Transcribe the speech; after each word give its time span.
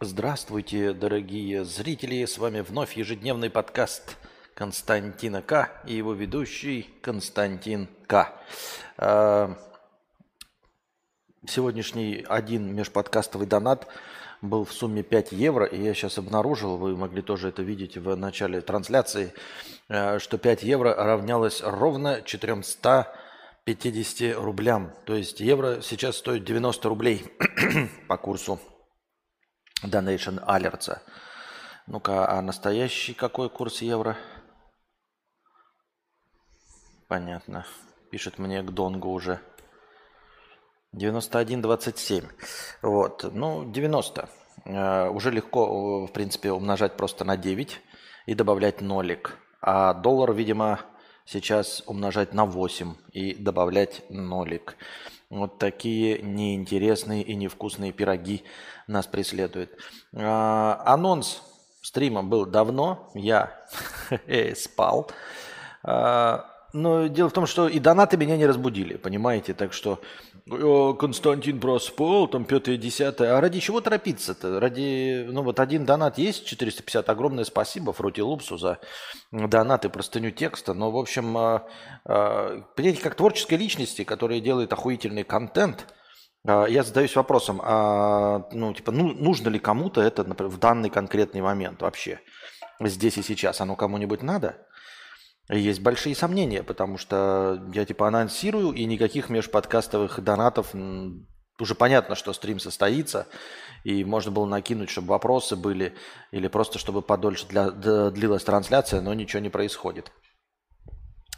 Здравствуйте, 0.00 0.92
дорогие 0.92 1.64
зрители! 1.64 2.24
С 2.24 2.38
вами 2.38 2.62
вновь 2.62 2.96
ежедневный 2.96 3.48
подкаст 3.48 4.16
Константина 4.54 5.40
К. 5.40 5.70
и 5.86 5.94
его 5.94 6.14
ведущий 6.14 6.92
Константин 7.00 7.86
К. 8.08 8.32
А, 8.96 9.56
сегодняшний 11.46 12.26
один 12.28 12.74
межподкастовый 12.74 13.46
донат 13.46 13.86
был 14.42 14.64
в 14.64 14.72
сумме 14.72 15.04
5 15.04 15.30
евро, 15.30 15.64
и 15.64 15.80
я 15.80 15.94
сейчас 15.94 16.18
обнаружил, 16.18 16.76
вы 16.76 16.96
могли 16.96 17.22
тоже 17.22 17.50
это 17.50 17.62
видеть 17.62 17.96
в 17.96 18.16
начале 18.16 18.62
трансляции, 18.62 19.32
а, 19.88 20.18
что 20.18 20.38
5 20.38 20.64
евро 20.64 20.92
равнялось 20.92 21.62
ровно 21.62 22.20
450 22.20 24.42
рублям. 24.42 24.90
То 25.04 25.14
есть 25.14 25.38
евро 25.38 25.82
сейчас 25.82 26.16
стоит 26.16 26.44
90 26.44 26.88
рублей 26.88 27.26
по 28.08 28.16
курсу 28.16 28.58
Donation 29.84 30.44
Alerts. 30.46 30.98
Ну-ка, 31.86 32.28
а 32.28 32.40
настоящий 32.40 33.14
какой 33.14 33.50
курс 33.50 33.82
евро? 33.82 34.16
Понятно. 37.08 37.66
Пишет 38.10 38.38
мне 38.38 38.62
к 38.62 38.70
Донгу 38.70 39.10
уже. 39.10 39.40
91,27. 40.94 42.24
Вот. 42.82 43.24
Ну, 43.32 43.70
90. 43.70 44.28
Э, 44.64 45.08
уже 45.08 45.30
легко, 45.30 46.06
в 46.06 46.12
принципе, 46.12 46.52
умножать 46.52 46.96
просто 46.96 47.24
на 47.24 47.36
9 47.36 47.80
и 48.26 48.34
добавлять 48.34 48.80
нолик. 48.80 49.38
А 49.60 49.92
доллар, 49.92 50.32
видимо, 50.32 50.80
сейчас 51.26 51.82
умножать 51.86 52.32
на 52.32 52.46
8 52.46 52.94
и 53.12 53.34
добавлять 53.34 54.02
нолик. 54.08 54.76
Вот 55.30 55.58
такие 55.58 56.20
неинтересные 56.22 57.22
и 57.22 57.34
невкусные 57.34 57.92
пироги 57.92 58.44
нас 58.86 59.06
преследуют. 59.06 59.70
А, 60.14 60.82
анонс 60.86 61.42
стрима 61.82 62.22
был 62.22 62.46
давно, 62.46 63.10
я 63.14 63.52
э, 64.26 64.54
спал. 64.54 65.10
А, 65.82 66.50
но 66.72 67.06
дело 67.06 67.30
в 67.30 67.32
том, 67.32 67.46
что 67.46 67.68
и 67.68 67.78
донаты 67.78 68.16
меня 68.16 68.36
не 68.36 68.46
разбудили, 68.46 68.96
понимаете? 68.96 69.54
Так 69.54 69.72
что 69.72 70.00
Константин 70.46 71.58
проспал, 71.58 72.28
там 72.28 72.44
пятое, 72.44 72.76
десятое. 72.76 73.34
А 73.36 73.40
ради 73.40 73.60
чего 73.60 73.80
торопиться-то? 73.80 74.60
Ради, 74.60 75.24
ну 75.26 75.42
вот 75.42 75.58
один 75.58 75.86
донат 75.86 76.18
есть, 76.18 76.44
450. 76.44 77.08
Огромное 77.08 77.44
спасибо 77.44 77.94
Фрути 77.94 78.20
Лупсу 78.20 78.58
за 78.58 78.78
донаты, 79.32 79.88
простыню 79.88 80.32
текста. 80.32 80.74
Но, 80.74 80.90
в 80.90 80.98
общем, 80.98 81.36
а, 81.38 81.66
а, 82.04 82.62
понимаете, 82.76 83.02
как 83.02 83.14
творческой 83.14 83.54
личности, 83.54 84.04
которая 84.04 84.40
делает 84.40 84.72
охуительный 84.72 85.24
контент, 85.24 85.86
я 86.46 86.82
задаюсь 86.82 87.16
вопросом, 87.16 87.58
а, 87.64 88.46
ну, 88.52 88.74
типа, 88.74 88.92
ну, 88.92 89.14
нужно 89.14 89.48
ли 89.48 89.58
кому-то 89.58 90.02
это, 90.02 90.24
например, 90.24 90.52
в 90.52 90.58
данный 90.58 90.90
конкретный 90.90 91.40
момент 91.40 91.80
вообще? 91.80 92.20
Здесь 92.80 93.16
и 93.16 93.22
сейчас 93.22 93.62
оно 93.62 93.76
кому-нибудь 93.76 94.22
надо? 94.22 94.56
Есть 95.50 95.80
большие 95.80 96.14
сомнения, 96.14 96.62
потому 96.62 96.96
что 96.96 97.62
я 97.74 97.84
типа 97.84 98.08
анонсирую, 98.08 98.72
и 98.72 98.84
никаких 98.86 99.28
межподкастовых 99.28 100.20
донатов 100.20 100.74
уже 101.60 101.74
понятно, 101.74 102.14
что 102.14 102.32
стрим 102.32 102.58
состоится, 102.58 103.26
и 103.84 104.04
можно 104.04 104.32
было 104.32 104.46
накинуть, 104.46 104.88
чтобы 104.88 105.08
вопросы 105.08 105.54
были, 105.54 105.94
или 106.32 106.48
просто 106.48 106.78
чтобы 106.78 107.02
подольше 107.02 107.46
для, 107.46 107.70
длилась 107.70 108.42
трансляция, 108.42 109.02
но 109.02 109.12
ничего 109.12 109.40
не 109.40 109.50
происходит. 109.50 110.10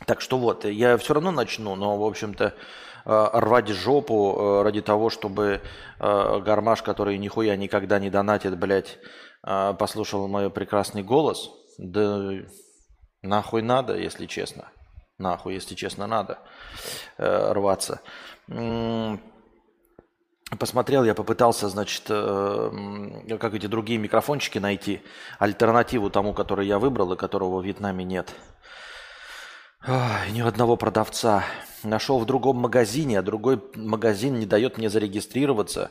Так 0.07 0.21
что 0.21 0.39
вот, 0.39 0.65
я 0.65 0.97
все 0.99 1.15
равно 1.15 1.33
начну, 1.33 1.75
но, 1.75 1.99
в 1.99 2.05
общем-то, 2.05 2.55
э, 3.05 3.29
рвать 3.33 3.69
жопу 3.69 4.37
э, 4.39 4.63
ради 4.63 4.83
того, 4.83 5.11
чтобы 5.11 5.63
э, 5.99 6.41
гармаш, 6.41 6.83
который 6.83 7.19
нихуя 7.19 7.57
никогда 7.57 7.99
не 7.99 8.11
донатит, 8.11 8.59
блядь, 8.59 8.99
послушал 9.43 10.27
мой 10.27 10.51
прекрасный 10.51 11.05
голос, 11.05 11.51
да 11.79 12.33
Нахуй 13.27 13.63
надо, 13.63 13.97
если 13.97 14.27
честно. 14.27 14.71
Нахуй, 15.19 15.55
если 15.55 15.75
честно, 15.75 16.07
надо 16.07 16.39
э, 17.19 17.53
рваться. 17.53 18.01
Посмотрел, 20.59 21.03
я 21.05 21.15
попытался, 21.15 21.69
значит, 21.69 22.05
э, 22.09 23.37
как 23.41 23.55
эти 23.55 23.67
другие 23.67 23.99
микрофончики 23.99 24.59
найти, 24.59 25.03
альтернативу 25.39 26.09
тому, 26.09 26.35
который 26.35 26.67
я 26.67 26.79
выбрал 26.79 27.13
и 27.13 27.17
которого 27.17 27.61
в 27.61 27.65
Вьетнаме 27.65 28.05
нет. 28.05 28.33
Ой, 29.89 30.31
ни 30.33 30.41
одного 30.41 30.77
продавца. 30.77 31.45
Нашел 31.83 32.19
в 32.19 32.27
другом 32.27 32.57
магазине, 32.57 33.19
а 33.19 33.23
другой 33.23 33.61
магазин 33.75 34.39
не 34.39 34.47
дает 34.47 34.79
мне 34.79 34.91
зарегистрироваться, 34.91 35.91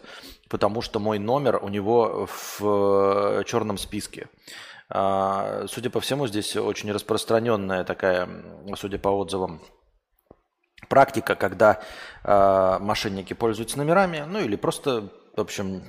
потому 0.49 0.81
что 0.81 0.99
мой 0.99 1.19
номер 1.19 1.59
у 1.61 1.69
него 1.69 2.27
в 2.27 2.61
э, 2.61 3.43
черном 3.45 3.77
списке. 3.77 4.27
А, 4.89 5.65
судя 5.67 5.89
по 5.89 5.99
всему, 5.99 6.27
здесь 6.27 6.55
очень 6.55 6.91
распространенная 6.91 7.83
такая, 7.83 8.29
судя 8.75 8.99
по 8.99 9.09
отзывам, 9.09 9.61
практика, 10.89 11.35
когда 11.35 11.81
а, 12.23 12.79
мошенники 12.79 13.33
пользуются 13.33 13.77
номерами, 13.77 14.23
ну 14.27 14.39
или 14.39 14.55
просто, 14.55 15.09
в 15.35 15.41
общем, 15.41 15.83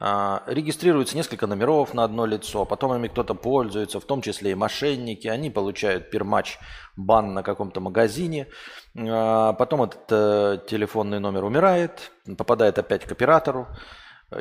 а, 0.00 0.42
регистрируется 0.46 1.16
несколько 1.16 1.46
номеров 1.46 1.94
на 1.94 2.04
одно 2.04 2.26
лицо, 2.26 2.64
потом 2.64 2.94
ими 2.96 3.08
кто-то 3.08 3.34
пользуется, 3.34 4.00
в 4.00 4.04
том 4.04 4.22
числе 4.22 4.52
и 4.52 4.54
мошенники, 4.54 5.28
они 5.28 5.50
получают 5.50 6.10
пермач 6.10 6.58
бан 6.96 7.34
на 7.34 7.42
каком-то 7.42 7.80
магазине, 7.80 8.48
потом 8.94 9.82
этот 9.82 10.04
э, 10.10 10.58
телефонный 10.68 11.20
номер 11.20 11.44
умирает, 11.44 12.10
попадает 12.36 12.78
опять 12.78 13.04
к 13.04 13.12
оператору, 13.12 13.68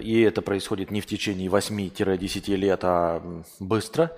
и 0.02 0.22
это 0.22 0.42
происходит 0.42 0.92
не 0.92 1.02
в 1.02 1.08
течение 1.08 1.50
8-10 1.50 2.56
лет, 2.56 2.80
а 2.84 3.22
быстро, 3.60 4.16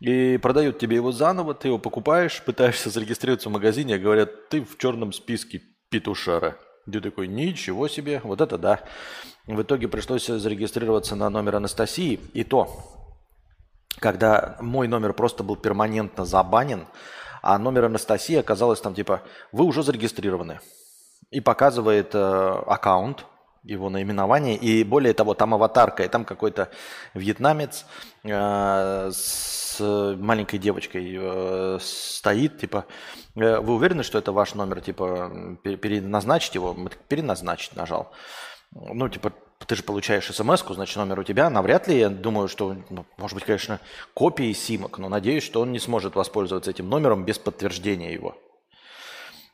и 0.00 0.38
продают 0.38 0.78
тебе 0.78 0.96
его 0.96 1.12
заново, 1.12 1.54
ты 1.54 1.68
его 1.68 1.78
покупаешь, 1.78 2.42
пытаешься 2.42 2.90
зарегистрироваться 2.90 3.48
в 3.48 3.52
магазине, 3.52 3.94
а 3.94 3.98
говорят, 3.98 4.48
ты 4.50 4.62
в 4.62 4.76
черном 4.76 5.12
списке 5.12 5.62
петушара. 5.88 6.56
Ты 6.90 7.00
такой, 7.00 7.26
ничего 7.26 7.88
себе, 7.88 8.20
вот 8.22 8.40
это 8.40 8.58
да. 8.58 8.80
В 9.46 9.60
итоге 9.62 9.88
пришлось 9.88 10.26
зарегистрироваться 10.26 11.16
на 11.16 11.30
номер 11.30 11.56
Анастасии, 11.56 12.20
и 12.32 12.44
то, 12.44 12.68
когда 13.98 14.56
мой 14.60 14.86
номер 14.86 15.12
просто 15.12 15.42
был 15.42 15.56
перманентно 15.56 16.24
забанен, 16.24 16.86
а 17.42 17.58
номер 17.58 17.86
Анастасии 17.86 18.36
оказалось 18.36 18.80
там 18.80 18.94
типа, 18.94 19.22
вы 19.52 19.64
уже 19.64 19.82
зарегистрированы. 19.82 20.60
И 21.30 21.40
показывает 21.40 22.14
э, 22.14 22.18
аккаунт, 22.66 23.24
его 23.66 23.90
наименование. 23.90 24.56
И 24.56 24.84
более 24.84 25.12
того, 25.12 25.34
там 25.34 25.54
аватарка, 25.54 26.04
и 26.04 26.08
там 26.08 26.24
какой-то 26.24 26.70
вьетнамец 27.14 27.84
э, 28.24 29.10
с 29.12 29.76
маленькой 29.80 30.58
девочкой 30.58 31.16
э, 31.18 31.78
стоит, 31.80 32.58
типа, 32.58 32.86
э, 33.34 33.58
вы 33.58 33.74
уверены, 33.74 34.02
что 34.02 34.18
это 34.18 34.32
ваш 34.32 34.54
номер, 34.54 34.80
типа, 34.80 35.58
переназначить 35.62 36.54
его? 36.54 36.76
Переназначить 37.08 37.76
нажал. 37.76 38.12
Ну, 38.72 39.08
типа, 39.08 39.32
ты 39.66 39.74
же 39.74 39.82
получаешь 39.82 40.26
смс 40.26 40.64
значит, 40.68 40.96
номер 40.96 41.20
у 41.20 41.24
тебя. 41.24 41.50
Навряд 41.50 41.88
ли, 41.88 41.98
я 41.98 42.08
думаю, 42.08 42.48
что, 42.48 42.76
ну, 42.90 43.04
может 43.16 43.34
быть, 43.34 43.44
конечно, 43.44 43.80
копии 44.14 44.52
симок, 44.52 44.98
но 44.98 45.08
надеюсь, 45.08 45.42
что 45.42 45.60
он 45.60 45.72
не 45.72 45.78
сможет 45.78 46.14
воспользоваться 46.14 46.70
этим 46.70 46.88
номером 46.88 47.24
без 47.24 47.38
подтверждения 47.38 48.12
его. 48.12 48.36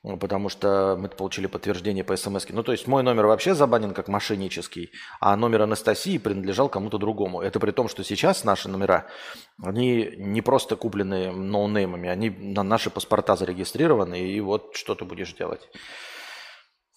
Ну, 0.04 0.16
потому 0.16 0.48
что 0.48 0.96
мы 0.98 1.08
получили 1.08 1.46
подтверждение 1.46 2.02
по 2.02 2.16
смс. 2.16 2.44
Ну, 2.48 2.64
то 2.64 2.72
есть 2.72 2.88
мой 2.88 3.04
номер 3.04 3.26
вообще 3.26 3.54
забанен 3.54 3.94
как 3.94 4.08
мошеннический, 4.08 4.90
а 5.20 5.36
номер 5.36 5.62
Анастасии 5.62 6.18
принадлежал 6.18 6.68
кому-то 6.68 6.98
другому. 6.98 7.40
Это 7.40 7.60
при 7.60 7.70
том, 7.70 7.88
что 7.88 8.02
сейчас 8.02 8.42
наши 8.42 8.68
номера, 8.68 9.06
они 9.62 10.12
не 10.16 10.42
просто 10.42 10.74
куплены 10.74 11.30
ноунеймами, 11.30 12.08
они 12.08 12.30
на 12.30 12.64
наши 12.64 12.90
паспорта 12.90 13.36
зарегистрированы, 13.36 14.20
и 14.20 14.40
вот 14.40 14.74
что 14.74 14.96
ты 14.96 15.04
будешь 15.04 15.34
делать. 15.34 15.68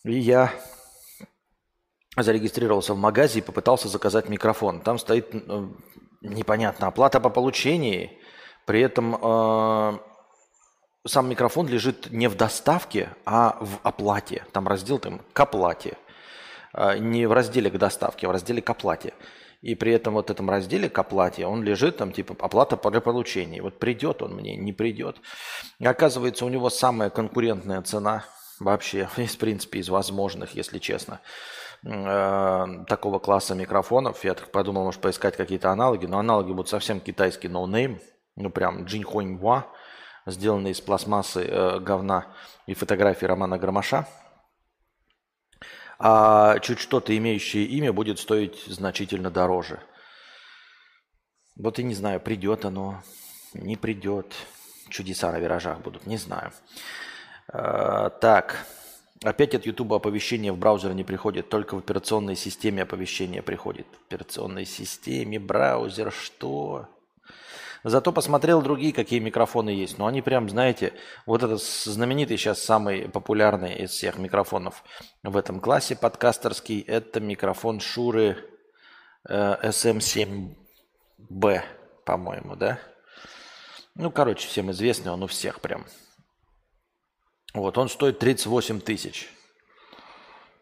И 0.04 0.18
я 0.18 0.52
зарегистрировался 2.18 2.96
в 2.96 2.98
магазе 2.98 3.38
и 3.40 3.44
попытался 3.44 3.88
заказать 3.88 4.30
микрофон. 4.30 4.82
Там 4.82 4.98
стоит 4.98 5.28
э, 5.32 5.68
непонятно 6.22 6.88
оплата 6.88 7.20
по 7.20 7.30
получении, 7.30 8.20
при 8.66 8.82
этом 8.82 9.16
э, 9.16 10.00
сам 11.06 11.30
микрофон 11.30 11.68
лежит 11.68 12.12
не 12.12 12.28
в 12.28 12.36
доставке, 12.36 13.10
а 13.26 13.58
в 13.62 13.80
оплате. 13.84 14.46
Там 14.52 14.68
раздел 14.68 15.00
там 15.00 15.22
к 15.34 15.40
оплате. 15.40 15.98
А, 16.74 16.98
не 16.98 17.26
в 17.26 17.32
разделе 17.32 17.70
к 17.70 17.78
доставке, 17.78 18.26
а 18.26 18.30
в 18.30 18.34
разделе 18.34 18.62
к 18.62 18.70
оплате. 18.70 19.14
И 19.62 19.76
при 19.76 19.94
этом 19.94 20.16
вот 20.16 20.30
этом 20.30 20.50
разделе 20.50 20.90
к 20.90 21.00
оплате 21.00 21.46
он 21.46 21.64
лежит 21.64 21.98
там 21.98 22.12
типа 22.12 22.36
оплата 22.40 22.76
по 22.76 22.92
получения. 23.02 23.62
Вот 23.62 23.80
придет 23.80 24.22
он 24.22 24.36
мне, 24.36 24.56
не 24.56 24.74
придет. 24.74 25.18
И 25.80 25.86
оказывается, 25.86 26.46
у 26.46 26.50
него 26.50 26.70
самая 26.70 27.10
конкурентная 27.10 27.82
цена 27.82 28.26
вообще, 28.60 29.08
в 29.16 29.38
принципе, 29.38 29.80
из 29.80 29.90
возможных, 29.90 30.56
если 30.56 30.80
честно, 30.80 31.22
э, 31.84 32.66
такого 32.88 33.20
класса 33.20 33.54
микрофонов. 33.56 34.24
Я 34.24 34.34
так 34.34 34.52
подумал, 34.52 34.86
может, 34.86 35.02
поискать 35.02 35.38
какие-то 35.38 35.72
аналоги. 35.72 36.08
Но 36.08 36.20
аналоги 36.20 36.52
будут 36.52 36.70
совсем 36.70 37.00
китайский 37.00 37.48
no-name. 37.48 38.00
Ну, 38.36 38.50
прям 38.50 38.84
Джинхуаньва 38.84 39.68
сделанный 40.26 40.72
из 40.72 40.82
пластмассы, 40.82 41.42
э, 41.42 41.80
говна 41.80 42.28
и 42.66 42.74
фотографии 42.74 43.26
Романа 43.26 43.58
Громаша. 43.58 44.08
А 45.98 46.60
чуть 46.60 46.80
что-то 46.80 47.16
имеющее 47.16 47.66
имя 47.66 47.94
будет 47.94 48.20
стоить 48.20 48.64
значительно 48.66 49.32
дороже. 49.32 49.80
Вот 51.56 51.80
и 51.80 51.84
не 51.84 51.94
знаю, 51.94 52.20
придет 52.20 52.66
оно, 52.66 53.02
не 53.54 53.78
придет. 53.78 54.34
Чудеса 54.90 55.32
на 55.32 55.40
виражах 55.40 55.80
будут, 55.80 56.06
не 56.06 56.18
знаю. 56.18 56.52
А, 57.48 58.10
так, 58.10 58.66
опять 59.24 59.56
от 59.56 59.66
YouTube 59.66 59.94
оповещение 59.94 60.52
в 60.52 60.58
браузер 60.58 60.94
не 60.94 61.04
приходит, 61.04 61.50
только 61.50 61.76
в 61.76 61.80
операционной 61.80 62.36
системе 62.36 62.84
оповещение 62.84 63.42
приходит. 63.42 63.88
В 63.88 64.08
операционной 64.08 64.66
системе, 64.66 65.40
браузер, 65.40 66.12
что? 66.12 66.88
Зато 67.88 68.12
посмотрел 68.12 68.64
другие, 68.64 68.92
какие 68.92 69.20
микрофоны 69.20 69.70
есть. 69.70 70.00
Но 70.00 70.08
они 70.08 70.24
прям, 70.24 70.50
знаете, 70.50 70.94
вот 71.28 71.44
этот 71.44 71.62
знаменитый 71.62 72.36
сейчас 72.36 72.64
самый 72.64 73.08
популярный 73.08 73.76
из 73.76 73.92
всех 73.92 74.18
микрофонов 74.18 74.84
в 75.22 75.38
этом 75.38 75.60
классе 75.60 75.96
подкастерский, 75.96 76.82
это 76.82 77.20
микрофон 77.20 77.80
Шуры 77.80 78.38
э, 79.30 79.70
SM7B, 79.70 81.62
по-моему, 82.06 82.56
да? 82.56 82.80
Ну, 83.94 84.10
короче, 84.10 84.48
всем 84.48 84.72
известный, 84.72 85.12
он 85.12 85.22
у 85.22 85.28
всех 85.28 85.62
прям. 85.62 85.86
Вот, 87.54 87.78
он 87.78 87.88
стоит 87.88 88.18
38 88.18 88.82
тысяч. 88.82 89.30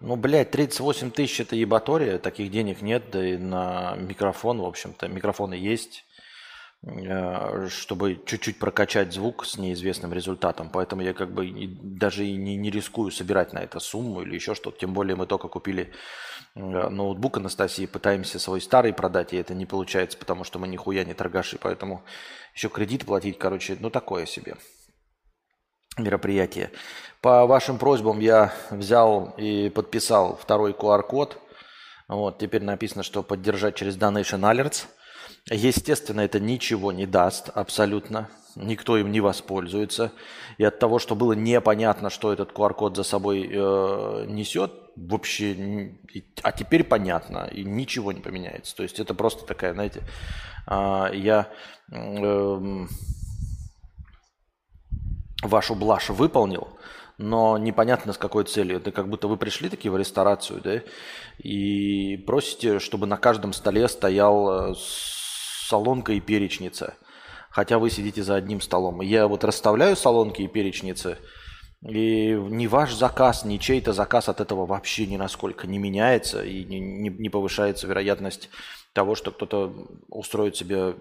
Ну, 0.02 0.18
блядь, 0.18 0.52
38 0.52 1.12
тысяч 1.12 1.40
это 1.40 1.56
ебатория, 1.56 2.18
таких 2.18 2.52
денег 2.52 2.82
нет, 2.82 3.12
да 3.12 3.26
и 3.26 3.38
на 3.38 3.96
микрофон, 3.96 4.60
в 4.60 4.66
общем-то, 4.66 5.08
микрофоны 5.08 5.54
есть. 5.54 6.04
Э, 6.86 7.70
чтобы 7.70 8.22
чуть-чуть 8.26 8.60
прокачать 8.60 9.14
звук 9.14 9.46
с 9.46 9.58
неизвестным 9.58 10.12
результатом. 10.12 10.70
Поэтому 10.70 11.02
я 11.02 11.14
как 11.14 11.34
бы 11.34 11.50
даже 11.82 12.26
и 12.26 12.36
не, 12.36 12.58
не 12.58 12.70
рискую 12.72 13.10
собирать 13.10 13.54
на 13.54 13.60
это 13.60 13.80
сумму 13.80 14.22
или 14.22 14.36
еще 14.36 14.54
что-то. 14.54 14.80
Тем 14.80 14.94
более 14.94 15.16
мы 15.16 15.26
только 15.26 15.48
купили 15.48 15.94
э, 16.56 16.60
ноутбук 16.60 17.38
Анастасии, 17.38 17.86
пытаемся 17.86 18.38
свой 18.38 18.60
старый 18.60 18.92
продать, 18.92 19.32
и 19.32 19.38
это 19.38 19.54
не 19.54 19.66
получается, 19.66 20.18
потому 20.18 20.44
что 20.44 20.60
мы 20.60 20.68
нихуя 20.68 21.06
не 21.06 21.14
торгаши. 21.14 21.58
Поэтому 21.58 22.04
еще 22.54 22.68
кредит 22.68 23.06
платить, 23.06 23.40
короче, 23.40 23.78
ну 23.80 23.90
такое 23.90 24.26
себе 24.26 24.58
мероприятие. 25.98 26.70
По 27.22 27.46
вашим 27.46 27.78
просьбам 27.78 28.20
я 28.20 28.54
взял 28.72 29.34
и 29.38 29.70
подписал 29.70 30.36
второй 30.36 30.74
QR-код. 30.74 31.40
Вот, 32.10 32.40
теперь 32.40 32.64
написано, 32.64 33.04
что 33.04 33.24
поддержать 33.24 33.76
через 33.76 33.96
Donation 33.96 34.42
Alerts– 34.42 34.86
Естественно, 35.50 36.22
это 36.22 36.40
ничего 36.40 36.92
не 36.92 37.06
даст 37.06 37.50
абсолютно. 37.54 38.30
Никто 38.56 38.98
им 38.98 39.12
не 39.12 39.20
воспользуется. 39.20 40.12
И 40.58 40.64
от 40.64 40.80
того, 40.80 41.00
что 41.00 41.16
было 41.16 41.34
непонятно, 41.34 42.10
что 42.10 42.32
этот 42.32 42.52
QR-код 42.52 42.96
за 42.96 43.04
собой 43.04 43.50
э, 43.52 44.26
несет, 44.28 44.72
вообще, 44.96 45.92
а 46.44 46.52
теперь 46.52 46.84
понятно, 46.84 47.50
и 47.52 47.64
ничего 47.64 48.12
не 48.12 48.22
поменяется. 48.22 48.76
То 48.76 48.84
есть 48.84 49.00
это 49.00 49.14
просто 49.14 49.46
такая, 49.46 49.74
знаете, 49.74 50.04
э, 50.68 51.10
я 51.14 51.50
э, 51.92 52.86
вашу 55.42 55.76
блажь 55.76 56.10
выполнил, 56.10 56.70
но 57.18 57.58
непонятно 57.58 58.14
с 58.14 58.18
какой 58.18 58.44
целью. 58.46 58.78
Это 58.78 58.92
как 58.92 59.10
будто 59.10 59.28
вы 59.28 59.38
пришли 59.38 59.70
такие 59.70 59.92
в 59.92 59.98
ресторацию, 59.98 60.62
да, 60.62 60.82
и 61.40 62.18
просите, 62.18 62.80
чтобы 62.80 63.08
на 63.08 63.18
каждом 63.18 63.52
столе 63.52 63.88
стоял 63.88 64.72
э, 64.72 64.76
солонка 65.74 66.14
и 66.14 66.20
перечница. 66.20 66.94
Хотя 67.50 67.80
вы 67.80 67.90
сидите 67.90 68.22
за 68.22 68.36
одним 68.36 68.62
столом. 68.62 69.02
Я 69.02 69.28
вот 69.28 69.44
расставляю 69.44 69.96
солонки 69.96 70.44
и 70.44 70.48
перечницы, 70.48 71.18
и 71.82 72.34
ни 72.60 72.68
ваш 72.68 72.94
заказ, 72.94 73.44
ни 73.44 73.58
чей-то 73.58 73.92
заказ 73.92 74.30
от 74.30 74.40
этого 74.40 74.68
вообще 74.68 75.08
ни 75.08 75.18
насколько 75.18 75.66
не 75.66 75.80
меняется 75.80 76.44
и 76.44 76.64
не, 76.64 76.80
не, 76.80 77.10
не 77.10 77.30
повышается 77.30 77.88
вероятность 77.88 78.50
того, 78.94 79.16
что 79.16 79.32
кто-то 79.32 79.74
устроит 80.10 80.56
себе 80.56 80.96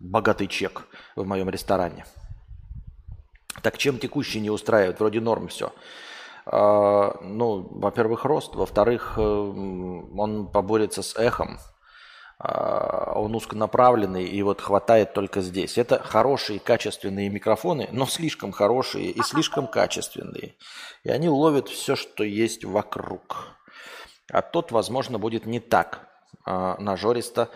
богатый 0.00 0.46
чек 0.46 0.86
в 1.14 1.26
моем 1.26 1.50
ресторане. 1.50 2.06
Так 3.62 3.76
чем 3.76 3.98
текущий 3.98 4.40
не 4.40 4.50
устраивает? 4.50 4.98
Вроде 4.98 5.20
норм 5.20 5.48
все. 5.48 5.72
А, 6.46 7.18
ну, 7.22 7.68
во-первых, 7.70 8.24
рост. 8.24 8.54
Во-вторых, 8.54 9.14
э, 9.18 9.20
он 9.20 10.48
поборется 10.50 11.02
с 11.02 11.16
эхом. 11.16 11.58
А, 12.38 13.12
он 13.14 13.34
узконаправленный 13.34 14.24
и 14.24 14.42
вот 14.42 14.60
хватает 14.60 15.14
только 15.14 15.40
здесь. 15.40 15.78
Это 15.78 15.98
хорошие, 16.02 16.58
качественные 16.58 17.30
микрофоны, 17.30 17.88
но 17.92 18.06
слишком 18.06 18.52
хорошие 18.52 19.10
и 19.10 19.22
слишком 19.22 19.66
качественные. 19.66 20.54
И 21.02 21.10
они 21.10 21.28
ловят 21.28 21.68
все, 21.68 21.96
что 21.96 22.24
есть 22.24 22.64
вокруг. 22.64 23.56
А 24.30 24.42
тот, 24.42 24.70
возможно, 24.70 25.18
будет 25.18 25.46
не 25.46 25.60
так 25.60 26.08
а, 26.44 26.76
нажористо 26.78 27.48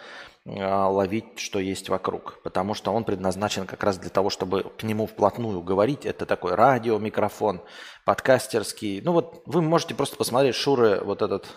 а, 0.47 0.89
ловить, 0.89 1.39
что 1.39 1.59
есть 1.59 1.91
вокруг. 1.91 2.41
Потому 2.43 2.73
что 2.73 2.93
он 2.93 3.05
предназначен 3.05 3.67
как 3.67 3.85
раз 3.85 3.99
для 3.99 4.11
того, 4.11 4.31
чтобы 4.31 4.63
к 4.79 4.83
нему 4.83 5.07
вплотную 5.07 5.61
говорить. 5.61 6.07
Это 6.07 6.25
такой 6.25 6.55
радиомикрофон, 6.55 7.61
подкастерский. 8.07 9.03
Ну 9.03 9.13
вот 9.13 9.43
вы 9.45 9.61
можете 9.61 9.95
просто 9.95 10.17
посмотреть 10.17 10.55
Шуры 10.55 11.03
вот 11.05 11.21
этот 11.21 11.49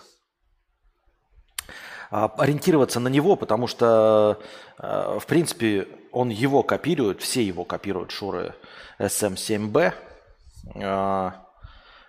ориентироваться 2.10 3.00
на 3.00 3.08
него, 3.08 3.36
потому 3.36 3.66
что, 3.66 4.40
а, 4.78 5.18
в 5.18 5.26
принципе, 5.26 5.88
он 6.12 6.28
его 6.28 6.62
копирует, 6.62 7.20
все 7.20 7.42
его 7.42 7.64
копируют, 7.64 8.10
Шуры 8.10 8.54
SM7B. 8.98 9.92
А, 10.76 11.46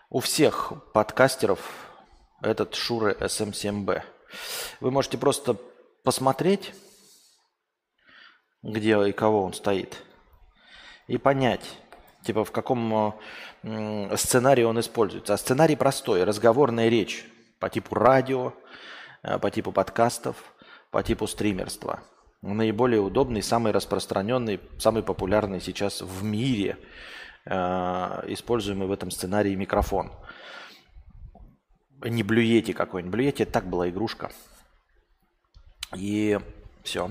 у 0.09 0.19
всех 0.19 0.73
подкастеров 0.93 1.59
этот 2.41 2.75
Шуры 2.75 3.13
SM7B. 3.19 4.01
Вы 4.79 4.91
можете 4.91 5.17
просто 5.17 5.57
посмотреть, 6.03 6.73
где 8.61 9.01
и 9.07 9.11
кого 9.11 9.43
он 9.43 9.53
стоит, 9.53 10.01
и 11.07 11.17
понять, 11.17 11.63
типа 12.23 12.43
в 12.43 12.51
каком 12.51 13.15
сценарии 14.15 14.63
он 14.63 14.79
используется. 14.79 15.33
А 15.33 15.37
сценарий 15.37 15.75
простой, 15.75 16.23
разговорная 16.23 16.89
речь 16.89 17.25
по 17.59 17.69
типу 17.69 17.95
радио, 17.95 18.53
Э, 18.53 18.64
по 19.41 19.51
типу 19.51 19.71
подкастов, 19.71 20.35
по 20.91 21.03
типу 21.03 21.27
стримерства. 21.27 22.01
Наиболее 22.41 23.01
удобный, 23.01 23.41
самый 23.41 23.71
распространенный, 23.71 24.59
самый 24.77 25.01
популярный 25.01 25.59
сейчас 25.59 26.01
в 26.01 26.23
мире 26.23 26.77
э, 27.45 27.53
используемый 28.27 28.87
в 28.87 28.91
этом 28.91 29.09
сценарии 29.09 29.55
микрофон. 29.55 30.11
Не 32.03 32.21
блюете 32.21 32.73
какой-нибудь. 32.73 33.11
Блюете 33.11 33.45
так 33.45 33.67
была 33.67 33.89
игрушка. 33.89 34.31
И 35.95 36.39
все. 36.83 37.09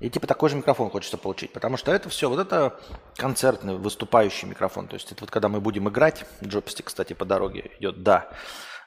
И 0.00 0.08
типа 0.10 0.26
такой 0.26 0.48
же 0.48 0.56
микрофон 0.56 0.90
хочется 0.90 1.18
получить. 1.18 1.52
Потому 1.52 1.76
что 1.76 1.92
это 1.92 2.08
все, 2.08 2.30
вот 2.30 2.40
это 2.40 2.80
концертный, 3.16 3.76
выступающий 3.76 4.46
микрофон. 4.46 4.88
То 4.88 4.94
есть 4.94 5.12
это 5.12 5.22
вот 5.22 5.30
когда 5.30 5.48
мы 5.48 5.60
будем 5.60 5.88
играть, 5.88 6.24
джойстик, 6.42 6.86
кстати, 6.86 7.12
по 7.12 7.24
дороге 7.24 7.70
идет, 7.78 8.02
да. 8.02 8.30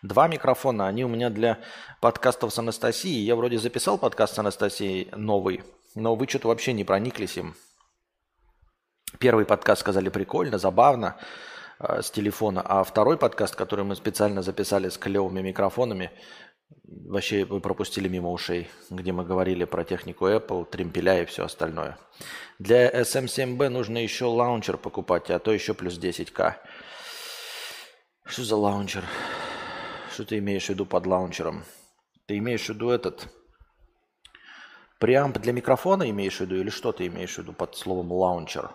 Два 0.06 0.28
микрофона, 0.28 0.86
они 0.88 1.04
у 1.04 1.08
меня 1.08 1.32
для 1.32 1.58
подкастов 2.00 2.54
с 2.54 2.60
Анастасией. 2.60 3.26
Я 3.26 3.36
вроде 3.36 3.58
записал 3.58 3.98
подкаст 3.98 4.36
с 4.36 4.40
Анастасией 4.40 5.10
новый, 5.16 5.64
но 5.96 6.14
вы 6.16 6.28
что-то 6.28 6.50
вообще 6.50 6.74
не 6.74 6.84
прониклись 6.84 7.38
им. 7.38 7.56
Первый 9.20 9.46
подкаст 9.46 9.82
сказали 9.82 10.10
прикольно, 10.10 10.60
забавно 10.60 11.18
э, 11.80 12.04
с 12.04 12.12
телефона, 12.12 12.62
а 12.64 12.84
второй 12.84 13.18
подкаст, 13.18 13.56
который 13.56 13.84
мы 13.84 13.96
специально 13.96 14.44
записали 14.44 14.90
с 14.90 15.00
клевыми 15.00 15.42
микрофонами, 15.42 16.12
вообще 16.84 17.44
вы 17.44 17.60
пропустили 17.60 18.08
мимо 18.08 18.30
ушей, 18.30 18.70
где 18.92 19.12
мы 19.12 19.26
говорили 19.26 19.66
про 19.66 19.84
технику 19.84 20.28
Apple, 20.28 20.66
тримпеля 20.66 21.24
и 21.24 21.26
все 21.26 21.46
остальное. 21.46 21.98
Для 22.60 22.92
SM7B 22.92 23.70
нужно 23.70 23.98
еще 23.98 24.26
launcher 24.26 24.78
покупать, 24.78 25.32
а 25.32 25.40
то 25.40 25.52
еще 25.52 25.74
плюс 25.74 25.98
10к. 25.98 26.58
Что 28.28 28.44
за 28.44 28.56
launcher? 28.56 29.04
Что 30.16 30.24
ты 30.24 30.38
имеешь 30.38 30.68
в 30.68 30.70
виду 30.70 30.86
под 30.86 31.06
launcher 31.08 31.50
ом? 31.50 31.66
Ты 32.26 32.38
имеешь 32.38 32.68
в 32.68 32.70
виду 32.70 32.90
этот 32.90 33.28
преамп 34.98 35.40
для 35.40 35.52
микрофона 35.52 36.10
имеешь 36.10 36.38
в 36.38 36.40
виду 36.40 36.56
или 36.56 36.70
что 36.70 36.94
ты 36.94 37.08
имеешь 37.08 37.36
в 37.36 37.40
виду 37.40 37.52
под 37.52 37.76
словом 37.76 38.14
лаунчер? 38.14 38.72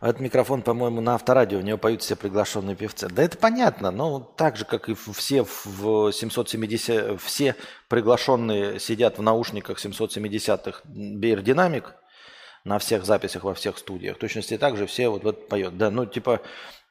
Этот 0.00 0.20
микрофон, 0.20 0.62
по-моему, 0.62 1.02
на 1.02 1.16
авторадио, 1.16 1.58
в 1.58 1.62
него 1.62 1.76
поют 1.76 2.00
все 2.00 2.16
приглашенные 2.16 2.76
певцы. 2.76 3.10
Да 3.10 3.22
это 3.22 3.36
понятно, 3.36 3.90
но 3.90 4.20
так 4.20 4.56
же, 4.56 4.64
как 4.64 4.88
и 4.88 4.94
все 4.94 5.44
в 5.44 6.12
770, 6.12 7.20
все 7.20 7.56
приглашенные 7.88 8.80
сидят 8.80 9.18
в 9.18 9.22
наушниках 9.22 9.84
770-х 9.84 10.80
Bear 10.88 11.42
Dynamic– 11.42 11.92
на 12.66 12.80
всех 12.80 13.04
записях 13.04 13.44
во 13.44 13.54
всех 13.54 13.78
студиях. 13.78 14.16
В 14.16 14.18
точности 14.18 14.58
так 14.58 14.76
же 14.76 14.86
все 14.86 15.08
вот, 15.08 15.22
вот 15.22 15.48
поет. 15.48 15.78
Да, 15.78 15.88
ну 15.88 16.04
типа 16.04 16.40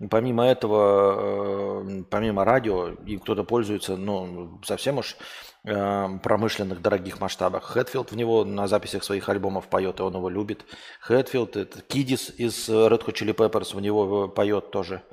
помимо 0.10 0.46
этого, 0.46 1.84
э, 1.84 2.03
помимо 2.10 2.46
радио, 2.46 2.91
и 3.05 3.17
кто-то 3.17 3.44
пользуется, 3.44 3.98
ну 3.98 4.62
совсем 4.63 5.00
уж 5.00 5.17
э, 5.65 6.08
промышленных 6.24 6.82
дорогих 6.82 7.20
масштабах. 7.20 7.65
Хэтфилд 7.65 8.12
в 8.12 8.15
него 8.15 8.46
на 8.46 8.67
записях 8.67 9.03
своих 9.03 9.27
альбомов 9.27 9.67
поет, 9.67 10.00
и 10.00 10.03
он 10.03 10.15
его 10.15 10.29
любит. 10.29 10.65
Хэтфилд, 11.01 11.58
это 11.58 11.82
Кидис 11.82 12.29
из 12.38 12.70
Red 12.70 13.05
Hot 13.05 13.13
Chili 13.13 13.36
Peppers 13.36 13.75
в 13.75 13.82
него 13.82 14.29
поет 14.29 14.72
тоже. 14.72 15.03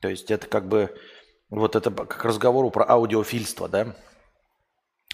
То 0.00 0.08
есть 0.08 0.30
это 0.30 0.46
как 0.46 0.68
бы 0.68 0.90
Вот 1.50 1.76
это 1.76 1.90
к 1.90 2.24
разговору 2.24 2.70
про 2.70 2.88
аудиофильство, 2.88 3.68
да? 3.68 3.94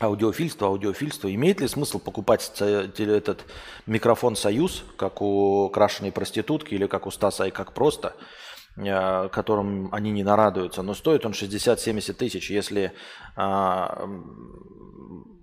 Аудиофильство, 0.01 0.69
аудиофильство. 0.69 1.33
Имеет 1.35 1.61
ли 1.61 1.67
смысл 1.67 1.99
покупать 1.99 2.53
этот 2.61 3.45
микрофон 3.87 4.37
«Союз», 4.37 4.85
как 4.97 5.21
у 5.21 5.69
крашеной 5.71 6.13
проститутки 6.13 6.75
или 6.75 6.87
как 6.87 7.07
у 7.07 7.11
Стаса 7.11 7.47
и 7.47 7.51
как 7.51 7.73
просто, 7.73 8.15
э, 8.77 9.29
которым 9.31 9.89
они 9.93 10.13
не 10.13 10.23
нарадуются, 10.23 10.83
но 10.83 10.95
стоит 10.95 11.27
он 11.27 11.33
60-70 11.33 12.13
тысяч, 12.13 12.49
если 12.49 12.93
а, 13.35 14.07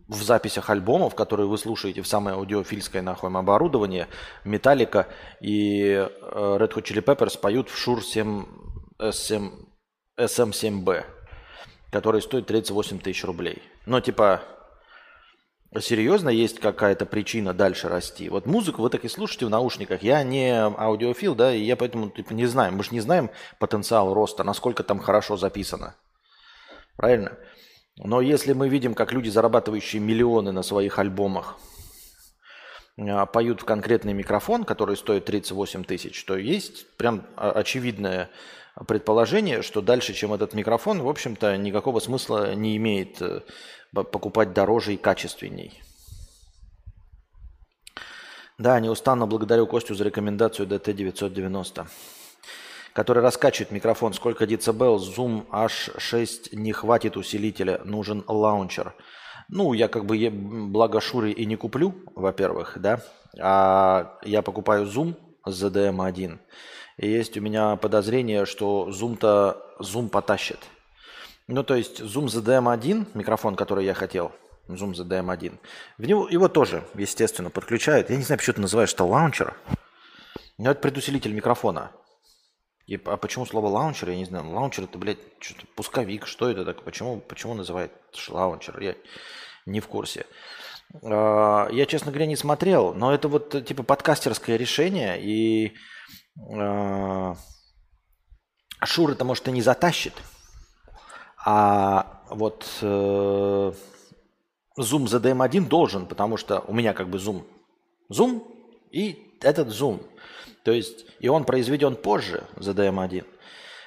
в 0.07 0.23
записях 0.23 0.69
альбомов, 0.69 1.15
которые 1.15 1.47
вы 1.47 1.57
слушаете 1.57 2.01
в 2.01 2.07
самое 2.07 2.37
аудиофильское 2.37 3.01
нахуй 3.01 3.29
оборудование, 3.31 4.07
Металлика 4.43 5.07
и 5.41 5.81
э, 5.89 6.07
Red 6.21 6.73
Hot 6.73 6.83
Chili 6.83 7.03
Peppers 7.03 7.37
поют 7.37 7.69
в 7.69 7.87
Shure 7.87 8.01
7 8.01 8.45
SM, 8.99 9.51
SM7B, 10.17 11.03
который 11.95 12.21
стоит 12.21 12.45
38 12.47 12.99
тысяч 12.99 13.23
рублей. 13.23 13.63
Но 13.85 14.01
типа 14.01 14.41
серьезно 15.79 16.27
есть 16.27 16.59
какая-то 16.59 17.05
причина 17.05 17.53
дальше 17.53 17.87
расти. 17.87 18.27
Вот 18.27 18.45
музыку 18.45 18.81
вы 18.81 18.89
так 18.89 19.05
и 19.05 19.07
слушаете 19.07 19.45
в 19.45 19.49
наушниках. 19.49 20.03
Я 20.03 20.21
не 20.23 20.51
аудиофил, 20.51 21.35
да, 21.35 21.55
и 21.55 21.61
я 21.61 21.77
поэтому 21.77 22.09
типа, 22.09 22.33
не 22.33 22.47
знаю. 22.47 22.73
Мы 22.73 22.83
же 22.83 22.89
не 22.91 22.99
знаем 22.99 23.29
потенциал 23.59 24.13
роста, 24.13 24.43
насколько 24.43 24.83
там 24.83 24.99
хорошо 24.99 25.37
записано. 25.37 25.95
Правильно? 26.97 27.37
Но 27.95 28.19
если 28.19 28.51
мы 28.51 28.67
видим, 28.67 28.93
как 28.93 29.13
люди, 29.13 29.29
зарабатывающие 29.29 30.01
миллионы 30.01 30.51
на 30.51 30.63
своих 30.63 30.99
альбомах, 30.99 31.57
а, 32.97 33.25
поют 33.25 33.61
в 33.61 33.63
конкретный 33.63 34.11
микрофон, 34.11 34.65
который 34.65 34.97
стоит 34.97 35.23
38 35.23 35.85
тысяч, 35.85 36.25
то 36.25 36.35
есть 36.35 36.93
прям 36.97 37.25
очевидное 37.37 38.29
предположение, 38.87 39.61
что 39.61 39.81
дальше, 39.81 40.13
чем 40.13 40.33
этот 40.33 40.53
микрофон, 40.53 41.01
в 41.01 41.07
общем-то, 41.07 41.57
никакого 41.57 41.99
смысла 41.99 42.55
не 42.55 42.75
имеет 42.77 43.21
э, 43.21 43.41
покупать 43.93 44.53
дороже 44.53 44.93
и 44.93 44.97
качественней. 44.97 45.81
Да, 48.57 48.79
неустанно 48.79 49.27
благодарю 49.27 49.67
Костю 49.67 49.95
за 49.95 50.03
рекомендацию 50.03 50.67
DT990 50.67 51.87
который 52.93 53.21
раскачивает 53.21 53.71
микрофон. 53.71 54.13
Сколько 54.13 54.47
децибел? 54.47 54.95
Zoom 54.95 55.47
H6 55.49 56.55
не 56.55 56.71
хватит 56.71 57.17
усилителя, 57.17 57.81
нужен 57.83 58.23
лаунчер. 58.25 58.95
Ну, 59.49 59.73
я 59.73 59.89
как 59.89 60.05
бы, 60.05 60.29
благо 60.29 61.01
Шуры 61.01 61.31
и 61.31 61.45
не 61.45 61.57
куплю, 61.57 61.93
во-первых, 62.15 62.77
да, 62.79 63.01
а 63.37 64.17
я 64.23 64.41
покупаю 64.41 64.85
Zoom 64.85 65.15
с 65.45 65.61
ZDM1. 65.61 66.39
И 66.97 67.09
есть 67.09 67.37
у 67.37 67.41
меня 67.41 67.75
подозрение, 67.75 68.45
что 68.45 68.89
Zoom-то 68.89 69.75
Zoom 69.79 70.09
потащит. 70.09 70.59
Ну, 71.47 71.63
то 71.63 71.75
есть 71.75 71.99
Zoom 71.99 72.25
ZDM1, 72.25 73.07
микрофон, 73.13 73.55
который 73.55 73.85
я 73.85 73.93
хотел, 73.93 74.31
Zoom 74.67 74.93
ZDM1, 74.93 75.57
в 75.97 76.05
него, 76.05 76.27
его 76.29 76.47
тоже, 76.47 76.83
естественно, 76.95 77.49
подключают. 77.49 78.09
Я 78.09 78.17
не 78.17 78.23
знаю, 78.23 78.39
почему 78.39 78.55
ты 78.55 78.61
называешь 78.61 78.93
это 78.93 79.03
launcher. 79.03 79.55
Но 80.57 80.71
это 80.71 80.79
предусилитель 80.79 81.33
микрофона. 81.33 81.91
И, 82.87 82.95
а 83.05 83.17
почему 83.17 83.45
слово 83.45 83.67
launcher, 83.67 84.09
я 84.09 84.15
не 84.15 84.25
знаю. 84.25 84.49
Launcher 84.49 84.85
это, 84.85 84.97
блядь, 84.97 85.19
что-то 85.39 85.65
пусковик. 85.75 86.25
Что 86.25 86.49
это 86.49 86.63
так? 86.63 86.83
Почему, 86.83 87.19
почему 87.19 87.55
называют 87.55 87.91
launcher? 88.29 88.79
Я 88.79 88.95
не 89.65 89.81
в 89.81 89.87
курсе. 89.87 90.25
А, 91.03 91.67
я, 91.71 91.85
честно 91.85 92.11
говоря, 92.11 92.27
не 92.27 92.35
смотрел, 92.35 92.93
но 92.93 93.13
это 93.13 93.27
вот 93.27 93.65
типа 93.65 93.83
подкастерское 93.83 94.55
решение, 94.55 95.19
и 95.21 95.73
а, 96.37 97.35
Шур 98.83 99.11
это, 99.11 99.25
может, 99.25 99.47
и 99.47 99.51
не 99.51 99.61
затащит, 99.61 100.13
а 101.45 102.21
вот 102.29 102.65
э, 102.81 103.71
Zoom 104.79 105.05
ZDM1 105.05 105.67
должен, 105.67 106.05
потому 106.07 106.37
что 106.37 106.63
у 106.67 106.73
меня 106.73 106.93
как 106.93 107.09
бы 107.09 107.17
Zoom. 107.17 107.43
Zoom 108.11 108.43
и 108.91 109.37
этот 109.41 109.69
Zoom. 109.69 110.03
То 110.63 110.71
есть, 110.71 111.05
и 111.19 111.27
он 111.27 111.43
произведен 111.43 111.95
позже 111.95 112.43
ZDM1. 112.55 113.25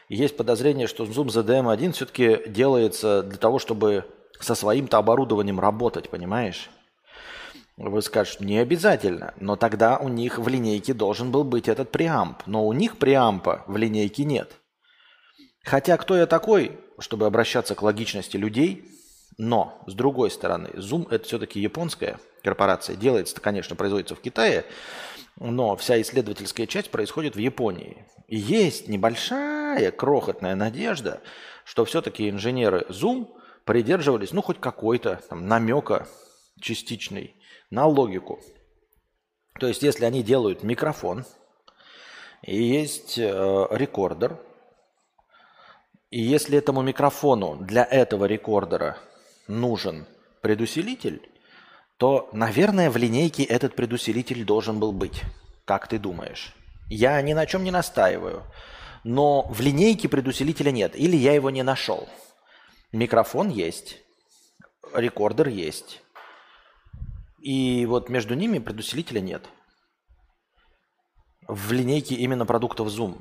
И 0.08 0.16
есть 0.16 0.36
подозрение, 0.36 0.86
что 0.86 1.04
Zoom 1.04 1.26
ZDM1 1.26 1.92
все-таки 1.92 2.48
делается 2.48 3.22
для 3.22 3.38
того, 3.38 3.58
чтобы 3.58 4.04
со 4.40 4.54
своим-то 4.54 4.98
оборудованием 4.98 5.58
работать, 5.58 6.08
понимаешь? 6.10 6.70
Вы 7.78 8.02
скажете, 8.02 8.44
не 8.44 8.58
обязательно, 8.58 9.34
но 9.38 9.54
тогда 9.54 9.98
у 9.98 10.08
них 10.08 10.40
в 10.40 10.48
линейке 10.48 10.94
должен 10.94 11.30
был 11.30 11.44
быть 11.44 11.68
этот 11.68 11.92
преамп. 11.92 12.42
Но 12.46 12.66
у 12.66 12.72
них 12.72 12.98
преампа 12.98 13.62
в 13.68 13.76
линейке 13.76 14.24
нет. 14.24 14.56
Хотя 15.64 15.96
кто 15.96 16.16
я 16.16 16.26
такой, 16.26 16.76
чтобы 16.98 17.26
обращаться 17.26 17.76
к 17.76 17.82
логичности 17.82 18.36
людей? 18.36 18.84
Но, 19.36 19.80
с 19.86 19.94
другой 19.94 20.32
стороны, 20.32 20.70
Zoom 20.74 21.06
это 21.08 21.24
все-таки 21.24 21.60
японская 21.60 22.18
корпорация. 22.42 22.96
Делается, 22.96 23.40
конечно, 23.40 23.76
производится 23.76 24.16
в 24.16 24.20
Китае, 24.20 24.64
но 25.38 25.76
вся 25.76 26.00
исследовательская 26.00 26.66
часть 26.66 26.90
происходит 26.90 27.36
в 27.36 27.38
Японии. 27.38 28.04
И 28.26 28.36
есть 28.36 28.88
небольшая 28.88 29.92
крохотная 29.92 30.56
надежда, 30.56 31.20
что 31.64 31.84
все-таки 31.84 32.28
инженеры 32.28 32.86
Zoom 32.88 33.28
придерживались, 33.64 34.32
ну, 34.32 34.42
хоть 34.42 34.58
какой-то 34.58 35.20
там 35.28 35.46
намека 35.46 36.08
частичный 36.60 37.37
на 37.70 37.86
логику. 37.86 38.40
То 39.58 39.66
есть, 39.66 39.82
если 39.82 40.04
они 40.04 40.22
делают 40.22 40.62
микрофон, 40.62 41.24
и 42.42 42.62
есть 42.62 43.18
э, 43.18 43.66
рекордер, 43.70 44.38
и 46.10 46.20
если 46.20 46.56
этому 46.56 46.82
микрофону 46.82 47.56
для 47.56 47.84
этого 47.84 48.24
рекордера 48.24 48.96
нужен 49.46 50.06
предусилитель, 50.40 51.28
то, 51.98 52.30
наверное, 52.32 52.90
в 52.90 52.96
линейке 52.96 53.42
этот 53.42 53.74
предусилитель 53.74 54.44
должен 54.44 54.78
был 54.78 54.92
быть. 54.92 55.22
Как 55.64 55.88
ты 55.88 55.98
думаешь? 55.98 56.54
Я 56.88 57.20
ни 57.20 57.34
на 57.34 57.44
чем 57.44 57.64
не 57.64 57.70
настаиваю. 57.70 58.44
Но 59.04 59.42
в 59.48 59.60
линейке 59.60 60.08
предусилителя 60.08 60.70
нет. 60.70 60.96
Или 60.96 61.16
я 61.16 61.34
его 61.34 61.50
не 61.50 61.62
нашел. 61.62 62.08
Микрофон 62.92 63.48
есть. 63.48 63.98
Рекордер 64.94 65.48
есть. 65.48 66.00
И 67.38 67.86
вот 67.86 68.08
между 68.08 68.34
ними 68.34 68.58
предусилителя 68.58 69.20
нет. 69.20 69.44
В 71.46 71.72
линейке 71.72 72.14
именно 72.14 72.44
продуктов 72.44 72.88
Zoom. 72.88 73.18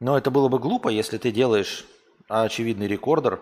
Но 0.00 0.16
это 0.16 0.30
было 0.30 0.48
бы 0.48 0.58
глупо, 0.58 0.88
если 0.88 1.18
ты 1.18 1.32
делаешь 1.32 1.84
очевидный 2.28 2.86
рекордер, 2.86 3.40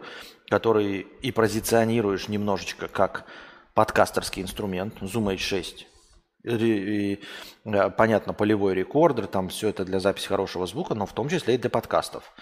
который 0.48 1.00
и 1.00 1.32
позиционируешь 1.32 2.28
немножечко 2.28 2.88
как 2.88 3.26
подкастерский 3.74 4.42
инструмент 4.42 5.02
Zoom 5.02 5.34
H6. 5.34 5.84
И, 6.44 6.54
и, 6.54 7.22
понятно, 7.64 8.32
полевой 8.32 8.74
рекордер, 8.74 9.26
там 9.26 9.48
все 9.48 9.68
это 9.68 9.84
для 9.84 9.98
записи 9.98 10.28
хорошего 10.28 10.66
звука, 10.66 10.94
но 10.94 11.04
в 11.04 11.12
том 11.12 11.28
числе 11.28 11.56
и 11.56 11.58
для 11.58 11.68
подкастов. 11.68 12.32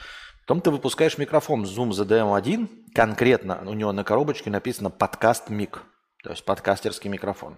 Потом 0.42 0.60
ты 0.60 0.70
выпускаешь 0.70 1.16
микрофон 1.16 1.64
Zoom 1.64 1.90
ZDM1, 1.90 2.92
конкретно 2.94 3.62
у 3.66 3.72
него 3.72 3.92
на 3.92 4.04
коробочке 4.04 4.50
написано 4.50 4.90
подкаст 4.90 5.48
мик, 5.48 5.82
то 6.24 6.30
есть 6.30 6.44
подкастерский 6.44 7.08
микрофон. 7.08 7.56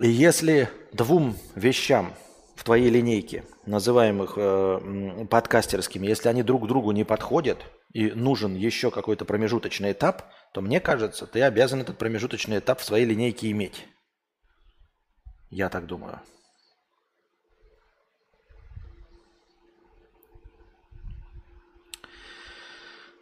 И 0.00 0.08
если 0.08 0.70
двум 0.92 1.36
вещам 1.54 2.14
в 2.56 2.64
твоей 2.64 2.88
линейке, 2.88 3.44
называемых 3.66 4.34
э, 4.36 5.26
подкастерскими, 5.28 6.06
если 6.06 6.28
они 6.28 6.42
друг 6.42 6.66
другу 6.66 6.92
не 6.92 7.04
подходят 7.04 7.58
и 7.92 8.10
нужен 8.12 8.54
еще 8.54 8.90
какой-то 8.90 9.26
промежуточный 9.26 9.92
этап– 9.92 10.24
то 10.52 10.60
мне 10.60 10.80
кажется, 10.80 11.26
ты 11.26 11.42
обязан 11.42 11.80
этот 11.80 11.98
промежуточный 11.98 12.58
этап 12.58 12.80
в 12.80 12.84
своей 12.84 13.06
линейке 13.06 13.50
иметь. 13.50 13.86
Я 15.48 15.68
так 15.68 15.86
думаю. 15.86 16.20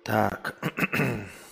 Так. 0.05 0.57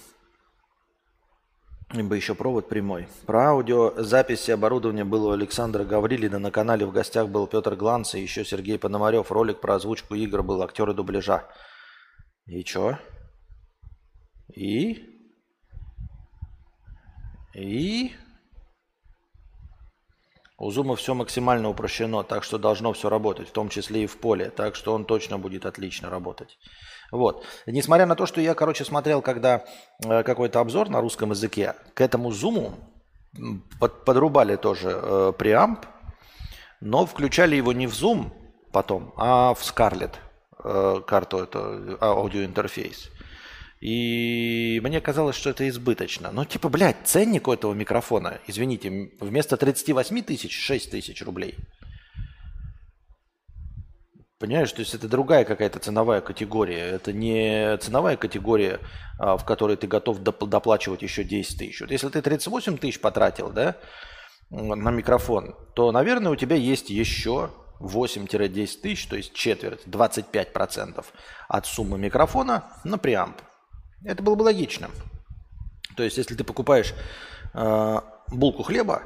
Им 1.95 2.09
бы 2.09 2.17
еще 2.17 2.35
провод 2.35 2.69
прямой. 2.69 3.07
Про 3.27 3.51
аудио 3.51 3.95
записи 3.97 4.51
оборудования 4.51 5.05
было 5.05 5.29
у 5.29 5.33
Александра 5.33 5.85
Гаврилина. 5.85 6.39
На 6.39 6.51
канале 6.51 6.85
в 6.85 6.93
гостях 6.93 7.29
был 7.29 7.47
Петр 7.47 7.77
Гланц 7.77 8.15
и 8.15 8.21
еще 8.21 8.45
Сергей 8.45 8.79
Пономарев. 8.79 9.31
Ролик 9.31 9.61
про 9.61 9.77
озвучку 9.77 10.15
игр 10.15 10.43
был 10.43 10.63
актеры 10.63 10.95
дубляжа. 10.95 11.49
И 12.47 12.65
чё? 12.65 12.99
И? 14.55 15.05
И 17.55 18.13
у 20.59 20.71
Зума 20.71 20.97
все 20.97 21.15
максимально 21.15 21.69
упрощено, 21.69 22.25
так 22.25 22.43
что 22.43 22.59
должно 22.59 22.93
все 22.95 23.11
работать, 23.11 23.49
в 23.49 23.53
том 23.53 23.69
числе 23.69 24.05
и 24.05 24.07
в 24.07 24.19
поле, 24.19 24.51
так 24.51 24.75
что 24.75 24.95
он 24.95 25.05
точно 25.05 25.39
будет 25.39 25.67
отлично 25.67 26.09
работать. 26.09 26.59
Вот. 27.13 27.45
Несмотря 27.67 28.07
на 28.07 28.17
то, 28.17 28.27
что 28.27 28.41
я, 28.41 28.55
короче, 28.55 28.85
смотрел, 28.85 29.23
когда 29.23 29.65
э, 30.05 30.23
какой-то 30.23 30.61
обзор 30.61 30.89
на 30.89 31.01
русском 31.01 31.31
языке, 31.31 31.75
к 31.95 32.01
этому 32.01 32.33
зуму 32.33 32.75
под, 33.81 34.05
подрубали 34.05 34.57
тоже 34.57 34.91
э, 34.91 35.33
преамп, 35.37 35.87
но 36.81 37.07
включали 37.07 37.57
его 37.57 37.73
не 37.73 37.87
в 37.87 37.93
Zoom 37.93 38.33
потом, 38.73 39.13
а 39.17 39.55
в 39.55 39.63
Scarlett. 39.63 40.15
э, 40.65 41.01
карту, 41.07 41.39
это 41.39 41.99
аудиоинтерфейс. 42.01 43.11
И 43.81 44.81
мне 44.83 45.01
казалось, 45.01 45.37
что 45.37 45.51
это 45.51 45.69
избыточно. 45.69 46.31
Но 46.33 46.45
типа, 46.45 46.69
блядь, 46.69 46.97
ценник 47.05 47.47
у 47.47 47.53
этого 47.53 47.75
микрофона, 47.75 48.41
извините, 48.47 49.13
вместо 49.21 49.57
38 49.57 50.23
тысяч 50.23 50.59
6 50.59 50.91
тысяч 50.91 51.23
рублей. 51.23 51.57
Понимаешь, 54.39 54.71
то 54.73 54.81
есть 54.81 54.93
это 54.95 55.09
другая 55.09 55.47
какая-то 55.47 55.79
ценовая 55.79 56.21
категория. 56.21 56.81
Это 56.81 57.13
не 57.13 57.79
ценовая 57.79 58.19
категория, 58.19 58.81
а, 59.19 59.39
в 59.39 59.47
которой 59.47 59.77
ты 59.77 59.87
готов 59.87 60.19
доплачивать 60.23 61.01
еще 61.01 61.25
10 61.25 61.59
тысяч. 61.59 61.81
Вот 61.81 61.91
если 61.91 62.09
ты 62.09 62.21
38 62.21 62.77
тысяч 62.77 63.01
потратил, 63.01 63.51
да, 63.51 63.77
на 64.51 64.91
микрофон, 64.91 65.57
то, 65.75 65.91
наверное, 65.91 66.33
у 66.33 66.37
тебя 66.37 66.55
есть 66.55 66.91
еще 66.91 67.51
8-10 67.81 68.81
тысяч, 68.81 69.07
то 69.07 69.17
есть 69.17 69.33
четверть, 69.33 69.87
25% 69.87 71.05
от 71.49 71.67
суммы 71.67 71.99
микрофона 71.99 72.65
на 72.85 72.99
преамп. 72.99 73.37
Это 74.05 74.23
было 74.23 74.35
бы 74.35 74.43
логично. 74.43 74.91
То 75.97 76.03
есть, 76.03 76.19
если 76.19 76.35
ты 76.35 76.45
покупаешь 76.45 76.93
э, 77.55 78.01
булку 78.29 78.63
хлеба, 78.63 79.03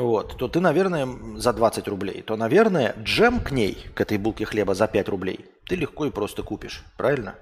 вот, 0.00 0.38
то 0.38 0.48
ты, 0.48 0.60
наверное, 0.60 1.06
за 1.36 1.52
20 1.52 1.86
рублей, 1.88 2.22
то, 2.22 2.36
наверное, 2.36 2.94
джем 2.98 3.40
к 3.40 3.50
ней, 3.50 3.76
к 3.94 4.00
этой 4.00 4.16
булке 4.16 4.46
хлеба 4.46 4.74
за 4.74 4.88
5 4.88 5.08
рублей, 5.08 5.44
ты 5.66 5.76
легко 5.76 6.06
и 6.06 6.10
просто 6.10 6.42
купишь. 6.42 6.82
Правильно? 6.96 7.36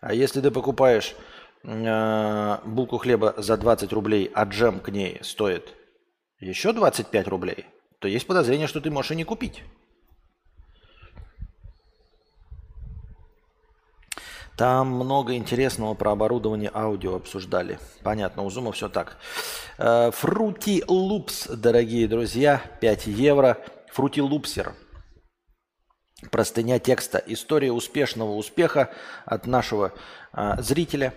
А 0.00 0.14
если 0.14 0.40
ты 0.40 0.52
покупаешь 0.52 1.16
э, 1.64 2.58
булку 2.64 2.98
хлеба 2.98 3.34
за 3.36 3.56
20 3.56 3.92
рублей, 3.92 4.30
а 4.32 4.44
джем 4.44 4.78
к 4.78 4.90
ней 4.90 5.18
стоит 5.22 5.74
еще 6.38 6.72
25 6.72 7.26
рублей, 7.28 7.66
то 7.98 8.06
есть 8.06 8.26
подозрение, 8.26 8.68
что 8.68 8.80
ты 8.80 8.90
можешь 8.90 9.10
и 9.10 9.16
не 9.16 9.24
купить. 9.24 9.64
Там 14.56 14.88
много 14.88 15.34
интересного 15.34 15.92
про 15.92 16.12
оборудование 16.12 16.70
аудио 16.72 17.16
обсуждали. 17.16 17.78
Понятно, 18.02 18.42
у 18.42 18.48
Зума 18.48 18.72
все 18.72 18.88
так. 18.88 19.18
Э, 19.76 20.10
Loops, 20.10 21.54
дорогие 21.54 22.08
друзья, 22.08 22.62
5 22.80 23.06
евро. 23.06 23.58
Fruity 23.94 24.26
Loopser. 24.26 24.72
Простыня 26.30 26.78
текста. 26.78 27.22
История 27.26 27.70
успешного 27.70 28.34
успеха 28.34 28.90
от 29.26 29.46
нашего 29.46 29.92
э, 30.32 30.54
зрителя, 30.62 31.12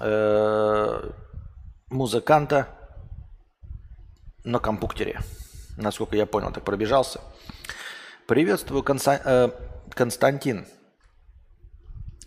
э, 0.00 1.10
музыканта 1.90 2.68
на 4.44 4.58
компьютере. 4.60 5.20
Насколько 5.76 6.16
я 6.16 6.24
понял, 6.24 6.52
так 6.52 6.64
пробежался. 6.64 7.20
Приветствую, 8.26 8.82
Конса- 8.82 9.20
э, 9.22 9.50
Константин. 9.90 10.66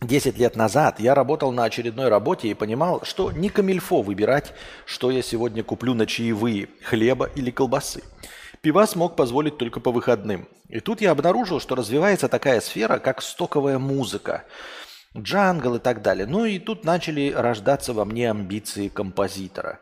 Десять 0.01 0.39
лет 0.39 0.55
назад 0.55 1.00
я 1.00 1.13
работал 1.13 1.51
на 1.51 1.63
очередной 1.65 2.10
работе 2.10 2.48
и 2.48 2.55
понимал, 2.55 3.01
что 3.03 3.31
не 3.31 3.50
камильфо 3.50 4.01
выбирать, 4.01 4.51
что 4.86 5.12
я 5.12 5.22
сегодня 5.22 5.63
куплю 5.63 5.93
на 5.93 6.08
чаевые, 6.08 6.70
хлеба 6.84 7.29
или 7.36 7.51
колбасы. 7.51 8.01
Пива 8.62 8.88
смог 8.88 9.15
позволить 9.15 9.60
только 9.60 9.79
по 9.79 9.91
выходным. 9.91 10.48
И 10.70 10.79
тут 10.79 11.01
я 11.01 11.12
обнаружил, 11.12 11.60
что 11.60 11.75
развивается 11.75 12.29
такая 12.29 12.62
сфера, 12.62 12.98
как 12.98 13.22
стоковая 13.22 13.77
музыка, 13.77 14.46
джангл 15.15 15.75
и 15.75 15.79
так 15.79 16.01
далее. 16.01 16.25
Ну 16.25 16.46
и 16.46 16.58
тут 16.58 16.84
начали 16.84 17.31
рождаться 17.31 17.93
во 17.93 18.03
мне 18.03 18.31
амбиции 18.31 18.88
композитора. 18.88 19.77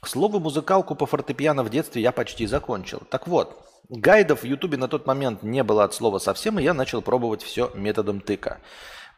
К 0.00 0.06
слову, 0.06 0.38
музыкалку 0.38 0.94
по 0.94 1.06
фортепиано 1.06 1.64
в 1.64 1.70
детстве 1.70 2.00
я 2.00 2.12
почти 2.12 2.46
закончил. 2.46 3.02
Так 3.10 3.26
вот, 3.26 3.66
гайдов 3.88 4.42
в 4.42 4.46
Ютубе 4.46 4.76
на 4.76 4.86
тот 4.86 5.04
момент 5.04 5.42
не 5.42 5.64
было 5.64 5.82
от 5.82 5.94
слова 5.94 6.20
совсем, 6.20 6.60
и 6.60 6.62
я 6.62 6.74
начал 6.74 7.02
пробовать 7.02 7.42
все 7.42 7.72
методом 7.74 8.20
тыка. 8.20 8.60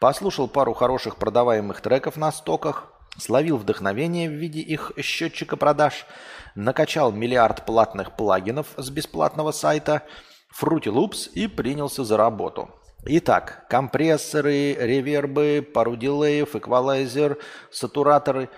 Послушал 0.01 0.47
пару 0.47 0.75
хороших 0.75 1.17
продаваемых 1.17 1.81
треков 1.81 2.17
на 2.17 2.31
стоках, 2.31 2.93
словил 3.19 3.57
вдохновение 3.57 4.29
в 4.29 4.35
виде 4.35 4.61
их 4.61 4.93
счетчика 4.99 5.57
продаж, 5.57 6.07
накачал 6.55 7.13
миллиард 7.13 7.65
платных 7.65 8.15
плагинов 8.15 8.67
с 8.77 8.91
бесплатного 8.91 9.53
сайта 9.53 10.03
Fruity 10.61 10.93
Loops 10.93 11.31
и 11.33 11.47
принялся 11.47 12.05
за 12.05 12.19
работу. 12.19 12.71
Итак, 13.07 13.67
компрессоры, 13.71 14.75
ревербы, 14.75 15.67
пару 15.73 15.97
дилеев, 15.97 16.57
эквалайзер, 16.57 17.39
сатураторы, 17.71 18.51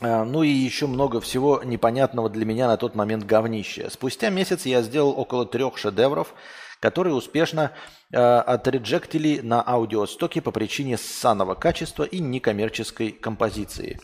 э, 0.00 0.24
ну 0.24 0.42
и 0.42 0.48
еще 0.48 0.86
много 0.86 1.20
всего 1.20 1.62
непонятного 1.62 2.28
для 2.28 2.44
меня 2.44 2.66
на 2.66 2.76
тот 2.76 2.94
момент 2.94 3.24
говнища. 3.24 3.88
Спустя 3.88 4.30
месяц 4.30 4.66
я 4.66 4.82
сделал 4.82 5.18
около 5.18 5.46
трех 5.46 5.78
шедевров– 5.78 6.34
которые 6.84 7.14
успешно 7.14 7.72
э, 8.12 8.18
отреджектили 8.18 9.40
на 9.40 9.66
аудиостоке 9.66 10.42
по 10.42 10.50
причине 10.50 10.98
ссаного 10.98 11.54
качества 11.54 12.04
и 12.04 12.18
некоммерческой 12.18 13.10
композиции. 13.10 13.98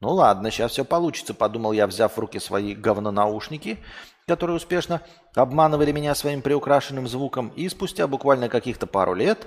Ну 0.00 0.08
ладно, 0.08 0.50
сейчас 0.50 0.72
все 0.72 0.84
получится, 0.84 1.34
подумал 1.34 1.70
я, 1.70 1.86
взяв 1.86 2.12
в 2.12 2.18
руки 2.18 2.40
свои 2.40 2.74
говнонаушники, 2.74 3.78
которые 4.26 4.56
успешно 4.56 5.02
обманывали 5.36 5.92
меня 5.92 6.16
своим 6.16 6.42
приукрашенным 6.42 7.06
звуком, 7.06 7.52
и 7.54 7.68
спустя 7.68 8.08
буквально 8.08 8.48
каких-то 8.48 8.88
пару 8.88 9.14
лет 9.14 9.46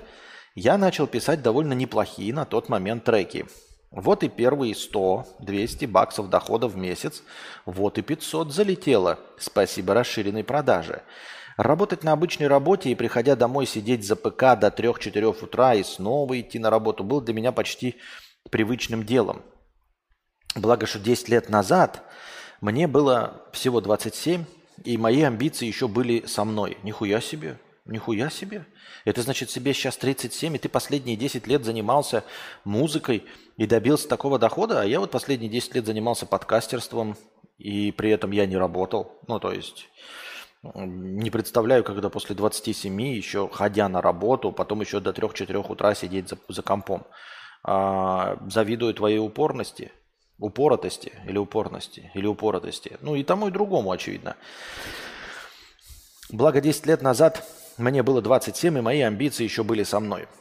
я 0.54 0.78
начал 0.78 1.06
писать 1.06 1.42
довольно 1.42 1.74
неплохие 1.74 2.32
на 2.32 2.46
тот 2.46 2.70
момент 2.70 3.04
треки. 3.04 3.44
Вот 3.90 4.22
и 4.22 4.30
первые 4.30 4.72
100-200 4.72 5.86
баксов 5.86 6.30
дохода 6.30 6.66
в 6.66 6.78
месяц, 6.78 7.24
вот 7.66 7.98
и 7.98 8.02
500 8.02 8.54
залетело, 8.54 9.18
спасибо 9.38 9.92
расширенной 9.92 10.44
продаже. 10.44 11.02
Работать 11.60 12.04
на 12.04 12.12
обычной 12.12 12.46
работе 12.46 12.88
и 12.88 12.94
приходя 12.94 13.36
домой 13.36 13.66
сидеть 13.66 14.02
за 14.06 14.16
ПК 14.16 14.58
до 14.58 14.68
3-4 14.74 15.44
утра 15.44 15.74
и 15.74 15.82
снова 15.82 16.40
идти 16.40 16.58
на 16.58 16.70
работу 16.70 17.04
было 17.04 17.20
для 17.20 17.34
меня 17.34 17.52
почти 17.52 17.96
привычным 18.48 19.04
делом. 19.04 19.42
Благо, 20.54 20.86
что 20.86 20.98
10 20.98 21.28
лет 21.28 21.50
назад 21.50 22.02
мне 22.62 22.86
было 22.86 23.44
всего 23.52 23.82
27, 23.82 24.46
и 24.84 24.96
мои 24.96 25.20
амбиции 25.20 25.66
еще 25.66 25.86
были 25.86 26.24
со 26.24 26.46
мной. 26.46 26.78
Нихуя 26.82 27.20
себе, 27.20 27.58
нихуя 27.84 28.30
себе. 28.30 28.64
Это 29.04 29.20
значит, 29.20 29.50
себе 29.50 29.74
сейчас 29.74 29.98
37, 29.98 30.56
и 30.56 30.58
ты 30.58 30.70
последние 30.70 31.18
10 31.18 31.46
лет 31.46 31.62
занимался 31.66 32.24
музыкой 32.64 33.26
и 33.58 33.66
добился 33.66 34.08
такого 34.08 34.38
дохода, 34.38 34.80
а 34.80 34.86
я 34.86 34.98
вот 34.98 35.10
последние 35.10 35.50
10 35.50 35.74
лет 35.74 35.84
занимался 35.84 36.24
подкастерством, 36.24 37.18
и 37.58 37.92
при 37.92 38.12
этом 38.12 38.30
я 38.30 38.46
не 38.46 38.56
работал. 38.56 39.20
Ну, 39.28 39.38
то 39.38 39.52
есть 39.52 39.90
не 40.62 41.30
представляю, 41.30 41.84
когда 41.84 42.10
после 42.10 42.34
27, 42.36 43.00
еще 43.00 43.48
ходя 43.48 43.88
на 43.88 44.02
работу, 44.02 44.52
потом 44.52 44.80
еще 44.82 45.00
до 45.00 45.10
3-4 45.10 45.70
утра 45.70 45.94
сидеть 45.94 46.28
за, 46.28 46.38
за 46.48 46.62
компом. 46.62 47.06
А, 47.62 48.38
завидую 48.48 48.94
твоей 48.94 49.18
упорности, 49.18 49.92
упоротости 50.38 51.12
или 51.26 51.38
упорности, 51.38 52.10
или 52.14 52.26
упоротости. 52.26 52.98
Ну 53.00 53.14
и 53.14 53.22
тому, 53.22 53.48
и 53.48 53.50
другому, 53.50 53.90
очевидно. 53.90 54.36
Благо 56.30 56.60
10 56.60 56.86
лет 56.86 57.02
назад 57.02 57.46
мне 57.76 58.02
было 58.02 58.22
27, 58.22 58.78
и 58.78 58.80
мои 58.80 59.00
амбиции 59.00 59.44
еще 59.44 59.62
были 59.62 59.82
со 59.82 60.00
мной– 60.00 60.28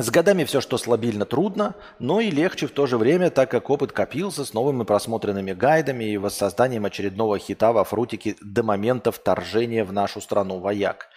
с 0.00 0.10
годами 0.10 0.44
все, 0.44 0.60
что 0.60 0.78
слабильно, 0.78 1.24
трудно, 1.24 1.74
но 1.98 2.20
и 2.20 2.30
легче 2.30 2.68
в 2.68 2.70
то 2.70 2.86
же 2.86 2.96
время, 2.96 3.30
так 3.30 3.50
как 3.50 3.68
опыт 3.68 3.90
копился 3.90 4.44
с 4.44 4.54
новыми 4.54 4.84
просмотренными 4.84 5.52
гайдами 5.52 6.04
и 6.04 6.16
воссозданием 6.16 6.84
очередного 6.84 7.38
хита 7.40 7.72
во 7.72 7.82
фрутике 7.82 8.36
до 8.40 8.62
момента 8.62 9.10
вторжения 9.10 9.84
в 9.84 9.92
нашу 9.92 10.20
страну 10.20 10.60
вояк. 10.60 11.08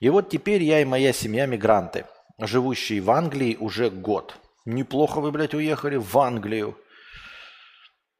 И 0.00 0.08
вот 0.08 0.28
теперь 0.28 0.64
я 0.64 0.80
и 0.80 0.84
моя 0.84 1.12
семья 1.12 1.46
мигранты, 1.46 2.04
живущие 2.40 3.00
в 3.00 3.12
Англии 3.12 3.56
уже 3.60 3.90
год. 3.90 4.36
Неплохо 4.64 5.20
вы, 5.20 5.30
блядь, 5.30 5.54
уехали 5.54 5.96
в 5.96 6.18
Англию. 6.18 6.76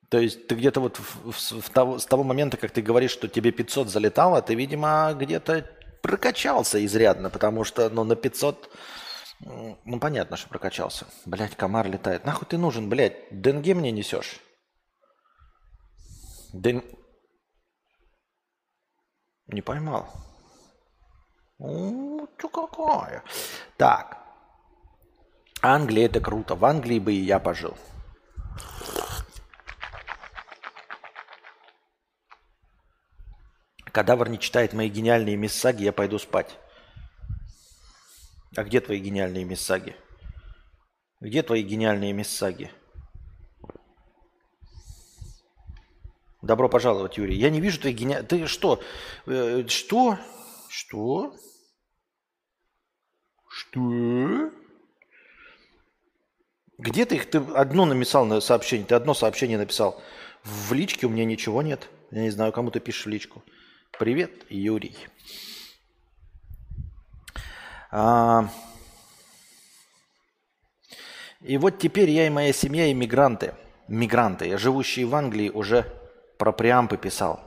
То 0.09 0.21
есть 0.21 0.47
ты 0.47 0.55
где-то 0.55 0.81
вот 0.81 0.99
в, 0.99 1.33
в, 1.33 1.61
в 1.61 1.71
того, 1.71 1.99
с 1.99 2.07
того 2.07 2.23
момента, 2.23 2.57
как 2.57 2.71
ты 2.71 2.81
говоришь, 2.81 3.11
что 3.11 3.27
тебе 3.27 3.51
500 3.51 3.89
залетало, 3.89 4.41
ты, 4.41 4.55
видимо, 4.55 5.13
где-то 5.19 5.69
прокачался 6.01 6.85
изрядно, 6.85 7.29
потому 7.29 7.65
что 7.65 7.91
ну, 7.91 8.05
на 8.05 8.15
500 8.15 8.71
ну, 9.41 10.01
понятно, 10.01 10.37
что 10.37 10.49
прокачался. 10.49 11.07
Блять, 11.25 11.57
комар 11.57 11.87
летает. 11.89 12.25
Нахуй 12.25 12.47
ты 12.49 12.59
нужен, 12.59 12.89
блядь? 12.89 13.17
Денге 13.31 13.75
мне 13.75 13.91
несешь? 13.93 14.41
Ден... 16.53 16.83
Не 19.47 19.63
поймал. 19.63 20.09
Ну, 21.59 22.29
какая? 22.37 23.23
Так. 23.77 24.19
Англия 25.63 26.07
это 26.07 26.21
круто. 26.21 26.55
В 26.55 26.65
Англии 26.65 26.99
бы 26.99 27.13
и 27.13 27.21
я 27.21 27.39
пожил. 27.39 27.77
Кадавр 33.93 34.29
не 34.29 34.39
читает 34.39 34.75
мои 34.75 34.91
гениальные 34.91 35.37
миссаги, 35.37 35.85
я 35.85 35.93
пойду 35.93 36.19
спать. 36.19 36.59
А 38.57 38.65
где 38.65 38.81
твои 38.81 38.99
гениальные 38.99 39.45
миссаги? 39.45 39.95
Где 41.21 41.43
твои 41.43 41.63
гениальные 41.63 42.15
миссаги? 42.15 42.71
Добро 46.41 46.69
пожаловать, 46.69 47.19
Юрий. 47.19 47.37
Я 47.37 47.51
не 47.51 47.61
вижу 47.61 47.81
твоих 47.81 47.97
гениальных... 47.97 48.29
Ты 48.29 48.47
что? 48.47 48.83
Э, 49.27 49.67
что? 49.69 50.19
Что? 50.71 51.37
Что? 53.49 54.51
Где 56.79 57.05
ты 57.05 57.17
их? 57.17 57.31
Ты 57.31 57.39
одно 57.39 57.85
написал 57.85 58.25
на 58.25 58.41
сообщение, 58.41 58.87
ты 58.87 58.95
одно 58.95 59.13
сообщение 59.13 59.59
написал. 59.59 60.01
В 60.45 60.73
личке 60.73 61.07
у 61.07 61.11
меня 61.11 61.25
ничего 61.25 61.61
нет. 61.61 61.91
Я 62.11 62.23
не 62.23 62.31
знаю, 62.31 62.53
кому 62.53 62.71
ты 62.71 62.81
пишешь 62.81 63.07
в 63.07 63.09
личку. 63.09 63.43
Привет, 63.99 64.47
Юрий. 64.49 64.97
А... 67.99 68.51
И 71.41 71.57
вот 71.57 71.79
теперь 71.79 72.11
я 72.11 72.27
и 72.27 72.31
моя 72.31 72.53
семья 72.53 72.93
иммигранты. 72.93 73.55
Мигранты, 73.89 74.59
живущие 74.59 75.07
в 75.07 75.15
Англии, 75.15 75.49
уже 75.49 75.87
про 76.37 76.53
преампы 76.53 76.99
писал. 76.99 77.41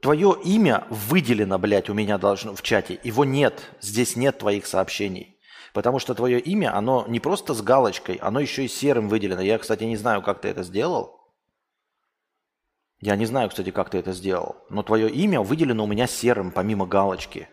Твое 0.00 0.36
имя 0.44 0.86
выделено, 0.88 1.58
блядь, 1.58 1.90
у 1.90 1.94
меня 1.94 2.16
должно 2.16 2.54
в 2.54 2.62
чате. 2.62 2.98
Его 3.02 3.24
нет. 3.24 3.70
Здесь 3.80 4.16
нет 4.16 4.38
твоих 4.38 4.66
сообщений. 4.66 5.36
Потому 5.74 5.98
что 5.98 6.14
твое 6.14 6.40
имя, 6.40 6.74
оно 6.74 7.04
не 7.08 7.20
просто 7.20 7.52
с 7.52 7.60
галочкой, 7.60 8.14
оно 8.16 8.40
еще 8.40 8.64
и 8.64 8.68
серым 8.68 9.08
выделено. 9.08 9.42
Я, 9.42 9.58
кстати, 9.58 9.84
не 9.84 9.96
знаю, 9.96 10.22
как 10.22 10.40
ты 10.40 10.48
это 10.48 10.62
сделал. 10.62 11.20
Я 13.00 13.16
не 13.16 13.26
знаю, 13.26 13.50
кстати, 13.50 13.70
как 13.70 13.90
ты 13.90 13.98
это 13.98 14.12
сделал. 14.12 14.56
Но 14.70 14.82
твое 14.82 15.10
имя 15.10 15.42
выделено 15.42 15.84
у 15.84 15.88
меня 15.88 16.06
серым, 16.06 16.50
помимо 16.50 16.86
галочки. 16.86 17.48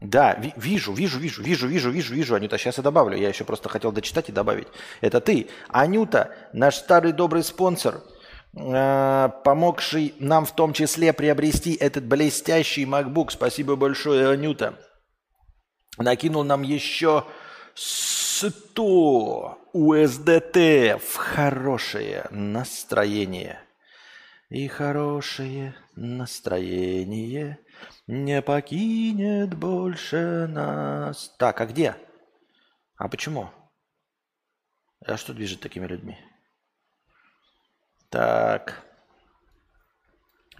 Да, 0.00 0.34
ви- 0.40 0.52
вижу, 0.56 0.92
вижу, 0.92 1.18
вижу, 1.18 1.42
вижу, 1.42 1.66
вижу, 1.66 1.90
вижу, 1.90 2.14
вижу, 2.14 2.34
Анюта. 2.34 2.56
Сейчас 2.58 2.78
я 2.78 2.82
добавлю. 2.84 3.16
Я 3.16 3.28
еще 3.28 3.44
просто 3.44 3.68
хотел 3.68 3.90
дочитать 3.92 4.28
и 4.28 4.32
добавить. 4.32 4.68
Это 5.00 5.20
ты. 5.20 5.48
Анюта, 5.68 6.34
наш 6.52 6.76
старый 6.76 7.12
добрый 7.12 7.42
спонсор, 7.42 8.02
э, 8.56 9.28
помогший 9.44 10.14
нам 10.20 10.44
в 10.44 10.54
том 10.54 10.72
числе 10.72 11.12
приобрести 11.12 11.74
этот 11.74 12.04
блестящий 12.04 12.84
MacBook. 12.84 13.30
Спасибо 13.30 13.74
большое, 13.74 14.30
Анюта. 14.30 14.74
Накинул 15.98 16.44
нам 16.44 16.62
еще 16.62 17.24
100 17.74 19.58
USDT 19.74 20.98
в 20.98 21.16
хорошее 21.16 22.28
настроение. 22.30 23.58
И 24.48 24.68
хорошее 24.68 25.74
настроение 25.96 27.58
не 28.08 28.40
покинет 28.42 29.54
больше 29.54 30.46
нас. 30.48 31.34
Так, 31.38 31.60
а 31.60 31.66
где? 31.66 31.94
А 32.96 33.08
почему? 33.08 33.50
А 35.06 35.16
что 35.16 35.34
движет 35.34 35.60
такими 35.60 35.86
людьми? 35.86 36.18
Так. 38.08 38.82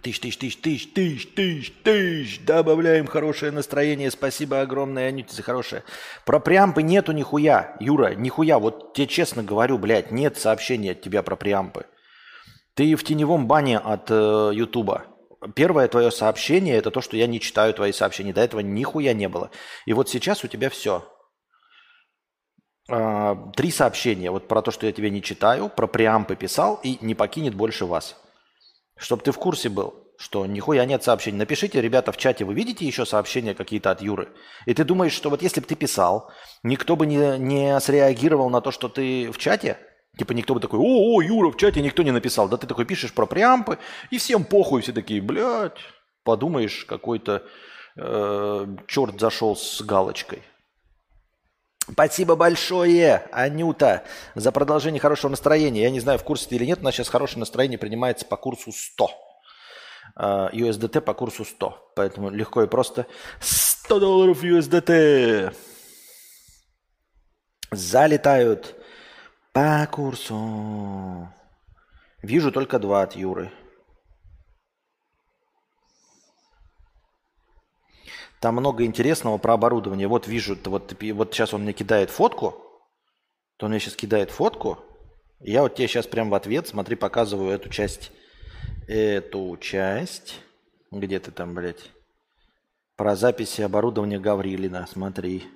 Тысяч, 0.03 0.21
тысяч, 0.21 0.39
тысяч, 0.39 0.61
тысяч, 0.61 0.93
тысяч, 0.93 1.33
тысяч, 1.35 1.73
тысяч. 1.83 2.45
Добавляем 2.45 3.07
хорошее 3.07 3.51
настроение. 3.51 4.11
Спасибо 4.11 4.61
огромное, 4.61 5.09
Анюте, 5.09 5.35
за 5.35 5.43
хорошее. 5.43 5.83
Про 6.25 6.39
преампы 6.39 6.83
нету 6.83 7.13
нихуя, 7.13 7.77
Юра, 7.81 8.15
нихуя. 8.15 8.59
Вот 8.59 8.93
тебе 8.93 9.09
честно 9.09 9.43
говорю, 9.43 9.79
блядь, 9.79 10.13
нет 10.13 10.37
сообщения 10.37 10.93
от 10.93 11.01
тебя 11.01 11.23
про 11.23 11.35
преампы. 11.35 11.87
Ты 12.75 12.95
в 12.95 13.03
теневом 13.03 13.49
бане 13.49 13.79
от 13.79 14.09
э, 14.11 14.51
Ютуба. 14.53 15.07
Первое 15.55 15.87
твое 15.89 16.11
сообщение– 16.11 16.77
это 16.79 16.91
то, 16.91 17.01
что 17.01 17.17
я 17.17 17.27
не 17.27 17.41
читаю 17.41 17.73
твои 17.73 17.93
сообщения. 17.93 18.33
До 18.33 18.41
этого 18.41 18.61
нихуя 18.61 19.13
не 19.15 19.29
было. 19.29 19.51
И 19.87 19.93
вот 19.93 20.09
сейчас 20.09 20.43
у 20.43 20.49
тебя 20.49 20.69
все. 20.69 21.09
А, 22.91 23.37
три 23.55 23.71
сообщения. 23.71 24.31
Вот 24.31 24.49
про 24.49 24.63
то, 24.63 24.71
что 24.71 24.87
я 24.87 24.93
тебе 24.93 25.11
не 25.11 25.23
читаю, 25.23 25.69
про 25.69 25.87
преампы 25.87 26.35
писал 26.35 26.81
и 26.83 26.99
не 27.01 27.15
покинет 27.15 27.55
больше 27.55 27.85
вас. 27.85 28.17
Чтобы 28.97 29.23
ты 29.23 29.31
в 29.31 29.39
курсе 29.39 29.69
был, 29.69 29.95
что 30.19 30.45
нихуя 30.47 30.85
нет 30.85 31.05
сообщений. 31.05 31.39
Напишите, 31.39 31.81
ребята, 31.81 32.11
в 32.11 32.17
чате, 32.17 32.45
вы 32.45 32.55
видите 32.55 32.85
еще 32.85 33.07
сообщения 33.07 33.55
какие-то 33.55 33.93
от 33.93 34.03
Юры? 34.03 34.33
И 34.67 34.75
ты 34.75 34.83
думаешь, 34.83 35.13
что 35.13 35.31
вот 35.31 35.43
если 35.43 35.61
бы 35.61 35.67
ты 35.67 35.77
писал, 35.77 36.33
никто 36.65 36.97
бы 36.97 37.07
не, 37.07 37.39
не 37.39 37.79
среагировал 37.79 38.51
на 38.51 38.61
то, 38.61 38.73
что 38.73 38.89
ты 38.89 39.31
в 39.31 39.39
чате? 39.39 39.79
Типа 40.19 40.33
никто 40.33 40.53
бы 40.53 40.61
такой, 40.61 40.81
о, 40.81 41.15
о, 41.15 41.23
Юра, 41.23 41.53
в 41.53 41.57
чате 41.57 41.81
никто 41.81 42.03
не 42.03 42.11
написал. 42.11 42.49
Да 42.49 42.57
ты 42.57 42.67
такой 42.67 42.85
пишешь 42.85 43.13
про 43.13 43.25
преампы, 43.25 43.79
и 44.11 44.19
всем 44.19 44.45
похуй, 44.45 44.83
все 44.83 44.93
такие, 44.93 45.23
блядь, 45.23 45.79
подумаешь, 46.25 46.85
какой-то 46.87 47.45
э, 47.97 48.67
черт 48.89 49.21
зашел 49.21 49.55
с 49.55 49.81
галочкой. 49.81 50.43
Спасибо 51.91 52.35
большое, 52.35 53.29
Анюта, 53.31 54.03
за 54.35 54.51
продолжение 54.51 55.01
хорошего 55.01 55.31
настроения. 55.31 55.83
Я 55.83 55.91
не 55.91 56.01
знаю, 56.01 56.19
в 56.19 56.25
курсе 56.25 56.49
ты 56.49 56.57
или 56.57 56.67
нет, 56.67 56.81
у 56.81 56.83
нас 56.83 56.95
сейчас 56.95 57.09
хорошее 57.09 57.39
настроение 57.39 57.79
принимается 57.79 58.27
по 58.27 58.37
курсу 58.37 58.73
100. 58.73 59.11
Uh, 60.19 60.53
USDT 60.53 61.01
по 61.01 61.15
курсу 61.15 61.45
100. 61.45 61.93
Поэтому 61.95 62.31
легко 62.31 62.65
и 62.65 62.67
просто 62.67 63.07
100 63.41 64.01
долларов 64.01 64.43
USDT 64.43 65.55
залетают 67.71 68.78
по 69.53 69.89
курсу. 69.91 71.29
Вижу 72.23 72.53
только 72.53 72.79
два 72.79 73.03
от 73.03 73.17
Юры. 73.17 73.53
Там 78.41 78.55
много 78.55 78.85
интересного 78.85 79.39
про 79.39 79.55
оборудование. 79.55 80.07
Вот 80.07 80.27
вижу, 80.27 80.57
вот, 80.65 80.95
вот 81.01 81.35
сейчас 81.35 81.55
он 81.55 81.63
мне 81.63 81.73
кидает 81.73 82.11
фотку, 82.11 82.55
то 83.57 83.67
он 83.67 83.73
мне 83.73 83.81
сейчас 83.81 83.97
кидает 83.97 84.31
фотку. 84.31 84.79
Я 85.41 85.63
вот 85.63 85.75
тебе 85.75 85.89
сейчас 85.89 86.07
прям 86.07 86.31
в 86.31 86.35
ответ, 86.35 86.69
смотри, 86.69 86.97
показываю 86.97 87.51
эту 87.51 87.69
часть. 87.69 88.13
Эту 88.87 89.57
часть. 89.57 90.41
Где 90.91 91.19
ты 91.21 91.31
там, 91.31 91.55
блядь? 91.55 91.91
Про 92.97 93.15
записи 93.17 93.61
оборудования 93.61 94.19
Гаврилина. 94.19 94.87
Смотри. 94.87 95.47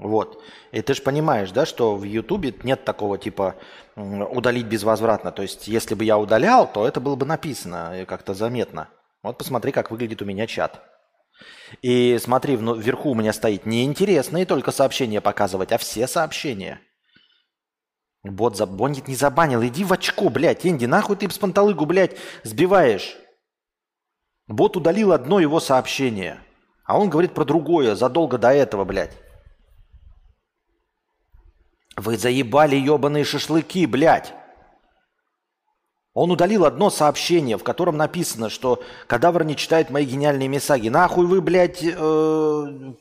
Вот. 0.00 0.42
И 0.72 0.80
ты 0.80 0.94
же 0.94 1.02
понимаешь, 1.02 1.50
да, 1.52 1.66
что 1.66 1.94
в 1.94 2.04
Ютубе 2.04 2.54
нет 2.62 2.84
такого 2.86 3.18
типа 3.18 3.56
удалить 3.96 4.66
безвозвратно. 4.66 5.30
То 5.30 5.42
есть, 5.42 5.68
если 5.68 5.94
бы 5.94 6.04
я 6.04 6.18
удалял, 6.18 6.66
то 6.70 6.88
это 6.88 7.00
было 7.00 7.16
бы 7.16 7.26
написано 7.26 8.06
как-то 8.08 8.32
заметно. 8.32 8.88
Вот 9.22 9.36
посмотри, 9.36 9.72
как 9.72 9.90
выглядит 9.90 10.22
у 10.22 10.24
меня 10.24 10.46
чат. 10.46 10.80
И 11.82 12.18
смотри, 12.18 12.56
вверху 12.56 13.10
у 13.10 13.14
меня 13.14 13.34
стоит 13.34 13.66
не 13.66 13.84
интересные 13.84 14.46
только 14.46 14.72
сообщения 14.72 15.20
показывать, 15.20 15.70
а 15.70 15.78
все 15.78 16.06
сообщения. 16.06 16.80
Бот 18.22 18.56
забонит 18.56 19.06
не 19.06 19.14
забанил. 19.14 19.62
Иди 19.62 19.84
в 19.84 19.92
очко, 19.92 20.30
блядь. 20.30 20.66
Энди, 20.66 20.86
нахуй 20.86 21.16
ты 21.16 21.30
с 21.30 21.38
панталыгу, 21.38 21.84
блядь, 21.84 22.16
сбиваешь. 22.42 23.16
Бот 24.46 24.78
удалил 24.78 25.12
одно 25.12 25.40
его 25.40 25.60
сообщение. 25.60 26.40
А 26.86 26.98
он 26.98 27.10
говорит 27.10 27.34
про 27.34 27.44
другое 27.44 27.94
задолго 27.94 28.38
до 28.38 28.48
этого, 28.48 28.84
блядь. 28.84 29.16
Вы 32.00 32.16
заебали 32.16 32.76
ебаные 32.76 33.24
шашлыки, 33.24 33.84
блядь. 33.84 34.32
Он 36.14 36.30
удалил 36.30 36.64
одно 36.64 36.88
сообщение, 36.88 37.58
в 37.58 37.62
котором 37.62 37.98
написано, 37.98 38.48
что 38.48 38.82
кадавр 39.06 39.44
не 39.44 39.54
читает 39.54 39.90
мои 39.90 40.06
гениальные 40.06 40.48
месаги. 40.48 40.88
Нахуй 40.88 41.26
вы, 41.26 41.42
блядь, 41.42 41.82
э, 41.82 42.94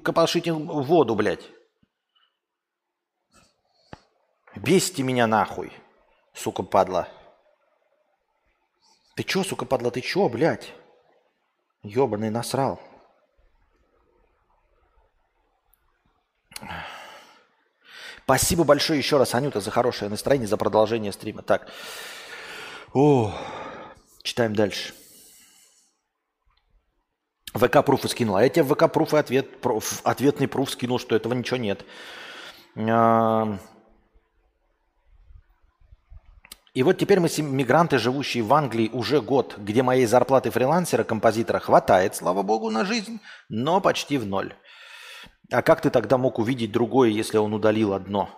копошите 0.00 0.52
воду, 0.52 1.16
блядь. 1.16 1.42
Бесите 4.54 5.02
меня 5.02 5.26
нахуй, 5.26 5.72
сука 6.32 6.62
падла. 6.62 7.08
Ты 9.16 9.24
чё, 9.24 9.42
сука 9.42 9.66
падла, 9.66 9.90
ты 9.90 10.02
чё, 10.02 10.28
блядь? 10.28 10.72
Ёбаный 11.82 12.30
насрал. 12.30 12.80
Спасибо 18.26 18.64
большое 18.64 18.98
еще 18.98 19.18
раз, 19.18 19.36
Анюта, 19.36 19.60
за 19.60 19.70
хорошее 19.70 20.10
настроение, 20.10 20.48
за 20.48 20.56
продолжение 20.56 21.12
стрима. 21.12 21.42
Так, 21.42 21.68
о, 22.92 23.32
читаем 24.24 24.52
дальше. 24.52 24.94
ВК 27.54 27.84
пруфы 27.84 28.08
скинул. 28.08 28.34
А 28.34 28.42
я 28.42 28.48
тебе 28.48 28.64
в 28.64 28.74
ВК 28.74 28.92
пруфы 28.92 29.18
ответ, 29.18 29.60
пруф, 29.60 30.00
ответный 30.02 30.48
пруф 30.48 30.72
скинул, 30.72 30.98
что 30.98 31.14
этого 31.14 31.34
ничего 31.34 31.58
нет. 31.58 31.84
И 36.74 36.82
вот 36.82 36.98
теперь 36.98 37.20
мы 37.20 37.28
мигранты, 37.38 37.98
живущие 37.98 38.42
в 38.42 38.52
Англии 38.52 38.90
уже 38.92 39.20
год, 39.22 39.54
где 39.56 39.84
моей 39.84 40.06
зарплаты 40.06 40.50
фрилансера-композитора 40.50 41.60
хватает, 41.60 42.16
слава 42.16 42.42
богу, 42.42 42.70
на 42.70 42.84
жизнь, 42.84 43.20
но 43.48 43.80
почти 43.80 44.18
в 44.18 44.26
ноль. 44.26 44.52
А 45.50 45.62
как 45.62 45.80
ты 45.80 45.90
тогда 45.90 46.18
мог 46.18 46.38
увидеть 46.38 46.72
другое, 46.72 47.10
если 47.10 47.38
он 47.38 47.52
удалил 47.54 47.92
одно? 47.92 48.30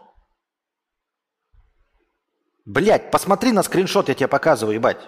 Блять, 2.66 3.10
посмотри 3.10 3.52
на 3.52 3.62
скриншот, 3.62 4.08
я 4.08 4.14
тебе 4.14 4.28
показываю, 4.28 4.74
ебать. 4.74 5.00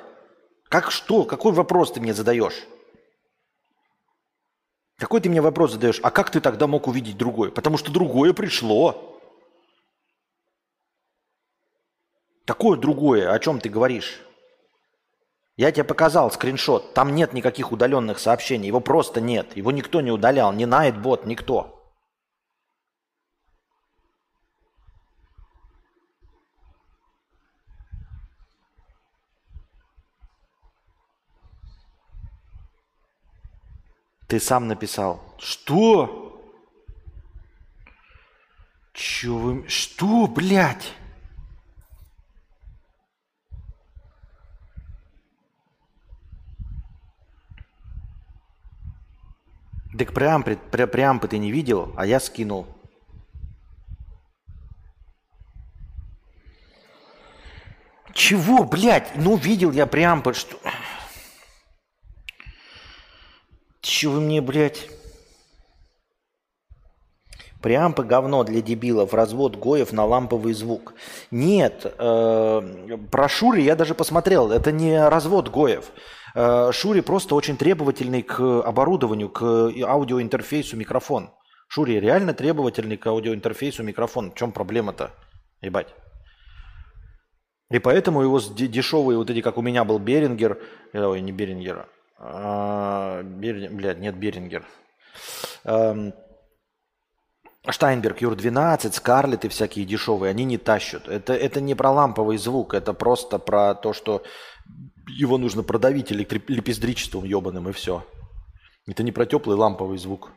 Как 0.70 0.90
что? 0.90 1.24
Какой 1.24 1.52
вопрос 1.52 1.92
ты 1.92 2.00
мне 2.00 2.14
задаешь? 2.14 2.66
Какой 4.96 5.20
ты 5.20 5.28
мне 5.28 5.42
вопрос 5.42 5.72
задаешь? 5.72 6.00
А 6.02 6.10
как 6.10 6.30
ты 6.30 6.40
тогда 6.40 6.66
мог 6.66 6.86
увидеть 6.86 7.18
другое? 7.18 7.50
Потому 7.50 7.76
что 7.76 7.92
другое 7.92 8.32
пришло. 8.32 9.18
Какое 12.46 12.78
другое? 12.78 13.30
О 13.30 13.38
чем 13.38 13.60
ты 13.60 13.68
говоришь? 13.68 14.22
Я 15.56 15.70
тебе 15.70 15.84
показал 15.84 16.30
скриншот. 16.30 16.94
Там 16.94 17.14
нет 17.14 17.34
никаких 17.34 17.72
удаленных 17.72 18.18
сообщений. 18.18 18.68
Его 18.68 18.80
просто 18.80 19.20
нет. 19.20 19.54
Его 19.56 19.70
никто 19.70 20.00
не 20.00 20.10
удалял. 20.10 20.52
Ни 20.52 20.64
Nightbot, 20.64 21.26
никто. 21.26 21.79
Ты 34.30 34.38
сам 34.38 34.68
написал. 34.68 35.20
Что? 35.40 36.40
Чё 38.92 39.36
вы... 39.36 39.68
Что, 39.68 40.28
блядь? 40.28 40.94
Так 49.98 50.14
преампы, 50.14 50.56
пре, 50.70 50.86
преампы 50.86 51.26
ты 51.26 51.38
не 51.38 51.50
видел, 51.50 51.92
а 51.96 52.06
я 52.06 52.20
скинул. 52.20 52.68
Чего, 58.14 58.62
блядь? 58.62 59.16
Ну, 59.16 59.36
видел 59.36 59.72
я 59.72 59.86
преампы, 59.86 60.34
что... 60.34 60.56
Че 63.80 64.08
вы 64.08 64.20
мне, 64.20 64.40
блядь? 64.40 64.88
Преампы 67.62 68.04
говно 68.04 68.42
для 68.42 68.62
дебилов, 68.62 69.12
развод 69.12 69.56
Гоев 69.56 69.92
на 69.92 70.06
ламповый 70.06 70.54
звук. 70.54 70.94
Нет, 71.30 71.84
э, 71.84 72.98
про 73.10 73.28
Шури 73.28 73.60
я 73.60 73.76
даже 73.76 73.94
посмотрел, 73.94 74.50
это 74.50 74.72
не 74.72 75.08
развод 75.08 75.50
Гоев. 75.50 75.90
Э, 76.34 76.70
Шури 76.72 77.00
просто 77.00 77.34
очень 77.34 77.58
требовательный 77.58 78.22
к 78.22 78.40
оборудованию, 78.62 79.28
к 79.28 79.42
аудиоинтерфейсу 79.42 80.76
микрофон. 80.76 81.30
Шури 81.68 82.00
реально 82.00 82.32
требовательный 82.32 82.96
к 82.96 83.06
аудиоинтерфейсу 83.06 83.82
микрофон. 83.82 84.30
В 84.30 84.34
чем 84.34 84.52
проблема-то? 84.52 85.10
Ебать. 85.60 85.94
И 87.70 87.78
поэтому 87.78 88.22
его 88.22 88.40
дешевые, 88.40 89.18
вот 89.18 89.30
эти, 89.30 89.42
как 89.42 89.58
у 89.58 89.62
меня 89.62 89.84
был 89.84 89.98
Берингер, 89.98 90.58
э, 90.92 91.04
ой, 91.04 91.20
не 91.20 91.30
Берингер, 91.30 91.86
а, 92.20 93.22
Бер... 93.22 93.70
блядь, 93.70 93.98
нет, 93.98 94.14
Берингер. 94.14 94.64
Эм... 95.64 96.12
Штайнберг, 97.68 98.20
Юр-12, 98.20 98.92
Скарлет 98.92 99.44
и 99.44 99.48
всякие 99.48 99.84
дешевые, 99.84 100.30
они 100.30 100.44
не 100.44 100.56
тащат. 100.56 101.08
Это, 101.08 101.34
это 101.34 101.60
не 101.60 101.74
про 101.74 101.90
ламповый 101.90 102.38
звук, 102.38 102.74
это 102.74 102.94
просто 102.94 103.38
про 103.38 103.74
то, 103.74 103.92
что 103.92 104.22
его 105.06 105.38
нужно 105.38 105.62
продавить 105.62 106.12
электри... 106.12 106.42
лепездричеством 106.48 107.24
ебаным 107.24 107.68
и 107.68 107.72
все. 107.72 108.06
Это 108.86 109.02
не 109.02 109.12
про 109.12 109.26
теплый 109.26 109.56
ламповый 109.56 109.98
звук. 109.98 110.30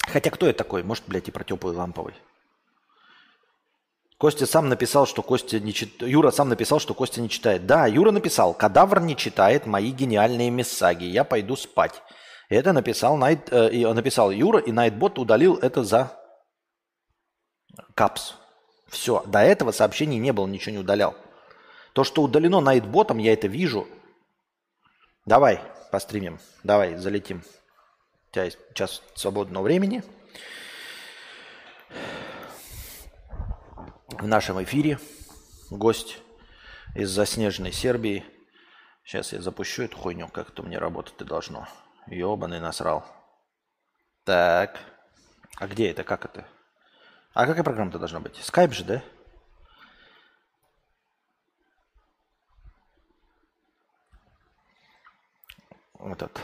Хотя 0.00 0.30
кто 0.30 0.46
это 0.46 0.58
такой? 0.58 0.82
Может, 0.82 1.04
блядь, 1.06 1.28
и 1.28 1.32
про 1.32 1.44
теплый 1.44 1.74
ламповый. 1.74 2.14
Костя 4.22 4.46
сам 4.46 4.68
написал, 4.68 5.04
что 5.04 5.20
Костя 5.20 5.58
не 5.58 5.74
читает. 5.74 6.08
Юра 6.08 6.30
сам 6.30 6.48
написал, 6.48 6.78
что 6.78 6.94
Костя 6.94 7.20
не 7.20 7.28
читает. 7.28 7.66
Да, 7.66 7.88
Юра 7.88 8.12
написал, 8.12 8.54
кадавр 8.54 9.00
не 9.00 9.16
читает 9.16 9.66
мои 9.66 9.90
гениальные 9.90 10.48
мессаги. 10.48 11.06
Я 11.06 11.24
пойду 11.24 11.56
спать. 11.56 12.00
Это 12.48 12.72
написал, 12.72 13.16
Найт, 13.16 13.52
э, 13.52 13.92
написал 13.92 14.30
Юра, 14.30 14.60
и 14.60 14.70
Найтбот 14.70 15.18
удалил 15.18 15.56
это 15.56 15.82
за 15.82 16.16
капс. 17.96 18.34
Все, 18.86 19.24
до 19.26 19.40
этого 19.40 19.72
сообщений 19.72 20.18
не 20.18 20.32
было, 20.32 20.46
ничего 20.46 20.70
не 20.70 20.78
удалял. 20.78 21.16
То, 21.92 22.04
что 22.04 22.22
удалено 22.22 22.60
Найтботом, 22.60 23.18
я 23.18 23.32
это 23.32 23.48
вижу. 23.48 23.88
Давай, 25.26 25.60
постримим. 25.90 26.38
Давай, 26.62 26.94
залетим. 26.94 27.42
У 28.30 28.34
тебя 28.34 28.44
есть 28.44 28.58
час 28.74 29.02
свободного 29.16 29.64
времени. 29.64 30.04
В 34.12 34.26
нашем 34.26 34.62
эфире 34.62 34.98
гость 35.70 36.18
из 36.94 37.10
заснеженной 37.10 37.72
Сербии. 37.72 38.24
Сейчас 39.04 39.32
я 39.32 39.40
запущу 39.40 39.84
эту 39.84 39.96
хуйню, 39.96 40.28
как 40.28 40.50
это 40.50 40.62
мне 40.62 40.78
работать 40.78 41.14
и 41.18 41.24
должно. 41.24 41.66
Ёбаный 42.06 42.60
насрал. 42.60 43.06
Так. 44.24 44.78
А 45.56 45.66
где 45.66 45.90
это? 45.90 46.04
Как 46.04 46.26
это? 46.26 46.46
А 47.32 47.46
какая 47.46 47.64
программа-то 47.64 47.98
должна 47.98 48.20
быть? 48.20 48.36
Скайп 48.36 48.72
же, 48.74 48.84
да? 48.84 49.02
Вот 55.94 56.20
это. 56.20 56.40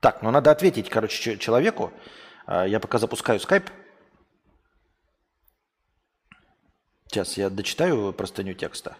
Так, 0.00 0.22
ну 0.22 0.30
надо 0.30 0.50
ответить, 0.50 0.88
короче, 0.88 1.36
человеку. 1.36 1.92
А, 2.46 2.64
я 2.64 2.80
пока 2.80 2.96
запускаю 2.96 3.38
скайп. 3.38 3.70
Сейчас 7.10 7.36
я 7.36 7.50
дочитаю 7.50 8.12
простыню 8.12 8.54
текста. 8.54 8.96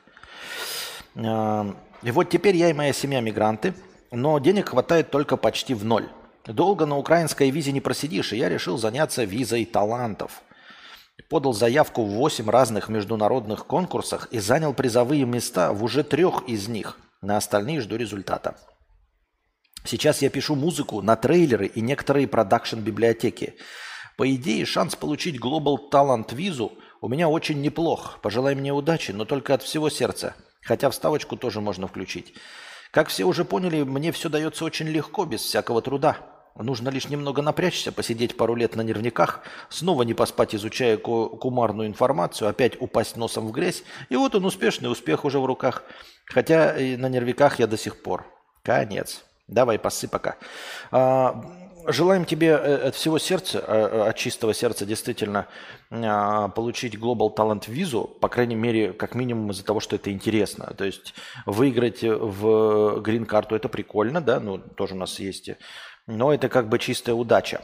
А, 1.15 1.77
и 2.03 2.11
вот 2.11 2.29
теперь 2.29 2.57
я 2.57 2.69
и 2.69 2.73
моя 2.73 2.93
семья 2.93 3.21
мигранты, 3.21 3.73
но 4.11 4.37
денег 4.41 4.71
хватает 4.71 5.13
только 5.13 5.37
почти 5.37 5.75
в 5.75 5.85
ноль. 5.85 6.09
Долго 6.45 6.87
на 6.87 6.99
украинской 6.99 7.51
визе 7.51 7.71
не 7.71 7.81
просидишь, 7.81 8.33
и 8.33 8.37
я 8.37 8.49
решил 8.49 8.79
заняться 8.79 9.23
визой 9.23 9.65
талантов. 9.65 10.43
Подал 11.29 11.53
заявку 11.53 12.03
в 12.05 12.09
8 12.09 12.51
разных 12.51 12.89
международных 12.89 13.65
конкурсах 13.65 14.27
и 14.33 14.41
занял 14.41 14.75
призовые 14.75 15.25
места 15.25 15.73
в 15.73 15.85
уже 15.85 16.03
трех 16.03 16.43
из 16.49 16.67
них. 16.67 16.99
На 17.23 17.37
остальные 17.37 17.81
жду 17.81 17.95
результата. 17.95 18.57
Сейчас 19.85 20.21
я 20.21 20.31
пишу 20.31 20.57
музыку 20.57 21.01
на 21.01 21.15
трейлеры 21.15 21.67
и 21.67 21.81
некоторые 21.81 22.27
продакшн-библиотеки. 22.27 23.55
По 24.17 24.29
идее, 24.35 24.67
шанс 24.67 24.97
получить 24.97 25.41
Global 25.41 25.79
Talent 25.93 26.35
визу– 26.35 26.73
у 27.01 27.09
меня 27.09 27.29
очень 27.29 27.61
неплох. 27.61 28.19
Пожелай 28.23 28.55
мне 28.55 28.73
удачи, 28.73 29.13
но 29.13 29.25
только 29.25 29.55
от 29.55 29.63
всего 29.63 29.89
сердца. 29.89 30.35
Хотя 30.63 30.91
вставочку 30.91 31.37
тоже 31.37 31.61
можно 31.61 31.87
включить. 31.87 32.35
Как 32.91 33.09
все 33.09 33.25
уже 33.25 33.45
поняли, 33.45 33.83
мне 33.83 34.13
все 34.13 34.29
дается 34.29 34.65
очень 34.65 34.89
легко, 34.89 35.25
без 35.25 35.41
всякого 35.41 35.81
труда. 35.81 36.19
Нужно 36.57 36.89
лишь 36.91 37.09
немного 37.09 37.41
напрячься, 37.41 37.93
посидеть 37.93 38.37
пару 38.37 38.55
лет 38.55 38.77
на 38.77 38.83
нервниках, 38.83 39.41
снова 39.71 40.03
не 40.03 40.13
поспать, 40.13 40.55
изучая 40.55 40.99
кумарную 40.99 41.89
информацию, 41.89 42.49
опять 42.49 42.81
упасть 42.81 43.17
носом 43.17 43.47
в 43.47 43.53
грязь, 43.53 43.85
и 44.09 44.17
вот 44.17 44.35
он 44.35 44.45
успешный 44.45 44.91
успех 44.91 45.25
уже 45.25 45.39
в 45.39 45.47
руках. 45.47 45.85
Хотя 46.27 46.77
и 46.77 46.97
на 46.97 47.09
нервиках 47.09 47.61
я 47.61 47.67
до 47.67 47.79
сих 47.79 48.03
пор. 48.03 48.27
Конец. 48.63 49.25
Давай, 49.49 49.79
пасы. 49.79 50.09
А, 50.91 51.45
Желаем 51.87 52.25
тебе 52.25 52.49
э, 52.49 52.89
от 52.89 52.95
всего 52.95 53.19
сердца, 53.19 53.63
э, 53.67 53.73
э, 53.73 54.09
от 54.09 54.17
чистого 54.17 54.53
сердца 54.53 54.85
действительно 54.85 55.47
а, 55.91 56.49
получить 56.49 56.95
Global 56.95 57.35
Talent 57.35 57.71
визу, 57.71 58.05
по 58.21 58.29
крайней 58.29 58.55
мере, 58.55 58.93
как 58.93 59.15
минимум 59.15 59.51
из-за 59.51 59.65
того, 59.65 59.81
что 59.81 59.97
это 59.97 60.13
интересно. 60.13 60.75
То 60.77 60.85
есть 60.85 61.15
выиграть 61.47 62.03
в 62.03 63.01
грин-карту 63.01 63.57
это 63.57 63.69
прикольно, 63.69 64.21
да, 64.21 64.41
ну 64.41 64.59
тоже 64.59 64.95
у 64.95 64.99
нас 64.99 65.19
есть, 65.19 65.51
но 66.07 66.35
это 66.35 66.49
как 66.49 66.69
бы 66.69 66.79
чистая 66.79 67.15
удача. 67.15 67.63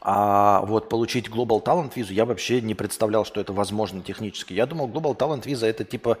А 0.00 0.62
вот 0.62 0.88
получить 0.88 1.28
Global 1.28 1.62
Talent 1.62 1.92
визу 1.94 2.12
я 2.12 2.24
вообще 2.24 2.60
не 2.60 2.74
представлял, 2.74 3.24
что 3.24 3.40
это 3.40 3.52
возможно 3.52 4.02
технически. 4.02 4.54
Я 4.54 4.66
думал, 4.66 4.88
Global 4.88 5.16
Talent 5.16 5.46
виза 5.46 5.66
это 5.66 5.84
типа, 5.84 6.18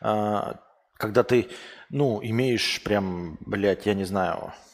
а, 0.00 0.56
когда 0.94 1.22
ты, 1.22 1.48
ну, 1.90 2.20
имеешь 2.22 2.82
прям, 2.84 3.38
блядь, 3.40 3.86
я 3.86 3.94
не 3.94 4.04
знаю, 4.04 4.52
Э, 4.56 4.65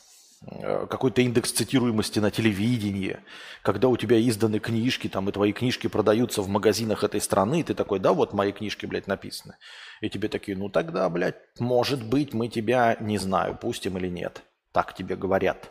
какой-то 0.89 1.23
индекс 1.23 1.53
цитируемости 1.53 2.19
на 2.19 2.31
телевидении, 2.31 3.19
когда 3.63 3.89
у 3.89 3.97
тебя 3.97 4.21
изданы 4.21 4.59
книжки, 4.59 5.09
там, 5.09 5.29
и 5.29 5.33
твои 5.33 5.53
книжки 5.53 5.87
продаются 5.87 6.43
в 6.43 6.49
магазинах 6.49 7.05
этой 7.05 7.21
страны, 7.21 7.61
и 7.61 7.63
ты 7.63 7.75
такой, 7.75 8.01
да, 8.01 8.13
вот 8.13 8.33
мои 8.33 8.53
книжки, 8.53 8.87
блядь, 8.87 9.07
написаны. 9.07 9.57
И 10.01 10.11
тебе 10.11 10.29
такие, 10.29 10.57
ну 10.57 10.69
тогда, 10.69 11.09
блядь, 11.09 11.37
может 11.59 12.05
быть, 12.05 12.35
мы 12.35 12.49
тебя, 12.49 12.97
не 13.01 13.19
знаю, 13.19 13.57
пустим 13.57 13.99
или 13.99 14.09
нет. 14.09 14.43
Так 14.73 14.95
тебе 14.95 15.17
говорят. 15.17 15.71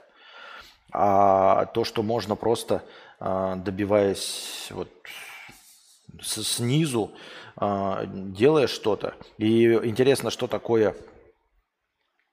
А 0.93 1.65
то, 1.65 1.83
что 1.83 2.03
можно 2.03 2.35
просто, 2.35 2.83
а, 3.19 3.55
добиваясь 3.55 4.67
вот 4.71 4.89
снизу, 6.21 7.11
а, 7.55 8.05
делая 8.05 8.67
что-то. 8.67 9.15
И 9.37 9.65
интересно, 9.65 10.29
что 10.29 10.47
такое 10.47 10.95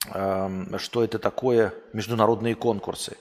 что 0.07 1.05
это 1.05 1.19
такое 1.19 1.75
международные 1.93 2.55
конкурсы. 2.55 3.17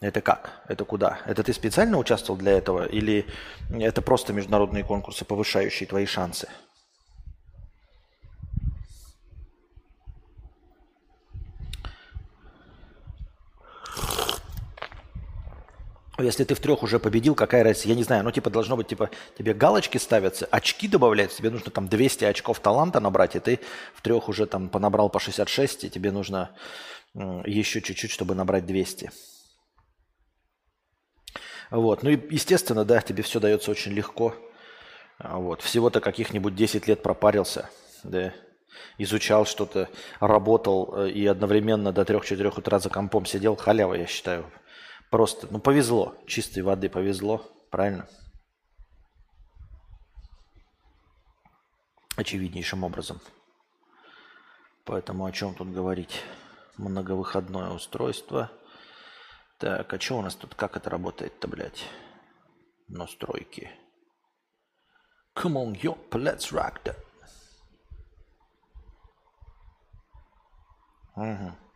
Это 0.00 0.20
как? 0.20 0.62
Это 0.68 0.84
куда? 0.84 1.18
Это 1.26 1.42
ты 1.42 1.52
специально 1.52 1.98
участвовал 1.98 2.38
для 2.38 2.52
этого? 2.52 2.86
Или 2.86 3.26
это 3.70 4.00
просто 4.02 4.32
международные 4.32 4.84
конкурсы, 4.84 5.24
повышающие 5.24 5.86
твои 5.86 6.06
шансы? 6.06 6.48
Если 16.22 16.44
ты 16.44 16.54
в 16.54 16.60
трех 16.60 16.82
уже 16.82 16.98
победил, 16.98 17.34
какая 17.34 17.64
разница? 17.64 17.88
Я 17.88 17.94
не 17.94 18.02
знаю, 18.02 18.24
ну 18.24 18.30
типа 18.30 18.50
должно 18.50 18.76
быть, 18.76 18.88
типа 18.88 19.10
тебе 19.38 19.54
галочки 19.54 19.98
ставятся, 19.98 20.46
очки 20.50 20.88
добавляются, 20.88 21.38
тебе 21.38 21.50
нужно 21.50 21.70
там 21.70 21.88
200 21.88 22.24
очков 22.24 22.60
таланта 22.60 23.00
набрать, 23.00 23.36
и 23.36 23.40
ты 23.40 23.60
в 23.94 24.02
трех 24.02 24.28
уже 24.28 24.46
там 24.46 24.68
понабрал 24.68 25.10
по 25.10 25.20
66, 25.20 25.84
и 25.84 25.90
тебе 25.90 26.12
нужно 26.12 26.50
еще 27.14 27.80
чуть-чуть, 27.80 28.10
чтобы 28.10 28.34
набрать 28.34 28.66
200. 28.66 29.10
Вот. 31.70 32.02
Ну 32.02 32.10
и, 32.10 32.34
естественно, 32.34 32.84
да, 32.84 33.00
тебе 33.00 33.22
все 33.22 33.40
дается 33.40 33.70
очень 33.70 33.92
легко. 33.92 34.34
А 35.18 35.38
вот. 35.38 35.62
Всего-то 35.62 36.00
каких-нибудь 36.00 36.54
10 36.54 36.88
лет 36.88 37.02
пропарился, 37.02 37.70
да, 38.04 38.32
изучал 38.98 39.44
что-то, 39.44 39.88
работал 40.18 40.94
э, 40.96 41.10
и 41.10 41.26
одновременно 41.26 41.92
до 41.92 42.02
3-4 42.02 42.58
утра 42.58 42.78
за 42.78 42.90
компом 42.90 43.26
сидел. 43.26 43.56
Халява, 43.56 43.94
я 43.94 44.06
считаю. 44.06 44.50
Просто, 45.10 45.48
ну 45.50 45.58
повезло, 45.58 46.14
чистой 46.26 46.62
воды 46.62 46.88
повезло, 46.88 47.44
правильно? 47.70 48.08
Очевиднейшим 52.16 52.84
образом. 52.84 53.20
Поэтому 54.84 55.24
о 55.24 55.32
чем 55.32 55.54
тут 55.54 55.72
говорить? 55.72 56.22
Многовыходное 56.76 57.70
устройство. 57.70 58.50
Так, 59.58 59.92
а 59.92 60.00
что 60.00 60.18
у 60.18 60.22
нас 60.22 60.36
тут? 60.36 60.54
Как 60.54 60.76
это 60.76 60.88
работает-то, 60.90 61.48
блядь? 61.48 61.84
Настройки. 62.88 63.70
Come 65.34 65.56
on, 65.56 65.74
yo, 65.74 65.98
let's 66.10 66.52
rock 66.52 66.82
that. 66.84 66.96
Угу. 71.16 71.69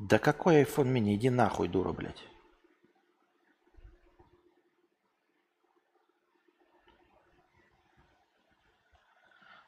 Да 0.00 0.18
какой 0.18 0.62
iPhone 0.62 0.90
mini? 0.90 1.14
Иди 1.14 1.28
нахуй, 1.28 1.68
дура, 1.68 1.92
блядь. 1.92 2.24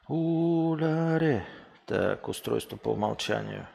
Уляре. 0.07 1.45
Так, 1.85 2.27
устройство 2.27 2.77
по 2.77 2.93
умолчанию. 2.93 3.67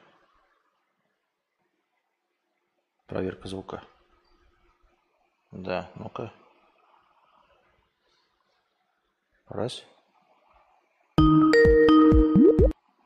Проверка 3.07 3.47
звука. 3.47 3.85
Да, 5.53 5.89
ну-ка. 5.95 6.33
Раз. 9.47 9.85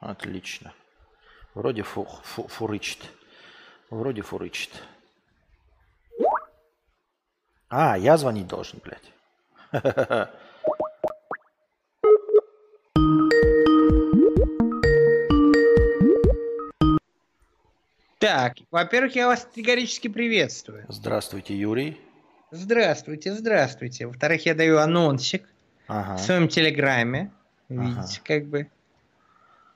Отлично. 0.01 0.73
Вроде 1.53 1.83
фу, 1.83 2.05
фу, 2.05 2.49
фурычит. 2.49 3.13
Вроде 3.93 4.23
фурычит. 4.23 4.71
А, 7.69 7.99
я 7.99 8.17
звонить 8.17 8.47
должен, 8.47 8.81
блядь. 8.83 9.13
Так, 18.19 18.55
во-первых, 18.71 19.15
я 19.15 19.27
вас 19.27 19.45
категорически 19.45 20.09
приветствую. 20.09 20.87
Здравствуйте, 20.89 21.55
Юрий. 21.55 22.01
Здравствуйте, 22.51 23.35
здравствуйте. 23.35 24.07
Во-вторых, 24.07 24.47
я 24.47 24.55
даю 24.55 24.79
анонсик 24.79 25.47
ага. 25.87 26.17
в 26.17 26.21
своем 26.21 26.49
телеграме. 26.49 27.31
Видите, 27.69 27.99
ага. 27.99 28.09
как 28.25 28.47
бы. 28.47 28.71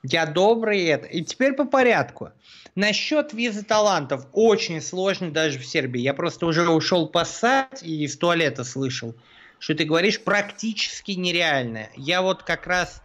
Я 0.09 0.25
добрый 0.25 0.85
это. 0.85 1.05
И 1.07 1.21
теперь 1.21 1.53
по 1.53 1.65
порядку. 1.65 2.31
Насчет 2.75 3.33
визы 3.33 3.63
талантов 3.63 4.25
очень 4.31 4.81
сложно 4.81 5.31
даже 5.31 5.59
в 5.59 5.65
Сербии. 5.65 5.99
Я 5.99 6.13
просто 6.13 6.45
уже 6.45 6.69
ушел 6.69 7.07
поссать 7.09 7.83
и 7.83 8.03
из 8.03 8.17
туалета 8.17 8.63
слышал, 8.63 9.15
что 9.59 9.75
ты 9.75 9.83
говоришь 9.83 10.21
практически 10.21 11.11
нереально. 11.11 11.89
Я 11.97 12.21
вот 12.21 12.43
как 12.43 12.67
раз 12.67 13.01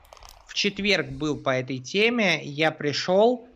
в 0.47 0.55
четверг 0.55 1.09
был 1.09 1.37
по 1.37 1.51
этой 1.51 1.79
теме, 1.79 2.41
я 2.45 2.71
пришел, 2.71 3.49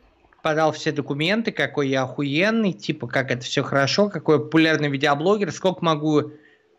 подал 0.42 0.72
все 0.72 0.90
документы, 0.90 1.52
какой 1.52 1.88
я 1.88 2.02
охуенный, 2.02 2.72
типа 2.72 3.06
как 3.06 3.30
это 3.30 3.44
все 3.44 3.62
хорошо, 3.62 4.08
какой 4.08 4.40
популярный 4.40 4.88
видеоблогер, 4.88 5.52
сколько 5.52 5.84
могу 5.84 6.32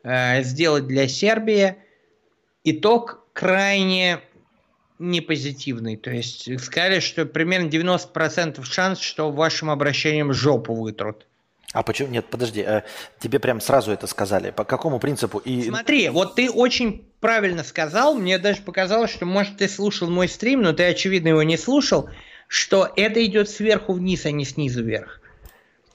э, 0.04 0.44
сделать 0.44 0.88
для 0.88 1.08
Сербии. 1.08 1.78
Итог 2.66 3.26
крайне 3.32 4.20
не 5.00 5.22
позитивный. 5.22 5.98
То 5.98 6.12
есть 6.12 6.60
сказали, 6.64 7.00
что 7.00 7.26
примерно 7.26 7.68
90% 7.68 8.64
шанс, 8.64 9.00
что 9.00 9.32
вашим 9.32 9.70
обращением 9.70 10.34
жопу 10.34 10.74
вытрут. 10.74 11.26
А 11.74 11.84
почему? 11.84 12.10
Нет, 12.10 12.26
подожди, 12.30 12.62
а 12.62 12.84
тебе 13.20 13.40
прям 13.40 13.60
сразу 13.60 13.92
это 13.92 14.08
сказали. 14.08 14.52
По 14.52 14.64
какому 14.64 15.00
принципу? 15.00 15.40
И... 15.40 15.64
Смотри, 15.64 16.10
вот 16.10 16.36
ты 16.36 16.50
очень 16.50 17.06
правильно 17.20 17.64
сказал, 17.64 18.16
мне 18.16 18.38
даже 18.38 18.62
показалось, 18.62 19.12
что, 19.12 19.26
может, 19.26 19.58
ты 19.58 19.68
слушал 19.68 20.10
мой 20.10 20.28
стрим, 20.30 20.62
но 20.62 20.74
ты, 20.74 20.86
очевидно, 20.86 21.30
его 21.30 21.44
не 21.44 21.58
слушал, 21.58 22.10
что 22.48 22.90
это 22.96 23.24
идет 23.26 23.50
сверху 23.50 23.94
вниз, 23.94 24.26
а 24.26 24.32
не 24.32 24.46
снизу 24.46 24.84
вверх. 24.84 25.22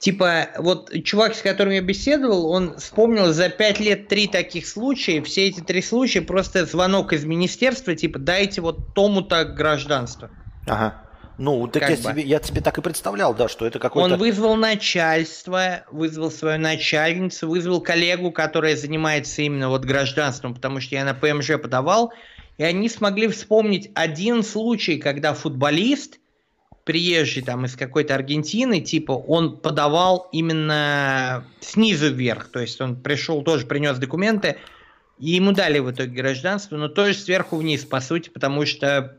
Типа, 0.02 0.48
вот 0.58 0.90
чувак, 1.04 1.36
с 1.36 1.42
которым 1.42 1.74
я 1.74 1.80
беседовал, 1.80 2.50
он 2.50 2.76
вспомнил 2.76 3.32
за 3.32 3.48
пять 3.48 3.78
лет 3.78 4.08
три 4.08 4.26
таких 4.26 4.66
случая. 4.66 5.22
Все 5.22 5.46
эти 5.46 5.60
три 5.60 5.80
случая 5.80 6.22
просто 6.22 6.66
звонок 6.66 7.12
из 7.12 7.24
министерства, 7.24 7.94
типа, 7.94 8.18
дайте 8.18 8.60
вот 8.62 8.96
тому-то 8.96 9.44
гражданство. 9.44 10.28
Ага. 10.66 11.00
Ну, 11.38 11.68
так 11.68 11.88
я, 11.88 11.96
себе, 11.96 12.22
я 12.24 12.40
тебе 12.40 12.60
так 12.60 12.78
и 12.78 12.80
представлял, 12.80 13.32
да, 13.32 13.48
что 13.48 13.64
это 13.64 13.78
какой-то... 13.78 14.14
Он 14.14 14.18
вызвал 14.18 14.56
начальство, 14.56 15.84
вызвал 15.92 16.32
свою 16.32 16.58
начальницу, 16.58 17.48
вызвал 17.48 17.80
коллегу, 17.80 18.32
которая 18.32 18.74
занимается 18.74 19.42
именно 19.42 19.68
вот 19.68 19.84
гражданством, 19.84 20.52
потому 20.52 20.80
что 20.80 20.96
я 20.96 21.04
на 21.04 21.14
ПМЖ 21.14 21.60
подавал, 21.62 22.12
и 22.58 22.64
они 22.64 22.88
смогли 22.88 23.28
вспомнить 23.28 23.92
один 23.94 24.42
случай, 24.42 24.98
когда 24.98 25.32
футболист 25.32 26.18
приезжий 26.84 27.42
там 27.42 27.64
из 27.64 27.76
какой-то 27.76 28.14
Аргентины, 28.14 28.80
типа, 28.80 29.12
он 29.12 29.58
подавал 29.58 30.28
именно 30.32 31.44
снизу 31.60 32.12
вверх, 32.12 32.48
то 32.48 32.60
есть 32.60 32.80
он 32.80 32.96
пришел, 32.96 33.42
тоже 33.42 33.66
принес 33.66 33.98
документы, 33.98 34.56
и 35.18 35.30
ему 35.30 35.52
дали 35.52 35.78
в 35.78 35.90
итоге 35.90 36.10
гражданство, 36.10 36.76
но 36.76 36.88
тоже 36.88 37.14
сверху 37.14 37.56
вниз, 37.56 37.84
по 37.84 38.00
сути, 38.00 38.28
потому 38.28 38.66
что 38.66 39.18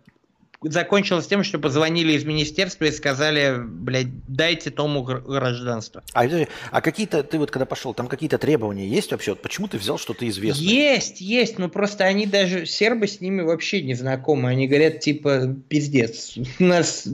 закончилось 0.61 1.27
тем, 1.27 1.43
что 1.43 1.59
позвонили 1.59 2.13
из 2.13 2.25
министерства 2.25 2.85
и 2.85 2.91
сказали, 2.91 3.55
блядь, 3.57 4.25
дайте 4.27 4.69
тому 4.69 5.03
гражданство. 5.03 6.03
А, 6.13 6.25
а 6.71 6.81
какие-то, 6.81 7.23
ты 7.23 7.37
вот 7.37 7.51
когда 7.51 7.65
пошел, 7.65 7.93
там 7.93 8.07
какие-то 8.07 8.37
требования 8.37 8.87
есть 8.87 9.11
вообще? 9.11 9.31
Вот 9.31 9.41
почему 9.41 9.67
ты 9.67 9.77
взял 9.77 9.97
что-то 9.97 10.27
известное? 10.27 10.65
Есть, 10.65 11.21
есть, 11.21 11.59
но 11.59 11.69
просто 11.69 12.05
они 12.05 12.25
даже, 12.25 12.65
сербы 12.65 13.07
с 13.07 13.21
ними 13.21 13.41
вообще 13.41 13.81
не 13.81 13.93
знакомы. 13.93 14.49
Они 14.49 14.67
говорят, 14.67 14.99
типа, 14.99 15.55
пиздец, 15.67 16.37
у 16.37 16.43
нас 16.63 17.07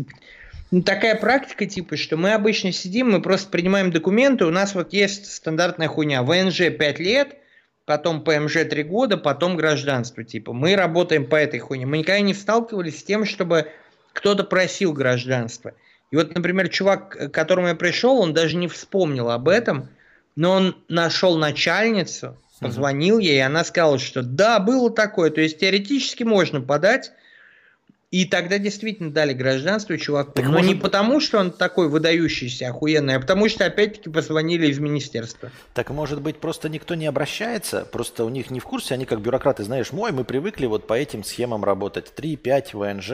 ну, 0.72 0.84
такая 0.84 1.16
практика, 1.16 1.66
типа, 1.66 1.98
что 1.98 2.16
мы 2.16 2.34
обычно 2.34 2.72
сидим, 2.72 3.12
мы 3.12 3.22
просто 3.22 3.50
принимаем 3.50 3.92
документы, 3.92 4.46
у 4.46 4.52
нас 4.52 4.76
вот 4.76 4.94
есть 4.94 5.32
стандартная 5.32 5.88
хуйня, 5.88 6.22
ВНЖ 6.24 6.70
5 6.78 7.00
лет, 7.00 7.38
потом 7.86 8.24
ПМЖ 8.24 8.66
3 8.70 8.84
года, 8.84 9.18
потом 9.18 9.56
гражданство, 9.56 10.24
типа. 10.24 10.54
Мы 10.54 10.76
работаем 10.76 11.26
по 11.26 11.36
этой 11.36 11.60
хуйне. 11.60 11.88
Мы 11.88 11.98
никогда 11.98 12.20
не 12.20 12.36
сталкивались 12.36 13.00
с 13.00 13.04
тем, 13.04 13.26
чтобы 13.26 13.72
кто-то 14.14 14.44
просил 14.44 14.94
гражданство. 14.94 15.74
И 16.12 16.16
вот, 16.16 16.36
например, 16.36 16.70
чувак, 16.70 17.10
к 17.10 17.30
которому 17.30 17.68
я 17.70 17.76
пришел, 17.76 18.20
он 18.20 18.34
даже 18.34 18.58
не 18.58 18.68
вспомнил 18.68 19.32
об 19.32 19.50
этом, 19.50 19.90
но 20.36 20.52
он 20.52 20.84
нашел 20.88 21.38
начальницу, 21.38 22.38
позвонил 22.60 23.18
ей, 23.18 23.38
и 23.38 23.42
она 23.42 23.64
сказала, 23.64 23.98
что 23.98 24.22
да, 24.22 24.60
было 24.60 24.92
такое. 24.92 25.32
То 25.32 25.42
есть 25.42 25.60
теоретически 25.60 26.24
можно 26.24 26.62
подать, 26.62 27.12
и 28.12 28.26
тогда 28.26 28.58
действительно 28.58 29.12
дали 29.12 29.34
гражданство 29.34 29.98
чуваку. 29.98 30.32
Так 30.32 30.46
Но 30.46 30.54
может... 30.54 30.68
не 30.68 30.76
потому, 30.76 31.20
что 31.20 31.38
он 31.38 31.52
такой 31.52 31.90
выдающийся, 31.90 32.70
охуенный, 32.70 33.16
а 33.16 33.20
потому 33.20 33.48
что 33.50 33.66
опять-таки 33.66 34.10
позвонили 34.10 34.68
из 34.68 34.80
министерства. 34.80 35.52
Так 35.76 35.92
может 35.92 36.22
быть 36.22 36.38
просто 36.38 36.70
никто 36.70 36.96
не 36.96 37.06
обращается, 37.06 37.86
просто 37.86 38.26
у 38.26 38.30
них 38.30 38.50
не 38.50 38.60
в 38.60 38.64
курсе, 38.64 38.96
они 38.96 39.06
как 39.06 39.22
бюрократы, 39.22 39.64
знаешь, 39.64 39.92
мой, 39.92 40.12
мы 40.12 40.24
привыкли 40.24 40.66
вот 40.66 40.88
по 40.88 40.94
этим 40.94 41.24
схемам 41.24 41.64
работать. 41.64 42.14
3, 42.16 42.36
5, 42.38 42.74
ВНЖ, 42.74 43.12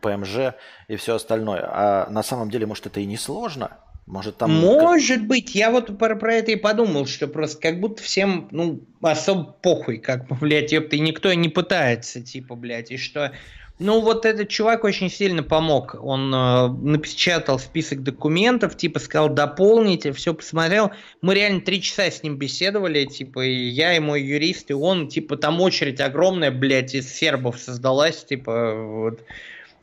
ПМЖ 0.00 0.54
и 0.88 0.96
все 0.96 1.14
остальное. 1.14 1.64
А 1.64 2.10
на 2.10 2.24
самом 2.24 2.50
деле, 2.50 2.66
может, 2.66 2.86
это 2.86 2.98
и 2.98 3.06
не 3.06 3.16
сложно? 3.16 3.78
Может, 4.06 4.38
там... 4.38 4.52
Может 4.52 5.26
быть, 5.26 5.54
я 5.56 5.70
вот 5.70 5.98
про, 5.98 6.14
про 6.14 6.34
это 6.34 6.52
и 6.52 6.56
подумал, 6.56 7.06
что 7.06 7.26
просто 7.26 7.60
как 7.60 7.80
будто 7.80 8.02
всем, 8.02 8.48
ну, 8.52 8.80
особо 9.02 9.44
похуй, 9.44 9.98
как, 9.98 10.26
блядь, 10.40 10.72
ёпта, 10.72 10.96
и 10.96 11.00
никто 11.00 11.32
не 11.32 11.48
пытается, 11.48 12.22
типа, 12.22 12.54
блядь, 12.54 12.90
и 12.90 12.96
что 12.96 13.32
ну, 13.78 14.00
вот 14.00 14.24
этот 14.24 14.48
чувак 14.48 14.84
очень 14.84 15.10
сильно 15.10 15.42
помог. 15.42 15.96
Он 16.00 16.34
э, 16.34 16.68
напечатал 16.68 17.58
список 17.58 18.02
документов, 18.02 18.76
типа 18.76 18.98
сказал 18.98 19.28
дополните, 19.28 20.12
все 20.12 20.32
посмотрел. 20.32 20.92
Мы 21.20 21.34
реально 21.34 21.60
три 21.60 21.82
часа 21.82 22.10
с 22.10 22.22
ним 22.22 22.38
беседовали, 22.38 23.04
типа, 23.04 23.44
и 23.44 23.68
я, 23.68 23.94
и 23.94 24.00
мой 24.00 24.22
юрист, 24.22 24.70
и 24.70 24.74
он, 24.74 25.08
типа, 25.08 25.36
там 25.36 25.60
очередь 25.60 26.00
огромная, 26.00 26.50
блядь, 26.50 26.94
из 26.94 27.12
сербов 27.12 27.58
создалась, 27.58 28.24
типа, 28.24 28.74
вот. 28.74 29.20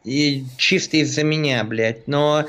И 0.03 0.43
чисто 0.57 0.97
из-за 0.97 1.23
меня, 1.23 1.63
блядь. 1.63 2.07
Но 2.07 2.45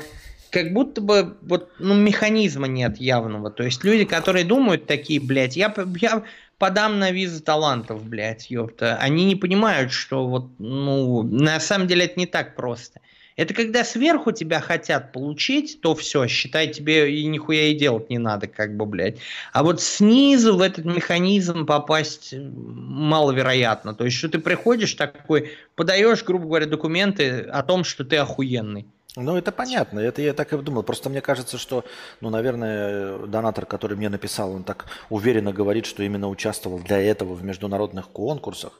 как 0.49 0.73
будто 0.73 1.01
бы 1.01 1.37
вот, 1.41 1.69
ну, 1.79 1.93
механизма 1.93 2.65
нет 2.67 2.97
явного. 2.97 3.51
То 3.51 3.63
есть 3.63 3.83
люди, 3.83 4.05
которые 4.05 4.45
думают 4.45 4.87
такие, 4.87 5.19
блядь, 5.19 5.57
я, 5.57 5.73
я 5.99 6.23
подам 6.57 6.99
на 6.99 7.11
визу 7.11 7.43
талантов, 7.43 8.03
блядь, 8.03 8.49
ёпта. 8.49 8.97
Они 8.97 9.25
не 9.25 9.35
понимают, 9.35 9.91
что 9.91 10.27
вот, 10.27 10.49
ну, 10.59 11.23
на 11.23 11.59
самом 11.59 11.87
деле 11.87 12.05
это 12.05 12.19
не 12.19 12.25
так 12.25 12.55
просто. 12.55 13.01
Это 13.35 13.53
когда 13.53 13.83
сверху 13.83 14.31
тебя 14.31 14.61
хотят 14.61 15.11
получить, 15.11 15.81
то 15.81 15.93
все, 15.93 16.25
считай, 16.27 16.69
тебе 16.69 17.13
и 17.13 17.25
нихуя 17.25 17.67
и 17.67 17.73
делать 17.73 18.09
не 18.09 18.17
надо, 18.17 18.47
как 18.47 18.77
бы, 18.77 18.85
блядь. 18.85 19.17
А 19.51 19.61
вот 19.63 19.81
снизу 19.81 20.55
в 20.55 20.61
этот 20.61 20.85
механизм 20.85 21.65
попасть 21.65 22.33
маловероятно. 22.33 23.93
То 23.93 24.05
есть, 24.05 24.15
что 24.15 24.29
ты 24.29 24.39
приходишь 24.39 24.93
такой, 24.93 25.51
подаешь, 25.75 26.23
грубо 26.23 26.45
говоря, 26.45 26.65
документы 26.65 27.41
о 27.41 27.61
том, 27.63 27.83
что 27.83 28.05
ты 28.05 28.15
охуенный. 28.15 28.87
Ну, 29.15 29.37
это 29.37 29.51
понятно, 29.51 29.99
это 29.99 30.21
я 30.21 30.33
так 30.33 30.51
и 30.53 30.57
думал. 30.57 30.83
Просто 30.83 31.09
мне 31.09 31.21
кажется, 31.21 31.57
что, 31.57 31.85
ну, 32.21 32.29
наверное, 32.29 33.17
донатор, 33.19 33.65
который 33.65 33.95
мне 33.95 34.09
написал, 34.09 34.51
он 34.51 34.63
так 34.63 34.85
уверенно 35.09 35.53
говорит, 35.53 35.85
что 35.85 36.03
именно 36.03 36.27
участвовал 36.27 36.79
для 36.79 36.99
этого 36.99 37.33
в 37.33 37.43
международных 37.43 38.09
конкурсах, 38.09 38.73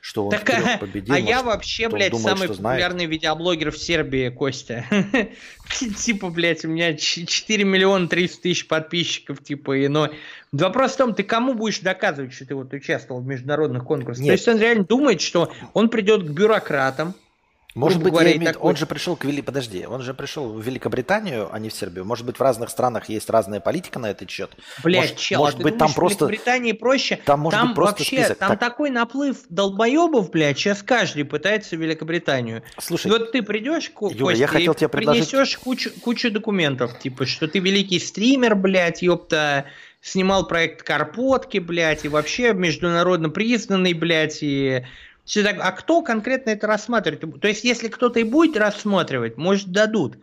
что 0.00 0.24
он 0.24 0.30
так, 0.30 0.48
а, 0.50 0.78
победил. 0.78 1.14
А 1.14 1.18
может, 1.18 1.30
я 1.30 1.42
вообще, 1.42 1.88
блядь, 1.88 2.12
думает, 2.12 2.38
самый 2.38 2.48
популярный 2.48 3.06
видеоблогер 3.06 3.70
в 3.70 3.78
Сербии, 3.78 4.30
Костя. 4.30 4.84
Типа, 5.98 6.30
блядь, 6.30 6.64
у 6.64 6.68
меня 6.68 6.96
4 6.96 7.64
миллиона 7.64 8.08
300 8.08 8.42
тысяч 8.42 8.66
подписчиков, 8.66 9.42
типа, 9.44 9.76
и, 9.76 9.88
но 9.88 10.10
Вопрос 10.52 10.92
в 10.92 10.96
том, 10.98 11.14
ты 11.14 11.22
кому 11.22 11.54
будешь 11.54 11.80
доказывать, 11.80 12.34
что 12.34 12.44
ты 12.44 12.54
вот 12.54 12.74
участвовал 12.74 13.22
в 13.22 13.26
международных 13.26 13.84
конкурсах? 13.84 14.26
То 14.26 14.32
есть 14.32 14.46
он 14.48 14.58
реально 14.58 14.84
думает, 14.84 15.22
что 15.22 15.50
он 15.72 15.88
придет 15.88 16.24
к 16.24 16.30
бюрократам, 16.30 17.14
может 17.74 18.02
быть, 18.02 18.12
говоря, 18.12 18.36
имеет... 18.36 18.54
такой... 18.54 18.70
он 18.70 18.76
же 18.76 18.86
пришел 18.86 19.16
к 19.16 19.24
Вели... 19.24 19.40
Подожди, 19.40 19.86
он 19.86 20.02
же 20.02 20.12
пришел 20.14 20.52
в 20.52 20.60
Великобританию, 20.60 21.48
а 21.50 21.58
не 21.58 21.70
в 21.70 21.72
Сербию. 21.72 22.04
Может 22.04 22.26
быть, 22.26 22.36
в 22.36 22.42
разных 22.42 22.68
странах 22.70 23.08
есть 23.08 23.30
разная 23.30 23.60
политика 23.60 23.98
на 23.98 24.10
этот 24.10 24.30
счет. 24.30 24.50
Блять, 24.82 25.02
может, 25.02 25.16
чел, 25.16 25.40
может 25.40 25.60
а 25.60 25.62
быть, 25.62 25.72
думаешь, 25.74 25.92
там 25.92 25.94
просто... 25.94 26.26
В 26.26 26.28
Великобритании 26.28 26.72
проще. 26.72 27.20
Там, 27.24 27.40
может 27.40 27.58
там 27.58 27.68
быть, 27.68 27.76
просто 27.76 28.00
вообще, 28.00 28.16
список. 28.16 28.38
там 28.38 28.50
так... 28.50 28.60
такой 28.60 28.90
наплыв 28.90 29.38
долбоебов, 29.48 30.30
блядь, 30.30 30.58
сейчас 30.58 30.82
каждый 30.82 31.24
пытается 31.24 31.76
в 31.76 31.80
Великобританию. 31.80 32.62
Слушай, 32.78 33.06
и 33.06 33.10
вот 33.10 33.32
ты 33.32 33.42
придешь, 33.42 33.90
Юра, 34.00 34.14
Костя, 34.14 34.32
я 34.32 34.46
хотел 34.46 34.74
тебе 34.74 34.88
предложить... 34.88 35.30
принесешь 35.30 35.58
кучу, 35.58 35.90
кучу 36.02 36.30
документов, 36.30 36.98
типа, 36.98 37.26
что 37.26 37.48
ты 37.48 37.58
великий 37.58 37.98
стример, 37.98 38.54
блядь, 38.54 39.02
ёпта, 39.02 39.66
снимал 40.02 40.46
проект 40.46 40.82
Карпотки, 40.82 41.58
блядь, 41.58 42.04
и 42.04 42.08
вообще 42.08 42.52
международно 42.52 43.30
признанный, 43.30 43.94
блядь, 43.94 44.42
и 44.42 44.84
все 45.24 45.42
так, 45.42 45.56
а 45.60 45.72
кто 45.72 46.02
конкретно 46.02 46.50
это 46.50 46.66
рассматривает? 46.66 47.40
То 47.40 47.48
есть, 47.48 47.64
если 47.64 47.88
кто-то 47.88 48.20
и 48.20 48.24
будет 48.24 48.56
рассматривать, 48.56 49.36
может, 49.36 49.70
дадут. 49.70 50.16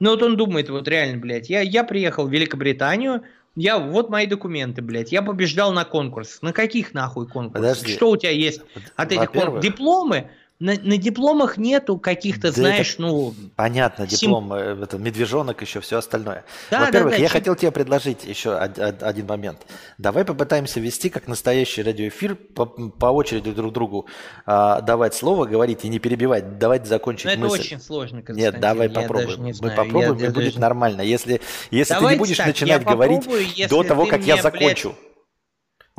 Но 0.00 0.10
вот 0.10 0.22
он 0.22 0.36
думает, 0.36 0.70
вот 0.70 0.88
реально, 0.88 1.18
блядь, 1.18 1.50
я, 1.50 1.60
я 1.60 1.84
приехал 1.84 2.26
в 2.26 2.32
Великобританию, 2.32 3.22
я, 3.56 3.78
вот 3.78 4.10
мои 4.10 4.26
документы, 4.26 4.80
блядь, 4.80 5.12
я 5.12 5.22
побеждал 5.22 5.72
на 5.72 5.84
конкурс. 5.84 6.40
На 6.40 6.52
каких 6.52 6.94
нахуй 6.94 7.26
конкурсах? 7.26 7.76
Подожди. 7.76 7.92
Что 7.92 8.10
у 8.10 8.16
тебя 8.16 8.30
есть 8.30 8.62
от 8.96 9.12
этих 9.12 9.30
конкурсов? 9.30 9.62
Дипломы? 9.62 10.30
На, 10.60 10.74
на 10.74 10.98
дипломах 10.98 11.56
нету 11.56 11.96
каких-то, 11.96 12.48
да 12.48 12.52
знаешь, 12.52 12.92
это, 12.92 13.02
ну... 13.02 13.34
Понятно, 13.56 14.06
диплом, 14.06 14.44
сим... 14.44 14.52
Э, 14.52 14.84
это 14.84 14.98
медвежонок, 14.98 15.62
еще 15.62 15.80
все 15.80 15.96
остальное. 15.96 16.44
Да, 16.70 16.80
Во-первых, 16.84 17.12
да, 17.12 17.16
да, 17.16 17.22
я 17.22 17.28
чем... 17.28 17.32
хотел 17.32 17.56
тебе 17.56 17.70
предложить 17.70 18.24
еще 18.24 18.54
один 18.54 19.26
момент. 19.26 19.66
Давай 19.96 20.26
попытаемся 20.26 20.78
вести 20.78 21.08
как 21.08 21.28
настоящий 21.28 21.82
радиоэфир, 21.82 22.34
по, 22.34 22.66
по 22.66 23.06
очереди 23.06 23.52
друг 23.52 23.72
другу 23.72 24.06
а, 24.44 24.82
давать 24.82 25.14
слово, 25.14 25.46
говорить 25.46 25.86
и 25.86 25.88
не 25.88 25.98
перебивать, 25.98 26.58
давать 26.58 26.86
закончить 26.86 27.24
Но 27.24 27.30
это 27.32 27.40
мысль. 27.40 27.60
очень 27.60 27.80
сложно, 27.80 28.22
Нет, 28.28 28.60
давай 28.60 28.88
я 28.88 28.94
попробуем. 28.94 29.42
Не 29.42 29.54
Мы 29.58 29.70
попробуем, 29.70 30.18
я, 30.18 30.26
и 30.26 30.30
будет 30.30 30.44
даже... 30.44 30.60
нормально. 30.60 31.00
Если, 31.00 31.40
если 31.70 31.94
ты 31.94 32.04
не 32.04 32.16
будешь 32.16 32.36
так, 32.36 32.48
начинать 32.48 32.84
говорить 32.84 33.26
до 33.70 33.82
того, 33.82 34.04
как 34.04 34.22
я 34.24 34.36
закончу. 34.42 34.90
Блядь 34.90 35.09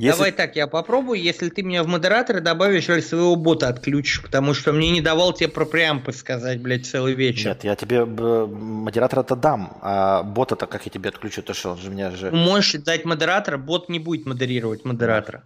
если... 0.02 0.18
Давай 0.18 0.32
так, 0.32 0.56
я 0.56 0.68
попробую, 0.68 1.22
если 1.22 1.50
ты 1.50 1.62
меня 1.62 1.84
в 1.84 1.88
модераторы 1.88 2.42
добавишь 2.42 2.90
или 2.90 3.02
своего 3.02 3.36
бота 3.36 3.68
отключишь, 3.68 4.22
потому 4.22 4.54
что 4.54 4.74
мне 4.74 4.90
не 4.90 5.02
давал 5.02 5.32
тебе 5.34 5.48
про 5.48 5.66
преампы 5.66 6.12
сказать, 6.12 6.60
блядь, 6.60 6.88
целый 6.88 7.14
вечер. 7.14 7.50
Нет, 7.50 7.64
я 7.64 7.76
тебе 7.76 8.06
модератора-то 8.06 9.36
дам, 9.36 9.78
а 9.82 10.24
бота-то 10.24 10.66
как 10.66 10.86
я 10.86 10.92
тебе 10.92 11.10
отключу, 11.10 11.44
то 11.44 11.54
что, 11.54 11.74
он 11.74 11.78
же 11.78 11.90
меня 11.92 12.10
же... 12.12 12.32
Можешь 12.32 12.82
дать 12.82 13.06
модератора, 13.06 13.58
бот 13.58 13.90
не 13.90 14.00
будет 14.00 14.26
модерировать 14.26 14.86
модератора. 14.86 15.44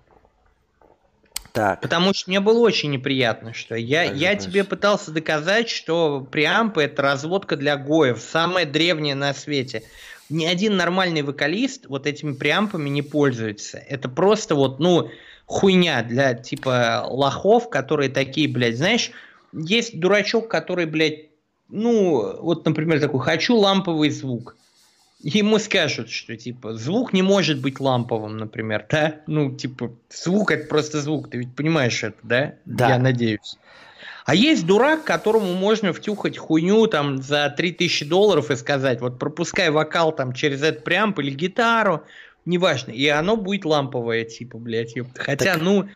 Так. 1.52 1.82
Потому 1.82 2.14
что 2.14 2.30
мне 2.30 2.42
было 2.42 2.60
очень 2.60 2.92
неприятно, 2.92 3.54
что 3.54 3.76
я, 3.76 4.04
я 4.04 4.36
тебе 4.36 4.64
пытался 4.64 5.12
доказать, 5.12 5.70
что 5.70 6.20
преампы 6.20 6.84
это 6.84 7.02
разводка 7.02 7.56
для 7.56 7.78
гоев, 7.78 8.20
самая 8.22 8.66
древняя 8.66 9.16
на 9.16 9.34
свете 9.34 9.84
ни 10.30 10.46
один 10.46 10.78
нормальный 10.78 11.22
вокалист 11.22 11.86
вот 11.88 12.08
этими 12.08 12.34
преампами 12.34 12.90
не 12.90 13.02
пользуется. 13.02 13.78
Это 13.78 14.10
просто 14.10 14.56
вот, 14.56 14.80
ну, 14.80 15.10
хуйня 15.46 16.04
для 16.04 16.34
типа 16.34 17.06
лохов, 17.08 17.70
которые 17.70 18.10
такие, 18.10 18.48
блядь, 18.48 18.78
знаешь, 18.78 19.12
есть 19.54 20.00
дурачок, 20.00 20.48
который, 20.48 20.86
блядь, 20.86 21.30
ну, 21.70 22.42
вот, 22.42 22.66
например, 22.66 23.00
такой, 23.00 23.22
хочу 23.22 23.56
ламповый 23.56 24.10
звук. 24.10 24.56
Ему 25.22 25.58
скажут, 25.58 26.10
что, 26.10 26.36
типа, 26.36 26.76
звук 26.76 27.14
не 27.14 27.24
может 27.24 27.60
быть 27.60 27.80
ламповым, 27.80 28.38
например, 28.38 28.86
да? 28.90 29.22
Ну, 29.26 29.56
типа, 29.56 29.92
звук 30.10 30.52
это 30.52 30.68
просто 30.68 31.02
звук, 31.02 31.30
ты 31.30 31.40
ведь 31.40 31.56
понимаешь 31.56 32.04
это, 32.04 32.18
да? 32.22 32.56
Да. 32.66 32.90
Я 32.90 33.00
надеюсь. 33.00 33.58
А 34.26 34.34
есть 34.34 34.66
дурак, 34.66 35.04
которому 35.04 35.54
можно 35.54 35.94
втюхать 35.94 36.38
хуйню 36.38 36.88
там 36.88 37.22
за 37.22 37.54
3000 37.56 38.06
долларов 38.06 38.50
и 38.50 38.56
сказать, 38.56 39.00
вот 39.00 39.20
пропускай 39.20 39.70
вокал 39.70 40.12
там 40.12 40.34
через 40.34 40.64
этот 40.64 40.84
преамп 40.84 41.20
или 41.20 41.30
гитару, 41.30 42.04
неважно, 42.44 42.92
и 42.92 43.08
оно 43.08 43.38
будет 43.38 43.66
ламповое, 43.66 44.26
типа, 44.26 44.58
блядь, 44.58 44.96
ёпта. 44.96 45.24
Хотя, 45.24 45.54
так... 45.54 45.62
ну, 45.62 45.88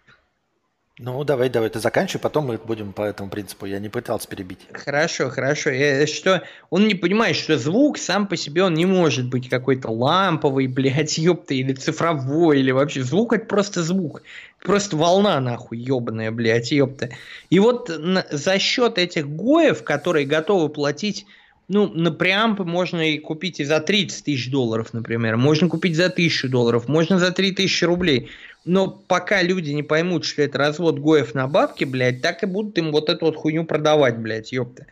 ну, 1.02 1.24
давай, 1.24 1.50
давай, 1.50 1.70
ты 1.70 1.80
заканчивай, 1.80 2.22
потом 2.22 2.48
мы 2.48 2.58
будем 2.58 2.92
по 2.92 3.04
этому 3.04 3.30
принципу. 3.30 3.66
Я 3.66 3.80
не 3.80 3.88
пытался 3.88 4.28
перебить. 4.28 4.60
Хорошо, 4.74 5.30
хорошо. 5.30 5.70
Я, 5.70 6.06
что 6.06 6.44
он 6.70 6.90
не 6.90 6.94
понимает, 6.94 7.38
что 7.38 7.58
звук 7.58 7.98
сам 7.98 8.28
по 8.28 8.36
себе 8.36 8.64
он 8.64 8.74
не 8.74 8.86
может 8.86 9.30
быть 9.30 9.48
какой-то 9.48 9.90
ламповый, 9.90 10.68
блядь, 10.68 11.18
ёпта, 11.18 11.54
или 11.54 11.72
цифровой, 11.72 12.60
или 12.60 12.72
вообще. 12.72 13.02
Звук 13.02 13.32
это 13.32 13.46
просто 13.46 13.82
звук. 13.82 14.24
Просто 14.62 14.98
волна, 14.98 15.40
нахуй, 15.40 15.78
ебаная, 15.78 16.32
блядь, 16.32 16.74
ёпта. 16.74 17.12
И 17.50 17.60
вот 17.60 17.90
на, 17.98 18.26
за 18.30 18.60
счет 18.60 18.98
этих 18.98 19.26
гоев, 19.26 19.86
которые 19.86 20.26
готовы 20.26 20.68
платить 20.68 21.26
ну, 21.70 21.88
на 21.88 22.12
преампы 22.12 22.64
можно 22.64 23.12
и 23.12 23.20
купить 23.20 23.60
и 23.60 23.64
за 23.64 23.80
30 23.80 24.26
тысяч 24.26 24.50
долларов, 24.52 24.92
например. 24.92 25.38
Можно 25.38 25.70
купить 25.70 25.96
за 25.96 26.08
1000 26.08 26.50
долларов, 26.50 26.88
можно 26.88 27.20
за 27.20 27.32
3000 27.32 27.86
рублей. 27.86 28.30
Но 28.66 28.88
пока 28.88 29.42
люди 29.42 29.72
не 29.72 29.84
поймут, 29.84 30.26
что 30.26 30.42
это 30.42 30.58
развод 30.58 31.00
гоев 31.00 31.34
на 31.34 31.48
бабки, 31.48 31.86
блядь, 31.86 32.22
так 32.22 32.44
и 32.44 32.46
будут 32.46 32.78
им 32.78 32.92
вот 32.92 33.10
эту 33.10 33.26
вот 33.26 33.36
хуйню 33.36 33.66
продавать, 33.66 34.18
блядь, 34.18 34.52
ёпта. 34.52 34.86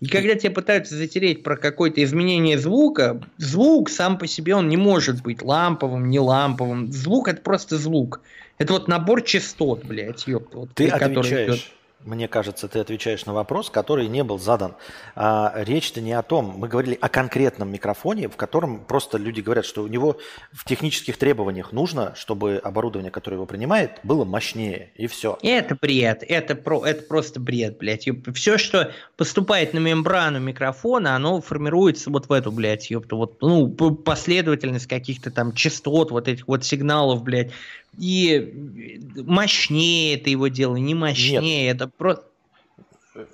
И 0.00 0.06
когда 0.06 0.36
тебе 0.36 0.50
пытаются 0.50 0.94
затереть 0.94 1.42
про 1.42 1.56
какое-то 1.56 2.02
изменение 2.04 2.56
звука, 2.56 3.20
звук 3.36 3.90
сам 3.90 4.16
по 4.16 4.28
себе 4.28 4.54
он 4.54 4.68
не 4.68 4.76
может 4.76 5.22
быть 5.22 5.42
ламповым, 5.42 6.08
не 6.08 6.20
ламповым. 6.20 6.92
Звук 6.92 7.26
это 7.26 7.42
просто 7.42 7.76
звук. 7.76 8.20
Это 8.58 8.74
вот 8.74 8.86
набор 8.86 9.22
частот, 9.22 9.84
блядь, 9.84 10.26
ёпта. 10.28 10.58
Вот, 10.58 10.70
Ты 10.74 10.88
отвечаешь 10.88 11.72
мне 12.04 12.28
кажется, 12.28 12.68
ты 12.68 12.78
отвечаешь 12.78 13.26
на 13.26 13.32
вопрос, 13.32 13.70
который 13.70 14.06
не 14.06 14.22
был 14.22 14.38
задан. 14.38 14.76
А, 15.16 15.52
речь-то 15.56 16.00
не 16.00 16.12
о 16.12 16.22
том. 16.22 16.54
Мы 16.56 16.68
говорили 16.68 16.96
о 17.00 17.08
конкретном 17.08 17.70
микрофоне, 17.72 18.28
в 18.28 18.36
котором 18.36 18.84
просто 18.84 19.18
люди 19.18 19.40
говорят, 19.40 19.64
что 19.64 19.82
у 19.82 19.88
него 19.88 20.18
в 20.52 20.64
технических 20.64 21.16
требованиях 21.16 21.72
нужно, 21.72 22.14
чтобы 22.14 22.60
оборудование, 22.62 23.10
которое 23.10 23.36
его 23.36 23.46
принимает, 23.46 23.98
было 24.04 24.24
мощнее, 24.24 24.92
и 24.94 25.08
все. 25.08 25.38
Это 25.42 25.76
бред. 25.80 26.22
Это, 26.26 26.54
про, 26.54 26.84
это 26.84 27.02
просто 27.02 27.40
бред, 27.40 27.78
блядь. 27.78 28.08
Все, 28.32 28.58
что 28.58 28.92
поступает 29.16 29.74
на 29.74 29.78
мембрану 29.78 30.38
микрофона, 30.38 31.16
оно 31.16 31.40
формируется 31.40 32.10
вот 32.10 32.28
в 32.28 32.32
эту, 32.32 32.52
блядь, 32.52 32.90
ёпта, 32.90 33.16
вот, 33.16 33.42
ну, 33.42 33.68
последовательность 33.68 34.86
каких-то 34.86 35.32
там 35.32 35.52
частот, 35.52 36.12
вот 36.12 36.28
этих 36.28 36.46
вот 36.46 36.64
сигналов, 36.64 37.22
блядь 37.24 37.50
и 37.98 39.00
мощнее 39.16 40.16
это 40.16 40.30
его 40.30 40.48
дело, 40.48 40.76
не 40.76 40.94
мощнее, 40.94 41.66
Нет. 41.66 41.76
это 41.76 41.88
просто... 41.88 42.24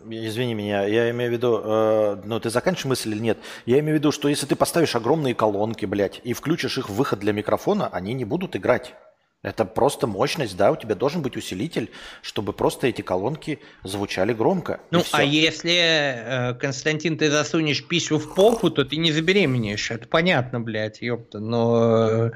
Извини 0.09 0.55
меня, 0.55 0.87
я 0.87 1.11
имею 1.11 1.31
в 1.31 1.35
виду, 1.35 1.61
э, 1.63 2.23
ну 2.25 2.41
ты 2.41 2.49
заканчиваешь 2.49 2.87
мысль 2.87 3.13
или 3.13 3.19
нет? 3.21 3.39
Я 3.67 3.81
имею 3.81 3.97
в 3.97 3.99
виду, 3.99 4.13
что 4.13 4.29
если 4.29 4.47
ты 4.47 4.57
поставишь 4.57 4.97
огромные 4.97 5.35
колонки, 5.35 5.85
блядь, 5.85 6.23
и 6.25 6.33
включишь 6.33 6.79
их 6.79 6.89
в 6.89 6.95
выход 6.95 7.19
для 7.19 7.33
микрофона, 7.33 7.89
они 7.89 8.15
не 8.15 8.25
будут 8.25 8.57
играть. 8.57 8.95
Это 9.43 9.67
просто 9.67 10.07
мощность, 10.07 10.57
да, 10.57 10.73
у 10.73 10.77
тебя 10.77 10.95
должен 10.95 11.21
быть 11.21 11.37
усилитель, 11.37 11.91
чтобы 12.23 12.55
просто 12.55 12.87
эти 12.87 13.03
колонки 13.03 13.59
звучали 13.83 14.33
громко. 14.33 14.81
Ну, 14.91 15.03
а 15.13 15.23
если, 15.23 15.75
э, 15.75 16.55
Константин, 16.55 17.19
ты 17.19 17.31
засунешь 17.31 17.87
писю 17.87 18.17
в 18.17 18.35
попу, 18.35 18.71
то 18.71 18.87
ты 18.87 18.97
не 18.97 19.13
забеременеешь. 19.13 19.91
Это 19.91 20.09
понятно, 20.09 20.61
блядь, 20.61 21.03
ёпта, 21.03 21.41
но... 21.41 22.31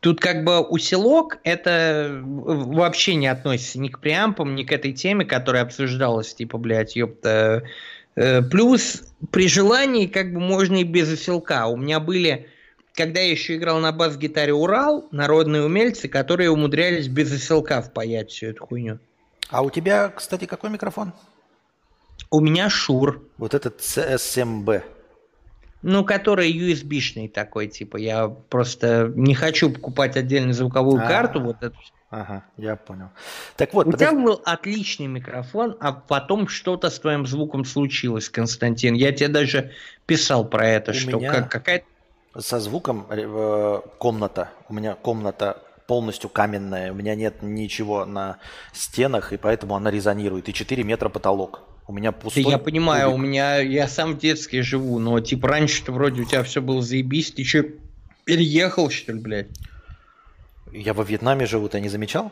Э, 0.00 0.02
Тут 0.02 0.20
как 0.20 0.44
бы 0.44 0.60
усилок 0.60 1.38
это 1.44 2.20
вообще 2.22 3.14
не 3.14 3.26
относится 3.26 3.78
ни 3.78 3.88
к 3.88 4.00
преампам, 4.00 4.54
ни 4.54 4.64
к 4.64 4.72
этой 4.72 4.92
теме, 4.92 5.24
которая 5.24 5.62
обсуждалась, 5.62 6.34
типа, 6.34 6.58
блядь, 6.58 6.96
ёпта, 6.96 7.64
Э, 8.16 8.42
плюс 8.42 9.02
при 9.30 9.48
желании 9.48 10.06
как 10.06 10.32
бы 10.32 10.40
можно 10.40 10.76
и 10.76 10.84
без 10.84 11.10
усилка. 11.10 11.66
У 11.66 11.76
меня 11.76 12.00
были, 12.00 12.48
когда 12.94 13.20
я 13.20 13.30
еще 13.30 13.56
играл 13.56 13.78
на 13.78 13.92
бас-гитаре 13.92 14.52
Урал, 14.52 15.08
народные 15.10 15.64
умельцы, 15.64 16.08
которые 16.08 16.50
умудрялись 16.50 17.08
без 17.08 17.32
усилка 17.32 17.80
впаять 17.82 18.30
всю 18.30 18.48
эту 18.48 18.66
хуйню. 18.66 18.98
А 19.48 19.62
у 19.62 19.70
тебя, 19.70 20.08
кстати, 20.08 20.44
какой 20.44 20.70
микрофон? 20.70 21.12
У 22.30 22.40
меня 22.40 22.68
Шур. 22.68 23.22
Вот 23.38 23.54
этот 23.54 23.80
CSMB. 23.80 24.82
Ну, 25.82 26.04
который 26.04 26.52
USB-шный 26.52 27.28
такой, 27.28 27.68
типа, 27.68 27.96
я 27.96 28.28
просто 28.28 29.10
не 29.14 29.34
хочу 29.34 29.70
покупать 29.70 30.16
отдельную 30.16 30.54
звуковую 30.54 31.00
А-а-а. 31.00 31.08
карту, 31.08 31.40
вот 31.40 31.62
эту. 31.62 31.76
Ага, 32.10 32.44
я 32.56 32.74
понял. 32.76 33.10
Так 33.56 33.72
вот, 33.72 33.86
у 33.86 33.92
подожди. 33.92 34.12
тебя 34.14 34.24
был 34.24 34.42
отличный 34.44 35.06
микрофон, 35.06 35.76
а 35.80 35.92
потом 35.92 36.48
что-то 36.48 36.90
с 36.90 36.98
твоим 36.98 37.24
звуком 37.26 37.64
случилось, 37.64 38.28
Константин. 38.28 38.94
Я 38.94 39.12
тебе 39.12 39.28
даже 39.28 39.70
писал 40.06 40.44
про 40.44 40.66
это, 40.66 40.90
у 40.90 40.94
что 40.94 41.18
меня 41.18 41.32
как, 41.32 41.50
какая 41.50 41.84
со 42.38 42.60
звуком 42.60 43.06
э, 43.10 43.80
комната. 43.98 44.50
У 44.68 44.74
меня 44.74 44.94
комната 44.94 45.62
полностью 45.86 46.30
каменная, 46.30 46.92
у 46.92 46.94
меня 46.94 47.14
нет 47.14 47.42
ничего 47.42 48.04
на 48.04 48.38
стенах, 48.72 49.32
и 49.32 49.36
поэтому 49.36 49.74
она 49.74 49.90
резонирует. 49.90 50.48
И 50.48 50.52
4 50.52 50.84
метра 50.84 51.08
потолок. 51.08 51.62
У 51.90 51.92
меня 51.92 52.12
пустой. 52.12 52.44
Я 52.44 52.58
понимаю, 52.58 53.10
кубик. 53.10 53.18
у 53.18 53.26
меня 53.26 53.56
я 53.56 53.88
сам 53.88 54.14
в 54.14 54.18
детстве 54.18 54.62
живу, 54.62 55.00
но 55.00 55.18
типа 55.18 55.48
раньше-то 55.48 55.90
вроде 55.90 56.22
у 56.22 56.24
тебя 56.24 56.44
все 56.44 56.62
было 56.62 56.82
заебись, 56.82 57.32
ты 57.32 57.42
что, 57.42 57.64
переехал, 58.24 58.90
что 58.90 59.12
ли, 59.12 59.18
блядь? 59.18 59.48
Я 60.70 60.94
во 60.94 61.02
Вьетнаме 61.02 61.46
живу, 61.46 61.68
ты 61.68 61.80
не 61.80 61.88
замечал? 61.88 62.30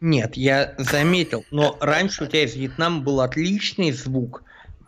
Нет, 0.00 0.36
я 0.36 0.74
заметил, 0.76 1.44
но 1.52 1.76
раньше 1.80 2.24
у 2.24 2.26
тебя 2.26 2.42
из 2.42 2.56
Вьетнама 2.56 3.00
был 3.00 3.20
отличный 3.20 3.92
звук, 3.92 4.42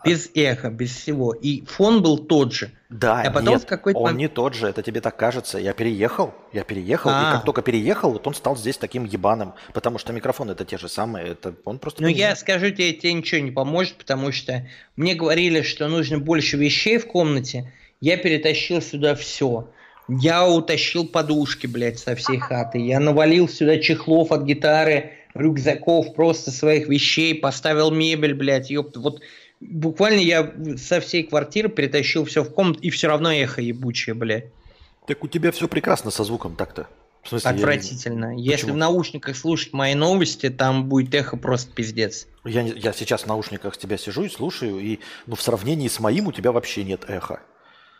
без 0.04 0.30
эха, 0.34 0.70
без 0.70 0.94
всего. 0.94 1.32
И 1.32 1.64
фон 1.64 2.02
был 2.02 2.18
тот 2.18 2.52
же. 2.52 2.70
Да, 2.88 3.22
а 3.22 3.30
потом 3.30 3.54
нет, 3.54 3.64
какой-то 3.64 3.98
он 3.98 4.16
не 4.16 4.28
тот 4.28 4.54
же, 4.54 4.68
это 4.68 4.82
тебе 4.82 5.00
так 5.00 5.16
кажется. 5.16 5.58
Я 5.58 5.72
переехал, 5.72 6.34
я 6.52 6.62
переехал, 6.62 7.10
А-а-а. 7.10 7.22
и 7.22 7.26
а. 7.30 7.36
как 7.36 7.44
только 7.44 7.62
переехал, 7.62 8.12
вот 8.12 8.26
он 8.26 8.34
стал 8.34 8.56
здесь 8.56 8.76
таким 8.76 9.04
ебаным, 9.04 9.54
потому 9.72 9.98
что 9.98 10.12
микрофоны 10.12 10.52
это 10.52 10.64
те 10.64 10.76
же 10.76 10.88
самые, 10.88 11.28
это 11.28 11.54
он 11.64 11.78
просто... 11.78 12.02
Ну 12.02 12.08
я 12.08 12.36
скажу 12.36 12.70
тебе, 12.70 12.92
тебе 12.92 13.14
ничего 13.14 13.40
не 13.40 13.50
поможет, 13.50 13.96
потому 13.96 14.30
что 14.32 14.66
мне 14.96 15.14
говорили, 15.14 15.62
что 15.62 15.88
нужно 15.88 16.18
больше 16.18 16.58
вещей 16.58 16.98
в 16.98 17.06
комнате, 17.06 17.72
я 18.00 18.16
перетащил 18.16 18.82
сюда 18.82 19.14
все. 19.14 19.68
Я 20.08 20.46
утащил 20.46 21.06
подушки, 21.06 21.66
блядь, 21.66 21.98
со 21.98 22.16
всей 22.16 22.38
хаты. 22.38 22.78
Я 22.78 23.00
навалил 23.00 23.48
сюда 23.48 23.78
чехлов 23.78 24.32
от 24.32 24.42
гитары, 24.42 25.12
рюкзаков, 25.34 26.14
просто 26.14 26.50
своих 26.50 26.88
вещей, 26.88 27.34
поставил 27.34 27.90
мебель, 27.90 28.34
блядь, 28.34 28.70
ёпта. 28.70 29.00
Вот 29.00 29.20
буквально 29.70 30.20
я 30.20 30.52
со 30.76 31.00
всей 31.00 31.22
квартиры 31.24 31.68
перетащил 31.68 32.24
все 32.24 32.42
в 32.42 32.52
комнату, 32.52 32.80
и 32.80 32.90
все 32.90 33.08
равно 33.08 33.32
эхо 33.32 33.60
ебучее, 33.60 34.14
бля. 34.14 34.44
Так 35.06 35.24
у 35.24 35.28
тебя 35.28 35.50
все 35.52 35.68
прекрасно 35.68 36.10
со 36.10 36.24
звуком 36.24 36.56
так-то. 36.56 36.86
В 37.22 37.28
смысле, 37.28 37.50
Отвратительно. 37.50 38.36
Я... 38.36 38.52
Если 38.52 38.70
в 38.70 38.76
наушниках 38.76 39.36
слушать 39.36 39.72
мои 39.72 39.94
новости, 39.94 40.50
там 40.50 40.88
будет 40.88 41.14
эхо 41.14 41.36
просто 41.36 41.72
пиздец. 41.72 42.26
Я, 42.44 42.62
я 42.62 42.92
сейчас 42.92 43.22
в 43.22 43.26
наушниках 43.26 43.76
тебя 43.76 43.96
сижу 43.96 44.24
и 44.24 44.28
слушаю, 44.28 44.80
и 44.80 44.98
ну, 45.26 45.36
в 45.36 45.42
сравнении 45.42 45.86
с 45.86 46.00
моим 46.00 46.26
у 46.26 46.32
тебя 46.32 46.50
вообще 46.50 46.82
нет 46.82 47.04
эха. 47.08 47.40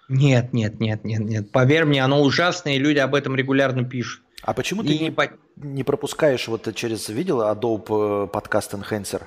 Нет, 0.08 0.52
нет, 0.52 0.80
нет, 0.80 1.04
нет, 1.04 1.20
нет. 1.20 1.50
Поверь 1.52 1.84
мне, 1.84 2.02
оно 2.04 2.20
ужасное, 2.20 2.74
и 2.74 2.78
люди 2.78 2.98
об 2.98 3.14
этом 3.14 3.36
регулярно 3.36 3.84
пишут. 3.84 4.22
А 4.42 4.54
почему 4.54 4.82
и 4.82 4.88
ты 4.88 4.98
не, 4.98 5.14
не 5.56 5.84
пропускаешь 5.84 6.48
вот 6.48 6.74
через, 6.74 7.08
видел 7.08 7.42
Adobe 7.42 8.26
э, 8.26 8.26
Podcast 8.26 8.72
Enhancer? 8.72 9.22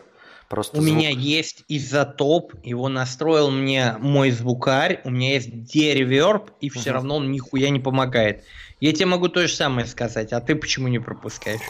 Просто 0.49 0.77
у 0.77 0.81
звук. 0.81 0.93
меня 0.93 1.09
есть 1.09 1.63
изотоп, 1.67 2.53
его 2.63 2.87
настроил 2.87 3.49
мне 3.49 3.95
мой 3.99 4.31
звукарь, 4.31 5.01
у 5.03 5.09
меня 5.09 5.33
есть 5.33 5.63
дереверб, 5.63 6.51
и 6.61 6.69
все 6.69 6.91
угу. 6.91 6.93
равно 6.93 7.15
он 7.17 7.31
нихуя 7.31 7.69
не 7.69 7.79
помогает. 7.79 8.43
Я 8.79 8.93
тебе 8.93 9.07
могу 9.07 9.27
то 9.27 9.47
же 9.47 9.53
самое 9.53 9.87
сказать, 9.87 10.33
а 10.33 10.41
ты 10.41 10.55
почему 10.55 10.87
не 10.87 10.99
пропускаешь? 10.99 11.61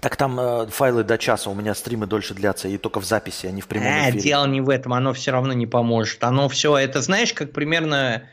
Так 0.00 0.16
там 0.16 0.40
э, 0.40 0.66
файлы 0.68 1.04
до 1.04 1.18
часа, 1.18 1.50
у 1.50 1.54
меня 1.54 1.74
стримы 1.74 2.06
дольше 2.06 2.34
длятся, 2.34 2.66
и 2.66 2.78
только 2.78 2.98
в 2.98 3.04
записи, 3.04 3.46
а 3.46 3.52
не 3.52 3.60
в 3.60 3.68
прямом 3.68 3.88
а, 3.88 4.10
эфире. 4.10 4.20
дело 4.20 4.46
не 4.46 4.60
в 4.60 4.68
этом, 4.68 4.94
оно 4.94 5.12
все 5.12 5.30
равно 5.30 5.52
не 5.52 5.66
поможет. 5.66 6.24
Оно 6.24 6.48
все, 6.48 6.76
это 6.76 7.02
знаешь, 7.02 7.32
как 7.32 7.52
примерно 7.52 8.24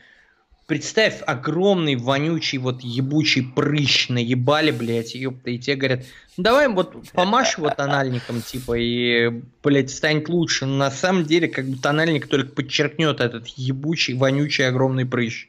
Представь, 0.70 1.20
огромный, 1.26 1.96
вонючий, 1.96 2.58
вот 2.58 2.82
ебучий 2.82 3.42
прыщ 3.42 4.08
наебали, 4.08 4.70
блядь, 4.70 5.16
ёпта, 5.16 5.50
и 5.50 5.58
те 5.58 5.74
говорят, 5.74 6.04
ну 6.36 6.44
давай 6.44 6.68
вот 6.68 6.94
помашь 7.10 7.58
его 7.58 7.70
тональником, 7.70 8.40
типа, 8.40 8.78
и, 8.78 9.42
блядь, 9.64 9.90
станет 9.90 10.28
лучше. 10.28 10.66
Но 10.66 10.76
на 10.76 10.92
самом 10.92 11.24
деле, 11.24 11.48
как 11.48 11.66
бы 11.66 11.76
тональник 11.76 12.28
только 12.28 12.54
подчеркнет 12.54 13.20
этот 13.20 13.48
ебучий, 13.48 14.14
вонючий, 14.14 14.64
огромный 14.64 15.06
прыщ. 15.06 15.48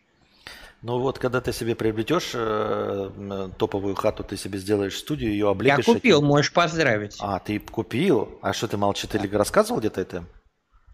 Ну 0.82 0.98
вот, 0.98 1.20
когда 1.20 1.40
ты 1.40 1.54
себе 1.54 1.76
приобретешь 1.76 2.32
э, 2.34 3.50
топовую 3.60 3.94
хату, 3.94 4.24
ты 4.24 4.38
себе 4.38 4.58
сделаешь 4.58 4.98
студию, 4.98 5.30
ее 5.30 5.52
облепишь. 5.52 5.86
Я 5.88 5.94
купил, 5.94 6.18
этим. 6.18 6.28
можешь 6.30 6.52
поздравить. 6.52 7.18
А, 7.20 7.38
ты 7.38 7.60
купил? 7.60 8.40
А 8.42 8.54
что 8.54 8.68
ты 8.68 8.78
молчишь? 8.78 9.08
Ты 9.12 9.20
рассказывал 9.38 9.82
где-то 9.82 10.02
это? 10.02 10.26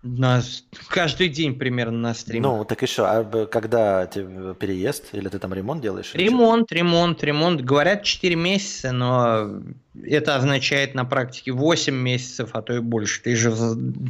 На, 0.03 0.41
каждый 0.89 1.27
день 1.27 1.55
примерно 1.55 1.97
на 1.97 2.13
стриме. 2.13 2.47
Ну, 2.47 2.65
так 2.65 2.81
еще, 2.83 3.05
а 3.05 3.23
когда 3.47 4.05
ты 4.05 4.23
переезд, 4.59 5.09
или 5.13 5.27
ты 5.27 5.39
там 5.39 5.53
ремонт 5.53 5.81
делаешь? 5.81 6.13
Ремонт, 6.13 6.71
ремонт, 6.71 7.23
ремонт. 7.23 7.61
Говорят 7.61 8.03
4 8.03 8.35
месяца, 8.35 8.91
но 8.91 9.61
это 10.03 10.35
означает 10.35 10.93
на 10.93 11.03
практике 11.03 11.51
8 11.51 11.93
месяцев, 11.95 12.51
а 12.53 12.61
то 12.61 12.73
и 12.73 12.79
больше. 12.79 13.23
Ты 13.23 13.35
же 13.35 13.53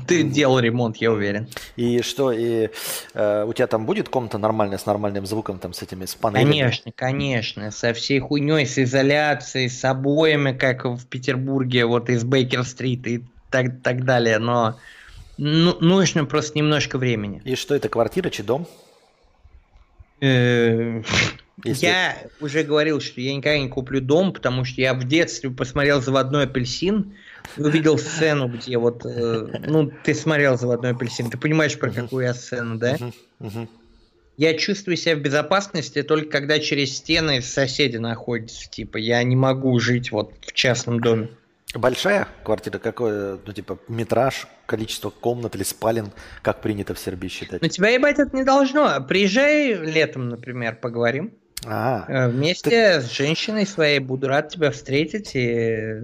ты 0.07 0.23
делал 0.23 0.59
ремонт, 0.59 0.97
я 0.97 1.11
уверен. 1.11 1.47
И 1.77 2.01
что, 2.01 2.33
и 2.33 2.69
э, 3.13 3.45
у 3.45 3.53
тебя 3.53 3.67
там 3.67 3.85
будет 3.85 4.09
комната 4.09 4.37
нормальная, 4.37 4.77
с 4.77 4.85
нормальным 4.85 5.25
звуком, 5.25 5.57
там, 5.57 5.73
с 5.73 5.81
этими 5.81 6.05
с 6.05 6.15
панелями? 6.15 6.51
Конечно, 6.51 6.91
конечно. 6.93 7.71
Со 7.71 7.93
всей 7.93 8.19
хуйней, 8.19 8.65
с 8.65 8.77
изоляцией, 8.77 9.69
с 9.69 9.83
обоями, 9.85 10.51
как 10.51 10.83
в 10.85 11.05
Петербурге, 11.07 11.85
вот 11.85 12.09
из 12.09 12.25
Бейкер-стрит 12.25 13.07
и 13.07 13.23
так, 13.49 13.81
так 13.81 14.03
далее. 14.03 14.39
Но 14.39 14.77
ну, 15.37 15.77
нужно 15.79 16.25
просто 16.25 16.57
немножко 16.57 16.97
времени. 16.97 17.41
И 17.45 17.55
что 17.55 17.75
это, 17.75 17.89
квартира 17.89 18.29
чи 18.29 18.43
дом? 18.43 18.67
Э, 20.19 21.01
я 21.63 22.17
уже 22.39 22.63
говорил, 22.63 23.01
что 23.01 23.21
я 23.21 23.35
никогда 23.35 23.57
не 23.57 23.67
куплю 23.67 24.01
дом, 24.01 24.33
потому 24.33 24.65
что 24.65 24.81
я 24.81 24.93
в 24.93 25.03
детстве 25.03 25.49
посмотрел 25.49 26.01
«Заводной 26.01 26.43
апельсин», 26.43 27.15
увидел 27.57 27.97
сцену, 27.97 28.47
где 28.47 28.77
вот, 28.77 29.05
э, 29.05 29.61
ну, 29.67 29.91
ты 30.03 30.13
смотрел 30.13 30.57
«Заводной 30.57 30.91
апельсин», 30.91 31.29
ты 31.29 31.37
понимаешь, 31.37 31.77
про 31.77 31.91
какую 31.91 32.25
я 32.25 32.33
сцену, 32.33 32.77
да? 32.77 32.97
Я 34.37 34.55
чувствую 34.55 34.97
себя 34.97 35.15
в 35.15 35.19
безопасности 35.19 36.03
только 36.03 36.29
когда 36.29 36.59
через 36.59 36.95
стены 36.95 37.41
соседи 37.41 37.97
находятся, 37.97 38.69
типа, 38.69 38.97
я 38.97 39.23
не 39.23 39.35
могу 39.35 39.79
жить 39.79 40.11
вот 40.11 40.31
в 40.41 40.53
частном 40.53 40.99
доме. 40.99 41.29
Большая 41.73 42.27
квартира? 42.43 42.79
Какое, 42.79 43.39
ну, 43.45 43.53
типа, 43.53 43.77
метраж, 43.87 44.47
количество 44.65 45.09
комнат 45.09 45.55
или 45.55 45.63
спален, 45.63 46.11
как 46.41 46.61
принято 46.61 46.93
в 46.93 46.99
Сербии 46.99 47.27
считать? 47.27 47.61
Ну, 47.61 47.67
тебя 47.67 47.89
ебать 47.89 48.19
это 48.19 48.35
не 48.35 48.43
должно. 48.43 49.01
Приезжай 49.01 49.73
летом, 49.73 50.29
например, 50.29 50.77
поговорим. 50.77 51.33
А, 51.65 52.05
э, 52.07 52.29
Вместе 52.29 52.69
ты... 52.69 53.01
с 53.01 53.11
женщиной 53.11 53.65
своей 53.65 53.99
буду 53.99 54.27
рад 54.27 54.49
тебя 54.49 54.71
встретить. 54.71 55.31
И... 55.33 55.99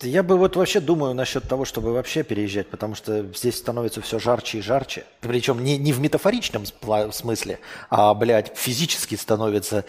Я 0.00 0.22
бы 0.22 0.36
вот 0.36 0.56
вообще 0.56 0.80
думаю 0.80 1.14
насчет 1.14 1.44
того, 1.44 1.64
чтобы 1.64 1.92
вообще 1.92 2.22
переезжать, 2.22 2.68
потому 2.68 2.94
что 2.94 3.22
здесь 3.34 3.56
становится 3.56 4.00
все 4.00 4.18
жарче 4.18 4.58
и 4.58 4.62
жарче. 4.62 5.04
Причем 5.20 5.62
не, 5.62 5.76
не 5.76 5.92
в 5.92 6.00
метафоричном 6.00 6.64
смысле, 7.12 7.60
а, 7.90 8.14
блядь, 8.14 8.56
физически 8.56 9.14
становится 9.14 9.84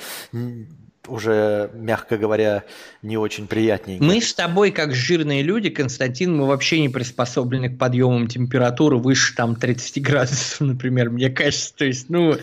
уже, 1.07 1.69
мягко 1.73 2.17
говоря, 2.17 2.63
не 3.01 3.17
очень 3.17 3.47
приятненько. 3.47 4.03
Мы 4.03 4.21
с 4.21 4.33
тобой, 4.33 4.71
как 4.71 4.93
жирные 4.93 5.41
люди, 5.41 5.69
Константин, 5.69 6.35
мы 6.35 6.47
вообще 6.47 6.79
не 6.81 6.89
приспособлены 6.89 7.69
к 7.69 7.77
подъемам 7.77 8.27
температуры 8.27 8.97
выше 8.97 9.35
там 9.35 9.55
30 9.55 10.01
градусов, 10.01 10.61
например, 10.61 11.09
мне 11.09 11.29
кажется. 11.29 11.75
То 11.75 11.85
есть, 11.85 12.09
ну, 12.09 12.37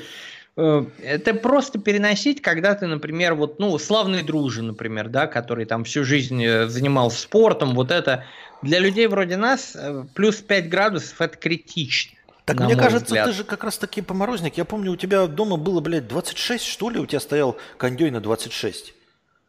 э, 0.57 0.85
это 1.03 1.35
просто 1.35 1.79
переносить, 1.79 2.43
когда 2.43 2.75
ты, 2.75 2.87
например, 2.87 3.35
вот, 3.35 3.59
ну, 3.59 3.77
славный 3.79 4.23
дружи, 4.23 4.63
например, 4.63 5.09
да, 5.09 5.27
который 5.27 5.65
там 5.65 5.85
всю 5.85 6.05
жизнь 6.05 6.43
э, 6.45 6.69
занимался 6.69 7.21
спортом, 7.21 7.75
вот 7.75 7.91
это 7.91 8.25
для 8.63 8.79
людей 8.79 9.07
вроде 9.07 9.37
нас 9.37 9.77
э, 9.77 10.05
плюс 10.15 10.37
5 10.37 10.69
градусов 10.69 11.21
это 11.21 11.37
критично. 11.37 12.19
Так 12.45 12.61
мне 12.61 12.77
кажется, 12.77 13.07
взгляд. 13.07 13.27
ты 13.29 13.33
же 13.33 13.45
как 13.45 13.65
раз 13.65 13.79
таки 13.79 14.03
поморозник. 14.03 14.57
Я 14.57 14.65
помню, 14.65 14.93
у 14.93 14.97
тебя 14.97 15.27
дома 15.27 15.57
было, 15.57 15.81
блядь, 15.81 16.09
26, 16.09 16.65
что 16.65 16.91
ли? 16.91 16.99
У 16.99 17.07
тебя 17.07 17.21
стоял 17.21 17.57
кондей 17.79 18.11
на 18.11 18.21
26. 18.21 18.95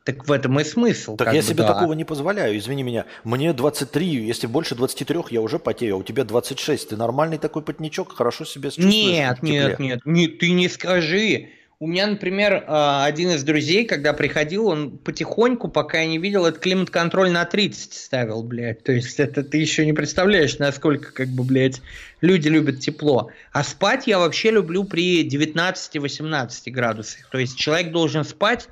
Так 0.03 0.27
в 0.27 0.31
этом 0.31 0.59
и 0.59 0.63
смысл. 0.65 1.15
Так 1.15 1.33
я 1.33 1.41
бы, 1.41 1.47
себе 1.47 1.63
да. 1.63 1.73
такого 1.73 1.93
не 1.93 2.03
позволяю, 2.03 2.57
извини 2.57 2.83
меня. 2.83 3.05
Мне 3.23 3.53
23, 3.53 4.05
если 4.05 4.47
больше 4.47 4.75
23, 4.75 5.19
я 5.29 5.41
уже 5.41 5.59
потею, 5.59 5.95
а 5.95 5.97
у 5.99 6.03
тебя 6.03 6.25
26. 6.25 6.89
Ты 6.89 6.97
нормальный 6.97 7.37
такой 7.37 7.61
потничок, 7.61 8.13
хорошо 8.13 8.43
себя 8.43 8.69
чувствуешь? 8.69 8.93
Нет, 8.93 9.41
нет, 9.41 9.79
нет, 9.79 10.01
нет, 10.05 10.39
ты 10.39 10.51
не 10.51 10.67
скажи. 10.67 11.49
У 11.83 11.87
меня, 11.87 12.07
например, 12.07 12.63
а, 12.67 13.03
один 13.03 13.31
из 13.31 13.43
друзей, 13.43 13.83
когда 13.83 14.13
приходил, 14.13 14.67
он 14.67 14.97
потихоньку, 14.99 15.67
пока 15.67 15.99
я 15.99 16.07
не 16.07 16.17
видел, 16.17 16.45
этот 16.45 16.61
климат-контроль 16.61 17.29
на 17.29 17.43
30 17.43 17.93
ставил, 17.93 18.41
блядь. 18.41 18.83
То 18.83 18.93
есть 18.93 19.19
это 19.19 19.43
ты 19.43 19.57
еще 19.57 19.85
не 19.85 19.91
представляешь, 19.91 20.57
насколько, 20.59 21.11
как 21.11 21.27
бы, 21.27 21.43
блядь, 21.43 21.81
люди 22.21 22.47
любят 22.47 22.79
тепло. 22.79 23.31
А 23.51 23.65
спать 23.65 24.07
я 24.07 24.17
вообще 24.17 24.51
люблю 24.51 24.85
при 24.85 25.27
19-18 25.27 26.71
градусах. 26.71 27.29
То 27.29 27.37
есть 27.37 27.57
человек 27.57 27.91
должен 27.91 28.23
спать 28.23 28.69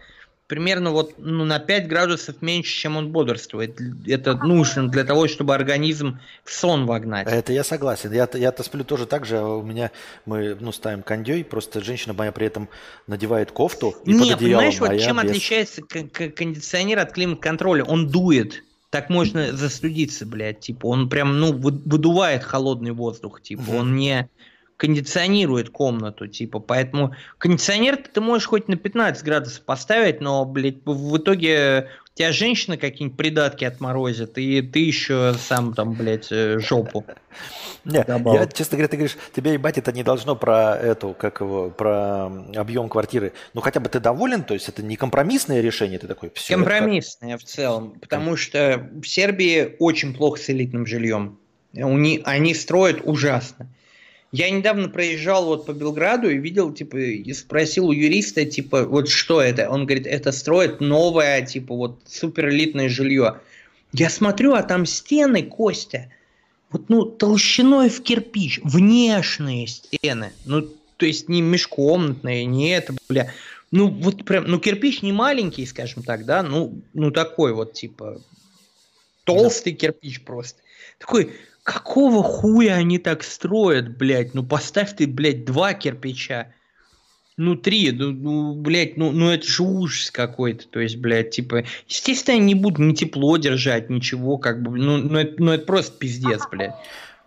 примерно 0.51 0.91
вот 0.91 1.13
ну, 1.17 1.45
на 1.45 1.59
5 1.59 1.87
градусов 1.87 2.41
меньше, 2.41 2.75
чем 2.75 2.97
он 2.97 3.13
бодрствует. 3.13 3.79
Это 4.05 4.35
нужно 4.35 4.89
для 4.89 5.05
того, 5.05 5.29
чтобы 5.29 5.55
организм 5.55 6.19
в 6.43 6.51
сон 6.51 6.85
вогнать. 6.85 7.25
Это 7.25 7.53
я 7.53 7.63
согласен. 7.63 8.11
Я, 8.11 8.27
я-то 8.33 8.61
сплю 8.61 8.83
тоже 8.83 9.05
так 9.05 9.25
же. 9.25 9.37
А 9.37 9.45
у 9.45 9.63
меня 9.63 9.91
мы 10.25 10.57
ну, 10.59 10.73
ставим 10.73 11.03
кондей, 11.03 11.45
просто 11.45 11.81
женщина 11.81 12.13
моя 12.13 12.33
при 12.33 12.47
этом 12.47 12.67
надевает 13.07 13.53
кофту 13.53 13.95
и 14.03 14.11
Не, 14.11 14.19
под 14.19 14.31
одеялом, 14.33 14.39
понимаешь, 14.39 14.79
вот 14.81 14.89
а 14.89 14.99
чем 14.99 15.21
без... 15.21 15.23
отличается 15.23 15.81
кондиционер 15.83 16.99
от 16.99 17.13
климат-контроля? 17.13 17.85
Он 17.85 18.09
дует. 18.09 18.61
Так 18.89 19.09
можно 19.09 19.53
застудиться, 19.53 20.25
блядь. 20.25 20.59
Типа, 20.59 20.87
он 20.87 21.07
прям, 21.07 21.39
ну, 21.39 21.53
выдувает 21.53 22.43
холодный 22.43 22.91
воздух. 22.91 23.41
Типа, 23.41 23.69
он 23.69 23.95
не 23.95 24.29
кондиционирует 24.81 25.69
комнату, 25.69 26.25
типа, 26.25 26.59
поэтому 26.59 27.13
кондиционер 27.37 27.97
ты 27.97 28.19
можешь 28.19 28.47
хоть 28.47 28.67
на 28.67 28.77
15 28.77 29.23
градусов 29.23 29.63
поставить, 29.63 30.21
но, 30.21 30.43
блядь, 30.43 30.83
в 30.85 31.17
итоге 31.17 31.89
тебя 32.15 32.31
женщины 32.31 32.77
какие-нибудь 32.77 33.15
придатки 33.15 33.63
отморозят, 33.63 34.39
и 34.39 34.59
ты 34.63 34.79
еще 34.79 35.35
сам 35.39 35.75
там, 35.75 35.93
блядь, 35.93 36.31
э, 36.31 36.57
жопу. 36.57 37.05
Не, 37.85 38.03
я, 38.07 38.47
честно 38.47 38.75
говоря, 38.75 38.87
ты 38.87 38.97
говоришь, 38.97 39.17
тебе 39.35 39.53
ебать 39.53 39.77
это 39.77 39.91
не 39.91 40.01
должно 40.01 40.35
про 40.35 40.75
эту, 40.75 41.13
как 41.13 41.41
его, 41.41 41.69
про 41.69 42.31
объем 42.55 42.89
квартиры. 42.89 43.33
Ну, 43.53 43.61
хотя 43.61 43.79
бы 43.81 43.87
ты 43.87 43.99
доволен, 43.99 44.41
то 44.41 44.55
есть 44.55 44.67
это 44.67 44.81
не 44.81 44.95
компромиссное 44.95 45.61
решение, 45.61 45.99
ты 45.99 46.07
такой, 46.07 46.31
все. 46.33 46.55
Компромиссное 46.55 47.37
в 47.37 47.43
целом, 47.43 47.99
потому 48.01 48.35
что 48.35 48.89
в 48.99 49.05
Сербии 49.05 49.75
очень 49.77 50.15
плохо 50.15 50.39
с 50.39 50.49
элитным 50.49 50.87
жильем. 50.87 51.37
Они 51.75 52.55
строят 52.55 53.01
ужасно. 53.03 53.69
Я 54.31 54.49
недавно 54.49 54.87
проезжал 54.87 55.45
вот 55.45 55.65
по 55.65 55.73
Белграду 55.73 56.29
и 56.29 56.37
видел, 56.37 56.73
типа, 56.73 56.97
и 56.97 57.33
спросил 57.33 57.87
у 57.87 57.91
юриста, 57.91 58.45
типа, 58.45 58.85
вот 58.85 59.09
что 59.09 59.41
это? 59.41 59.69
Он 59.69 59.85
говорит, 59.85 60.07
это 60.07 60.31
строит 60.31 60.79
новое, 60.79 61.45
типа, 61.45 61.75
вот 61.75 61.99
суперэлитное 62.07 62.87
жилье. 62.87 63.41
Я 63.91 64.09
смотрю, 64.09 64.53
а 64.53 64.63
там 64.63 64.85
стены, 64.85 65.43
Костя, 65.43 66.09
вот, 66.71 66.87
ну, 66.87 67.03
толщиной 67.03 67.89
в 67.89 68.01
кирпич, 68.01 68.61
внешние 68.63 69.67
стены. 69.67 70.31
Ну, 70.45 70.61
то 70.95 71.05
есть 71.05 71.27
не 71.27 71.41
межкомнатные, 71.41 72.45
не 72.45 72.69
это, 72.69 72.95
бля. 73.09 73.33
Ну, 73.71 73.89
вот 73.89 74.23
прям, 74.23 74.45
ну, 74.45 74.59
кирпич 74.59 75.01
не 75.01 75.11
маленький, 75.11 75.65
скажем 75.65 76.03
так, 76.03 76.25
да, 76.25 76.41
ну, 76.41 76.81
ну 76.93 77.11
такой 77.11 77.53
вот, 77.53 77.73
типа, 77.73 78.21
толстый 79.25 79.73
да. 79.73 79.77
кирпич 79.79 80.21
просто. 80.21 80.61
Такой, 80.99 81.33
Какого 81.71 82.21
хуя 82.21 82.73
они 82.75 82.97
так 82.97 83.23
строят, 83.23 83.97
блядь? 83.97 84.33
Ну 84.33 84.43
поставь 84.43 84.93
ты, 84.93 85.07
блядь, 85.07 85.45
два 85.45 85.73
кирпича. 85.73 86.51
Ну, 87.37 87.55
три, 87.55 87.91
ну, 87.91 88.11
ну 88.11 88.55
блядь, 88.55 88.97
ну, 88.97 89.11
ну 89.11 89.29
это 89.29 89.47
же 89.47 89.63
ужас 89.63 90.11
какой-то. 90.11 90.67
То 90.67 90.81
есть, 90.81 90.97
блядь, 90.97 91.29
типа, 91.29 91.63
естественно, 91.87 92.35
они 92.35 92.47
не 92.47 92.55
будут 92.55 92.79
ни 92.79 92.93
тепло 92.93 93.37
держать, 93.37 93.89
ничего, 93.89 94.37
как 94.37 94.61
бы, 94.61 94.77
ну, 94.77 94.97
ну, 94.97 95.17
это, 95.17 95.41
ну 95.41 95.51
это 95.51 95.65
просто 95.65 95.97
пиздец, 95.97 96.41
блядь. 96.51 96.75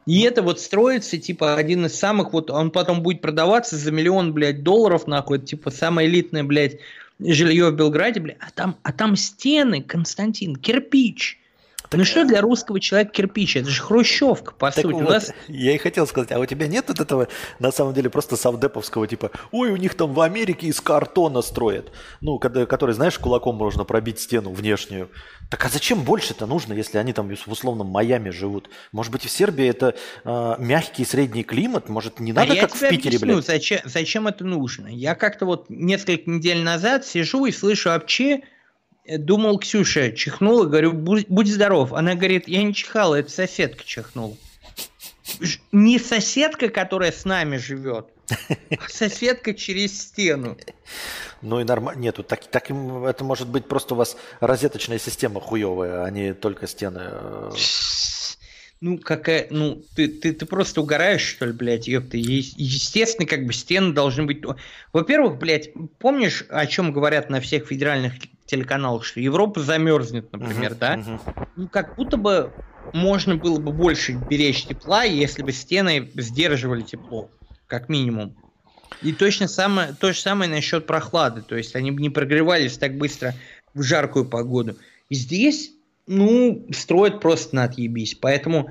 И 0.04 0.20
это 0.20 0.42
вот 0.42 0.60
строится, 0.60 1.16
типа, 1.16 1.56
один 1.56 1.86
из 1.86 1.94
самых, 1.94 2.34
вот 2.34 2.50
он 2.50 2.70
потом 2.70 3.02
будет 3.02 3.22
продаваться 3.22 3.76
за 3.78 3.90
миллион, 3.92 4.34
блядь, 4.34 4.62
долларов, 4.62 5.06
нахуй, 5.06 5.38
это, 5.38 5.46
типа, 5.46 5.70
самое 5.70 6.06
элитное, 6.06 6.44
блядь, 6.44 6.80
жилье 7.18 7.70
в 7.70 7.76
Белграде, 7.76 8.20
блядь, 8.20 8.36
а 8.40 8.50
там, 8.50 8.76
а 8.82 8.92
там 8.92 9.16
стены, 9.16 9.82
Константин, 9.82 10.56
кирпич. 10.56 11.40
Так, 11.88 11.98
ну 11.98 12.04
что 12.04 12.24
для 12.24 12.40
русского 12.40 12.80
человека 12.80 13.12
кирпич? 13.12 13.56
Это 13.56 13.68
же 13.68 13.82
хрущевка, 13.82 14.54
по 14.54 14.70
так 14.70 14.82
сути. 14.82 14.94
Вот, 14.94 15.08
нас... 15.08 15.32
Я 15.48 15.74
и 15.74 15.78
хотел 15.78 16.06
сказать, 16.06 16.32
а 16.32 16.38
у 16.38 16.46
тебя 16.46 16.66
нет 16.66 16.86
вот 16.88 16.98
этого, 16.98 17.28
на 17.58 17.72
самом 17.72 17.92
деле, 17.92 18.08
просто 18.08 18.36
савдеповского 18.36 19.06
типа, 19.06 19.30
ой, 19.52 19.70
у 19.70 19.76
них 19.76 19.94
там 19.94 20.14
в 20.14 20.20
Америке 20.20 20.68
из 20.68 20.80
картона 20.80 21.42
строят, 21.42 21.92
ну, 22.20 22.38
когда, 22.38 22.64
который, 22.64 22.94
знаешь, 22.94 23.18
кулаком 23.18 23.56
можно 23.56 23.84
пробить 23.84 24.18
стену 24.18 24.50
внешнюю. 24.52 25.10
Так 25.50 25.64
а 25.66 25.68
зачем 25.68 26.02
больше-то 26.02 26.46
нужно, 26.46 26.72
если 26.72 26.98
они 26.98 27.12
там 27.12 27.28
в 27.28 27.52
условном 27.52 27.88
Майами 27.88 28.30
живут? 28.30 28.70
Может 28.92 29.12
быть, 29.12 29.24
в 29.24 29.30
Сербии 29.30 29.66
это 29.66 29.94
э, 30.24 30.54
мягкий 30.58 31.04
средний 31.04 31.44
климат? 31.44 31.88
Может, 31.90 32.18
не 32.18 32.32
надо, 32.32 32.54
а 32.54 32.56
как 32.56 32.74
в 32.74 32.80
Питере, 32.80 33.16
объясню, 33.18 33.34
блядь? 33.34 33.46
Зачем, 33.46 33.80
зачем 33.84 34.26
это 34.26 34.44
нужно? 34.44 34.86
Я 34.88 35.14
как-то 35.14 35.44
вот 35.44 35.68
несколько 35.68 36.30
недель 36.30 36.62
назад 36.62 37.06
сижу 37.06 37.44
и 37.44 37.52
слышу 37.52 37.90
вообще 37.90 38.40
думал, 39.06 39.58
Ксюша 39.58 40.12
чихнула, 40.12 40.64
говорю, 40.64 40.92
будь, 40.92 41.28
будь 41.28 41.48
здоров. 41.48 41.92
Она 41.92 42.14
говорит, 42.14 42.48
я 42.48 42.62
не 42.62 42.74
чихала, 42.74 43.16
это 43.16 43.30
соседка 43.30 43.84
чихнула. 43.84 44.36
Не 45.72 45.98
соседка, 45.98 46.68
которая 46.68 47.10
с 47.10 47.24
нами 47.24 47.56
живет, 47.56 48.08
а 48.30 48.88
соседка 48.88 49.54
через 49.54 50.00
стену. 50.00 50.56
Ну 51.42 51.60
и 51.60 51.64
нормально. 51.64 52.00
Нету. 52.00 52.22
Так, 52.22 52.46
так 52.46 52.70
это 52.70 53.24
может 53.24 53.48
быть 53.48 53.66
просто 53.66 53.94
у 53.94 53.96
вас 53.96 54.16
розеточная 54.40 54.98
система 54.98 55.40
хуевая, 55.40 56.04
а 56.04 56.10
не 56.10 56.34
только 56.34 56.66
стены. 56.66 57.10
Ну, 58.80 58.98
какая, 58.98 59.46
ну, 59.50 59.82
ты, 59.96 60.08
ты, 60.08 60.32
ты 60.32 60.44
просто 60.44 60.82
угораешь, 60.82 61.22
что 61.22 61.46
ли, 61.46 61.52
блядь, 61.52 61.88
ёпта. 61.88 62.16
Естественно, 62.18 63.26
как 63.26 63.46
бы 63.46 63.52
стены 63.52 63.92
должны 63.94 64.24
быть... 64.24 64.42
Во-первых, 64.92 65.38
блядь, 65.38 65.70
помнишь, 65.98 66.44
о 66.50 66.66
чем 66.66 66.92
говорят 66.92 67.30
на 67.30 67.40
всех 67.40 67.66
федеральных 67.66 68.14
телеканалах, 68.44 69.04
что 69.04 69.20
Европа 69.20 69.60
замерзнет, 69.60 70.30
например, 70.32 70.72
uh-huh, 70.72 70.78
да? 70.78 70.94
Uh-huh. 70.96 71.48
Ну, 71.56 71.68
как 71.68 71.96
будто 71.96 72.16
бы 72.18 72.52
можно 72.92 73.36
было 73.36 73.58
бы 73.58 73.72
больше 73.72 74.12
беречь 74.12 74.66
тепла, 74.66 75.04
если 75.04 75.42
бы 75.42 75.52
стены 75.52 76.10
сдерживали 76.14 76.82
тепло, 76.82 77.30
как 77.66 77.88
минимум. 77.88 78.36
И 79.02 79.12
точно 79.12 79.48
самое, 79.48 79.94
то 79.98 80.12
же 80.12 80.20
самое 80.20 80.50
насчет 80.50 80.86
прохлады, 80.86 81.42
то 81.42 81.56
есть 81.56 81.74
они 81.74 81.90
бы 81.90 82.00
не 82.00 82.10
прогревались 82.10 82.78
так 82.78 82.96
быстро 82.96 83.34
в 83.72 83.82
жаркую 83.82 84.26
погоду. 84.26 84.76
И 85.08 85.14
здесь, 85.14 85.72
ну, 86.06 86.66
строят 86.72 87.20
просто 87.20 87.56
на 87.56 87.64
отъебись, 87.64 88.14
поэтому 88.14 88.70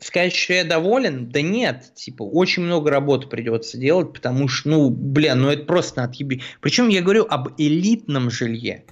сказать, 0.00 0.34
что 0.34 0.54
я 0.54 0.64
доволен, 0.64 1.30
да 1.30 1.42
нет, 1.42 1.92
типа, 1.94 2.22
очень 2.22 2.62
много 2.62 2.90
работы 2.90 3.28
придется 3.28 3.78
делать, 3.78 4.12
потому 4.12 4.48
что, 4.48 4.70
ну, 4.70 4.90
бля, 4.90 5.34
ну 5.34 5.48
это 5.48 5.64
просто 5.64 6.02
отъеби. 6.02 6.42
Причем 6.60 6.88
я 6.88 7.02
говорю 7.02 7.26
об 7.28 7.50
элитном 7.58 8.30
жилье. 8.30 8.84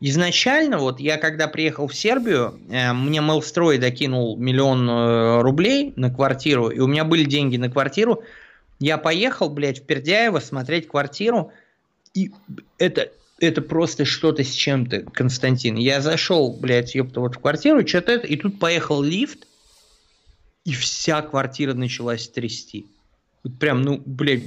Изначально, 0.00 0.78
вот 0.78 1.00
я 1.00 1.16
когда 1.16 1.48
приехал 1.48 1.86
в 1.86 1.94
Сербию, 1.94 2.60
э, 2.68 2.92
мне 2.92 3.20
Мелстрой 3.20 3.78
докинул 3.78 4.36
миллион 4.36 4.88
э, 4.90 5.40
рублей 5.40 5.94
на 5.96 6.10
квартиру, 6.10 6.68
и 6.68 6.80
у 6.80 6.86
меня 6.86 7.04
были 7.04 7.24
деньги 7.24 7.56
на 7.56 7.70
квартиру. 7.70 8.22
Я 8.78 8.98
поехал, 8.98 9.48
блядь, 9.48 9.80
в 9.80 9.86
Пердяево 9.86 10.40
смотреть 10.40 10.86
квартиру, 10.86 11.50
и 12.12 12.30
это, 12.76 13.10
это 13.38 13.60
просто 13.60 14.04
что-то 14.04 14.44
с 14.44 14.52
чем-то, 14.52 15.02
Константин. 15.12 15.76
Я 15.76 16.00
зашел, 16.00 16.52
блядь, 16.52 16.94
ёпта, 16.94 17.20
вот 17.20 17.36
в 17.36 17.38
квартиру, 17.38 17.86
что-то 17.86 18.12
это, 18.12 18.26
и 18.26 18.36
тут 18.36 18.58
поехал 18.58 19.02
лифт, 19.02 19.46
и 20.64 20.72
вся 20.72 21.22
квартира 21.22 21.74
началась 21.74 22.28
трясти. 22.28 22.86
Прям, 23.60 23.82
ну, 23.82 24.02
блядь. 24.04 24.42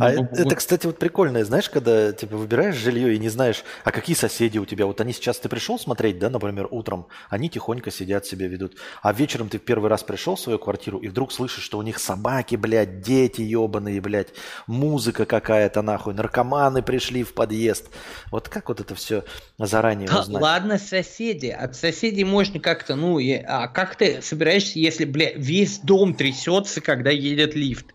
А 0.00 0.10
это, 0.10 0.56
кстати, 0.56 0.86
вот 0.86 0.98
прикольно, 0.98 1.44
знаешь, 1.44 1.68
когда 1.68 2.12
типа 2.12 2.36
выбираешь 2.36 2.76
жилье 2.76 3.14
и 3.14 3.18
не 3.18 3.28
знаешь, 3.28 3.64
а 3.84 3.92
какие 3.92 4.16
соседи 4.16 4.58
у 4.58 4.64
тебя. 4.64 4.86
Вот 4.86 5.00
они 5.00 5.12
сейчас, 5.12 5.38
ты 5.38 5.48
пришел 5.48 5.78
смотреть, 5.78 6.18
да, 6.18 6.30
например, 6.30 6.68
утром, 6.70 7.06
они 7.28 7.48
тихонько 7.48 7.90
сидят 7.90 8.26
себе 8.26 8.48
ведут. 8.48 8.76
А 9.02 9.12
вечером 9.12 9.48
ты 9.48 9.58
в 9.58 9.62
первый 9.62 9.88
раз 9.90 10.02
пришел 10.02 10.36
в 10.36 10.40
свою 10.40 10.58
квартиру 10.58 10.98
и 10.98 11.08
вдруг 11.08 11.32
слышишь, 11.32 11.64
что 11.64 11.78
у 11.78 11.82
них 11.82 11.98
собаки, 11.98 12.56
блядь, 12.56 13.00
дети 13.00 13.42
ебаные, 13.42 14.00
блядь, 14.00 14.28
музыка 14.66 15.24
какая-то 15.24 15.82
нахуй, 15.82 16.14
наркоманы 16.14 16.82
пришли 16.82 17.22
в 17.22 17.34
подъезд. 17.34 17.88
Вот 18.30 18.48
как 18.48 18.68
вот 18.68 18.80
это 18.80 18.94
все 18.94 19.24
заранее 19.58 20.08
да, 20.08 20.20
узнать? 20.20 20.42
Ладно, 20.42 20.78
соседи. 20.78 21.46
От 21.46 21.76
соседей 21.76 22.24
можно 22.24 22.60
как-то, 22.60 22.96
ну, 22.96 23.18
а 23.46 23.68
как 23.68 23.96
ты 23.96 24.22
собираешься, 24.22 24.78
если, 24.78 25.04
блядь, 25.04 25.36
весь 25.36 25.78
дом 25.78 26.14
трясется, 26.14 26.80
когда 26.80 27.10
едет 27.10 27.54
лифт? 27.54 27.86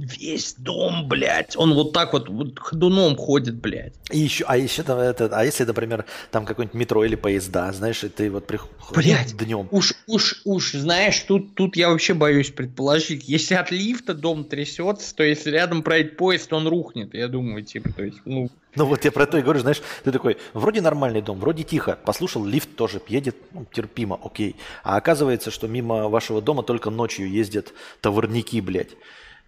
Весь 0.00 0.54
дом, 0.54 1.08
блядь, 1.08 1.56
он 1.56 1.74
вот 1.74 1.92
так 1.92 2.14
вот, 2.14 2.30
вот 2.30 2.58
ходуном 2.58 3.16
ходит, 3.16 3.56
блядь. 3.56 3.92
И 4.10 4.18
еще, 4.18 4.44
а 4.46 4.56
еще 4.56 4.82
там 4.82 4.98
это, 4.98 5.28
а 5.30 5.44
если, 5.44 5.64
например, 5.64 6.06
там 6.30 6.46
какой-нибудь 6.46 6.74
метро 6.74 7.04
или 7.04 7.16
поезда, 7.16 7.70
знаешь, 7.72 8.02
и 8.02 8.08
ты 8.08 8.30
вот 8.30 8.46
приходишь 8.46 8.94
блядь, 8.94 9.36
днем. 9.36 9.68
Уж, 9.70 9.92
уж, 10.06 10.40
уж, 10.46 10.72
знаешь, 10.72 11.18
тут, 11.20 11.54
тут 11.54 11.76
я 11.76 11.90
вообще 11.90 12.14
боюсь 12.14 12.50
предположить, 12.50 13.28
если 13.28 13.54
от 13.54 13.70
лифта 13.70 14.14
дом 14.14 14.44
трясется, 14.44 15.14
то 15.14 15.22
если 15.22 15.50
рядом 15.50 15.82
проедет 15.82 16.16
поезд, 16.16 16.50
он 16.54 16.66
рухнет, 16.66 17.12
я 17.12 17.28
думаю, 17.28 17.62
типа, 17.62 17.92
то 17.92 18.02
есть, 18.02 18.20
ну... 18.24 18.48
Ну 18.76 18.84
вот 18.86 19.04
я 19.04 19.10
про 19.10 19.26
то 19.26 19.36
и 19.36 19.42
говорю, 19.42 19.60
знаешь, 19.60 19.82
ты 20.04 20.12
такой, 20.12 20.38
вроде 20.54 20.80
нормальный 20.80 21.20
дом, 21.20 21.40
вроде 21.40 21.64
тихо, 21.64 21.98
послушал, 22.04 22.44
лифт 22.44 22.74
тоже 22.76 23.02
едет, 23.08 23.36
ну, 23.52 23.66
терпимо, 23.70 24.18
окей. 24.22 24.56
А 24.84 24.96
оказывается, 24.96 25.50
что 25.50 25.66
мимо 25.66 26.08
вашего 26.08 26.40
дома 26.40 26.62
только 26.62 26.88
ночью 26.88 27.28
ездят 27.28 27.74
товарники, 28.00 28.60
блядь. 28.60 28.90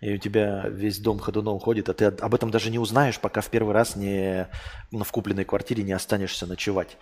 И 0.02 0.14
у 0.14 0.18
тебя 0.18 0.64
весь 0.68 0.98
дом 0.98 1.20
ходуном 1.20 1.60
ходит, 1.60 1.88
а 1.88 1.94
ты 1.94 2.06
об 2.06 2.34
этом 2.34 2.50
даже 2.50 2.70
не 2.70 2.78
узнаешь, 2.80 3.20
пока 3.20 3.40
в 3.40 3.48
первый 3.48 3.72
раз 3.72 3.94
не 3.94 4.48
ну, 4.90 5.04
в 5.04 5.12
купленной 5.12 5.44
квартире 5.44 5.84
не 5.84 5.92
останешься 5.92 6.44
ночевать. 6.44 6.98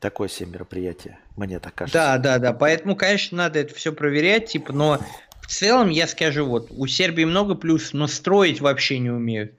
Такое 0.00 0.28
себе 0.28 0.52
мероприятие, 0.52 1.18
мне 1.36 1.60
так 1.60 1.74
кажется. 1.74 1.98
Да, 1.98 2.16
да, 2.16 2.38
да. 2.38 2.52
Поэтому, 2.54 2.96
конечно, 2.96 3.36
надо 3.36 3.58
это 3.58 3.74
все 3.74 3.92
проверять, 3.92 4.46
типа, 4.46 4.72
но 4.72 4.98
в 5.42 5.46
целом 5.48 5.90
я 5.90 6.06
скажу, 6.06 6.46
вот, 6.46 6.68
у 6.70 6.86
Сербии 6.86 7.24
много 7.24 7.54
плюсов, 7.54 7.92
но 7.92 8.06
строить 8.06 8.62
вообще 8.62 8.98
не 8.98 9.10
умеют. 9.10 9.52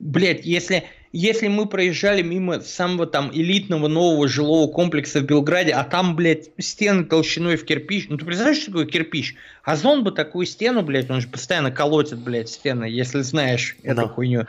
Блять, 0.00 0.44
если 0.44 0.84
если 1.12 1.48
мы 1.48 1.66
проезжали 1.66 2.22
мимо 2.22 2.60
самого 2.60 3.06
там 3.06 3.30
элитного 3.32 3.88
нового 3.88 4.28
жилого 4.28 4.70
комплекса 4.70 5.20
в 5.20 5.24
Белграде, 5.24 5.72
а 5.72 5.84
там, 5.84 6.16
блядь, 6.16 6.50
стены 6.58 7.04
толщиной 7.04 7.56
в 7.56 7.64
кирпич, 7.64 8.08
ну 8.08 8.16
ты 8.16 8.24
представляешь, 8.24 8.60
что 8.60 8.72
такое 8.72 8.86
кирпич? 8.86 9.34
Озон 9.64 10.04
бы 10.04 10.12
такую 10.12 10.46
стену, 10.46 10.82
блядь, 10.82 11.10
он 11.10 11.20
же 11.20 11.28
постоянно 11.28 11.70
колотит, 11.70 12.18
блядь, 12.18 12.48
стены, 12.48 12.84
если 12.84 13.22
знаешь 13.22 13.76
эту 13.82 14.02
no. 14.02 14.08
хуйню. 14.08 14.46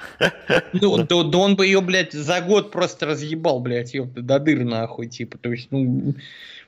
Ну, 0.74 0.98
да, 0.98 1.24
да 1.24 1.38
он 1.38 1.56
бы 1.56 1.66
ее, 1.66 1.82
блядь, 1.82 2.14
за 2.14 2.42
год 2.42 2.72
просто 2.72 3.06
разъебал, 3.06 3.60
блядь, 3.60 3.94
ёпта, 3.94 4.22
до 4.22 4.40
дыр 4.40 4.64
нахуй, 4.64 5.08
типа, 5.08 5.38
то 5.38 5.52
есть, 5.52 5.68
ну, 5.72 6.14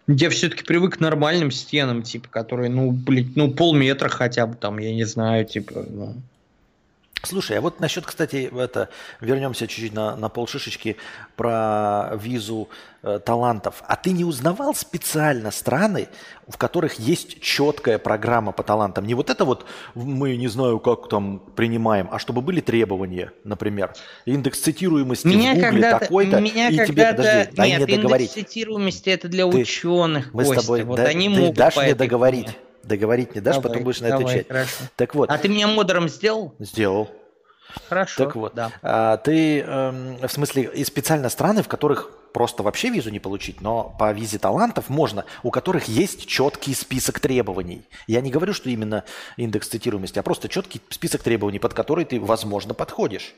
я 0.08 0.30
все-таки 0.30 0.64
привык 0.64 0.98
к 0.98 1.00
нормальным 1.00 1.52
стенам, 1.52 2.04
типа, 2.04 2.28
которые, 2.30 2.70
ну, 2.70 2.92
блядь, 2.92 3.36
ну, 3.36 3.52
полметра 3.52 4.10
хотя 4.10 4.48
бы 4.48 4.56
там, 4.56 4.78
я 4.80 4.94
не 4.94 5.04
знаю, 5.04 5.46
типа, 5.46 5.86
ну. 5.90 6.16
Слушай, 7.24 7.60
а 7.60 7.62
вот 7.62 7.80
насчет, 7.80 8.06
кстати, 8.06 8.52
это 8.58 8.90
вернемся 9.20 9.68
чуть-чуть 9.68 9.94
на, 9.94 10.16
на 10.16 10.28
полшишечки 10.30 10.98
про 11.36 12.12
визу 12.16 12.70
э, 13.04 13.20
талантов. 13.24 13.84
А 13.88 13.96
ты 13.96 14.12
не 14.12 14.26
узнавал 14.26 14.74
специально 14.74 15.52
страны, 15.52 16.10
в 16.48 16.58
которых 16.58 17.00
есть 17.00 17.40
четкая 17.40 18.00
программа 18.00 18.54
по 18.54 18.64
талантам? 18.64 19.06
Не 19.06 19.14
вот 19.14 19.30
это 19.30 19.46
вот 19.46 19.66
мы 19.94 20.36
не 20.36 20.48
знаю, 20.48 20.80
как 20.80 21.10
там 21.10 21.40
принимаем, 21.56 22.10
а 22.12 22.18
чтобы 22.18 22.42
были 22.42 22.60
требования, 22.60 23.32
например, 23.44 23.94
индекс 24.26 24.60
цитируемости 24.60 25.28
меня 25.28 25.54
в 25.54 25.60
Гугле 25.60 25.92
такой-то, 25.92 26.40
меня 26.40 26.70
и 26.70 26.88
тебе, 26.88 27.12
подожди, 27.12 27.52
дай 27.56 27.70
нет, 27.70 27.88
мне 27.88 27.98
договорить. 27.98 28.32
индекс 28.32 28.50
цитируемости 28.50 29.10
это 29.10 29.28
для 29.28 29.48
ты, 29.48 29.60
ученых, 29.60 30.34
Мы 30.34 30.44
Костя, 30.44 30.62
с 30.62 30.64
тобой, 30.64 30.84
вот 30.84 30.98
да, 30.98 31.04
они 31.04 31.30
ты 31.30 31.40
могут 31.40 31.56
дашь 31.56 31.78
мне 31.78 31.94
договорить? 31.94 32.48
Форме. 32.48 32.71
Договорить 32.84 33.36
не 33.36 33.42
дашь, 33.42 33.56
давай, 33.56 33.70
потом 33.70 33.84
будешь 33.84 34.02
на 34.02 34.08
это 34.08 34.16
отвечать. 34.18 34.48
Хорошо. 34.48 34.76
Так 34.96 35.16
вот. 35.16 35.30
А 35.30 35.38
ты 35.38 35.50
меня 35.50 35.68
модером 35.68 36.10
сделал? 36.10 36.54
Сделал. 36.60 37.10
Хорошо. 37.88 38.26
Так 38.26 38.36
вот, 38.36 38.54
да. 38.54 38.72
а, 38.82 39.18
ты, 39.18 39.62
э, 39.62 40.28
в 40.28 40.32
смысле, 40.32 40.64
и 40.74 40.84
специально 40.84 41.30
страны, 41.30 41.64
в 41.64 41.68
которых 41.68 42.12
просто 42.34 42.64
вообще 42.64 42.90
визу 42.90 43.10
не 43.10 43.20
получить, 43.20 43.62
но 43.62 43.96
по 43.98 44.12
визе 44.12 44.40
талантов 44.40 44.90
можно, 44.90 45.26
у 45.44 45.52
которых 45.52 45.86
есть 45.86 46.28
четкий 46.28 46.74
список 46.74 47.20
требований. 47.20 47.84
Я 48.08 48.22
не 48.22 48.32
говорю, 48.32 48.54
что 48.54 48.70
именно 48.70 49.04
индекс 49.38 49.68
цитируемости, 49.68 50.20
а 50.20 50.24
просто 50.24 50.50
четкий 50.50 50.82
список 50.90 51.24
требований, 51.24 51.60
под 51.60 51.74
который 51.74 52.06
ты, 52.06 52.20
возможно, 52.20 52.74
подходишь. 52.74 53.34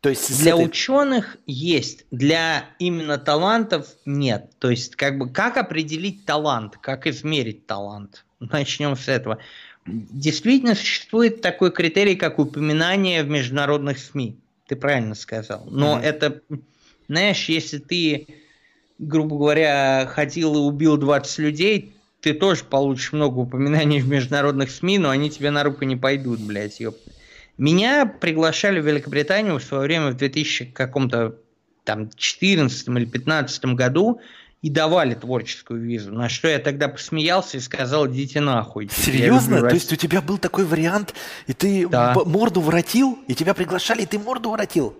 То 0.00 0.08
есть 0.08 0.40
для 0.40 0.52
этой... 0.52 0.64
ученых 0.64 1.36
есть, 1.46 2.06
для 2.10 2.64
именно 2.78 3.18
талантов 3.18 3.86
нет. 4.06 4.50
То 4.58 4.70
есть 4.70 4.96
как 4.96 5.18
бы 5.18 5.28
как 5.30 5.58
определить 5.58 6.24
талант, 6.24 6.78
как 6.80 7.06
измерить 7.06 7.66
талант? 7.66 8.24
Начнем 8.40 8.96
с 8.96 9.08
этого. 9.08 9.38
Действительно 9.86 10.74
существует 10.74 11.40
такой 11.40 11.70
критерий, 11.70 12.16
как 12.16 12.38
упоминание 12.38 13.22
в 13.22 13.28
международных 13.28 13.98
СМИ. 13.98 14.36
Ты 14.66 14.76
правильно 14.76 15.14
сказал. 15.14 15.66
Но 15.70 15.98
mm-hmm. 15.98 16.02
это, 16.02 16.40
знаешь, 17.08 17.48
если 17.48 17.78
ты, 17.78 18.26
грубо 18.98 19.36
говоря, 19.36 20.06
ходил 20.06 20.54
и 20.54 20.58
убил 20.58 20.96
20 20.96 21.38
людей, 21.38 21.92
ты 22.20 22.34
тоже 22.34 22.64
получишь 22.64 23.12
много 23.12 23.38
упоминаний 23.38 24.00
в 24.00 24.08
международных 24.08 24.70
СМИ, 24.70 24.98
но 24.98 25.10
они 25.10 25.30
тебе 25.30 25.50
на 25.50 25.64
руку 25.64 25.84
не 25.84 25.96
пойдут, 25.96 26.40
блядь, 26.40 26.80
ёпта. 26.80 27.10
Меня 27.56 28.06
приглашали 28.06 28.80
в 28.80 28.86
Великобританию 28.86 29.58
в 29.58 29.62
свое 29.62 29.82
время 29.82 30.10
в 30.10 30.16
2000 30.16 30.66
каком-то 30.66 31.36
там 31.84 32.10
14 32.14 32.88
или 32.88 33.04
15 33.04 33.64
году 33.74 34.20
и 34.62 34.68
давали 34.68 35.14
творческую 35.14 35.80
визу. 35.80 36.12
На 36.12 36.28
что 36.28 36.48
я 36.48 36.58
тогда 36.58 36.88
посмеялся 36.88 37.56
и 37.56 37.60
сказал, 37.60 38.06
идите 38.08 38.40
нахуй. 38.40 38.90
Серьезно? 38.92 39.60
То 39.60 39.74
есть 39.74 39.92
у 39.92 39.96
тебя 39.96 40.20
был 40.20 40.38
такой 40.38 40.64
вариант, 40.64 41.14
и 41.46 41.52
ты 41.52 41.88
да. 41.88 42.14
морду 42.26 42.60
воротил, 42.60 43.18
и 43.26 43.34
тебя 43.34 43.54
приглашали, 43.54 44.02
и 44.02 44.06
ты 44.06 44.18
морду 44.18 44.50
воротил? 44.50 44.96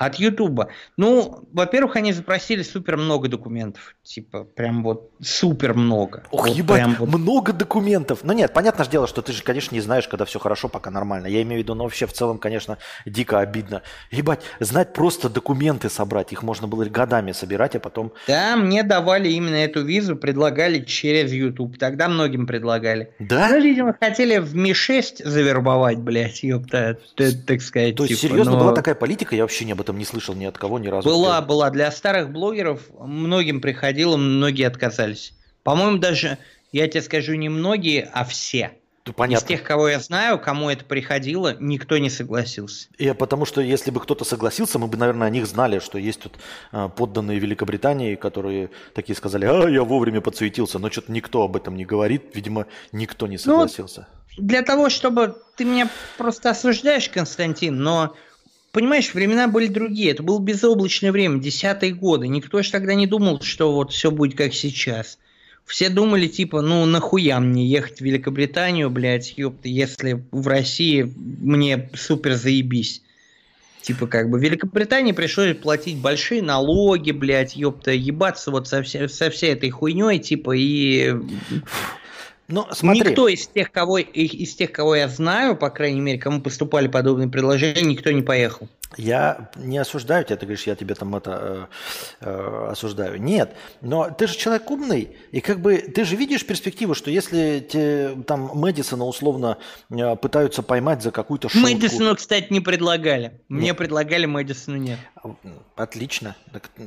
От 0.00 0.14
Ютуба. 0.14 0.68
Ну, 0.96 1.46
во-первых, 1.52 1.96
они 1.96 2.14
запросили 2.14 2.62
супер 2.62 2.96
много 2.96 3.28
документов. 3.28 3.94
Типа, 4.02 4.44
прям 4.44 4.82
вот 4.82 5.10
супер 5.20 5.74
много. 5.74 6.24
Ох, 6.30 6.48
вот 6.48 6.56
ебать, 6.56 6.98
вот... 6.98 7.06
много 7.06 7.52
документов. 7.52 8.20
Ну 8.22 8.32
нет, 8.32 8.54
понятное 8.54 8.86
дело, 8.86 9.06
что 9.06 9.20
ты 9.20 9.32
же, 9.32 9.42
конечно, 9.42 9.74
не 9.74 9.82
знаешь, 9.82 10.08
когда 10.08 10.24
все 10.24 10.38
хорошо, 10.38 10.70
пока 10.70 10.90
нормально. 10.90 11.26
Я 11.26 11.42
имею 11.42 11.60
в 11.60 11.64
виду, 11.64 11.74
но 11.74 11.84
вообще 11.84 12.06
в 12.06 12.14
целом, 12.14 12.38
конечно, 12.38 12.78
дико 13.04 13.40
обидно. 13.40 13.82
Ебать, 14.10 14.40
знать 14.58 14.94
просто 14.94 15.28
документы 15.28 15.90
собрать, 15.90 16.32
их 16.32 16.42
можно 16.42 16.66
было 16.66 16.86
годами 16.86 17.32
собирать, 17.32 17.76
а 17.76 17.80
потом... 17.80 18.14
Да, 18.26 18.56
мне 18.56 18.82
давали 18.82 19.28
именно 19.28 19.56
эту 19.56 19.84
визу, 19.84 20.16
предлагали 20.16 20.82
через 20.82 21.30
YouTube. 21.30 21.78
Тогда 21.78 22.08
многим 22.08 22.46
предлагали. 22.46 23.12
Да? 23.18 23.50
Ну, 23.50 23.60
видимо, 23.60 23.94
хотели 24.00 24.38
в 24.38 24.56
Ми-6 24.56 25.28
завербовать, 25.28 25.98
блядь, 25.98 26.42
ёпта, 26.42 26.98
так 27.14 27.60
сказать. 27.60 27.96
То 27.96 28.04
есть, 28.04 28.18
типа, 28.22 28.32
серьезно, 28.32 28.54
но... 28.54 28.60
была 28.60 28.72
такая 28.72 28.94
политика? 28.94 29.36
Я 29.36 29.42
вообще 29.42 29.66
не 29.66 29.72
об 29.72 29.80
этом 29.82 29.89
не 29.98 30.04
слышал 30.04 30.34
ни 30.34 30.44
от 30.44 30.58
кого 30.58 30.78
ни 30.78 30.88
разу. 30.88 31.08
Была, 31.08 31.40
была. 31.40 31.70
Для 31.70 31.90
старых 31.90 32.30
блогеров 32.30 32.82
многим 32.98 33.60
приходило, 33.60 34.16
многие 34.16 34.66
отказались. 34.66 35.32
По-моему, 35.62 35.98
даже, 35.98 36.38
я 36.72 36.88
тебе 36.88 37.02
скажу, 37.02 37.34
не 37.34 37.48
многие, 37.48 38.08
а 38.12 38.24
все. 38.24 38.72
Ну, 39.06 39.14
понятно. 39.14 39.44
Из 39.44 39.48
тех, 39.48 39.62
кого 39.62 39.88
я 39.88 39.98
знаю, 39.98 40.38
кому 40.38 40.68
это 40.68 40.84
приходило, 40.84 41.56
никто 41.58 41.96
не 41.98 42.10
согласился. 42.10 42.88
И 42.98 43.12
потому 43.12 43.46
что 43.46 43.60
если 43.60 43.90
бы 43.90 43.98
кто-то 43.98 44.24
согласился, 44.24 44.78
мы 44.78 44.88
бы, 44.88 44.98
наверное, 44.98 45.26
о 45.26 45.30
них 45.30 45.46
знали, 45.46 45.78
что 45.78 45.98
есть 45.98 46.20
тут 46.20 46.34
э, 46.72 46.88
подданные 46.94 47.38
Великобритании, 47.38 48.14
которые 48.14 48.70
такие 48.94 49.16
сказали, 49.16 49.46
а, 49.46 49.68
я 49.68 49.84
вовремя 49.84 50.20
подсуетился, 50.20 50.78
но 50.78 50.90
что-то 50.90 51.12
никто 51.12 51.42
об 51.42 51.56
этом 51.56 51.76
не 51.76 51.86
говорит, 51.86 52.24
видимо, 52.34 52.66
никто 52.92 53.26
не 53.26 53.36
ну, 53.36 53.38
согласился. 53.38 54.06
Ну, 54.36 54.46
для 54.46 54.62
того, 54.62 54.90
чтобы... 54.90 55.36
Ты 55.56 55.64
меня 55.64 55.88
просто 56.16 56.50
осуждаешь, 56.50 57.08
Константин, 57.08 57.82
но 57.82 58.14
Понимаешь, 58.72 59.14
времена 59.14 59.48
были 59.48 59.66
другие. 59.66 60.12
Это 60.12 60.22
было 60.22 60.38
безоблачное 60.38 61.10
время, 61.10 61.40
десятые 61.40 61.92
годы. 61.92 62.28
Никто 62.28 62.62
же 62.62 62.70
тогда 62.70 62.94
не 62.94 63.06
думал, 63.06 63.40
что 63.40 63.72
вот 63.72 63.92
все 63.92 64.10
будет 64.10 64.36
как 64.36 64.54
сейчас. 64.54 65.18
Все 65.66 65.88
думали, 65.88 66.26
типа, 66.26 66.62
ну 66.62 66.84
нахуя 66.84 67.38
мне 67.40 67.66
ехать 67.66 67.98
в 67.98 68.04
Великобританию, 68.04 68.90
блядь, 68.90 69.34
ёпта, 69.36 69.68
если 69.68 70.24
в 70.32 70.46
России 70.48 71.12
мне 71.16 71.90
супер 71.94 72.34
заебись. 72.34 73.02
Типа, 73.82 74.06
как 74.06 74.28
бы, 74.28 74.38
Великобритании 74.38 75.12
пришлось 75.12 75.56
платить 75.56 75.98
большие 75.98 76.42
налоги, 76.42 77.12
блядь, 77.12 77.56
ёпта, 77.56 77.92
ебаться 77.92 78.50
вот 78.50 78.68
со, 78.68 78.82
вся, 78.82 79.08
со 79.08 79.30
всей 79.30 79.52
этой 79.52 79.70
хуйней, 79.70 80.18
типа, 80.18 80.54
и 80.56 81.14
ну, 82.50 82.66
смотри. 82.72 83.10
Никто 83.10 83.28
из 83.28 83.46
тех, 83.46 83.70
кого, 83.70 83.98
из 83.98 84.54
тех, 84.54 84.72
кого 84.72 84.96
я 84.96 85.08
знаю, 85.08 85.56
по 85.56 85.70
крайней 85.70 86.00
мере, 86.00 86.18
кому 86.18 86.40
поступали 86.40 86.88
подобные 86.88 87.28
предложения, 87.28 87.82
никто 87.82 88.10
не 88.10 88.22
поехал. 88.22 88.68
Я 88.96 89.50
не 89.54 89.78
осуждаю 89.78 90.24
тебя, 90.24 90.36
ты 90.36 90.46
говоришь, 90.46 90.66
я 90.66 90.74
тебе 90.74 90.96
там 90.96 91.14
это 91.14 91.68
э, 92.20 92.26
э, 92.26 92.68
осуждаю. 92.72 93.22
Нет, 93.22 93.54
но 93.80 94.10
ты 94.10 94.26
же 94.26 94.36
человек 94.36 94.68
умный, 94.68 95.16
и 95.30 95.40
как 95.40 95.60
бы 95.60 95.78
ты 95.78 96.04
же 96.04 96.16
видишь 96.16 96.44
перспективу, 96.44 96.94
что 96.94 97.08
если 97.08 97.60
те, 97.60 98.16
там 98.26 98.50
Мэдисона 98.52 99.04
условно 99.04 99.58
э, 99.90 100.16
пытаются 100.16 100.62
поймать 100.62 101.02
за 101.02 101.12
какую-то 101.12 101.48
шутку... 101.48 101.68
Мэдисону, 101.68 102.16
кстати, 102.16 102.48
не 102.50 102.58
предлагали. 102.58 103.40
Мне 103.48 103.68
нет. 103.68 103.76
предлагали, 103.76 104.26
Мэдисону 104.26 104.76
нет. 104.76 104.98
Отлично, 105.76 106.34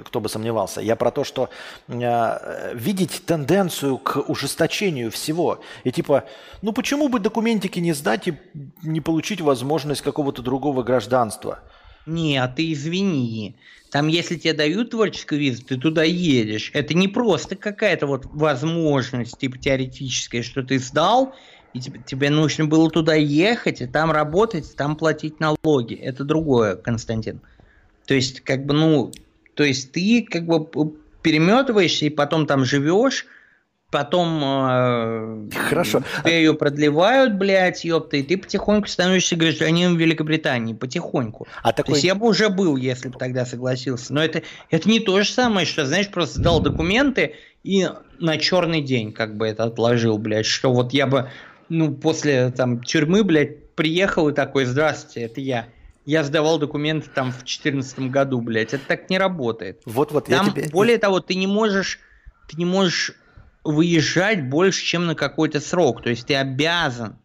кто 0.04 0.20
бы 0.20 0.28
сомневался. 0.28 0.82
Я 0.82 0.97
про 0.97 1.10
то, 1.10 1.24
что 1.24 1.49
э, 1.88 2.74
видеть 2.76 3.26
тенденцию 3.26 3.97
к 3.97 4.18
ужесточению 4.18 5.10
всего. 5.10 5.62
И 5.86 5.91
типа, 5.91 6.26
ну 6.62 6.74
почему 6.74 7.08
бы 7.08 7.20
документики 7.20 7.80
не 7.80 7.93
сдать 7.93 8.28
и 8.28 8.38
не 8.82 8.99
получить 8.99 9.39
возможность 9.39 10.01
какого-то 10.01 10.41
другого 10.41 10.84
гражданства? 10.84 11.60
Не, 12.06 12.38
а 12.38 12.47
ты 12.47 12.74
извини. 12.74 13.56
Там, 13.89 14.08
если 14.08 14.36
тебе 14.36 14.54
дают 14.54 14.89
творческую 14.89 15.39
визу, 15.39 15.64
ты 15.64 15.78
туда 15.78 16.04
едешь. 16.04 16.72
Это 16.74 16.93
не 16.93 17.08
просто 17.08 17.56
какая-то 17.56 18.08
вот 18.08 18.26
возможность, 18.26 19.38
типа 19.38 19.58
теоретическая, 19.58 20.41
что 20.41 20.64
ты 20.64 20.80
сдал, 20.80 21.36
и 21.74 21.80
тебе, 21.80 22.01
тебе 22.06 22.30
нужно 22.30 22.66
было 22.66 22.89
туда 22.89 23.14
ехать, 23.14 23.82
и 23.82 23.88
там 23.88 24.12
работать, 24.12 24.76
там 24.76 24.95
платить 24.95 25.39
налоги. 25.39 25.95
Это 25.95 26.24
другое, 26.24 26.76
Константин. 26.76 27.39
То 28.06 28.14
есть, 28.16 28.41
как 28.41 28.66
бы, 28.66 28.74
ну, 28.74 29.12
то 29.54 29.64
есть 29.64 29.91
ты 29.91 30.26
как 30.30 30.45
бы 30.45 30.68
переметываешься 31.22 32.06
и 32.06 32.10
потом 32.10 32.47
там 32.47 32.66
живешь, 32.66 33.26
потом 33.94 34.41
э, 34.44 35.50
Хорошо. 35.70 36.02
тебе 36.24 36.38
ее 36.38 36.56
продлевают, 36.56 37.36
блядь, 37.36 37.86
ёпта, 37.86 38.18
и 38.18 38.24
ты 38.24 38.38
потихоньку 38.38 38.88
становишься 38.88 39.36
гражданином 39.36 39.98
Великобритании, 39.98 40.74
потихоньку. 40.74 41.48
А 41.62 41.74
такой... 41.74 41.91
То 41.91 41.91
есть 41.91 42.04
я 42.04 42.16
бы 42.16 42.28
уже 42.28 42.50
был, 42.50 42.76
если 42.76 43.10
бы 43.10 43.20
тогда 43.20 43.46
согласился. 43.46 44.12
Но 44.12 44.24
это, 44.24 44.41
это 44.72 44.89
не 44.89 45.00
то 45.00 45.22
же 45.22 45.30
самое, 45.30 45.68
что, 45.68 45.86
знаешь, 45.86 46.10
просто 46.10 46.41
дал 46.41 46.60
документы 46.60 47.36
и 47.64 47.88
на 48.20 48.39
черный 48.39 48.82
день 48.82 49.14
как 49.14 49.38
бы 49.38 49.48
это 49.48 49.66
отложил, 49.66 50.18
блядь, 50.18 50.48
что 50.48 50.74
вот 50.74 50.91
я 50.91 51.06
бы, 51.06 51.30
ну, 51.70 51.94
после 51.94 52.50
там 52.50 52.82
тюрьмы, 52.82 53.24
блядь, 53.24 53.76
приехал 53.76 54.30
и 54.30 54.34
такой, 54.34 54.66
здравствуйте, 54.66 55.22
это 55.22 55.39
я. 55.39 55.68
Я 56.08 56.24
сдавал 56.24 56.58
документы 56.58 57.10
там 57.14 57.32
в 57.32 57.44
2014 57.44 58.00
году, 58.10 58.41
блядь. 58.41 58.74
Это 58.74 58.84
так 58.88 59.12
не 59.12 59.20
работает. 59.20 59.84
Вот-вот, 59.86 60.30
я 60.30 60.44
тебе... 60.44 60.68
Более 60.70 60.98
того, 60.98 61.20
ты 61.20 61.36
не 61.36 61.48
можешь, 61.48 62.00
ты 62.50 62.58
не 62.58 62.66
можешь 62.66 63.14
выезжать 63.64 64.47
больше, 64.47 64.84
чем 64.84 65.05
на 65.05 65.16
какой-то 65.16 65.59
срок. 65.59 66.03
То 66.03 66.09
есть 66.09 66.28
ты 66.28 66.36
обязан 66.36 67.16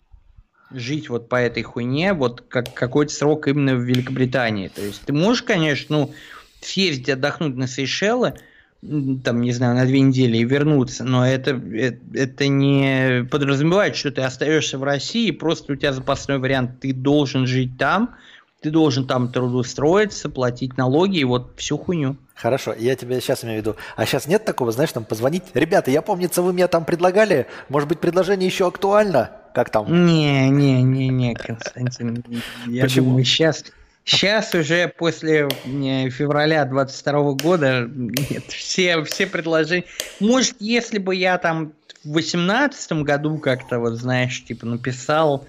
жить 0.70 1.08
вот 1.08 1.28
по 1.28 1.36
этой 1.36 1.62
хуйне, 1.62 2.12
вот 2.12 2.42
как 2.48 2.74
какой-то 2.74 3.12
срок 3.12 3.48
именно 3.48 3.74
в 3.74 3.80
Великобритании. 3.80 4.68
То 4.68 4.82
есть 4.82 5.02
ты 5.02 5.12
можешь, 5.12 5.42
конечно, 5.42 5.98
ну, 5.98 6.14
съездить 6.60 7.08
отдохнуть 7.08 7.56
на 7.56 7.66
Сейшелы, 7.66 8.34
там, 8.80 9.40
не 9.40 9.52
знаю, 9.52 9.74
на 9.74 9.86
две 9.86 10.00
недели 10.00 10.38
и 10.38 10.44
вернуться, 10.44 11.02
но 11.02 11.26
это, 11.26 11.50
это, 11.50 11.98
это 12.14 12.46
не 12.46 13.24
подразумевает, 13.28 13.96
что 13.96 14.12
ты 14.12 14.22
остаешься 14.22 14.78
в 14.78 14.84
России, 14.84 15.32
просто 15.32 15.72
у 15.72 15.76
тебя 15.76 15.92
запасной 15.92 16.38
вариант, 16.38 16.80
ты 16.80 16.92
должен 16.92 17.46
жить 17.46 17.76
там, 17.76 18.14
ты 18.60 18.70
должен 18.70 19.06
там 19.06 19.32
трудоустроиться, 19.32 20.28
платить 20.28 20.76
налоги 20.76 21.18
и 21.18 21.24
вот 21.24 21.54
всю 21.56 21.76
хуйню. 21.76 22.16
Хорошо, 22.40 22.72
я 22.72 22.94
тебе 22.94 23.20
сейчас 23.20 23.44
имею 23.44 23.58
в 23.58 23.62
виду. 23.62 23.76
А 23.96 24.06
сейчас 24.06 24.28
нет 24.28 24.44
такого, 24.44 24.70
знаешь, 24.70 24.92
там 24.92 25.04
позвонить. 25.04 25.42
Ребята, 25.54 25.90
я 25.90 26.02
помнится, 26.02 26.40
вы 26.40 26.52
меня 26.52 26.68
там 26.68 26.84
предлагали. 26.84 27.48
Может 27.68 27.88
быть, 27.88 27.98
предложение 27.98 28.46
еще 28.46 28.68
актуально? 28.68 29.32
Как 29.54 29.70
там? 29.70 30.06
Не, 30.06 30.48
не, 30.48 30.82
не, 30.82 31.08
не, 31.08 31.34
Константин. 31.34 32.22
Я 32.66 32.84
Почему? 32.84 33.06
думаю, 33.06 33.24
сейчас 33.24 33.64
Сейчас 34.04 34.54
уже 34.54 34.88
после 34.88 35.48
февраля 35.66 36.64
22 36.64 37.32
года 37.32 37.86
нет, 37.90 38.44
все, 38.48 39.02
все 39.02 39.26
предложения. 39.26 39.84
Может, 40.18 40.56
если 40.60 40.98
бы 40.98 41.14
я 41.14 41.36
там 41.36 41.72
в 42.04 42.12
18 42.12 42.92
году 43.02 43.36
как-то, 43.36 43.80
вот 43.80 43.94
знаешь, 43.94 44.42
типа 44.44 44.64
написал, 44.64 45.46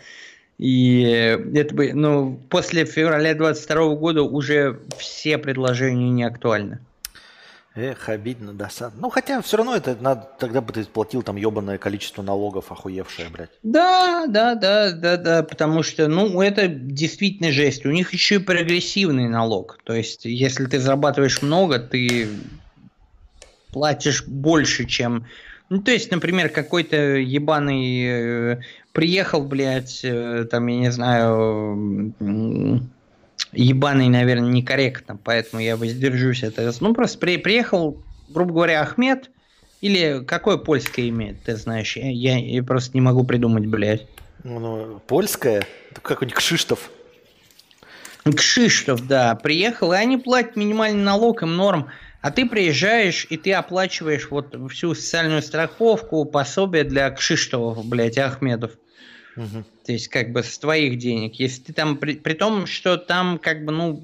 и 0.60 1.02
это 1.56 1.74
бы, 1.74 1.94
ну, 1.94 2.38
после 2.50 2.84
февраля 2.84 3.34
22 3.34 3.96
года 3.96 4.24
уже 4.24 4.82
все 4.98 5.38
предложения 5.38 6.10
не 6.10 6.26
актуальны. 6.26 6.80
Эх, 7.76 8.10
обидно, 8.10 8.52
досадно. 8.52 9.00
Ну, 9.04 9.10
хотя 9.10 9.42
все 9.42 9.56
равно 9.56 9.74
это 9.74 9.96
надо, 10.02 10.28
тогда 10.38 10.60
бы 10.60 10.74
ты 10.74 10.84
платил 10.84 11.22
там 11.22 11.38
ебаное 11.38 11.78
количество 11.78 12.22
налогов, 12.22 12.74
охуевшее, 12.74 13.30
блядь. 13.30 13.52
Да, 13.64 14.26
да, 14.28 14.56
да, 14.56 14.92
да, 14.92 15.16
да, 15.16 15.44
потому 15.44 15.82
что, 15.82 16.10
ну, 16.10 16.42
это 16.42 16.68
действительно 16.68 17.54
жесть. 17.54 17.86
У 17.86 17.92
них 17.92 18.12
еще 18.12 18.36
и 18.36 18.40
прогрессивный 18.40 19.30
налог. 19.30 19.80
То 19.86 19.94
есть, 19.94 20.26
если 20.26 20.66
ты 20.66 20.80
зарабатываешь 20.80 21.42
много, 21.42 21.80
ты 21.80 22.28
платишь 23.72 24.26
больше, 24.28 24.86
чем... 24.86 25.26
Ну, 25.70 25.82
то 25.82 25.92
есть, 25.92 26.12
например, 26.12 26.50
какой-то 26.50 26.98
ебаный 26.98 28.04
э, 28.04 28.60
приехал, 29.00 29.44
блядь, 29.44 30.02
э, 30.04 30.46
там, 30.52 30.68
я 30.68 30.78
не 30.78 30.92
знаю 30.92 32.14
ебаный, 33.54 34.10
наверное, 34.10 34.50
некорректно, 34.50 35.16
поэтому 35.16 35.62
я 35.62 35.78
воздержусь 35.78 36.44
от 36.44 36.60
этого. 36.60 36.74
Ну, 36.82 36.94
просто 36.94 37.18
при, 37.18 37.38
приехал, 37.38 38.04
грубо 38.28 38.52
говоря, 38.52 38.82
Ахмед, 38.82 39.30
или 39.80 40.22
какое 40.28 40.58
польское 40.58 41.08
имеет, 41.08 41.42
ты 41.44 41.56
знаешь? 41.56 41.96
Я, 41.96 42.40
я, 42.40 42.62
просто 42.62 42.92
не 42.94 43.00
могу 43.00 43.24
придумать, 43.24 43.68
блядь. 43.68 44.06
Ну, 44.44 45.02
польское? 45.08 45.66
Какой-нибудь 46.02 46.36
Кшиштов. 46.36 46.92
Кшиштов, 48.26 49.08
да. 49.08 49.34
Приехал, 49.36 49.94
и 49.94 49.96
они 49.96 50.18
платят 50.18 50.58
минимальный 50.58 51.02
налог, 51.02 51.42
им 51.42 51.56
норм. 51.56 51.88
А 52.22 52.32
ты 52.32 52.46
приезжаешь, 52.46 53.26
и 53.30 53.38
ты 53.38 53.54
оплачиваешь 53.54 54.30
вот 54.30 54.54
всю 54.70 54.94
социальную 54.94 55.42
страховку, 55.42 56.26
пособие 56.26 56.84
для 56.84 57.10
Кшиштовов, 57.12 57.86
блядь, 57.86 58.18
Ахмедов. 58.18 58.72
Угу. 59.40 59.64
То 59.86 59.92
есть, 59.94 60.10
как 60.10 60.32
бы 60.34 60.44
с 60.44 60.58
твоих 60.60 60.98
денег. 60.98 61.36
Если 61.36 61.62
ты 61.62 61.74
там, 61.74 61.98
при, 61.98 62.16
при 62.16 62.34
том, 62.34 62.66
что 62.66 62.98
там, 62.98 63.40
как 63.40 63.64
бы, 63.64 63.72
ну, 63.72 64.04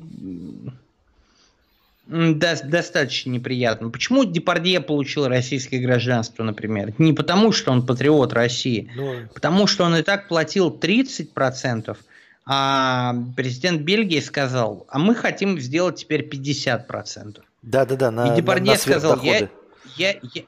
до, 2.08 2.58
достаточно 2.64 3.32
неприятно. 3.32 3.90
Почему 3.90 4.24
Депардье 4.24 4.80
получил 4.80 5.28
российское 5.28 5.80
гражданство, 5.80 6.44
например? 6.44 6.94
Не 7.00 7.12
потому, 7.12 7.52
что 7.52 7.72
он 7.72 7.86
патриот 7.86 8.32
России, 8.32 8.90
ну... 8.96 9.28
потому 9.34 9.68
что 9.68 9.84
он 9.84 9.98
и 9.98 10.04
так 10.04 10.30
платил 10.30 10.70
30%, 10.70 11.98
а 12.46 13.16
президент 13.36 13.82
Бельгии 13.82 14.22
сказал, 14.22 14.86
а 14.88 15.00
мы 15.00 15.16
хотим 15.16 15.60
сделать 15.60 15.98
теперь 15.98 16.22
50%. 16.26 17.42
Да-да-да, 17.62 18.12
на 18.12 18.32
И 18.32 18.38
Депардье 18.38 18.68
на, 18.68 18.72
на 18.74 18.78
сказал, 18.78 19.22
я, 19.22 19.50
я, 19.98 20.16
я, 20.22 20.44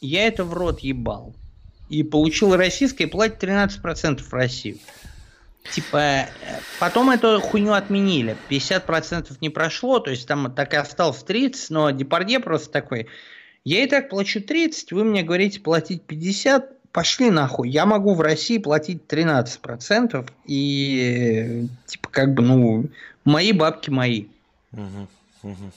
я 0.00 0.26
это 0.26 0.44
в 0.44 0.54
рот 0.54 0.80
ебал 0.80 1.34
и 1.88 2.02
получил 2.02 2.56
российское, 2.56 3.04
и 3.04 3.08
платит 3.08 3.42
13% 3.42 4.20
в 4.20 4.32
Россию. 4.32 4.78
Типа, 5.70 5.96
э, 5.96 6.26
потом 6.78 7.10
эту 7.10 7.40
хуйню 7.40 7.72
отменили. 7.72 8.36
50% 8.50 9.36
не 9.40 9.48
прошло, 9.48 9.98
то 9.98 10.10
есть 10.10 10.28
там 10.28 10.52
так 10.52 10.74
и 10.74 10.76
осталось 10.76 11.22
30, 11.22 11.70
но 11.70 11.90
Депардье 11.90 12.38
просто 12.38 12.70
такой, 12.70 13.08
я 13.64 13.82
и 13.82 13.86
так 13.86 14.10
плачу 14.10 14.42
30, 14.42 14.92
вы 14.92 15.04
мне 15.04 15.22
говорите 15.22 15.60
платить 15.60 16.02
50, 16.02 16.90
пошли 16.92 17.30
нахуй. 17.30 17.70
Я 17.70 17.86
могу 17.86 18.14
в 18.14 18.20
России 18.20 18.58
платить 18.58 19.02
13%, 19.08 20.28
и 20.46 21.66
типа 21.86 22.08
как 22.10 22.34
бы, 22.34 22.42
ну, 22.42 22.86
мои 23.24 23.52
бабки 23.52 23.88
мои. 23.88 24.26
Угу, 24.72 25.08
угу. 25.42 25.72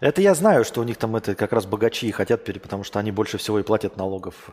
Это 0.00 0.22
я 0.22 0.34
знаю, 0.34 0.64
что 0.64 0.80
у 0.80 0.84
них 0.84 0.96
там 0.96 1.16
это 1.16 1.34
как 1.34 1.52
раз 1.52 1.66
богачи 1.66 2.10
хотят, 2.12 2.44
потому 2.44 2.84
что 2.84 2.98
они 2.98 3.10
больше 3.10 3.38
всего 3.38 3.58
и 3.58 3.62
платят 3.62 3.96
налогов. 3.96 4.50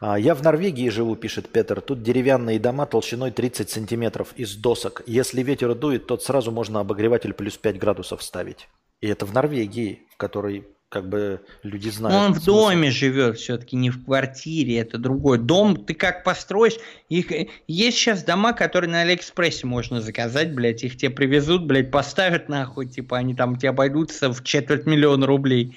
А, 0.00 0.18
я 0.18 0.34
в 0.34 0.42
Норвегии 0.42 0.88
живу, 0.88 1.16
пишет 1.16 1.50
Петр. 1.50 1.80
Тут 1.80 2.02
деревянные 2.02 2.58
дома 2.58 2.86
толщиной 2.86 3.32
30 3.32 3.68
сантиметров 3.68 4.32
из 4.36 4.54
досок. 4.56 5.02
Если 5.06 5.42
ветер 5.42 5.74
дует, 5.74 6.06
то 6.06 6.16
сразу 6.18 6.50
можно 6.50 6.80
обогреватель 6.80 7.34
плюс 7.34 7.58
5 7.58 7.78
градусов 7.78 8.22
ставить. 8.22 8.68
И 9.00 9.08
это 9.08 9.26
в 9.26 9.34
Норвегии, 9.34 10.06
в 10.12 10.16
которой 10.16 10.66
как 10.90 11.08
бы 11.08 11.40
люди 11.62 11.88
знают. 11.88 12.16
Он 12.16 12.32
в 12.34 12.44
доме 12.44 12.90
живет 12.90 13.38
все-таки, 13.38 13.76
не 13.76 13.90
в 13.90 14.04
квартире, 14.04 14.78
это 14.78 14.98
другой. 14.98 15.38
Дом 15.38 15.76
ты 15.76 15.94
как 15.94 16.24
построишь, 16.24 16.74
их, 17.08 17.30
есть 17.68 17.96
сейчас 17.96 18.24
дома, 18.24 18.52
которые 18.52 18.90
на 18.90 19.02
Алиэкспрессе 19.02 19.68
можно 19.68 20.00
заказать, 20.00 20.52
блядь, 20.52 20.82
их 20.82 20.96
тебе 20.96 21.10
привезут, 21.10 21.64
блядь, 21.64 21.92
поставят 21.92 22.48
нахуй, 22.48 22.86
типа 22.86 23.18
они 23.18 23.36
там 23.36 23.56
тебе 23.56 23.70
обойдутся 23.70 24.32
в 24.32 24.42
четверть 24.42 24.84
миллиона 24.84 25.26
рублей. 25.26 25.76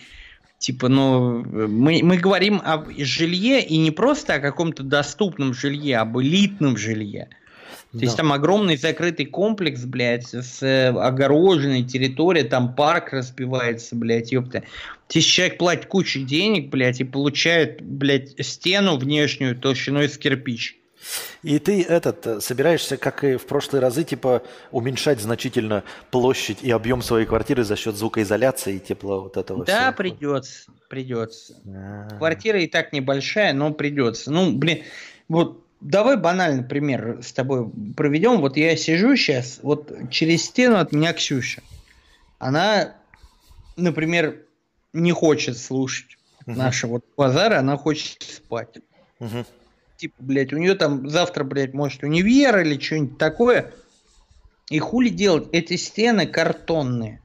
Типа, 0.57 0.87
ну, 0.87 1.43
мы, 1.43 1.99
мы 2.03 2.17
говорим 2.17 2.59
о 2.63 2.83
жилье 2.97 3.61
и 3.61 3.77
не 3.77 3.91
просто 3.91 4.35
о 4.35 4.39
каком-то 4.39 4.81
доступном 4.81 5.53
жилье, 5.53 5.97
об 5.97 6.17
элитном 6.19 6.75
жилье. 6.75 7.29
То 7.91 7.97
да. 7.99 8.05
есть 8.05 8.17
там 8.17 8.31
огромный 8.31 8.77
закрытый 8.77 9.25
комплекс, 9.25 9.81
блядь, 9.85 10.33
с 10.33 10.63
э, 10.63 10.87
огороженной 10.89 11.83
территорией, 11.83 12.47
там 12.47 12.75
парк 12.75 13.13
разбивается, 13.13 13.95
блядь, 13.95 14.31
ёпта. 14.31 14.63
Здесь 15.09 15.25
человек 15.25 15.57
платит 15.57 15.85
кучу 15.85 16.21
денег, 16.21 16.69
блядь, 16.69 16.99
и 16.99 17.03
получает, 17.03 17.81
блядь, 17.81 18.33
стену 18.43 18.97
внешнюю 18.97 19.55
толщиной 19.55 20.09
с 20.09 20.17
кирпич. 20.17 20.79
И 21.41 21.59
ты 21.59 21.83
этот 21.83 22.25
э, 22.25 22.41
собираешься, 22.41 22.97
как 22.97 23.23
и 23.23 23.35
в 23.35 23.45
прошлые 23.45 23.81
разы, 23.81 24.03
типа 24.03 24.43
уменьшать 24.71 25.19
значительно 25.19 25.83
площадь 26.11 26.59
и 26.61 26.71
объем 26.71 27.01
своей 27.01 27.25
квартиры 27.25 27.63
за 27.63 27.75
счет 27.75 27.95
звукоизоляции 27.95 28.75
и 28.75 28.79
тепла 28.79 29.19
вот 29.19 29.37
этого 29.37 29.65
Да, 29.65 29.91
всего. 29.91 29.97
придется, 29.97 30.71
придется. 30.89 31.55
А-а-а. 31.65 32.17
Квартира 32.17 32.61
и 32.61 32.67
так 32.67 32.93
небольшая, 32.93 33.53
но 33.53 33.71
придется. 33.71 34.31
Ну, 34.31 34.53
блин, 34.53 34.83
вот 35.27 35.62
давай 35.83 36.17
банальный 36.17 36.63
пример 36.63 37.19
с 37.21 37.33
тобой 37.33 37.69
проведем. 37.95 38.41
Вот 38.41 38.57
я 38.57 38.75
сижу 38.75 39.15
сейчас, 39.15 39.59
вот 39.61 39.91
через 40.09 40.45
стену 40.45 40.77
от 40.77 40.91
меня 40.91 41.13
Ксюша. 41.13 41.61
Она, 42.39 42.95
например, 43.75 44.41
не 44.91 45.11
хочет 45.11 45.57
слушать 45.57 46.17
uh-huh. 46.45 46.55
наши 46.55 46.87
вот 46.87 47.05
базары, 47.15 47.55
она 47.55 47.77
хочет 47.77 48.21
спать. 48.23 48.79
Uh-huh 49.19 49.45
типа, 50.03 50.15
блядь, 50.19 50.51
у 50.51 50.57
нее 50.57 50.75
там 50.75 51.09
завтра, 51.09 51.45
блядь, 51.45 51.73
может 51.73 52.03
универ 52.03 52.59
или 52.59 52.77
что-нибудь 52.77 53.17
такое. 53.17 53.71
И 54.69 54.77
хули 54.77 55.07
делать? 55.07 55.47
Эти 55.53 55.77
стены 55.77 56.27
картонные. 56.27 57.21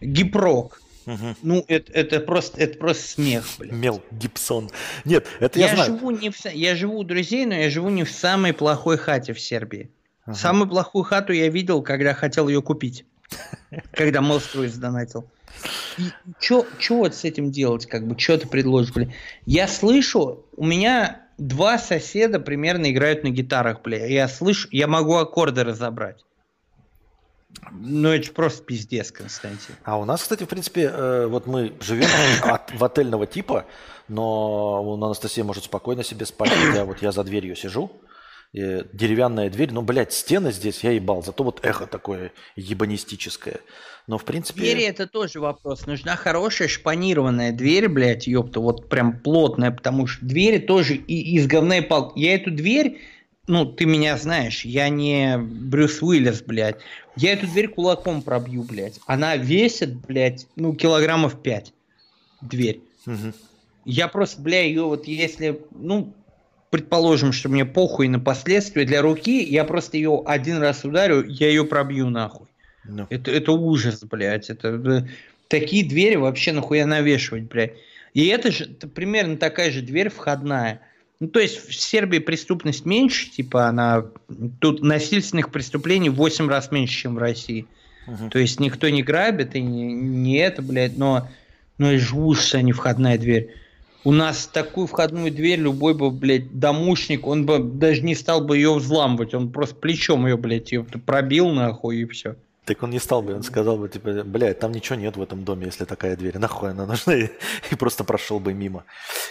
Гипрок. 0.00 0.80
Угу. 1.06 1.36
Ну, 1.42 1.64
это, 1.68 1.92
это, 1.92 2.20
просто, 2.20 2.60
это 2.60 2.78
просто 2.78 3.08
смех, 3.08 3.44
блядь. 3.58 3.72
Мел 3.72 4.02
Гибсон. 4.10 4.70
Нет, 5.04 5.26
это 5.38 5.58
я, 5.58 5.68
я 5.68 5.74
знаю. 5.74 5.92
Живу 5.92 6.10
не 6.10 6.30
в, 6.30 6.44
я 6.44 6.74
живу 6.74 6.98
у 6.98 7.04
друзей, 7.04 7.46
но 7.46 7.54
я 7.54 7.70
живу 7.70 7.90
не 7.90 8.04
в 8.04 8.10
самой 8.10 8.52
плохой 8.52 8.98
хате 8.98 9.32
в 9.32 9.40
Сербии. 9.40 9.90
Ага. 10.24 10.36
Самую 10.36 10.68
плохую 10.68 11.04
хату 11.04 11.32
я 11.32 11.48
видел, 11.48 11.82
когда 11.82 12.12
хотел 12.12 12.48
ее 12.48 12.60
купить. 12.60 13.04
Когда 13.92 14.20
Молстрой 14.20 14.68
сдонатил. 14.68 15.28
Что 16.38 16.66
вот 16.90 17.14
с 17.14 17.24
этим 17.24 17.50
делать, 17.50 17.86
как 17.86 18.06
бы, 18.06 18.18
что 18.18 18.38
ты 18.38 18.46
предложишь, 18.46 18.92
блин? 18.92 19.12
Я 19.46 19.68
слышу, 19.68 20.44
у 20.56 20.66
меня 20.66 21.22
два 21.38 21.78
соседа 21.78 22.40
примерно 22.40 22.90
играют 22.90 23.24
на 23.24 23.30
гитарах, 23.30 23.82
бля. 23.82 24.06
Я 24.06 24.28
слышу, 24.28 24.68
я 24.70 24.86
могу 24.86 25.14
аккорды 25.14 25.64
разобрать. 25.64 26.24
Ну, 27.72 28.08
это 28.10 28.32
просто 28.32 28.64
пиздец, 28.64 29.10
Константин. 29.10 29.74
А 29.84 29.98
у 29.98 30.04
нас, 30.04 30.22
кстати, 30.22 30.44
в 30.44 30.48
принципе, 30.48 30.90
э, 30.92 31.26
вот 31.26 31.46
мы 31.46 31.72
живем 31.80 32.08
от, 32.42 32.72
в 32.72 32.84
отельного 32.84 33.26
типа, 33.26 33.66
но 34.08 34.98
Анастасия 35.00 35.44
может 35.44 35.64
спокойно 35.64 36.02
себе 36.02 36.26
спать, 36.26 36.50
хотя 36.66 36.84
вот 36.84 37.02
я 37.02 37.12
за 37.12 37.24
дверью 37.24 37.56
сижу, 37.56 37.90
э, 38.52 38.84
деревянная 38.92 39.48
дверь. 39.50 39.72
Ну, 39.72 39.82
блядь, 39.82 40.12
стены 40.12 40.52
здесь 40.52 40.82
я 40.84 40.90
ебал, 40.92 41.22
зато 41.22 41.44
вот 41.44 41.64
эхо 41.64 41.86
такое 41.86 42.32
ебанистическое. 42.56 43.60
Но, 44.06 44.18
в 44.18 44.24
принципе... 44.24 44.60
Двери 44.60 44.84
это 44.84 45.06
тоже 45.06 45.40
вопрос. 45.40 45.86
Нужна 45.86 46.14
хорошая 46.14 46.68
шпанированная 46.68 47.52
дверь, 47.52 47.88
блядь, 47.88 48.26
ёпта, 48.26 48.60
вот 48.60 48.88
прям 48.88 49.20
плотная, 49.20 49.72
потому 49.72 50.06
что 50.06 50.24
двери 50.24 50.58
тоже 50.58 50.94
и 50.94 51.36
из 51.36 51.46
говна 51.46 51.78
и 51.78 51.80
пал. 51.80 52.12
Я 52.14 52.36
эту 52.36 52.52
дверь, 52.52 53.00
ну, 53.46 53.64
ты 53.64 53.86
меня 53.86 54.16
знаешь, 54.16 54.64
я 54.64 54.88
не 54.88 55.38
Брюс 55.38 56.02
Уиллис, 56.02 56.42
блядь. 56.42 56.76
Я 57.16 57.32
эту 57.32 57.46
дверь 57.46 57.68
кулаком 57.68 58.22
пробью, 58.22 58.62
блядь. 58.62 59.00
Она 59.06 59.36
весит, 59.36 59.94
блядь, 60.06 60.46
ну, 60.56 60.74
килограммов 60.74 61.40
пять. 61.40 61.72
Дверь. 62.40 62.80
Угу. 63.06 63.32
Я 63.84 64.08
просто, 64.08 64.42
бля, 64.42 64.62
ее 64.62 64.82
вот 64.82 65.06
если, 65.06 65.60
ну, 65.70 66.12
предположим, 66.70 67.32
что 67.32 67.48
мне 67.48 67.64
похуй 67.64 68.08
на 68.08 68.18
последствия 68.18 68.84
для 68.84 69.00
руки, 69.00 69.42
я 69.42 69.64
просто 69.64 69.96
ее 69.96 70.22
один 70.26 70.58
раз 70.58 70.84
ударю, 70.84 71.24
я 71.24 71.48
ее 71.48 71.64
пробью 71.64 72.10
нахуй. 72.10 72.48
No. 72.84 72.94
Ну. 72.98 73.06
Это, 73.10 73.30
это 73.30 73.52
ужас, 73.52 74.02
блядь. 74.04 74.50
Это, 74.50 74.68
э, 74.68 75.02
такие 75.48 75.88
двери 75.88 76.16
вообще 76.16 76.52
нахуя 76.52 76.86
навешивать, 76.86 77.44
блядь. 77.44 77.74
И 78.14 78.26
это 78.26 78.50
же 78.50 78.64
это 78.64 78.88
примерно 78.88 79.36
такая 79.36 79.70
же 79.70 79.82
дверь 79.82 80.08
входная. 80.08 80.80
Ну, 81.18 81.28
то 81.28 81.40
есть 81.40 81.68
в 81.68 81.74
Сербии 81.74 82.18
преступность 82.18 82.84
меньше, 82.84 83.30
типа 83.30 83.68
она 83.68 84.04
тут 84.60 84.82
насильственных 84.82 85.50
преступлений 85.50 86.10
в 86.10 86.16
8 86.16 86.48
раз 86.48 86.70
меньше, 86.70 87.02
чем 87.02 87.14
в 87.14 87.18
России. 87.18 87.66
Uh-huh. 88.06 88.28
То 88.30 88.38
есть 88.38 88.60
никто 88.60 88.88
не 88.88 89.02
грабит 89.02 89.54
и 89.54 89.62
не, 89.62 89.92
не 89.94 90.36
это, 90.36 90.60
блядь, 90.60 90.98
но, 90.98 91.28
но 91.78 91.90
и 91.90 92.00
ужас, 92.12 92.54
а 92.54 92.60
не 92.60 92.72
входная 92.72 93.16
дверь. 93.18 93.54
У 94.04 94.12
нас 94.12 94.46
такую 94.46 94.86
входную 94.86 95.32
дверь 95.32 95.58
любой 95.58 95.94
бы, 95.94 96.10
блядь, 96.10 96.56
домушник, 96.58 97.26
он 97.26 97.44
бы 97.44 97.58
даже 97.58 98.02
не 98.02 98.14
стал 98.14 98.42
бы 98.42 98.56
ее 98.56 98.74
взламывать, 98.74 99.34
он 99.34 99.50
просто 99.50 99.74
плечом 99.74 100.26
ее, 100.26 100.36
блядь, 100.36 100.70
ее 100.70 100.84
пробил 100.84 101.48
нахуй 101.48 102.02
и 102.02 102.04
все. 102.04 102.36
Так 102.66 102.82
он 102.82 102.90
не 102.90 102.98
стал 102.98 103.22
бы, 103.22 103.34
он 103.34 103.44
сказал 103.44 103.78
бы, 103.78 103.88
типа, 103.88 104.24
блядь, 104.24 104.58
там 104.58 104.72
ничего 104.72 104.98
нет 104.98 105.16
в 105.16 105.22
этом 105.22 105.44
доме, 105.44 105.66
если 105.66 105.84
такая 105.84 106.16
дверь. 106.16 106.36
Нахуй 106.38 106.70
она 106.70 106.84
нужна? 106.84 107.14
И, 107.14 107.28
и 107.70 107.74
просто 107.76 108.02
прошел 108.02 108.40
бы 108.40 108.52
мимо. 108.52 108.84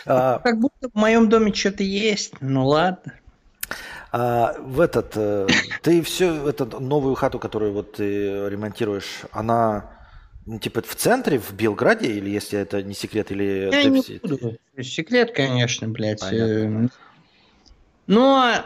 А, 0.06 0.40
как 0.40 0.58
будто 0.58 0.90
в 0.90 0.96
моем 0.96 1.28
доме 1.28 1.54
что-то 1.54 1.84
есть, 1.84 2.34
ну 2.40 2.66
ладно. 2.66 3.14
А, 4.14 4.56
в 4.60 4.80
этот, 4.80 5.12
э, 5.18 5.48
ты 5.82 6.02
все, 6.02 6.48
эту 6.48 6.80
новую 6.80 7.16
хату, 7.16 7.38
которую 7.38 7.74
вот 7.74 7.96
ты 7.96 8.50
ремонтируешь, 8.50 9.24
она 9.32 9.92
ну, 10.46 10.58
типа 10.58 10.82
в 10.82 10.96
центре, 10.96 11.38
в 11.38 11.54
Белграде, 11.54 12.12
или 12.12 12.30
если 12.30 12.58
это 12.58 12.82
не 12.84 12.94
секрет, 12.94 13.32
или... 13.32 13.70
Я 13.72 13.84
не 13.84 14.20
буду. 14.20 14.58
Секрет, 14.82 15.34
конечно, 15.34 15.90
блядь. 15.90 16.22
Понятно. 16.22 16.90
Но 18.08 18.66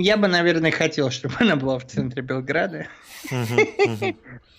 я 0.00 0.16
бы, 0.16 0.28
наверное, 0.28 0.70
хотел, 0.70 1.10
чтобы 1.10 1.34
она 1.38 1.56
была 1.56 1.78
в 1.78 1.86
центре 1.86 2.22
Белграда. 2.22 2.86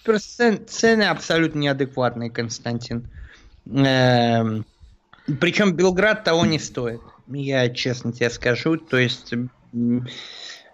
Просто 0.03 0.57
цены 0.67 1.03
абсолютно 1.03 1.59
неадекватные, 1.59 2.31
Константин. 2.31 3.09
Эм, 3.67 4.65
Причем 5.39 5.73
Белград 5.73 6.23
того 6.23 6.45
не 6.45 6.59
стоит. 6.59 7.01
Я 7.27 7.69
честно 7.69 8.11
тебе 8.11 8.29
скажу. 8.29 8.77
То 8.77 8.97
есть 8.97 9.33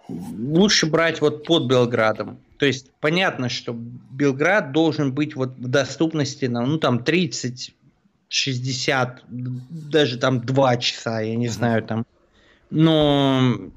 лучше 0.08 0.86
брать 0.86 1.20
вот 1.20 1.44
под 1.44 1.66
Белградом. 1.66 2.38
То 2.58 2.66
есть 2.66 2.90
понятно, 3.00 3.48
что 3.48 3.72
Белград 3.74 4.72
должен 4.72 5.12
быть 5.12 5.36
вот 5.36 5.56
в 5.58 5.68
доступности 5.68 6.46
на, 6.46 6.64
ну 6.66 6.78
там 6.78 7.04
30, 7.04 7.74
60, 8.28 9.22
даже 9.28 10.18
там 10.18 10.40
2 10.40 10.76
часа, 10.78 11.20
я 11.20 11.36
не 11.36 11.48
знаю, 11.48 11.82
там. 11.82 12.06
Но 12.70 13.70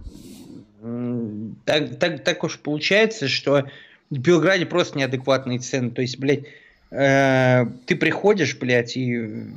так, 1.65 1.99
так, 1.99 2.23
так 2.23 2.43
уж 2.43 2.59
получается, 2.59 3.27
что 3.27 3.67
в 4.09 4.17
Белграде 4.17 4.65
просто 4.65 4.97
неадекватные 4.97 5.59
цены. 5.59 5.91
То 5.91 6.01
есть, 6.01 6.17
блядь, 6.17 6.45
э, 6.91 7.65
ты 7.86 7.95
приходишь, 7.95 8.57
блядь, 8.57 8.97
и 8.97 9.05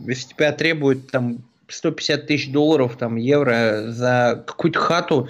если 0.07 0.29
тебя 0.29 0.53
требуют 0.53 1.11
там 1.11 1.39
150 1.69 2.27
тысяч 2.27 2.53
долларов, 2.53 2.97
там, 2.99 3.17
евро 3.17 3.87
за 3.89 4.45
какую-то 4.47 4.79
хату, 4.79 5.29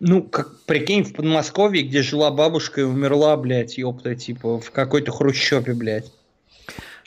ну, 0.00 0.22
как, 0.22 0.60
прикинь, 0.62 1.04
в 1.04 1.14
Подмосковье, 1.14 1.82
где 1.82 2.02
жила 2.02 2.30
бабушка 2.30 2.82
и 2.82 2.84
умерла, 2.84 3.36
блядь, 3.36 3.78
ёпта, 3.78 4.14
типа, 4.14 4.60
в 4.60 4.70
какой-то 4.70 5.12
хрущеве, 5.12 5.74
блядь. 5.74 6.12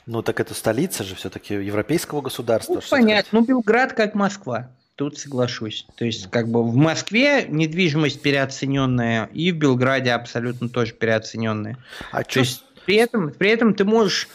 Ну, 0.06 0.22
так 0.22 0.40
это 0.40 0.54
столица 0.54 1.04
же 1.04 1.14
все-таки 1.14 1.54
европейского 1.54 2.22
государства. 2.22 2.74
Ну, 2.74 2.80
понятно. 2.90 3.40
Ну, 3.40 3.46
Белград 3.46 3.92
как 3.92 4.14
Москва. 4.14 4.70
Тут 4.98 5.16
соглашусь. 5.16 5.86
То 5.94 6.04
есть, 6.04 6.28
как 6.28 6.48
бы 6.48 6.68
в 6.68 6.74
Москве 6.74 7.46
недвижимость 7.48 8.20
переоцененная, 8.20 9.30
и 9.32 9.52
в 9.52 9.56
Белграде 9.56 10.10
абсолютно 10.10 10.68
тоже 10.68 10.92
переоцененная. 10.92 11.78
А 12.10 12.24
То 12.24 12.40
есть, 12.40 12.64
при 12.84 12.96
этом, 12.96 13.30
при 13.30 13.50
этом 13.50 13.74
ты 13.74 13.84
можешь 13.84 14.28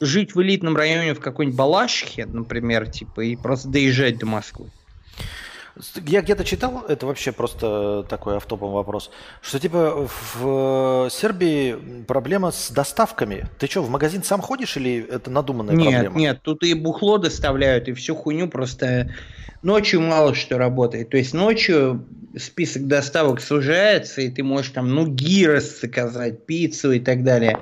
жить 0.00 0.34
в 0.34 0.40
элитном 0.40 0.74
районе 0.74 1.12
в 1.12 1.20
какой-нибудь 1.20 1.58
Балашихе, 1.58 2.24
например, 2.24 2.90
типа, 2.90 3.20
и 3.20 3.36
просто 3.36 3.68
доезжать 3.68 4.16
до 4.16 4.24
Москвы. 4.24 4.70
Я 6.06 6.22
где-то 6.22 6.44
читал, 6.44 6.84
это 6.88 7.06
вообще 7.06 7.32
просто 7.32 8.04
такой 8.08 8.36
автопом 8.36 8.72
вопрос, 8.72 9.10
что 9.42 9.58
типа 9.58 10.08
в 10.34 11.08
Сербии 11.10 12.04
проблема 12.06 12.50
с 12.50 12.70
доставками. 12.70 13.46
Ты 13.58 13.66
что, 13.66 13.82
в 13.82 13.90
магазин 13.90 14.22
сам 14.22 14.40
ходишь 14.40 14.76
или 14.76 15.06
это 15.08 15.30
надуманная 15.30 15.74
нет, 15.74 15.92
проблема? 15.92 16.18
Нет, 16.18 16.40
тут 16.42 16.62
и 16.62 16.74
бухло 16.74 17.18
доставляют, 17.18 17.88
и 17.88 17.92
всю 17.92 18.14
хуйню 18.14 18.48
просто 18.48 19.14
ночью 19.62 20.00
мало 20.00 20.34
что 20.34 20.58
работает. 20.58 21.10
То 21.10 21.16
есть 21.18 21.34
ночью 21.34 22.06
список 22.38 22.86
доставок 22.86 23.40
сужается, 23.40 24.22
и 24.22 24.30
ты 24.30 24.42
можешь 24.42 24.70
там, 24.70 24.94
ну, 24.94 25.06
гирос 25.06 25.80
заказать, 25.80 26.46
пиццу 26.46 26.92
и 26.92 27.00
так 27.00 27.22
далее. 27.24 27.58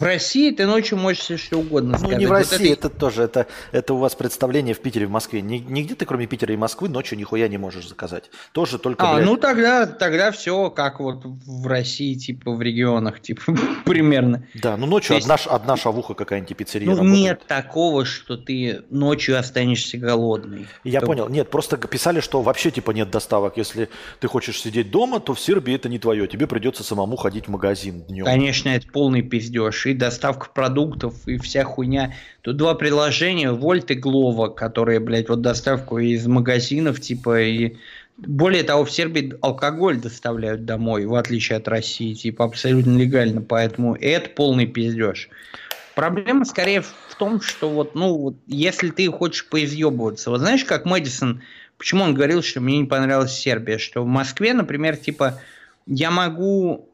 В 0.00 0.02
России 0.02 0.50
ты 0.50 0.64
ночью 0.64 0.96
можешь 0.96 1.20
все 1.20 1.36
что 1.36 1.58
угодно 1.58 1.98
сказать. 1.98 2.14
Ну, 2.14 2.20
не 2.20 2.26
в 2.26 2.32
России, 2.32 2.70
вот 2.70 2.78
это... 2.78 2.88
это 2.88 2.98
тоже, 2.98 3.22
это, 3.22 3.46
это 3.70 3.92
у 3.92 3.98
вас 3.98 4.14
представление 4.14 4.74
в 4.74 4.80
Питере, 4.80 5.06
в 5.06 5.10
Москве. 5.10 5.42
Нигде 5.42 5.94
ты, 5.94 6.06
кроме 6.06 6.26
Питера 6.26 6.54
и 6.54 6.56
Москвы, 6.56 6.88
ночью 6.88 7.18
нихуя 7.18 7.48
не 7.48 7.58
можешь 7.58 7.86
заказать. 7.86 8.30
Тоже 8.52 8.78
только, 8.78 9.10
А, 9.10 9.16
блядь... 9.16 9.26
ну 9.26 9.36
тогда, 9.36 9.86
тогда 9.86 10.30
все 10.30 10.70
как 10.70 11.00
вот 11.00 11.24
в 11.24 11.66
России, 11.66 12.14
типа 12.14 12.50
в 12.52 12.62
регионах, 12.62 13.20
типа 13.20 13.42
примерно. 13.84 14.46
Да, 14.54 14.78
ну 14.78 14.86
ночью 14.86 15.16
есть... 15.16 15.28
одна, 15.28 15.54
одна 15.54 15.76
шавуха 15.76 16.14
какая-нибудь 16.14 16.56
пиццерия 16.56 16.86
Ну 16.86 16.92
работает. 16.92 17.18
нет 17.22 17.42
такого, 17.46 18.06
что 18.06 18.38
ты 18.38 18.84
ночью 18.88 19.38
останешься 19.38 19.98
голодный. 19.98 20.66
Я 20.82 21.00
то... 21.00 21.06
понял, 21.06 21.28
нет, 21.28 21.50
просто 21.50 21.76
писали, 21.76 22.20
что 22.20 22.40
вообще 22.40 22.70
типа 22.70 22.92
нет 22.92 23.10
доставок. 23.10 23.58
Если 23.58 23.90
ты 24.18 24.28
хочешь 24.28 24.62
сидеть 24.62 24.90
дома, 24.90 25.20
то 25.20 25.34
в 25.34 25.40
Сербии 25.40 25.74
это 25.74 25.90
не 25.90 25.98
твое. 25.98 26.26
Тебе 26.26 26.46
придется 26.46 26.84
самому 26.84 27.16
ходить 27.16 27.48
в 27.48 27.50
магазин 27.50 28.00
днем. 28.04 28.24
Конечно, 28.24 28.70
это 28.70 28.86
полный 28.90 29.20
пиздеж 29.20 29.89
и 29.90 29.94
доставка 29.94 30.48
продуктов, 30.52 31.26
и 31.26 31.38
вся 31.38 31.64
хуйня. 31.64 32.14
Тут 32.42 32.56
два 32.56 32.74
приложения, 32.74 33.52
Вольт 33.52 33.90
и 33.90 33.94
Глова, 33.94 34.48
которые, 34.48 35.00
блядь, 35.00 35.28
вот 35.28 35.42
доставку 35.42 35.98
из 35.98 36.26
магазинов, 36.26 37.00
типа, 37.00 37.40
и 37.42 37.76
более 38.16 38.62
того, 38.62 38.84
в 38.84 38.90
Сербии 38.90 39.34
алкоголь 39.40 39.98
доставляют 39.98 40.64
домой, 40.64 41.06
в 41.06 41.14
отличие 41.14 41.58
от 41.58 41.68
России, 41.68 42.14
типа, 42.14 42.44
абсолютно 42.44 42.96
легально, 42.98 43.42
поэтому 43.42 43.94
это 43.94 44.28
полный 44.30 44.66
пиздеж. 44.66 45.28
Проблема 45.94 46.44
скорее 46.44 46.82
в 46.82 47.14
том, 47.18 47.40
что 47.40 47.68
вот, 47.68 47.94
ну, 47.94 48.16
вот, 48.16 48.36
если 48.46 48.90
ты 48.90 49.10
хочешь 49.10 49.46
поизъебываться, 49.48 50.30
вот 50.30 50.40
знаешь, 50.40 50.64
как 50.64 50.84
Мэдисон, 50.84 51.42
почему 51.78 52.04
он 52.04 52.14
говорил, 52.14 52.42
что 52.42 52.60
мне 52.60 52.78
не 52.78 52.84
понравилась 52.84 53.32
Сербия, 53.32 53.78
что 53.78 54.02
в 54.02 54.06
Москве, 54.06 54.54
например, 54.54 54.96
типа, 54.96 55.40
я 55.86 56.10
могу 56.10 56.88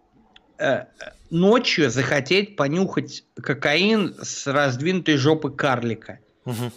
э, 0.59 0.85
ночью 1.31 1.91
захотеть 1.91 2.57
понюхать 2.57 3.25
кокаин 3.35 4.15
с 4.23 4.47
раздвинутой 4.47 5.17
жопы 5.17 5.51
карлика. 5.51 6.21
Угу. 6.45 6.73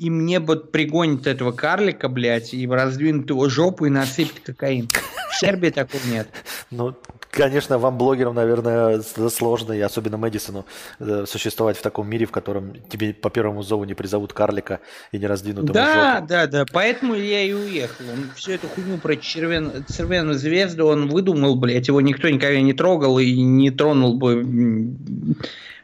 И 0.00 0.08
мне 0.08 0.40
бы 0.40 0.56
пригонит 0.56 1.26
этого 1.26 1.52
карлика, 1.52 2.08
блядь, 2.08 2.54
и 2.54 2.66
раздвинут 2.66 3.28
его 3.28 3.50
жопу 3.50 3.84
и 3.84 3.90
насыпать 3.90 4.42
кокаин. 4.42 4.88
В 5.30 5.36
Сербии 5.38 5.68
такого 5.68 6.00
нет. 6.10 6.26
Ну, 6.70 6.96
конечно, 7.30 7.76
вам, 7.78 7.98
блогерам, 7.98 8.34
наверное, 8.34 9.02
сложно, 9.28 9.74
и 9.74 9.80
особенно 9.80 10.16
Мэдисону, 10.16 10.64
э, 11.00 11.24
существовать 11.26 11.76
в 11.76 11.82
таком 11.82 12.08
мире, 12.08 12.24
в 12.24 12.30
котором 12.30 12.76
тебе 12.88 13.12
по 13.12 13.28
первому 13.28 13.62
зову 13.62 13.84
не 13.84 13.92
призовут 13.92 14.32
карлика 14.32 14.80
и 15.12 15.18
не 15.18 15.26
раздвинут 15.26 15.64
его 15.64 15.74
Да, 15.74 16.14
жопу. 16.16 16.26
да, 16.28 16.46
да, 16.46 16.64
поэтому 16.72 17.14
я 17.14 17.42
и 17.42 17.52
уехал. 17.52 18.06
Он 18.10 18.30
всю 18.36 18.52
эту 18.52 18.68
хуйню 18.68 18.96
про 18.96 19.16
червен... 19.16 19.84
червеную 19.94 20.38
звезду 20.38 20.86
он 20.86 21.08
выдумал, 21.10 21.56
блядь, 21.56 21.88
его 21.88 22.00
никто 22.00 22.26
никогда 22.30 22.58
не 22.62 22.72
трогал 22.72 23.18
и 23.18 23.38
не 23.38 23.70
тронул 23.70 24.16
бы 24.16 24.96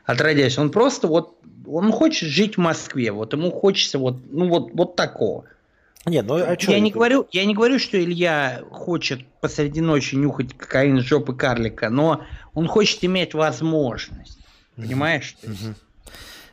отродясь. 0.06 0.56
Он 0.58 0.70
просто 0.70 1.06
вот, 1.06 1.36
он 1.66 1.92
хочет 1.92 2.28
жить 2.28 2.56
в 2.56 2.60
Москве, 2.60 3.12
вот 3.12 3.32
ему 3.32 3.50
хочется 3.50 3.98
вот, 3.98 4.18
ну 4.30 4.48
вот, 4.48 4.70
вот 4.72 4.96
такого. 4.96 5.44
Не, 6.06 6.22
ну 6.22 6.36
а 6.36 6.56
что? 6.58 6.70
Я 6.70 6.80
не, 6.80 6.92
говорю, 6.92 7.26
я 7.32 7.44
не 7.44 7.54
говорю, 7.54 7.78
что 7.80 8.02
Илья 8.02 8.62
хочет 8.70 9.26
посреди 9.40 9.80
ночи 9.80 10.14
нюхать 10.14 10.54
кокаин 10.54 11.00
с 11.00 11.04
жопы 11.04 11.34
карлика, 11.34 11.90
но 11.90 12.22
он 12.54 12.68
хочет 12.68 13.04
иметь 13.04 13.34
возможность. 13.34 14.38
Понимаешь? 14.76 15.36
Mm-hmm. 15.42 15.74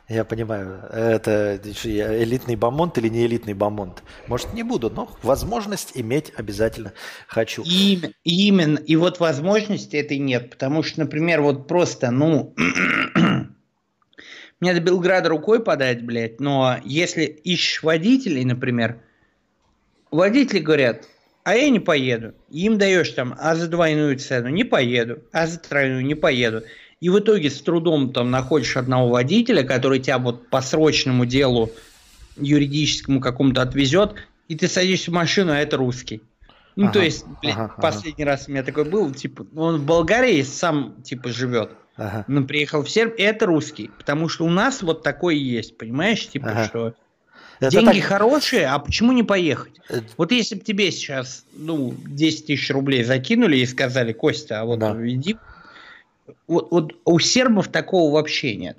Я 0.08 0.24
понимаю. 0.24 0.80
Это 0.92 1.58
элитный 1.84 2.56
бомонд 2.56 2.98
или 2.98 3.08
не 3.08 3.24
элитный 3.24 3.54
бомонд? 3.54 4.02
Может, 4.26 4.52
не 4.52 4.62
буду, 4.62 4.90
но 4.90 5.08
возможность 5.22 5.92
иметь 5.94 6.32
обязательно 6.36 6.92
хочу. 7.26 7.62
И, 7.64 8.12
именно. 8.22 8.78
И 8.78 8.96
вот 8.96 9.18
возможности 9.20 9.96
этой 9.96 10.18
нет. 10.18 10.50
Потому 10.50 10.82
что, 10.82 11.00
например, 11.00 11.40
вот 11.40 11.66
просто, 11.68 12.10
ну... 12.10 12.54
Мне 14.64 14.72
до 14.72 14.80
Белграда 14.80 15.28
рукой 15.28 15.62
подать, 15.62 16.02
блядь, 16.02 16.40
но 16.40 16.78
если 16.86 17.24
ищешь 17.24 17.82
водителей, 17.82 18.46
например, 18.46 18.96
водители 20.10 20.58
говорят, 20.58 21.04
а 21.42 21.54
я 21.54 21.68
не 21.68 21.80
поеду. 21.80 22.32
Им 22.48 22.78
даешь 22.78 23.10
там, 23.10 23.34
а 23.38 23.56
за 23.56 23.68
двойную 23.68 24.18
цену 24.18 24.48
не 24.48 24.64
поеду, 24.64 25.18
а 25.32 25.46
за 25.46 25.58
тройную 25.58 26.02
не 26.02 26.14
поеду. 26.14 26.62
И 27.02 27.10
в 27.10 27.18
итоге 27.18 27.50
с 27.50 27.60
трудом 27.60 28.14
там 28.14 28.30
находишь 28.30 28.78
одного 28.78 29.10
водителя, 29.10 29.64
который 29.64 29.98
тебя 29.98 30.16
вот 30.16 30.48
по 30.48 30.62
срочному 30.62 31.26
делу 31.26 31.70
юридическому 32.38 33.20
какому-то 33.20 33.60
отвезет, 33.60 34.14
и 34.48 34.56
ты 34.56 34.66
садишься 34.66 35.10
в 35.10 35.14
машину, 35.14 35.52
а 35.52 35.58
это 35.58 35.76
русский. 35.76 36.22
Ну, 36.74 36.84
ага, 36.84 36.92
то 36.94 37.02
есть, 37.02 37.26
блин, 37.42 37.54
ага, 37.54 37.74
последний 37.82 38.24
ага. 38.24 38.32
раз 38.32 38.48
у 38.48 38.50
меня 38.50 38.62
такой 38.62 38.84
был, 38.84 39.12
типа, 39.12 39.46
он 39.54 39.76
в 39.76 39.84
Болгарии 39.84 40.40
сам, 40.40 41.02
типа, 41.02 41.28
живет. 41.28 41.72
Ага. 41.96 42.24
Но 42.26 42.44
приехал 42.44 42.82
в 42.82 42.90
Сербию, 42.90 43.18
это 43.20 43.46
русский. 43.46 43.90
Потому 43.98 44.28
что 44.28 44.44
у 44.44 44.50
нас 44.50 44.82
вот 44.82 45.02
такой 45.02 45.38
есть, 45.38 45.76
понимаешь, 45.78 46.28
типа, 46.28 46.50
ага. 46.50 46.64
что 46.66 46.94
это 47.60 47.70
деньги 47.70 48.00
так... 48.00 48.08
хорошие, 48.08 48.66
а 48.66 48.78
почему 48.78 49.12
не 49.12 49.22
поехать? 49.22 49.80
Это... 49.88 50.06
Вот 50.16 50.32
если 50.32 50.56
бы 50.56 50.62
тебе 50.62 50.90
сейчас, 50.90 51.44
ну, 51.54 51.94
10 52.06 52.46
тысяч 52.46 52.70
рублей 52.70 53.04
закинули 53.04 53.58
и 53.58 53.66
сказали, 53.66 54.12
Костя, 54.12 54.60
а 54.60 54.64
вот 54.64 54.80
да. 54.80 54.96
иди 55.06 55.36
вот, 56.46 56.70
вот 56.70 56.92
у 57.04 57.18
сербов 57.18 57.68
такого 57.68 58.12
вообще 58.12 58.56
нет. 58.56 58.78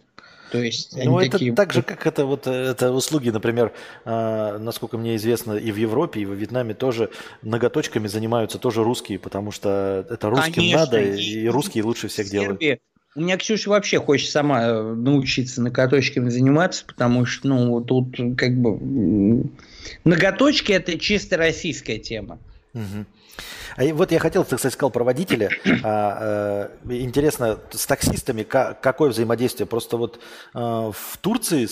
То 0.52 0.60
есть 0.60 0.96
ну, 0.96 1.20
это 1.20 1.32
такие... 1.32 1.54
так 1.54 1.74
же, 1.74 1.82
как 1.82 2.06
это 2.06 2.26
вот 2.26 2.48
это 2.48 2.92
услуги, 2.92 3.30
например, 3.30 3.74
э, 4.06 4.58
насколько 4.60 4.98
мне 4.98 5.16
известно, 5.16 5.54
и 5.54 5.72
в 5.72 5.76
Европе, 5.76 6.22
и 6.22 6.26
во 6.26 6.36
Вьетнаме 6.36 6.74
тоже 6.74 7.10
ноготочками 7.42 8.08
занимаются 8.08 8.60
тоже 8.60 8.84
русские, 8.84 9.20
потому 9.20 9.52
что 9.52 10.06
это 10.10 10.30
русским 10.30 10.54
Конечно, 10.54 10.80
надо, 10.80 11.02
и, 11.02 11.20
и 11.20 11.48
русские 11.50 11.84
лучше 11.84 12.08
всех 12.08 12.28
Сербии, 12.28 12.60
делают. 12.60 12.82
У 13.16 13.22
меня 13.22 13.38
Ксюша 13.38 13.70
вообще 13.70 14.00
хочет 14.00 14.30
сама 14.30 14.64
э, 14.64 14.94
научиться 14.94 15.62
ноготочками 15.62 16.30
заниматься, 16.30 16.84
потому 16.86 17.26
что, 17.26 17.48
ну, 17.48 17.82
тут 17.82 18.18
как 18.38 18.58
бы 18.58 19.50
ноготочки 20.04 20.74
это 20.74 21.00
чисто 21.00 21.38
российская 21.38 21.98
тема. 21.98 22.40
Угу. 22.74 23.06
А 23.78 23.84
вот 23.94 24.12
я 24.12 24.20
хотел, 24.20 24.46
ты, 24.46 24.56
кстати, 24.56 24.74
сказал 24.74 24.90
про 24.90 25.04
водителя. 25.04 25.50
А, 25.84 26.70
э, 26.86 26.94
интересно, 26.96 27.60
с 27.72 27.86
таксистами 27.86 28.44
как, 28.44 28.82
какое 28.82 29.10
взаимодействие? 29.10 29.68
Просто 29.68 29.98
вот 29.98 30.20
э, 30.54 30.58
в 30.58 31.18
Турции 31.20 31.68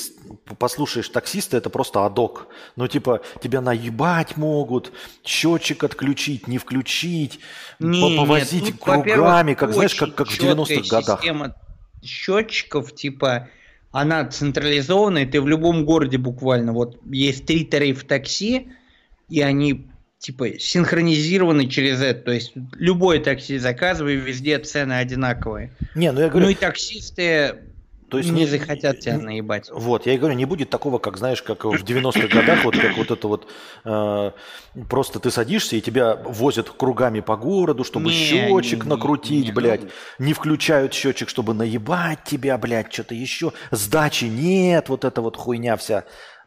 послушаешь 0.59 1.09
таксиста, 1.09 1.57
это 1.57 1.69
просто 1.69 2.05
адок. 2.05 2.47
Ну, 2.75 2.87
типа, 2.87 3.21
тебя 3.41 3.61
наебать 3.61 4.35
могут, 4.37 4.91
счетчик 5.23 5.83
отключить, 5.83 6.47
не 6.47 6.57
включить, 6.57 7.39
не, 7.79 8.17
повозить 8.17 8.63
нет, 8.63 8.79
тут, 8.79 9.03
кругами, 9.03 9.53
как, 9.53 9.73
знаешь, 9.73 9.95
как, 9.95 10.13
как 10.15 10.27
в 10.27 10.39
90-х 10.39 10.89
годах. 10.89 11.21
Система 11.21 11.55
счетчиков, 12.03 12.93
типа, 12.93 13.47
она 13.91 14.25
централизованная, 14.25 15.25
ты 15.25 15.41
в 15.41 15.47
любом 15.47 15.85
городе 15.85 16.17
буквально, 16.17 16.73
вот 16.73 16.99
есть 17.05 17.45
три 17.45 17.63
тарифа 17.63 18.05
такси, 18.05 18.71
и 19.29 19.41
они 19.41 19.87
типа 20.23 20.57
синхронизированы 20.57 21.67
через 21.67 22.01
это. 22.01 22.21
То 22.21 22.31
есть 22.31 22.53
любое 22.75 23.19
такси 23.19 23.57
заказывай, 23.57 24.15
везде 24.15 24.57
цены 24.57 24.93
одинаковые. 24.93 25.71
Не, 25.95 26.13
ну 26.13 26.21
я 26.21 26.29
говорю... 26.29 26.45
Ну 26.45 26.51
и 26.51 26.55
таксисты 26.55 27.57
то 28.13 28.19
есть 28.19 28.29
не, 28.29 28.41
не 28.41 28.45
захотят 28.45 28.99
тебя 28.99 29.17
наебать. 29.17 29.71
Вот, 29.73 30.05
я 30.05 30.13
и 30.13 30.19
говорю, 30.19 30.35
не 30.35 30.45
будет 30.45 30.69
такого, 30.69 30.99
как, 30.99 31.17
знаешь, 31.17 31.41
как 31.41 31.65
в 31.65 31.83
90-х 31.83 32.27
годах, 32.27 32.63
вот 32.63 32.77
как 32.77 32.95
вот 32.95 33.09
это 33.09 33.27
вот, 33.27 33.47
э, 33.85 34.31
просто 34.87 35.19
ты 35.19 35.31
садишься, 35.31 35.77
и 35.77 35.81
тебя 35.81 36.15
возят 36.15 36.69
кругами 36.69 37.21
по 37.21 37.35
городу, 37.35 37.83
чтобы 37.83 38.11
не, 38.11 38.11
счетчик 38.11 38.83
не, 38.83 38.89
накрутить, 38.91 39.31
не, 39.31 39.47
не, 39.47 39.51
блядь. 39.51 39.81
Ну... 39.81 40.25
Не 40.25 40.33
включают 40.33 40.93
счетчик, 40.93 41.27
чтобы 41.27 41.55
наебать 41.55 42.19
тебя, 42.23 42.59
блядь, 42.59 42.93
что-то 42.93 43.15
еще. 43.15 43.51
Сдачи 43.71 44.25
нет, 44.25 44.89
вот 44.89 45.05
эта 45.05 45.19
вот 45.23 45.35
хуйня 45.35 45.75
вся. 45.75 46.03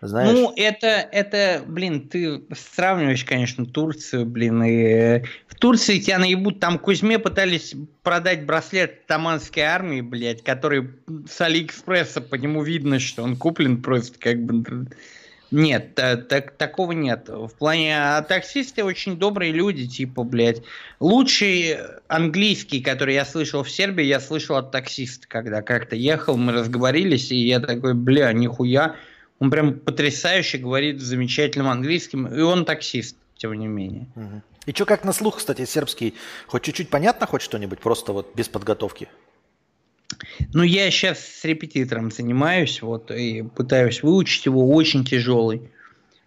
Знаешь? 0.07 0.33
Ну, 0.33 0.53
это, 0.57 0.87
это, 0.87 1.63
блин, 1.67 2.09
ты 2.09 2.43
сравниваешь, 2.75 3.25
конечно, 3.25 3.67
Турцию, 3.67 4.27
блин, 4.27 4.63
и 4.63 5.23
в 5.49 5.55
Турции 5.57 5.99
тебя 5.99 6.19
наебут, 6.19 6.61
там 6.61 6.79
Кузьме 6.79 7.19
пытались 7.19 7.75
продать 8.03 8.45
браслет 8.45 9.07
таманской 9.07 9.63
армии, 9.63 10.01
блядь, 10.01 10.43
который 10.43 10.91
с 11.29 11.41
Алиэкспресса, 11.41 12.21
по 12.21 12.35
нему 12.35 12.63
видно, 12.63 12.99
что 12.99 13.23
он 13.23 13.37
куплен 13.37 13.83
просто 13.83 14.19
как 14.19 14.43
бы... 14.43 14.87
Нет, 15.53 15.95
так, 15.95 16.57
такого 16.57 16.91
нет. 16.91 17.29
В 17.29 17.51
плане, 17.57 17.97
а 17.97 18.23
таксисты 18.23 18.83
очень 18.83 19.17
добрые 19.17 19.53
люди, 19.53 19.87
типа, 19.87 20.25
блядь. 20.25 20.63
Лучший 20.99 21.77
английский, 22.09 22.81
который 22.81 23.15
я 23.15 23.25
слышал 23.25 23.63
в 23.63 23.71
Сербии, 23.71 24.05
я 24.05 24.19
слышал 24.19 24.57
от 24.57 24.73
таксиста, 24.73 25.29
когда 25.29 25.63
как-то 25.63 25.95
ехал, 25.95 26.37
мы 26.37 26.53
разговорились, 26.53 27.31
и 27.31 27.37
я 27.37 27.61
такой, 27.61 27.95
бля, 27.95 28.33
нихуя, 28.33 28.97
он 29.39 29.51
прям 29.51 29.79
потрясающе 29.79 30.59
говорит 30.59 31.01
замечательным 31.01 31.69
английским, 31.69 32.27
и 32.27 32.41
он 32.41 32.65
таксист, 32.65 33.17
тем 33.37 33.53
не 33.55 33.67
менее. 33.67 34.07
Угу. 34.17 34.43
И 34.67 34.73
что, 34.73 34.85
как 34.85 35.05
на 35.05 35.13
слух, 35.13 35.39
кстати, 35.39 35.65
сербский? 35.65 36.15
Хоть 36.47 36.63
чуть-чуть 36.63 36.89
понятно, 36.89 37.27
хоть 37.27 37.43
что-нибудь, 37.43 37.81
просто 37.81 38.13
вот 38.13 38.35
без 38.35 38.49
подготовки? 38.49 39.09
Ну, 40.53 40.63
я 40.63 40.91
сейчас 40.91 41.19
с 41.21 41.45
репетитором 41.45 42.11
занимаюсь, 42.11 42.81
вот, 42.81 43.11
и 43.11 43.43
пытаюсь 43.43 44.03
выучить 44.03 44.47
его, 44.47 44.73
очень 44.73 45.05
тяжелый. 45.05 45.71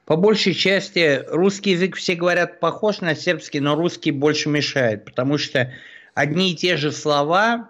По 0.06 0.16
большей 0.16 0.54
части 0.54 1.24
русский 1.28 1.72
язык 1.72 1.96
все 1.96 2.16
говорят 2.16 2.60
похож 2.60 3.02
на 3.02 3.16
сербский, 3.16 3.60
но 3.60 3.76
русский 3.76 4.12
больше 4.12 4.50
мешает, 4.50 5.06
потому 5.06 5.38
что 5.38 5.72
одни 6.14 6.52
и 6.52 6.56
те 6.56 6.78
же 6.78 6.92
слова, 6.92 7.70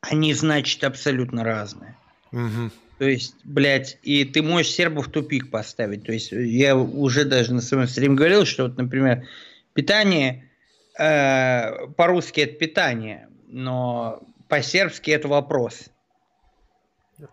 они 0.00 0.34
значат 0.34 0.84
абсолютно 0.84 1.44
разные. 1.44 1.96
Угу. 2.32 2.70
То 2.98 3.04
есть, 3.04 3.34
блядь, 3.44 3.98
и 4.02 4.24
ты 4.24 4.42
можешь 4.42 4.72
сербов 4.72 5.08
в 5.08 5.10
тупик 5.10 5.50
поставить. 5.50 6.04
То 6.04 6.12
есть, 6.12 6.32
я 6.32 6.76
уже 6.76 7.24
даже 7.24 7.52
на 7.52 7.60
своем 7.60 7.88
стриме 7.88 8.14
говорил, 8.14 8.44
что 8.44 8.64
вот, 8.64 8.76
например, 8.76 9.26
питание 9.72 10.50
э, 10.98 11.88
по-русски 11.96 12.42
это 12.42 12.54
питание, 12.54 13.28
но 13.48 14.22
по-сербски 14.48 15.10
это 15.10 15.28
вопрос. 15.28 15.90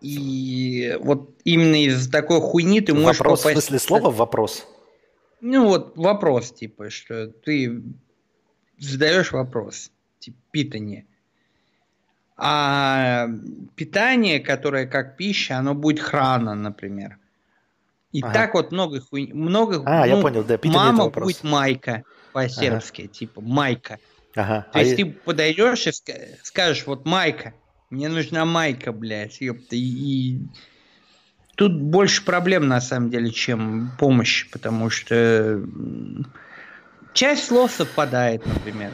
И 0.02 0.98
вот 1.00 1.36
именно 1.44 1.84
из 1.84 2.10
такой 2.10 2.40
хуйни 2.40 2.82
ты 2.82 2.94
можешь 2.94 3.20
вопрос, 3.20 3.42
попасть... 3.42 3.58
в 3.58 3.62
смысле 3.62 3.80
слова 3.80 4.12
вопрос? 4.12 4.68
Ну 5.42 5.68
вот 5.68 5.98
вопрос, 5.98 6.52
типа, 6.52 6.90
что 6.90 7.28
ты 7.28 7.82
задаешь 8.78 9.32
вопрос, 9.32 9.92
типа, 10.20 10.38
питание. 10.52 11.06
А 12.44 13.28
питание, 13.76 14.40
которое 14.40 14.88
как 14.88 15.16
пища, 15.16 15.58
оно 15.60 15.76
будет 15.76 16.00
храна, 16.00 16.56
например. 16.56 17.20
И 18.12 18.24
ага. 18.24 18.34
так 18.34 18.56
вот 18.56 18.72
много 18.72 19.00
хуй... 19.00 19.32
много. 19.32 19.84
А, 19.86 20.08
ну, 20.08 20.16
я 20.16 20.22
понял, 20.24 20.44
да. 20.44 20.58
Питание 20.58 20.92
мама 20.92 21.10
будет 21.12 21.44
майка 21.44 22.04
по-сербски, 22.34 23.04
ага. 23.04 23.14
типа 23.14 23.42
майка. 23.42 24.00
Ага. 24.36 24.66
То 24.74 24.80
а 24.80 24.82
есть 24.82 24.98
я... 24.98 25.06
ты 25.06 25.12
подойдешь 25.12 25.86
и 25.86 25.92
скажешь, 26.42 26.88
вот 26.88 27.06
майка, 27.06 27.54
мне 27.92 28.10
нужна 28.10 28.44
майка, 28.44 28.92
блядь, 28.92 29.40
ёпта, 29.40 29.76
и... 29.76 30.40
Тут 31.56 31.80
больше 31.80 32.26
проблем, 32.26 32.68
на 32.68 32.82
самом 32.82 33.12
деле, 33.12 33.30
чем 33.30 33.92
помощь, 34.00 34.50
потому 34.50 34.90
что 34.90 35.62
часть 37.14 37.46
слов 37.46 37.72
совпадает, 37.72 38.44
например. 38.48 38.90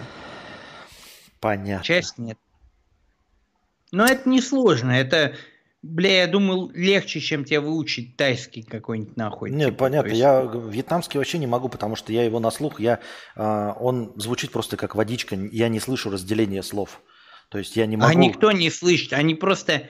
Понятно. 1.39 1.85
Часть 1.85 2.17
нет. 2.17 2.37
Но 3.91 4.05
это 4.05 4.27
не 4.27 4.41
сложно, 4.41 4.91
это, 4.91 5.35
бля, 5.81 6.21
я 6.21 6.27
думал, 6.27 6.71
легче, 6.73 7.19
чем 7.19 7.45
тебе 7.45 7.59
выучить 7.59 8.17
тайский 8.17 8.63
какой-нибудь 8.63 9.15
нахуй. 9.15 9.51
Нет, 9.51 9.69
типа, 9.69 9.85
понятно, 9.85 10.09
есть... 10.09 10.19
я 10.19 10.41
вьетнамский 10.41 11.17
вообще 11.17 11.37
не 11.37 11.47
могу, 11.47 11.69
потому 11.69 11.95
что 11.95 12.11
я 12.11 12.23
его 12.23 12.39
на 12.39 12.51
слух, 12.51 12.79
я, 12.79 12.99
э, 13.35 13.73
он 13.79 14.13
звучит 14.17 14.51
просто 14.51 14.75
как 14.77 14.95
водичка, 14.95 15.35
я 15.35 15.69
не 15.69 15.79
слышу 15.79 16.09
разделения 16.09 16.63
слов. 16.63 17.01
То 17.49 17.57
есть 17.57 17.77
я 17.77 17.85
не 17.85 17.95
а 17.95 17.99
могу... 17.99 18.11
А 18.11 18.15
никто 18.15 18.51
не 18.51 18.69
слышит, 18.69 19.13
они 19.13 19.35
просто... 19.35 19.87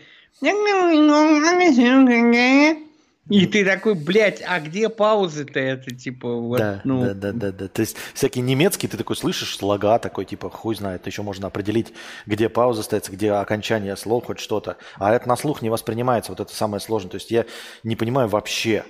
И 3.29 3.45
ты 3.45 3.65
такой, 3.65 3.95
блядь, 3.95 4.41
а 4.45 4.59
где 4.59 4.89
паузы-то 4.89 5.59
это, 5.59 5.93
типа, 5.93 6.33
вот, 6.33 6.59
да, 6.59 6.81
ну... 6.83 7.03
Да, 7.05 7.13
да, 7.13 7.31
да, 7.31 7.51
да. 7.51 7.67
То 7.67 7.81
есть 7.81 7.97
всякий 8.13 8.41
немецкий, 8.41 8.87
ты 8.87 8.97
такой 8.97 9.15
слышишь 9.15 9.57
слога 9.57 9.99
такой, 9.99 10.25
типа, 10.25 10.49
хуй 10.49 10.75
знает, 10.75 11.05
еще 11.07 11.21
можно 11.21 11.47
определить, 11.47 11.93
где 12.25 12.49
пауза 12.49 12.83
стоит, 12.83 13.09
где 13.09 13.31
окончание 13.31 13.97
слов, 13.97 14.25
хоть 14.25 14.39
что-то. 14.39 14.77
А 14.95 15.13
это 15.13 15.27
на 15.27 15.35
слух 15.35 15.61
не 15.61 15.69
воспринимается, 15.69 16.31
вот 16.31 16.39
это 16.39 16.53
самое 16.55 16.79
сложное. 16.79 17.11
То 17.11 17.15
есть 17.15 17.31
я 17.31 17.45
не 17.83 17.95
понимаю 17.95 18.29
вообще, 18.29 18.85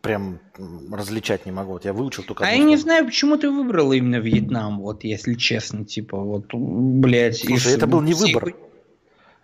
прям 0.00 0.40
различать 0.92 1.46
не 1.46 1.52
могу. 1.52 1.72
Вот 1.72 1.84
я 1.84 1.92
выучил 1.92 2.22
только... 2.22 2.44
А 2.44 2.50
я 2.50 2.58
не 2.58 2.76
знаю, 2.76 3.06
почему 3.06 3.36
ты 3.36 3.50
выбрал 3.50 3.92
именно 3.92 4.16
Вьетнам, 4.16 4.80
вот, 4.80 5.04
если 5.04 5.34
честно, 5.34 5.84
типа, 5.84 6.18
вот, 6.18 6.46
блядь. 6.52 7.38
Слушай, 7.38 7.72
из... 7.72 7.76
это 7.76 7.86
был 7.86 8.00
не 8.00 8.14
выбор. 8.14 8.54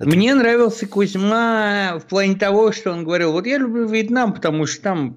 Это... 0.01 0.09
Мне 0.09 0.35
нравился 0.35 0.87
Кузьма 0.87 1.99
в 1.99 2.07
плане 2.07 2.35
того, 2.35 2.73
что 2.73 2.91
он 2.91 3.05
говорил, 3.05 3.33
вот 3.33 3.47
я 3.47 3.59
люблю 3.59 3.87
Вьетнам, 3.87 4.33
потому 4.33 4.65
что 4.65 4.83
там 4.83 5.17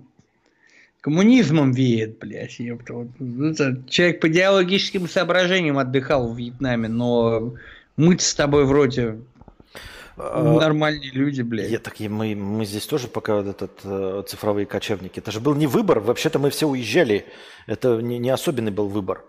коммунизмом 1.00 1.72
веет, 1.72 2.20
блядь. 2.20 2.60
Вот, 2.60 3.08
ну, 3.18 3.54
человек 3.88 4.20
по 4.20 4.28
идеологическим 4.28 5.08
соображениям 5.08 5.78
отдыхал 5.78 6.34
в 6.34 6.38
Вьетнаме, 6.38 6.90
но 6.90 7.54
мы 7.96 8.20
с 8.20 8.36
тобой 8.36 8.66
вроде 8.66 9.20
а, 10.18 10.60
нормальные 10.60 11.12
люди, 11.12 11.42
блядь. 11.42 11.72
Я, 11.72 11.80
так, 11.80 11.98
мы, 12.02 12.36
мы 12.36 12.66
здесь 12.66 12.86
тоже 12.86 13.08
пока 13.08 13.36
вот 13.36 13.48
этот 13.48 13.80
э, 13.86 14.24
цифровые 14.28 14.66
кочевники. 14.66 15.20
Это 15.20 15.32
же 15.32 15.40
был 15.40 15.56
не 15.56 15.66
выбор. 15.66 16.02
Вообще-то 16.02 16.40
мы 16.40 16.50
все 16.50 16.68
уезжали. 16.68 17.26
Это 17.68 18.02
не, 18.02 18.20
не 18.20 18.30
особенный 18.30 18.72
был 18.72 18.90
выбор. 18.90 19.24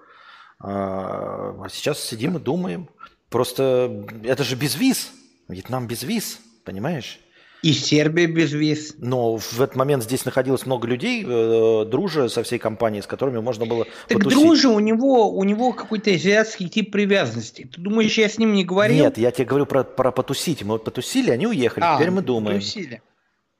А, 0.58 1.54
а 1.64 1.68
сейчас 1.70 2.00
сидим 2.00 2.38
и 2.38 2.40
думаем. 2.40 2.88
Просто 3.30 4.04
это 4.24 4.42
же 4.42 4.56
без 4.56 4.74
виз. 4.74 5.12
Вьетнам 5.48 5.86
без 5.86 6.02
виз, 6.02 6.40
понимаешь? 6.64 7.20
И 7.62 7.72
Сербия 7.72 8.26
без 8.26 8.52
виз. 8.52 8.94
Но 8.98 9.38
в 9.38 9.60
этот 9.60 9.74
момент 9.74 10.02
здесь 10.04 10.26
находилось 10.26 10.66
много 10.66 10.86
людей, 10.86 11.24
э, 11.26 11.86
дружа 11.86 12.28
со 12.28 12.42
всей 12.42 12.58
компанией, 12.58 13.00
с 13.00 13.06
которыми 13.06 13.38
можно 13.40 13.64
было 13.64 13.86
Так 14.06 14.18
потусить. 14.18 14.38
дружа, 14.38 14.68
у 14.68 14.80
него, 14.80 15.30
у 15.34 15.42
него 15.44 15.72
какой-то 15.72 16.10
азиатский 16.10 16.68
тип 16.68 16.92
привязанности. 16.92 17.66
Ты 17.72 17.80
думаешь, 17.80 18.18
я 18.18 18.28
с 18.28 18.36
ним 18.36 18.52
не 18.52 18.64
говорил? 18.66 18.96
Нет, 19.04 19.16
я 19.16 19.30
тебе 19.30 19.46
говорю 19.46 19.64
про, 19.64 19.82
про 19.82 20.12
потусить. 20.12 20.62
Мы 20.62 20.72
вот 20.72 20.84
потусили, 20.84 21.30
они 21.30 21.46
уехали, 21.46 21.84
а, 21.86 21.96
теперь 21.96 22.10
мы 22.10 22.20
думаем. 22.20 22.58
потусили. 22.58 23.00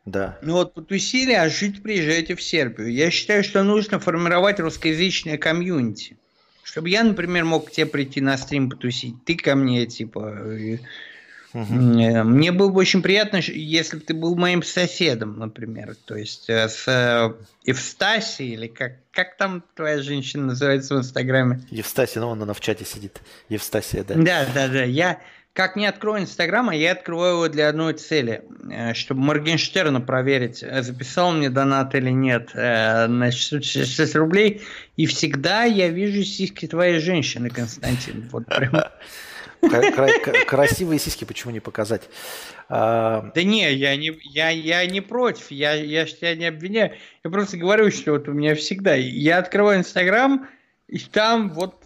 Да. 0.04 0.38
Ну 0.42 0.52
вот 0.52 0.74
потусили, 0.74 1.32
а 1.32 1.48
жить 1.48 1.82
приезжайте 1.82 2.34
в 2.34 2.42
Сербию. 2.42 2.92
Я 2.92 3.10
считаю, 3.10 3.42
что 3.42 3.62
нужно 3.62 4.00
формировать 4.00 4.60
русскоязычное 4.60 5.38
комьюнити. 5.38 6.18
Чтобы 6.62 6.90
я, 6.90 7.04
например, 7.04 7.44
мог 7.46 7.68
к 7.68 7.70
тебе 7.70 7.86
прийти 7.86 8.20
на 8.20 8.36
стрим 8.36 8.68
потусить, 8.68 9.14
ты 9.24 9.34
ко 9.36 9.54
мне, 9.54 9.86
типа, 9.86 10.30
Угу. 11.54 11.72
Мне 11.72 12.50
было 12.50 12.68
бы 12.68 12.80
очень 12.80 13.00
приятно, 13.00 13.36
если 13.36 13.98
бы 13.98 14.02
ты 14.02 14.12
был 14.12 14.34
моим 14.34 14.64
соседом, 14.64 15.38
например. 15.38 15.94
То 16.04 16.16
есть 16.16 16.50
э, 16.50 16.68
с 16.68 16.88
э, 16.88 17.32
Евстасией, 17.64 18.54
или 18.54 18.66
как, 18.66 18.94
как 19.12 19.36
там 19.36 19.62
твоя 19.76 20.02
женщина 20.02 20.46
называется 20.46 20.96
в 20.96 20.98
Инстаграме? 20.98 21.60
Евстасия, 21.70 22.20
ну 22.20 22.32
она 22.32 22.52
в 22.52 22.60
чате 22.60 22.84
сидит. 22.84 23.20
Евстасия, 23.48 24.02
да. 24.02 24.14
Да, 24.16 24.46
да, 24.52 24.66
да. 24.66 24.82
Я 24.82 25.20
как 25.52 25.76
не 25.76 25.86
открою 25.86 26.22
Инстаграм, 26.22 26.68
а 26.70 26.74
я 26.74 26.90
открываю 26.90 27.34
его 27.34 27.48
для 27.48 27.68
одной 27.68 27.92
цели, 27.92 28.42
чтобы 28.94 29.20
Моргенштерна 29.20 30.00
проверить, 30.00 30.58
записал 30.58 31.30
мне 31.30 31.48
донат 31.48 31.94
или 31.94 32.10
нет. 32.10 32.50
Значит, 32.52 33.64
6 33.64 34.16
рублей. 34.16 34.62
И 34.96 35.06
всегда 35.06 35.62
я 35.62 35.90
вижу 35.90 36.24
сиськи 36.24 36.66
твоей 36.66 36.98
женщины, 36.98 37.50
Константин. 37.50 38.28
Вот 38.32 38.46
прям. 38.46 38.72
Красивые 40.46 40.98
сиськи 40.98 41.24
почему 41.24 41.52
не 41.52 41.60
показать? 41.60 42.02
А, 42.68 43.30
да 43.34 43.42
не, 43.42 43.72
я 43.72 43.96
не, 43.96 44.12
я, 44.22 44.50
я 44.50 44.86
не 44.86 45.00
против, 45.00 45.50
я, 45.50 45.74
я 45.74 46.06
же 46.06 46.14
тебя 46.14 46.34
не 46.34 46.46
обвиняю. 46.46 46.92
Я 47.22 47.30
просто 47.30 47.56
говорю, 47.56 47.90
что 47.90 48.12
вот 48.12 48.28
у 48.28 48.32
меня 48.32 48.54
всегда... 48.54 48.94
Я 48.94 49.38
открываю 49.38 49.80
Инстаграм, 49.80 50.46
и 50.88 50.98
там 50.98 51.50
вот 51.50 51.84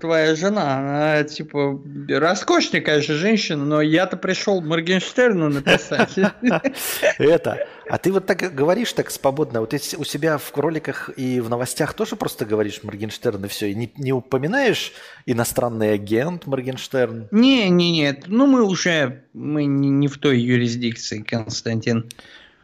твоя 0.00 0.34
жена, 0.34 0.78
она 0.78 1.24
типа 1.24 1.80
роскошная, 2.08 2.80
конечно, 2.80 3.14
женщина, 3.14 3.64
но 3.64 3.80
я-то 3.80 4.16
пришел 4.16 4.60
Моргенштерну 4.60 5.48
написать. 5.48 6.14
Это. 7.18 7.66
А 7.88 7.98
ты 7.98 8.12
вот 8.12 8.26
так 8.26 8.54
говоришь 8.54 8.92
так 8.92 9.10
свободно. 9.10 9.60
Вот 9.60 9.72
у 9.72 10.04
себя 10.04 10.38
в 10.38 10.52
роликах 10.56 11.10
и 11.16 11.40
в 11.40 11.48
новостях 11.48 11.94
тоже 11.94 12.16
просто 12.16 12.44
говоришь 12.44 12.82
Моргенштерн 12.82 13.46
и 13.46 13.48
все, 13.48 13.70
и 13.70 13.74
не, 13.74 13.92
не 13.96 14.12
упоминаешь 14.12 14.92
иностранный 15.24 15.94
агент 15.94 16.46
Моргенштерн? 16.46 17.28
Не, 17.30 17.68
не, 17.70 17.90
нет. 17.90 18.24
Ну 18.26 18.46
мы 18.46 18.64
уже 18.64 19.24
мы 19.32 19.64
не, 19.64 19.88
не 19.88 20.08
в 20.08 20.18
той 20.18 20.38
юрисдикции, 20.38 21.22
Константин. 21.22 22.10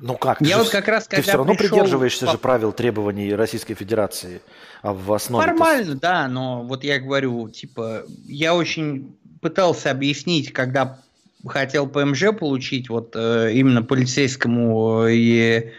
Ну 0.07 0.19
как? 0.19 0.39
Я 0.43 0.59
ты 0.59 0.65
вот 0.65 0.71
как 0.71 0.87
раз 0.89 1.05
когда 1.05 1.17
Ты 1.17 1.23
все 1.23 1.39
равно 1.39 1.55
пришел... 1.55 1.79
придерживаешься 1.79 2.31
же 2.31 2.37
правил 2.37 2.73
требований 2.73 3.35
Российской 3.35 3.73
Федерации 3.73 4.43
а 4.83 4.93
в 4.93 5.11
основе. 5.11 5.47
Нормально, 5.47 5.95
да, 5.95 6.29
но 6.29 6.63
вот 6.63 6.85
я 6.85 6.99
говорю, 6.99 7.49
типа, 7.49 8.03
я 8.27 8.55
очень 8.55 9.17
пытался 9.41 9.91
объяснить, 9.91 10.53
когда 10.53 10.99
хотел 11.47 11.87
ПМЖ 11.87 12.37
получить, 12.39 12.91
вот 12.91 13.17
э, 13.17 13.53
именно 13.55 13.83
полицейскому 13.83 15.07
и 15.09 15.73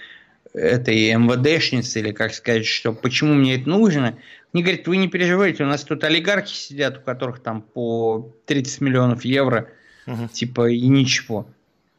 этой 0.53 1.14
МВДшнице, 1.14 1.99
или 1.99 2.11
как 2.11 2.34
сказать, 2.34 2.65
что 2.65 2.93
почему 2.93 3.35
мне 3.35 3.57
это 3.57 3.69
нужно. 3.69 4.18
Мне 4.53 4.64
говорят, 4.64 4.88
вы 4.88 4.97
не 4.97 5.07
переживайте, 5.07 5.64
у 5.65 5.68
нас 5.68 5.84
тут 5.84 6.03
олигархи 6.03 6.52
сидят, 6.52 6.97
у 6.97 7.02
которых 7.02 7.41
там 7.41 7.61
по 7.61 8.34
30 8.47 8.81
миллионов 8.81 9.23
евро, 9.23 9.68
угу. 10.07 10.30
типа, 10.30 10.72
и 10.72 10.88
ничего 10.88 11.45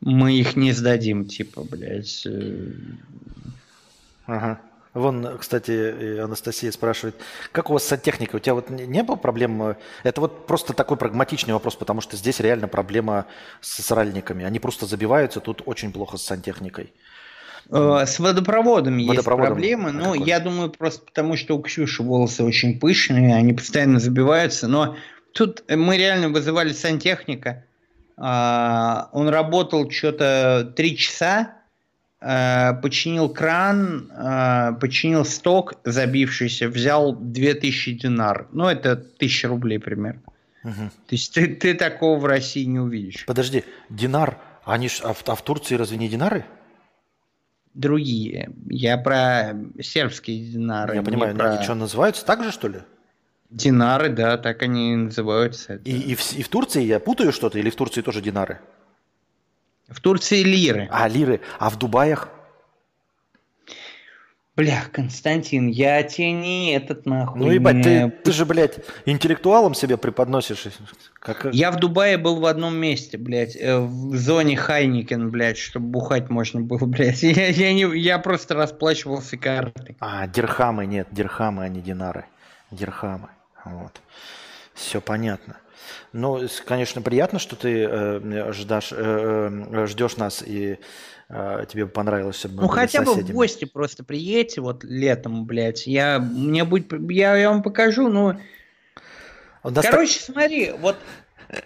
мы 0.01 0.33
их 0.35 0.57
не 0.57 0.73
сдадим, 0.73 1.27
типа, 1.27 1.65
блядь. 1.65 2.27
Э. 2.27 2.73
Ага. 4.27 4.61
Вон, 4.97 5.37
кстати, 5.39 6.21
Анастасия 6.21 6.73
спрашивает, 6.73 7.17
как 7.53 7.69
у 7.69 7.75
вас 7.75 7.85
с 7.85 7.89
сантехникой? 7.89 8.41
У 8.41 8.43
тебя 8.43 8.55
вот 8.55 8.71
не 8.71 9.03
было 9.03 9.17
проблем? 9.17 9.63
Э, 9.63 9.77
это 10.05 10.23
вот 10.23 10.47
просто 10.47 10.73
такой 10.73 10.97
прагматичный 10.97 11.53
вопрос, 11.53 11.77
потому 11.77 12.01
что 12.01 12.17
здесь 12.17 12.41
реально 12.41 12.67
проблема 12.67 13.27
с 13.61 13.83
сральниками. 13.83 14.45
Они 14.45 14.59
просто 14.59 14.87
забиваются, 14.87 15.41
тут 15.41 15.61
очень 15.67 15.93
плохо 15.93 16.17
с 16.17 16.23
сантехникой. 16.23 16.95
Э, 17.71 18.05
с 18.07 18.19
Водопроводом 18.19 18.97
есть 18.97 19.23
проблемы, 19.23 19.93
но 19.93 20.15
я 20.15 20.41
думаю 20.41 20.71
просто 20.71 21.05
потому, 21.05 21.37
что 21.37 21.59
у 21.59 21.63
Ксюши 21.63 22.03
волосы 22.03 22.43
очень 22.43 22.81
пышные, 22.81 23.35
они 23.35 23.53
постоянно 23.53 24.01
забиваются, 24.01 24.67
но 24.67 24.97
тут 25.33 25.63
мы 25.69 25.99
реально 25.99 26.31
вызывали 26.31 26.73
сантехника, 26.73 27.66
он 28.19 29.29
работал 29.29 29.91
что-то 29.91 30.73
три 30.75 30.97
часа, 30.97 31.57
а, 32.19 32.75
починил 32.75 33.29
кран, 33.29 34.11
а, 34.13 34.73
починил 34.73 35.25
сток 35.25 35.75
забившийся, 35.85 36.69
взял 36.69 37.15
2000 37.15 37.93
динар. 37.93 38.49
Ну, 38.53 38.67
это 38.67 38.93
1000 38.93 39.49
рублей 39.49 39.79
примерно. 39.79 40.23
Угу. 40.65 40.73
То 40.75 41.15
есть 41.15 41.35
ты, 41.35 41.47
ты 41.47 41.75
такого 41.75 42.19
в 42.19 42.25
России 42.25 42.65
не 42.65 42.81
увидишь. 42.81 43.25
Подожди, 43.27 43.65
динар, 43.91 44.39
они 44.65 44.89
ж, 44.89 45.01
а, 45.05 45.13
в, 45.13 45.23
а 45.29 45.35
в 45.35 45.43
Турции 45.43 45.77
разве 45.77 45.99
не 45.99 46.09
динары? 46.09 46.47
Другие. 47.75 48.51
Я 48.71 48.97
про 48.97 49.55
сербские 49.81 50.51
динары. 50.51 50.97
Я 50.97 51.03
понимаю, 51.03 51.37
про... 51.37 51.53
они 51.53 51.63
что, 51.63 51.75
называются 51.75 52.25
так 52.25 52.43
же, 52.43 52.51
что 52.51 52.69
ли? 52.69 52.81
Динары, 53.51 54.09
да, 54.09 54.37
так 54.39 54.63
они 54.63 54.97
называются. 54.97 55.77
И, 55.85 56.13
и, 56.13 56.15
в, 56.15 56.33
и 56.33 56.43
в 56.43 56.49
Турции 56.49 56.83
я 56.83 56.99
путаю 56.99 57.33
что-то, 57.33 57.59
или 57.59 57.71
в 57.71 57.77
Турции 57.77 58.03
тоже 58.03 58.21
динары? 58.21 58.61
В 59.89 60.01
Турции 60.01 60.43
лиры. 60.43 60.89
А, 60.91 61.07
лиры. 61.07 61.41
А 61.59 61.71
в 61.71 61.79
Дубаях? 61.79 62.29
Бля, 64.57 64.85
Константин, 64.91 65.69
я 65.69 66.03
тебе 66.03 66.33
не 66.33 66.73
этот 66.73 67.05
нахуй. 67.05 67.39
Ну 67.39 67.51
ебать, 67.51 67.83
ты, 67.83 68.11
ты 68.25 68.33
же, 68.33 68.47
блядь, 68.47 68.79
интеллектуалом 69.05 69.75
себе 69.75 69.99
преподносишь. 69.99 70.69
Как... 71.13 71.49
Я 71.53 71.71
в 71.71 71.77
Дубае 71.77 72.17
был 72.17 72.41
в 72.41 72.47
одном 72.47 72.75
месте, 72.75 73.19
блядь, 73.19 73.55
э, 73.55 73.79
в 73.79 74.17
зоне 74.17 74.57
Heineken, 74.57 75.31
блядь, 75.31 75.59
чтобы 75.59 75.89
бухать 75.89 76.31
можно 76.31 76.63
было, 76.63 76.79
блядь. 76.87 77.23
Я, 77.23 77.49
я, 77.49 77.75
не, 77.75 77.99
я 77.99 78.19
просто 78.19 78.55
расплачивался 78.55 79.37
картой. 79.37 79.95
А, 80.01 80.27
дирхамы, 80.27 80.87
нет, 80.87 81.09
дирхамы, 81.13 81.65
а 81.65 81.69
не 81.69 81.83
динары. 81.83 82.25
Дирхамы. 82.71 83.29
Вот. 83.67 84.01
Все 84.75 85.01
понятно. 85.01 85.57
Ну, 86.13 86.41
конечно, 86.65 87.03
приятно, 87.03 87.39
что 87.39 87.57
ты 87.57 87.85
э, 87.85 88.53
ждешь, 88.53 88.93
э, 88.93 89.65
э, 89.71 89.87
ждешь 89.87 90.17
нас 90.17 90.43
и 90.45 90.79
э, 91.29 91.67
тебе 91.71 91.87
понравилось, 91.87 92.45
Ну, 92.49 92.69
хотя 92.69 93.03
бы 93.03 93.15
в 93.15 93.31
гости 93.33 93.65
просто 93.65 94.05
приедьте 94.05 94.61
вот 94.61 94.85
летом, 94.85 95.47
блядь. 95.47 95.87
Я, 95.87 96.19
мне 96.19 96.65
будет, 96.65 96.93
я, 97.11 97.37
я 97.37 97.51
вам 97.51 97.63
покажу, 97.63 98.09
ну... 98.09 98.39
Короче, 99.63 100.19
так... 100.19 100.35
смотри, 100.35 100.73
вот 100.79 100.97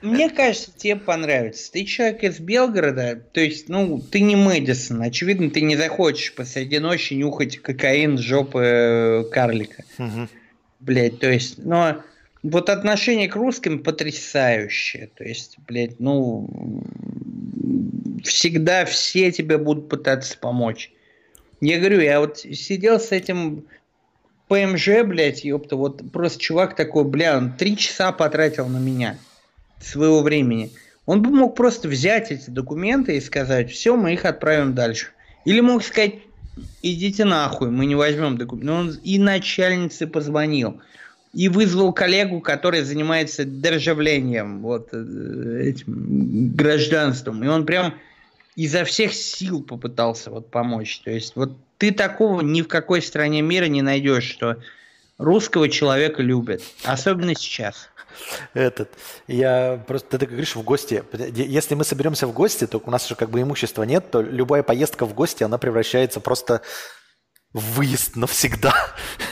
мне 0.02 0.30
кажется, 0.30 0.72
тебе 0.76 0.96
понравится. 0.96 1.70
Ты 1.72 1.84
человек 1.84 2.22
из 2.24 2.40
Белгорода, 2.40 3.16
то 3.16 3.40
есть, 3.40 3.68
ну, 3.68 4.00
ты 4.00 4.20
не 4.20 4.36
Мэдисон. 4.36 5.02
Очевидно, 5.02 5.50
ты 5.50 5.60
не 5.60 5.76
захочешь 5.76 6.34
посреди 6.34 6.78
ночи 6.78 7.14
нюхать 7.14 7.58
кокаин 7.58 8.18
с 8.18 8.20
жопы 8.20 8.60
э, 8.62 9.24
карлика. 9.30 9.84
Угу 9.98 10.28
блядь, 10.80 11.20
то 11.20 11.30
есть, 11.30 11.58
но 11.58 12.02
вот 12.42 12.70
отношение 12.70 13.28
к 13.28 13.36
русским 13.36 13.82
потрясающее, 13.82 15.10
то 15.14 15.24
есть, 15.24 15.56
блядь, 15.66 16.00
ну, 16.00 16.82
всегда 18.24 18.84
все 18.84 19.30
тебе 19.30 19.58
будут 19.58 19.88
пытаться 19.88 20.38
помочь. 20.38 20.92
Я 21.60 21.78
говорю, 21.78 22.00
я 22.00 22.20
вот 22.20 22.38
сидел 22.38 22.98
с 22.98 23.12
этим 23.12 23.64
ПМЖ, 24.48 25.02
блядь, 25.04 25.44
ёпта, 25.44 25.76
вот 25.76 26.10
просто 26.10 26.40
чувак 26.40 26.74
такой, 26.74 27.04
бля, 27.04 27.36
он 27.36 27.52
три 27.52 27.76
часа 27.76 28.10
потратил 28.12 28.66
на 28.68 28.78
меня 28.78 29.18
своего 29.80 30.22
времени. 30.22 30.72
Он 31.06 31.22
бы 31.22 31.30
мог 31.30 31.56
просто 31.56 31.88
взять 31.88 32.30
эти 32.30 32.50
документы 32.50 33.16
и 33.16 33.20
сказать, 33.20 33.70
все, 33.70 33.96
мы 33.96 34.14
их 34.14 34.24
отправим 34.24 34.74
дальше. 34.74 35.08
Или 35.44 35.60
мог 35.60 35.82
сказать, 35.82 36.14
идите 36.82 37.24
нахуй, 37.24 37.70
мы 37.70 37.86
не 37.86 37.94
возьмем 37.94 38.36
документы. 38.36 38.72
Он 38.72 38.90
и 39.02 39.18
начальнице 39.18 40.06
позвонил. 40.06 40.80
и 41.32 41.48
вызвал 41.48 41.92
коллегу, 41.92 42.40
который 42.40 42.82
занимается 42.82 43.44
державлением, 43.44 44.62
вот, 44.62 44.88
э, 44.92 45.62
этим 45.64 46.56
гражданством. 46.56 47.44
И 47.44 47.46
он 47.46 47.66
прям 47.66 47.94
изо 48.56 48.84
всех 48.84 49.14
сил 49.14 49.62
попытался 49.62 50.30
вот 50.30 50.50
помочь. 50.50 51.00
То 51.04 51.10
есть 51.12 51.36
вот 51.36 51.56
ты 51.78 51.92
такого 51.92 52.40
ни 52.40 52.62
в 52.62 52.68
какой 52.68 53.00
стране 53.00 53.42
мира 53.42 53.66
не 53.66 53.80
найдешь, 53.80 54.24
что 54.24 54.56
русского 55.18 55.68
человека 55.68 56.20
любят. 56.20 56.62
Особенно 56.84 57.34
сейчас. 57.36 57.89
Этот, 58.54 58.90
я 59.26 59.82
просто, 59.86 60.18
ты 60.18 60.26
говоришь, 60.26 60.56
в 60.56 60.62
гости. 60.62 61.02
Если 61.34 61.74
мы 61.74 61.84
соберемся 61.84 62.26
в 62.26 62.32
гости, 62.32 62.66
то 62.66 62.82
у 62.84 62.90
нас 62.90 63.08
же 63.08 63.14
как 63.14 63.30
бы 63.30 63.40
имущества 63.42 63.82
нет, 63.84 64.10
то 64.10 64.20
любая 64.20 64.62
поездка 64.62 65.06
в 65.06 65.14
гости, 65.14 65.42
она 65.42 65.58
превращается 65.58 66.20
просто 66.20 66.62
в 67.52 67.76
выезд 67.76 68.16
навсегда. 68.16 68.74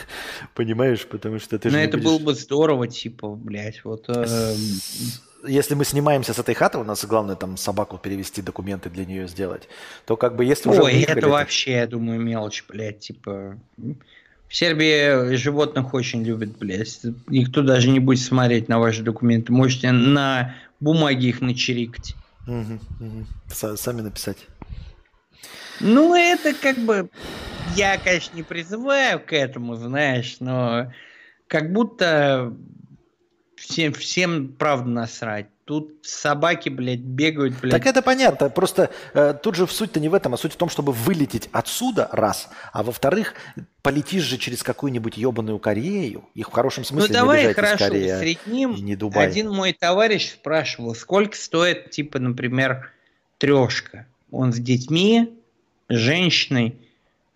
Понимаешь? 0.55 1.05
Потому 1.05 1.39
что 1.39 1.57
ты 1.57 1.69
же. 1.69 1.77
Ну, 1.77 1.81
это 1.81 1.97
будешь... 1.97 2.05
было 2.05 2.19
бы 2.19 2.33
здорово, 2.35 2.87
типа, 2.87 3.29
блядь, 3.29 3.83
вот. 3.83 4.09
Э... 4.09 4.55
Если 5.47 5.73
мы 5.73 5.85
снимаемся 5.85 6.33
с 6.33 6.39
этой 6.39 6.53
хаты, 6.53 6.79
у 6.79 6.83
нас 6.83 7.05
главное 7.05 7.37
там 7.37 7.55
собаку 7.55 7.97
перевести, 7.97 8.41
документы 8.41 8.89
для 8.89 9.05
нее 9.05 9.25
сделать, 9.29 9.69
то 10.05 10.17
как 10.17 10.35
бы 10.35 10.43
если 10.43 10.69
уже. 10.69 10.83
Ой, 10.83 11.01
это 11.01 11.29
вообще, 11.29 11.71
я 11.73 11.87
думаю, 11.87 12.19
мелочь, 12.19 12.65
блядь, 12.67 12.99
типа. 12.99 13.57
В 14.49 14.55
Сербии 14.55 15.35
животных 15.35 15.93
очень 15.93 16.23
любят, 16.23 16.57
блядь. 16.57 17.01
Никто 17.27 17.61
даже 17.61 17.87
не 17.89 17.99
будет 17.99 18.19
смотреть 18.19 18.67
на 18.67 18.79
ваши 18.79 19.03
документы. 19.03 19.53
Можете 19.53 19.91
на 19.91 20.55
бумаге 20.79 21.29
их 21.29 21.39
начерикать. 21.41 22.15
Угу, 22.47 22.79
угу. 22.99 23.25
Сами 23.47 24.01
написать. 24.01 24.39
Ну, 25.79 26.15
это 26.15 26.53
как 26.53 26.79
бы... 26.79 27.09
Я, 27.75 27.99
конечно, 27.99 28.35
не 28.35 28.41
призываю 28.41 29.19
к 29.19 29.31
этому, 29.31 29.75
знаешь, 29.75 30.37
но 30.39 30.91
как 31.45 31.71
будто 31.71 32.51
всем, 33.55 33.93
всем 33.93 34.47
правда 34.47 34.89
насрать. 34.89 35.45
Тут 35.69 35.99
собаки, 36.01 36.69
блядь, 36.69 37.01
бегают, 37.01 37.53
блядь. 37.61 37.71
Так 37.71 37.85
это 37.85 38.01
понятно. 38.01 38.49
Просто 38.49 38.89
э, 39.13 39.35
тут 39.39 39.53
же 39.53 39.67
суть-то 39.67 39.99
не 39.99 40.09
в 40.09 40.15
этом, 40.15 40.33
а 40.33 40.37
суть 40.37 40.53
в 40.53 40.55
том, 40.55 40.67
чтобы 40.67 40.93
вылететь 40.93 41.47
отсюда, 41.51 42.09
раз. 42.11 42.49
А 42.73 42.81
во-вторых, 42.81 43.35
полетишь 43.83 44.23
же 44.23 44.39
через 44.39 44.63
какую-нибудь 44.63 45.17
ебаную 45.17 45.59
Корею. 45.59 46.27
Их 46.33 46.47
в 46.47 46.51
хорошем 46.51 46.81
ну, 46.81 46.85
смысле 46.87 47.07
ну, 47.09 47.13
давай 47.13 47.47
не 47.49 47.53
хорошо, 47.53 47.85
Кореи, 47.85 48.17
средним. 48.17 48.83
не 48.83 48.95
Дубай. 48.95 49.27
Один 49.27 49.51
мой 49.51 49.73
товарищ 49.73 50.31
спрашивал, 50.31 50.95
сколько 50.95 51.37
стоит, 51.37 51.91
типа, 51.91 52.17
например, 52.17 52.91
трешка. 53.37 54.07
Он 54.31 54.51
с 54.51 54.57
детьми, 54.57 55.37
с 55.87 55.93
женщиной. 55.93 56.77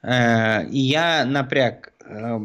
Э, 0.02 0.66
и 0.66 0.80
я 0.80 1.24
напряг 1.26 1.94
э, 2.04 2.40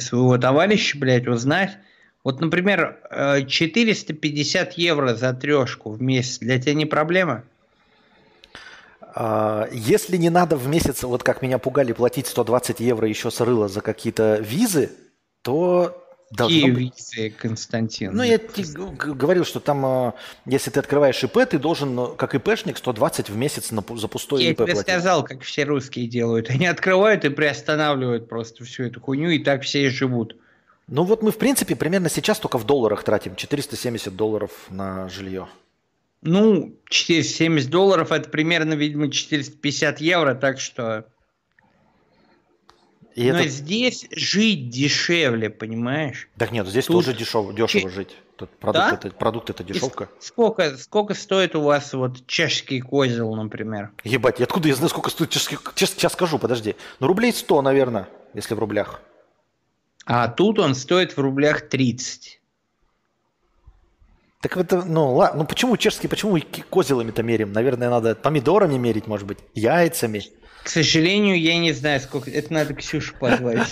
своего 0.00 0.38
товарища, 0.38 0.98
блядь, 0.98 1.28
узнать, 1.28 1.78
вот, 2.22 2.40
например, 2.40 2.98
450 3.46 4.68
э, 4.68 4.72
евро 4.76 5.14
за 5.14 5.32
трешку 5.32 5.90
в 5.90 6.02
месяц 6.02 6.38
для 6.38 6.60
тебя 6.60 6.74
не 6.74 6.86
проблема? 6.86 7.44
А, 9.14 9.68
если 9.72 10.16
не 10.16 10.30
надо 10.30 10.56
в 10.56 10.68
месяц, 10.68 11.02
вот 11.02 11.22
как 11.22 11.42
меня 11.42 11.58
пугали, 11.58 11.92
платить 11.92 12.26
120 12.26 12.80
евро 12.80 13.08
еще 13.08 13.30
с 13.30 13.40
рыла 13.40 13.68
за 13.68 13.80
какие-то 13.80 14.38
визы, 14.40 14.90
то 15.42 15.96
Какие 16.36 16.70
визы, 16.70 17.30
Константин? 17.30 18.14
Ну, 18.14 18.22
я 18.22 18.38
говорил, 18.38 19.44
что 19.44 19.58
там, 19.58 19.84
э, 19.84 20.12
если 20.46 20.70
ты 20.70 20.78
открываешь 20.78 21.24
ИП, 21.24 21.38
ты 21.50 21.58
должен, 21.58 21.98
э, 21.98 22.06
как 22.16 22.36
ИПшник, 22.36 22.78
120 22.78 23.30
в 23.30 23.36
месяц 23.36 23.72
на, 23.72 23.82
за 23.96 24.06
пустое 24.06 24.44
я 24.44 24.50
ИП 24.52 24.58
платить. 24.58 24.76
Я 24.76 24.82
тебе 24.82 24.92
сказал, 24.92 25.24
как 25.24 25.42
все 25.42 25.64
русские 25.64 26.06
делают. 26.06 26.48
Они 26.48 26.66
открывают 26.66 27.24
и 27.24 27.30
приостанавливают 27.30 28.28
просто 28.28 28.64
всю 28.64 28.84
эту 28.84 29.00
хуйню, 29.00 29.30
и 29.30 29.40
так 29.40 29.62
все 29.62 29.86
и 29.86 29.88
живут. 29.88 30.36
Ну 30.90 31.04
вот 31.04 31.22
мы, 31.22 31.30
в 31.30 31.38
принципе, 31.38 31.76
примерно 31.76 32.10
сейчас 32.10 32.40
только 32.40 32.58
в 32.58 32.66
долларах 32.66 33.04
тратим 33.04 33.36
470 33.36 34.14
долларов 34.16 34.50
на 34.70 35.08
жилье. 35.08 35.48
Ну, 36.20 36.74
470 36.88 37.70
долларов 37.70 38.10
это 38.10 38.28
примерно, 38.28 38.74
видимо, 38.74 39.10
450 39.10 40.00
евро, 40.00 40.34
так 40.34 40.58
что... 40.60 41.06
И 43.14 43.30
Но 43.30 43.38
это... 43.38 43.48
здесь 43.48 44.06
жить 44.10 44.68
дешевле, 44.70 45.48
понимаешь? 45.48 46.28
Так 46.36 46.50
нет, 46.50 46.66
здесь 46.66 46.86
Тут... 46.86 47.04
тоже 47.04 47.16
дешево, 47.16 47.52
дешево 47.52 47.88
Ч... 47.88 47.94
жить. 47.94 48.16
Тут 48.36 48.50
продукт, 48.50 48.90
да? 48.90 48.94
это, 48.94 49.10
продукт 49.10 49.50
это 49.50 49.62
дешевка. 49.62 50.08
И 50.20 50.24
сколько, 50.24 50.76
сколько 50.76 51.14
стоит 51.14 51.54
у 51.54 51.60
вас 51.62 51.92
вот 51.92 52.26
чешский 52.26 52.80
козел, 52.80 53.34
например? 53.34 53.90
Ебать, 54.02 54.40
откуда 54.40 54.68
я 54.68 54.74
знаю, 54.74 54.90
сколько 54.90 55.10
стоит 55.10 55.30
чешский... 55.30 55.56
Сейчас 55.76 56.12
скажу, 56.12 56.38
подожди. 56.38 56.74
Ну, 56.98 57.06
рублей 57.06 57.32
100, 57.32 57.62
наверное, 57.62 58.08
если 58.34 58.54
в 58.54 58.58
рублях. 58.58 59.02
А 60.12 60.26
тут 60.26 60.58
он 60.58 60.74
стоит 60.74 61.16
в 61.16 61.20
рублях 61.20 61.68
30. 61.68 62.40
Так 64.40 64.56
это, 64.56 64.82
ну 64.84 65.14
ладно, 65.14 65.42
ну 65.42 65.46
почему 65.46 65.76
чешский, 65.76 66.08
почему 66.08 66.36
козелами-то 66.68 67.22
мерим? 67.22 67.52
Наверное, 67.52 67.90
надо 67.90 68.16
помидорами 68.16 68.76
мерить, 68.76 69.06
может 69.06 69.28
быть, 69.28 69.38
яйцами. 69.54 70.24
К 70.64 70.68
сожалению, 70.68 71.40
я 71.40 71.56
не 71.58 71.70
знаю, 71.70 72.00
сколько. 72.00 72.28
Это 72.28 72.52
надо 72.52 72.74
Ксюшу 72.74 73.14
позвать. 73.20 73.70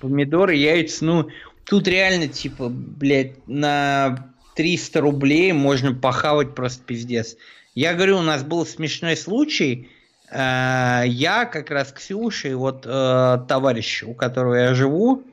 Помидоры, 0.00 0.54
яйца, 0.54 1.04
ну, 1.04 1.28
тут 1.66 1.86
реально, 1.86 2.26
типа, 2.26 2.70
блядь, 2.70 3.46
на 3.46 4.32
300 4.56 4.98
рублей 5.02 5.52
можно 5.52 5.92
похавать 5.92 6.54
просто 6.54 6.82
пиздец. 6.82 7.36
Я 7.74 7.92
говорю, 7.92 8.16
у 8.16 8.22
нас 8.22 8.44
был 8.44 8.64
смешной 8.64 9.14
случай, 9.14 9.90
я 10.34 11.44
как 11.44 11.70
раз 11.70 11.92
Ксюша 11.92 12.48
и 12.48 12.54
вот 12.54 12.86
э, 12.86 13.38
товарищ, 13.48 14.02
у 14.02 14.14
которого 14.14 14.54
я 14.54 14.74
живу, 14.74 15.24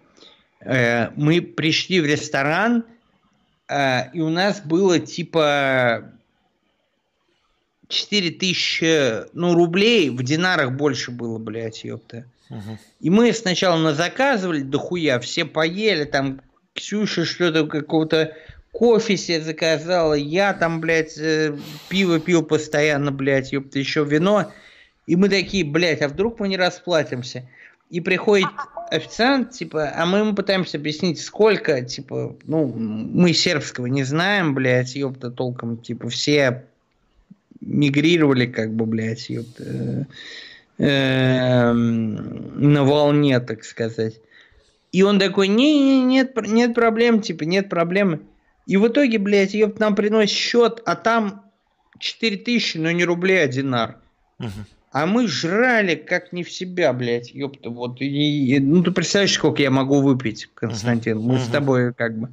э, 0.59 1.09
мы 1.15 1.41
пришли 1.41 2.01
в 2.01 2.05
ресторан, 2.05 2.84
и 3.71 4.19
у 4.19 4.30
нас 4.30 4.61
было 4.61 4.97
типа 4.97 6.11
4 7.89 8.31
тысячи, 8.31 9.26
ну, 9.34 9.53
рублей, 9.53 10.09
в 10.09 10.23
динарах 10.23 10.71
больше 10.71 11.11
было, 11.11 11.38
блядь, 11.38 11.84
ёпта. 11.84 12.26
Угу. 12.49 12.80
И 13.01 13.09
мы 13.09 13.34
сначала 13.34 13.77
на 13.77 13.93
заказывали 13.93 14.61
дохуя, 14.61 15.19
все 15.19 15.45
поели, 15.45 16.05
там 16.05 16.41
Ксюша 16.76 17.26
что-то 17.26 17.67
какого-то 17.67 18.35
кофе 18.71 19.17
себе 19.17 19.41
заказала, 19.41 20.13
я 20.13 20.53
там, 20.53 20.80
блядь, 20.81 21.19
пиво 21.89 22.19
пил 22.19 22.43
постоянно, 22.43 23.11
блядь, 23.11 23.51
ёпта, 23.51 23.80
еще 23.80 24.03
вино. 24.05 24.51
И 25.10 25.15
мы 25.15 25.27
такие, 25.27 25.65
блядь, 25.65 26.03
а 26.03 26.07
вдруг 26.07 26.40
мы 26.40 26.48
не 26.48 26.56
расплатимся? 26.56 27.44
И 27.90 27.99
приходит 27.99 28.45
официант, 28.91 29.49
типа, 29.49 29.91
а 29.95 30.06
мы 30.06 30.19
ему 30.19 30.36
пытаемся 30.36 30.77
объяснить, 30.77 31.19
сколько, 31.19 31.81
типа, 31.81 32.36
ну, 32.44 32.68
мы 32.68 33.34
сербского 33.34 33.88
не 33.88 34.03
знаем, 34.03 34.53
блядь, 34.53 34.95
ёпта, 34.95 35.31
толком, 35.31 35.77
типа, 35.77 36.10
все 36.10 36.65
мигрировали, 37.60 38.45
как 38.45 38.72
бы, 38.72 38.86
блядь, 38.86 39.31
ёпта, 39.31 40.06
эм, 40.77 42.72
на 42.72 42.84
волне, 42.84 43.40
так 43.40 43.64
сказать. 43.64 44.22
И 44.91 45.02
он 45.02 45.18
такой, 45.18 45.48
не, 45.48 45.80
не, 45.80 46.03
нет, 46.03 46.38
нет 46.48 46.76
проблем, 46.76 47.22
типа, 47.22 47.45
нет 47.45 47.68
проблемы. 47.68 48.19
И 48.68 48.77
в 48.77 48.88
итоге, 48.88 49.18
блядь, 49.18 49.56
ёпта, 49.56 49.81
нам 49.81 49.95
приносит 49.95 50.38
счет, 50.38 50.84
а 50.86 50.95
там 50.95 51.45
4000, 51.98 52.77
но 52.77 52.91
не 52.91 53.06
рублей, 53.06 53.44
а 53.44 53.48
динар. 53.48 53.98
Угу. 54.38 54.49
А 54.91 55.06
мы 55.06 55.28
жрали 55.28 55.95
как 55.95 56.34
не 56.34 56.44
в 56.44 56.52
себя, 56.52 56.94
блядь, 56.94 57.32
ёпта. 57.32 57.70
Вот, 57.70 58.02
и, 58.02 58.56
и, 58.56 58.60
ну, 58.60 58.84
ты 58.84 58.91
представляешь, 58.91 59.34
сколько 59.34 59.61
я 59.61 59.70
могу 59.70 60.02
выпить, 60.02 60.49
Константин? 60.56 61.20
Мы 61.20 61.40
с 61.40 61.48
тобой 61.48 61.94
как 61.94 62.18
бы... 62.18 62.30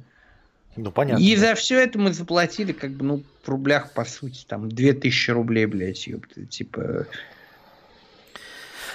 Ну, 0.75 0.91
понятно. 0.91 1.23
И 1.23 1.35
за 1.35 1.55
все 1.55 1.79
это 1.79 1.99
мы 1.99 2.13
заплатили, 2.13 2.71
как 2.71 2.91
бы, 2.91 3.05
ну, 3.05 3.23
в 3.43 3.49
рублях, 3.49 3.93
по 3.93 4.05
сути, 4.05 4.43
там, 4.47 4.69
2000 4.69 5.31
рублей, 5.31 5.65
блядь, 5.65 6.07
ёпта, 6.07 6.45
типа... 6.45 7.05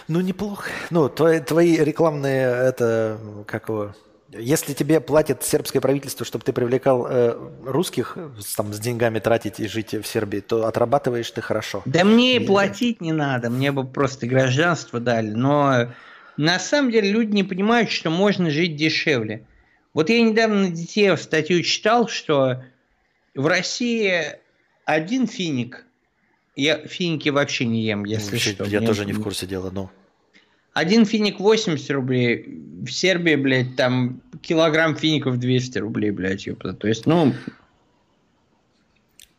Ну, 0.09 0.21
неплохо. 0.21 0.69
Ну, 0.91 1.09
твои, 1.09 1.41
твои 1.41 1.77
рекламные, 1.77 2.47
это, 2.47 3.19
как 3.47 3.69
его, 3.69 3.95
если 4.39 4.73
тебе 4.73 5.01
платит 5.01 5.43
сербское 5.43 5.81
правительство, 5.81 6.25
чтобы 6.25 6.45
ты 6.45 6.53
привлекал 6.53 7.07
э, 7.09 7.37
русских 7.65 8.17
там, 8.57 8.73
с 8.73 8.79
деньгами 8.79 9.19
тратить 9.19 9.61
и 9.61 9.69
жить 9.69 9.93
в 9.93 10.05
Сербии, 10.05 10.41
то 10.41 10.67
отрабатываешь 10.67 11.31
ты 11.31 11.41
хорошо. 11.41 11.83
Да 11.87 12.05
мне 12.05 12.37
и 12.37 12.47
платить 12.47 13.01
не 13.01 13.13
надо, 13.13 13.51
мне 13.51 13.73
бы 13.73 13.87
просто 13.87 14.27
гражданство 14.27 15.01
дали. 15.01 15.31
Но 15.31 15.93
на 16.37 16.59
самом 16.59 16.91
деле 16.91 17.11
люди 17.11 17.35
не 17.35 17.45
понимают, 17.45 17.91
что 17.91 18.11
можно 18.11 18.51
жить 18.51 18.77
дешевле. 18.77 19.47
Вот 19.95 20.09
я 20.09 20.23
недавно 20.23 20.63
на 20.63 20.71
детей 20.71 21.15
статью 21.17 21.63
читал, 21.63 22.09
что 22.09 22.65
в 23.35 23.47
России 23.47 24.39
один 24.85 25.27
финик, 25.27 25.85
я 26.57 26.79
финики 26.87 27.29
вообще 27.29 27.67
не 27.67 27.83
ем, 27.83 28.05
если 28.05 28.33
вообще, 28.33 28.53
что. 28.53 28.65
Я 28.65 28.81
тоже 28.81 29.05
не 29.05 29.13
в 29.13 29.23
курсе 29.23 29.47
дела, 29.47 29.71
но... 29.71 29.91
Один 30.73 31.05
финик 31.05 31.39
80 31.39 31.91
рублей. 31.91 32.61
В 32.83 32.91
Сербии, 32.91 33.37
блядь, 33.37 33.77
там 33.77 34.21
килограмм 34.41 34.97
фиников 34.97 35.39
200 35.39 35.79
рублей, 35.79 36.11
блядь, 36.11 36.47
ёпта. 36.47 36.73
То 36.73 36.89
есть, 36.89 37.07
ну... 37.07 37.33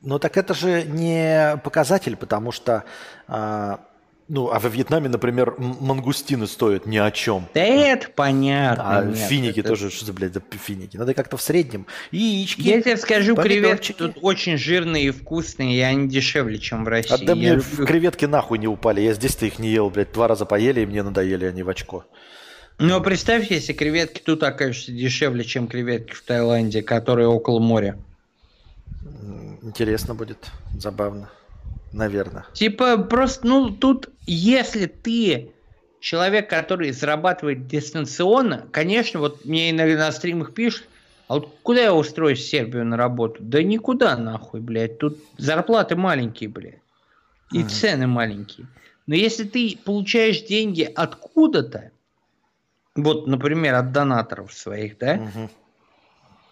Ну 0.02 0.20
так 0.20 0.36
это 0.36 0.54
же 0.54 0.84
не 0.84 1.58
показатель, 1.64 2.18
потому 2.18 2.52
что 2.52 2.84
э, 3.30 3.78
Ну, 4.30 4.52
а 4.52 4.60
во 4.60 4.70
Вьетнаме, 4.70 5.10
например, 5.10 5.56
мангустины 5.58 6.48
стоят 6.48 6.86
ни 6.86 6.98
о 6.98 7.12
чем. 7.12 7.48
Да 7.54 7.62
это 7.62 8.08
понятно. 8.10 9.00
А 9.00 9.04
нет, 9.04 9.18
финики 9.18 9.60
это... 9.60 9.70
тоже, 9.70 9.90
что 9.90 10.06
за, 10.06 10.14
блядь, 10.14 10.34
за 10.34 10.42
финики? 10.52 10.96
Надо 10.96 11.14
как-то 11.14 11.36
в 11.36 11.42
среднем. 11.42 11.88
Яички, 12.12 12.62
Я 12.62 12.82
тебе 12.82 12.96
скажу, 12.96 13.36
креветки 13.36 13.92
тут 13.92 14.18
очень 14.22 14.58
жирные 14.58 15.06
и 15.06 15.12
вкусные, 15.12 15.76
и 15.76 15.82
они 15.82 16.08
дешевле, 16.08 16.58
чем 16.58 16.86
в 16.86 16.88
России. 16.88 17.14
А 17.14 17.18
да 17.18 17.36
мне 17.36 17.56
люблю... 17.56 17.86
креветки 17.86 18.26
нахуй 18.26 18.60
не 18.60 18.68
упали. 18.68 19.02
Я 19.02 19.14
здесь-то 19.14 19.46
их 19.46 19.60
не 19.60 19.70
ел, 19.70 19.90
блядь, 19.90 20.14
два 20.14 20.30
раза 20.30 20.46
поели, 20.46 20.82
и 20.82 20.86
мне 20.86 21.04
надоели 21.04 21.46
они 21.46 21.64
в 21.64 21.70
очко. 21.70 22.06
Ну, 22.80 22.96
а 22.96 23.02
представь, 23.02 23.52
если 23.52 23.74
креветки 23.74 24.22
тут 24.22 24.42
окажутся 24.44 24.94
дешевле, 24.94 25.44
чем 25.44 25.68
креветки 25.68 26.14
в 26.14 26.22
Таиланде, 26.22 26.82
которые 26.82 27.28
около 27.28 27.60
моря. 27.60 27.98
Интересно 29.62 30.16
будет, 30.16 30.48
забавно 30.78 31.30
наверное. 31.94 32.46
Типа 32.54 32.98
просто, 32.98 33.48
ну, 33.48 33.70
тут, 33.70 34.10
если 34.26 34.88
ты 34.88 35.52
человек, 36.00 36.50
который 36.50 36.92
зарабатывает 36.92 37.68
дистанционно, 37.68 38.68
конечно, 38.72 39.20
вот 39.20 39.46
мне 39.46 39.72
иногда 39.72 40.08
на 40.08 40.12
стримах 40.12 40.54
пишут, 40.54 40.88
а 41.28 41.36
вот 41.36 41.56
куда 41.64 41.82
я 41.82 41.94
устроюсь 41.94 42.40
в 42.40 42.50
Сербию 42.50 42.86
на 42.86 42.98
работу? 42.98 43.38
Да 43.40 43.64
никуда 43.64 44.18
нахуй, 44.18 44.60
блядь. 44.60 44.98
Тут 44.98 45.18
зарплаты 45.38 45.96
маленькие, 45.96 46.50
блядь. 46.50 46.80
И 47.52 47.62
mm. 47.62 47.70
цены 47.70 48.08
маленькие. 48.08 48.68
Но 49.08 49.16
если 49.16 49.44
ты 49.46 49.78
получаешь 49.84 50.42
деньги 50.42 50.84
откуда-то, 50.84 51.92
вот, 52.96 53.28
например, 53.28 53.76
от 53.76 53.92
донаторов 53.92 54.54
своих, 54.54 54.98
да, 54.98 55.18
mm-hmm. 55.18 55.50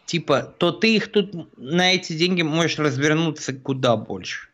типа, 0.05 0.41
то 0.57 0.72
ты 0.72 0.95
их 0.95 1.11
тут 1.11 1.57
на 1.57 1.93
эти 1.93 2.13
деньги 2.13 2.41
можешь 2.41 2.80
развернуться 2.80 3.53
куда 3.53 3.95
больше. 3.95 4.50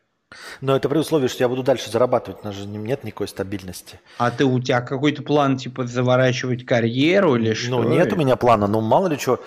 Но 0.60 0.76
это 0.76 0.88
при 0.88 0.98
условии, 0.98 1.28
что 1.28 1.42
я 1.42 1.48
буду 1.48 1.62
дальше 1.62 1.90
зарабатывать, 1.90 2.40
у 2.42 2.46
нас 2.46 2.54
же 2.54 2.66
нет 2.66 3.04
никакой 3.04 3.28
стабильности. 3.28 4.00
А 4.18 4.30
ты 4.30 4.44
у 4.44 4.60
тебя 4.60 4.80
какой-то 4.80 5.22
план, 5.22 5.56
типа, 5.56 5.86
заворачивать 5.86 6.66
карьеру 6.66 7.36
или 7.36 7.54
что? 7.54 7.82
Ну, 7.82 7.88
нет 7.88 8.12
у 8.12 8.16
меня 8.16 8.36
плана, 8.36 8.66
но 8.66 8.80
мало 8.80 9.08
ли 9.08 9.16
что, 9.16 9.42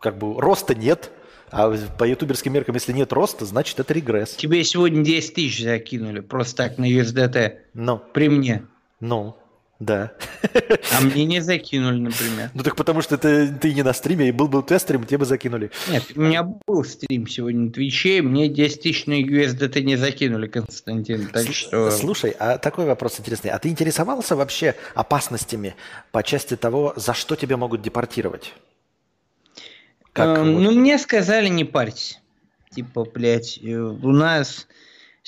как 0.00 0.16
бы 0.16 0.40
роста 0.40 0.74
нет, 0.74 1.10
а 1.50 1.72
по 1.98 2.04
ютуберским 2.04 2.52
меркам, 2.52 2.74
если 2.74 2.92
нет 2.92 3.12
роста, 3.12 3.44
значит 3.44 3.78
это 3.78 3.92
регресс. 3.92 4.34
Тебе 4.34 4.64
сегодня 4.64 5.04
10 5.04 5.34
тысяч 5.34 5.62
закинули 5.62 6.20
просто 6.20 6.56
так 6.56 6.78
на 6.78 6.90
USDT. 6.90 7.58
Ну. 7.74 8.00
При 8.12 8.28
мне. 8.28 8.66
Ну. 9.00 9.36
Да. 9.78 10.12
А 10.96 11.00
мне 11.02 11.26
не 11.26 11.40
закинули, 11.40 11.98
например. 11.98 12.50
Ну 12.54 12.62
так 12.62 12.76
потому 12.76 13.02
что 13.02 13.18
ты, 13.18 13.48
ты 13.48 13.74
не 13.74 13.82
на 13.82 13.92
стриме, 13.92 14.28
и 14.28 14.32
был 14.32 14.48
бы 14.48 14.60
у 14.60 14.62
тебя 14.62 14.78
стрим, 14.78 15.04
тебе 15.04 15.18
бы 15.18 15.24
закинули. 15.26 15.70
Нет, 15.90 16.04
у 16.14 16.20
меня 16.20 16.42
был 16.44 16.82
стрим 16.84 17.26
сегодня 17.26 17.66
на 17.66 17.72
Твиче, 17.72 18.22
мне 18.22 18.48
10 18.48 18.80
тысяч 18.80 19.06
на 19.06 19.20
USDT 19.22 19.82
не 19.82 19.96
закинули, 19.96 20.46
Константин, 20.46 21.26
так 21.26 21.46
что... 21.52 21.90
Слушай, 21.90 22.34
а 22.38 22.56
такой 22.56 22.86
вопрос 22.86 23.20
интересный. 23.20 23.50
А 23.50 23.58
ты 23.58 23.68
интересовался 23.68 24.34
вообще 24.34 24.76
опасностями 24.94 25.74
по 26.10 26.22
части 26.22 26.56
того, 26.56 26.94
за 26.96 27.12
что 27.12 27.36
тебя 27.36 27.58
могут 27.58 27.82
депортировать? 27.82 28.54
Как, 30.14 30.38
эм, 30.38 30.54
вот... 30.54 30.62
Ну, 30.62 30.72
мне 30.72 30.96
сказали 30.98 31.48
не 31.48 31.64
парься. 31.64 32.16
Типа, 32.70 33.04
блядь, 33.04 33.58
э, 33.62 33.76
у 33.76 34.12
нас 34.12 34.66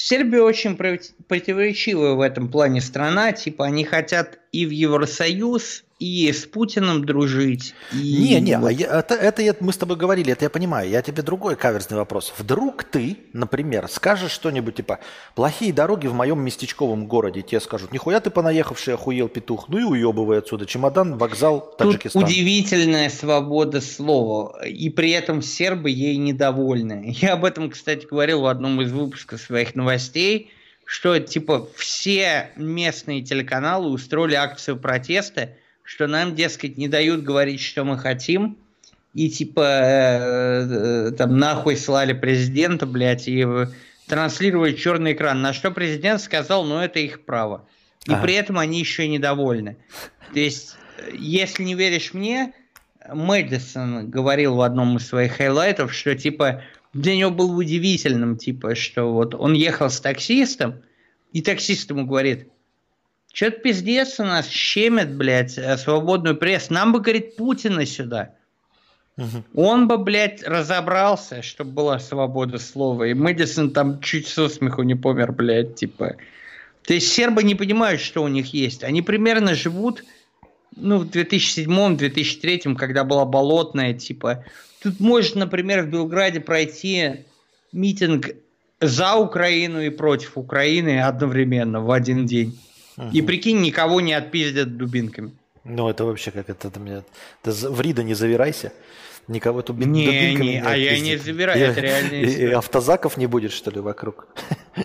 Сербия 0.01 0.43
очень 0.43 0.77
противоречивая 0.77 2.12
в 2.12 2.20
этом 2.20 2.49
плане 2.53 2.81
страна. 2.81 3.33
Типа 3.33 3.66
они 3.66 3.85
хотят 3.85 4.39
и 4.53 4.66
в 4.66 4.70
Евросоюз, 4.70 5.85
и 5.99 6.33
с 6.33 6.47
Путиным 6.47 7.05
дружить. 7.05 7.75
И 7.93 8.19
не, 8.19 8.41
не, 8.41 8.59
вот. 8.59 8.70
А 8.70 9.01
это, 9.01 9.43
это 9.43 9.65
мы 9.65 9.73
с 9.73 9.77
тобой 9.77 9.97
говорили, 9.97 10.33
это 10.33 10.45
я 10.45 10.51
понимаю. 10.51 10.89
Я 10.89 11.03
тебе 11.03 11.23
другой 11.23 11.57
каверзный 11.57 11.97
вопрос. 11.97 12.33
Вдруг 12.39 12.85
ты, 12.85 13.19
например, 13.33 13.89
скажешь 13.89 14.31
что-нибудь 14.31 14.77
типа 14.77 15.01
«плохие 15.35 15.73
дороги 15.73 16.07
в 16.07 16.15
моем 16.15 16.41
местечковом 16.41 17.07
городе», 17.07 17.43
тебе 17.43 17.61
скажут 17.61 17.93
«нихуя 17.93 18.20
ты 18.20 18.31
понаехавший 18.31 18.95
охуел 18.95 19.29
петух, 19.29 19.69
ну 19.69 19.79
и 19.79 19.83
уебывай 19.83 20.39
отсюда, 20.39 20.66
чемодан, 20.66 21.19
вокзал, 21.19 21.75
Таджикистан». 21.77 22.23
Тут 22.23 22.31
удивительная 22.31 23.11
свобода 23.11 23.81
слова, 23.81 24.65
и 24.65 24.91
при 24.91 25.11
этом 25.11 25.43
сербы 25.43 25.91
ей 25.91 26.16
недовольны. 26.16 27.16
Я 27.20 27.33
об 27.33 27.45
этом, 27.45 27.70
кстати, 27.70 28.07
говорил 28.07 28.43
в 28.43 28.47
одном 28.47 28.81
из 28.81 28.93
выпусков 28.93 29.41
своих 29.41 29.75
новостей, 29.75 30.53
что 30.89 31.19
типа 31.20 31.69
все 31.77 32.51
местные 32.56 33.23
телеканалы 33.23 33.90
устроили 33.90 34.35
акцию 34.35 34.78
протеста– 34.78 35.51
что 35.89 36.06
нам, 36.06 36.35
дескать, 36.35 36.77
не 36.77 36.86
дают 36.86 37.23
говорить, 37.23 37.62
что 37.62 37.82
мы 37.82 37.97
хотим, 37.97 38.59
и 39.15 39.31
типа 39.31 39.62
э, 39.62 40.66
э, 41.09 41.10
там 41.12 41.39
нахуй 41.39 41.78
слали 41.78 42.12
президента, 42.12 42.85
блядь, 42.85 43.27
и 43.27 43.47
транслировали 44.06 44.74
черный 44.74 45.15
экран. 45.15 45.40
На 45.40 45.55
что 45.55 45.70
президент 45.70 46.20
сказал, 46.20 46.66
ну 46.66 46.77
это 46.78 46.98
их 46.98 47.24
право. 47.24 47.66
И 48.05 48.12
ага. 48.12 48.20
при 48.20 48.35
этом 48.35 48.59
они 48.59 48.81
еще 48.81 49.09
недовольны. 49.09 49.78
То 50.35 50.40
есть, 50.40 50.77
если 51.15 51.62
не 51.62 51.74
веришь 51.74 52.12
мне, 52.12 52.52
Мэдисон 53.10 54.10
говорил 54.10 54.56
в 54.56 54.60
одном 54.60 54.98
из 54.98 55.09
своих 55.09 55.39
хайлайтов, 55.39 55.94
что 55.94 56.15
типа 56.15 56.62
для 56.93 57.16
него 57.16 57.31
было 57.31 57.52
удивительным, 57.52 58.36
типа, 58.36 58.74
что 58.74 59.12
вот 59.12 59.35
он 59.35 59.52
ехал 59.52 59.90
с 59.90 60.01
таксистом, 60.01 60.82
и 61.32 61.43
таксист 61.43 61.90
ему 61.90 62.06
говорит, 62.06 62.48
что-то 63.32 63.59
пиздец 63.59 64.19
у 64.19 64.24
нас 64.24 64.48
щемит, 64.48 65.15
блядь, 65.15 65.59
э, 65.59 65.77
свободную 65.77 66.36
прессу. 66.36 66.73
Нам 66.73 66.93
бы, 66.93 67.01
говорит, 67.01 67.36
Путина 67.36 67.86
сюда. 67.86 68.35
Угу. 69.16 69.44
Он 69.55 69.89
бы, 69.89 69.98
блядь, 69.98 70.43
разобрался, 70.43 71.43
чтобы 71.43 71.73
была 71.73 71.98
свобода 71.98 72.59
слова. 72.59 73.05
И 73.05 73.15
Мэдисон 73.15 73.70
там 73.73 74.01
чуть 74.01 74.28
со 74.28 74.48
смеху 74.48 74.82
не 74.82 74.94
помер, 74.94 75.32
блядь, 75.32 75.74
типа. 75.74 76.16
То 76.85 76.94
есть 76.94 77.12
сербы 77.12 77.43
не 77.43 77.55
понимают, 77.55 78.01
что 78.01 78.23
у 78.23 78.28
них 78.28 78.55
есть. 78.55 78.82
Они 78.82 79.02
примерно 79.02 79.55
живут, 79.55 80.05
ну, 80.74 80.98
в 80.98 81.10
2007-2003, 81.10 82.77
когда 82.77 83.05
была 83.05 83.24
болотная, 83.24 83.93
типа. 83.93 84.44
Тут 84.83 85.01
может, 85.01 85.35
например, 85.35 85.83
в 85.83 85.89
Белграде 85.89 86.41
пройти 86.41 87.25
митинг 87.73 88.31
за 88.81 89.17
Украину 89.17 89.81
и 89.81 89.91
против 89.91 90.39
Украины 90.39 91.01
одновременно 91.01 91.81
в 91.81 91.91
один 91.91 92.27
день. 92.27 92.59
Угу. 92.97 93.11
И 93.13 93.23
прикинь, 93.23 93.61
никого 93.61 94.01
не 94.01 94.13
отпиздят 94.13 94.77
дубинками. 94.77 95.33
Ну, 95.65 95.89
это 95.89 96.05
вообще 96.05 96.31
как 96.31 96.49
это... 96.49 96.69
это, 96.69 97.05
это 97.43 97.71
в 97.71 97.81
Рида 97.81 98.03
не 98.03 98.15
завирайся. 98.15 98.73
Никого 99.29 99.61
тут 99.61 99.77
не, 99.79 100.07
не, 100.07 100.35
не 100.35 100.59
а 100.59 100.75
я 100.75 100.99
не 100.99 101.17
завираю, 101.17 101.61
это 101.61 101.81
реально. 101.81 102.15
И, 102.15 102.31
и 102.31 102.47
автозаков 102.47 103.19
не 103.19 103.27
будет, 103.27 103.53
что 103.53 103.71
ли, 103.71 103.79
вокруг? 103.79 104.27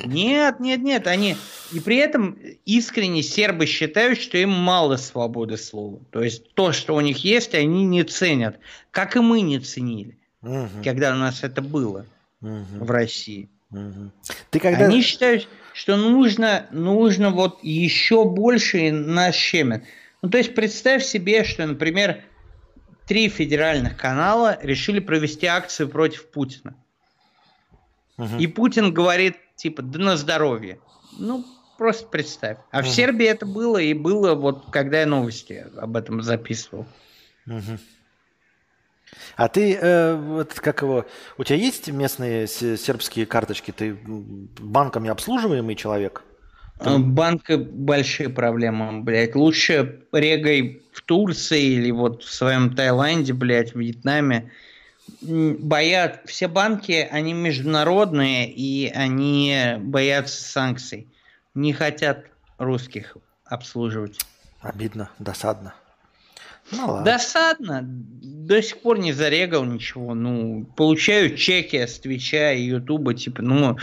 Нет, 0.06 0.60
нет, 0.60 0.82
нет, 0.82 1.08
они... 1.08 1.38
И 1.72 1.80
при 1.80 1.96
этом 1.96 2.38
искренне 2.66 3.24
сербы 3.24 3.66
считают, 3.66 4.20
что 4.20 4.38
им 4.38 4.50
мало 4.50 4.98
свободы 4.98 5.56
слова. 5.56 6.00
То 6.12 6.22
есть 6.22 6.54
то, 6.56 6.74
что 6.74 6.96
у 6.96 7.02
них 7.02 7.24
есть, 7.24 7.56
они 7.56 7.86
не 7.86 8.04
ценят. 8.04 8.60
Как 8.92 9.16
и 9.16 9.22
мы 9.22 9.42
не 9.42 9.60
ценили, 9.60 10.18
угу. 10.42 10.68
когда 10.84 11.14
у 11.14 11.18
нас 11.18 11.44
это 11.44 11.62
было 11.62 12.06
угу. 12.42 12.66
в 12.82 12.92
России. 12.92 13.50
Угу. 13.72 14.12
Ты 14.50 14.60
когда... 14.60 14.88
Они 14.88 15.02
считают, 15.02 15.48
что 15.74 15.96
нужно, 15.96 16.68
нужно 16.72 17.32
вот 17.32 17.64
еще 17.64 18.26
больше 18.26 18.92
нас 18.92 19.36
щемят. 19.36 19.84
Ну, 20.22 20.30
то 20.30 20.38
есть 20.38 20.54
представь 20.54 21.04
себе, 21.04 21.44
что, 21.44 21.66
например, 21.66 22.24
три 23.06 23.30
федеральных 23.30 23.98
канала 23.98 24.58
решили 24.62 25.00
провести 25.00 25.46
акцию 25.46 25.90
против 25.90 26.30
Путина. 26.30 26.76
Угу. 28.18 28.38
И 28.38 28.48
Путин 28.48 28.94
говорит, 28.94 29.38
типа, 29.56 29.82
да 29.82 30.00
на 30.00 30.18
здоровье. 30.18 30.80
Ну, 31.18 31.46
просто 31.78 32.08
представь. 32.08 32.58
А 32.72 32.80
угу. 32.80 32.88
в 32.88 32.90
Сербии 32.90 33.26
это 33.26 33.46
было, 33.46 33.78
и 33.78 33.94
было 33.94 34.36
вот, 34.36 34.72
когда 34.72 35.02
я 35.02 35.06
новости 35.06 35.66
об 35.78 35.98
этом 35.98 36.22
записывал. 36.22 36.86
Угу. 37.48 37.80
А 39.36 39.48
ты, 39.48 39.76
э, 39.76 40.16
вот 40.16 40.54
как 40.54 40.82
его, 40.82 41.06
у 41.38 41.44
тебя 41.44 41.58
есть 41.58 41.88
местные 41.90 42.48
сербские 42.48 43.26
карточки? 43.26 43.72
Ты 43.72 43.94
банками 43.94 45.10
обслуживаемый 45.10 45.76
человек? 45.76 46.24
А, 46.86 46.98
банк 47.00 47.50
большие 47.50 48.30
проблемы, 48.30 49.02
блядь. 49.02 49.36
Лучше 49.36 50.02
регай 50.12 50.82
в 50.92 51.02
Турции 51.02 51.62
или 51.62 51.92
вот 51.92 52.24
в 52.24 52.34
своем 52.34 52.76
Таиланде, 52.76 53.34
блядь, 53.34 53.74
в 53.74 53.80
Вьетнаме. 53.80 54.52
Боят, 55.22 56.22
все 56.26 56.48
банки, 56.48 57.08
они 57.12 57.34
международные, 57.34 58.50
и 58.50 58.90
они 58.90 59.76
боятся 59.80 60.44
санкций. 60.44 61.08
Не 61.54 61.74
хотят 61.74 62.26
русских 62.58 63.18
обслуживать. 63.46 64.20
Обидно, 64.62 65.10
досадно. 65.20 65.74
Ну, 66.72 66.88
ладно. 66.88 67.06
Досадно. 67.06 67.82
До 67.84 68.62
сих 68.62 68.82
пор 68.82 69.00
не 69.00 69.12
зарегал 69.12 69.66
ничего. 69.66 70.14
Ну, 70.14 70.66
получаю 70.76 71.36
чеки 71.36 71.86
с 71.86 72.00
Твича 72.00 72.54
и 72.54 72.64
Ютуба, 72.64 73.14
типа, 73.14 73.42
ну, 73.42 73.78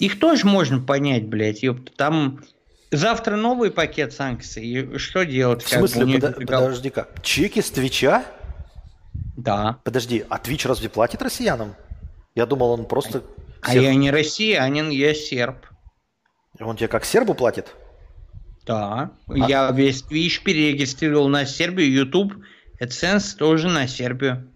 их 0.00 0.18
тоже 0.18 0.46
можно 0.46 0.80
понять, 0.80 1.26
блядь, 1.26 1.62
ёпта. 1.62 1.92
Там 1.94 2.40
завтра 2.90 3.36
новый 3.36 3.70
пакет 3.70 4.12
санкций. 4.12 4.64
И 4.66 4.98
что 4.98 5.24
делать? 5.24 5.62
В 5.62 5.68
смысле, 5.68 6.20
Под, 6.20 6.36
подожди-ка. 6.36 7.08
Чеки 7.22 7.60
с 7.60 7.70
Твича? 7.70 8.24
Да. 9.36 9.78
Подожди, 9.84 10.24
а 10.28 10.38
Твич 10.38 10.64
разве 10.66 10.88
платит 10.88 11.22
россиянам? 11.22 11.74
Я 12.34 12.46
думал, 12.46 12.70
он 12.70 12.86
просто... 12.86 13.22
А 13.62 13.74
я 13.74 13.94
не 13.94 14.10
россиянин, 14.10 14.88
я 14.88 15.14
серб. 15.14 15.66
Он 16.58 16.76
тебе 16.76 16.88
как 16.88 17.04
сербу 17.04 17.34
платит? 17.34 17.74
Да, 18.66 19.10
а... 19.26 19.34
я 19.34 19.70
весь 19.70 20.02
Twitch 20.02 20.42
перерегистрировал 20.42 21.28
на 21.28 21.44
Сербию, 21.44 21.90
YouTube, 21.90 22.34
AdSense 22.80 23.36
тоже 23.36 23.68
на 23.68 23.86
Сербию. 23.86 24.50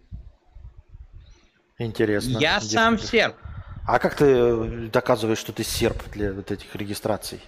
Интересно. 1.78 2.38
Я 2.38 2.58
Где 2.58 2.68
сам 2.68 2.96
ты... 2.96 3.06
серб. 3.06 3.36
А 3.86 3.98
как 3.98 4.14
ты 4.14 4.24
э, 4.24 4.88
доказываешь, 4.92 5.38
что 5.38 5.52
ты 5.52 5.62
серб 5.62 6.02
для 6.12 6.32
вот 6.32 6.50
этих 6.50 6.74
регистраций? 6.74 7.40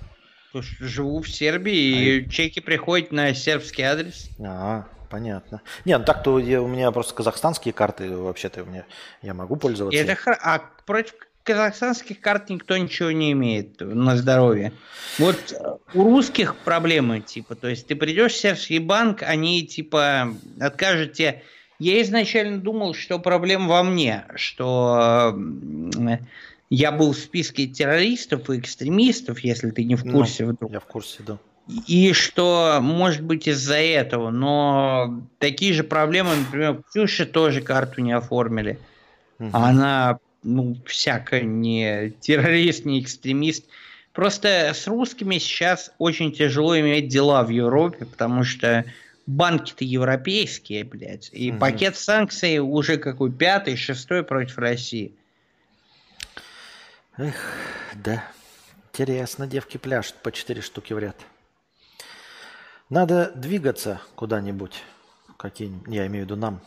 Живу 0.53 1.21
в 1.21 1.29
Сербии, 1.29 1.95
а 1.95 2.01
и 2.01 2.31
чеки 2.31 2.61
приходят 2.61 3.13
на 3.13 3.35
сербский 3.35 3.83
адрес. 3.83 4.29
А, 4.41 4.87
понятно. 5.11 5.63
Не, 5.85 5.99
ну 5.99 6.05
так-то 6.05 6.39
я, 6.39 6.63
у 6.63 6.69
меня 6.69 6.91
просто 6.93 7.15
казахстанские 7.15 7.73
карты 7.73 8.17
вообще-то 8.17 8.63
у 8.63 8.67
меня 8.67 8.85
я 9.23 9.35
могу 9.35 9.57
пользоваться. 9.57 9.99
Это 9.99 10.15
хр... 10.15 10.39
А 10.43 10.63
против 10.85 11.15
казахстанских 11.43 12.21
карт 12.21 12.51
никто 12.51 12.77
ничего 12.77 13.11
не 13.13 13.33
имеет 13.33 13.81
на 13.81 14.17
здоровье. 14.17 14.73
Вот 15.19 15.37
у 15.95 16.05
русских 16.05 16.57
проблемы, 16.57 17.21
типа, 17.21 17.55
то 17.55 17.69
есть 17.69 17.87
ты 17.87 17.95
придешь 17.95 18.33
в 18.33 18.41
сербский 18.41 18.79
банк, 18.79 19.23
они, 19.23 19.67
типа, 19.67 20.35
откажут 20.61 21.15
тебе... 21.15 21.43
Я 21.79 22.01
изначально 22.03 22.59
думал, 22.59 22.95
что 22.95 23.19
проблема 23.19 23.69
во 23.69 23.83
мне, 23.83 24.25
что 24.35 25.39
я 26.71 26.93
был 26.93 27.13
в 27.13 27.19
списке 27.19 27.67
террористов 27.67 28.51
и 28.51 28.59
экстремистов, 28.59 29.41
если 29.41 29.71
ты 29.71 29.85
не 29.85 29.95
в 29.95 30.05
ну, 30.05 30.13
курсе 30.13 30.47
ну, 30.47 30.53
вдруг. 30.53 30.73
Я 30.73 30.81
в 30.81 30.87
курсе, 30.87 31.23
да. 31.27 31.39
И 31.87 32.13
что, 32.13 32.79
может 32.81 33.23
быть, 33.23 33.49
из-за 33.49 33.77
этого, 33.77 34.31
но 34.31 35.21
такие 35.39 35.73
же 35.75 35.83
проблемы, 35.83 36.37
например, 36.37 36.83
Ксюше 36.89 37.27
тоже 37.27 37.61
карту 37.61 38.01
не 38.03 38.13
оформили. 38.13 38.79
Угу. 39.41 39.51
Она, 39.53 40.19
ну, 40.45 40.77
всяко 40.87 41.41
не 41.41 42.11
террорист, 42.21 42.85
не 42.85 43.01
экстремист. 43.01 43.65
Просто 44.13 44.73
с 44.75 44.87
русскими 44.87 45.39
сейчас 45.39 45.93
очень 45.99 46.33
тяжело 46.33 46.79
иметь 46.79 47.09
дела 47.09 47.43
в 47.43 47.51
Европе, 47.51 48.07
потому 48.07 48.45
что 48.45 48.85
банки-то 49.27 49.85
европейские, 49.85 50.85
блядь. 50.85 51.31
И 51.33 51.51
угу. 51.51 51.59
пакет 51.59 51.97
санкций 51.97 52.59
уже 52.59 52.97
какой 52.97 53.33
пятый, 53.33 53.77
шестой 53.77 54.23
против 54.25 54.59
России. 54.59 55.15
Эх, 57.17 57.35
да. 57.95 58.25
Интересно, 58.93 59.47
девки 59.47 59.77
пляшут 59.77 60.17
по 60.17 60.33
четыре 60.33 60.63
штуки 60.63 60.93
в 60.93 60.99
ряд. 60.99 61.17
Надо 62.89 63.33
двигаться 63.35 64.01
куда-нибудь. 64.15 64.83
Какие 65.37 65.71
Я 65.87 66.07
имею 66.07 66.25
в 66.25 66.29
виду 66.29 66.37
нам. 66.37 66.61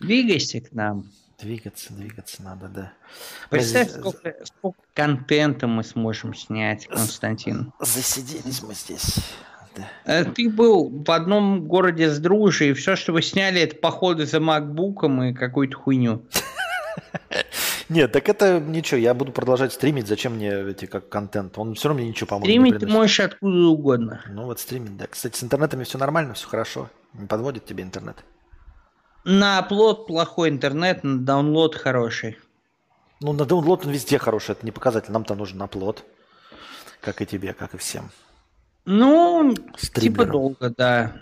Двигайся 0.00 0.60
к 0.60 0.72
нам. 0.72 1.10
Двигаться, 1.38 1.94
двигаться 1.94 2.42
надо, 2.42 2.68
да. 2.68 2.92
Представь, 3.48 3.94
мы... 3.94 4.00
сколько, 4.00 4.44
сколько 4.44 4.82
контента 4.92 5.66
мы 5.66 5.82
сможем 5.84 6.34
снять, 6.34 6.86
Константин. 6.86 7.72
Засиделись 7.80 8.62
мы 8.62 8.74
здесь. 8.74 9.16
Да. 10.06 10.20
Э, 10.20 10.24
ты 10.24 10.48
был 10.48 10.90
в 10.90 11.10
одном 11.10 11.66
городе 11.66 12.10
с 12.10 12.18
дружей, 12.18 12.70
и 12.70 12.72
все, 12.72 12.96
что 12.96 13.12
вы 13.12 13.22
сняли, 13.22 13.60
это 13.60 13.76
походы 13.76 14.26
за 14.26 14.40
макбуком 14.40 15.22
и 15.22 15.32
какую-то 15.32 15.76
хуйню. 15.76 16.24
Нет, 17.88 18.12
так 18.12 18.28
это 18.28 18.60
ничего, 18.60 19.00
я 19.00 19.14
буду 19.14 19.32
продолжать 19.32 19.72
стримить, 19.72 20.06
зачем 20.06 20.34
мне 20.34 20.52
эти 20.52 20.86
как 20.86 21.08
контент? 21.08 21.58
Он 21.58 21.74
все 21.74 21.88
равно 21.88 22.02
мне 22.02 22.10
ничего 22.10 22.28
по-моему 22.28 22.44
Стримить 22.44 22.78
ты 22.78 22.86
можешь 22.86 23.18
откуда 23.18 23.66
угодно. 23.66 24.24
Ну 24.28 24.44
вот 24.44 24.60
стримить, 24.60 24.96
да. 24.96 25.06
Кстати, 25.08 25.36
с 25.36 25.42
интернетами 25.42 25.82
все 25.82 25.98
нормально, 25.98 26.34
все 26.34 26.46
хорошо. 26.46 26.88
Не 27.14 27.26
подводит 27.26 27.64
тебе 27.64 27.82
интернет? 27.82 28.16
На 29.24 29.58
оплот 29.58 30.06
плохой 30.06 30.50
интернет, 30.50 31.02
на 31.02 31.18
даунлод 31.18 31.74
хороший. 31.74 32.38
Ну, 33.20 33.32
на 33.32 33.44
даунлод 33.44 33.84
он 33.84 33.92
везде 33.92 34.18
хороший, 34.18 34.52
это 34.52 34.64
не 34.64 34.72
показатель. 34.72 35.12
Нам-то 35.12 35.34
нужен 35.34 35.60
оплот. 35.60 36.04
Как 37.00 37.20
и 37.20 37.26
тебе, 37.26 37.52
как 37.52 37.74
и 37.74 37.78
всем. 37.78 38.10
Ну, 38.84 39.54
типа 39.54 39.78
Стримерам. 39.78 40.24
типа 40.24 40.32
долго, 40.32 40.74
да. 40.76 41.12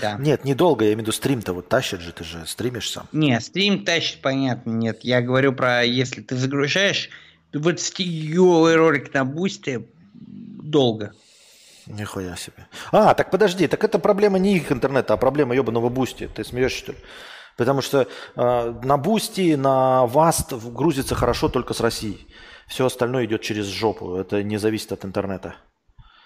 Да. 0.00 0.16
Нет, 0.18 0.44
недолго, 0.44 0.84
я 0.84 0.90
имею 0.90 0.98
в 0.98 1.02
виду 1.02 1.12
стрим-то 1.12 1.52
вот 1.52 1.68
тащит 1.68 2.00
же, 2.00 2.12
ты 2.12 2.24
же 2.24 2.46
стримишь 2.46 2.90
сам. 2.90 3.06
Не, 3.12 3.38
стрим 3.40 3.84
тащит, 3.84 4.22
понятно, 4.22 4.70
нет. 4.70 5.00
Я 5.02 5.20
говорю 5.20 5.52
про, 5.52 5.84
если 5.84 6.22
ты 6.22 6.36
загружаешь 6.36 7.10
20-гиговый 7.52 8.76
ролик 8.76 9.12
на 9.12 9.24
Boosty, 9.24 9.86
долго. 10.14 11.12
Нихуя 11.86 12.34
себе. 12.36 12.66
А, 12.92 13.14
так 13.14 13.30
подожди, 13.30 13.66
так 13.66 13.84
это 13.84 13.98
проблема 13.98 14.38
не 14.38 14.56
их 14.56 14.72
интернета, 14.72 15.14
а 15.14 15.16
проблема 15.18 15.54
ебаного 15.54 15.90
Boosty. 15.90 16.30
Ты 16.34 16.44
смеешься, 16.44 16.78
что 16.78 16.92
ли? 16.92 16.98
Потому 17.56 17.82
что 17.82 18.08
э, 18.36 18.80
на 18.82 18.96
Boosty, 18.96 19.54
на 19.54 20.06
васт 20.06 20.52
грузится 20.52 21.14
хорошо 21.14 21.48
только 21.48 21.74
с 21.74 21.80
России. 21.80 22.26
Все 22.66 22.86
остальное 22.86 23.26
идет 23.26 23.42
через 23.42 23.66
жопу. 23.66 24.16
Это 24.16 24.42
не 24.42 24.56
зависит 24.56 24.92
от 24.92 25.04
интернета. 25.04 25.54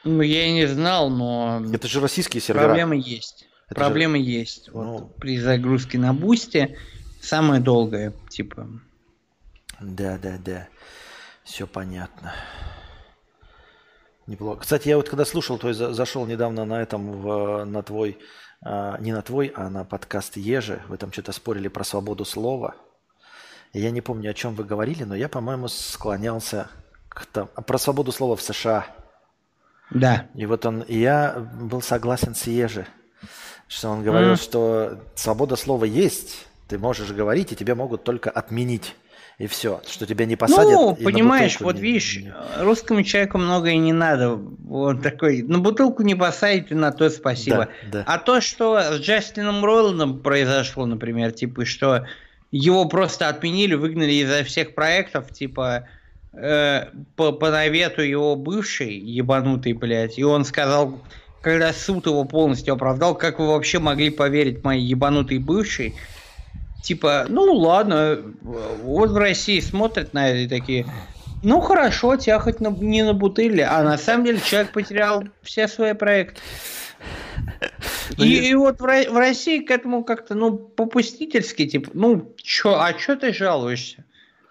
Ну, 0.05 0.23
я 0.23 0.47
и 0.47 0.53
не 0.53 0.67
знал, 0.67 1.11
но... 1.11 1.63
Это 1.73 1.89
же 1.89 2.01
российские 2.01 2.41
сервера. 2.41 2.67
Проблемы 2.67 2.97
есть. 2.97 3.49
Это 3.69 3.81
Проблемы 3.81 4.19
же... 4.19 4.25
есть. 4.25 4.71
Ну... 4.73 4.99
Вот, 4.99 5.17
при 5.17 5.39
загрузке 5.39 5.99
на 5.99 6.15
бусте 6.15 6.79
самое 7.21 7.61
долгое, 7.61 8.13
типа. 8.31 8.69
Да, 9.81 10.19
да, 10.19 10.39
да. 10.39 10.69
Все 11.45 11.67
понятно. 11.67 12.35
Неплохо. 14.27 14.61
Кстати, 14.61 14.89
я 14.89 14.97
вот 14.97 15.09
когда 15.09 15.25
слушал, 15.25 15.59
то 15.59 15.69
есть 15.69 15.81
зашел 15.81 16.27
недавно 16.27 16.65
на 16.65 16.83
этом, 16.83 17.13
в, 17.13 17.65
на 17.65 17.83
твой, 17.83 18.19
а, 18.63 18.99
не 18.99 19.13
на 19.13 19.23
твой, 19.23 19.53
а 19.55 19.71
на 19.71 19.85
подкаст 19.85 20.37
Ежи. 20.37 20.83
Вы 20.89 20.99
там 20.99 21.13
что-то 21.13 21.33
спорили 21.33 21.69
про 21.69 21.85
свободу 21.85 22.25
слова. 22.25 22.75
Я 23.73 23.91
не 23.91 24.01
помню, 24.01 24.31
о 24.31 24.35
чем 24.35 24.55
вы 24.55 24.65
говорили, 24.65 25.05
но 25.05 25.15
я, 25.15 25.29
по-моему, 25.29 25.69
склонялся 25.69 26.71
к 27.09 27.27
там, 27.27 27.49
про 27.49 27.79
свободу 27.79 28.13
слова 28.13 28.37
в 28.37 28.43
США. 28.43 28.87
Да. 29.91 30.27
И 30.35 30.47
вот 30.47 30.67
он, 30.67 30.83
и 30.83 30.99
я 30.99 31.49
был 31.61 31.83
согласен 31.83 32.35
с 32.35 32.47
Ежи. 32.47 32.87
Что 33.69 33.91
он 33.91 34.03
говорил, 34.03 34.33
mm. 34.33 34.43
что 34.43 34.99
свобода 35.15 35.57
слова 35.57 35.85
есть, 35.85 36.47
ты 36.69 36.79
можешь 36.79 37.11
говорить, 37.11 37.53
и 37.53 37.57
тебя 37.57 37.75
могут 37.75 38.03
только 38.05 38.31
отменить. 38.31 38.95
И 39.39 39.47
все, 39.47 39.81
что 39.89 40.05
тебя 40.05 40.27
не 40.27 40.35
посадят. 40.35 40.73
Ну, 40.73 40.97
понимаешь, 40.97 41.61
вот 41.61 41.77
не, 41.77 41.83
видишь, 41.83 42.25
русскому 42.59 43.05
человеку 43.05 43.39
многое 43.39 43.77
не 43.77 43.93
надо. 43.93 44.35
Вот 44.35 45.01
такой, 45.01 45.43
на 45.43 45.61
бутылку 45.61 46.03
не 46.03 46.17
посадите, 46.17 46.75
на 46.75 46.91
то 46.91 47.09
спасибо. 47.09 47.69
Да, 47.85 47.99
да. 47.99 48.05
А 48.07 48.19
то, 48.19 48.41
что 48.41 48.81
с 48.81 48.99
Джастином 48.99 49.65
Роландом 49.65 50.19
произошло, 50.21 50.87
например, 50.87 51.31
типа, 51.31 51.65
что 51.67 52.05
его 52.51 52.87
просто 52.87 53.29
отменили, 53.29 53.75
выгнали 53.75 54.13
изо 54.15 54.43
всех 54.43 54.75
проектов, 54.75 55.33
типа, 55.33 55.89
э, 56.33 56.87
по, 57.17 57.33
по 57.33 57.51
навету 57.51 58.03
его 58.03 58.37
бывший, 58.37 58.99
ебанутый, 58.99 59.73
блядь, 59.73 60.19
и 60.19 60.25
он 60.25 60.45
сказал, 60.45 61.01
когда 61.41 61.73
суд 61.73 62.07
его 62.07 62.25
полностью 62.25 62.75
оправдал, 62.75 63.15
как 63.15 63.39
вы 63.39 63.49
вообще 63.49 63.79
могли 63.79 64.11
поверить 64.11 64.65
моей 64.65 64.85
ебанутой 64.85 65.39
бывшей? 65.39 65.95
Типа, 66.83 67.27
ну 67.29 67.53
ладно, 67.55 68.19
вот 68.41 69.11
в 69.11 69.17
России 69.17 69.61
смотрят 69.61 70.15
на 70.15 70.29
это 70.31 70.39
и 70.39 70.49
такие, 70.49 70.87
ну 71.43 71.61
хорошо, 71.61 72.17
тебя 72.17 72.39
хоть 72.39 72.61
на, 72.61 72.69
не 72.71 73.03
на 73.03 73.15
бутыле, 73.15 73.65
а 73.65 73.83
на 73.83 73.99
самом 73.99 74.25
деле 74.25 74.41
человек 74.41 74.73
потерял 74.73 75.25
все 75.43 75.69
свои 75.69 75.93
проекты. 75.93 76.41
Ну, 78.17 78.25
и, 78.25 78.51
и 78.51 78.55
вот 78.55 78.81
в, 78.81 78.85
в 78.85 79.17
России 79.17 79.61
к 79.61 79.71
этому 79.71 80.03
как-то, 80.03 80.35
ну, 80.35 80.57
попустительски, 80.57 81.67
типа, 81.67 81.91
ну, 81.95 82.35
чё, 82.37 82.81
а 82.81 82.93
чё 82.93 83.17
ты 83.17 83.33
жалуешься? 83.33 84.05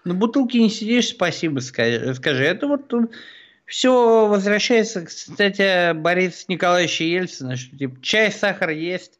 На 0.08 0.14
бутылке 0.14 0.58
не 0.58 0.70
сидишь, 0.70 1.08
спасибо 1.08 1.60
скажи. 1.60 2.14
скажи. 2.14 2.44
Это 2.44 2.66
вот 2.66 2.90
все 3.66 4.26
возвращается, 4.26 5.02
кстати, 5.04 5.92
Борис 5.92 6.46
Николаевича 6.48 7.04
Ельцина, 7.04 7.56
что 7.56 7.76
типа 7.76 8.00
чай, 8.00 8.32
сахар 8.32 8.70
есть. 8.70 9.12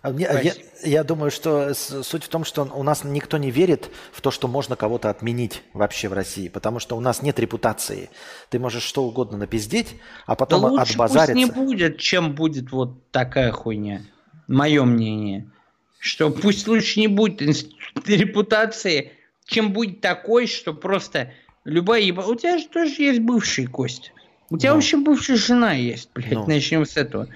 А 0.00 0.10
я, 0.10 0.54
я 0.82 1.04
думаю, 1.04 1.30
что 1.30 1.74
суть 1.74 2.24
в 2.24 2.28
том, 2.28 2.46
что 2.46 2.62
у 2.62 2.82
нас 2.82 3.04
никто 3.04 3.36
не 3.36 3.50
верит 3.50 3.90
в 4.10 4.22
то, 4.22 4.30
что 4.30 4.48
можно 4.48 4.74
кого-то 4.74 5.10
отменить 5.10 5.62
вообще 5.74 6.08
в 6.08 6.14
России, 6.14 6.48
потому 6.48 6.80
что 6.80 6.96
у 6.96 7.00
нас 7.00 7.20
нет 7.20 7.38
репутации. 7.38 8.08
Ты 8.48 8.58
можешь 8.58 8.84
что 8.84 9.04
угодно 9.04 9.36
напиздеть, 9.36 9.94
а 10.24 10.34
потом 10.34 10.62
да 10.62 10.68
лучше 10.68 10.92
отбазариться. 10.92 11.34
Пусть 11.34 11.56
не 11.56 11.64
будет, 11.64 11.98
чем 11.98 12.34
будет 12.34 12.72
вот 12.72 13.10
такая 13.10 13.52
хуйня. 13.52 14.00
Мое 14.48 14.82
мнение. 14.84 15.50
Что 15.98 16.30
пусть 16.30 16.66
лучше 16.66 16.98
не 16.98 17.08
будет 17.08 17.42
репутации, 18.06 19.12
чем 19.46 19.72
будет 19.72 20.00
такой, 20.00 20.46
что 20.46 20.72
просто 20.74 21.32
Любая 21.64 22.00
еба... 22.00 22.22
У 22.22 22.34
тебя 22.34 22.58
же 22.58 22.66
тоже 22.66 22.94
есть 22.98 23.20
бывший 23.20 23.66
Кость. 23.66 24.12
У 24.50 24.58
тебя 24.58 24.70
ну. 24.70 24.76
вообще 24.76 24.96
бывшая 24.96 25.36
жена 25.36 25.72
есть, 25.72 26.10
блядь, 26.14 26.32
ну. 26.32 26.46
начнем 26.46 26.84
с 26.84 26.96
этого. 26.96 27.28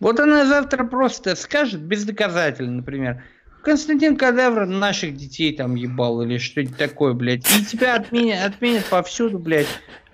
Вот 0.00 0.20
она 0.20 0.44
завтра 0.46 0.84
просто 0.84 1.34
скажет 1.34 1.80
бездоказательно, 1.80 2.72
например, 2.72 3.24
Константин 3.62 4.16
Кадавр 4.16 4.66
наших 4.66 5.16
детей 5.16 5.56
там 5.56 5.74
ебал 5.74 6.20
или 6.20 6.36
что-нибудь 6.36 6.76
такое, 6.76 7.14
блядь. 7.14 7.46
И 7.58 7.64
тебя 7.64 7.94
отменят, 7.96 8.44
отменят 8.44 8.84
повсюду, 8.84 9.38
блядь. 9.38 9.66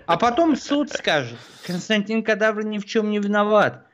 А 0.05 0.17
потом 0.17 0.55
суд 0.55 0.89
скажет, 0.89 1.37
Константин 1.67 2.23
Кадавр 2.23 2.63
ни 2.63 2.77
в 2.77 2.85
чем 2.85 3.09
не 3.11 3.19
виноват. 3.19 3.85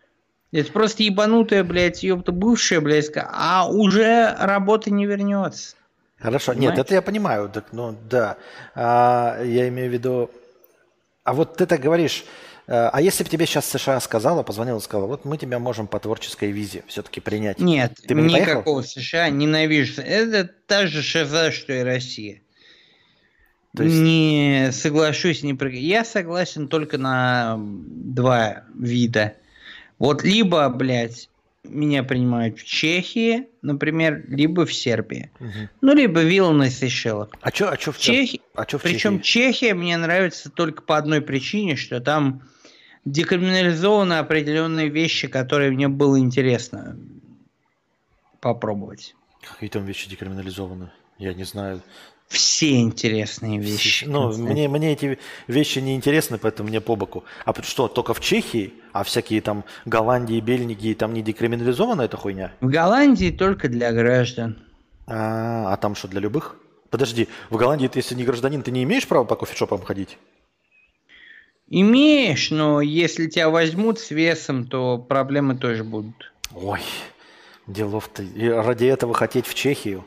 Это 0.52 0.72
просто 0.72 1.04
ебанутая, 1.04 1.64
блядь, 1.64 2.04
ёпта 2.04 2.32
бывшая, 2.32 2.80
блядь, 2.80 3.12
а 3.16 3.68
уже 3.68 4.36
работа 4.40 4.92
не 4.92 5.06
вернется. 5.06 5.76
Хорошо, 6.20 6.54
Понимаете? 6.54 6.78
нет, 6.78 6.86
это 6.86 6.94
я 6.96 7.02
понимаю, 7.02 7.50
так, 7.50 7.66
ну 7.72 7.96
да, 8.10 8.38
а, 8.74 9.42
я 9.44 9.68
имею 9.68 9.90
в 9.90 9.94
виду, 9.94 10.32
а 11.24 11.34
вот 11.34 11.58
ты 11.58 11.66
так 11.66 11.80
говоришь, 11.80 12.26
Э, 12.68 12.90
а 12.92 13.02
если 13.02 13.24
бы 13.24 13.30
тебе 13.30 13.46
сейчас 13.46 13.66
США 13.66 14.00
сказала, 14.00 14.44
позвонила 14.44 14.78
и 14.78 14.82
сказала, 14.82 15.08
вот 15.08 15.26
мы 15.26 15.38
тебя 15.38 15.58
можем 15.58 15.88
по 15.88 16.00
творческой 16.00 16.52
визе 16.52 16.84
все-таки 16.88 17.22
принять. 17.22 17.60
Нет, 17.60 17.94
Ты 18.06 18.14
бы 18.14 18.22
не 18.22 18.36
никакого 18.36 18.82
поехал? 18.82 18.84
США 18.84 19.30
ненавижу. 19.30 20.02
Это 20.02 20.50
та 20.68 20.88
же 20.88 21.02
ШЗ, 21.02 21.56
что 21.56 21.74
и 21.74 21.82
Россия. 21.82 22.42
То 23.76 23.84
есть... 23.84 23.96
Не 23.96 24.70
соглашусь, 24.72 25.44
не 25.44 25.54
про... 25.54 25.70
Я 25.70 26.04
согласен 26.04 26.68
только 26.68 26.98
на 26.98 27.58
два 27.58 28.64
вида. 28.76 29.36
Вот 29.98 30.24
либо, 30.24 30.68
блядь, 30.70 31.30
меня 31.70 32.04
принимают 32.04 32.58
в 32.60 32.64
Чехии, 32.64 33.48
например, 33.62 34.24
либо 34.28 34.66
в 34.66 34.74
Сербии. 34.74 35.32
Угу. 35.40 35.70
Ну, 35.82 35.94
либо 35.94 36.22
Вилна 36.24 36.64
и 36.64 36.70
Сейшелах. 36.70 37.30
А 37.42 37.50
что 37.50 37.70
а 37.70 37.78
чё 37.78 37.92
в, 37.92 37.98
Чехии? 37.98 38.42
А 38.54 38.66
чё 38.66 38.78
в 38.78 38.84
Причем 38.84 39.22
Чехии? 39.22 39.52
Чехия 39.52 39.74
мне 39.74 39.98
нравится 39.98 40.50
только 40.50 40.82
по 40.82 40.98
одной 40.98 41.22
причине, 41.22 41.76
что 41.76 42.00
там 42.00 42.42
декриминализованы 43.06 44.14
определенные 44.14 44.90
вещи, 44.90 45.28
которые 45.28 45.72
мне 45.72 45.88
было 45.88 46.20
интересно 46.20 46.98
попробовать. 48.42 49.16
Какие 49.42 49.70
там 49.70 49.86
вещи 49.86 50.10
декриминализованы? 50.10 50.92
Я 51.18 51.34
не 51.34 51.44
знаю 51.44 51.82
все 52.28 52.80
интересные 52.82 53.60
вещи. 53.60 54.06
Ну, 54.06 54.32
мне, 54.38 54.68
мне 54.68 54.94
эти 54.94 55.18
вещи 55.48 55.80
не 55.80 55.96
интересны, 55.96 56.38
поэтому 56.38 56.70
мне 56.70 56.82
по 56.82 56.96
боку. 56.96 57.24
А 57.46 57.54
что, 57.64 57.88
только 57.88 58.14
в 58.14 58.20
Чехии, 58.20 58.74
а 58.92 59.04
всякие 59.04 59.42
там 59.42 59.64
Голландии, 59.86 60.40
Бельгии, 60.40 60.94
там 60.94 61.14
не 61.14 61.22
декриминализована 61.22 62.02
эта 62.02 62.18
хуйня? 62.18 62.54
В 62.60 62.68
Голландии 62.68 63.32
только 63.32 63.70
для 63.70 63.94
граждан. 63.94 64.58
А, 65.06 65.74
а 65.74 65.78
там 65.78 65.96
что, 65.96 66.10
для 66.10 66.20
любых? 66.20 66.58
Подожди, 66.90 67.30
в 67.50 67.56
Голландии 67.56 67.88
ты, 67.88 68.00
если 68.00 68.16
не 68.16 68.24
гражданин, 68.24 68.62
ты 68.62 68.72
не 68.72 68.84
имеешь 68.84 69.08
права 69.08 69.24
по 69.24 69.36
кофешопам 69.36 69.82
ходить? 69.82 70.18
Имеешь, 71.70 72.50
но 72.52 72.82
если 72.82 73.28
тебя 73.28 73.50
возьмут 73.50 74.00
с 74.00 74.12
весом, 74.12 74.68
то 74.68 74.98
проблемы 74.98 75.58
тоже 75.58 75.84
будут. 75.84 76.34
Ой, 76.54 76.82
делов-то. 77.68 78.24
И 78.24 78.48
ради 78.48 78.86
этого 78.86 79.14
хотеть 79.14 79.46
в 79.46 79.54
Чехию? 79.54 80.06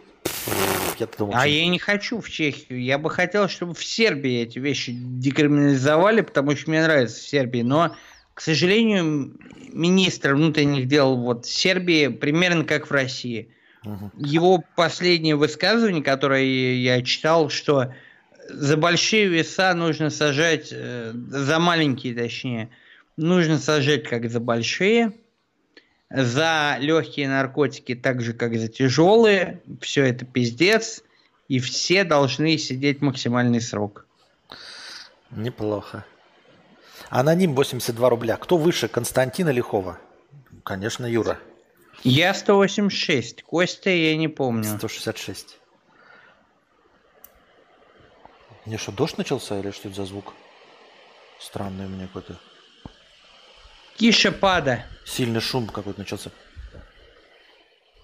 Я 0.98 1.08
думал, 1.18 1.34
а 1.34 1.40
что... 1.40 1.48
я 1.48 1.66
не 1.66 1.78
хочу 1.78 2.20
в 2.20 2.28
Чехию. 2.28 2.82
Я 2.82 2.98
бы 2.98 3.10
хотел, 3.10 3.48
чтобы 3.48 3.74
в 3.74 3.84
Сербии 3.84 4.42
эти 4.42 4.58
вещи 4.58 4.92
декриминализовали, 4.94 6.20
потому 6.20 6.54
что 6.56 6.70
мне 6.70 6.82
нравится 6.82 7.20
в 7.20 7.26
Сербии. 7.26 7.62
Но, 7.62 7.96
к 8.34 8.40
сожалению, 8.40 9.36
министр 9.72 10.34
внутренних 10.34 10.86
дел 10.86 11.16
вот 11.16 11.46
Сербии 11.46 12.08
примерно 12.08 12.64
как 12.64 12.88
в 12.88 12.92
России. 12.92 13.54
Угу. 13.84 14.10
Его 14.18 14.62
последнее 14.76 15.36
высказывание, 15.36 16.02
которое 16.02 16.74
я 16.74 17.02
читал, 17.02 17.48
что 17.48 17.94
за 18.48 18.76
большие 18.76 19.26
веса 19.26 19.72
нужно 19.74 20.10
сажать, 20.10 20.68
э, 20.70 21.12
за 21.14 21.58
маленькие 21.58 22.14
точнее, 22.14 22.68
нужно 23.16 23.58
сажать 23.58 24.04
как 24.04 24.30
за 24.30 24.40
большие– 24.40 25.12
за 26.10 26.76
легкие 26.80 27.28
наркотики, 27.28 27.94
так 27.94 28.20
же 28.20 28.32
как 28.32 28.56
за 28.56 28.68
тяжелые. 28.68 29.62
Все 29.80 30.04
это 30.04 30.24
пиздец. 30.24 31.02
И 31.48 31.58
все 31.58 32.04
должны 32.04 32.58
сидеть 32.58 33.00
максимальный 33.00 33.60
срок. 33.60 34.06
Неплохо. 35.30 36.04
Аноним 37.08 37.54
82 37.54 38.08
рубля. 38.08 38.36
Кто 38.36 38.56
выше, 38.56 38.86
Константина 38.88 39.50
Лихова? 39.50 39.98
Конечно, 40.62 41.06
Юра. 41.06 41.38
Я 42.04 42.34
186. 42.34 43.42
Костя 43.42 43.90
я 43.90 44.16
не 44.16 44.28
помню. 44.28 44.76
166. 44.76 45.58
Не 48.66 48.76
что, 48.76 48.92
дождь 48.92 49.18
начался 49.18 49.58
или 49.58 49.70
что 49.70 49.88
это 49.88 49.96
за 49.96 50.06
звук? 50.06 50.34
Странный 51.40 51.86
у 51.86 51.88
меня 51.88 52.06
какой-то. 52.06 52.38
Тише 54.00 54.32
пада. 54.32 54.86
Сильный 55.04 55.40
шум 55.42 55.66
какой-то 55.66 55.98
начался. 55.98 56.30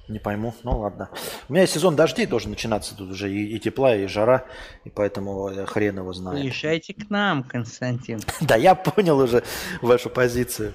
Не 0.08 0.18
пойму, 0.18 0.54
ну 0.62 0.80
ладно. 0.80 1.08
У 1.48 1.54
меня 1.54 1.66
сезон 1.66 1.96
дождей 1.96 2.26
должен 2.26 2.50
начинаться 2.50 2.94
тут 2.94 3.12
уже 3.12 3.32
и, 3.32 3.56
и 3.56 3.58
тепла, 3.58 3.96
и 3.96 4.06
жара, 4.06 4.44
и 4.84 4.90
поэтому 4.90 5.50
хрен 5.64 5.96
его 5.96 6.12
знает. 6.12 6.42
Приезжайте 6.42 6.92
к 6.92 7.08
нам, 7.08 7.42
Константин. 7.44 8.20
Да, 8.42 8.56
я 8.56 8.74
понял 8.74 9.18
уже 9.18 9.42
вашу 9.80 10.10
позицию 10.10 10.74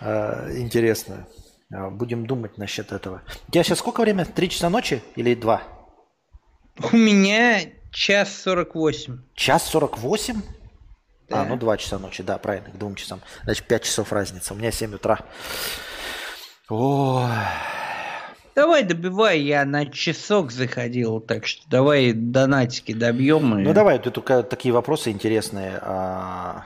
а, 0.00 0.48
интересную. 0.56 1.26
А, 1.70 1.90
будем 1.90 2.26
думать 2.26 2.56
насчет 2.56 2.90
этого. 2.90 3.20
У 3.48 3.52
тебя 3.52 3.62
сейчас 3.62 3.80
сколько 3.80 4.00
время? 4.00 4.24
Три 4.24 4.48
часа 4.48 4.70
ночи 4.70 5.02
или 5.14 5.34
два? 5.34 5.62
У 6.90 6.96
меня 6.96 7.60
час 7.92 8.34
сорок 8.34 8.74
восемь. 8.74 9.18
Час 9.34 9.68
сорок 9.68 9.98
восемь? 9.98 10.40
Да. 11.28 11.42
А, 11.42 11.44
ну 11.44 11.56
2 11.56 11.76
часа 11.76 11.98
ночи, 11.98 12.22
да, 12.22 12.38
правильно, 12.38 12.70
к 12.70 12.78
2 12.78 12.94
часам. 12.94 13.20
Значит, 13.44 13.66
5 13.66 13.82
часов 13.82 14.12
разница. 14.12 14.54
У 14.54 14.56
меня 14.56 14.70
7 14.70 14.94
утра. 14.94 15.18
О. 16.70 17.28
Давай 18.54 18.82
добивай, 18.82 19.40
я 19.40 19.64
на 19.64 19.86
часок 19.86 20.50
заходил, 20.50 21.20
так 21.20 21.46
что 21.46 21.68
давай 21.68 22.12
донатики 22.12 22.92
добьем. 22.92 23.58
И... 23.58 23.62
Ну 23.62 23.72
давай, 23.72 23.98
тут 23.98 24.14
только 24.14 24.42
такие 24.42 24.72
вопросы 24.72 25.10
интересные. 25.10 25.78
А, 25.82 26.64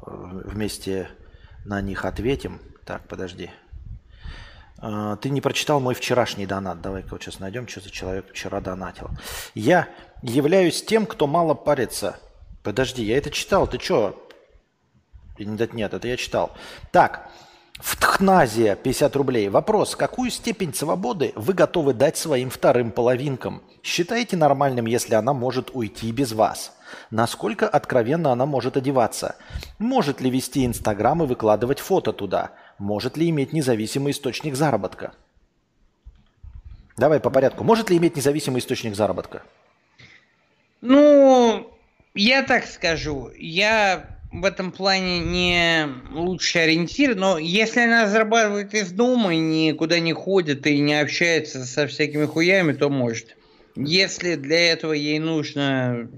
вместе 0.00 1.08
на 1.64 1.80
них 1.80 2.04
ответим. 2.04 2.60
Так, 2.84 3.06
подожди. 3.06 3.50
А, 4.78 5.16
ты 5.16 5.28
не 5.28 5.40
прочитал 5.40 5.80
мой 5.80 5.94
вчерашний 5.94 6.46
донат. 6.46 6.80
Давай-ка 6.80 7.08
вот 7.10 7.22
сейчас 7.22 7.40
найдем, 7.40 7.68
что 7.68 7.80
за 7.80 7.90
человек 7.90 8.30
вчера 8.30 8.60
донатил. 8.60 9.10
Я 9.54 9.88
являюсь 10.22 10.82
тем, 10.82 11.04
кто 11.04 11.26
мало 11.26 11.52
парится– 11.52 12.16
Подожди, 12.62 13.02
я 13.04 13.18
это 13.18 13.30
читал. 13.30 13.66
Ты 13.66 13.78
что? 13.78 14.28
Нет, 15.38 15.72
нет, 15.72 15.94
это 15.94 16.06
я 16.08 16.16
читал. 16.16 16.52
Так, 16.92 17.28
в 17.82 17.96
Тхназия 17.96 18.76
50 18.76 19.16
рублей. 19.16 19.48
Вопрос. 19.48 19.96
Какую 19.96 20.30
степень 20.30 20.72
свободы 20.72 21.32
вы 21.34 21.52
готовы 21.52 21.94
дать 21.94 22.16
своим 22.16 22.50
вторым 22.50 22.92
половинкам? 22.92 23.62
Считаете 23.82 24.36
нормальным, 24.36 24.86
если 24.86 25.14
она 25.14 25.32
может 25.32 25.70
уйти 25.72 26.12
без 26.12 26.32
вас? 26.32 26.76
Насколько 27.10 27.68
откровенно 27.68 28.30
она 28.30 28.46
может 28.46 28.76
одеваться? 28.76 29.34
Может 29.78 30.20
ли 30.20 30.30
вести 30.30 30.64
Инстаграм 30.64 31.22
и 31.22 31.26
выкладывать 31.26 31.80
фото 31.80 32.12
туда? 32.12 32.52
Может 32.78 33.16
ли 33.16 33.28
иметь 33.30 33.52
независимый 33.52 34.12
источник 34.12 34.54
заработка? 34.54 35.14
Давай 36.96 37.18
по 37.18 37.30
порядку. 37.30 37.64
Может 37.64 37.90
ли 37.90 37.96
иметь 37.96 38.16
независимый 38.16 38.60
источник 38.60 38.94
заработка? 38.94 39.42
Ну, 40.82 41.72
я 42.14 42.42
так 42.42 42.66
скажу, 42.66 43.30
я 43.36 44.06
в 44.32 44.44
этом 44.44 44.72
плане 44.72 45.20
не 45.20 45.88
лучший 46.10 46.64
ориентир, 46.64 47.14
но 47.14 47.38
если 47.38 47.80
она 47.80 48.06
зарабатывает 48.06 48.74
из 48.74 48.90
дома 48.92 49.34
и 49.34 49.38
никуда 49.38 50.00
не 50.00 50.12
ходит 50.12 50.66
и 50.66 50.78
не 50.78 51.00
общается 51.00 51.64
со 51.64 51.86
всякими 51.86 52.24
хуями, 52.24 52.72
то 52.72 52.88
может. 52.88 53.36
Если 53.76 54.36
для 54.36 54.72
этого 54.72 54.92
ей 54.92 55.18
нужно 55.18 56.08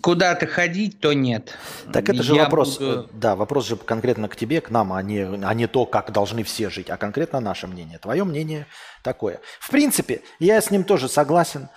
куда-то 0.00 0.46
ходить, 0.46 1.00
то 1.00 1.12
нет. 1.12 1.56
Так 1.92 2.08
это 2.08 2.22
же 2.22 2.34
Я 2.34 2.44
вопрос, 2.44 2.78
буду... 2.78 3.10
да, 3.12 3.36
вопрос 3.36 3.68
же 3.68 3.76
конкретно 3.76 4.28
к 4.28 4.36
тебе, 4.36 4.60
к 4.60 4.70
нам, 4.70 4.92
а 4.92 5.02
не, 5.02 5.20
а 5.20 5.54
не 5.54 5.66
то, 5.66 5.86
как 5.86 6.12
должны 6.12 6.44
все 6.44 6.70
жить, 6.70 6.88
а 6.88 6.96
конкретно 6.96 7.40
наше 7.40 7.66
мнение. 7.66 7.98
Твое 7.98 8.24
мнение 8.24 8.66
такое. 9.02 9.40
В 9.60 9.70
принципе, 9.70 10.22
я 10.38 10.60
с 10.60 10.70
ним 10.70 10.84
тоже 10.84 11.08
согласен. 11.08 11.68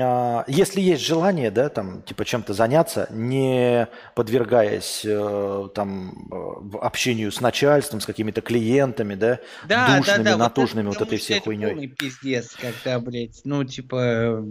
А, 0.00 0.44
если 0.46 0.80
есть 0.80 1.04
желание, 1.04 1.50
да, 1.50 1.68
там, 1.68 2.02
типа 2.02 2.24
чем-то 2.24 2.54
заняться, 2.54 3.08
не 3.10 3.88
подвергаясь 4.14 5.02
э, 5.04 5.68
там 5.74 6.28
э, 6.30 6.76
общению 6.80 7.30
с 7.30 7.40
начальством, 7.40 8.00
с 8.00 8.06
какими-то 8.06 8.40
клиентами, 8.40 9.14
да, 9.14 9.38
да 9.68 9.98
душными, 9.98 10.24
да, 10.24 10.30
да. 10.32 10.36
натужными, 10.38 10.86
вот, 10.86 10.96
это, 10.96 11.04
вот 11.04 11.12
этой 11.12 11.18
всей 11.18 11.40
хуйней. 11.40 11.70
Полный 11.70 11.88
пиздец, 11.88 12.56
когда, 12.58 12.98
блядь, 13.00 13.40
ну, 13.44 13.64
типа, 13.64 14.42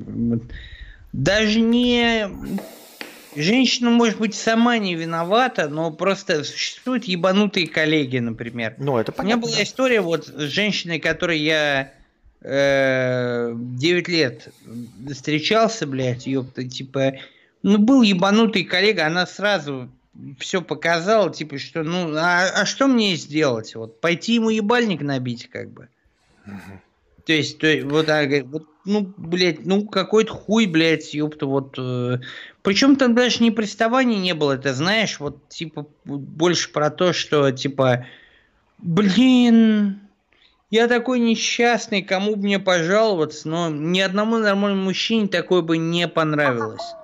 даже 1.11 1.59
не... 1.59 2.29
Женщина, 3.33 3.89
может 3.89 4.19
быть, 4.19 4.35
сама 4.35 4.77
не 4.77 4.93
виновата, 4.93 5.69
но 5.69 5.89
просто 5.89 6.43
существуют 6.43 7.05
ебанутые 7.05 7.65
коллеги, 7.65 8.17
например. 8.17 8.75
Ну, 8.77 8.97
это 8.97 9.13
понятно. 9.13 9.37
У 9.37 9.39
меня 9.39 9.53
была 9.53 9.63
история 9.63 10.01
вот 10.01 10.27
с 10.27 10.49
женщиной, 10.49 10.99
которой 10.99 11.39
я 11.39 11.93
9 12.43 12.49
э, 12.49 14.11
лет 14.11 14.49
встречался, 15.11 15.85
блядь, 15.85 16.25
ёпта, 16.25 16.67
типа, 16.67 17.13
ну, 17.61 17.77
был 17.77 18.01
ебанутый 18.01 18.63
коллега, 18.63 19.05
она 19.05 19.27
сразу 19.27 19.89
все 20.39 20.61
показала, 20.61 21.31
типа, 21.31 21.59
что, 21.59 21.83
ну, 21.83 22.15
а, 22.15 22.47
а 22.61 22.65
что 22.65 22.87
мне 22.87 23.15
сделать? 23.15 23.75
Вот, 23.75 24.01
пойти 24.01 24.35
ему 24.35 24.49
ебальник 24.49 25.01
набить, 25.01 25.49
как 25.49 25.69
бы. 25.69 25.87
Угу. 26.47 26.81
То 27.27 27.33
есть, 27.33 27.59
то, 27.59 27.67
вот, 27.85 28.09
а, 28.09 28.27
вот, 28.45 28.65
ну, 28.85 29.13
блядь, 29.17 29.63
ну, 29.63 29.85
какой-то 29.85 30.33
хуй, 30.33 30.65
блядь, 30.65 31.13
ёпта, 31.13 31.45
вот. 31.45 31.75
Э, 31.77 32.17
причем 32.63 32.95
там 32.95 33.13
даже 33.13 33.43
не 33.43 33.51
приставаний 33.51 34.17
не 34.17 34.33
было, 34.33 34.57
ты 34.57 34.73
знаешь, 34.73 35.19
вот, 35.19 35.47
типа, 35.47 35.85
больше 36.05 36.71
про 36.71 36.89
то, 36.89 37.13
что, 37.13 37.51
типа, 37.51 38.07
блин, 38.79 39.99
я 40.71 40.87
такой 40.87 41.19
несчастный, 41.19 42.01
кому 42.01 42.35
бы 42.35 42.43
мне 42.43 42.57
пожаловаться, 42.57 43.47
но 43.47 43.69
ни 43.69 43.99
одному 43.99 44.37
нормальному 44.37 44.85
мужчине 44.85 45.27
такое 45.27 45.61
бы 45.61 45.77
не 45.77 46.07
понравилось. 46.07 46.95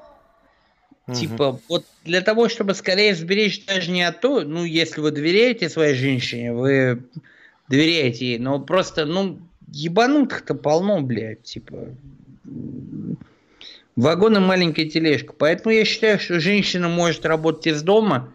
Угу. 1.06 1.16
Типа, 1.16 1.60
вот 1.68 1.86
для 2.06 2.22
того, 2.22 2.48
чтобы 2.48 2.74
скорее 2.74 3.14
сберечь 3.14 3.66
даже 3.66 3.92
не 3.92 4.04
от 4.04 4.22
того, 4.22 4.42
ну, 4.42 4.64
если 4.64 5.02
вы 5.02 5.12
доверяете 5.12 5.70
своей 5.70 5.96
женщине, 5.96 6.54
вы 6.54 7.04
доверяете 7.68 8.26
ей, 8.26 8.40
но 8.40 8.60
просто, 8.60 9.06
ну, 9.06 9.38
ебанутых-то 9.72 10.56
полно, 10.56 11.02
блядь, 11.02 11.44
типа. 11.44 11.90
Вагон 13.98 14.38
и 14.38 14.40
маленькая 14.40 14.86
тележка. 14.86 15.34
Поэтому 15.38 15.74
я 15.74 15.84
считаю, 15.84 16.20
что 16.20 16.40
женщина 16.40 16.88
может 16.88 17.26
работать 17.26 17.68
из 17.68 17.82
дома. 17.82 18.32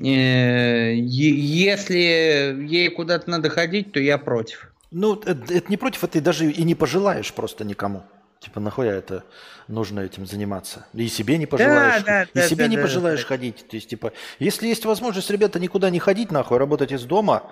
Э, 0.00 0.94
если 0.94 2.64
ей 2.68 2.88
куда-то 2.90 3.28
надо 3.30 3.50
ходить, 3.50 3.92
то 3.92 4.00
я 4.00 4.18
против. 4.18 4.72
Ну, 4.90 5.16
это, 5.16 5.52
это 5.52 5.68
не 5.68 5.76
против, 5.76 6.04
это 6.04 6.14
ты 6.14 6.20
даже 6.20 6.50
и 6.50 6.62
не 6.62 6.74
пожелаешь 6.74 7.32
просто 7.32 7.64
никому. 7.64 8.04
Типа, 8.40 8.60
нахуя 8.60 8.92
это 8.92 9.24
нужно 9.66 10.00
этим 10.00 10.24
заниматься? 10.24 10.86
И 10.94 11.08
себе 11.08 11.36
не 11.38 11.46
пожелаешь, 11.46 12.04
да, 12.04 12.06
да, 12.06 12.22
и 12.22 12.28
да, 12.34 12.48
себе 12.48 12.64
да, 12.64 12.68
не 12.68 12.76
да, 12.76 12.82
пожелаешь 12.82 13.22
да. 13.22 13.26
ходить. 13.26 13.66
То 13.68 13.76
есть, 13.76 13.88
типа, 13.88 14.12
если 14.38 14.68
есть 14.68 14.84
возможность, 14.84 15.30
ребята, 15.30 15.58
никуда 15.58 15.90
не 15.90 15.98
ходить, 15.98 16.30
нахуй, 16.30 16.58
работать 16.58 16.92
из 16.92 17.02
дома, 17.02 17.50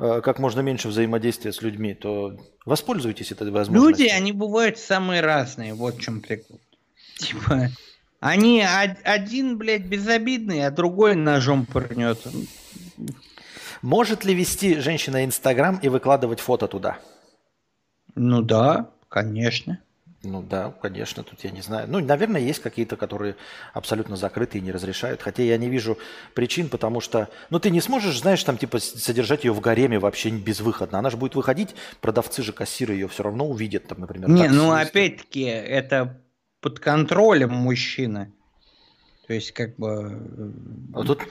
э, 0.00 0.22
как 0.22 0.38
можно 0.38 0.60
меньше 0.60 0.88
взаимодействия 0.88 1.52
с 1.52 1.60
людьми, 1.60 1.94
то 1.94 2.38
воспользуйтесь 2.64 3.30
этой 3.30 3.50
возможностью. 3.50 4.06
Люди, 4.06 4.10
они 4.10 4.32
бывают 4.32 4.78
самые 4.78 5.20
разные, 5.20 5.74
вот 5.74 5.96
в 5.96 6.00
чем 6.00 6.22
прикол. 6.22 6.58
Типа, 7.18 7.68
они 8.22 8.62
один, 8.62 9.58
блядь, 9.58 9.82
безобидный, 9.82 10.64
а 10.64 10.70
другой 10.70 11.16
ножом 11.16 11.66
пырнет. 11.66 12.20
Может 13.82 14.24
ли 14.24 14.32
вести 14.32 14.76
женщина 14.76 15.24
Инстаграм 15.24 15.80
и 15.82 15.88
выкладывать 15.88 16.38
фото 16.38 16.68
туда? 16.68 16.98
Ну 18.14 18.40
да, 18.40 18.90
конечно. 19.08 19.80
Ну 20.22 20.40
да, 20.40 20.72
конечно, 20.80 21.24
тут 21.24 21.42
я 21.42 21.50
не 21.50 21.62
знаю. 21.62 21.88
Ну, 21.90 21.98
наверное, 21.98 22.40
есть 22.40 22.62
какие-то, 22.62 22.96
которые 22.96 23.34
абсолютно 23.72 24.14
закрыты 24.14 24.58
и 24.58 24.60
не 24.60 24.70
разрешают. 24.70 25.20
Хотя 25.20 25.42
я 25.42 25.56
не 25.56 25.68
вижу 25.68 25.98
причин, 26.32 26.68
потому 26.68 27.00
что, 27.00 27.28
ну, 27.50 27.58
ты 27.58 27.70
не 27.70 27.80
сможешь, 27.80 28.20
знаешь, 28.20 28.44
там, 28.44 28.56
типа, 28.56 28.78
содержать 28.78 29.42
ее 29.42 29.52
в 29.52 29.58
гареме 29.58 29.98
вообще 29.98 30.30
безвыходно. 30.30 31.00
Она 31.00 31.10
же 31.10 31.16
будет 31.16 31.34
выходить, 31.34 31.74
продавцы 32.00 32.44
же, 32.44 32.52
кассиры 32.52 32.94
ее 32.94 33.08
все 33.08 33.24
равно 33.24 33.48
увидят, 33.48 33.88
там, 33.88 33.98
например. 33.98 34.28
Не, 34.30 34.48
ну, 34.48 34.70
опять-таки, 34.70 35.42
это 35.42 36.22
под 36.62 36.78
контролем 36.78 37.50
мужчины. 37.50 38.32
То 39.26 39.34
есть, 39.34 39.52
как 39.52 39.76
бы... 39.76 40.18
А 40.94 41.02
тут 41.02 41.18
дум... 41.18 41.26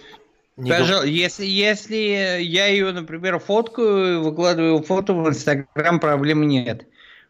если, 1.06 1.46
если 1.46 1.96
я 2.42 2.68
ее, 2.68 2.92
например, 2.92 3.40
фоткаю, 3.40 4.22
выкладываю 4.22 4.84
фото 4.84 5.14
в 5.14 5.28
Инстаграм, 5.28 6.00
проблем 6.00 6.48
нет. 6.48 6.86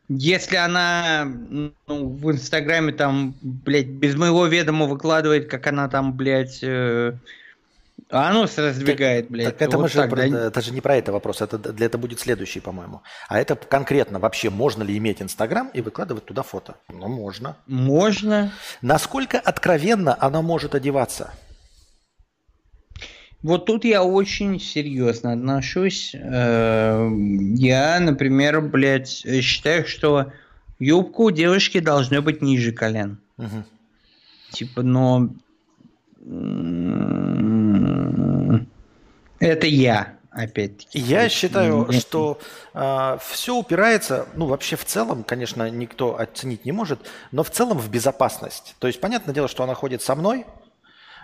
Если 0.09 0.57
она 0.57 1.25
ну, 1.25 1.73
в 1.87 2.31
Инстаграме 2.31 2.91
там, 2.91 3.35
блядь, 3.41 3.87
без 3.87 4.15
моего 4.15 4.45
ведома 4.47 4.87
выкладывает, 4.87 5.47
как 5.47 5.67
она 5.67 5.87
там, 5.87 6.17
блядь, 6.17 6.59
э, 6.63 7.13
анус 8.11 8.57
раздвигает, 8.57 9.25
так, 9.25 9.31
блядь. 9.31 9.57
Так 9.57 9.61
это, 9.61 9.77
вот 9.77 9.83
мы 9.83 9.89
же, 9.89 10.07
да? 10.07 10.47
это 10.47 10.61
же 10.61 10.71
не 10.71 10.81
про 10.81 10.95
это 10.95 11.11
вопрос, 11.11 11.41
это 11.41 11.57
для 11.57 11.85
этого 11.85 12.01
будет 12.01 12.19
следующий, 12.19 12.59
по-моему. 12.59 13.01
А 13.27 13.39
это 13.39 13.55
конкретно 13.55 14.19
вообще 14.19 14.49
можно 14.49 14.83
ли 14.83 14.97
иметь 14.97 15.21
Инстаграм 15.21 15.69
и 15.73 15.81
выкладывать 15.81 16.25
туда 16.25 16.43
фото? 16.43 16.75
Ну, 16.89 17.07
можно. 17.07 17.57
Можно. 17.67 18.51
Насколько 18.81 19.39
откровенно 19.39 20.15
она 20.19 20.41
может 20.41 20.75
одеваться? 20.75 21.33
Вот 23.43 23.65
тут 23.65 23.85
я 23.85 24.03
очень 24.03 24.59
серьезно 24.59 25.33
отношусь. 25.33 26.13
Э, 26.13 27.09
я, 27.55 27.99
например, 27.99 28.61
блядь, 28.61 29.09
считаю, 29.09 29.87
что 29.87 30.31
юбка 30.77 31.21
у 31.21 31.31
девушки 31.31 31.79
должна 31.79 32.21
быть 32.21 32.41
ниже 32.41 32.71
колен. 32.71 33.19
Угу. 33.37 33.63
Типа, 34.51 34.83
но... 34.83 35.29
Это 39.39 39.65
я, 39.65 40.17
опять-таки. 40.29 40.99
Я 40.99 41.29
считаю, 41.29 41.87
Нет. 41.89 42.01
что 42.01 42.39
э, 42.41 42.45
а, 42.75 43.17
все 43.17 43.55
упирается, 43.55 44.27
ну 44.35 44.45
вообще 44.45 44.75
в 44.75 44.85
целом, 44.85 45.23
конечно, 45.23 45.69
никто 45.69 46.19
оценить 46.19 46.63
не 46.65 46.71
может, 46.71 46.99
но 47.31 47.43
в 47.43 47.49
целом 47.49 47.79
в 47.79 47.89
безопасность. 47.89 48.75
То 48.79 48.87
есть, 48.87 49.01
понятное 49.01 49.33
дело, 49.33 49.47
что 49.47 49.63
она 49.63 49.73
ходит 49.73 50.03
со 50.03 50.13
мной, 50.13 50.45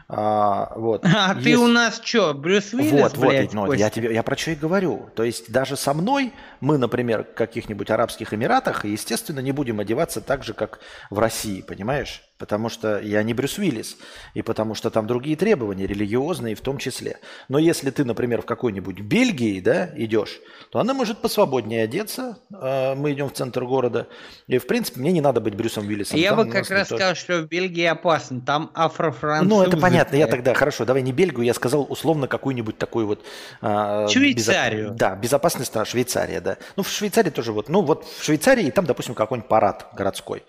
а, 0.09 0.73
вот. 0.75 1.03
а 1.05 1.33
Есть... 1.33 1.43
ты 1.43 1.57
у 1.57 1.67
нас 1.67 2.01
что, 2.03 2.33
Брюс 2.33 2.73
Уиллис, 2.73 2.91
Вот, 2.91 3.17
блядь, 3.17 3.53
вот, 3.53 3.67
ну, 3.67 3.73
я, 3.73 3.89
тебе, 3.89 4.13
я 4.13 4.23
про 4.23 4.37
что 4.37 4.51
и 4.51 4.55
говорю. 4.55 5.09
То 5.15 5.23
есть 5.23 5.51
даже 5.51 5.75
со 5.75 5.93
мной 5.93 6.33
мы, 6.61 6.77
например, 6.77 7.25
в 7.25 7.33
каких-нибудь 7.33 7.89
Арабских 7.89 8.33
Эмиратах, 8.33 8.85
естественно, 8.85 9.41
не 9.41 9.51
будем 9.51 9.79
одеваться 9.79 10.21
так 10.21 10.43
же, 10.43 10.53
как 10.53 10.79
в 11.09 11.19
России, 11.19 11.61
понимаешь? 11.61 12.23
Потому 12.37 12.69
что 12.69 12.99
я 12.99 13.23
не 13.23 13.33
Брюс 13.33 13.57
Уиллис, 13.57 13.97
и 14.33 14.41
потому 14.41 14.75
что 14.75 14.89
там 14.89 15.07
другие 15.07 15.35
требования, 15.35 15.87
религиозные 15.87 16.55
в 16.55 16.61
том 16.61 16.77
числе. 16.77 17.19
Но 17.49 17.57
если 17.57 17.89
ты, 17.89 18.05
например, 18.05 18.41
в 18.41 18.45
какой-нибудь 18.45 18.99
Бельгии 19.01 19.59
да, 19.59 19.89
идешь, 19.95 20.39
то 20.71 20.79
она 20.79 20.93
может 20.93 21.19
посвободнее 21.19 21.83
одеться. 21.83 22.37
А, 22.53 22.95
мы 22.95 23.13
идем 23.13 23.29
в 23.29 23.33
центр 23.33 23.63
города. 23.65 24.07
И, 24.47 24.57
в 24.57 24.67
принципе, 24.67 24.99
мне 24.99 25.11
не 25.11 25.21
надо 25.21 25.41
быть 25.41 25.55
Брюсом 25.55 25.87
Уиллисом. 25.87 26.19
Я 26.19 26.35
там 26.35 26.45
бы 26.45 26.51
как 26.51 26.69
раз 26.69 26.89
никто... 26.89 26.95
сказал, 26.95 27.15
что 27.15 27.41
в 27.41 27.47
Бельгии 27.47 27.85
опасно. 27.85 28.41
Там 28.41 28.71
афрофранцузы. 28.73 29.49
Ну, 29.49 29.63
это 29.63 29.77
понятно. 29.77 30.15
Я 30.15 30.27
тогда, 30.27 30.53
хорошо, 30.53 30.85
давай 30.85 31.01
не 31.01 31.11
Бельгию, 31.11 31.43
я 31.43 31.53
сказал 31.53 31.85
условно 31.89 32.27
какую-нибудь 32.27 32.77
такую 32.77 33.07
вот... 33.07 33.25
А, 33.61 34.07
Швейцарию. 34.07 34.85
Безо... 34.85 34.95
Да, 34.95 35.15
безопасность, 35.15 35.73
Швейцария, 35.85 36.41
да. 36.41 36.57
Ну, 36.75 36.83
в 36.83 36.89
Швейцарии 36.89 37.29
тоже 37.29 37.51
вот. 37.51 37.69
Ну, 37.69 37.81
вот 37.81 38.05
в 38.05 38.23
Швейцарии, 38.23 38.69
там, 38.71 38.85
допустим, 38.85 39.15
какой-нибудь 39.15 39.49
парад 39.49 39.87
городской. 39.93 40.43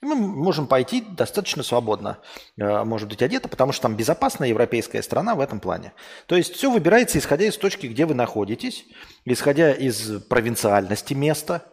И 0.00 0.06
мы 0.06 0.14
можем 0.14 0.68
пойти 0.68 1.00
достаточно 1.00 1.64
свободно, 1.64 2.18
э, 2.56 2.84
может 2.84 3.08
быть, 3.08 3.20
одето, 3.20 3.48
потому 3.48 3.72
что 3.72 3.82
там 3.82 3.96
безопасная 3.96 4.48
европейская 4.48 5.02
страна 5.02 5.34
в 5.34 5.40
этом 5.40 5.58
плане. 5.58 5.92
То 6.26 6.36
есть 6.36 6.54
все 6.54 6.70
выбирается, 6.70 7.18
исходя 7.18 7.46
из 7.46 7.56
точки, 7.56 7.88
где 7.88 8.06
вы 8.06 8.14
находитесь, 8.14 8.84
исходя 9.24 9.72
из 9.72 10.22
провинциальности 10.22 11.14
места. 11.14 11.64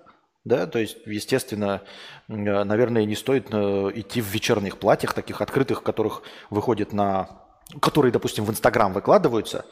Да, 0.43 0.67
то 0.67 0.79
есть, 0.79 0.97
естественно, 1.05 1.81
э, 2.27 2.33
наверное, 2.33 3.05
не 3.05 3.15
стоит 3.15 3.47
э, 3.51 3.91
идти 3.93 4.21
в 4.21 4.25
вечерних 4.25 4.79
платьях, 4.79 5.13
таких 5.13 5.41
открытых, 5.41 5.83
которых 5.83 6.23
выходит 6.49 6.93
на 6.93 7.45
которые, 7.81 8.11
допустим, 8.11 8.45
в 8.45 8.51
Инстаграм 8.51 8.93
выкладываются, 8.93 9.65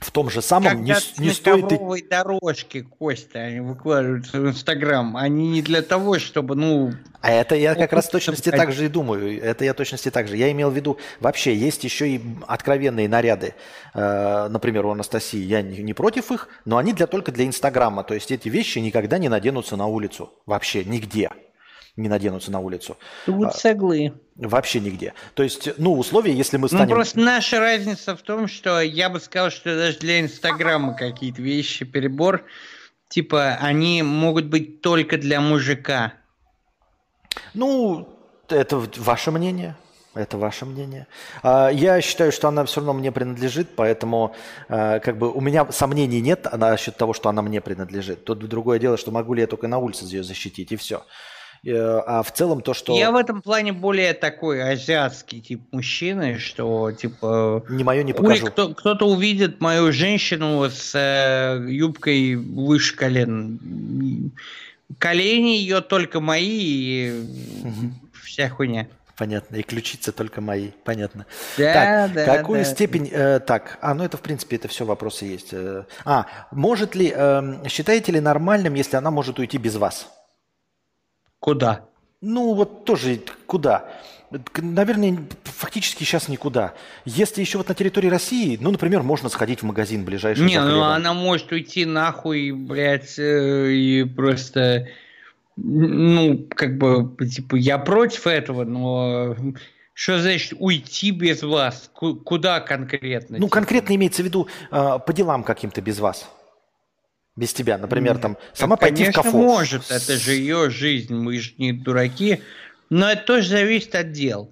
в 0.00 0.10
том 0.10 0.28
же 0.28 0.42
самом 0.42 0.84
не, 0.84 0.94
не 1.18 1.30
стоит... 1.30 1.68
Как 1.68 2.08
дорожки, 2.08 2.82
Костя, 2.82 3.40
они 3.40 3.60
выкладываются 3.60 4.40
в 4.40 4.48
Инстаграм. 4.48 5.16
Они 5.16 5.48
не 5.48 5.62
для 5.62 5.82
того, 5.82 6.18
чтобы, 6.18 6.54
ну... 6.54 6.92
А 7.20 7.32
это 7.32 7.54
я 7.54 7.74
как 7.74 7.92
раз 7.92 8.08
точности 8.08 8.50
так 8.50 8.72
же 8.72 8.84
и 8.84 8.88
думаю. 8.88 9.42
Это 9.42 9.64
я 9.64 9.74
точности 9.74 10.10
так 10.10 10.28
же. 10.28 10.36
Я 10.36 10.52
имел 10.52 10.70
в 10.70 10.76
виду, 10.76 10.98
вообще 11.20 11.54
есть 11.54 11.82
еще 11.84 12.08
и 12.08 12.20
откровенные 12.46 13.08
наряды. 13.08 13.54
Э, 13.94 14.48
например, 14.48 14.86
у 14.86 14.90
Анастасии. 14.90 15.40
Я 15.40 15.62
не, 15.62 15.78
не 15.78 15.94
против 15.94 16.30
их, 16.30 16.48
но 16.64 16.76
они 16.76 16.92
для, 16.92 17.06
только 17.06 17.32
для 17.32 17.46
Инстаграма. 17.46 18.04
То 18.04 18.14
есть 18.14 18.30
эти 18.30 18.48
вещи 18.48 18.78
никогда 18.78 19.18
не 19.18 19.28
наденутся 19.28 19.76
на 19.76 19.86
улицу. 19.86 20.30
Вообще, 20.44 20.84
нигде 20.84 21.30
не 21.96 22.08
наденутся 22.08 22.50
на 22.50 22.60
улицу. 22.60 22.96
Тут 23.24 23.54
соглы. 23.54 24.12
Вообще 24.36 24.80
нигде. 24.80 25.14
То 25.34 25.42
есть, 25.42 25.70
ну, 25.78 25.98
условия, 25.98 26.32
если 26.32 26.58
мы 26.58 26.62
ну, 26.62 26.68
станем... 26.68 26.88
Ну, 26.88 26.94
просто 26.94 27.18
наша 27.18 27.58
разница 27.58 28.14
в 28.16 28.22
том, 28.22 28.48
что 28.48 28.80
я 28.80 29.08
бы 29.08 29.18
сказал, 29.18 29.50
что 29.50 29.74
даже 29.74 29.98
для 29.98 30.20
Инстаграма 30.20 30.94
какие-то 30.94 31.40
вещи, 31.40 31.86
перебор, 31.86 32.44
типа, 33.08 33.56
они 33.60 34.02
могут 34.02 34.46
быть 34.46 34.82
только 34.82 35.16
для 35.16 35.40
мужика. 35.40 36.12
Ну, 37.54 38.08
это 38.48 38.82
ваше 38.98 39.30
мнение. 39.30 39.76
Это 40.14 40.38
ваше 40.38 40.64
мнение. 40.64 41.06
А, 41.42 41.68
я 41.68 42.00
считаю, 42.00 42.32
что 42.32 42.48
она 42.48 42.64
все 42.64 42.80
равно 42.80 42.94
мне 42.94 43.12
принадлежит, 43.12 43.68
поэтому 43.76 44.34
а, 44.66 44.98
как 44.98 45.18
бы 45.18 45.30
у 45.30 45.42
меня 45.42 45.70
сомнений 45.70 46.22
нет 46.22 46.46
насчет 46.54 46.96
того, 46.96 47.12
что 47.12 47.28
она 47.28 47.42
мне 47.42 47.60
принадлежит. 47.60 48.24
Тут 48.24 48.38
другое 48.38 48.78
дело, 48.78 48.96
что 48.96 49.10
могу 49.10 49.34
ли 49.34 49.42
я 49.42 49.46
только 49.46 49.68
на 49.68 49.76
улице 49.76 50.06
ее 50.06 50.24
защитить, 50.24 50.72
и 50.72 50.76
все. 50.76 51.04
Э, 51.66 52.00
а 52.06 52.22
в 52.22 52.32
целом 52.32 52.62
то, 52.62 52.74
что... 52.74 52.96
Я 52.96 53.10
в 53.10 53.16
этом 53.16 53.42
плане 53.42 53.72
более 53.72 54.14
такой 54.14 54.62
азиатский 54.62 55.40
тип 55.40 55.62
мужчины, 55.72 56.38
что 56.38 56.92
типа... 56.92 57.64
Не 57.68 57.82
мое 57.82 58.04
не 58.04 58.12
покажу. 58.12 58.46
Кто, 58.46 58.74
кто-то 58.74 59.08
увидит 59.08 59.60
мою 59.60 59.90
женщину 59.90 60.64
с 60.70 60.94
э, 60.94 61.66
юбкой 61.68 62.36
выше 62.36 62.94
колен. 62.94 64.32
Колени 64.98 65.56
ее 65.56 65.80
только 65.80 66.20
мои 66.20 66.60
и 66.60 67.24
угу. 67.64 67.92
вся 68.22 68.48
хуйня. 68.48 68.86
Понятно. 69.16 69.56
И 69.56 69.62
ключицы 69.62 70.12
только 70.12 70.40
мои. 70.40 70.70
Понятно. 70.84 71.26
Да, 71.56 71.72
так, 71.72 72.12
да, 72.12 72.36
какую 72.36 72.60
да. 72.60 72.64
степень... 72.64 73.08
Э, 73.10 73.40
так, 73.40 73.78
а, 73.80 73.94
ну 73.94 74.04
это 74.04 74.16
в 74.18 74.20
принципе 74.20 74.56
это 74.56 74.68
все 74.68 74.84
вопросы 74.84 75.24
есть. 75.24 75.48
Э, 75.52 75.84
а, 76.04 76.26
может 76.52 76.94
ли... 76.94 77.12
Э, 77.12 77.66
считаете 77.68 78.12
ли 78.12 78.20
нормальным, 78.20 78.74
если 78.74 78.96
она 78.96 79.10
может 79.10 79.38
уйти 79.40 79.58
без 79.58 79.74
вас? 79.76 80.08
Куда? 81.40 81.84
Ну, 82.20 82.54
вот 82.54 82.84
тоже 82.84 83.20
куда? 83.46 83.88
Наверное, 84.56 85.18
фактически 85.44 86.02
сейчас 86.02 86.28
никуда. 86.28 86.74
Если 87.04 87.40
еще 87.40 87.58
вот 87.58 87.68
на 87.68 87.74
территории 87.74 88.08
России, 88.08 88.58
ну, 88.60 88.70
например, 88.70 89.02
можно 89.02 89.28
сходить 89.28 89.60
в 89.60 89.64
магазин 89.64 90.04
ближайший. 90.04 90.44
Не, 90.44 90.60
ну 90.60 90.82
она 90.82 91.14
может 91.14 91.52
уйти 91.52 91.84
нахуй, 91.84 92.50
блядь, 92.50 93.18
э, 93.18 93.70
и 93.72 94.04
просто, 94.04 94.88
ну, 95.56 96.44
как 96.48 96.76
бы, 96.78 97.14
типа, 97.26 97.56
я 97.56 97.78
против 97.78 98.26
этого, 98.26 98.64
но 98.64 99.36
Что 99.96 100.18
значит 100.18 100.52
уйти 100.58 101.10
без 101.10 101.42
вас? 101.42 101.90
Куда 101.94 102.60
конкретно? 102.60 103.38
Ну, 103.38 103.48
конкретно 103.48 103.94
имеется 103.94 104.22
в 104.22 104.26
виду 104.26 104.46
э, 104.70 104.98
по 105.06 105.12
делам 105.14 105.42
каким-то 105.42 105.80
без 105.80 106.00
вас. 106.00 106.28
Без 107.36 107.52
тебя, 107.52 107.76
например, 107.76 108.18
там 108.18 108.38
сама 108.54 108.76
пойти 108.76 109.04
конечно, 109.04 109.22
в 109.22 109.24
кафе. 109.26 109.36
может, 109.36 109.90
это 109.90 110.16
же 110.16 110.32
ее 110.32 110.70
жизнь, 110.70 111.14
мы 111.14 111.38
же 111.38 111.52
не 111.58 111.72
дураки. 111.72 112.40
Но 112.88 113.10
это 113.10 113.24
тоже 113.24 113.48
зависит 113.50 113.94
от 113.94 114.12
дел. 114.12 114.50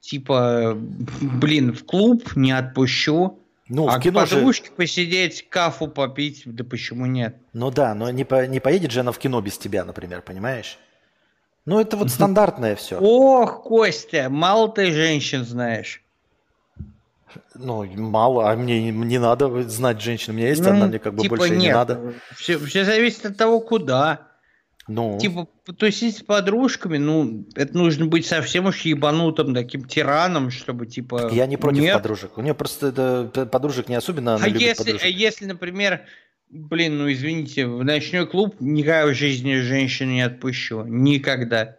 Типа, 0.00 0.78
блин, 1.20 1.74
в 1.74 1.84
клуб 1.84 2.36
не 2.36 2.52
отпущу. 2.52 3.38
Ну, 3.68 3.88
а 3.88 3.98
в 3.98 4.02
кино 4.02 4.24
к 4.24 4.28
подружке 4.30 4.66
же... 4.66 4.72
посидеть, 4.72 5.48
кафу 5.48 5.88
попить, 5.88 6.42
да 6.44 6.64
почему 6.64 7.06
нет? 7.06 7.36
Ну 7.52 7.70
да, 7.70 7.94
но 7.94 8.10
не, 8.10 8.24
по, 8.24 8.46
не 8.46 8.60
поедет 8.60 8.90
же 8.90 9.00
она 9.00 9.12
в 9.12 9.18
кино 9.18 9.40
без 9.40 9.58
тебя, 9.58 9.84
например, 9.84 10.22
понимаешь? 10.22 10.78
Ну 11.66 11.78
это 11.78 11.96
вот 11.96 12.10
стандартное 12.10 12.74
все. 12.74 12.98
Ох, 12.98 13.62
Костя, 13.62 14.28
мало 14.28 14.68
ты 14.68 14.90
женщин 14.90 15.44
знаешь. 15.44 16.02
Ну, 17.54 17.84
мало, 17.84 18.50
а 18.50 18.56
мне 18.56 18.90
не 18.90 19.18
надо 19.18 19.68
знать 19.68 20.00
женщину. 20.00 20.34
У 20.34 20.38
меня 20.38 20.48
есть 20.48 20.62
ну, 20.62 20.70
одна, 20.70 20.86
мне 20.86 20.98
как 20.98 21.14
бы 21.14 21.22
типа 21.22 21.36
больше 21.36 21.54
нет. 21.54 21.62
не 21.62 21.72
надо. 21.72 22.14
Все, 22.36 22.58
все 22.58 22.84
зависит 22.84 23.26
от 23.26 23.36
того, 23.36 23.60
куда. 23.60 24.30
Ну. 24.88 25.18
Типа, 25.20 25.46
тусить 25.76 26.18
с 26.18 26.22
подружками, 26.22 26.98
ну, 26.98 27.46
это 27.54 27.76
нужно 27.76 28.06
быть 28.06 28.26
совсем 28.26 28.66
уж 28.66 28.80
ебанутым 28.80 29.54
таким 29.54 29.84
тираном, 29.84 30.50
чтобы, 30.50 30.86
типа... 30.86 31.20
Так 31.20 31.32
я 31.32 31.46
не 31.46 31.56
против 31.56 31.82
нет. 31.82 31.94
подружек. 31.94 32.36
У 32.36 32.42
нее 32.42 32.54
просто 32.54 32.88
это, 32.88 33.46
подружек 33.46 33.88
не 33.88 33.94
особенно 33.94 34.34
а 34.34 34.48
если, 34.48 34.98
а 35.00 35.06
если, 35.06 35.46
например, 35.46 36.02
блин, 36.48 36.98
ну, 36.98 37.12
извините, 37.12 37.66
в 37.66 37.84
ночной 37.84 38.26
клуб 38.26 38.56
никогда 38.58 39.06
в 39.06 39.14
жизни 39.14 39.60
женщину 39.60 40.10
не 40.10 40.22
отпущу. 40.22 40.84
Никогда. 40.84 41.76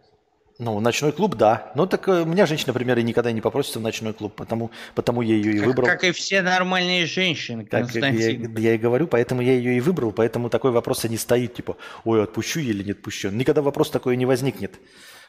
Ну, 0.58 0.78
ночной 0.80 1.12
клуб, 1.12 1.36
да. 1.36 1.72
Ну, 1.74 1.86
так 1.86 2.06
э, 2.08 2.22
у 2.22 2.26
меня 2.26 2.46
женщина, 2.46 2.72
например, 2.72 2.98
и 2.98 3.02
никогда 3.02 3.32
не 3.32 3.40
попросится 3.40 3.78
в 3.78 3.82
ночной 3.82 4.12
клуб, 4.12 4.34
потому, 4.34 4.70
потому 4.94 5.22
я 5.22 5.34
ее 5.34 5.54
и 5.54 5.60
выбрал. 5.60 5.86
Как, 5.86 6.00
как 6.00 6.10
и 6.10 6.12
все 6.12 6.42
нормальные 6.42 7.06
женщины, 7.06 7.64
Константин. 7.64 8.42
Так, 8.42 8.58
я, 8.58 8.70
я 8.70 8.74
и 8.74 8.78
говорю, 8.78 9.06
поэтому 9.06 9.40
я 9.42 9.52
ее 9.52 9.76
и 9.76 9.80
выбрал, 9.80 10.12
поэтому 10.12 10.50
такой 10.50 10.70
вопрос 10.70 11.04
и 11.04 11.08
не 11.08 11.16
стоит, 11.16 11.54
типа, 11.54 11.76
ой, 12.04 12.22
отпущу 12.22 12.60
или 12.60 12.82
не 12.82 12.92
отпущу. 12.92 13.30
Никогда 13.30 13.62
вопрос 13.62 13.90
такой 13.90 14.16
не 14.16 14.26
возникнет, 14.26 14.78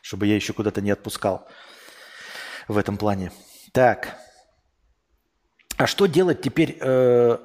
чтобы 0.02 0.28
я 0.28 0.36
еще 0.36 0.54
куда-то 0.54 0.82
не 0.82 0.92
отпускал 0.92 1.48
в 2.68 2.78
этом 2.78 2.98
плане. 2.98 3.32
Так. 3.72 4.18
А 5.78 5.88
что 5.88 6.06
делать 6.06 6.42
теперь, 6.42 6.78
э, 6.80 7.38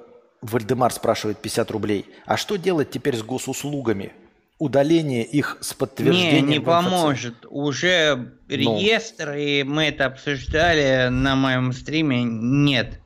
Вальдемар 0.43 0.93
спрашивает 0.93 1.39
50 1.39 1.71
рублей, 1.71 2.07
а 2.27 2.37
что 2.37 2.57
делать 2.57 2.91
теперь 2.91 3.17
с 3.17 3.23
госуслугами? 3.23 4.13
Удаление 4.59 5.25
их 5.25 5.59
с 5.61 5.73
подтверждением. 5.75 6.47
Не, 6.47 6.59
не 6.59 6.61
поможет. 6.61 7.47
Уже 7.49 8.33
ну. 8.49 8.57
реестр, 8.57 9.33
и 9.33 9.63
мы 9.63 9.85
это 9.85 10.07
обсуждали 10.07 11.09
на 11.09 11.37
моем 11.37 11.73
стриме, 11.73 12.23
нет. 12.25 13.01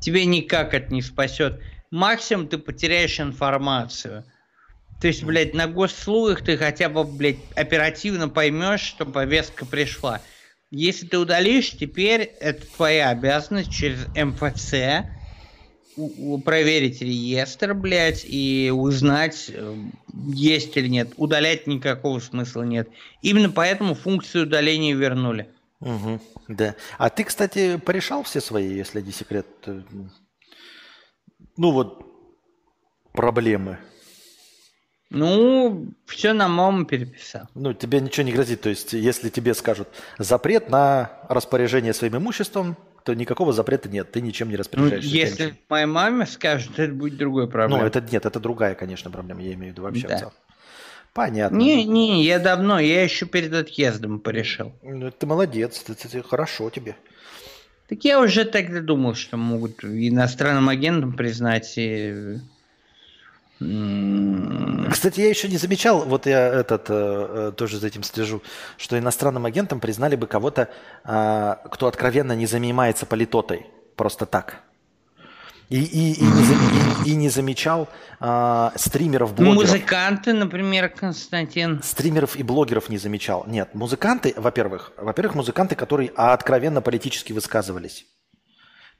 Тебе 0.00 0.24
никак 0.24 0.74
это 0.74 0.92
не 0.92 1.02
спасет. 1.02 1.60
Максимум 1.90 2.48
ты 2.48 2.58
потеряешь 2.58 3.20
информацию. 3.20 4.24
То 5.00 5.08
есть, 5.08 5.22
блядь, 5.24 5.54
на 5.54 5.66
госслугах 5.66 6.42
ты 6.42 6.56
хотя 6.56 6.88
бы, 6.88 7.04
блядь, 7.04 7.38
оперативно 7.56 8.28
поймешь, 8.28 8.80
что 8.80 9.04
повестка 9.04 9.64
пришла. 9.66 10.20
Если 10.70 11.06
ты 11.06 11.18
удалишь, 11.18 11.72
теперь 11.72 12.22
это 12.40 12.64
твоя 12.76 13.10
обязанность 13.10 13.70
через 13.70 14.06
МФЦ 14.16 15.04
проверить 16.44 17.00
реестр, 17.00 17.74
блядь, 17.74 18.24
и 18.24 18.72
узнать, 18.74 19.50
э, 19.52 19.76
есть 20.28 20.76
или 20.76 20.88
нет. 20.88 21.12
Удалять 21.16 21.66
никакого 21.66 22.18
смысла 22.20 22.62
нет. 22.62 22.88
Именно 23.20 23.50
поэтому 23.50 23.94
функцию 23.94 24.46
удаления 24.46 24.94
вернули. 24.94 25.48
Угу, 25.80 26.20
да. 26.48 26.76
А 26.98 27.10
ты, 27.10 27.24
кстати, 27.24 27.76
порешал 27.76 28.22
все 28.22 28.40
свои, 28.40 28.72
если 28.74 29.00
не 29.00 29.12
секрет, 29.12 29.46
ну 31.56 31.72
вот, 31.72 32.06
проблемы? 33.12 33.78
Ну, 35.10 35.88
все 36.06 36.32
на 36.32 36.48
маму 36.48 36.86
переписал. 36.86 37.42
Ну, 37.54 37.74
тебе 37.74 38.00
ничего 38.00 38.24
не 38.24 38.32
грозит. 38.32 38.62
То 38.62 38.70
есть, 38.70 38.94
если 38.94 39.28
тебе 39.28 39.52
скажут 39.52 39.88
запрет 40.18 40.70
на 40.70 41.20
распоряжение 41.28 41.92
своим 41.92 42.16
имуществом, 42.16 42.78
то 43.04 43.14
никакого 43.14 43.52
запрета 43.52 43.88
нет, 43.88 44.12
ты 44.12 44.20
ничем 44.20 44.48
не 44.48 44.56
распоряжаешься. 44.56 45.08
Ну, 45.08 45.14
если 45.14 45.36
конечно. 45.36 45.58
моей 45.68 45.86
маме 45.86 46.26
скажут, 46.26 46.78
это 46.78 46.92
будет 46.92 47.16
другой 47.16 47.48
проблема. 47.48 47.82
Ну, 47.82 47.86
это 47.86 48.00
нет, 48.00 48.26
это 48.26 48.40
другая, 48.40 48.74
конечно, 48.74 49.10
проблема, 49.10 49.42
я 49.42 49.54
имею 49.54 49.72
в 49.72 49.76
виду 49.76 49.82
вообще 49.82 50.08
да. 50.08 50.16
в 50.16 50.18
целом. 50.18 50.32
Понятно. 51.12 51.56
Не, 51.56 51.84
не, 51.84 52.24
я 52.24 52.38
давно, 52.38 52.78
я 52.78 53.02
еще 53.02 53.26
перед 53.26 53.52
отъездом 53.52 54.18
порешил. 54.18 54.72
Ну, 54.82 55.10
ты 55.10 55.26
молодец, 55.26 55.78
ты, 55.80 55.94
ты, 55.94 56.08
ты, 56.08 56.22
хорошо 56.22 56.70
тебе. 56.70 56.96
Так 57.88 58.02
я 58.04 58.20
уже 58.20 58.46
тогда 58.46 58.80
думал, 58.80 59.14
что 59.14 59.36
могут 59.36 59.84
иностранным 59.84 60.70
агентам 60.70 61.12
признать 61.12 61.74
и 61.76 62.38
кстати, 64.90 65.20
я 65.20 65.28
еще 65.28 65.48
не 65.48 65.56
замечал, 65.56 66.04
вот 66.04 66.26
я 66.26 66.46
этот 66.46 66.86
э, 66.88 66.92
э, 66.94 67.52
тоже 67.56 67.78
за 67.78 67.86
этим 67.86 68.02
слежу, 68.02 68.42
что 68.76 68.98
иностранным 68.98 69.44
агентом 69.46 69.80
признали 69.80 70.16
бы 70.16 70.26
кого-то, 70.26 70.68
э, 71.04 71.54
кто 71.70 71.86
откровенно 71.86 72.32
не 72.32 72.46
занимается 72.46 73.06
политотой, 73.06 73.66
просто 73.96 74.26
так. 74.26 74.60
И, 75.68 75.80
и, 75.80 76.12
и, 76.12 76.22
не, 76.22 77.08
и, 77.08 77.12
и 77.12 77.14
не 77.14 77.30
замечал 77.30 77.88
э, 78.20 78.70
стримеров, 78.76 79.34
блогеров. 79.34 79.70
Музыканты, 79.70 80.34
например, 80.34 80.90
Константин. 80.90 81.82
Стримеров 81.82 82.36
и 82.36 82.42
блогеров 82.42 82.90
не 82.90 82.98
замечал. 82.98 83.44
Нет, 83.46 83.74
музыканты, 83.74 84.34
во-первых, 84.36 84.92
во-первых, 84.98 85.34
музыканты, 85.34 85.74
которые 85.74 86.10
откровенно 86.14 86.82
политически 86.82 87.32
высказывались. 87.32 88.04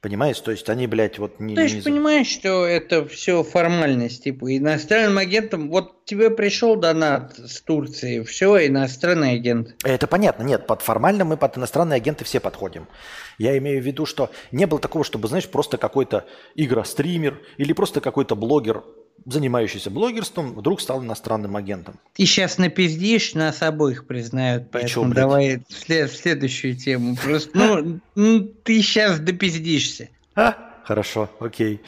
Понимаешь, 0.03 0.37
то 0.41 0.51
есть 0.51 0.67
они, 0.67 0.85
блядь, 0.85 1.17
вот 1.17 1.39
не... 1.39 1.55
Ты 1.55 1.69
же 1.69 1.75
не... 1.77 1.81
понимаешь, 1.81 2.27
что 2.27 2.65
это 2.65 3.07
все 3.07 3.41
формальность, 3.41 4.25
типа, 4.25 4.57
иностранным 4.57 5.17
агентом, 5.17 5.69
вот 5.69 6.03
тебе 6.03 6.29
пришел 6.29 6.75
донат 6.75 7.37
с 7.37 7.61
Турции, 7.61 8.21
все, 8.23 8.67
иностранный 8.67 9.31
агент. 9.31 9.75
Это 9.85 10.05
понятно, 10.07 10.43
нет, 10.43 10.67
под 10.67 10.81
формально 10.81 11.23
мы 11.23 11.37
под 11.37 11.57
иностранные 11.57 11.95
агенты 11.95 12.25
все 12.25 12.41
подходим. 12.41 12.89
Я 13.37 13.57
имею 13.59 13.81
в 13.81 13.85
виду, 13.85 14.05
что 14.05 14.29
не 14.51 14.65
было 14.65 14.81
такого, 14.81 15.05
чтобы, 15.05 15.29
знаешь, 15.29 15.47
просто 15.47 15.77
какой-то 15.77 16.25
игра-стример 16.55 17.41
или 17.55 17.71
просто 17.71 18.01
какой-то 18.01 18.35
блогер 18.35 18.83
занимающийся 19.25 19.89
блогерством, 19.89 20.53
вдруг 20.53 20.81
стал 20.81 21.01
иностранным 21.03 21.55
агентом. 21.55 21.99
Ты 22.13 22.25
сейчас 22.25 22.57
напиздишь, 22.57 23.33
нас 23.35 23.61
обоих 23.61 24.05
признают, 24.05 24.69
поэтому 24.71 25.07
чё, 25.09 25.13
давай 25.13 25.63
в, 25.69 25.73
след- 25.73 26.11
в 26.11 26.17
следующую 26.17 26.75
тему. 26.75 27.15
Просто, 27.15 27.99
ну, 28.15 28.41
ты 28.63 28.81
сейчас 28.81 29.19
допиздишься. 29.19 30.09
А, 30.35 30.81
хорошо, 30.83 31.29
окей. 31.39 31.81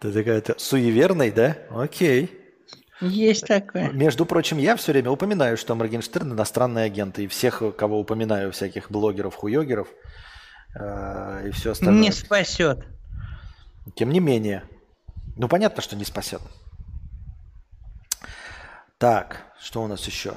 Ты 0.00 0.12
такая-то 0.12 0.54
суеверный, 0.58 1.30
да? 1.30 1.56
Окей. 1.70 2.30
Есть 3.00 3.46
такое. 3.46 3.90
Между 3.90 4.26
прочим, 4.26 4.58
я 4.58 4.76
все 4.76 4.92
время 4.92 5.10
упоминаю, 5.10 5.56
что 5.56 5.74
Моргенштерн 5.74 6.32
иностранный 6.32 6.84
агент, 6.84 7.18
и 7.18 7.28
всех, 7.28 7.62
кого 7.76 8.00
упоминаю, 8.00 8.52
всяких 8.52 8.90
блогеров, 8.90 9.36
хуёгеров 9.36 9.88
э, 10.78 11.48
и 11.48 11.50
все 11.52 11.70
остальное. 11.72 12.02
Не 12.02 12.12
спасет. 12.12 12.84
Тем 13.94 14.10
не 14.10 14.20
менее, 14.20 14.64
ну, 15.38 15.48
понятно, 15.48 15.82
что 15.82 15.96
не 15.96 16.04
спасет. 16.04 16.42
Так, 18.98 19.44
что 19.60 19.82
у 19.82 19.86
нас 19.86 20.04
еще? 20.06 20.34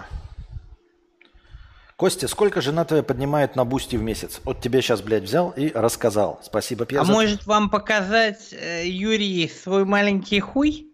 Костя, 1.96 2.28
сколько 2.28 2.62
жена 2.62 2.86
твоя 2.86 3.04
поднимает 3.04 3.56
на 3.56 3.66
бусти 3.66 3.96
в 3.96 4.02
месяц? 4.02 4.40
Вот 4.44 4.62
тебе 4.62 4.82
сейчас, 4.82 5.02
блядь, 5.02 5.24
взял 5.24 5.50
и 5.52 5.72
рассказал. 5.72 6.40
Спасибо, 6.44 6.86
Пьер. 6.86 7.02
А 7.02 7.04
может 7.04 7.46
вам 7.46 7.70
показать, 7.70 8.54
э, 8.54 8.88
Юрий, 8.88 9.48
свой 9.50 9.86
маленький 9.86 10.40
хуй? 10.40 10.91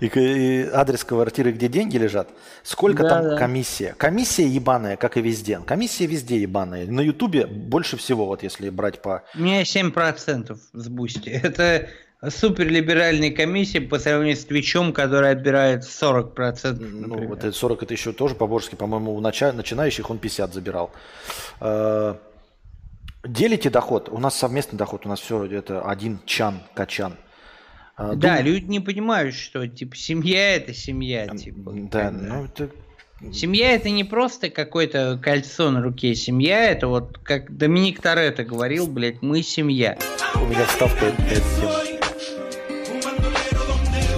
И, 0.00 0.06
и 0.06 0.68
адрес 0.72 1.04
квартиры, 1.04 1.52
где 1.52 1.68
деньги 1.68 1.96
лежат. 1.96 2.28
Сколько 2.62 3.04
да, 3.04 3.08
там 3.08 3.22
да. 3.30 3.36
комиссия? 3.36 3.94
Комиссия 3.96 4.46
ебаная, 4.46 4.96
как 4.96 5.16
и 5.16 5.22
везде. 5.22 5.60
Комиссия 5.64 6.06
везде 6.06 6.40
ебаная. 6.40 6.86
На 6.86 7.00
Ютубе 7.00 7.46
больше 7.46 7.96
всего, 7.96 8.26
вот 8.26 8.42
если 8.42 8.70
брать 8.70 9.00
по... 9.00 9.22
У 9.34 9.40
меня 9.40 9.62
7% 9.62 10.58
с 10.72 10.88
Бусти. 10.88 11.28
Это 11.42 11.88
супер 12.30 12.68
либеральная 12.68 13.30
комиссия 13.30 13.80
по 13.80 13.98
сравнению 13.98 14.36
с 14.36 14.44
Твичом, 14.44 14.92
который 14.92 15.30
отбирает 15.30 15.82
40%. 15.82 16.72
Например. 16.72 17.20
Ну, 17.20 17.28
вот 17.28 17.44
это 17.44 17.52
40 17.52 17.82
это 17.82 17.94
еще 17.94 18.12
тоже 18.12 18.34
по-божески. 18.34 18.74
По-моему, 18.74 19.14
у 19.14 19.20
начинающих 19.20 20.10
он 20.10 20.18
50 20.18 20.54
забирал. 20.54 20.90
Э, 21.60 22.14
делите 23.24 23.70
доход. 23.70 24.08
У 24.10 24.18
нас 24.18 24.36
совместный 24.36 24.78
доход. 24.78 25.06
У 25.06 25.08
нас 25.08 25.20
все 25.20 25.44
это 25.44 25.82
один 25.82 26.18
чан, 26.24 26.60
качан. 26.74 27.16
А, 27.96 28.14
да, 28.14 28.36
дум... 28.36 28.46
люди 28.46 28.64
не 28.66 28.80
понимают, 28.80 29.34
что 29.34 29.66
типа 29.66 29.96
семья 29.96 30.56
это 30.56 30.74
семья, 30.74 31.28
типа. 31.28 31.72
Да, 31.90 32.10
ну 32.10 32.44
это 32.44 32.70
Семья 33.32 33.72
это 33.72 33.88
не 33.90 34.04
просто 34.04 34.50
какое-то 34.50 35.18
кольцо 35.22 35.70
на 35.70 35.80
руке. 35.80 36.14
Семья 36.14 36.70
это 36.70 36.88
вот, 36.88 37.18
как 37.22 37.56
Доминик 37.56 38.02
Торетто 38.02 38.44
говорил, 38.44 38.86
блядь, 38.86 39.22
мы 39.22 39.42
семья. 39.42 39.96
У 40.34 40.46
меня 40.46 40.66
вставка 40.66 41.06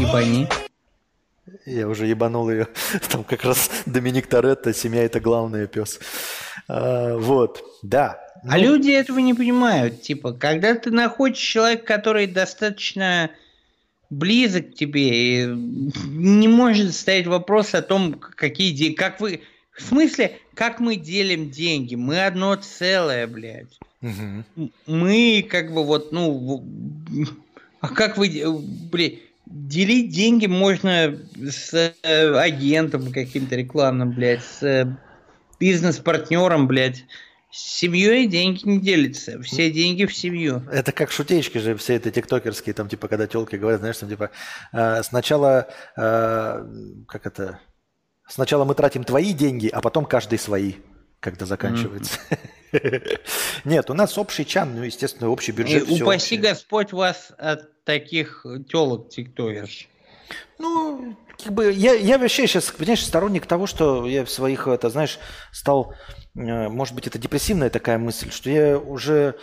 Ебани. 0.00 0.48
Я 1.66 1.88
уже 1.88 2.06
ебанул 2.06 2.50
ее. 2.50 2.68
Там 3.10 3.22
как 3.22 3.44
раз 3.44 3.70
Доминик 3.86 4.26
Торетто, 4.26 4.72
семья 4.72 5.04
это 5.04 5.20
главное, 5.20 5.66
пес. 5.66 6.00
А, 6.68 7.16
вот, 7.16 7.62
да. 7.82 8.20
А 8.44 8.56
ну... 8.56 8.62
люди 8.62 8.90
этого 8.90 9.18
не 9.18 9.34
понимают. 9.34 10.02
Типа, 10.02 10.32
когда 10.32 10.74
ты 10.74 10.90
находишь 10.90 11.38
человека, 11.38 11.84
который 11.84 12.26
достаточно 12.26 13.30
близок 14.10 14.72
к 14.72 14.74
тебе, 14.74 15.44
и 15.44 15.46
не 15.46 16.48
может 16.48 16.94
стоять 16.94 17.26
вопрос 17.26 17.74
о 17.74 17.82
том, 17.82 18.14
какие 18.14 18.72
деньги, 18.72 18.94
как 18.94 19.20
вы... 19.20 19.40
В 19.72 19.82
смысле, 19.82 20.38
как 20.54 20.80
мы 20.80 20.96
делим 20.96 21.50
деньги? 21.50 21.96
Мы 21.96 22.24
одно 22.24 22.56
целое, 22.56 23.26
блядь. 23.26 23.78
Угу. 24.00 24.70
Мы 24.86 25.46
как 25.48 25.74
бы 25.74 25.84
вот, 25.84 26.12
ну, 26.12 26.64
а 27.80 27.88
как 27.88 28.16
вы, 28.16 28.30
блядь, 28.90 29.18
делить 29.46 30.10
деньги 30.10 30.46
можно 30.46 31.18
с 31.36 31.94
э, 32.02 32.34
агентом 32.36 33.12
каким-то 33.12 33.54
рекламным, 33.54 34.12
блядь, 34.12 34.42
с 34.42 34.62
э, 34.62 34.96
бизнес-партнером, 35.60 36.66
блядь. 36.66 37.04
С 37.50 37.78
семьей 37.78 38.26
деньги 38.26 38.66
не 38.66 38.80
делятся. 38.80 39.40
Все 39.42 39.70
деньги 39.70 40.04
в 40.04 40.14
семью. 40.14 40.62
Это 40.70 40.92
как 40.92 41.10
шутечки 41.10 41.58
же 41.58 41.76
все 41.76 41.94
это 41.94 42.10
тиктокерские, 42.10 42.74
там 42.74 42.88
типа, 42.88 43.08
когда 43.08 43.26
телки 43.26 43.56
говорят, 43.56 43.80
знаешь, 43.80 43.96
там 43.96 44.08
типа, 44.08 44.30
э, 44.72 45.02
сначала, 45.02 45.68
э, 45.96 46.66
как 47.08 47.26
это, 47.26 47.60
сначала 48.28 48.64
мы 48.64 48.74
тратим 48.74 49.04
твои 49.04 49.32
деньги, 49.32 49.68
а 49.68 49.80
потом 49.80 50.04
каждый 50.04 50.38
свои, 50.38 50.74
когда 51.20 51.46
заканчивается. 51.46 52.18
Нет, 53.64 53.90
у 53.90 53.94
нас 53.94 54.18
общий 54.18 54.44
чан, 54.44 54.74
ну, 54.74 54.82
естественно, 54.82 55.30
общий 55.30 55.52
бюджет. 55.52 55.88
Упаси 55.88 56.36
Господь 56.36 56.92
вас 56.92 57.32
от 57.38 57.84
таких 57.84 58.44
телок 58.68 59.08
тиктокерш. 59.08 59.88
Ну, 60.58 61.16
как 61.42 61.52
бы 61.52 61.72
я, 61.72 61.94
я 61.94 62.18
вообще 62.18 62.46
сейчас, 62.46 62.70
понимаешь, 62.70 63.04
сторонник 63.04 63.46
того, 63.46 63.66
что 63.66 64.06
я 64.06 64.24
в 64.24 64.30
своих, 64.30 64.66
это, 64.66 64.90
знаешь, 64.90 65.18
стал, 65.52 65.94
э, 66.34 66.68
может 66.68 66.94
быть, 66.94 67.06
это 67.06 67.18
депрессивная 67.18 67.70
такая 67.70 67.98
мысль, 67.98 68.30
что 68.30 68.50
я 68.50 68.78
уже 68.78 69.36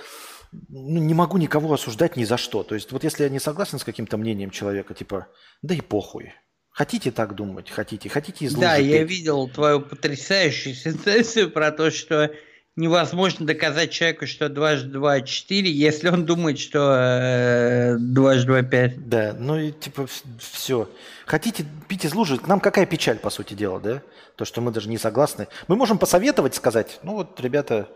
ну, 0.70 0.99
не 0.99 1.14
могу 1.14 1.38
никого 1.38 1.74
осуждать 1.74 2.15
ни 2.15 2.24
за 2.24 2.38
что. 2.38 2.64
То 2.64 2.76
есть 2.76 2.91
вот 2.91 3.03
если 3.03 3.24
я 3.24 3.30
не 3.30 3.40
согласен 3.40 3.80
с 3.80 3.84
каким-то 3.84 4.18
мнением 4.18 4.52
человека, 4.52 4.94
типа, 4.94 5.28
да 5.61 5.76
и 5.76 5.82
похуй. 5.82 6.34
Хотите 6.70 7.11
так 7.11 7.36
думать, 7.36 7.70
хотите, 7.70 8.10
хотите 8.10 8.45
из 8.45 8.56
Да, 8.56 8.78
я 8.78 9.03
видел 9.03 9.48
твою 9.48 9.80
потрясающую 9.80 10.74
сентенцию 10.74 11.52
про 11.52 11.72
то, 11.72 11.91
что 11.91 12.34
невозможно 12.76 13.45
доказать 13.45 13.91
человеку, 13.91 14.26
что 14.26 14.50
дважды 14.50 14.90
два 14.90 15.22
четыре, 15.22 15.72
если 15.72 16.10
он 16.10 16.26
думает, 16.26 16.60
что 16.60 16.95
э, 16.98 17.98
дважды 18.00 18.48
два 18.48 18.62
пять. 18.64 19.08
Да, 19.08 19.36
ну 19.38 19.58
и 19.58 19.72
типа 19.72 20.08
все. 20.40 20.90
Хотите 21.26 21.66
пить 21.88 22.06
из 22.06 22.14
лужи? 22.14 22.40
Нам 22.48 22.60
какая 22.60 22.86
печаль, 22.86 23.20
по 23.20 23.30
сути 23.30 23.54
дела, 23.54 23.80
да? 23.80 24.02
То, 24.36 24.45
что 24.45 24.62
мы 24.62 24.72
даже 24.72 24.90
не 24.90 24.98
согласны. 24.98 25.48
Мы 25.68 25.76
можем 25.76 25.98
посоветовать, 25.98 26.56
сказать, 26.56 27.00
ну 27.04 27.14
вот, 27.14 27.40
ребята, 27.40 27.90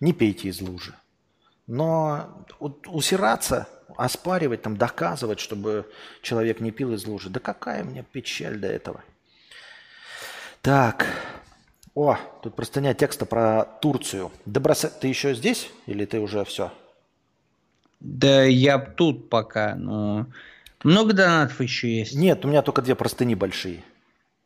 не 0.00 0.12
пейте 0.12 0.48
из 0.48 0.60
лужи. 0.60 0.94
Но 1.66 2.44
усираться, 2.58 3.68
оспаривать, 3.96 4.62
там, 4.62 4.76
доказывать, 4.76 5.40
чтобы 5.40 5.90
человек 6.20 6.60
не 6.60 6.72
пил 6.72 6.92
из 6.92 7.06
лужи, 7.06 7.30
да 7.30 7.40
какая 7.40 7.84
мне 7.84 8.02
печаль 8.02 8.58
до 8.58 8.66
этого. 8.66 9.02
Так, 10.60 11.06
о, 11.94 12.18
тут 12.42 12.56
простыня 12.56 12.92
текста 12.94 13.24
про 13.24 13.64
Турцию. 13.80 14.32
Доброса... 14.46 14.88
Ты 14.88 15.06
еще 15.06 15.34
здесь 15.34 15.70
или 15.86 16.04
ты 16.04 16.18
уже 16.18 16.44
все? 16.44 16.72
Да 18.00 18.42
я 18.42 18.78
тут 18.78 19.30
пока, 19.30 19.76
но... 19.76 20.26
Много 20.82 21.14
донатов 21.14 21.60
еще 21.60 22.00
есть? 22.00 22.14
Нет, 22.14 22.44
у 22.44 22.48
меня 22.48 22.62
только 22.62 22.82
две 22.82 22.94
простыни 22.94 23.34
большие. 23.34 23.84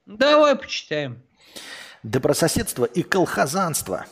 Давай 0.07 0.55
почитаем. 0.57 1.21
Добрососедство 2.03 2.85
и 2.85 3.03
колхозанство. 3.03 4.07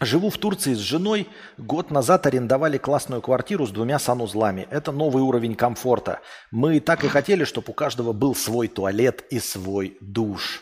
Живу 0.00 0.30
в 0.30 0.36
Турции 0.36 0.74
с 0.74 0.78
женой. 0.78 1.28
Год 1.56 1.90
назад 1.92 2.26
арендовали 2.26 2.76
классную 2.76 3.22
квартиру 3.22 3.66
с 3.66 3.70
двумя 3.70 4.00
санузлами. 4.00 4.66
Это 4.68 4.90
новый 4.90 5.22
уровень 5.22 5.54
комфорта. 5.54 6.20
Мы 6.50 6.78
и 6.78 6.80
так 6.80 7.04
и 7.04 7.08
хотели, 7.08 7.44
чтобы 7.44 7.70
у 7.70 7.72
каждого 7.72 8.12
был 8.12 8.34
свой 8.34 8.66
туалет 8.66 9.24
и 9.30 9.38
свой 9.38 9.96
душ. 10.00 10.60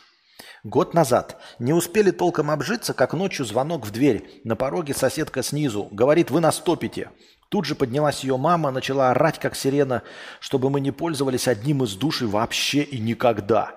Год 0.62 0.93
назад. 0.93 1.41
Не 1.59 1.73
успели 1.73 2.11
толком 2.11 2.51
обжиться, 2.51 2.93
как 2.93 3.15
ночью 3.15 3.47
звонок 3.47 3.87
в 3.87 3.91
дверь. 3.93 4.43
На 4.45 4.57
пороге 4.57 4.93
соседка 4.93 5.43
снизу. 5.43 5.89
Говорит, 5.91 6.31
вы 6.31 6.41
нас 6.41 6.59
топите. 6.59 7.11
Тут 7.49 7.65
же 7.65 7.74
поднялась 7.74 8.23
ее 8.24 8.37
мама, 8.37 8.70
начала 8.70 9.11
орать, 9.11 9.39
как 9.39 9.57
сирена, 9.57 10.03
чтобы 10.39 10.69
мы 10.69 10.82
не 10.82 10.91
пользовались 10.91 11.49
одним 11.49 11.82
из 11.85 11.95
душей 11.95 12.28
вообще 12.28 12.82
и 12.82 12.99
никогда. 12.99 13.74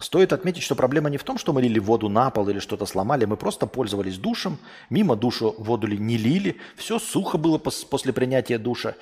Стоит 0.00 0.32
отметить, 0.32 0.64
что 0.64 0.74
проблема 0.74 1.10
не 1.10 1.16
в 1.16 1.22
том, 1.22 1.38
что 1.38 1.52
мы 1.52 1.62
лили 1.62 1.78
воду 1.78 2.08
на 2.08 2.30
пол 2.30 2.48
или 2.48 2.58
что-то 2.58 2.86
сломали. 2.86 3.24
Мы 3.24 3.36
просто 3.36 3.68
пользовались 3.68 4.18
душем, 4.18 4.58
мимо 4.90 5.14
душу 5.14 5.54
воду 5.58 5.86
не 5.86 6.16
лили. 6.16 6.56
Все 6.74 6.98
сухо 6.98 7.38
было 7.38 7.58
после 7.58 8.12
принятия 8.12 8.58
душа. 8.58 8.96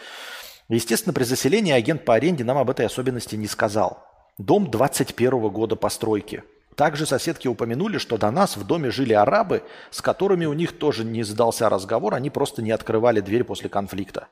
Естественно, 0.68 1.14
при 1.14 1.24
заселении 1.24 1.72
агент 1.72 2.05
по 2.05 2.14
аренде 2.14 2.44
нам 2.44 2.59
об 2.59 2.68
этой 2.68 2.84
особенности 2.84 3.34
не 3.34 3.46
сказал. 3.46 4.06
Дом 4.36 4.70
21 4.70 5.48
года 5.48 5.74
постройки– 5.74 6.44
также 6.76 7.06
соседки 7.06 7.48
упомянули, 7.48 7.98
что 7.98 8.16
до 8.16 8.30
нас 8.30 8.56
в 8.56 8.66
доме 8.66 8.90
жили 8.90 9.12
арабы, 9.12 9.62
с 9.90 10.01
которыми 10.01 10.46
у 10.46 10.52
них 10.52 10.72
тоже 10.72 11.05
не 11.05 11.22
сдался 11.22 11.68
разговор, 11.68 12.14
они 12.14 12.30
просто 12.30 12.62
не 12.62 12.70
открывали 12.70 13.20
дверь 13.20 13.44
после 13.44 13.68
конфликта. 13.68 14.28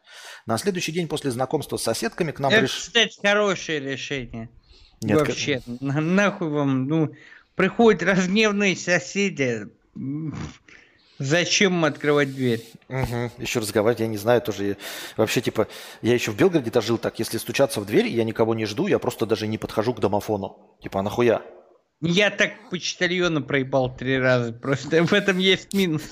На 0.47 0.59
следующий 0.59 0.93
день 0.93 1.09
после 1.09 1.31
знакомства 1.31 1.77
с 1.77 1.83
соседками 1.83 2.33
к 2.33 2.39
нам 2.41 2.51
Это, 2.51 2.61
приш... 2.61 2.73
кстати, 2.73 3.21
хорошее 3.21 3.81
решение. 3.81 4.49
Нет, 5.01 5.19
Вообще, 5.19 5.61
как... 5.61 5.81
нахуй 5.81 6.49
вам, 6.49 6.87
ну, 6.87 7.15
приходят 7.55 8.03
разгневанные 8.03 8.77
соседи, 8.77 9.69
Зачем 11.19 11.85
открывать 11.85 12.35
дверь? 12.35 12.65
Угу. 12.89 13.31
Еще 13.39 13.61
разговаривать, 13.61 14.01
я 14.01 14.09
не 14.09 14.17
знаю, 14.17 14.41
тоже. 14.41 14.77
Вообще, 15.17 15.41
типа, 15.41 15.69
я 16.01 16.15
еще 16.15 16.33
в 16.33 16.37
Белгороде-то 16.37 16.81
жил 16.81 16.99
так. 16.99 17.17
Если 17.21 17.39
стучаться 17.39 17.81
в 17.81 17.87
дверь, 17.87 18.09
я 18.09 18.25
никого 18.25 18.55
не 18.55 18.65
жду, 18.65 18.89
я 18.89 18.99
просто 18.99 19.25
даже 19.25 19.47
не 19.47 19.57
подхожу 19.57 19.95
к 19.95 20.01
домофону. 20.01 20.57
Типа, 20.83 20.99
а 20.99 21.03
нахуя? 21.03 21.43
Я 22.03 22.31
так 22.31 22.69
почтальона 22.69 23.41
проебал 23.41 23.95
три 23.95 24.19
раза. 24.19 24.53
Просто 24.53 25.05
в 25.05 25.13
этом 25.13 25.39
есть 25.39 25.73
минус. 25.73 26.03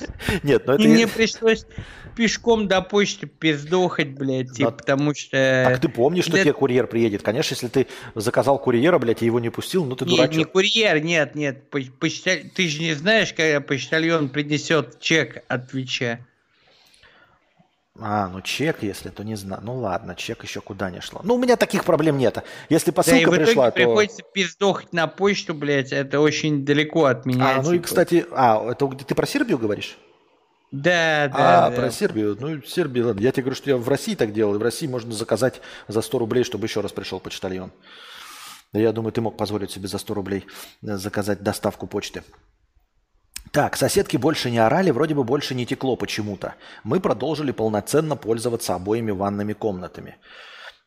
Нет, 0.45 0.65
но 0.67 0.75
это... 0.75 0.83
И 0.85 0.87
мне 0.87 1.09
пришлось 1.09 1.67
пешком 2.15 2.69
до 2.69 2.81
почты 2.81 3.27
пиздохать, 3.27 4.15
блядь, 4.15 4.53
типа, 4.53 4.71
но... 4.71 4.77
потому 4.77 5.15
что... 5.15 5.65
Так 5.69 5.81
ты 5.81 5.89
помнишь, 5.89 6.25
что 6.25 6.35
Для... 6.35 6.45
тебе 6.45 6.53
курьер 6.53 6.87
приедет? 6.87 7.23
Конечно, 7.23 7.55
если 7.55 7.67
ты 7.67 7.89
заказал 8.15 8.61
курьера, 8.61 9.01
блядь, 9.01 9.23
и 9.23 9.27
его 9.27 9.41
не 9.41 9.51
пустил, 9.51 9.85
ну 9.85 9.97
ты 9.97 10.05
нет, 10.05 10.17
дурачок. 10.17 10.37
не 10.37 10.45
курьер, 10.45 11.03
нет, 11.03 11.35
нет. 11.35 11.69
Почталь... 11.71 12.51
Ты 12.55 12.69
же 12.69 12.83
не 12.83 12.95
знаешь, 12.95 13.33
когда 13.33 13.61
почтальон 13.61 14.29
принесет 14.29 15.01
чек 15.01 15.43
от 15.49 15.71
Твича. 15.71 16.21
А, 18.03 18.29
ну 18.29 18.41
чек, 18.41 18.83
если, 18.83 19.11
то 19.11 19.23
не 19.23 19.35
знаю. 19.35 19.63
Ну 19.65 19.77
ладно, 19.77 20.15
чек 20.15 20.43
еще 20.43 20.61
куда 20.61 20.91
не 20.91 21.01
шло. 21.01 21.21
Ну, 21.23 21.35
у 21.35 21.39
меня 21.39 21.57
таких 21.57 21.85
проблем 21.85 22.19
нет. 22.19 22.43
Если 22.69 22.91
посылка 22.91 23.31
да, 23.31 23.37
и 23.37 23.41
в 23.41 23.45
пришла, 23.45 23.69
итоге 23.69 23.85
то... 23.85 23.91
приходится 23.91 24.23
пиздохать 24.23 24.93
на 24.93 25.07
почту, 25.07 25.55
блядь, 25.55 25.93
это 25.93 26.21
очень 26.21 26.65
далеко 26.65 27.05
от 27.05 27.27
меня. 27.27 27.57
А, 27.57 27.57
ну 27.57 27.65
типа. 27.65 27.75
и, 27.75 27.79
кстати, 27.79 28.27
а, 28.33 28.71
это 28.71 28.89
ты 28.89 29.15
про 29.15 29.27
Сербию 29.27 29.59
говоришь? 29.59 29.99
Да, 30.73 31.29
да. 31.29 31.67
А, 31.67 31.71
да. 31.71 31.77
про 31.77 31.91
Сербию. 31.91 32.37
Ну, 32.41 32.63
Сербия, 32.63 33.05
ладно. 33.05 33.21
Я 33.21 33.33
тебе 33.33 33.45
говорю, 33.45 33.57
что 33.57 33.71
я 33.71 33.77
в 33.77 33.89
России 33.89 34.15
так 34.15 34.33
делал. 34.33 34.55
И 34.55 34.59
в 34.59 34.63
России 34.63 34.87
можно 34.87 35.13
заказать 35.13 35.61
за 35.89 36.01
100 36.01 36.19
рублей, 36.19 36.45
чтобы 36.45 36.67
еще 36.67 36.81
раз 36.81 36.93
пришел 36.93 37.19
почтальон. 37.19 37.73
Я 38.73 38.93
думаю, 38.93 39.13
ты 39.13 39.21
мог 39.21 39.37
позволить 39.37 39.73
себе 39.73 39.89
за 39.89 39.99
100 39.99 40.15
рублей 40.15 40.47
э, 40.83 40.97
заказать 40.97 41.43
доставку 41.43 41.89
почты. 41.89 42.23
Так, 43.53 43.77
соседки 43.77 44.17
больше 44.17 44.51
не 44.51 44.59
орали, 44.59 44.91
вроде 44.91 45.15
бы 45.15 45.25
больше 45.25 45.55
не 45.55 45.67
текло 45.67 45.97
почему-то. 45.97 46.55
Мы 46.85 47.01
продолжили 47.01 47.51
полноценно 47.51 48.15
пользоваться 48.15 48.75
обоими 48.75 49.11
ванными 49.11 49.55
комнатами. 49.55 50.19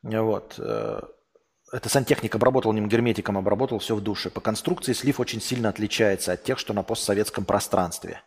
Вот. 0.02 0.56
Э, 0.60 1.02
это 1.73 1.90
сантехник 1.90 2.35
обработал 2.35 2.72
ним 2.72 2.88
герметиком, 2.88 3.38
обработал 3.38 3.80
все 3.80 3.95
в 3.95 4.02
душе. 4.02 4.30
По 4.30 4.40
конструкции 4.40 4.94
слив 4.94 5.19
очень 5.19 5.41
сильно 5.41 5.69
отличается 5.69 6.31
от 6.31 6.44
тех, 6.44 6.57
что 6.57 6.73
на 6.73 6.84
постсоветском 6.84 7.44
пространстве. 7.44 8.22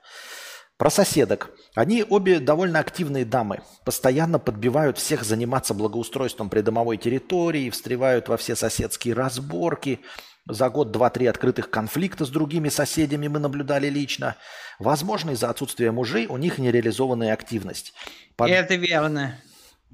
Про 0.77 0.91
соседок. 0.91 1.51
Они 1.75 2.05
обе 2.07 2.39
довольно 2.39 2.81
активные 2.81 3.25
дамы. 3.25 3.63
Постоянно 3.87 4.39
подбивают 4.39 4.99
всех 4.99 5.25
заниматься 5.25 5.73
благоустройством 5.73 6.51
придомовой 6.51 6.99
территории, 6.99 7.71
встревают 7.71 8.29
во 8.29 8.37
все 8.37 8.55
соседские 8.55 9.15
разборки– 9.15 10.01
за 10.47 10.69
год 10.69 10.91
два-три 10.91 11.27
открытых 11.27 11.71
конфликта 11.71 12.25
с 12.25 12.31
другими 12.31 12.69
соседями 12.69 13.29
мы 13.29 13.39
наблюдали 13.39 13.89
лично. 13.89 14.37
Возможно, 14.79 15.31
из-за 15.31 15.51
отсутствия 15.51 15.91
мужей 15.91 16.27
у 16.27 16.37
них 16.37 16.59
нереализованная 16.59 17.33
активность. 17.33 17.95
Под... 18.37 18.51
Это 18.51 18.77
верно. 18.77 19.39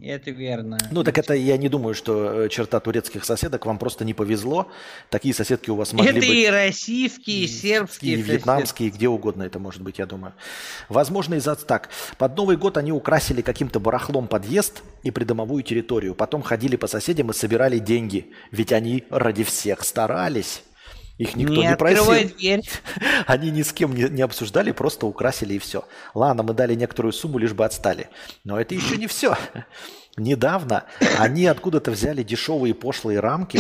Это 0.05 0.33
верно. 0.33 0.79
Ну, 0.91 1.05
так 1.05 1.17
это 1.17 1.35
я 1.35 1.57
не 1.57 1.69
думаю, 1.69 1.95
что 1.95 2.45
э, 2.45 2.49
черта 2.49 2.81
турецких 2.81 3.25
соседок 3.25 3.67
вам 3.67 3.79
просто 3.79 4.05
не 4.05 4.15
повезло. 4.15 4.69
Такие 5.11 5.33
соседки 5.33 5.71
у 5.71 5.77
вас 5.77 5.93
могли 5.93 6.11
это 6.11 6.19
быть. 6.19 6.29
Это 6.29 6.35
и 6.37 6.47
российские, 6.49 7.45
и 7.45 7.47
сербские, 7.47 8.15
и 8.15 8.23
вьетнамские, 8.23 8.91
где 8.91 9.09
угодно 9.09 9.45
это 9.45 9.61
может 9.61 9.81
быть, 9.81 9.99
я 10.01 10.07
думаю. 10.07 10.35
Возможно, 10.89 11.35
из-за 11.37 11.55
так. 11.55 11.89
Под 12.19 12.37
Новый 12.37 12.57
год 12.57 12.79
они 12.79 12.91
украсили 12.91 13.43
каким-то 13.43 13.79
барахлом 13.79 14.27
подъезд 14.27 14.83
и 15.05 15.13
придомовую 15.13 15.63
территорию. 15.63 16.17
Потом 16.17 16.43
ходили 16.43 16.75
по 16.75 16.89
соседям 16.89 17.31
и 17.31 17.35
собирали 17.35 17.79
деньги. 17.79 18.33
Ведь 18.51 18.73
они 18.73 19.05
ради 19.09 19.45
всех 19.45 19.85
старались. 19.85 20.65
Их 21.19 21.37
никто 21.37 21.55
не, 21.55 21.67
не 21.67 21.77
просил. 21.77 22.07
дверь. 22.07 22.63
Они 23.27 23.51
ни 23.51 23.63
с 23.63 23.73
кем 23.73 23.95
не, 23.95 24.05
не 24.05 24.23
обсуждали, 24.23 24.73
просто 24.73 25.07
украсили 25.07 25.55
и 25.55 25.59
все. 25.59 25.85
Ладно, 26.15 26.43
мы 26.43 26.55
дали 26.55 26.75
некоторую 26.75 27.13
сумму, 27.13 27.39
лишь 27.39 27.53
бы 27.53 27.65
отстали. 27.65 28.09
Но 28.45 28.61
это 28.61 28.75
еще 28.75 28.97
не 28.97 29.07
все. 29.07 29.37
Недавно 30.17 30.85
они 31.19 31.47
откуда-то 31.47 31.91
взяли 31.91 32.23
дешевые 32.23 32.75
пошлые 32.75 33.21
рамки 33.21 33.59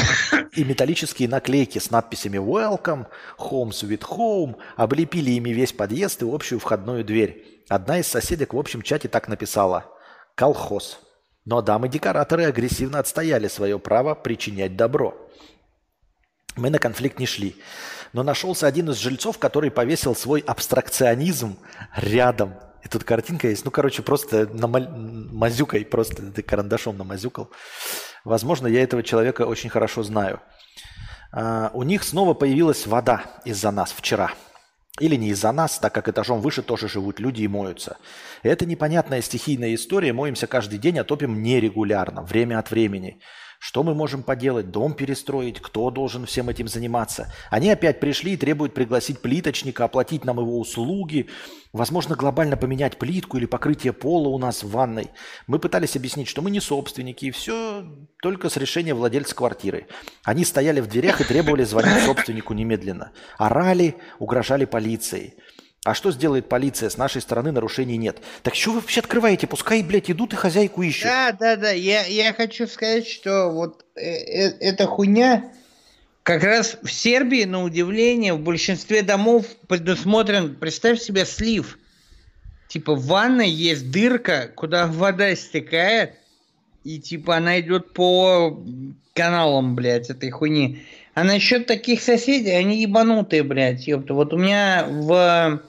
и 0.54 0.64
металлические 0.64 1.28
наклейки 1.28 1.78
с 1.78 1.90
надписями 1.90 2.36
«Welcome», 2.36 3.06
«Home 3.38 3.70
Sweet 3.70 4.02
Home», 4.02 4.56
облепили 4.76 5.30
ими 5.30 5.48
весь 5.50 5.72
подъезд 5.72 6.22
и 6.22 6.30
общую 6.30 6.58
входную 6.60 7.04
дверь. 7.04 7.64
Одна 7.70 8.00
из 8.00 8.06
соседек 8.06 8.52
в 8.52 8.58
общем 8.58 8.82
чате 8.82 9.08
так 9.08 9.28
написала 9.28 9.86
«Колхоз». 10.34 10.98
Но 11.46 11.62
дамы-декораторы 11.62 12.44
агрессивно 12.44 12.98
отстояли 12.98 13.48
свое 13.48 13.78
право 13.78 14.14
причинять 14.14 14.76
добро. 14.76 15.21
Мы 16.56 16.70
на 16.70 16.78
конфликт 16.78 17.18
не 17.18 17.26
шли. 17.26 17.56
Но 18.12 18.22
нашелся 18.22 18.66
один 18.66 18.90
из 18.90 18.98
жильцов, 18.98 19.38
который 19.38 19.70
повесил 19.70 20.14
свой 20.14 20.40
абстракционизм 20.40 21.56
рядом 21.96 22.54
и 22.82 22.88
тут 22.88 23.04
картинка 23.04 23.48
есть. 23.48 23.64
Ну, 23.64 23.70
короче, 23.70 24.02
просто 24.02 24.48
намазюкай, 24.52 25.84
просто 25.84 26.30
ты 26.32 26.42
карандашом 26.42 26.98
намазюкал. 26.98 27.50
Возможно, 28.24 28.66
я 28.66 28.82
этого 28.82 29.02
человека 29.02 29.42
очень 29.42 29.70
хорошо 29.70 30.02
знаю. 30.02 30.40
А, 31.32 31.70
у 31.74 31.82
них 31.84 32.02
снова 32.02 32.34
появилась 32.34 32.86
вода 32.86 33.24
из-за 33.44 33.70
нас 33.70 33.92
вчера. 33.92 34.32
Или 35.00 35.16
не 35.16 35.30
из-за 35.30 35.52
нас, 35.52 35.78
так 35.78 35.94
как 35.94 36.08
этажом 36.08 36.40
выше 36.40 36.62
тоже 36.62 36.88
живут 36.88 37.18
люди 37.18 37.42
и 37.42 37.48
моются. 37.48 37.96
Это 38.42 38.66
непонятная 38.66 39.22
стихийная 39.22 39.74
история. 39.74 40.12
Моемся 40.12 40.46
каждый 40.46 40.78
день, 40.78 40.98
а 40.98 41.04
топим 41.04 41.42
нерегулярно, 41.42 42.22
время 42.22 42.58
от 42.58 42.70
времени. 42.70 43.20
Что 43.64 43.84
мы 43.84 43.94
можем 43.94 44.24
поделать? 44.24 44.72
Дом 44.72 44.92
перестроить? 44.92 45.60
Кто 45.60 45.92
должен 45.92 46.26
всем 46.26 46.48
этим 46.48 46.66
заниматься? 46.66 47.32
Они 47.48 47.70
опять 47.70 48.00
пришли 48.00 48.32
и 48.32 48.36
требуют 48.36 48.74
пригласить 48.74 49.22
плиточника, 49.22 49.84
оплатить 49.84 50.24
нам 50.24 50.40
его 50.40 50.58
услуги, 50.58 51.28
возможно, 51.72 52.16
глобально 52.16 52.56
поменять 52.56 52.98
плитку 52.98 53.36
или 53.36 53.46
покрытие 53.46 53.92
пола 53.92 54.26
у 54.30 54.38
нас 54.38 54.64
в 54.64 54.70
ванной. 54.70 55.10
Мы 55.46 55.60
пытались 55.60 55.94
объяснить, 55.94 56.26
что 56.26 56.42
мы 56.42 56.50
не 56.50 56.58
собственники, 56.58 57.26
и 57.26 57.30
все 57.30 57.84
только 58.20 58.48
с 58.48 58.56
решения 58.56 58.94
владельца 58.94 59.36
квартиры. 59.36 59.86
Они 60.24 60.44
стояли 60.44 60.80
в 60.80 60.88
дверях 60.88 61.20
и 61.20 61.24
требовали 61.24 61.62
звонить 61.62 62.02
собственнику 62.04 62.54
немедленно. 62.54 63.12
Орали, 63.38 63.94
угрожали 64.18 64.64
полицией. 64.64 65.34
А 65.84 65.94
что 65.94 66.12
сделает 66.12 66.48
полиция? 66.48 66.90
С 66.90 66.96
нашей 66.96 67.20
стороны 67.20 67.50
нарушений 67.50 67.96
нет. 67.96 68.18
Так 68.44 68.54
что 68.54 68.70
вы 68.70 68.80
вообще 68.80 69.00
открываете? 69.00 69.48
Пускай, 69.48 69.82
блядь, 69.82 70.10
идут 70.10 70.32
и 70.32 70.36
хозяйку 70.36 70.82
ищут. 70.82 71.04
Да, 71.04 71.32
да, 71.32 71.56
да. 71.56 71.70
Я, 71.72 72.06
я 72.06 72.32
хочу 72.32 72.68
сказать, 72.68 73.08
что 73.08 73.48
вот 73.48 73.84
э, 73.96 74.00
э, 74.00 74.56
эта 74.60 74.86
хуйня 74.86 75.50
как 76.22 76.44
раз 76.44 76.78
в 76.82 76.92
Сербии, 76.92 77.42
на 77.44 77.64
удивление, 77.64 78.34
в 78.34 78.40
большинстве 78.40 79.02
домов 79.02 79.44
предусмотрен, 79.66 80.54
представь 80.54 81.00
себе, 81.00 81.26
слив. 81.26 81.78
Типа 82.68 82.94
в 82.94 83.06
ванной 83.06 83.50
есть 83.50 83.90
дырка, 83.90 84.52
куда 84.54 84.86
вода 84.86 85.34
стекает, 85.34 86.14
и 86.84 87.00
типа 87.00 87.38
она 87.38 87.60
идет 87.60 87.92
по 87.92 88.62
каналам, 89.14 89.74
блядь, 89.74 90.10
этой 90.10 90.30
хуйни. 90.30 90.84
А 91.14 91.24
насчет 91.24 91.66
таких 91.66 92.02
соседей, 92.02 92.52
они 92.52 92.80
ебанутые, 92.80 93.42
блядь, 93.42 93.86
ёпта. 93.88 94.14
Вот 94.14 94.32
у 94.32 94.38
меня 94.38 94.86
в 94.88 95.60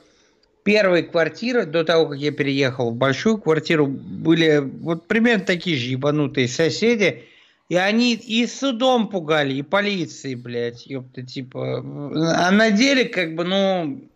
первой 0.64 1.04
квартиры, 1.04 1.66
до 1.66 1.84
того, 1.84 2.08
как 2.08 2.20
я 2.20 2.32
переехал 2.32 2.92
в 2.92 2.96
большую 2.96 3.38
квартиру, 3.38 3.88
были 3.88 4.60
вот 4.60 5.08
примерно 5.08 5.46
такие 5.46 5.78
же 5.78 5.90
ебанутые 5.90 6.48
соседи. 6.48 7.24
И 7.70 7.76
они 7.76 8.14
и 8.14 8.46
судом 8.46 9.08
пугали, 9.08 9.56
и 9.56 9.62
полицией, 9.62 10.36
блядь, 10.36 10.86
ёпта, 10.86 11.24
типа. 11.24 11.80
А 11.80 12.52
на 12.52 12.72
деле, 12.72 13.06
как 13.06 13.36
бы, 13.36 13.44
ну, 13.46 14.08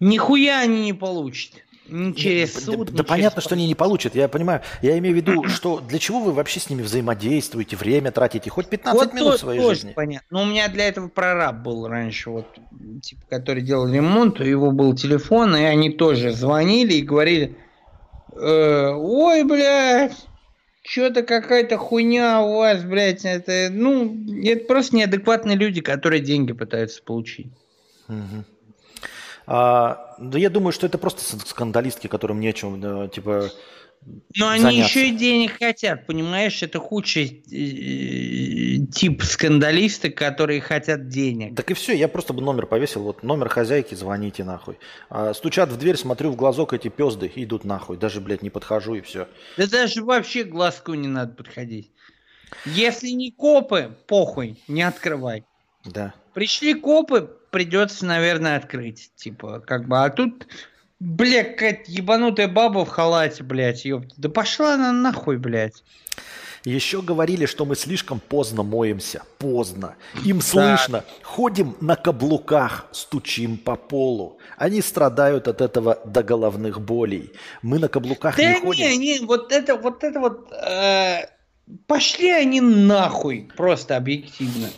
нихуя 0.00 0.60
они 0.60 0.82
не 0.84 0.92
получат. 0.92 1.65
Не 1.88 2.14
через 2.14 2.54
суд. 2.54 2.90
Да, 2.90 2.98
да 2.98 3.04
понятно, 3.04 3.40
что 3.40 3.54
они 3.54 3.66
не 3.66 3.74
получат. 3.74 4.14
Я 4.14 4.28
понимаю. 4.28 4.62
Я 4.82 4.98
имею 4.98 5.14
в 5.14 5.16
виду, 5.16 5.44
что 5.48 5.80
для 5.80 5.98
чего 5.98 6.20
вы 6.20 6.32
вообще 6.32 6.60
с 6.60 6.68
ними 6.70 6.82
взаимодействуете, 6.82 7.76
время 7.76 8.10
тратите, 8.10 8.50
хоть 8.50 8.68
15 8.68 9.00
вот 9.00 9.14
минут 9.14 9.32
то, 9.32 9.38
своей 9.38 9.60
тоже 9.60 9.74
жизни. 9.74 9.92
Понятно. 9.92 10.26
Но 10.30 10.42
у 10.42 10.46
меня 10.46 10.68
для 10.68 10.88
этого 10.88 11.08
прораб 11.08 11.56
был 11.62 11.86
раньше, 11.86 12.30
вот, 12.30 12.46
типа, 13.02 13.22
который 13.28 13.62
делал 13.62 13.88
ремонт, 13.88 14.40
у 14.40 14.44
его 14.44 14.70
был 14.72 14.94
телефон, 14.94 15.56
и 15.56 15.62
они 15.62 15.90
тоже 15.90 16.32
звонили 16.32 16.94
и 16.94 17.02
говорили, 17.02 17.56
э, 18.32 18.90
ой, 18.92 19.44
блядь, 19.44 20.16
что-то 20.82 21.22
какая-то 21.22 21.78
хуйня 21.78 22.40
у 22.42 22.58
вас, 22.58 22.82
блядь, 22.82 23.24
это, 23.24 23.68
ну, 23.70 24.16
это 24.44 24.64
просто 24.66 24.96
неадекватные 24.96 25.56
люди, 25.56 25.80
которые 25.80 26.20
деньги 26.20 26.52
пытаются 26.52 27.02
получить. 27.02 27.52
Угу. 28.08 28.44
А, 29.46 30.14
да 30.18 30.38
я 30.38 30.50
думаю, 30.50 30.72
что 30.72 30.86
это 30.86 30.98
просто 30.98 31.38
скандалистки, 31.46 32.06
которым 32.06 32.40
нечем, 32.40 32.80
да, 32.80 33.08
типа, 33.08 33.50
но 34.36 34.48
они 34.48 34.62
заняться. 34.62 34.98
еще 34.98 35.08
и 35.08 35.16
денег 35.16 35.58
хотят, 35.58 36.06
понимаешь? 36.06 36.62
Это 36.62 36.78
худший 36.78 37.42
э, 37.50 38.86
тип 38.92 39.22
скандалисты, 39.22 40.10
которые 40.10 40.60
хотят 40.60 41.08
денег. 41.08 41.56
Так 41.56 41.70
и 41.70 41.74
все, 41.74 41.92
я 41.92 42.06
просто 42.06 42.32
бы 42.32 42.42
номер 42.42 42.66
повесил. 42.66 43.02
Вот 43.02 43.22
номер 43.22 43.48
хозяйки, 43.48 43.94
звоните 43.94 44.44
нахуй. 44.44 44.78
А, 45.08 45.34
стучат 45.34 45.70
в 45.70 45.78
дверь, 45.78 45.96
смотрю 45.96 46.30
в 46.30 46.36
глазок, 46.36 46.72
эти 46.72 46.88
пезды 46.88 47.30
идут 47.34 47.64
нахуй. 47.64 47.96
Даже, 47.96 48.20
блядь, 48.20 48.42
не 48.42 48.50
подхожу 48.50 48.94
и 48.94 49.00
все. 49.00 49.26
Да 49.56 49.66
даже 49.66 50.04
вообще 50.04 50.44
глазку 50.44 50.94
не 50.94 51.08
надо 51.08 51.34
подходить. 51.34 51.90
Если 52.64 53.08
не 53.08 53.32
копы, 53.32 53.96
похуй, 54.06 54.62
не 54.68 54.82
открывай. 54.82 55.44
Да. 55.84 56.14
Пришли 56.32 56.74
копы, 56.74 57.35
придется, 57.56 58.04
наверное, 58.04 58.58
открыть. 58.58 59.12
Типа, 59.16 59.60
как 59.60 59.88
бы, 59.88 60.04
а 60.04 60.10
тут, 60.10 60.46
бля, 61.00 61.42
какая-то 61.42 61.90
ебанутая 61.90 62.48
баба 62.48 62.84
в 62.84 62.88
халате, 62.90 63.42
блядь, 63.44 63.86
ёпта. 63.86 64.14
Да 64.18 64.28
пошла 64.28 64.74
она 64.74 64.92
нахуй, 64.92 65.38
блядь. 65.38 65.82
Еще 66.64 67.00
говорили, 67.00 67.46
что 67.46 67.64
мы 67.64 67.74
слишком 67.74 68.20
поздно 68.20 68.62
моемся. 68.62 69.22
Поздно. 69.38 69.94
Им 70.22 70.42
слышно. 70.42 71.02
Ходим 71.22 71.78
на 71.80 71.96
каблуках, 71.96 72.88
стучим 72.92 73.56
по 73.56 73.76
полу. 73.76 74.38
Они 74.58 74.82
страдают 74.82 75.48
от 75.48 75.62
этого 75.62 75.98
до 76.04 76.22
головных 76.22 76.82
болей. 76.82 77.32
Мы 77.62 77.78
на 77.78 77.88
каблуках 77.88 78.36
да 78.36 78.42
не, 78.42 78.48
не 78.48 78.60
ходим. 78.60 78.84
Не, 78.84 78.98
не, 78.98 79.18
вот 79.20 79.50
это, 79.50 79.76
вот 79.76 80.04
это 80.04 80.20
вот... 80.20 80.52
Э, 80.52 81.28
пошли 81.86 82.32
они 82.32 82.60
нахуй, 82.60 83.48
просто 83.56 83.96
объективно. 83.96 84.68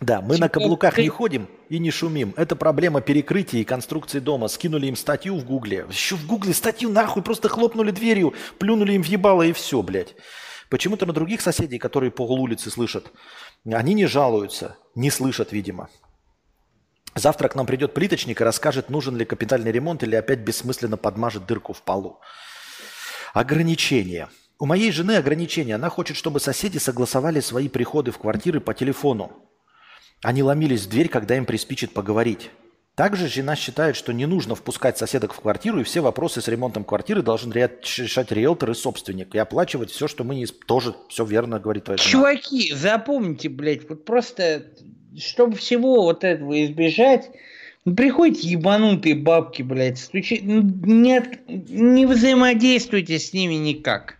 Да, 0.00 0.22
мы 0.22 0.36
типа, 0.36 0.46
на 0.46 0.48
каблуках 0.48 0.94
ты... 0.94 1.02
не 1.02 1.08
ходим 1.08 1.48
и 1.68 1.78
не 1.78 1.90
шумим. 1.90 2.32
Это 2.36 2.56
проблема 2.56 3.02
перекрытия 3.02 3.60
и 3.60 3.64
конструкции 3.64 4.18
дома. 4.18 4.48
Скинули 4.48 4.86
им 4.86 4.96
статью 4.96 5.36
в 5.36 5.44
Гугле. 5.44 5.86
Еще 5.90 6.16
в 6.16 6.26
Гугле 6.26 6.54
статью 6.54 6.90
нахуй, 6.90 7.22
просто 7.22 7.48
хлопнули 7.48 7.90
дверью, 7.90 8.34
плюнули 8.58 8.94
им 8.94 9.02
в 9.02 9.06
ебало 9.06 9.42
и 9.42 9.52
все, 9.52 9.82
блядь. 9.82 10.14
Почему-то 10.70 11.04
на 11.04 11.12
других 11.12 11.42
соседей, 11.42 11.78
которые 11.78 12.10
по 12.10 12.22
улице 12.22 12.70
слышат, 12.70 13.12
они 13.70 13.92
не 13.92 14.06
жалуются, 14.06 14.76
не 14.94 15.10
слышат, 15.10 15.52
видимо. 15.52 15.90
Завтра 17.14 17.48
к 17.48 17.54
нам 17.54 17.66
придет 17.66 17.92
плиточник 17.92 18.40
и 18.40 18.44
расскажет, 18.44 18.88
нужен 18.88 19.16
ли 19.16 19.24
капитальный 19.24 19.72
ремонт 19.72 20.02
или 20.02 20.14
опять 20.14 20.38
бессмысленно 20.38 20.96
подмажет 20.96 21.44
дырку 21.44 21.72
в 21.72 21.82
полу. 21.82 22.20
Ограничения. 23.34 24.28
У 24.58 24.66
моей 24.66 24.92
жены 24.92 25.16
ограничения. 25.16 25.74
Она 25.74 25.90
хочет, 25.90 26.16
чтобы 26.16 26.40
соседи 26.40 26.78
согласовали 26.78 27.40
свои 27.40 27.68
приходы 27.68 28.12
в 28.12 28.18
квартиры 28.18 28.60
по 28.60 28.72
телефону. 28.72 29.49
Они 30.22 30.42
ломились 30.42 30.82
в 30.82 30.90
дверь, 30.90 31.08
когда 31.08 31.36
им 31.36 31.46
приспичит 31.46 31.92
поговорить. 31.92 32.50
Также 32.94 33.28
жена 33.28 33.56
считает, 33.56 33.96
что 33.96 34.12
не 34.12 34.26
нужно 34.26 34.54
впускать 34.54 34.98
соседок 34.98 35.32
в 35.32 35.40
квартиру, 35.40 35.80
и 35.80 35.84
все 35.84 36.02
вопросы 36.02 36.42
с 36.42 36.48
ремонтом 36.48 36.84
квартиры 36.84 37.22
должен 37.22 37.50
решать 37.50 38.30
риэлтор 38.30 38.72
и 38.72 38.74
собственник, 38.74 39.34
и 39.34 39.38
оплачивать 39.38 39.90
все, 39.90 40.06
что 40.06 40.22
мы 40.22 40.34
не... 40.34 40.46
Тоже 40.46 40.94
все 41.08 41.24
верно, 41.24 41.58
говорит 41.58 41.84
твоя 41.84 41.96
жена. 41.96 42.10
Чуваки, 42.10 42.74
запомните, 42.74 43.48
блядь, 43.48 43.88
вот 43.88 44.04
просто, 44.04 44.66
чтобы 45.16 45.56
всего 45.56 46.02
вот 46.02 46.24
этого 46.24 46.62
избежать, 46.66 47.30
ну, 47.86 47.94
приходите 47.94 48.48
ебанутые 48.48 49.14
бабки, 49.14 49.62
блядь, 49.62 49.98
стучи... 49.98 50.40
Ну, 50.42 50.60
не, 50.60 51.22
не 51.48 52.04
взаимодействуйте 52.04 53.18
с 53.18 53.32
ними 53.32 53.54
никак. 53.54 54.16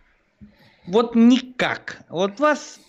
Вот 0.87 1.13
никак. 1.13 2.01
Вот 2.09 2.39
вас 2.39 2.79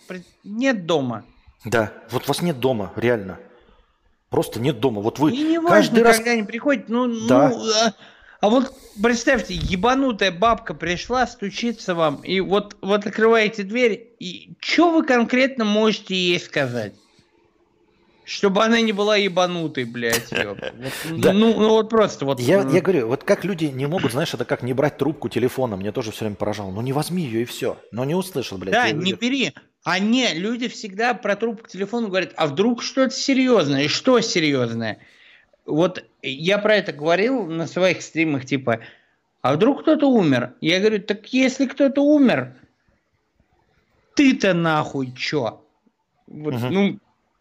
нет 0.45 0.87
дома. 0.87 1.27
Да, 1.65 1.93
вот 2.11 2.29
вас 2.29 2.43
нет 2.43 2.59
дома, 2.61 2.93
реально. 2.97 3.39
Просто 4.31 4.61
нет 4.61 4.81
дома. 4.81 5.01
Вот 5.03 5.19
вы 5.19 5.33
и 5.33 5.43
не 5.43 5.59
важно, 5.59 5.77
каждый 5.77 6.03
раз... 6.03 6.17
когда 6.17 6.33
они 6.33 6.43
приходят, 6.43 6.89
ну, 6.89 7.07
да. 7.29 7.51
ну 7.51 7.71
а, 7.85 7.95
а 8.41 8.49
вот 8.49 8.73
представьте, 9.01 9.55
ебанутая 9.55 10.33
бабка 10.33 10.75
пришла, 10.75 11.27
стучится 11.27 11.95
вам, 11.95 12.17
и 12.23 12.41
вот, 12.41 12.77
вот 12.81 13.07
открываете 13.07 13.63
дверь, 13.63 14.15
и 14.19 14.55
что 14.59 14.91
вы 14.91 15.05
конкретно 15.05 15.65
можете 15.65 16.15
ей 16.15 16.41
сказать? 16.41 16.95
Чтобы 18.25 18.65
она 18.65 18.81
не 18.81 18.93
была 18.93 19.17
ебанутой, 19.17 19.85
блядь. 19.85 20.31
да. 20.31 21.33
ну, 21.33 21.55
ну 21.55 21.69
вот 21.71 21.91
просто 21.91 22.25
вот. 22.25 22.41
Я, 22.41 22.63
я 22.63 22.81
говорю, 22.81 23.09
вот 23.09 23.25
как 23.25 23.45
люди 23.45 23.67
не 23.67 23.87
могут, 23.87 24.13
знаешь, 24.13 24.33
это 24.33 24.45
как 24.45 24.63
не 24.63 24.73
брать 24.73 24.97
трубку 24.97 25.29
телефона. 25.29 25.77
Мне 25.77 25.93
тоже 25.93 26.13
все 26.13 26.25
время 26.25 26.37
поражало. 26.37 26.71
Ну 26.71 26.81
не 26.81 26.93
возьми 26.93 27.25
ее 27.25 27.43
и 27.43 27.45
все. 27.45 27.79
Но 27.91 28.05
не 28.05 28.15
услышал, 28.15 28.59
блядь. 28.59 28.73
Да, 28.73 28.91
не 28.91 29.13
бери. 29.13 29.53
А 29.85 29.99
не, 29.99 30.33
люди 30.35 30.69
всегда 30.69 31.13
про 31.13 31.35
трубку 31.35 31.69
телефона 31.69 32.09
говорят, 32.09 32.33
а 32.37 32.47
вдруг 32.47 32.83
что-то 32.83 33.15
серьезное? 33.15 33.85
И 33.85 33.89
что 33.89 34.21
серьезное? 34.21 34.99
Вот 35.67 36.05
я 36.23 36.59
про 36.59 36.77
это 36.77 36.93
говорил 36.93 37.47
на 37.47 37.67
своих 37.67 38.03
стримах, 38.03 38.45
типа, 38.45 38.81
а 39.41 39.55
вдруг 39.55 39.83
кто-то 39.83 40.07
умер? 40.09 40.55
Я 40.61 40.79
говорю, 40.79 41.03
так 41.03 41.27
если 41.33 41.67
кто-то 41.67 42.01
умер, 42.01 42.55
ты-то 44.15 44.55
нахуй 44.55 45.13
чё? 45.17 45.65
Вот, 46.29 46.55
угу. 46.55 46.67
ну, 46.69 46.99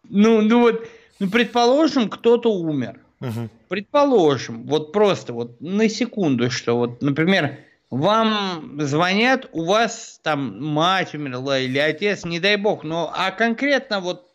ну, 0.08 0.40
ну 0.42 0.60
вот, 0.60 0.88
ну, 1.20 1.30
предположим, 1.30 2.10
кто-то 2.10 2.52
умер. 2.52 2.98
Угу. 3.20 3.48
Предположим, 3.68 4.64
вот 4.64 4.92
просто 4.92 5.32
вот 5.32 5.60
на 5.60 5.88
секунду, 5.88 6.50
что 6.50 6.76
вот, 6.76 7.02
например, 7.02 7.60
вам 7.92 8.80
звонят, 8.80 9.50
у 9.52 9.66
вас 9.66 10.18
там 10.22 10.64
мать 10.64 11.14
умерла 11.14 11.58
или 11.58 11.78
отец, 11.78 12.24
не 12.24 12.40
дай 12.40 12.56
бог, 12.56 12.84
но 12.84 13.12
а 13.14 13.30
конкретно 13.30 14.00
вот 14.00 14.30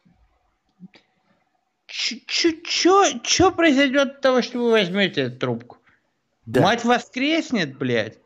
что 1.87 3.51
произойдет 3.51 4.09
от 4.09 4.21
того, 4.21 4.43
что 4.43 4.59
вы 4.59 4.71
возьмете 4.71 5.21
эту 5.21 5.39
трубку? 5.39 5.77
Да. 6.45 6.61
Мать 6.61 6.85
воскреснет, 6.85 7.75
блядь. 7.79 8.19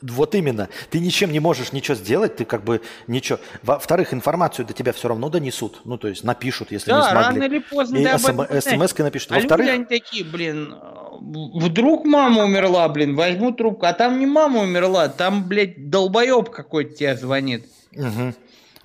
Вот 0.00 0.34
именно. 0.34 0.70
Ты 0.88 1.00
ничем 1.00 1.32
не 1.32 1.40
можешь 1.40 1.72
ничего 1.72 1.96
сделать, 1.96 2.36
ты 2.36 2.46
как 2.46 2.64
бы 2.64 2.80
ничего. 3.08 3.40
Во-вторых, 3.62 4.14
информацию 4.14 4.64
до 4.64 4.72
тебя 4.72 4.92
все 4.92 5.08
равно 5.08 5.28
донесут. 5.28 5.82
Ну, 5.84 5.98
то 5.98 6.08
есть 6.08 6.24
напишут, 6.24 6.72
если 6.72 6.90
да, 6.90 6.98
не 6.98 7.10
смогли. 7.10 7.40
рано 7.40 7.52
или 7.52 7.58
поздно 7.58 7.98
и 7.98 8.04
ты 8.04 8.60
смс 8.60 8.96
напишут. 8.96 9.32
А 9.32 9.34
Во-вторых... 9.34 9.66
люди, 9.66 9.76
они 9.76 9.84
такие, 9.84 10.24
блин, 10.24 10.74
вдруг 11.20 12.04
мама 12.04 12.44
умерла, 12.44 12.88
блин, 12.88 13.14
возьму 13.16 13.52
трубку. 13.52 13.86
А 13.86 13.92
там 13.92 14.18
не 14.18 14.26
мама 14.26 14.60
умерла, 14.60 15.08
там, 15.08 15.44
блядь, 15.46 15.90
долбоеб 15.90 16.50
какой-то 16.50 16.94
тебе 16.94 17.16
звонит. 17.16 17.66
Угу 17.94 18.34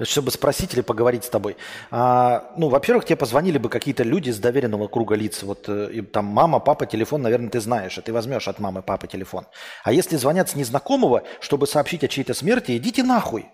чтобы 0.01 0.31
спросить 0.31 0.73
или 0.73 0.81
поговорить 0.81 1.23
с 1.23 1.29
тобой. 1.29 1.55
А, 1.89 2.51
ну, 2.57 2.67
во-первых, 2.67 3.05
тебе 3.05 3.15
позвонили 3.15 3.57
бы 3.57 3.69
какие-то 3.69 4.03
люди 4.03 4.29
с 4.29 4.39
доверенного 4.39 4.87
круга 4.87 5.15
лиц. 5.15 5.43
Вот 5.43 5.65
э, 5.69 5.89
и, 5.93 6.01
там 6.01 6.25
мама, 6.25 6.59
папа, 6.59 6.85
телефон, 6.85 7.21
наверное, 7.21 7.49
ты 7.49 7.61
знаешь, 7.61 7.97
а 7.97 8.01
ты 8.01 8.11
возьмешь 8.11 8.47
от 8.47 8.59
мамы, 8.59 8.81
папы 8.81 9.07
телефон. 9.07 9.45
А 9.83 9.93
если 9.93 10.17
звонят 10.17 10.49
с 10.49 10.55
незнакомого, 10.55 11.23
чтобы 11.39 11.65
сообщить 11.67 12.03
о 12.03 12.07
чьей-то 12.07 12.33
смерти, 12.33 12.75
идите 12.75 13.03
нахуй. 13.03 13.45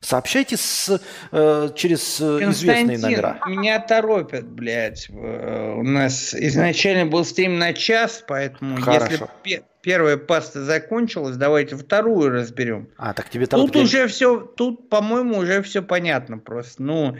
Сообщайте 0.00 0.56
с, 0.56 1.00
э, 1.32 1.68
через 1.74 2.20
э, 2.20 2.50
известные 2.50 2.98
номера. 2.98 3.40
меня 3.48 3.80
торопят, 3.80 4.46
блядь. 4.46 5.10
У 5.10 5.82
нас 5.82 6.34
изначально 6.34 7.10
был 7.10 7.24
стрим 7.24 7.58
на 7.58 7.72
час, 7.72 8.24
поэтому 8.26 8.80
Хорошо. 8.80 9.28
если 9.44 9.64
первая 9.82 10.16
паста 10.16 10.64
закончилась, 10.64 11.36
давайте 11.36 11.74
вторую 11.74 12.30
разберем. 12.30 12.88
А, 12.96 13.12
так 13.12 13.28
тебе 13.28 13.46
там... 13.46 13.60
Тут 13.60 13.74
уже 13.74 14.06
все, 14.06 14.38
тут, 14.38 14.88
по-моему, 14.88 15.38
уже 15.38 15.62
все 15.62 15.82
понятно 15.82 16.38
просто. 16.38 16.80
Ну, 16.80 17.16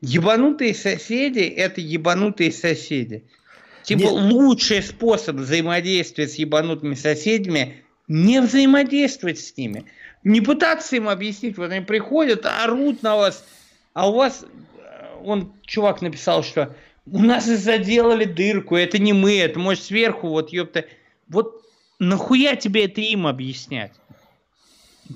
ебанутые 0.00 0.74
соседи– 0.74 1.40
это 1.56 1.82
ебанутые 1.82 2.50
соседи. 2.50 3.24
Типа 3.82 4.00
Нет. 4.00 4.12
лучший 4.12 4.82
способ 4.82 5.36
взаимодействия 5.36 6.26
с 6.26 6.36
ебанутыми 6.36 6.94
соседями– 6.94 7.76
не 8.08 8.40
взаимодействовать 8.40 9.38
с 9.38 9.56
ними. 9.56 9.84
Не 10.26 10.40
пытаться 10.40 10.96
им 10.96 11.08
объяснить, 11.08 11.56
вот 11.56 11.70
они 11.70 11.84
приходят, 11.84 12.46
орут 12.46 13.00
на 13.04 13.14
вас, 13.14 13.44
а 13.92 14.10
у 14.10 14.14
вас, 14.14 14.44
он, 15.22 15.52
чувак 15.62 16.02
написал, 16.02 16.42
что 16.42 16.74
у 17.06 17.20
нас 17.20 17.44
заделали 17.44 18.24
дырку, 18.24 18.74
это 18.74 18.98
не 18.98 19.12
мы, 19.12 19.38
это 19.38 19.60
может 19.60 19.84
сверху, 19.84 20.26
вот 20.26 20.52
ёпта. 20.52 20.84
Вот 21.28 21.62
нахуя 22.00 22.56
тебе 22.56 22.86
это 22.86 23.00
им 23.02 23.28
объяснять? 23.28 23.92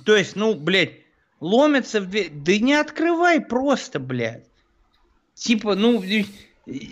То 0.07 0.15
есть, 0.15 0.37
ну, 0.37 0.55
блядь, 0.55 0.93
ломятся 1.41 2.01
в 2.01 2.09
дверь. 2.09 2.31
Да 2.31 2.57
не 2.59 2.75
открывай 2.75 3.41
просто, 3.41 3.99
блядь. 3.99 4.45
Типа, 5.35 5.75
ну, 5.75 6.05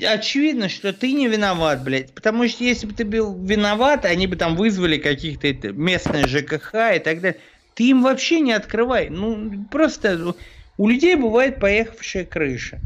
очевидно, 0.05 0.69
что 0.69 0.93
ты 0.93 1.13
не 1.13 1.29
виноват, 1.29 1.85
блядь. 1.85 2.13
Потому 2.15 2.49
что 2.49 2.65
если 2.65 2.89
бы 2.89 2.95
ты 2.95 3.05
был 3.05 3.33
виноват, 3.41 4.05
они 4.05 4.27
бы 4.27 4.35
там 4.35 4.57
вызвали 4.57 4.99
каких-то 4.99 5.69
местные 5.69 6.27
ЖКХ 6.27 6.97
и 6.97 6.99
так 6.99 7.21
далее. 7.21 7.39
Ты 7.79 7.91
им 7.91 8.03
вообще 8.03 8.41
не 8.41 8.51
открывай. 8.51 9.09
Ну, 9.09 9.65
просто 9.71 10.35
у 10.79 10.89
людей 10.89 11.15
бывает 11.15 11.61
поехавшая 11.61 12.25
крыша. 12.25 12.81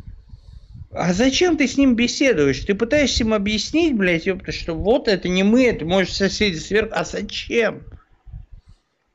А 0.90 1.14
зачем 1.14 1.56
ты 1.56 1.66
с 1.66 1.78
ним 1.78 1.94
беседуешь? 1.94 2.60
Ты 2.60 2.74
пытаешься 2.74 3.24
им 3.24 3.32
объяснить, 3.32 3.96
блядь, 3.96 4.26
ёпта, 4.26 4.52
что 4.52 4.74
вот 4.74 5.08
это 5.08 5.30
не 5.30 5.44
мы, 5.44 5.64
это 5.64 5.86
может 5.86 6.12
соседи 6.12 6.58
сверху. 6.58 6.92
А 6.94 7.06
зачем? 7.06 7.84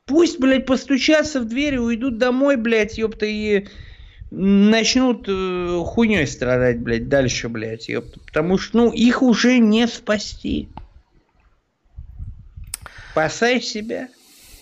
Пусть, 0.08 0.40
блядь, 0.40 0.66
постучатся 0.66 1.42
в 1.42 1.46
дверь 1.46 1.76
и 1.76 1.78
уйдут 1.78 2.18
домой, 2.18 2.56
блядь, 2.56 2.98
ёпта, 2.98 3.28
и 3.28 3.68
начнут 4.32 5.26
э, 5.28 5.84
хуйней 5.86 6.26
страдать, 6.26 6.80
блядь, 6.80 7.08
дальше, 7.08 7.50
блядь, 7.50 7.88
ёпта. 7.88 8.20
Потому 8.22 8.58
что, 8.58 8.78
ну, 8.78 8.92
их 8.92 9.22
уже 9.22 9.60
не 9.60 9.86
спасти. 9.86 10.70
Спасай 13.12 13.62
себя. 13.62 14.08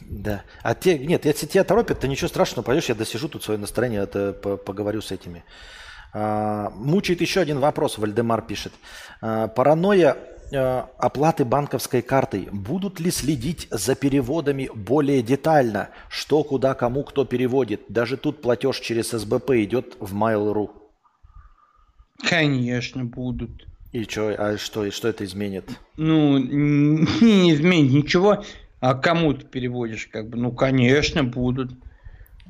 Да. 0.09 0.43
А 0.61 0.75
те, 0.75 0.97
нет, 0.97 1.25
если 1.25 1.45
тебя 1.45 1.63
торопят, 1.63 1.99
то 1.99 2.07
ничего 2.07 2.27
страшного, 2.27 2.65
пойдешь, 2.65 2.89
я 2.89 2.95
досижу 2.95 3.29
тут 3.29 3.43
свое 3.43 3.59
настроение, 3.59 4.03
это 4.03 4.33
поговорю 4.33 5.01
с 5.01 5.11
этими 5.11 5.43
а, 6.17 6.69
мучает 6.75 7.19
еще 7.19 7.41
один 7.41 7.59
вопрос, 7.59 7.97
Вальдемар 7.97 8.41
пишет. 8.41 8.71
А, 9.21 9.49
паранойя 9.49 10.15
а, 10.53 10.89
оплаты 10.97 11.43
банковской 11.43 12.01
картой. 12.01 12.47
Будут 12.51 13.01
ли 13.01 13.11
следить 13.11 13.67
за 13.69 13.95
переводами 13.95 14.69
более 14.73 15.21
детально? 15.21 15.89
Что, 16.07 16.43
куда, 16.43 16.73
кому, 16.73 17.03
кто 17.03 17.25
переводит? 17.25 17.81
Даже 17.89 18.15
тут 18.15 18.41
платеж 18.41 18.79
через 18.79 19.11
СБП 19.11 19.51
идет 19.51 19.97
в 19.99 20.15
Mail.ru. 20.15 20.69
Конечно, 22.23 23.03
будут. 23.03 23.67
И 23.91 24.03
что, 24.03 24.33
а 24.37 24.57
что, 24.57 24.85
и 24.85 24.91
что 24.91 25.09
это 25.09 25.25
изменит? 25.25 25.69
Ну, 25.97 26.37
не 26.37 27.53
изменит 27.53 27.91
ничего. 27.91 28.43
А 28.85 28.93
кому 28.93 29.33
ты 29.33 29.43
переводишь, 29.43 30.07
как 30.11 30.29
бы? 30.29 30.37
Ну, 30.37 30.51
конечно, 30.51 31.23
будут. 31.23 31.71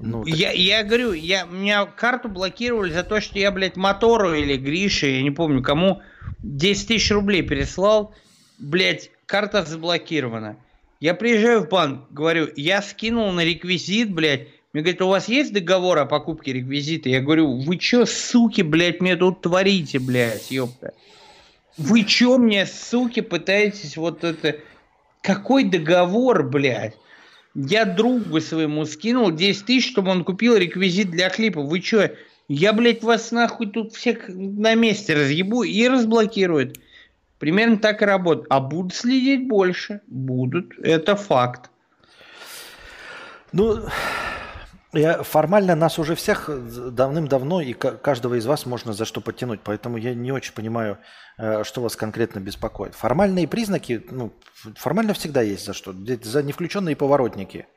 Ну, 0.01 0.25
так... 0.25 0.33
я, 0.33 0.51
я 0.51 0.83
говорю, 0.83 1.13
я, 1.13 1.45
меня 1.45 1.85
карту 1.85 2.27
блокировали 2.27 2.91
за 2.91 3.03
то, 3.03 3.21
что 3.21 3.39
я, 3.39 3.51
блядь, 3.51 3.77
Мотору 3.77 4.33
или 4.33 4.57
Грише, 4.57 5.07
я 5.07 5.21
не 5.21 5.31
помню 5.31 5.63
кому, 5.63 6.01
10 6.39 6.89
тысяч 6.89 7.09
рублей 7.11 7.41
переслал. 7.41 8.13
Блядь, 8.57 9.11
карта 9.25 9.63
заблокирована. 9.63 10.57
Я 10.99 11.13
приезжаю 11.13 11.61
в 11.61 11.69
банк, 11.69 12.11
говорю, 12.11 12.49
я 12.57 12.81
скинул 12.81 13.31
на 13.31 13.45
реквизит, 13.45 14.13
блядь. 14.13 14.49
Мне 14.73 14.83
говорят, 14.83 15.01
у 15.03 15.07
вас 15.07 15.29
есть 15.29 15.53
договор 15.53 15.99
о 15.99 16.05
покупке 16.05 16.51
реквизита? 16.51 17.07
Я 17.07 17.21
говорю, 17.21 17.61
вы 17.61 17.77
чё, 17.77 18.05
суки, 18.05 18.61
блядь, 18.61 18.99
мне 18.99 19.15
тут 19.15 19.39
творите, 19.39 19.99
блядь, 19.99 20.51
ёпта? 20.51 20.91
Вы 21.77 22.03
чё 22.03 22.37
мне, 22.37 22.65
суки, 22.65 23.21
пытаетесь 23.21 23.95
вот 23.95 24.25
это... 24.25 24.57
Какой 25.25 25.63
договор, 25.63 26.43
блядь? 26.47 26.95
Я 27.55 27.85
другу 27.85 28.39
своему 28.41 28.85
скинул 28.85 29.31
10 29.31 29.65
тысяч, 29.65 29.89
чтобы 29.89 30.11
он 30.11 30.23
купил 30.23 30.55
реквизит 30.55 31.09
для 31.09 31.29
клипа. 31.29 31.61
Вы 31.61 31.79
чё? 31.79 32.09
Я, 32.47 32.73
блядь, 32.73 33.01
вас 33.01 33.31
нахуй 33.31 33.71
тут 33.71 33.93
всех 33.93 34.27
на 34.27 34.75
месте 34.75 35.15
разъебу 35.15 35.63
и 35.63 35.87
разблокируют. 35.87 36.77
Примерно 37.39 37.77
так 37.77 38.03
и 38.03 38.05
работает. 38.05 38.45
А 38.51 38.59
будут 38.59 38.93
следить 38.93 39.47
больше. 39.47 40.01
Будут. 40.05 40.77
Это 40.77 41.15
факт. 41.15 41.71
Ну, 43.51 43.79
я, 44.97 45.23
формально 45.23 45.75
нас 45.75 45.99
уже 45.99 46.15
всех 46.15 46.49
давным-давно 46.93 47.61
и 47.61 47.73
каждого 47.73 48.35
из 48.35 48.45
вас 48.45 48.65
можно 48.65 48.93
за 48.93 49.05
что 49.05 49.21
подтянуть, 49.21 49.61
поэтому 49.63 49.97
я 49.97 50.13
не 50.13 50.31
очень 50.31 50.53
понимаю, 50.53 50.97
э, 51.37 51.63
что 51.63 51.81
вас 51.81 51.95
конкретно 51.95 52.39
беспокоит. 52.39 52.95
Формальные 52.95 53.47
признаки, 53.47 54.05
ну, 54.09 54.33
формально 54.75 55.13
всегда 55.13 55.41
есть 55.41 55.65
за 55.65 55.73
что. 55.73 55.93
За 56.23 56.43
невключенные 56.43 56.95
поворотники. 56.95 57.67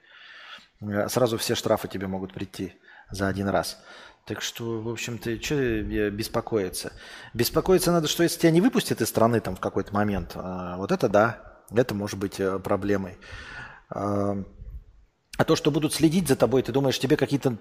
Э, 0.81 1.09
сразу 1.09 1.39
все 1.39 1.55
штрафы 1.55 1.89
тебе 1.89 2.07
могут 2.07 2.33
прийти 2.33 2.75
за 3.11 3.29
один 3.29 3.49
раз. 3.49 3.83
Так 4.25 4.43
что, 4.43 4.81
в 4.81 4.89
общем-то, 4.89 5.43
что 5.43 6.11
беспокоиться? 6.11 6.93
Беспокоиться 7.35 7.93
надо, 7.93 8.09
что 8.09 8.23
если 8.23 8.41
тебя 8.41 8.51
не 8.51 8.61
выпустят 8.61 9.01
из 9.01 9.09
страны 9.09 9.41
там 9.41 9.57
в 9.57 9.61
какой-то 9.61 9.95
момент, 9.95 10.33
э, 10.35 10.75
вот 10.77 10.93
это 10.93 11.09
да, 11.09 11.65
это 11.75 11.95
может 11.95 12.19
быть 12.19 12.41
проблемой. 12.63 13.19
А 15.39 15.45
то, 15.45 15.55
что 15.55 15.71
будут 15.71 15.95
следить 15.95 16.27
за 16.27 16.35
тобой, 16.35 16.63
ты 16.63 16.73
думаешь, 16.73 16.99
тебе 16.99 17.17
какие-то 17.17 17.57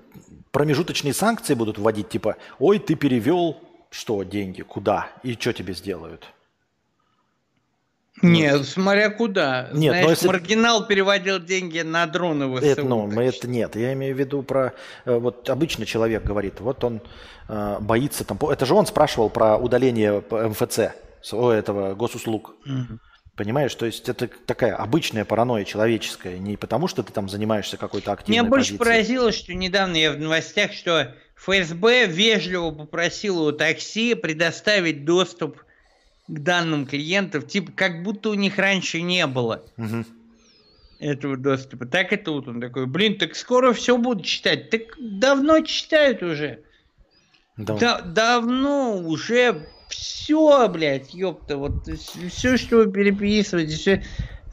промежуточные 0.51 1.13
санкции 1.13 1.53
будут 1.53 1.77
вводить, 1.77 2.09
типа, 2.09 2.35
ой, 2.57 2.79
ты 2.79 2.95
перевел, 2.95 3.57
что, 3.91 4.23
деньги, 4.23 4.63
куда, 4.63 5.09
и 5.21 5.33
что 5.33 5.53
тебе 5.53 5.73
сделают? 5.75 6.25
Нет, 8.23 8.57
ну, 8.57 8.63
смотря 8.63 9.11
куда. 9.11 9.69
Нет, 9.73 9.91
Знаешь, 9.91 10.05
но 10.05 10.09
если... 10.09 10.27
маргинал 10.27 10.87
переводил 10.87 11.39
деньги 11.39 11.81
на 11.81 12.07
дроны 12.07 12.57
ВСУ. 12.57 12.65
Это, 12.65 12.83
ну, 12.83 13.05
мы 13.05 13.25
это 13.25 13.47
нет. 13.47 13.75
Я 13.75 13.93
имею 13.93 14.15
в 14.15 14.19
виду 14.19 14.41
про... 14.41 14.73
Э, 15.05 15.19
вот 15.19 15.47
обычно 15.47 15.85
человек 15.85 16.23
говорит, 16.23 16.59
вот 16.59 16.83
он 16.83 17.01
э, 17.47 17.77
боится 17.79 18.23
там... 18.23 18.39
Это 18.49 18.65
же 18.65 18.73
он 18.73 18.87
спрашивал 18.87 19.29
про 19.29 19.57
удаление 19.57 20.23
МФЦ, 20.31 20.79
этого 21.31 21.93
госуслуг. 21.93 22.55
Угу. 22.65 22.99
Понимаешь, 23.38 23.76
то 23.76 23.85
есть 23.85 24.09
это 24.09 24.27
такая 24.27 24.76
обычная 24.76 25.23
паранойя 25.23 25.64
человеческая, 25.64 26.39
не 26.39 26.57
потому 26.57 26.88
что 26.88 27.03
ты 27.03 27.14
там 27.14 27.30
занимаешься 27.30 27.77
какой-то 27.77 28.11
активной 28.11 28.39
Меня 28.39 28.49
больше 28.49 28.76
позицией. 28.76 28.80
поразило, 28.80 29.31
что 29.31 29.53
недавно 29.53 29.95
я 29.95 30.11
в 30.11 30.18
новостях, 30.18 30.73
что 30.73 31.14
ФСБ 31.35 32.07
вежливо 32.07 32.72
попросил 32.72 33.43
у 33.43 33.51
такси 33.51 34.15
предоставить 34.15 35.05
доступ 35.05 35.59
к 36.27 36.39
данным 36.39 36.88
клиентов, 36.88 37.47
типа 37.47 37.72
как 37.73 38.01
будто 38.01 38.31
у 38.31 38.34
них 38.34 38.57
раньше 38.57 39.03
не 39.03 39.27
было 39.27 39.64
угу. 39.77 40.03
этого 40.97 41.38
доступа. 41.38 41.85
Так 41.85 42.14
и 42.14 42.18
тут 42.18 42.47
он 42.47 42.59
такой, 42.59 42.88
блин, 42.88 43.19
так 43.19 43.35
скоро 43.35 43.72
все 43.72 43.99
будут 43.99 44.26
читать. 44.26 44.72
Так 44.72 44.81
давно 44.99 45.59
читают 45.59 46.23
уже. 46.23 46.64
Да. 47.55 47.76
Да, 47.76 48.01
давно 48.01 48.97
уже 48.97 49.69
все, 49.89 50.68
блядь, 50.69 51.14
ёпта, 51.14 51.57
вот 51.57 51.88
все, 52.30 52.57
что 52.57 52.77
вы 52.77 52.91
переписываете, 52.91 53.76
все, 53.76 54.03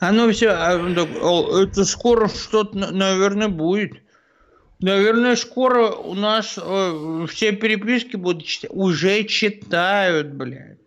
оно 0.00 0.30
все, 0.30 0.50
а, 0.50 1.62
это 1.62 1.84
скоро 1.84 2.28
что-то, 2.28 2.76
наверное, 2.76 3.48
будет. 3.48 3.92
Наверное, 4.80 5.36
скоро 5.36 5.88
у 5.88 6.14
нас 6.14 6.58
э, 6.60 7.26
все 7.30 7.52
переписки 7.52 8.16
будут 8.16 8.44
читать. 8.44 8.70
Уже 8.72 9.24
читают, 9.24 10.32
блядь. 10.32 10.78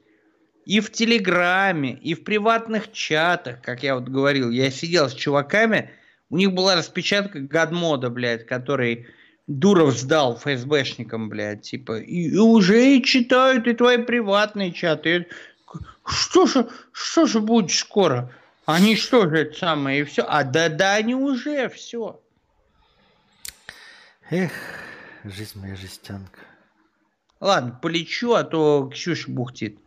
И 0.66 0.82
в 0.82 0.92
Телеграме, 0.92 1.94
и 1.94 2.14
в 2.14 2.24
приватных 2.24 2.92
чатах, 2.92 3.62
как 3.62 3.84
я 3.84 3.96
вот 3.96 4.10
говорил. 4.10 4.52
Я 4.52 4.70
сидел 4.70 5.10
с 5.10 5.14
чуваками, 5.14 5.90
у 6.30 6.38
них 6.38 6.52
была 6.52 6.76
распечатка 6.76 7.40
гадмода, 7.40 8.10
блядь, 8.10 8.46
который 8.46 9.08
Дуров 9.48 9.98
сдал 9.98 10.38
ФСБшникам, 10.38 11.30
блядь, 11.30 11.62
типа, 11.62 12.00
и, 12.00 12.30
и 12.30 12.38
уже 12.38 12.98
и 12.98 13.04
читают 13.04 13.66
и 13.66 13.74
твои 13.74 13.98
приватные 13.98 14.74
чаты. 14.74 15.28
Что 16.06 16.46
же, 16.46 16.70
что 16.92 17.26
же 17.26 17.40
будет 17.40 17.72
скоро? 17.72 18.32
Они 18.66 18.98
что 18.98 19.30
же 19.30 19.38
это 19.38 19.58
самое, 19.58 20.02
и 20.02 20.04
все? 20.04 20.24
А 20.28 20.44
да-да, 20.44 20.96
они 20.96 21.16
уже 21.16 21.70
все. 21.70 22.20
Эх, 24.30 24.52
жизнь 25.24 25.60
моя 25.60 25.78
жестянка. 25.78 26.42
Ладно, 27.40 27.80
полечу, 27.82 28.34
а 28.34 28.44
то 28.44 28.90
Ксюша 28.94 29.32
бухтит. 29.32 29.80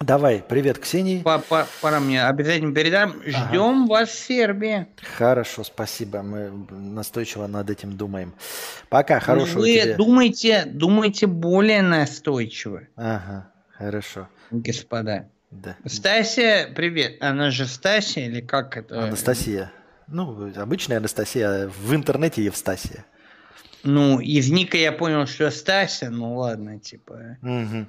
Давай, 0.00 0.44
привет, 0.46 0.78
Ксении. 0.78 1.22
Папа, 1.22 1.66
пора 1.80 2.00
мне 2.00 2.24
обязательно 2.24 2.74
передам. 2.74 3.14
Ждем 3.24 3.84
ага. 3.84 3.88
вас 3.88 4.08
в 4.10 4.18
Сербии. 4.18 4.86
Хорошо, 5.16 5.64
спасибо. 5.64 6.22
Мы 6.22 6.50
настойчиво 6.70 7.46
над 7.46 7.70
этим 7.70 7.96
думаем. 7.96 8.34
Пока, 8.88 9.20
хорошего 9.20 9.60
Вы 9.60 9.74
тебе. 9.74 9.94
думайте, 9.94 10.64
думайте 10.66 11.26
более 11.26 11.80
настойчиво. 11.80 12.82
Ага, 12.96 13.50
хорошо. 13.78 14.28
Господа. 14.50 15.28
Да. 15.50 15.76
Стасия, 15.86 16.68
привет. 16.74 17.22
Она 17.22 17.50
же 17.50 17.66
Стасия 17.66 18.26
или 18.26 18.40
как 18.40 18.76
это? 18.76 19.04
Анастасия. 19.04 19.72
Ну, 20.08 20.52
обычная 20.56 20.98
Анастасия. 20.98 21.68
В 21.68 21.94
интернете 21.94 22.44
Евстасия. 22.44 23.06
Ну, 23.84 24.18
из 24.18 24.50
ника 24.50 24.76
я 24.76 24.92
понял, 24.92 25.26
что 25.26 25.50
Стася, 25.50 26.10
ну 26.10 26.36
ладно, 26.36 26.80
типа. 26.80 27.38
Угу. 27.42 27.86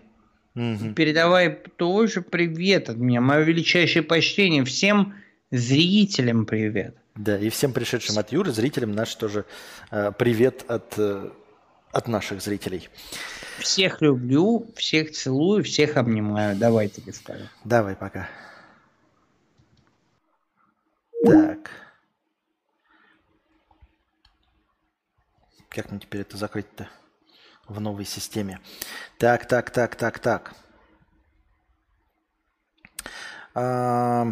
Угу. 0.56 0.94
Передавай 0.94 1.50
тоже 1.50 2.22
привет 2.22 2.90
от 2.90 2.98
меня. 2.98 3.20
Мое 3.20 3.42
величайшее 3.42 4.04
почтение. 4.04 4.64
Всем 4.64 5.16
зрителям 5.52 6.46
привет. 6.46 6.96
Да, 7.16 7.38
и 7.38 7.50
всем 7.50 7.74
пришедшим 7.74 8.18
от 8.18 8.32
Юры, 8.32 8.52
зрителям 8.52 8.92
наш 8.92 9.16
тоже 9.16 9.46
э, 9.92 10.12
привет 10.18 10.66
от, 10.68 10.96
э, 10.98 11.30
от 11.92 12.08
наших 12.08 12.42
зрителей. 12.42 12.90
Всех 13.60 14.02
люблю, 14.02 14.68
всех 14.76 15.12
целую, 15.12 15.64
всех 15.64 15.96
обнимаю. 15.98 16.58
Давай 16.58 16.90
тебе 16.90 17.14
скажу. 17.14 17.46
Давай, 17.64 17.96
пока. 17.96 18.30
Так. 21.26 21.70
Как 25.70 25.92
мне 25.92 26.00
теперь 26.00 26.22
это 26.22 26.38
закрыть-то 26.38 26.90
в 27.68 27.80
новой 27.80 28.06
системе? 28.06 28.60
Так, 29.18 29.48
так, 29.48 29.72
так, 29.72 29.96
так, 29.96 30.20
так. 30.20 30.54
А, 33.54 34.28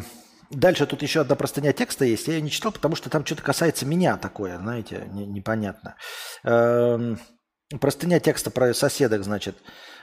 дальше 0.49 0.85
тут 0.85 1.01
еще 1.01 1.21
одна 1.21 1.35
простыня 1.35 1.73
текста 1.73 2.05
есть. 2.05 2.27
Я 2.27 2.35
ее 2.35 2.41
не 2.41 2.51
читал, 2.51 2.71
потому 2.71 2.95
что 2.95 3.09
там 3.09 3.25
что-то 3.25 3.41
касается 3.41 3.85
меня 3.85 4.17
такое, 4.17 4.57
знаете, 4.57 5.07
не, 5.11 5.25
непонятно. 5.25 5.95
А, 6.43 7.15
простыня 7.79 8.19
текста 8.19 8.51
про 8.51 8.73
соседок, 8.73 9.23
значит. 9.23 9.57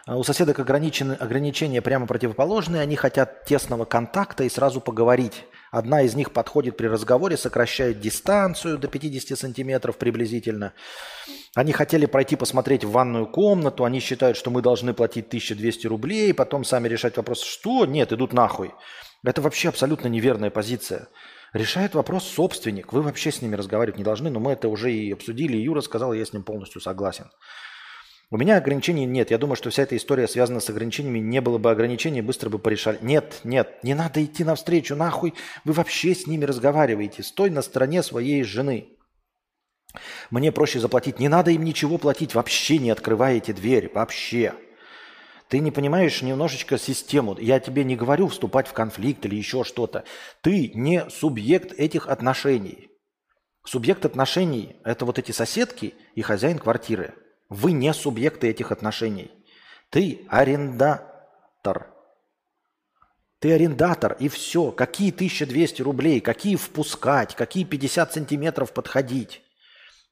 У 0.07 0.23
соседок 0.23 0.59
ограничены, 0.59 1.13
ограничения 1.13 1.83
прямо 1.83 2.07
противоположные. 2.07 2.83
Они 2.83 2.97
хотят 2.97 3.45
тесного 3.45 3.85
контакта 3.85 4.45
и 4.45 4.49
сразу 4.49 4.81
поговорить. 4.81 5.45
Одна 5.71 6.03
из 6.03 6.15
них 6.15 6.33
подходит 6.33 6.77
при 6.77 6.89
разговоре, 6.89 7.37
сокращает 7.37 8.01
дистанцию 8.01 8.79
до 8.79 8.89
50 8.89 9.39
сантиметров 9.39 9.99
приблизительно. 9.99 10.73
Они 11.55 11.73
хотели 11.73 12.07
пройти 12.07 12.37
посмотреть 12.37 12.85
ванную 12.85 13.27
комнату, 13.27 13.85
они 13.85 14.01
считают, 14.01 14.37
что 14.37 14.51
мы 14.51 14.63
должны 14.63 14.95
платить 14.95 15.29
1200 15.29 15.87
рублей, 15.87 16.35
потом 16.35 16.65
сами 16.65 16.89
решать 16.89 17.17
вопрос, 17.17 17.43
что? 17.43 17.87
Нет, 17.87 18.13
идут 18.13 18.33
нахуй. 18.33 18.73
Это 19.25 19.43
вообще 19.43 19.69
абсолютно 19.69 20.09
неверная 20.09 20.51
позиция. 20.51 21.09
Решает 21.53 21.95
вопрос 21.95 22.25
собственник. 22.25 22.93
Вы 22.93 23.03
вообще 23.03 23.31
с 23.31 23.43
ними 23.43 23.57
разговаривать 23.57 23.99
не 23.99 24.05
должны, 24.05 24.31
но 24.31 24.41
мы 24.41 24.53
это 24.53 24.69
уже 24.69 24.93
и 24.93 25.13
обсудили, 25.13 25.57
и 25.57 25.63
Юра 25.63 25.81
сказал, 25.81 26.13
я 26.13 26.25
с 26.25 26.33
ним 26.33 26.43
полностью 26.43 26.81
согласен. 26.81 27.27
У 28.33 28.37
меня 28.37 28.59
ограничений 28.59 29.07
нет. 29.07 29.33
Я 29.33 29.39
думаю, 29.39 29.57
что 29.57 29.71
вся 29.71 29.83
эта 29.83 29.97
история 29.97 30.29
связана 30.29 30.61
с 30.61 30.71
ограничениями. 30.71 31.19
Не 31.19 31.41
было 31.41 31.59
бы 31.59 31.69
ограничений, 31.69 32.23
быстро 32.23 32.49
бы 32.49 32.61
порешали. 32.61 32.99
Нет, 33.03 33.41
нет, 33.43 33.83
не 33.83 33.95
надо 33.95 34.25
идти 34.25 34.45
навстречу, 34.45 34.95
нахуй. 34.95 35.35
Вы 35.65 35.73
вообще 35.73 36.15
с 36.15 36.29
ними 36.29 36.45
разговариваете. 36.45 37.25
Стой 37.25 37.51
на 37.51 37.61
стороне 37.61 38.05
своей 38.05 38.45
жены. 38.45 38.97
Мне 40.31 40.53
проще 40.53 40.79
заплатить. 40.79 41.19
Не 41.19 41.29
надо 41.29 41.51
им 41.51 41.65
ничего 41.65 41.99
платить. 41.99 42.37
Вообще 42.37 42.79
не 42.79 42.91
открываете 42.91 43.53
дверь. 43.53 43.91
Вообще. 43.93 44.55
Ты 45.49 45.59
не 45.59 45.73
понимаешь 45.73 46.23
немножечко 46.23 46.79
систему. 46.79 47.37
Я 47.37 47.59
тебе 47.59 47.83
не 47.83 47.97
говорю 47.97 48.29
вступать 48.29 48.69
в 48.69 48.73
конфликт 48.73 49.27
или 49.27 49.35
еще 49.35 49.65
что-то. 49.65 50.05
Ты 50.41 50.71
не 50.75 51.11
субъект 51.11 51.73
этих 51.77 52.07
отношений. 52.07 52.91
Субъект 53.67 54.05
отношений– 54.05 54.77
это 54.85 55.05
вот 55.05 55.19
эти 55.19 55.33
соседки 55.33 55.95
и 56.15 56.23
хозяин 56.23 56.61
квартиры. 56.61 57.15
Вы 57.51 57.73
не 57.73 57.93
субъекты 57.93 58.49
этих 58.49 58.71
отношений. 58.71 59.31
Ты 59.91 60.25
арендатор. 60.29 61.89
Ты 63.41 63.53
арендатор, 63.53 64.17
и 64.21 64.29
все. 64.29 64.71
Какие 64.71 65.11
1200 65.11 65.83
рублей, 65.83 66.21
какие 66.21 66.55
впускать, 66.55 67.35
какие 67.35 67.65
50 67.65 68.13
сантиметров 68.13 68.73
подходить. 68.73 69.43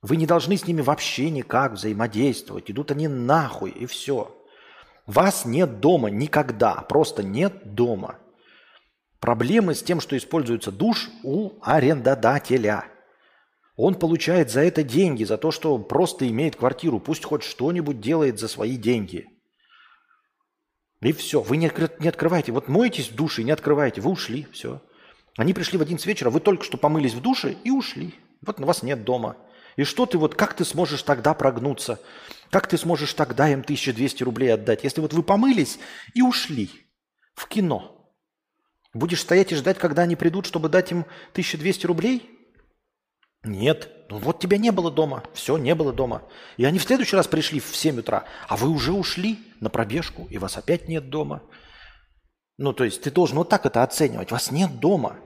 Вы 0.03 0.17
не 0.17 0.27
должны 0.27 0.57
с 0.57 0.67
ними 0.67 0.81
вообще 0.81 1.31
никак 1.31 1.73
взаимодействовать. 1.73 2.71
Идут 2.71 2.91
они 2.91 3.07
нахуй, 3.07 3.71
и 3.71 3.87
все. 3.87 4.35
Вас 5.07 5.45
нет 5.45 5.79
дома 5.79 6.11
никогда, 6.11 6.75
просто 6.75 7.23
нет 7.23 7.75
дома. 7.75 8.19
Проблемы 9.21 9.75
с 9.75 9.83
тем, 9.83 10.01
что 10.01 10.17
используется 10.17 10.73
душ 10.73 11.09
у 11.23 11.53
арендодателя– 11.63 12.87
он 13.79 13.95
получает 13.95 14.51
за 14.51 14.63
это 14.63 14.83
деньги, 14.83 15.23
за 15.23 15.39
то, 15.39 15.53
что 15.53 15.79
просто 15.79 16.29
имеет 16.29 16.57
квартиру. 16.57 16.99
Пусть 16.99 17.25
хоть 17.25 17.45
что-нибудь 17.45 18.01
делает 18.01 18.41
за 18.41 18.49
свои 18.49 18.77
деньги. 18.77 19.29
И 21.01 21.13
все. 21.13 21.41
Вы 21.41 21.59
не, 21.59 21.69
открываете. 21.69 22.51
Вот 22.51 22.67
моетесь 22.67 23.09
в 23.09 23.15
душе, 23.15 23.45
не 23.45 23.53
открываете. 23.53 24.01
Вы 24.01 24.11
ушли. 24.11 24.49
Все. 24.51 24.83
Они 25.37 25.55
пришли 25.55 25.79
в 25.79 25.83
11 25.83 26.05
вечера, 26.07 26.29
вы 26.31 26.41
только 26.41 26.65
что 26.65 26.77
помылись 26.77 27.15
в 27.15 27.23
душе 27.23 27.57
и 27.63 27.71
ушли. 27.71 28.17
Вот 28.45 28.59
на 28.59 28.67
вас 28.67 28.83
нет 28.83 29.05
дома. 29.05 29.37
И 29.77 29.85
что 29.85 30.07
ты 30.07 30.19
вот, 30.19 30.35
как 30.35 30.55
ты 30.55 30.65
сможешь 30.65 31.05
тогда 31.05 31.33
прогнуться? 31.33 32.01
Как 32.51 32.67
ты 32.67 32.79
сможешь 32.79 33.15
тогда 33.15 33.49
им 33.49 33.61
1200 33.61 34.25
рублей 34.25 34.55
отдать? 34.55 34.83
Если 34.83 35.01
вот 35.01 35.13
вы 35.13 35.23
помылись 35.23 35.79
и 36.15 36.23
ушли 36.23 36.69
в 37.35 37.47
кино, 37.47 38.13
будешь 38.93 39.21
стоять 39.21 39.53
и 39.53 39.55
ждать, 39.55 39.79
когда 39.79 40.03
они 40.03 40.17
придут, 40.17 40.47
чтобы 40.47 40.69
дать 40.69 40.91
им 40.91 41.03
1200 41.33 41.87
рублей? 41.87 42.38
Нет. 43.45 43.91
Ну 44.11 44.19
вот 44.19 44.41
тебя 44.41 44.59
не 44.59 44.73
было 44.73 44.91
дома. 44.91 45.23
Все, 45.35 45.57
не 45.59 45.75
было 45.75 45.93
дома. 45.93 46.23
И 46.57 46.65
они 46.65 46.79
в 46.79 46.83
следующий 46.83 47.17
раз 47.17 47.27
пришли 47.27 47.61
в 47.61 47.77
7 47.77 48.01
утра, 48.01 48.25
а 48.49 48.57
вы 48.57 48.69
уже 48.69 48.93
ушли 48.93 49.39
на 49.61 49.71
пробежку, 49.71 50.27
и 50.31 50.39
вас 50.39 50.57
опять 50.57 50.89
нет 50.89 51.09
дома. 51.11 51.43
Ну, 52.57 52.73
то 52.73 52.85
есть 52.85 53.03
ты 53.03 53.11
должен 53.11 53.37
вот 53.39 53.49
так 53.49 53.67
это 53.67 53.83
оценивать. 53.83 54.33
Вас 54.33 54.51
нет 54.51 54.81
дома. 54.81 55.19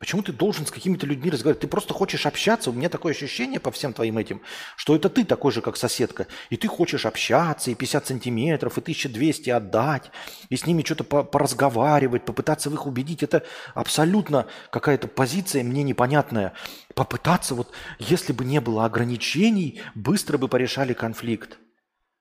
Почему 0.00 0.22
ты 0.22 0.32
должен 0.32 0.64
с 0.64 0.70
какими-то 0.70 1.04
людьми 1.04 1.30
разговаривать? 1.30 1.60
Ты 1.60 1.68
просто 1.68 1.92
хочешь 1.92 2.24
общаться. 2.24 2.70
У 2.70 2.72
меня 2.72 2.88
такое 2.88 3.12
ощущение 3.12 3.60
по 3.60 3.70
всем 3.70 3.92
твоим 3.92 4.16
этим, 4.16 4.40
что 4.74 4.96
это 4.96 5.10
ты 5.10 5.26
такой 5.26 5.52
же, 5.52 5.60
как 5.60 5.76
соседка. 5.76 6.26
И 6.48 6.56
ты 6.56 6.68
хочешь 6.68 7.04
общаться, 7.04 7.70
и 7.70 7.74
50 7.74 8.06
сантиметров, 8.06 8.78
и 8.78 8.80
1200 8.80 9.50
отдать, 9.50 10.10
и 10.48 10.56
с 10.56 10.64
ними 10.64 10.82
что-то 10.82 11.04
поразговаривать, 11.04 12.24
попытаться 12.24 12.70
их 12.70 12.86
убедить. 12.86 13.22
Это 13.22 13.44
абсолютно 13.74 14.46
какая-то 14.70 15.06
позиция 15.06 15.62
мне 15.64 15.82
непонятная. 15.82 16.54
Попытаться 16.94 17.54
вот, 17.54 17.70
если 17.98 18.32
бы 18.32 18.46
не 18.46 18.62
было 18.62 18.86
ограничений, 18.86 19.82
быстро 19.94 20.38
бы 20.38 20.48
порешали 20.48 20.94
конфликт. 20.94 21.58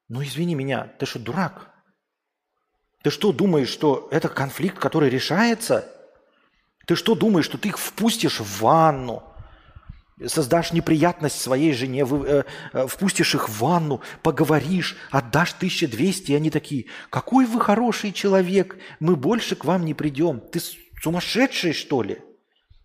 Ну, 0.09 0.21
извини 0.21 0.53
меня, 0.53 0.91
ты 0.99 1.05
что, 1.05 1.17
дурак? 1.17 1.69
Ты 3.03 3.09
что, 3.09 3.31
думаешь, 3.31 3.69
что 3.69 4.09
это 4.11 4.27
конфликт, 4.27 4.79
который 4.79 5.09
решается– 5.09 5.89
ты 6.89 6.95
что 6.95 7.13
думаешь, 7.13 7.45
что 7.45 7.59
ты 7.59 7.69
их 7.69 7.77
впустишь 7.77 8.39
в 8.39 8.61
ванну? 8.61 9.21
создашь 10.25 10.73
неприятность 10.73 11.39
своей 11.39 11.71
жене, 11.71 12.03
вы, 12.03 12.27
э, 12.27 12.43
э, 12.73 12.87
впустишь 12.87 13.35
их 13.35 13.47
в 13.47 13.59
ванну, 13.59 14.01
поговоришь, 14.23 14.97
отдашь 15.11 15.53
1200, 15.53 16.31
и 16.31 16.35
они 16.35 16.49
такие, 16.49 16.87
какой 17.11 17.45
вы 17.45 17.61
хороший 17.61 18.11
человек, 18.11 18.75
мы 18.99 19.15
больше 19.15 19.55
к 19.55 19.65
вам 19.65 19.85
не 19.85 19.93
придем. 19.93 20.41
Ты 20.41 20.59
сумасшедший, 21.01 21.73
что 21.73 22.01
ли? 22.01 22.17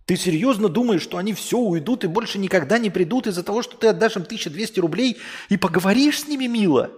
Ты 0.05 0.16
серьезно 0.16 0.68
думаешь, 0.68 1.02
что 1.02 1.16
они 1.16 1.32
все 1.32 1.59
уйдут 1.59 2.05
и 2.05 2.06
больше 2.06 2.39
никогда 2.39 2.78
не 2.78 2.90
придут 2.90 3.26
из-за 3.26 3.43
того, 3.43 3.62
что 3.62 3.78
ты 3.78 3.89
отдашь 3.89 4.16
им 4.16 4.22
1200 4.22 4.81
рублей 4.81 5.16
и 5.48 5.56
поговоришь 5.56 6.20
с 6.20 6.28
ними 6.28 6.44
мило? 6.44 6.93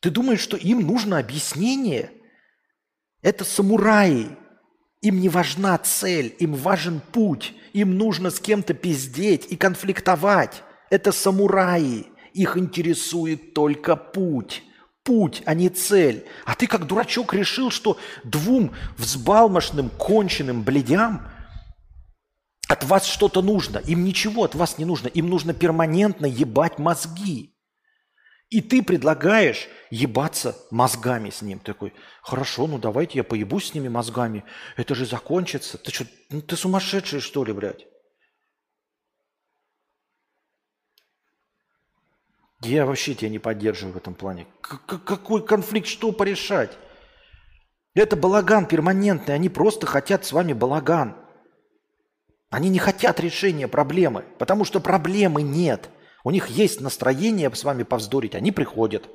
Ты 0.00 0.08
думаешь, 0.08 0.40
что 0.40 0.56
им 0.56 0.80
нужно 0.80 1.18
объяснение? 1.18 2.10
Это 3.20 3.44
самураи. 3.44 4.39
Им 5.02 5.20
не 5.20 5.28
важна 5.28 5.78
цель, 5.78 6.34
им 6.38 6.54
важен 6.54 7.00
путь. 7.12 7.54
Им 7.72 7.96
нужно 7.96 8.30
с 8.30 8.38
кем-то 8.38 8.74
пиздеть 8.74 9.46
и 9.48 9.56
конфликтовать. 9.56 10.62
Это 10.90 11.12
самураи. 11.12 12.06
Их 12.34 12.56
интересует 12.56 13.54
только 13.54 13.96
путь. 13.96 14.62
Путь, 15.02 15.42
а 15.46 15.54
не 15.54 15.70
цель. 15.70 16.26
А 16.44 16.54
ты 16.54 16.66
как 16.66 16.86
дурачок 16.86 17.32
решил, 17.32 17.70
что 17.70 17.98
двум 18.24 18.72
взбалмошным, 18.98 19.88
конченным 19.88 20.62
бледям 20.62 21.26
от 22.68 22.84
вас 22.84 23.06
что-то 23.06 23.40
нужно. 23.40 23.78
Им 23.78 24.04
ничего 24.04 24.44
от 24.44 24.54
вас 24.54 24.76
не 24.76 24.84
нужно. 24.84 25.08
Им 25.08 25.30
нужно 25.30 25.54
перманентно 25.54 26.26
ебать 26.26 26.78
мозги. 26.78 27.54
И 28.50 28.60
ты 28.60 28.82
предлагаешь 28.82 29.68
ебаться 29.90 30.58
мозгами 30.72 31.30
с 31.30 31.40
ним. 31.40 31.60
Ты 31.60 31.66
такой, 31.66 31.94
хорошо, 32.20 32.66
ну 32.66 32.78
давайте 32.78 33.18
я 33.18 33.24
поебусь 33.24 33.68
с 33.68 33.74
ними 33.74 33.88
мозгами. 33.88 34.44
Это 34.76 34.96
же 34.96 35.06
закончится. 35.06 35.78
Ты 35.78 35.92
что, 35.92 36.04
ну 36.30 36.42
ты 36.42 36.56
сумасшедший 36.56 37.20
что 37.20 37.44
ли, 37.44 37.52
блядь? 37.52 37.86
Я 42.62 42.86
вообще 42.86 43.14
тебя 43.14 43.30
не 43.30 43.38
поддерживаю 43.38 43.94
в 43.94 43.96
этом 43.96 44.14
плане. 44.14 44.48
К 44.60 44.98
какой 44.98 45.46
конфликт, 45.46 45.86
что 45.86 46.10
порешать? 46.10 46.76
Это 47.94 48.16
балаган 48.16 48.66
перманентный, 48.66 49.34
они 49.34 49.48
просто 49.48 49.86
хотят 49.86 50.24
с 50.24 50.32
вами 50.32 50.52
балаган. 50.52 51.16
Они 52.50 52.68
не 52.68 52.80
хотят 52.80 53.20
решения 53.20 53.68
проблемы, 53.68 54.24
потому 54.38 54.64
что 54.64 54.80
проблемы 54.80 55.42
нет– 55.42 55.88
у 56.24 56.30
них 56.30 56.48
есть 56.48 56.80
настроение 56.80 57.54
с 57.54 57.64
вами 57.64 57.82
повздорить, 57.82 58.34
они 58.34 58.52
приходят. 58.52 59.08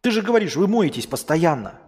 Ты 0.00 0.10
же 0.10 0.22
говоришь, 0.22 0.56
вы 0.56 0.66
моетесь 0.66 1.06
постоянно. 1.06 1.80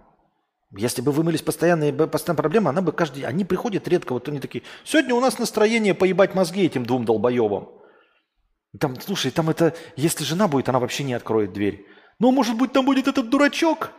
Если 0.76 1.02
бы 1.02 1.12
вы 1.12 1.22
мылись 1.22 1.42
постоянно, 1.42 1.92
постоянная 1.92 2.42
проблема, 2.42 2.70
она 2.70 2.82
бы 2.82 2.92
каждый 2.92 3.20
день... 3.20 3.26
Они 3.26 3.44
приходят 3.44 3.86
редко, 3.86 4.12
вот 4.12 4.28
они 4.28 4.40
такие, 4.40 4.64
сегодня 4.84 5.14
у 5.14 5.20
нас 5.20 5.38
настроение 5.38 5.94
поебать 5.94 6.34
мозги 6.34 6.64
этим 6.64 6.84
двум 6.84 7.04
долбоебам. 7.04 7.68
Там, 8.80 9.00
слушай, 9.00 9.30
там 9.30 9.50
это, 9.50 9.74
если 9.94 10.24
жена 10.24 10.48
будет, 10.48 10.68
она 10.68 10.80
вообще 10.80 11.04
не 11.04 11.14
откроет 11.14 11.52
дверь. 11.52 11.86
Ну, 12.18 12.32
может 12.32 12.56
быть, 12.56 12.72
там 12.72 12.84
будет 12.84 13.06
этот 13.06 13.30
дурачок, 13.30 13.92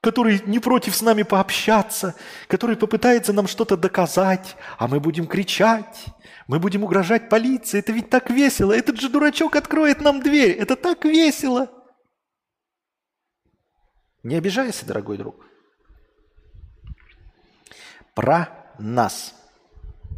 который 0.00 0.40
не 0.46 0.58
против 0.58 0.94
с 0.94 1.02
нами 1.02 1.22
пообщаться, 1.22 2.14
который 2.46 2.76
попытается 2.76 3.32
нам 3.32 3.46
что-то 3.48 3.76
доказать, 3.76 4.56
а 4.78 4.86
мы 4.86 5.00
будем 5.00 5.26
кричать, 5.26 6.06
мы 6.46 6.60
будем 6.60 6.84
угрожать 6.84 7.28
полиции. 7.28 7.80
Это 7.80 7.92
ведь 7.92 8.08
так 8.08 8.30
весело. 8.30 8.72
Этот 8.72 9.00
же 9.00 9.08
дурачок 9.08 9.56
откроет 9.56 10.00
нам 10.00 10.20
дверь. 10.22 10.52
Это 10.52 10.76
так 10.76 11.04
весело. 11.04 11.68
Не 14.22 14.36
обижайся, 14.36 14.86
дорогой 14.86 15.18
друг. 15.18 15.44
Про 18.14 18.48
нас. 18.78 19.34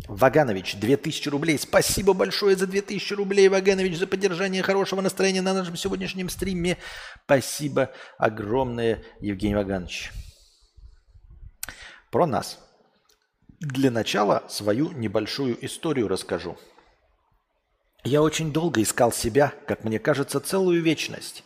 Ваганович, 0.09 0.77
2000 0.77 1.29
рублей. 1.29 1.59
Спасибо 1.59 2.13
большое 2.13 2.57
за 2.57 2.67
2000 2.67 3.15
рублей, 3.15 3.49
Ваганович, 3.49 3.99
за 3.99 4.07
поддержание 4.07 4.63
хорошего 4.63 5.01
настроения 5.01 5.43
на 5.43 5.55
нашем 5.55 5.77
сегодняшнем 5.77 6.29
стриме. 6.29 6.79
Спасибо 7.25 7.91
огромное, 8.19 9.03
Евгений 9.21 9.55
Ваганович. 9.55 10.13
Про 12.11 12.27
нас. 12.27 12.59
Для 13.61 13.91
начала 13.91 14.45
свою 14.49 14.91
небольшую 14.93 15.65
историю 15.65 16.09
расскажу. 16.09 16.57
Я 18.05 18.23
очень 18.23 18.53
долго 18.53 18.83
искал 18.83 19.13
себя, 19.13 19.53
как 19.67 19.85
мне 19.85 19.99
кажется, 19.99 20.41
целую 20.41 20.83
вечность. 20.83 21.45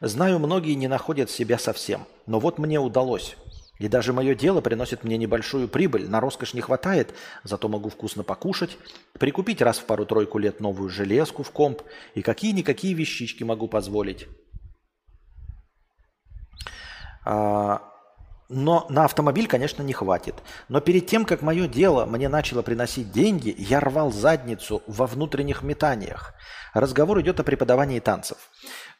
Знаю, 0.00 0.40
многие 0.40 0.74
не 0.74 0.88
находят 0.88 1.30
себя 1.30 1.58
совсем, 1.58 2.06
но 2.26 2.40
вот 2.40 2.58
мне 2.58 2.80
удалось. 2.80 3.36
И 3.78 3.88
даже 3.88 4.12
мое 4.12 4.34
дело 4.34 4.60
приносит 4.60 5.02
мне 5.02 5.16
небольшую 5.16 5.68
прибыль, 5.68 6.08
на 6.08 6.20
роскошь 6.20 6.54
не 6.54 6.60
хватает, 6.60 7.14
зато 7.42 7.68
могу 7.68 7.88
вкусно 7.88 8.22
покушать, 8.22 8.78
прикупить 9.18 9.60
раз 9.60 9.78
в 9.78 9.84
пару-тройку 9.84 10.38
лет 10.38 10.60
новую 10.60 10.90
железку 10.90 11.42
в 11.42 11.50
комп 11.50 11.82
и 12.14 12.22
какие-никакие 12.22 12.94
вещички 12.94 13.42
могу 13.42 13.66
позволить. 13.66 14.28
А, 17.24 17.82
но 18.48 18.86
на 18.90 19.06
автомобиль, 19.06 19.48
конечно, 19.48 19.82
не 19.82 19.92
хватит. 19.92 20.36
Но 20.68 20.80
перед 20.80 21.06
тем, 21.06 21.24
как 21.24 21.42
мое 21.42 21.66
дело 21.66 22.04
мне 22.06 22.28
начало 22.28 22.62
приносить 22.62 23.10
деньги, 23.10 23.54
я 23.58 23.80
рвал 23.80 24.12
задницу 24.12 24.82
во 24.86 25.06
внутренних 25.06 25.62
метаниях. 25.62 26.34
Разговор 26.74 27.20
идет 27.20 27.40
о 27.40 27.44
преподавании 27.44 28.00
танцев. 28.00 28.38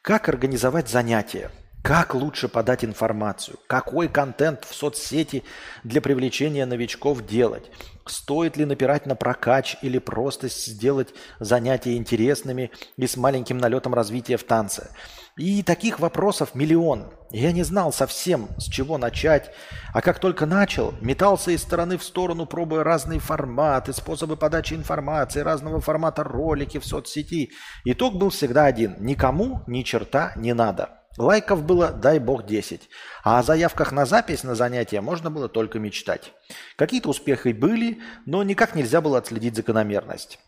Как 0.01 0.27
организовать 0.27 0.89
занятия? 0.89 1.51
Как 1.85 2.15
лучше 2.15 2.47
подать 2.47 2.83
информацию? 2.83 3.59
Какой 3.67 4.07
контент 4.07 4.65
в 4.65 4.73
соцсети 4.73 5.43
для 5.83 6.01
привлечения 6.01 6.65
новичков 6.65 7.23
делать? 7.27 7.69
Стоит 8.07 8.57
ли 8.57 8.65
напирать 8.65 9.05
на 9.05 9.15
прокач 9.15 9.77
или 9.83 9.99
просто 9.99 10.49
сделать 10.49 11.09
занятия 11.39 11.95
интересными 11.95 12.71
и 12.97 13.05
с 13.05 13.17
маленьким 13.17 13.59
налетом 13.59 13.93
развития 13.93 14.37
в 14.37 14.43
танце? 14.45 14.89
И 15.37 15.61
таких 15.61 15.99
вопросов 15.99 16.55
миллион. 16.55 17.11
Я 17.29 17.51
не 17.51 17.61
знал 17.61 17.93
совсем, 17.93 18.47
с 18.57 18.63
чего 18.63 18.97
начать. 18.97 19.51
А 19.93 20.01
как 20.01 20.17
только 20.17 20.47
начал, 20.47 20.95
метался 21.01 21.51
из 21.51 21.61
стороны 21.61 21.99
в 21.99 22.03
сторону, 22.03 22.47
пробуя 22.47 22.83
разные 22.83 23.19
форматы, 23.19 23.93
способы 23.93 24.37
подачи 24.37 24.73
информации, 24.73 25.41
разного 25.41 25.81
формата 25.81 26.23
ролики 26.23 26.79
в 26.79 26.85
соцсети. 26.85 27.51
Итог 27.83 28.15
был 28.15 28.31
всегда 28.31 28.65
один. 28.65 28.95
Никому 29.01 29.61
ни 29.67 29.83
черта 29.83 30.33
не 30.35 30.55
надо. 30.55 31.04
Лайков 31.17 31.63
было, 31.63 31.91
дай 31.91 32.19
бог, 32.19 32.45
10. 32.45 32.89
А 33.23 33.39
о 33.39 33.43
заявках 33.43 33.91
на 33.91 34.05
запись 34.05 34.43
на 34.43 34.55
занятия 34.55 34.99
можно 35.01 35.31
было 35.31 35.47
только 35.47 35.79
мечтать. 35.79 36.33
Какие-то 36.75 37.09
успехи 37.09 37.49
были, 37.49 38.01
но 38.25 38.43
никак 38.43 38.75
нельзя 38.75 38.99
было 38.99 39.17
отследить 39.17 39.55
закономерность. 39.55 40.39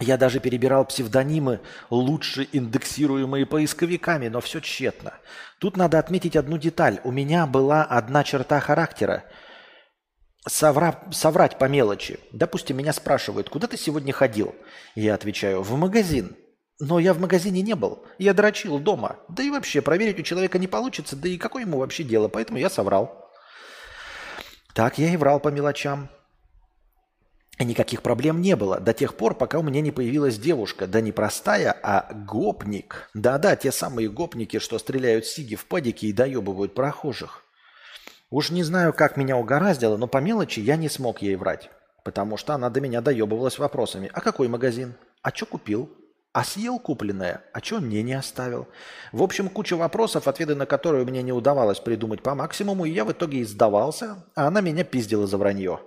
Я 0.00 0.16
даже 0.16 0.38
перебирал 0.38 0.84
псевдонимы, 0.84 1.60
лучше 1.90 2.48
индексируемые 2.52 3.46
поисковиками, 3.46 4.28
но 4.28 4.40
все 4.40 4.60
тщетно. 4.60 5.14
Тут 5.58 5.76
надо 5.76 5.98
отметить 5.98 6.36
одну 6.36 6.56
деталь. 6.56 7.00
У 7.02 7.10
меня 7.10 7.46
была 7.46 7.82
одна 7.82 8.22
черта 8.22 8.60
характера. 8.60 9.24
Совра... 10.46 11.02
Соврать 11.10 11.58
по 11.58 11.64
мелочи. 11.64 12.20
Допустим, 12.32 12.76
меня 12.76 12.92
спрашивают, 12.92 13.50
куда 13.50 13.66
ты 13.66 13.76
сегодня 13.76 14.12
ходил? 14.12 14.54
Я 14.94 15.14
отвечаю, 15.14 15.62
в 15.62 15.76
магазин. 15.76 16.36
Но 16.80 16.98
я 16.98 17.12
в 17.12 17.20
магазине 17.20 17.60
не 17.60 17.74
был. 17.74 18.04
Я 18.18 18.34
дрочил 18.34 18.78
дома. 18.78 19.18
Да 19.28 19.42
и 19.42 19.50
вообще, 19.50 19.82
проверить 19.82 20.20
у 20.20 20.22
человека 20.22 20.58
не 20.58 20.68
получится, 20.68 21.16
да 21.16 21.28
и 21.28 21.36
какое 21.36 21.62
ему 21.62 21.78
вообще 21.78 22.04
дело, 22.04 22.28
поэтому 22.28 22.58
я 22.58 22.70
соврал. 22.70 23.28
Так 24.74 24.98
я 24.98 25.12
и 25.12 25.16
врал 25.16 25.40
по 25.40 25.48
мелочам. 25.48 26.08
И 27.58 27.64
никаких 27.64 28.02
проблем 28.02 28.40
не 28.40 28.54
было 28.54 28.78
до 28.78 28.94
тех 28.94 29.16
пор, 29.16 29.34
пока 29.34 29.58
у 29.58 29.62
меня 29.64 29.80
не 29.80 29.90
появилась 29.90 30.38
девушка. 30.38 30.86
Да 30.86 31.00
не 31.00 31.10
простая, 31.10 31.76
а 31.82 32.12
гопник. 32.14 33.10
Да-да, 33.14 33.56
те 33.56 33.72
самые 33.72 34.08
гопники, 34.08 34.60
что 34.60 34.78
стреляют 34.78 35.26
сиги 35.26 35.56
в 35.56 35.66
падике 35.66 36.06
и 36.06 36.12
доебывают 36.12 36.76
прохожих. 36.76 37.42
Уж 38.30 38.50
не 38.50 38.62
знаю, 38.62 38.92
как 38.92 39.16
меня 39.16 39.36
угораздило, 39.36 39.96
но 39.96 40.06
по 40.06 40.18
мелочи 40.18 40.60
я 40.60 40.76
не 40.76 40.88
смог 40.88 41.22
ей 41.22 41.34
врать. 41.34 41.70
Потому 42.04 42.36
что 42.36 42.54
она 42.54 42.70
до 42.70 42.80
меня 42.80 43.00
доебывалась 43.00 43.58
вопросами. 43.58 44.08
А 44.14 44.20
какой 44.20 44.46
магазин? 44.46 44.94
А 45.22 45.30
что 45.30 45.46
купил? 45.46 45.90
А 46.38 46.44
съел 46.44 46.78
купленное? 46.78 47.42
А 47.52 47.58
что 47.58 47.80
мне 47.80 48.00
не 48.04 48.12
оставил? 48.12 48.68
В 49.10 49.24
общем, 49.24 49.48
куча 49.48 49.76
вопросов, 49.76 50.28
ответы 50.28 50.54
на 50.54 50.66
которые 50.66 51.04
мне 51.04 51.20
не 51.20 51.32
удавалось 51.32 51.80
придумать 51.80 52.22
по 52.22 52.36
максимуму, 52.36 52.84
и 52.84 52.92
я 52.92 53.04
в 53.04 53.10
итоге 53.10 53.38
и 53.38 53.44
сдавался, 53.44 54.24
а 54.36 54.46
она 54.46 54.60
меня 54.60 54.84
пиздила 54.84 55.26
за 55.26 55.36
вранье. 55.36 55.80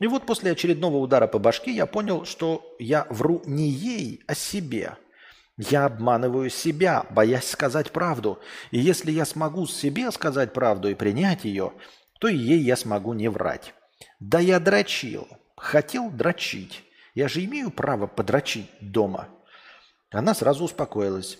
И 0.00 0.06
вот 0.06 0.24
после 0.24 0.52
очередного 0.52 0.96
удара 0.96 1.26
по 1.26 1.38
башке 1.38 1.72
я 1.72 1.84
понял, 1.84 2.24
что 2.24 2.74
я 2.78 3.06
вру 3.10 3.42
не 3.44 3.68
ей, 3.68 4.22
а 4.26 4.34
себе. 4.34 4.96
Я 5.58 5.84
обманываю 5.84 6.48
себя, 6.48 7.04
боясь 7.10 7.50
сказать 7.50 7.92
правду. 7.92 8.38
И 8.70 8.78
если 8.78 9.10
я 9.10 9.26
смогу 9.26 9.66
себе 9.66 10.10
сказать 10.10 10.54
правду 10.54 10.88
и 10.88 10.94
принять 10.94 11.44
ее, 11.44 11.74
то 12.18 12.28
и 12.28 12.36
ей 12.38 12.60
я 12.60 12.76
смогу 12.76 13.12
не 13.12 13.28
врать. 13.28 13.74
Да 14.20 14.38
я 14.38 14.58
дрочил. 14.58 15.28
Хотел 15.54 16.08
дрочить. 16.08 16.82
Я 17.14 17.28
же 17.28 17.44
имею 17.44 17.70
право 17.70 18.06
подрочить 18.06 18.70
дома. 18.80 19.28
Она 20.12 20.34
сразу 20.34 20.64
успокоилась. 20.64 21.38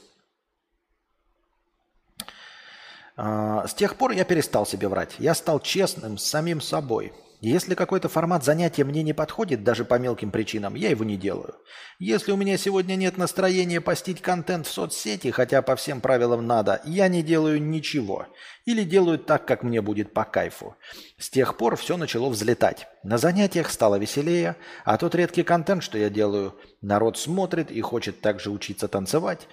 А, 3.16 3.66
с 3.68 3.74
тех 3.74 3.96
пор 3.96 4.12
я 4.12 4.24
перестал 4.24 4.66
себе 4.66 4.88
врать. 4.88 5.14
Я 5.18 5.34
стал 5.34 5.60
честным 5.60 6.16
с 6.16 6.24
самим 6.24 6.60
собой. 6.60 7.12
Если 7.44 7.74
какой-то 7.74 8.08
формат 8.08 8.44
занятия 8.44 8.84
мне 8.84 9.02
не 9.02 9.12
подходит 9.12 9.64
даже 9.64 9.84
по 9.84 9.98
мелким 9.98 10.30
причинам, 10.30 10.76
я 10.76 10.90
его 10.90 11.02
не 11.02 11.16
делаю. 11.16 11.56
Если 11.98 12.30
у 12.30 12.36
меня 12.36 12.56
сегодня 12.56 12.94
нет 12.94 13.18
настроения 13.18 13.80
постить 13.80 14.22
контент 14.22 14.68
в 14.68 14.70
соцсети, 14.70 15.32
хотя 15.32 15.60
по 15.60 15.74
всем 15.74 16.00
правилам 16.00 16.46
надо, 16.46 16.80
я 16.84 17.08
не 17.08 17.20
делаю 17.24 17.60
ничего. 17.60 18.28
Или 18.64 18.84
делаю 18.84 19.18
так, 19.18 19.44
как 19.44 19.64
мне 19.64 19.82
будет 19.82 20.14
по 20.14 20.22
кайфу. 20.22 20.76
С 21.18 21.30
тех 21.30 21.56
пор 21.56 21.74
все 21.74 21.96
начало 21.96 22.28
взлетать. 22.28 22.86
На 23.02 23.18
занятиях 23.18 23.72
стало 23.72 23.96
веселее, 23.98 24.54
а 24.84 24.96
тот 24.96 25.16
редкий 25.16 25.42
контент, 25.42 25.82
что 25.82 25.98
я 25.98 26.10
делаю, 26.10 26.56
народ 26.80 27.18
смотрит 27.18 27.72
и 27.72 27.80
хочет 27.80 28.20
также 28.20 28.50
учиться 28.50 28.86
танцевать. 28.86 29.48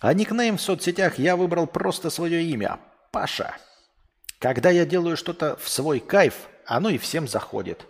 А 0.00 0.14
никнейм 0.14 0.56
в 0.56 0.62
соцсетях 0.62 1.18
я 1.18 1.36
выбрал 1.36 1.66
просто 1.66 2.08
свое 2.08 2.42
имя– 2.42 2.80
Паша. 3.12 3.54
Когда 4.38 4.70
я 4.70 4.86
делаю 4.86 5.18
что-то 5.18 5.58
в 5.62 5.68
свой 5.68 6.00
кайф– 6.00 6.48
оно 6.66 6.90
и 6.90 6.98
всем 6.98 7.28
заходит. 7.28 7.86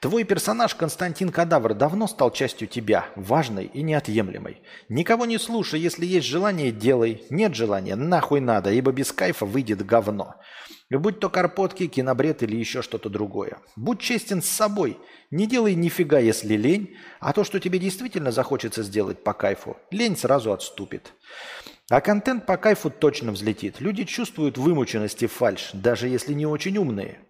Твой 0.00 0.24
персонаж 0.24 0.74
Константин 0.74 1.28
Кадавр 1.28 1.74
давно 1.74 2.06
стал 2.06 2.30
частью 2.30 2.68
тебя, 2.68 3.06
важной 3.16 3.66
и 3.66 3.82
неотъемлемой. 3.82 4.62
Никого 4.88 5.26
не 5.26 5.38
слушай, 5.38 5.78
если 5.78 6.06
есть 6.06 6.26
желание– 6.26 6.70
делай, 6.72 7.22
нет 7.28 7.54
желания– 7.54 7.94
нахуй 7.96 8.40
надо, 8.40 8.72
ибо 8.72 8.92
без 8.92 9.12
кайфа 9.12 9.44
выйдет 9.44 9.84
говно. 9.84 10.36
Будь 10.88 11.20
то 11.20 11.28
карпотки, 11.28 11.86
кинобред 11.86 12.42
или 12.42 12.56
еще 12.56 12.80
что-то 12.80 13.10
другое. 13.10 13.58
Будь 13.76 14.00
честен 14.00 14.40
с 14.42 14.48
собой, 14.48 14.98
не 15.30 15.46
делай 15.46 15.74
нифига, 15.74 16.18
если 16.18 16.56
лень, 16.56 16.96
а 17.20 17.34
то, 17.34 17.44
что 17.44 17.60
тебе 17.60 17.78
действительно 17.78 18.32
захочется 18.32 18.82
сделать 18.82 19.22
по 19.22 19.34
кайфу, 19.34 19.76
лень 19.90 20.16
сразу 20.16 20.50
отступит. 20.52 21.12
А 21.90 22.00
контент 22.00 22.46
по 22.46 22.56
кайфу 22.56 22.88
точно 22.88 23.32
взлетит. 23.32 23.80
Люди 23.80 24.04
чувствуют 24.04 24.56
вымученность 24.56 25.22
и 25.22 25.26
фальш, 25.26 25.70
даже 25.74 26.08
если 26.08 26.32
не 26.32 26.46
очень 26.46 26.78
умные. 26.78 27.20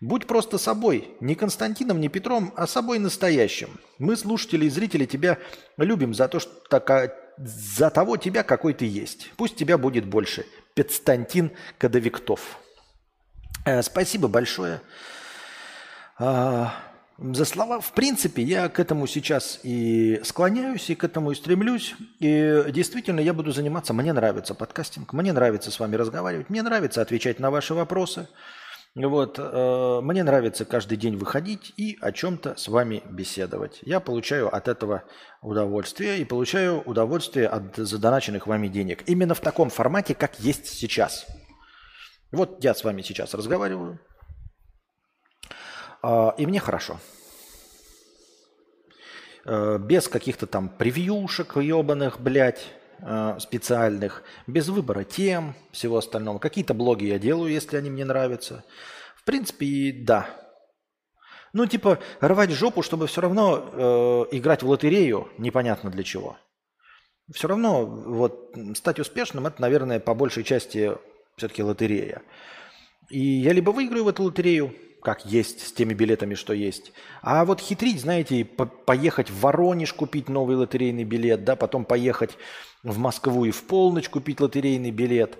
Будь 0.00 0.26
просто 0.26 0.58
собой, 0.58 1.08
не 1.20 1.34
Константином, 1.34 2.00
не 2.00 2.08
Петром, 2.08 2.52
а 2.56 2.66
собой 2.66 2.98
настоящим. 2.98 3.80
Мы, 3.98 4.16
слушатели 4.16 4.66
и 4.66 4.70
зрители, 4.70 5.06
тебя 5.06 5.38
любим 5.78 6.12
за 6.12 6.28
то, 6.28 6.38
что 6.38 6.52
така, 6.68 7.12
за 7.38 7.90
того 7.90 8.18
тебя, 8.18 8.42
какой 8.42 8.74
ты 8.74 8.84
есть. 8.84 9.30
Пусть 9.36 9.56
тебя 9.56 9.78
будет 9.78 10.04
больше. 10.04 10.44
Петстантин 10.74 11.50
Кадовиктов. 11.78 12.58
Э, 13.64 13.82
спасибо 13.82 14.28
большое 14.28 14.82
э, 16.18 16.66
за 17.18 17.44
слова. 17.46 17.80
В 17.80 17.92
принципе, 17.92 18.42
я 18.42 18.68
к 18.68 18.78
этому 18.78 19.06
сейчас 19.06 19.60
и 19.62 20.20
склоняюсь, 20.24 20.90
и 20.90 20.94
к 20.94 21.04
этому 21.04 21.30
и 21.30 21.34
стремлюсь. 21.34 21.94
И 22.20 22.64
действительно, 22.68 23.20
я 23.20 23.32
буду 23.32 23.50
заниматься. 23.52 23.94
Мне 23.94 24.12
нравится 24.12 24.54
подкастинг, 24.54 25.14
мне 25.14 25.32
нравится 25.32 25.70
с 25.70 25.80
вами 25.80 25.96
разговаривать, 25.96 26.50
мне 26.50 26.62
нравится 26.62 27.00
отвечать 27.00 27.40
на 27.40 27.50
ваши 27.50 27.72
вопросы. 27.72 28.28
Вот, 28.96 29.38
э, 29.38 30.00
мне 30.02 30.24
нравится 30.24 30.64
каждый 30.64 30.96
день 30.96 31.16
выходить 31.16 31.74
и 31.76 31.98
о 32.00 32.12
чем-то 32.12 32.56
с 32.56 32.66
вами 32.66 33.02
беседовать. 33.10 33.80
Я 33.82 34.00
получаю 34.00 34.54
от 34.54 34.68
этого 34.68 35.04
удовольствие 35.42 36.18
и 36.18 36.24
получаю 36.24 36.80
удовольствие 36.80 37.46
от 37.46 37.76
задоначенных 37.76 38.46
вами 38.46 38.68
денег. 38.68 39.02
Именно 39.06 39.34
в 39.34 39.40
таком 39.40 39.68
формате, 39.68 40.14
как 40.14 40.40
есть 40.40 40.66
сейчас. 40.66 41.26
Вот 42.32 42.64
я 42.64 42.72
с 42.72 42.84
вами 42.84 43.02
сейчас 43.02 43.34
разговариваю, 43.34 44.00
э, 46.02 46.30
и 46.38 46.46
мне 46.46 46.58
хорошо. 46.58 46.98
Э, 49.44 49.76
без 49.78 50.08
каких-то 50.08 50.46
там 50.46 50.70
превьюшек 50.70 51.56
ебаных, 51.58 52.18
блядь, 52.18 52.72
специальных, 53.38 54.22
без 54.46 54.68
выбора 54.68 55.04
тем, 55.04 55.54
всего 55.70 55.98
остального. 55.98 56.38
Какие-то 56.38 56.74
блоги 56.74 57.04
я 57.04 57.18
делаю, 57.18 57.52
если 57.52 57.76
они 57.76 57.90
мне 57.90 58.04
нравятся. 58.04 58.64
В 59.16 59.24
принципе, 59.24 59.92
да. 59.92 60.28
Ну, 61.52 61.66
типа, 61.66 61.98
рвать 62.20 62.50
жопу, 62.50 62.82
чтобы 62.82 63.06
все 63.06 63.20
равно 63.20 64.26
э, 64.30 64.36
играть 64.36 64.62
в 64.62 64.68
лотерею, 64.68 65.28
непонятно 65.38 65.90
для 65.90 66.02
чего. 66.02 66.36
Все 67.32 67.48
равно 67.48 67.84
вот 67.84 68.54
стать 68.74 68.98
успешным, 68.98 69.46
это, 69.46 69.60
наверное, 69.60 69.98
по 69.98 70.14
большей 70.14 70.44
части 70.44 70.92
все-таки 71.36 71.62
лотерея. 71.62 72.22
И 73.10 73.20
я 73.20 73.52
либо 73.52 73.70
выиграю 73.70 74.04
в 74.04 74.08
эту 74.08 74.24
лотерею, 74.24 74.74
как 75.06 75.24
есть, 75.24 75.64
с 75.64 75.70
теми 75.70 75.94
билетами, 75.94 76.34
что 76.34 76.52
есть. 76.52 76.92
А 77.22 77.44
вот 77.44 77.60
хитрить, 77.60 78.00
знаете, 78.00 78.44
по 78.44 78.66
поехать 78.66 79.30
в 79.30 79.38
Воронеж 79.38 79.92
купить 79.92 80.28
новый 80.28 80.56
лотерейный 80.56 81.04
билет, 81.04 81.44
да, 81.44 81.54
потом 81.54 81.84
поехать 81.84 82.36
в 82.82 82.98
Москву 82.98 83.44
и 83.44 83.52
в 83.52 83.62
полночь 83.68 84.08
купить 84.08 84.40
лотерейный 84.40 84.90
билет, 84.90 85.38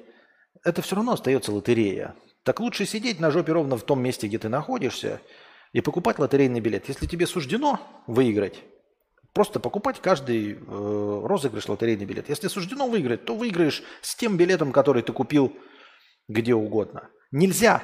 это 0.63 0.83
все 0.83 0.95
равно 0.95 1.15
остается 1.15 1.51
лотерея. 1.51 2.15
Так 2.45 2.61
лучше 2.61 2.87
сидеть 2.87 3.19
на 3.19 3.33
жопе 3.33 3.51
ровно 3.51 3.77
в 3.77 3.83
том 3.83 4.01
месте, 4.01 4.29
где 4.29 4.39
ты 4.39 4.49
находишься, 4.49 5.21
и 5.73 5.81
покупать 5.81 6.21
лотерейный 6.21 6.61
билет. 6.61 6.87
Если 6.87 7.07
тебе 7.07 7.27
суждено 7.27 7.81
выиграть, 8.07 8.63
просто 9.33 9.59
покупать 9.59 10.01
каждый 10.01 10.53
э, 10.53 11.21
розыгрыш 11.25 11.69
лотерейный 11.69 12.05
билет. 12.05 12.29
Если 12.29 12.47
суждено 12.47 12.87
выиграть, 12.87 13.25
то 13.25 13.35
выиграешь 13.35 13.83
с 14.01 14.15
тем 14.15 14.37
билетом, 14.37 14.71
который 14.71 15.03
ты 15.03 15.13
купил 15.13 15.53
где 16.29 16.55
угодно. 16.55 17.09
Нельзя 17.33 17.83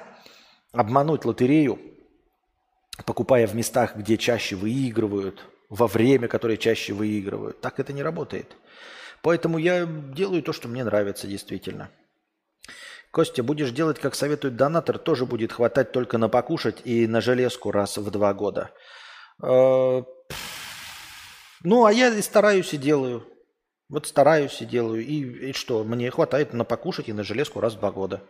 обмануть 0.72 1.24
лотерею, 1.24 1.78
покупая 3.04 3.46
в 3.46 3.54
местах, 3.54 3.96
где 3.96 4.16
чаще 4.16 4.56
выигрывают, 4.56 5.44
во 5.68 5.86
время, 5.86 6.28
которое 6.28 6.56
чаще 6.56 6.92
выигрывают. 6.92 7.60
Так 7.60 7.78
это 7.78 7.92
не 7.92 8.02
работает. 8.02 8.56
Поэтому 9.22 9.58
я 9.58 9.86
делаю 9.86 10.42
то, 10.42 10.52
что 10.52 10.68
мне 10.68 10.84
нравится 10.84 11.26
действительно. 11.26 11.90
Костя, 13.10 13.42
будешь 13.42 13.70
делать, 13.70 13.98
как 13.98 14.14
советует 14.14 14.56
донатор, 14.56 14.98
тоже 14.98 15.26
будет 15.26 15.52
хватать 15.52 15.92
только 15.92 16.16
на 16.18 16.28
покушать 16.28 16.80
и 16.84 17.06
на 17.06 17.20
железку 17.20 17.70
раз 17.70 17.98
в 17.98 18.10
два 18.10 18.32
года. 18.32 18.70
Э, 19.42 20.02
ну, 21.62 21.84
а 21.84 21.92
я 21.92 22.08
и 22.08 22.22
стараюсь 22.22 22.72
и 22.72 22.78
делаю. 22.78 23.26
Вот 23.88 24.06
стараюсь 24.06 24.62
и 24.62 24.64
делаю. 24.64 25.04
И, 25.04 25.50
и 25.50 25.52
что, 25.52 25.84
мне 25.84 26.10
хватает 26.10 26.54
на 26.54 26.64
покушать 26.64 27.08
и 27.08 27.12
на 27.12 27.22
железку 27.22 27.60
раз 27.60 27.74
в 27.74 27.80
два 27.80 27.92
года. 27.92 28.22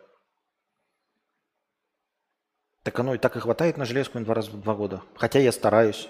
Так 2.82 2.98
оно 2.98 3.14
и 3.14 3.18
так 3.18 3.36
и 3.36 3.40
хватает 3.40 3.76
на 3.76 3.84
железку 3.84 4.18
два 4.20 4.34
раза 4.34 4.50
в 4.50 4.60
два 4.60 4.74
года. 4.74 5.02
Хотя 5.14 5.38
я 5.38 5.52
стараюсь. 5.52 6.08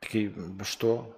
Такие, 0.00 0.32
что? 0.64 1.14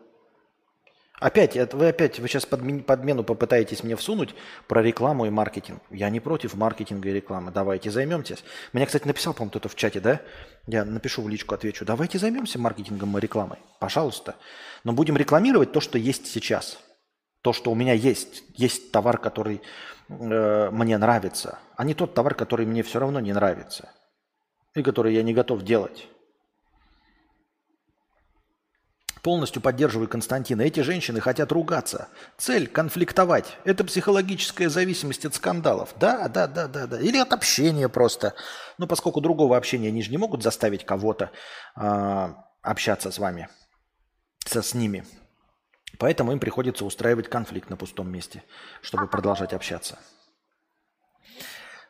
Опять, 1.21 1.55
вы 1.73 1.89
опять, 1.89 2.19
вы 2.19 2.29
сейчас 2.29 2.45
подмену 2.45 3.23
попытаетесь 3.23 3.85
мне 3.85 3.95
всунуть 3.95 4.35
про 4.67 4.83
рекламу 4.83 5.27
и 5.27 5.31
маркетинг. 5.31 5.81
Я 5.91 6.11
не 6.11 6.19
против 6.19 6.55
маркетинга 6.55 7.09
и 7.09 7.13
рекламы. 7.13 7.53
Давайте 7.53 7.91
займемся. 7.91 8.37
Меня, 8.73 8.85
кстати, 8.85 9.07
написал, 9.07 9.33
по-моему, 9.33 9.51
кто-то 9.51 9.69
в 9.69 9.77
чате, 9.77 10.01
да? 10.01 10.21
Я 10.67 10.85
напишу 10.85 11.23
в 11.23 11.29
личку, 11.29 11.55
отвечу. 11.55 11.85
Давайте 11.85 12.19
займемся 12.19 12.59
маркетингом 12.59 13.17
и 13.17 13.21
рекламой. 13.21 13.59
Пожалуйста. 13.79 14.35
Но 14.83 14.93
будем 14.93 15.17
рекламировать 15.17 15.73
то, 15.73 15.81
что 15.81 15.99
есть 15.99 16.27
сейчас. 16.27 16.79
То, 17.43 17.53
что 17.53 17.71
у 17.71 17.75
меня 17.75 17.93
есть. 17.93 18.43
Есть 18.55 18.91
товар, 18.91 19.19
который 19.19 19.63
э, 20.09 20.71
мне 20.71 20.99
нравится, 20.99 21.59
а 21.77 21.85
не 21.85 21.95
тот 21.95 22.15
товар, 22.15 22.35
который 22.35 22.67
мне 22.67 22.83
все 22.83 22.99
равно 22.99 23.21
не 23.21 23.33
нравится. 23.33 23.91
И 24.75 24.83
который 24.83 25.15
я 25.15 25.23
не 25.23 25.33
готов 25.35 25.63
делать. 25.63 26.09
Полностью 29.23 29.63
поддерживаю 29.63 30.07
Константина. 30.07 30.61
Эти 30.63 30.81
женщины 30.81 31.19
хотят 31.19 31.51
ругаться. 31.51 32.09
Цель– 32.37 32.67
конфликтовать. 32.69 33.57
Это 33.65 33.83
психологическая 33.83 34.69
зависимость 34.69 35.25
от 35.25 35.35
скандалов. 35.35 35.95
Да, 35.99 36.29
да, 36.29 36.47
да, 36.47 36.69
да, 36.69 36.87
да. 36.87 37.01
Или 37.01 37.17
от 37.17 37.33
общения 37.33 37.89
просто. 37.89 38.35
Ну, 38.77 38.87
поскольку 38.87 39.23
другого 39.23 39.57
общения 39.57 39.89
они 39.89 40.03
же 40.03 40.11
не 40.11 40.19
могут 40.19 40.43
заставить 40.43 40.85
кого-то 40.85 41.31
э, 41.81 42.35
общаться 42.61 43.11
с 43.11 43.19
вами, 43.19 43.49
со, 44.45 44.61
с 44.61 44.75
ними. 44.75 45.07
Поэтому 45.99 46.33
им 46.33 46.39
приходится 46.39 46.85
устраивать 46.85 47.29
конфликт 47.29 47.71
на 47.71 47.77
пустом 47.77 48.11
месте, 48.11 48.43
чтобы 48.83 49.07
продолжать 49.07 49.53
общаться. 49.53 49.99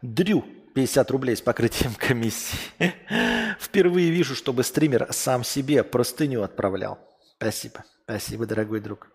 Дрю, 0.03 0.45
50 0.75 1.11
рублей 1.11 1.37
с 1.37 1.41
покрытием 1.41 1.95
комиссии. 1.99 2.59
Впервые 3.59 4.11
вижу, 4.11 4.35
чтобы 4.35 4.63
стример 4.65 5.09
сам 5.11 5.45
себе 5.45 5.83
простыню 5.83 6.43
отправлял. 6.43 6.99
Спасибо. 7.37 7.85
Спасибо, 8.05 8.45
дорогой 8.45 8.81
друг, 8.81 9.09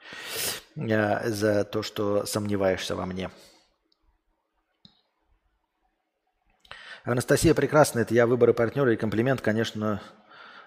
э, 0.76 1.30
за 1.30 1.64
то, 1.64 1.84
что 1.84 2.26
сомневаешься 2.26 2.95
во 2.95 3.06
мне. 3.06 3.30
Анастасия 7.03 7.53
прекрасная, 7.53 8.02
это 8.02 8.16
я 8.16 8.26
выборы 8.26 8.53
партнера 8.53 8.91
и 8.91 8.98
комплимент, 8.98 9.41
конечно, 9.41 10.02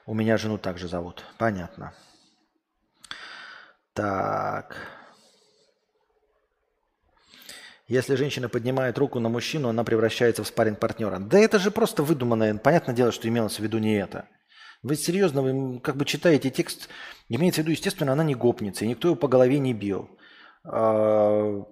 у 0.06 0.14
меня 0.14 0.36
жену 0.36 0.56
также 0.56 0.86
зовут. 0.86 1.24
Понятно. 1.36 1.94
Так. 3.94 4.76
Если 7.88 8.14
женщина 8.14 8.48
поднимает 8.48 8.96
руку 8.96 9.20
на 9.20 9.28
мужчину, 9.28 9.68
она 9.68 9.84
превращается 9.84 10.42
в 10.42 10.46
спарринг 10.46 10.78
партнера. 10.78 11.18
Да 11.18 11.38
это 11.38 11.58
же 11.58 11.70
просто 11.70 12.02
выдуманное. 12.02 12.54
Понятное 12.54 12.94
дело, 12.94 13.12
что 13.12 13.28
имелось 13.28 13.56
в 13.56 13.62
виду 13.62 13.78
не 13.78 13.96
это. 13.96 14.28
Вы 14.82 14.96
серьезно, 14.96 15.42
вы 15.42 15.78
как 15.80 15.96
бы 15.96 16.04
читаете 16.04 16.50
текст, 16.50 16.88
имеется 17.28 17.60
в 17.60 17.64
виду, 17.64 17.72
естественно, 17.72 18.12
она 18.12 18.24
не 18.24 18.34
гопница, 18.34 18.84
и 18.84 18.88
никто 18.88 19.08
ее 19.10 19.16
по 19.16 19.28
голове 19.28 19.58
не 19.60 19.74
бил. 19.74 20.10
А, 20.64 21.62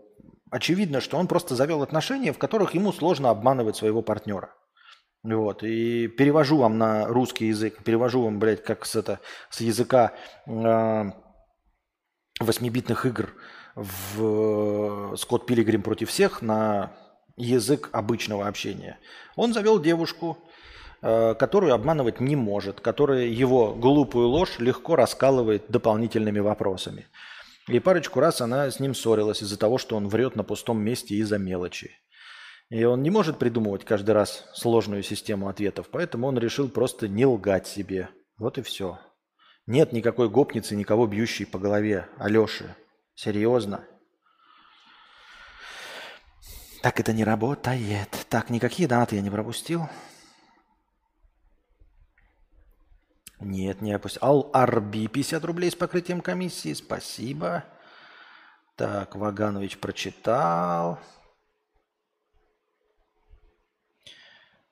очевидно, 0.50 1.00
что 1.00 1.16
он 1.16 1.26
просто 1.26 1.56
завел 1.56 1.82
отношения, 1.82 2.32
в 2.32 2.38
которых 2.38 2.74
ему 2.74 2.92
сложно 2.92 3.30
обманывать 3.30 3.76
своего 3.76 4.02
партнера. 4.02 4.54
Вот. 5.22 5.62
И 5.64 6.06
перевожу 6.06 6.58
вам 6.58 6.78
на 6.78 7.06
русский 7.06 7.46
язык, 7.46 7.82
перевожу 7.82 8.22
вам, 8.22 8.38
блядь, 8.38 8.62
как 8.62 8.84
с, 8.84 8.94
это, 8.94 9.20
с 9.48 9.60
языка 9.60 10.12
э, 12.40 12.44
восьмибитных 12.44 13.06
игр 13.06 13.32
в 13.74 15.16
Скотт 15.16 15.46
Пилигрим 15.46 15.82
против 15.82 16.08
всех 16.08 16.42
на 16.42 16.92
язык 17.36 17.88
обычного 17.92 18.46
общения. 18.46 18.98
Он 19.36 19.52
завел 19.52 19.80
девушку, 19.80 20.38
э, 21.02 21.34
которую 21.34 21.74
обманывать 21.74 22.20
не 22.20 22.36
может, 22.36 22.80
которая 22.80 23.26
его 23.26 23.74
глупую 23.74 24.28
ложь 24.28 24.58
легко 24.58 24.96
раскалывает 24.96 25.64
дополнительными 25.68 26.40
вопросами. 26.40 27.06
И 27.68 27.78
парочку 27.78 28.20
раз 28.20 28.40
она 28.40 28.70
с 28.70 28.80
ним 28.80 28.94
ссорилась 28.94 29.42
из-за 29.42 29.58
того, 29.58 29.78
что 29.78 29.96
он 29.96 30.08
врет 30.08 30.34
на 30.34 30.42
пустом 30.42 30.80
месте 30.80 31.14
из-за 31.16 31.38
мелочи. 31.38 31.92
И 32.70 32.84
он 32.84 33.02
не 33.02 33.10
может 33.10 33.38
придумывать 33.38 33.84
каждый 33.84 34.12
раз 34.12 34.44
сложную 34.54 35.02
систему 35.02 35.48
ответов, 35.48 35.88
поэтому 35.90 36.28
он 36.28 36.38
решил 36.38 36.68
просто 36.68 37.08
не 37.08 37.26
лгать 37.26 37.66
себе. 37.66 38.08
Вот 38.38 38.58
и 38.58 38.62
все. 38.62 38.98
Нет 39.70 39.92
никакой 39.92 40.28
гопницы, 40.28 40.74
никого 40.74 41.06
бьющей 41.06 41.46
по 41.46 41.56
голове. 41.56 42.08
Алеши, 42.18 42.74
серьезно? 43.14 43.86
Так 46.82 46.98
это 46.98 47.12
не 47.12 47.22
работает. 47.22 48.26
Так, 48.28 48.50
никакие 48.50 48.88
донаты 48.88 49.14
я 49.14 49.22
не 49.22 49.30
пропустил. 49.30 49.88
Нет, 53.38 53.80
не 53.80 53.92
опустил. 53.92 54.20
Ал-Арби, 54.24 55.06
50 55.06 55.44
рублей 55.44 55.70
с 55.70 55.76
покрытием 55.76 56.20
комиссии. 56.20 56.74
Спасибо. 56.74 57.62
Так, 58.74 59.14
Ваганович 59.14 59.78
прочитал. 59.78 60.98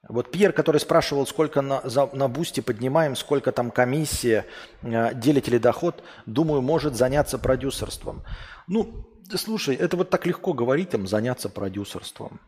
Вот 0.06 0.30
Пьер, 0.30 0.52
который 0.52 0.80
спрашивал, 0.80 1.26
сколько 1.26 1.60
на, 1.60 1.80
за, 1.88 2.06
на 2.14 2.28
бусте 2.28 2.62
поднимаем, 2.62 3.16
сколько 3.16 3.50
там 3.50 3.70
комиссия, 3.70 4.46
э, 4.82 5.12
делите 5.14 5.50
ли 5.50 5.58
доход, 5.58 6.04
думаю, 6.24 6.62
может 6.62 6.94
заняться 6.94 7.36
продюсерством. 7.36 8.22
Ну, 8.68 9.08
слушай, 9.34 9.74
это 9.74 9.96
вот 9.96 10.10
так 10.10 10.24
легко 10.24 10.52
говорить, 10.52 10.90
там, 10.90 11.08
заняться 11.08 11.48
продюсерством. 11.48 12.40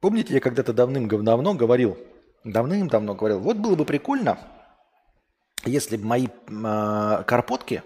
Помните, 0.00 0.34
я 0.34 0.40
когда-то 0.40 0.72
давным-давно 0.72 1.54
говорил, 1.54 1.96
давным-давно 2.42 3.14
говорил, 3.14 3.38
вот 3.38 3.58
было 3.58 3.76
бы 3.76 3.84
прикольно, 3.84 4.38
если 5.64 5.96
бы 5.96 6.04
мои 6.04 6.26
э, 6.26 7.22
карпотки 7.26 7.84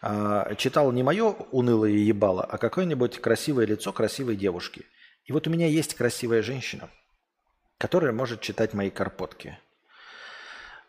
э, 0.00 0.54
читал 0.56 0.90
не 0.90 1.02
мое 1.02 1.32
унылое 1.50 1.90
ебало, 1.90 2.44
а 2.44 2.56
какое-нибудь 2.56 3.20
красивое 3.20 3.66
лицо 3.66 3.92
красивой 3.92 4.36
девушки. 4.36 4.86
И 5.26 5.32
вот 5.32 5.46
у 5.46 5.50
меня 5.50 5.66
есть 5.66 5.94
красивая 5.94 6.40
женщина– 6.40 6.88
которая 7.80 8.12
может 8.12 8.42
читать 8.42 8.74
мои 8.74 8.90
карпотки. 8.90 9.58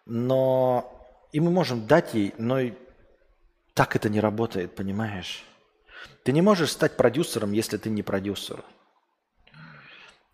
Но 0.06 1.08
и 1.32 1.40
мы 1.40 1.50
можем 1.50 1.88
дать 1.88 2.14
ей, 2.14 2.34
но 2.38 2.60
и 2.60 2.74
так 3.74 3.96
это 3.96 4.10
не 4.10 4.20
работает, 4.20 4.76
понимаешь? 4.76 5.46
Ты 6.24 6.34
не 6.34 6.42
можешь 6.42 6.72
стать 6.72 6.98
продюсером, 6.98 7.54
если 7.54 7.78
ты 7.78 7.90
не 7.90 8.04
продюсер. 8.04 8.62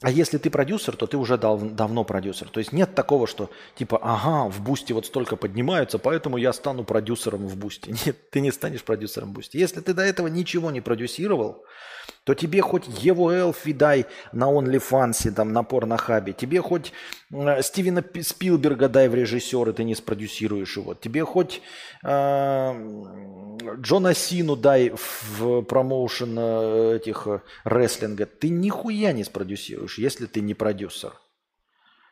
А 0.02 0.10
если 0.10 0.40
ты 0.40 0.50
продюсер, 0.50 0.96
то 0.96 1.06
ты 1.06 1.18
уже 1.18 1.38
дав- 1.38 1.76
давно 1.76 2.04
продюсер. 2.04 2.50
То 2.50 2.60
есть 2.60 2.72
нет 2.72 2.96
такого, 2.96 3.28
что 3.28 3.52
типа, 3.76 4.00
ага, 4.02 4.50
в 4.50 4.60
бусте 4.62 4.96
вот 4.96 5.06
столько 5.06 5.36
поднимаются, 5.36 6.00
поэтому 6.00 6.38
я 6.38 6.54
стану 6.54 6.84
продюсером 6.84 7.48
в 7.48 7.56
бусте. 7.56 7.92
Нет, 8.06 8.32
ты 8.32 8.42
не 8.42 8.52
станешь 8.52 8.84
продюсером 8.84 9.30
в 9.30 9.34
бусте. 9.34 9.60
Если 9.60 9.80
ты 9.82 9.94
до 9.94 10.02
этого 10.02 10.26
ничего 10.26 10.72
не 10.72 10.82
продюсировал, 10.82 11.64
то 12.28 12.36
тебе 12.36 12.62
хоть 12.62 12.84
Еву 12.88 13.30
Элфи 13.30 13.72
дай 13.72 14.06
на 14.34 14.52
OnlyFans, 14.52 15.32
там, 15.32 15.54
на 15.54 15.64
порнохабе, 15.64 16.34
тебе 16.34 16.60
хоть 16.62 16.92
Стивена 17.62 18.04
Спилберга 18.22 18.90
дай 18.90 19.08
в 19.08 19.16
режиссеры, 19.16 19.72
ты 19.72 19.86
не 19.86 19.96
спродюсируешь 19.96 20.76
его, 20.76 20.94
тебе 20.94 21.24
хоть 21.24 21.62
э, 22.04 22.74
Джона 23.80 24.14
Сину 24.14 24.58
дай 24.58 24.90
в 24.90 25.62
промоушен 25.62 26.36
э, 26.38 26.96
этих 26.98 27.28
э, 27.28 27.40
рестлинга, 27.64 28.26
ты 28.26 28.50
нихуя 28.50 29.14
не 29.14 29.24
спродюсируешь, 29.24 29.98
если 29.98 30.26
ты 30.26 30.42
не 30.42 30.54
продюсер. 30.54 31.14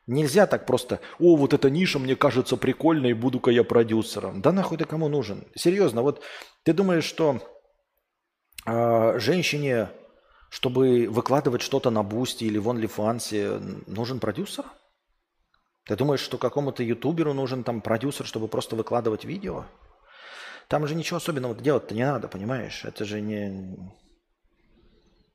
Нельзя 0.07 0.47
так 0.47 0.65
просто, 0.65 1.01
о, 1.19 1.35
вот 1.35 1.53
эта 1.53 1.69
ниша 1.69 1.99
мне 1.99 2.15
кажется 2.15 2.55
прикольной, 2.55 3.11
буду-ка 3.11 3.51
я 3.51 3.65
продюсером. 3.65 4.41
Да 4.41 4.53
нахуй 4.53 4.77
ты 4.77 4.85
кому 4.85 5.09
нужен? 5.09 5.43
Серьезно, 5.55 6.03
вот 6.03 6.23
ты 6.63 6.71
думаешь, 6.71 7.03
что 7.03 7.41
э, 8.65 9.19
женщине, 9.19 9.89
чтобы 10.55 11.09
выкладывать 11.09 11.61
что-то 11.61 11.89
на 11.89 12.01
Бусти 12.01 12.45
или 12.45 12.57
в 12.57 12.69
OnlyFans, 12.69 13.83
нужен 13.87 14.21
продюсер? 14.21 14.63
Ты 15.83 15.97
думаешь, 15.97 16.21
что 16.21 16.37
какому-то 16.37 16.81
ютуберу 16.81 17.33
нужен 17.33 17.65
там 17.65 17.81
продюсер, 17.81 18.25
чтобы 18.25 18.47
просто 18.47 18.77
выкладывать 18.77 19.25
видео? 19.25 19.65
Там 20.69 20.87
же 20.87 20.95
ничего 20.95 21.17
особенного 21.17 21.55
делать-то 21.55 21.93
не 21.93 22.05
надо, 22.05 22.29
понимаешь? 22.29 22.85
Это 22.85 23.03
же 23.03 23.19
не... 23.19 23.77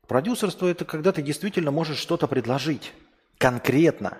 Продюсерство– 0.09 0.66
это 0.68 0.86
когда 0.86 1.12
ты 1.12 1.20
действительно 1.20 1.70
можешь 1.70 1.98
что-то 1.98 2.27
предложить 2.27 2.95
конкретно. 3.36 4.16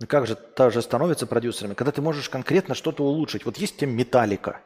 Ну 0.00 0.08
как 0.08 0.26
же 0.26 0.34
тоже 0.34 0.82
становится 0.82 1.28
продюсерами? 1.28 1.74
Когда 1.74 1.92
ты 1.92 2.02
можешь 2.02 2.28
конкретно 2.28 2.74
что-то 2.74 3.04
улучшить. 3.04 3.44
Вот 3.44 3.56
есть 3.56 3.76
тебе 3.76 3.92
металлика, 3.92 4.62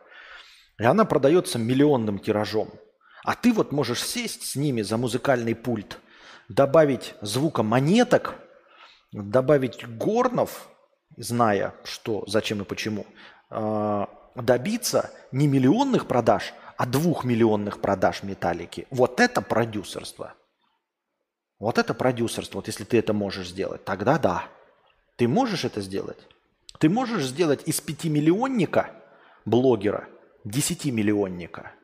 и 0.79 0.85
она 0.85 1.05
продается 1.05 1.59
миллионным 1.59 2.19
тиражом– 2.19 2.71
а 3.25 3.35
ты 3.35 3.53
вот 3.53 3.73
можешь 3.73 4.05
сесть 4.05 4.43
с 4.43 4.55
ними 4.55 4.83
за 4.83 4.99
музыкальный 4.99 5.55
пульт, 5.55 5.99
добавить 6.49 7.15
звука 7.23 7.63
монеток, 7.63 8.35
добавить 9.13 9.89
горнов, 9.89 10.69
зная, 11.17 11.75
что, 11.85 12.25
зачем 12.27 12.61
и 12.61 12.65
почему, 12.65 13.07
а, 13.49 14.11
добиться 14.35 15.11
не 15.33 15.47
миллионных 15.47 16.07
продаж, 16.07 16.53
а 16.77 16.87
двухмиллионных 16.87 17.81
продаж 17.81 18.23
металлики. 18.23 18.87
Вот 18.91 19.21
это 19.21 19.41
продюсерство. 19.41 20.35
Вот 21.59 21.79
это 21.79 21.95
продюсерство. 21.95 22.59
Вот 22.59 22.67
если 22.67 22.85
ты 22.85 22.99
это 22.99 23.15
можешь 23.15 23.49
сделать, 23.49 23.85
тогда 23.85 24.19
да. 24.19 24.45
Ты 25.17 25.29
можешь 25.29 25.65
это 25.65 25.81
сделать? 25.81 26.19
Ты 26.79 26.91
можешь 26.91 27.25
сделать 27.25 27.63
из 27.67 27.81
пятимиллионника 27.81 28.91
блогера 29.47 30.09
десятимиллионника– 30.45 31.73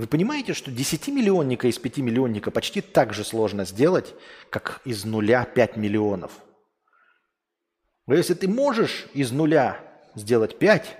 вы 0.00 0.06
понимаете, 0.06 0.54
что 0.54 0.70
10-миллионника 0.70 1.68
из 1.68 1.78
5-миллионника 1.78 2.50
почти 2.50 2.80
так 2.80 3.12
же 3.12 3.22
сложно 3.22 3.66
сделать, 3.66 4.14
как 4.48 4.80
из 4.86 5.04
нуля 5.04 5.44
5 5.44 5.76
миллионов. 5.76 6.32
Но 8.06 8.14
если 8.14 8.32
ты 8.32 8.48
можешь 8.48 9.08
из 9.12 9.30
нуля 9.30 9.78
сделать 10.14 10.58
5, 10.58 10.96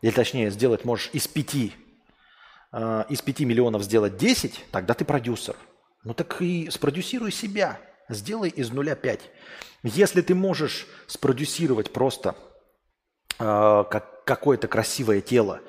или 0.00 0.10
точнее 0.10 0.50
сделать 0.50 0.86
можешь 0.86 1.10
из 1.12 1.28
5, 1.28 1.74
э, 2.72 3.04
из 3.10 3.20
5 3.20 3.40
миллионов 3.40 3.82
сделать 3.82 4.16
10, 4.16 4.64
тогда 4.72 4.94
ты 4.94 5.04
продюсер. 5.04 5.54
Ну 6.02 6.14
так 6.14 6.40
и 6.40 6.70
спродюсируй 6.70 7.32
себя. 7.32 7.78
Сделай 8.08 8.48
из 8.48 8.70
нуля 8.70 8.94
5. 8.94 9.20
Если 9.82 10.22
ты 10.22 10.34
можешь 10.34 10.86
спродюсировать 11.06 11.92
просто 11.92 12.34
э, 13.38 13.84
как, 13.90 14.24
какое-то 14.24 14.68
красивое 14.68 15.20
тело 15.20 15.60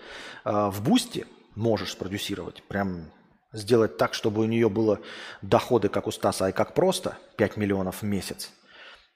э, 0.45 0.69
в 0.69 0.81
бусте– 0.81 1.27
можешь 1.59 1.91
спродюсировать, 1.91 2.63
прям 2.63 3.11
сделать 3.51 3.97
так, 3.97 4.13
чтобы 4.13 4.41
у 4.41 4.45
нее 4.45 4.69
было 4.69 4.99
доходы, 5.41 5.89
как 5.89 6.07
у 6.07 6.11
Стаса, 6.11 6.47
а 6.47 6.51
как 6.51 6.73
просто 6.73 7.17
5 7.37 7.57
миллионов 7.57 8.01
в 8.01 8.05
месяц, 8.05 8.51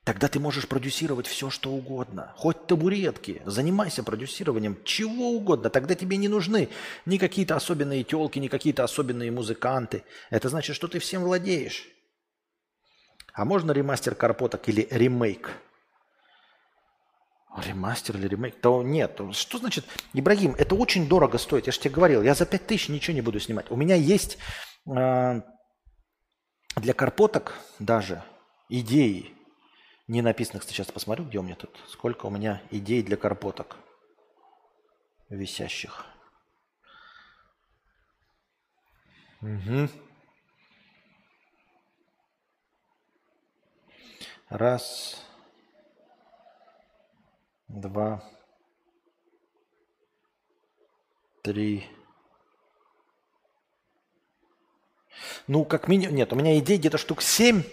тогда 0.03 0.27
ты 0.27 0.39
можешь 0.39 0.67
продюсировать 0.67 1.25
все, 1.25 1.49
что 1.49 1.71
угодно. 1.71 2.33
Хоть 2.35 2.67
табуретки, 2.67 3.41
занимайся 3.45 4.03
продюсированием 4.03 4.77
чего 4.83 5.31
угодно. 5.31 5.69
Тогда 5.69 5.95
тебе 5.95 6.17
не 6.17 6.27
нужны 6.27 6.69
ни 7.05 7.17
какие-то 7.17 7.55
особенные 7.55 8.03
телки, 8.03 8.39
ни 8.39 8.49
какие-то 8.49 8.83
особенные 8.83 9.31
музыканты. 9.31 10.03
Это 10.29 10.49
значит, 10.49 10.75
что 10.75 10.87
ты 10.87 10.99
всем 10.99 11.23
владеешь. 11.23 11.87
А 13.33 13.45
можно 13.45 13.71
ремастер 13.71 14.15
карпоток 14.15 14.67
или 14.67 14.87
ремейк– 14.91 15.51
Ремастер 17.57 18.17
или 18.17 18.27
ремейк? 18.27 18.59
То 18.59 18.81
нет. 18.81 19.19
Что 19.31 19.59
значит? 19.59 19.85
Ибрагим, 20.13 20.55
это 20.55 20.75
очень 20.75 21.07
дорого 21.07 21.37
стоит. 21.37 21.67
Я 21.67 21.71
же 21.71 21.79
тебе 21.79 21.93
говорил, 21.93 22.23
я 22.23 22.33
за 22.33 22.45
5000 22.45 22.89
ничего 22.89 23.13
не 23.13 23.21
буду 23.21 23.39
снимать. 23.39 23.69
У 23.69 23.75
меня 23.75 23.95
есть 23.95 24.37
э, 24.87 25.41
для 26.75 26.93
карпоток 26.93 27.53
даже 27.79 28.23
идеи, 28.69 29.33
не 30.07 30.21
написанных. 30.21 30.63
Сейчас 30.63 30.91
посмотрю, 30.91 31.25
где 31.25 31.37
у 31.37 31.43
меня 31.43 31.55
тут. 31.55 31.77
Сколько 31.87 32.25
у 32.25 32.29
меня 32.31 32.61
идей 32.71 33.03
для 33.03 33.17
карпоток 33.17 33.77
висящих. 35.29 36.05
Угу. 39.41 39.89
Раз 44.49 45.23
два, 47.73 48.23
три. 51.43 51.85
Ну, 55.47 55.65
как 55.65 55.87
минимум... 55.87 56.15
Нет, 56.15 56.31
у 56.33 56.35
меня 56.35 56.57
идей 56.59 56.77
где-то 56.77 56.97
штук 56.97 57.21
7. 57.21 57.63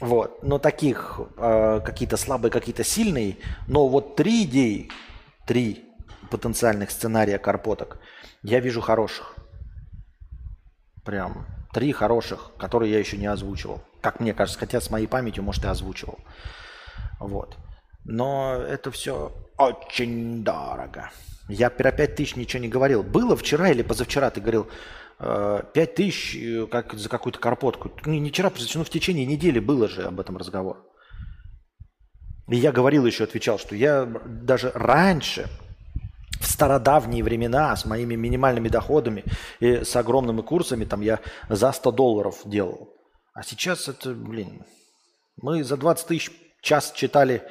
Вот. 0.00 0.42
Но 0.42 0.58
таких 0.58 1.20
э, 1.36 1.80
какие-то 1.84 2.16
слабые, 2.16 2.50
какие-то 2.50 2.84
сильные. 2.84 3.36
Но 3.66 3.88
вот 3.88 4.16
три 4.16 4.44
идеи, 4.44 4.90
три 5.46 5.84
потенциальных 6.30 6.90
сценария 6.90 7.38
карпоток, 7.38 7.98
я 8.42 8.60
вижу 8.60 8.80
хороших. 8.80 9.36
Прям 11.04 11.46
три 11.72 11.92
хороших, 11.92 12.52
которые 12.58 12.92
я 12.92 12.98
еще 12.98 13.16
не 13.16 13.26
озвучивал. 13.26 13.82
Как 14.00 14.20
мне 14.20 14.34
кажется, 14.34 14.60
хотя 14.60 14.80
с 14.80 14.90
моей 14.90 15.06
памятью, 15.06 15.42
может, 15.42 15.64
и 15.64 15.68
озвучивал. 15.68 16.18
Вот. 17.18 17.56
Но 18.04 18.54
это 18.54 18.90
все 18.90 19.32
очень 19.56 20.42
дорого. 20.44 21.10
Я 21.48 21.70
про 21.70 21.92
5 21.92 22.14
тысяч 22.14 22.36
ничего 22.36 22.62
не 22.62 22.68
говорил. 22.68 23.02
Было 23.02 23.36
вчера 23.36 23.70
или 23.70 23.82
позавчера 23.82 24.30
ты 24.30 24.40
говорил, 24.40 24.68
5 25.18 25.66
э, 25.74 25.86
тысяч 25.86 26.36
э, 26.36 26.66
как 26.66 26.94
за 26.94 27.08
какую-то 27.08 27.38
карпотку. 27.38 27.90
Не, 28.06 28.20
не 28.20 28.30
вчера, 28.30 28.52
ну 28.74 28.84
в 28.84 28.90
течение 28.90 29.26
недели 29.26 29.58
было 29.58 29.88
же 29.88 30.04
об 30.04 30.20
этом 30.20 30.36
разговор. 30.36 30.84
И 32.48 32.56
я 32.56 32.72
говорил 32.72 33.04
еще, 33.04 33.24
отвечал, 33.24 33.58
что 33.58 33.74
я 33.74 34.04
даже 34.04 34.70
раньше, 34.74 35.48
в 36.40 36.46
стародавние 36.46 37.24
времена, 37.24 37.74
с 37.74 37.84
моими 37.84 38.14
минимальными 38.14 38.68
доходами 38.68 39.24
и 39.58 39.84
с 39.84 39.96
огромными 39.96 40.40
курсами, 40.42 40.84
там 40.84 41.00
я 41.00 41.20
за 41.48 41.72
100 41.72 41.90
долларов 41.92 42.40
делал. 42.44 42.94
А 43.34 43.42
сейчас 43.42 43.88
это, 43.88 44.14
блин, 44.14 44.64
мы 45.36 45.64
за 45.64 45.76
20 45.76 46.06
тысяч 46.06 46.30
час 46.62 46.92
читали 46.94 47.42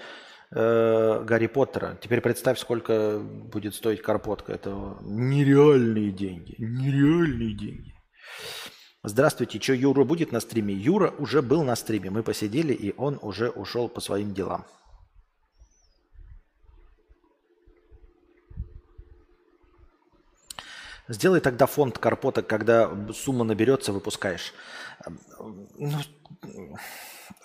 э, 0.51 1.23
Гарри 1.23 1.47
Поттера. 1.47 1.97
Теперь 2.01 2.21
представь, 2.21 2.59
сколько 2.59 3.19
будет 3.19 3.75
стоить 3.75 4.01
карпотка. 4.01 4.53
Это 4.53 4.97
нереальные 5.01 6.11
деньги. 6.11 6.55
Нереальные 6.57 7.53
деньги. 7.53 7.93
Здравствуйте, 9.03 9.59
что 9.59 9.73
Юра 9.73 10.03
будет 10.03 10.31
на 10.31 10.39
стриме? 10.39 10.73
Юра 10.73 11.13
уже 11.17 11.41
был 11.41 11.63
на 11.63 11.75
стриме. 11.75 12.09
Мы 12.09 12.23
посидели, 12.23 12.73
и 12.73 12.93
он 12.97 13.19
уже 13.21 13.49
ушел 13.49 13.87
по 13.89 14.01
своим 14.01 14.33
делам. 14.33 14.65
Сделай 21.07 21.39
тогда 21.39 21.67
фонд 21.67 21.97
карпоток, 21.99 22.47
когда 22.47 22.91
сумма 23.13 23.45
наберется, 23.45 23.93
выпускаешь. 23.93 24.53
Ну, 25.77 25.99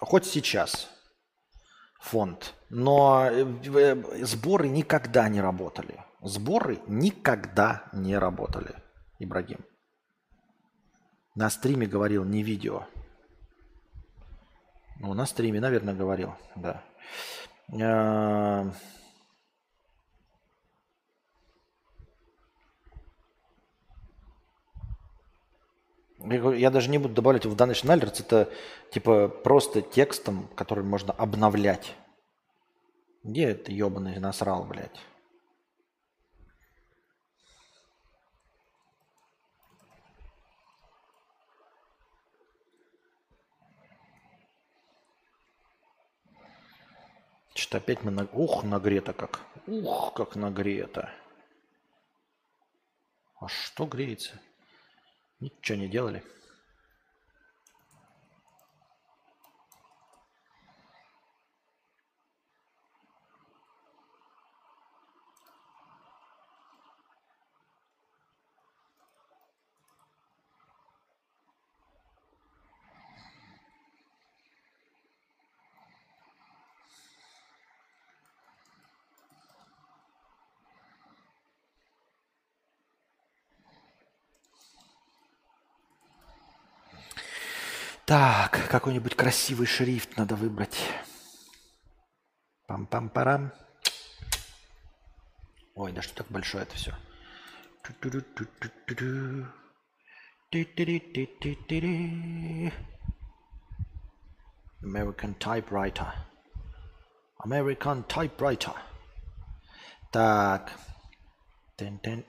хоть 0.00 0.26
сейчас 0.26 0.88
фонд. 2.02 2.54
Но 2.68 3.28
э, 3.30 3.44
э, 3.64 4.24
сборы 4.24 4.68
никогда 4.68 5.28
не 5.28 5.40
работали. 5.40 6.04
Сборы 6.20 6.80
никогда 6.86 7.84
не 7.92 8.16
работали, 8.18 8.74
Ибрагим. 9.18 9.60
На 11.34 11.48
стриме 11.48 11.86
говорил, 11.86 12.24
не 12.24 12.42
видео. 12.42 12.86
Ну, 15.00 15.14
на 15.14 15.26
стриме, 15.26 15.60
наверное, 15.60 15.94
говорил, 15.94 16.34
да. 16.54 16.82
Я 26.24 26.70
даже 26.70 26.88
не 26.90 26.98
буду 26.98 27.14
добавлять 27.14 27.46
в 27.46 27.56
данный 27.56 27.74
Schneider's, 27.74 28.20
это 28.20 28.48
типа 28.90 29.28
просто 29.28 29.82
текстом, 29.82 30.48
который 30.54 30.84
можно 30.84 31.12
обновлять. 31.12 31.94
Где 33.24 33.50
это 33.50 33.72
ебаный 33.72 34.18
насрал, 34.18 34.64
блядь? 34.64 35.00
Что-то 47.54 47.78
опять 47.78 48.02
мы 48.02 48.10
на... 48.10 48.24
Ух, 48.32 48.64
нагрето 48.64 49.12
как. 49.12 49.40
Ух, 49.66 50.14
как 50.14 50.36
нагрето. 50.36 51.10
А 53.40 53.48
что 53.48 53.86
греется? 53.86 54.40
Ничего 55.42 55.76
не 55.76 55.88
делали. 55.88 56.22
Так, 88.12 88.68
какой-нибудь 88.68 89.16
красивый 89.16 89.66
шрифт 89.66 90.18
надо 90.18 90.36
выбрать. 90.36 90.78
Пам-пам-парам. 92.68 93.54
Ой, 95.74 95.92
да 95.92 96.02
что 96.02 96.16
так 96.16 96.26
большое 96.28 96.64
это 96.64 96.74
все. 96.74 96.94
American 104.82 105.34
typewriter. 105.38 106.12
American 107.46 108.06
typewriter. 108.06 108.76
Так. 110.10 110.70
Тен-тен. 111.78 112.26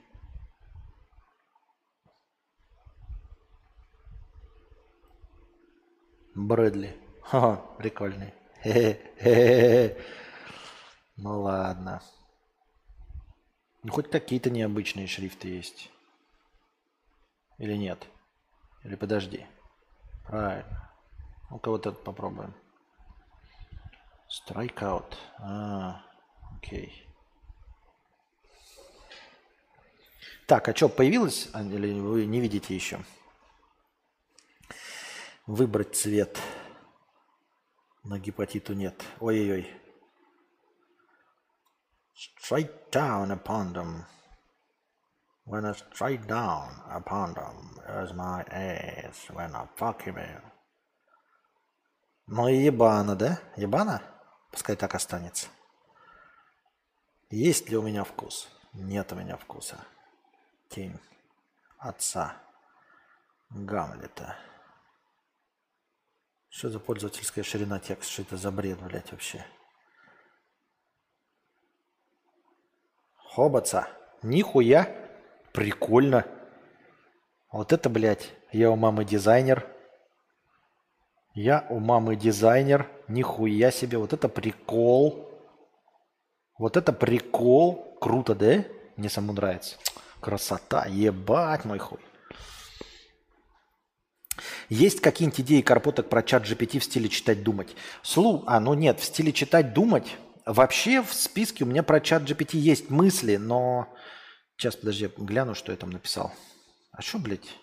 Брэдли. 6.34 6.96
Ха, 7.22 7.56
прикольный. 7.78 8.34
Хе-хе-хе. 8.62 9.96
Ну 11.16 11.42
ладно. 11.42 12.02
Ну 13.84 13.92
хоть 13.92 14.10
какие-то 14.10 14.50
необычные 14.50 15.06
шрифты 15.06 15.46
есть. 15.46 15.92
Или 17.58 17.76
нет? 17.76 18.04
Или 18.82 18.96
подожди. 18.96 19.46
Правильно. 20.26 20.90
Ну-ка 21.50 21.70
вот 21.70 21.86
этот 21.86 22.02
попробуем. 22.02 22.52
Strikeout. 24.28 25.14
А, 25.38 26.02
окей. 26.56 27.06
Так, 30.46 30.68
а 30.68 30.74
что, 30.74 30.88
появилось? 30.88 31.48
А, 31.52 31.62
или 31.62 31.92
вы 32.00 32.26
не 32.26 32.40
видите 32.40 32.74
еще? 32.74 32.98
Выбрать 35.46 35.94
цвет. 35.94 36.40
На 38.02 38.18
гепатиту 38.18 38.72
нет. 38.72 39.04
Ой-ой-ой. 39.20 39.70
Straight 42.14 42.90
down 42.90 43.30
upon 43.30 43.74
them. 43.74 44.04
When 45.46 45.66
I 45.66 45.74
straight 45.74 46.26
down 46.26 46.80
upon 46.88 47.34
them 47.34 47.78
is 48.02 48.14
my 48.14 48.42
ass 48.50 49.28
when 49.28 49.54
I 49.54 49.66
fuck 49.76 50.02
him. 50.04 50.42
Ну 52.26 52.48
и 52.48 52.64
ебана, 52.64 53.14
да? 53.14 53.38
Ебана? 53.56 54.00
Пускай 54.50 54.76
так 54.76 54.94
останется. 54.94 55.48
Есть 57.28 57.68
ли 57.68 57.76
у 57.76 57.82
меня 57.82 58.04
вкус? 58.04 58.48
Нет 58.72 59.12
у 59.12 59.16
меня 59.16 59.36
вкуса. 59.36 59.76
Тень 60.70 60.98
отца 61.78 62.36
Гамлета. 63.50 64.36
Что 66.56 66.70
за 66.70 66.78
пользовательская 66.78 67.42
ширина 67.42 67.80
текста? 67.80 68.12
Что 68.12 68.22
это 68.22 68.36
за 68.36 68.52
бред, 68.52 68.80
блядь, 68.80 69.10
вообще? 69.10 69.44
Хобаца. 73.16 73.88
Нихуя. 74.22 74.88
Прикольно. 75.52 76.24
Вот 77.50 77.72
это, 77.72 77.90
блядь, 77.90 78.30
я 78.52 78.70
у 78.70 78.76
мамы 78.76 79.04
дизайнер. 79.04 79.66
Я 81.34 81.66
у 81.70 81.80
мамы 81.80 82.14
дизайнер. 82.14 82.88
Нихуя 83.08 83.72
себе. 83.72 83.98
Вот 83.98 84.12
это 84.12 84.28
прикол. 84.28 85.28
Вот 86.56 86.76
это 86.76 86.92
прикол. 86.92 87.98
Круто, 88.00 88.36
да? 88.36 88.64
Мне 88.96 89.08
самому 89.08 89.32
нравится. 89.32 89.76
Красота. 90.20 90.86
Ебать 90.86 91.64
мой 91.64 91.80
хуй. 91.80 91.98
Есть 94.74 95.00
какие-нибудь 95.00 95.40
идеи 95.42 95.60
карпоток 95.60 96.08
про 96.08 96.24
чат 96.24 96.42
GPT 96.42 96.80
в 96.80 96.84
стиле 96.84 97.08
читать, 97.08 97.44
думать? 97.44 97.76
Слу, 98.02 98.42
а, 98.48 98.58
ну 98.58 98.74
нет, 98.74 98.98
в 98.98 99.04
стиле 99.04 99.32
читать, 99.32 99.72
думать. 99.72 100.16
Вообще 100.46 101.00
в 101.00 101.14
списке 101.14 101.62
у 101.62 101.68
меня 101.68 101.84
про 101.84 102.00
чат 102.00 102.24
GPT 102.24 102.58
есть 102.58 102.90
мысли, 102.90 103.36
но... 103.36 103.86
Сейчас, 104.56 104.74
подожди, 104.74 105.08
гляну, 105.16 105.54
что 105.54 105.70
я 105.70 105.78
там 105.78 105.90
написал. 105.90 106.32
А 106.90 107.02
что, 107.02 107.20
блядь? 107.20 107.54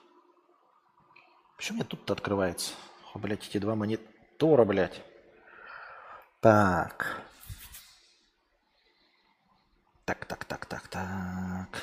Почему 1.57 1.79
мне 1.79 1.85
тут-то 1.85 2.13
открывается? 2.13 2.71
О, 3.13 3.19
блядь, 3.19 3.45
эти 3.45 3.57
два 3.57 3.75
монитора, 3.75 4.63
блядь. 4.63 5.01
Так. 6.39 7.23
Так, 10.05 10.23
так, 10.23 10.45
так, 10.45 10.65
так, 10.65 10.87
так. 10.87 11.81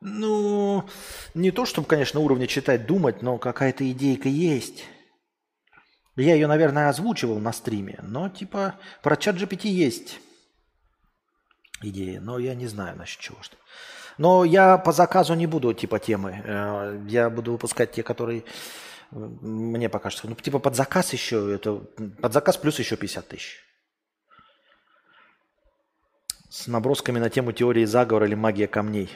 Ну, 0.00 0.88
не 1.34 1.50
то, 1.50 1.66
чтобы, 1.66 1.86
конечно, 1.86 2.20
уровня 2.20 2.46
читать, 2.46 2.86
думать, 2.86 3.20
но 3.22 3.38
какая-то 3.38 3.90
идейка 3.90 4.28
есть. 4.28 4.84
Я 6.16 6.34
ее, 6.34 6.46
наверное, 6.46 6.88
озвучивал 6.88 7.38
на 7.38 7.52
стриме, 7.52 7.98
но 8.02 8.28
типа 8.28 8.76
про 9.02 9.16
чат 9.16 9.36
GPT 9.36 9.68
есть 9.68 10.20
идея, 11.82 12.20
но 12.20 12.38
я 12.38 12.54
не 12.54 12.66
знаю 12.66 12.96
насчет 12.96 13.20
чего 13.20 13.42
что. 13.42 13.56
Но 14.18 14.44
я 14.44 14.76
по 14.76 14.92
заказу 14.92 15.34
не 15.34 15.46
буду 15.46 15.72
типа 15.72 15.98
темы. 15.98 16.42
Э, 16.44 17.02
я 17.08 17.30
буду 17.30 17.52
выпускать 17.52 17.92
те, 17.92 18.02
которые 18.02 18.44
мне 19.10 19.88
пока 19.88 20.10
что. 20.10 20.28
Ну, 20.28 20.34
типа 20.34 20.58
под 20.58 20.76
заказ 20.76 21.12
еще, 21.12 21.54
это 21.54 21.76
под 22.20 22.32
заказ 22.32 22.56
плюс 22.56 22.78
еще 22.78 22.96
50 22.96 23.28
тысяч. 23.28 23.60
С 26.50 26.66
набросками 26.66 27.18
на 27.18 27.30
тему 27.30 27.52
теории 27.52 27.84
заговора 27.84 28.26
или 28.26 28.34
магия 28.34 28.66
камней. 28.66 29.10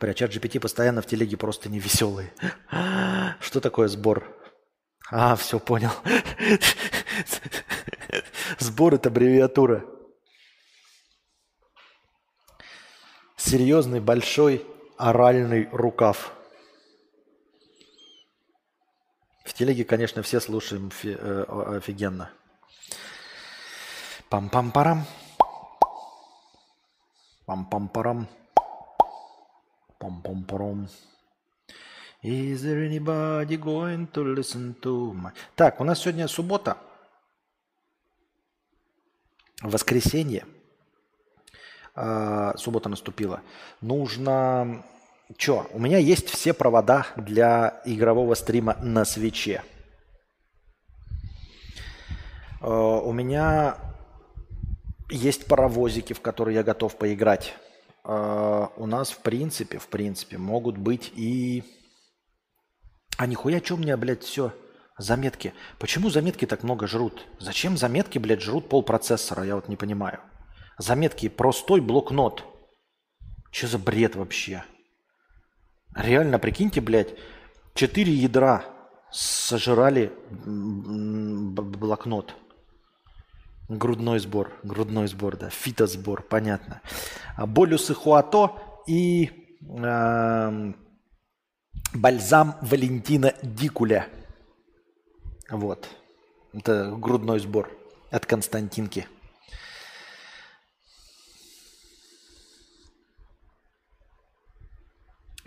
Бля, 0.00 0.14
чат 0.14 0.30
GPT 0.30 0.60
постоянно 0.60 1.02
в 1.02 1.06
телеге 1.06 1.36
просто 1.36 1.68
не 1.68 1.78
веселый. 1.78 2.30
Что 3.40 3.60
такое 3.60 3.88
сбор? 3.88 4.34
А, 5.10 5.36
все, 5.36 5.60
понял. 5.60 5.90
Сбор– 8.58 8.94
это 8.94 9.10
аббревиатура. 9.10 9.84
Серьезный, 13.36 14.00
большой, 14.00 14.66
оральный 14.96 15.68
рукав. 15.70 16.32
В 19.44 19.52
телеге, 19.52 19.84
конечно, 19.84 20.22
все 20.22 20.40
слушаем 20.40 20.90
э, 21.02 21.44
офигенно. 21.76 22.30
Пам-пам-парам. 24.30 25.04
Пам-пам-парам. 27.46 28.39
Пам-пам-парам. 30.00 30.88
Is 32.22 32.62
there 32.62 32.84
anybody 32.84 33.56
going 33.56 34.06
to 34.12 34.22
listen 34.34 34.74
to 34.80 35.12
my... 35.12 35.32
Так, 35.54 35.80
у 35.80 35.84
нас 35.84 36.00
сегодня 36.00 36.26
суббота. 36.26 36.78
Воскресенье. 39.62 40.46
А, 41.94 42.56
суббота 42.56 42.88
наступила. 42.88 43.42
Нужно... 43.82 44.84
Че, 45.36 45.66
у 45.72 45.78
меня 45.78 45.98
есть 45.98 46.28
все 46.30 46.54
провода 46.54 47.06
для 47.16 47.82
игрового 47.84 48.34
стрима 48.34 48.76
на 48.80 49.04
свече. 49.04 49.62
А, 52.60 52.98
у 53.00 53.12
меня 53.12 53.76
есть 55.10 55.46
паровозики, 55.46 56.14
в 56.14 56.22
которые 56.22 56.54
я 56.54 56.62
готов 56.62 56.96
поиграть. 56.96 57.54
А, 58.04 58.72
у 58.76 58.86
нас, 58.86 59.10
в 59.10 59.18
принципе, 59.18 59.78
в 59.78 59.88
принципе, 59.88 60.38
могут 60.38 60.78
быть 60.78 61.12
и 61.16 61.64
а 63.20 63.26
нихуя, 63.26 63.60
что 63.62 63.74
у 63.74 63.76
меня, 63.76 63.98
блядь, 63.98 64.22
все 64.22 64.54
заметки? 64.96 65.52
Почему 65.78 66.08
заметки 66.08 66.46
так 66.46 66.62
много 66.62 66.86
жрут? 66.86 67.26
Зачем 67.38 67.76
заметки, 67.76 68.18
блядь, 68.18 68.40
жрут 68.40 68.70
пол 68.70 68.82
процессора? 68.82 69.44
Я 69.44 69.56
вот 69.56 69.68
не 69.68 69.76
понимаю. 69.76 70.20
Заметки 70.78 71.28
простой 71.28 71.82
блокнот. 71.82 72.44
Что 73.50 73.66
за 73.66 73.78
бред 73.78 74.16
вообще? 74.16 74.64
Реально, 75.94 76.38
прикиньте, 76.38 76.80
блядь, 76.80 77.14
четыре 77.74 78.14
ядра 78.14 78.64
сожрали 79.10 80.12
блокнот. 80.46 82.34
Грудной 83.70 84.18
сбор, 84.18 84.52
грудной 84.64 85.06
сбор, 85.06 85.36
да, 85.36 85.48
фитосбор, 85.48 86.22
понятно. 86.22 86.82
А 87.36 87.46
Болюсы 87.46 87.94
Хуато 87.94 88.60
и 88.88 89.30
э, 89.60 90.72
Бальзам 91.94 92.56
Валентина 92.62 93.32
Дикуля. 93.42 94.08
Вот. 95.48 95.88
Это 96.52 96.96
грудной 96.96 97.38
сбор 97.38 97.70
от 98.10 98.26
Константинки. 98.26 99.06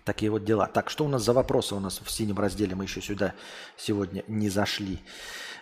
Такие 0.06 0.32
вот 0.32 0.46
дела. 0.46 0.68
Так, 0.68 0.90
что 0.90 1.04
у 1.04 1.10
нас 1.10 1.24
за 1.24 1.34
вопросы 1.34 1.76
у 1.76 1.82
нас 1.82 2.00
в 2.00 2.10
синем 2.10 2.40
разделе? 2.40 2.74
Мы 2.74 2.86
еще 2.86 3.02
сюда 3.02 3.34
сегодня 3.76 4.24
не 4.28 4.48
зашли. 4.48 5.02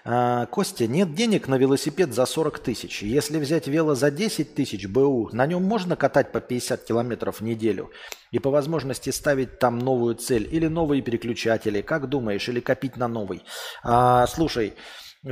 А, 0.03 0.45
Костя, 0.47 0.87
нет 0.87 1.13
денег 1.13 1.47
на 1.47 1.55
велосипед 1.55 2.13
за 2.13 2.25
40 2.25 2.59
тысяч. 2.59 3.03
Если 3.03 3.37
взять 3.37 3.67
вело 3.67 3.95
за 3.95 4.09
10 4.09 4.55
тысяч 4.55 4.87
БУ, 4.87 5.29
на 5.31 5.45
нем 5.45 5.63
можно 5.63 5.95
катать 5.95 6.31
по 6.31 6.41
50 6.41 6.83
километров 6.83 7.39
в 7.39 7.43
неделю 7.43 7.91
и 8.31 8.39
по 8.39 8.49
возможности 8.49 9.09
ставить 9.11 9.59
там 9.59 9.77
новую 9.79 10.15
цель 10.15 10.47
или 10.51 10.67
новые 10.67 11.01
переключатели. 11.01 11.81
Как 11.81 12.09
думаешь? 12.09 12.47
Или 12.49 12.59
копить 12.59 12.97
на 12.97 13.07
новый? 13.07 13.43
А, 13.83 14.25
слушай, 14.27 14.73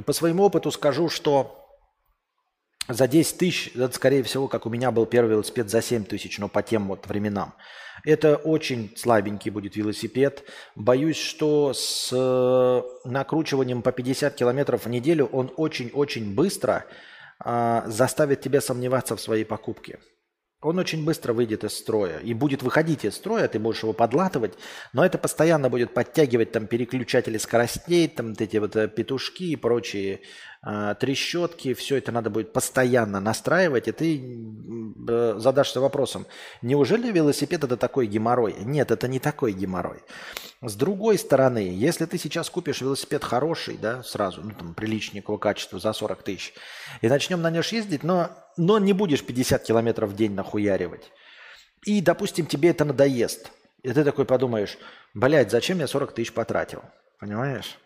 по 0.06 0.14
своему 0.14 0.44
опыту 0.44 0.72
скажу, 0.72 1.10
что 1.10 1.69
за 2.90 3.08
10 3.08 3.38
тысяч, 3.38 3.72
это 3.76 3.94
скорее 3.94 4.24
всего, 4.24 4.48
как 4.48 4.66
у 4.66 4.70
меня 4.70 4.92
был 4.92 5.06
первый 5.06 5.32
велосипед 5.32 5.70
за 5.70 5.82
7 5.82 6.06
тысяч, 6.06 6.40
но 6.40 6.50
по 6.50 6.64
тем 6.64 6.88
вот 6.88 7.08
временам. 7.08 7.54
Это 8.04 8.38
очень 8.38 8.94
слабенький 8.98 9.52
будет 9.52 9.76
велосипед. 9.76 10.44
Боюсь, 10.76 11.18
что 11.18 11.74
с 11.74 12.10
э, 12.12 12.82
накручиванием 13.08 13.82
по 13.82 13.92
50 13.92 14.36
километров 14.36 14.86
в 14.86 14.90
неделю 14.90 15.26
он 15.26 15.52
очень-очень 15.56 16.34
быстро 16.34 16.86
э, 17.44 17.84
заставит 17.86 18.42
тебя 18.42 18.62
сомневаться 18.62 19.16
в 19.16 19.22
своей 19.22 19.44
покупке. 19.44 20.00
Он 20.62 20.78
очень 20.78 21.06
быстро 21.06 21.32
выйдет 21.32 21.64
из 21.64 21.78
строя 21.78 22.20
и 22.20 22.34
будет 22.34 22.64
выходить 22.64 23.06
из 23.06 23.16
строя, 23.16 23.48
ты 23.48 23.60
можешь 23.60 23.84
его 23.84 23.94
подлатывать, 23.94 24.56
но 24.92 25.06
это 25.06 25.18
постоянно 25.18 25.70
будет 25.70 25.94
подтягивать 25.94 26.52
там 26.52 26.68
переключатели 26.68 27.38
скоростей, 27.38 28.10
там 28.10 28.30
вот 28.30 28.42
эти 28.42 28.58
вот 28.58 28.76
э, 28.76 28.90
петушки 28.90 29.44
и 29.44 29.56
прочие 29.56 30.20
э, 30.62 30.96
трещотки, 31.00 31.74
все 31.74 31.96
это 31.96 32.12
надо 32.12 32.30
будет 32.30 32.52
постоянно 32.52 33.22
настраивать, 33.22 33.88
и 33.88 33.94
ты 33.94 34.22
э, 35.08 35.36
задашься 35.38 35.80
вопросом, 35.80 36.28
неужели 36.62 37.10
велосипед 37.10 37.64
это 37.64 37.78
такой 37.78 38.08
геморрой? 38.08 38.56
Нет, 38.60 38.92
это 38.92 39.08
не 39.08 39.20
такой 39.20 39.54
геморрой. 39.54 40.02
С 40.62 40.76
другой 40.76 41.18
стороны, 41.18 41.72
если 41.74 42.06
ты 42.06 42.18
сейчас 42.18 42.50
купишь 42.50 42.82
велосипед 42.82 43.24
хороший, 43.24 43.78
да, 43.78 44.04
сразу, 44.04 44.42
ну 44.44 44.52
там 44.52 44.74
приличненького 44.74 45.38
качества 45.38 45.80
за 45.80 45.94
40 45.94 46.22
тысяч, 46.22 46.54
и 47.00 47.08
начнем 47.08 47.42
на 47.42 47.50
нем 47.50 47.64
ездить, 47.72 48.04
но, 48.04 48.30
но 48.60 48.78
не 48.78 48.92
будешь 48.92 49.24
50 49.24 49.64
километров 49.64 50.10
в 50.10 50.16
день 50.16 50.34
нахуяривать. 50.34 51.12
И, 51.86 52.02
допустим, 52.02 52.46
тебе 52.46 52.70
это 52.70 52.84
надоест. 52.84 53.52
И 53.84 53.94
ты 53.94 54.04
такой 54.04 54.26
подумаешь, 54.26 54.78
блядь, 55.14 55.50
зачем 55.50 55.80
я 55.80 55.88
40 55.88 56.12
тысяч 56.12 56.34
потратил? 56.34 56.84
Понимаешь? 57.20 57.78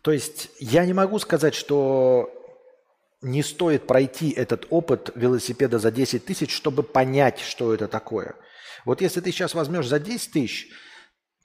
То 0.00 0.10
есть 0.10 0.48
я 0.58 0.86
не 0.86 0.94
могу 0.94 1.18
сказать, 1.18 1.54
что 1.54 2.30
не 3.20 3.42
стоит 3.42 3.86
пройти 3.86 4.30
этот 4.30 4.66
опыт 4.70 5.10
велосипеда 5.14 5.78
за 5.78 5.90
10 5.90 6.24
тысяч, 6.24 6.54
чтобы 6.54 6.82
понять, 6.82 7.40
что 7.40 7.74
это 7.74 7.88
такое. 7.88 8.36
Вот 8.86 9.02
если 9.02 9.20
ты 9.20 9.32
сейчас 9.32 9.52
возьмешь 9.52 9.86
за 9.86 9.98
10 9.98 10.32
тысяч, 10.32 10.68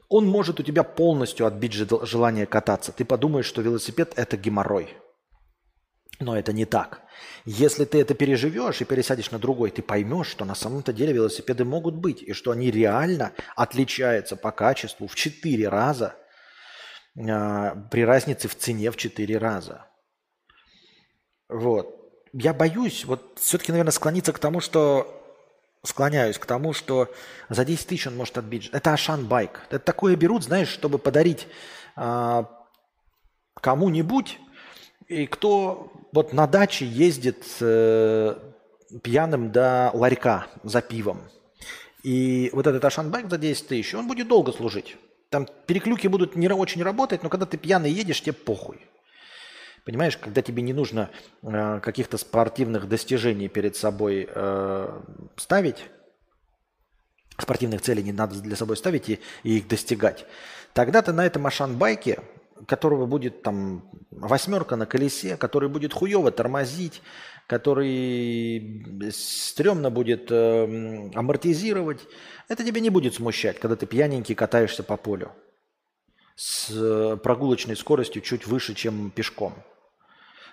он 0.07 0.25
может 0.27 0.61
у 0.61 0.63
тебя 0.63 0.83
полностью 0.83 1.45
отбить 1.45 1.73
желание 1.73 2.45
кататься. 2.45 2.93
Ты 2.93 3.03
подумаешь, 3.03 3.47
что 3.47 3.61
велосипед– 3.61 4.13
это 4.15 4.37
геморрой. 4.37 4.95
Но 6.21 6.37
это 6.37 6.53
не 6.53 6.65
так. 6.65 7.01
Если 7.45 7.83
ты 7.83 7.99
это 7.99 8.13
переживешь 8.13 8.79
и 8.79 8.85
пересядешь 8.85 9.31
на 9.31 9.39
другой, 9.39 9.71
ты 9.71 9.81
поймешь, 9.81 10.27
что 10.27 10.45
на 10.45 10.55
самом-то 10.55 10.93
деле 10.93 11.13
велосипеды 11.13 11.65
могут 11.65 11.95
быть, 11.95 12.21
и 12.21 12.33
что 12.33 12.51
они 12.51 12.69
реально 12.69 13.33
отличаются 13.55 14.35
по 14.35 14.51
качеству 14.51 15.07
в 15.07 15.15
4 15.15 15.67
раза 15.67 16.15
э, 17.17 17.75
при 17.89 18.05
разнице 18.05 18.47
в 18.47 18.55
цене 18.55 18.91
в 18.91 18.97
4 18.97 19.37
раза. 19.39 19.87
Вот. 21.49 21.97
Я 22.33 22.53
боюсь, 22.53 23.03
вот 23.05 23.39
все-таки, 23.39 23.71
наверное, 23.71 23.91
склониться 23.91 24.31
к 24.31 24.39
тому, 24.39 24.61
что 24.61 25.17
склоняюсь 25.83 26.37
к 26.37 26.45
тому, 26.45 26.73
что 26.73 27.11
за 27.49 27.65
10 27.65 27.87
тысяч 27.87 28.05
он 28.05 28.15
может 28.15 28.37
отбить. 28.37 28.69
Это 28.71 28.93
Ашан 28.93 29.25
Байк. 29.25 29.61
Это 29.69 29.79
такое 29.79 30.15
берут, 30.15 30.43
знаешь, 30.43 30.69
чтобы 30.69 30.99
подарить 30.99 31.47
а, 31.95 32.45
кому-нибудь, 33.55 34.39
и 35.11 35.27
кто 35.27 35.91
вот 36.13 36.33
на 36.33 36.47
даче 36.47 36.85
ездит 36.85 37.45
э, 37.59 38.35
пьяным 39.03 39.51
до 39.51 39.91
ларька 39.93 40.47
за 40.63 40.81
пивом. 40.81 41.21
И 42.03 42.49
вот 42.53 42.65
этот 42.65 42.83
Ашан 42.83 43.11
Байк 43.11 43.29
за 43.29 43.37
10 43.37 43.67
тысяч, 43.67 43.93
он 43.93 44.07
будет 44.07 44.27
долго 44.27 44.51
служить. 44.51 44.97
Там 45.29 45.47
переклюки 45.67 46.07
будут 46.07 46.35
не 46.35 46.49
очень 46.49 46.83
работать, 46.83 47.23
но 47.23 47.29
когда 47.29 47.45
ты 47.45 47.57
пьяный 47.57 47.91
едешь, 47.91 48.21
тебе 48.21 48.33
похуй. 48.33 48.79
Понимаешь, 49.85 50.17
когда 50.17 50.41
тебе 50.41 50.61
не 50.61 50.73
нужно 50.73 51.09
э, 51.41 51.79
каких-то 51.81 52.17
спортивных 52.17 52.87
достижений 52.87 53.49
перед 53.49 53.75
собой 53.75 54.29
э, 54.29 55.01
ставить, 55.37 55.85
спортивных 57.37 57.81
целей 57.81 58.03
не 58.03 58.13
надо 58.13 58.39
для 58.39 58.55
собой 58.55 58.77
ставить 58.77 59.09
и, 59.09 59.19
и 59.43 59.57
их 59.57 59.67
достигать, 59.67 60.25
тогда 60.73 61.01
ты 61.01 61.11
на 61.11 61.25
этом 61.25 61.47
Ашан-байке, 61.47 62.19
которого 62.67 63.05
будет 63.05 63.41
там 63.41 63.89
восьмерка 64.11 64.75
на 64.75 64.85
колесе, 64.85 65.37
который 65.37 65.69
будет 65.69 65.93
хуево 65.93 66.31
тормозить, 66.31 67.01
который 67.47 69.11
стрёмно 69.11 69.89
будет 69.89 70.31
э, 70.31 71.11
амортизировать, 71.13 71.99
это 72.47 72.63
тебя 72.63 72.81
не 72.81 72.89
будет 72.89 73.15
смущать, 73.15 73.59
когда 73.59 73.75
ты 73.75 73.85
пьяненький 73.85 74.35
катаешься 74.35 74.83
по 74.83 74.97
полю 74.97 75.31
с 76.35 76.69
э, 76.71 77.17
прогулочной 77.17 77.75
скоростью 77.75 78.21
чуть 78.21 78.47
выше, 78.47 78.73
чем 78.73 79.11
пешком– 79.11 79.53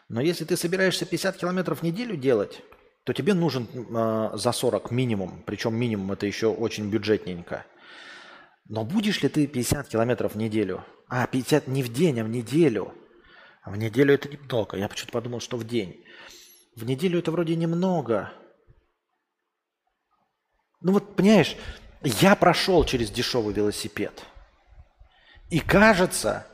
но 0.08 0.22
если 0.22 0.44
ты 0.44 0.56
собираешься 0.56 1.04
50 1.04 1.36
километров 1.36 1.80
в 1.80 1.82
неделю 1.82 2.16
делать, 2.16 2.62
то 3.04 3.12
тебе 3.12 3.34
нужен 3.34 3.68
э, 3.74 4.30
за 4.34 4.52
40 4.52 4.90
минимум. 4.90 5.42
Причем 5.44 5.74
минимум 5.74 6.12
это 6.12 6.26
еще 6.26 6.46
очень 6.48 6.88
бюджетненько. 6.88 7.66
Но 8.68 8.84
будешь 8.84 9.22
ли 9.22 9.28
ты 9.28 9.46
50 9.46 9.88
километров 9.88 10.34
в 10.34 10.38
неделю? 10.38 10.84
А, 11.08 11.26
50 11.26 11.68
не 11.68 11.82
в 11.82 11.92
день, 11.92 12.20
а 12.20 12.24
в 12.24 12.28
неделю. 12.28 12.94
А 13.62 13.70
в 13.70 13.76
неделю 13.76 14.14
это 14.14 14.28
немного. 14.28 14.76
Я 14.76 14.88
почему-то 14.88 15.12
подумал, 15.12 15.40
что 15.40 15.56
в 15.56 15.66
день. 15.66 16.04
В 16.76 16.84
неделю 16.84 17.18
это 17.18 17.30
вроде 17.30 17.56
немного. 17.56 18.30
Ну 20.80 20.92
вот, 20.92 21.16
понимаешь, 21.16 21.56
я 22.02 22.36
прошел 22.36 22.84
через 22.84 23.10
дешевый 23.10 23.54
велосипед. 23.54 24.24
И 25.50 25.60
кажется, 25.60 26.46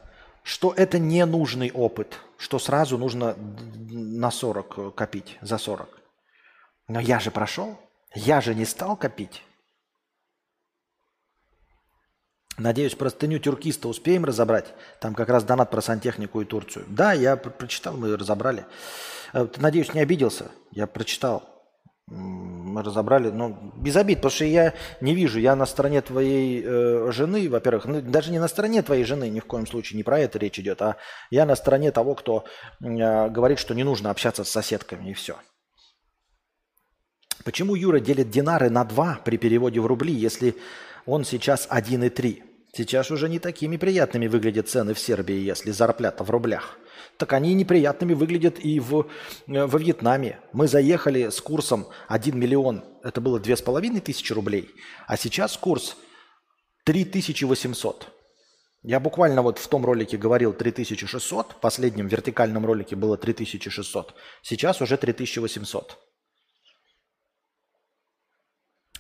что 0.45 0.73
это 0.73 1.01
ненужный 1.01 1.73
опыт, 1.73 2.21
что 2.39 2.61
сразу 2.61 2.97
нужно 2.97 3.35
на 3.37 4.31
40 4.31 4.95
копить, 4.95 5.37
за 5.43 5.59
40. 5.59 5.89
Но 6.87 7.01
я 7.01 7.19
же 7.19 7.31
прошел, 7.31 7.79
я 8.15 8.41
же 8.41 8.55
не 8.55 8.65
стал 8.65 8.97
копить. 8.97 9.43
Надеюсь, 12.59 12.95
простыню 12.95 13.39
тюркиста 13.39 13.89
успеем 13.89 14.25
разобрать. 14.25 14.75
Там 15.01 15.15
как 15.15 15.29
раз 15.29 15.45
донат 15.45 15.71
про 15.71 15.81
сантехнику 15.81 16.41
и 16.41 16.45
Турцию. 16.45 16.85
Да, 16.89 17.13
я 17.13 17.37
прочитал, 17.37 17.97
мы 17.97 18.17
разобрали. 18.17 18.65
Э, 19.33 19.47
надеюсь, 19.57 19.93
не 19.93 20.01
обиделся. 20.01 20.51
Я 20.71 20.87
прочитал 20.87 21.55
мы 22.07 22.83
разобрали, 22.83 23.31
ну, 23.31 23.73
без 23.77 23.97
обид, 23.97 24.19
потому 24.19 24.33
что 24.33 24.45
я 24.45 24.75
не 25.01 25.15
вижу, 25.15 25.39
я 25.39 25.57
на 25.57 25.65
стороне 25.65 26.03
твоей 26.03 26.63
э, 26.63 27.11
жены, 27.13 27.49
во-первых, 27.49 27.87
ну, 27.87 28.03
даже 28.03 28.31
не 28.31 28.39
на 28.39 28.49
стороне 28.49 28.83
твоей 28.83 29.05
жены, 29.05 29.31
ни 29.31 29.41
в 29.41 29.47
коем 29.47 29.67
случае, 29.67 29.97
не 29.97 30.03
про 30.03 30.19
это 30.19 30.39
речь 30.39 30.59
идет, 30.59 30.83
а 30.83 30.97
я 31.31 31.47
на 31.47 31.57
стороне 31.57 31.93
того, 31.93 32.15
кто 32.15 32.45
э, 32.83 33.29
говорит, 33.31 33.59
что 33.59 33.75
не 33.75 33.85
нужно 33.85 34.11
общаться 34.11 34.45
с 34.45 34.51
соседками, 34.51 35.11
и 35.11 35.15
все. 35.15 35.37
Почему 37.45 37.75
Юра 37.75 38.01
делит 38.01 38.31
динары 38.31 38.71
на 38.71 38.85
2 38.85 39.21
при 39.25 39.37
переводе 39.39 39.81
в 39.81 39.87
рубли, 39.87 40.13
если 40.13 40.57
он 41.07 41.25
сейчас 41.25 41.69
1,3? 41.71 42.43
Сейчас 42.77 43.11
уже 43.11 43.29
не 43.29 43.39
такими 43.39 43.77
приятными 43.77 44.27
выглядят 44.27 44.69
цены 44.69 44.95
в 44.95 44.99
Сербии, 44.99 45.37
если 45.37 45.71
зарплата 45.71 46.25
в 46.25 46.31
рублях 46.31 46.79
так 47.17 47.33
они 47.33 47.55
неприятными 47.55 48.15
выглядят 48.15 48.59
и 48.59 48.81
в, 48.81 49.07
э, 49.47 49.67
во 49.67 49.79
Вьетнаме. 49.79 50.41
Мы 50.53 50.69
заехали 50.69 51.29
с 51.31 51.41
курсом 51.41 51.87
1 52.09 52.39
миллион, 52.39 52.85
это 53.03 53.21
было 53.21 53.39
2,5 53.39 54.01
тысячи 54.01 54.33
рублей, 54.33 54.71
а 55.07 55.17
сейчас 55.17 55.57
курс 55.57 55.97
3800. 56.85 58.09
Я 58.83 59.01
буквально 59.01 59.41
вот 59.43 59.59
в 59.59 59.69
том 59.69 59.85
ролике 59.87 60.19
говорил 60.19 60.53
3600, 60.53 61.53
в 61.53 61.57
последнем 61.57 62.07
вертикальном 62.07 62.67
ролике 62.67 62.97
было 62.97 63.17
3600, 63.17 64.15
сейчас 64.43 64.83
уже 64.83 64.97
3800. 64.97 65.99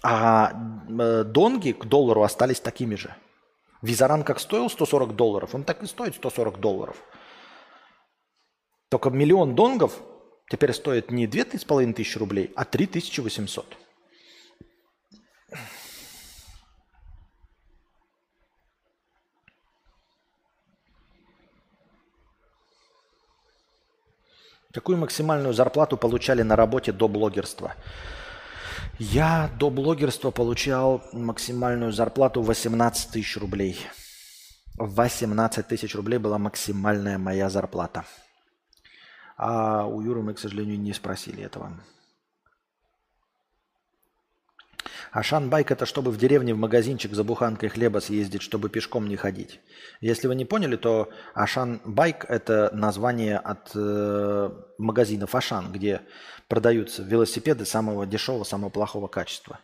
А 0.07 0.53
э, 0.53 1.25
донги 1.25 1.73
к 1.73 1.87
доллару 1.87 2.25
остались 2.25 2.61
такими 2.61 2.95
же. 2.95 3.15
Визаран 3.81 4.23
как 4.23 4.39
стоил 4.39 4.69
140 4.69 5.17
долларов, 5.17 5.55
он 5.55 5.65
так 5.65 5.83
и 5.83 5.87
стоит 5.87 6.15
140 6.15 6.61
долларов. 6.61 6.97
Только 8.91 9.09
миллион 9.09 9.55
донгов 9.55 9.99
теперь 10.51 10.75
стоит 10.75 11.11
не 11.11 11.27
2500 11.27 12.17
рублей, 12.19 12.53
а 12.55 12.67
3800. 12.67 13.79
Какую 24.71 24.99
максимальную 24.99 25.55
зарплату 25.55 25.97
получали 25.97 26.43
на 26.43 26.57
работе 26.57 26.93
до 26.93 27.09
блогерства? 27.09 27.75
Я 28.99 29.51
до 29.59 29.71
блогерства 29.71 30.31
получал 30.31 31.03
максимальную 31.13 31.93
зарплату 31.93 32.43
18 32.43 33.11
тысяч 33.11 33.37
рублей. 33.37 33.77
18 34.77 35.67
тысяч 35.67 35.95
рублей 35.97 36.19
была 36.19 36.39
максимальная 36.39 37.19
моя 37.19 37.51
зарплата. 37.51 38.05
А 39.37 39.85
у 39.87 40.01
Юры 40.01 40.23
мы, 40.23 40.35
к 40.35 40.39
сожалению, 40.39 40.79
не 40.79 40.93
спросили 40.93 41.43
этого. 41.43 41.73
Ашан 45.15 45.49
байк 45.49 45.71
это 45.71 45.87
чтобы 45.87 46.11
в 46.11 46.19
деревне 46.19 46.55
в 46.55 46.59
магазинчик 46.59 47.13
за 47.13 47.23
буханкой 47.23 47.69
хлеба 47.69 48.01
съездить, 48.01 48.43
чтобы 48.43 48.69
пешком 48.69 49.09
не 49.09 49.15
ходить. 49.15 49.61
Если 50.01 50.27
вы 50.27 50.35
не 50.35 50.45
поняли, 50.45 50.75
то 50.75 51.09
Ашан 51.35 51.81
байк 51.85 52.25
это 52.29 52.71
название 52.73 53.39
от 53.39 53.71
э, 53.77 54.51
магазинов 54.77 55.37
Ашан, 55.37 55.71
где 55.71 56.03
продаются 56.49 57.05
велосипеды 57.05 57.65
самого 57.65 58.07
дешевого, 58.07 58.43
самого 58.43 58.71
плохого 58.71 59.07
качества. 59.07 59.61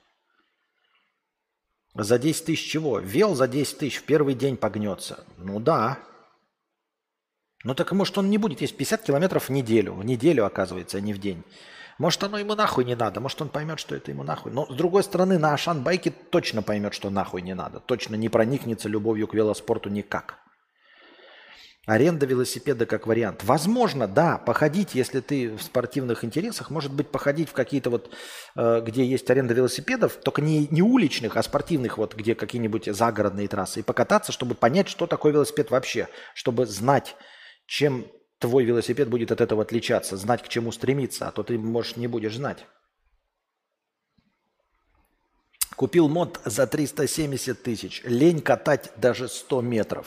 За 1.97 2.17
10 2.17 2.45
тысяч 2.45 2.71
чего? 2.71 3.01
Вел 3.01 3.35
за 3.35 3.49
10 3.49 3.79
тысяч 3.79 3.97
в 3.97 4.05
первый 4.05 4.35
день 4.35 4.57
погнется. 4.57 5.25
Ну 5.37 5.59
да, 5.59 5.99
ну 7.65 7.75
так 7.75 7.91
может 7.91 8.17
он 8.19 8.31
не 8.31 8.39
будет 8.39 8.61
есть 8.61 8.77
50 8.77 9.03
километров 9.03 9.49
в 9.49 9.51
неделю. 9.51 9.95
В 9.95 10.05
неделю, 10.05 10.47
оказывается, 10.47 10.99
а 10.99 11.01
не 11.01 11.13
в 11.13 11.19
день. 11.19 11.43
Может 12.01 12.25
оно 12.25 12.39
ему 12.39 12.55
нахуй 12.55 12.87
не 12.87 12.97
надо. 12.97 13.21
Может 13.21 13.43
он 13.43 13.51
поймет, 13.51 13.79
что 13.79 13.95
это 13.95 14.11
ему 14.11 14.23
нахуй. 14.23 14.51
Но 14.51 14.65
с 14.65 14.75
другой 14.75 15.03
стороны, 15.05 15.39
на 15.39 15.53
Ашан-байке 15.53 16.11
точно 16.11 16.63
поймет, 16.63 16.95
что 16.95 17.11
нахуй 17.11 17.43
не 17.43 17.55
надо. 17.55 17.79
Точно 17.79 18.15
не 18.15 18.31
проникнется 18.31 18.89
любовью 18.89 19.29
к 19.29 19.35
велоспорту 19.35 19.91
никак. 19.91 20.39
Аренда 21.85 22.25
велосипеда 22.25 22.87
как 22.87 23.07
вариант. 23.07 23.45
Возможно, 23.45 24.09
да, 24.09 24.39
походить, 24.39 24.95
если 24.95 25.21
ты 25.21 25.51
в 25.55 25.63
спортивных 25.63 26.25
интересах, 26.25 26.71
может 26.71 26.91
быть, 26.91 27.11
походить 27.11 27.51
в 27.51 27.53
какие-то 27.53 27.91
вот, 27.91 28.11
э, 28.57 28.81
где 28.81 29.05
есть 29.05 29.31
аренда 29.31 29.53
велосипедов, 29.53 30.15
только 30.25 30.41
не, 30.41 30.69
не 30.69 30.81
уличных, 30.81 31.37
а 31.37 31.43
спортивных, 31.43 31.99
вот 31.99 32.15
где 32.15 32.35
какие-нибудь 32.35 32.87
загородные 32.87 33.47
трассы, 33.47 33.81
и 33.81 33.83
покататься, 33.83 34.33
чтобы 34.33 34.55
понять, 34.55 34.89
что 34.89 35.07
такое 35.07 35.35
велосипед 35.35 35.71
вообще, 35.71 36.09
чтобы 36.33 36.65
знать, 36.65 37.15
чем 37.67 38.07
твой 38.41 38.65
велосипед 38.65 39.09
будет 39.09 39.31
от 39.31 39.41
этого 39.41 39.63
отличаться, 39.63 40.17
знать, 40.17 40.43
к 40.43 40.49
чему 40.49 40.73
стремиться, 40.73 41.29
а 41.29 41.31
то 41.31 41.45
ты, 41.45 41.57
может, 41.57 41.97
не 41.97 42.09
будешь 42.09 42.35
знать. 42.35 42.67
Купил 45.77 46.09
мод 46.09 46.41
за 46.45 46.67
370 46.67 47.63
тысяч. 47.63 48.03
Лень 48.05 48.41
катать 48.41 48.91
даже 48.97 49.29
100 49.29 49.63
метров. 49.63 50.07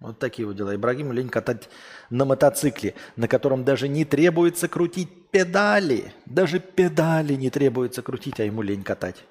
Вот 0.00 0.18
такие 0.18 0.46
вот 0.46 0.56
дела. 0.56 0.74
Ибрагиму 0.74 1.12
лень 1.12 1.30
катать 1.30 1.70
на 2.10 2.24
мотоцикле, 2.24 2.94
на 3.16 3.28
котором 3.28 3.64
даже 3.64 3.88
не 3.88 4.04
требуется 4.04 4.68
крутить 4.68 5.30
педали. 5.30 6.12
Даже 6.26 6.58
педали 6.60 7.34
не 7.34 7.48
требуется 7.48 8.02
крутить, 8.02 8.40
а 8.40 8.44
ему 8.44 8.60
лень 8.60 8.82
катать. 8.82 9.24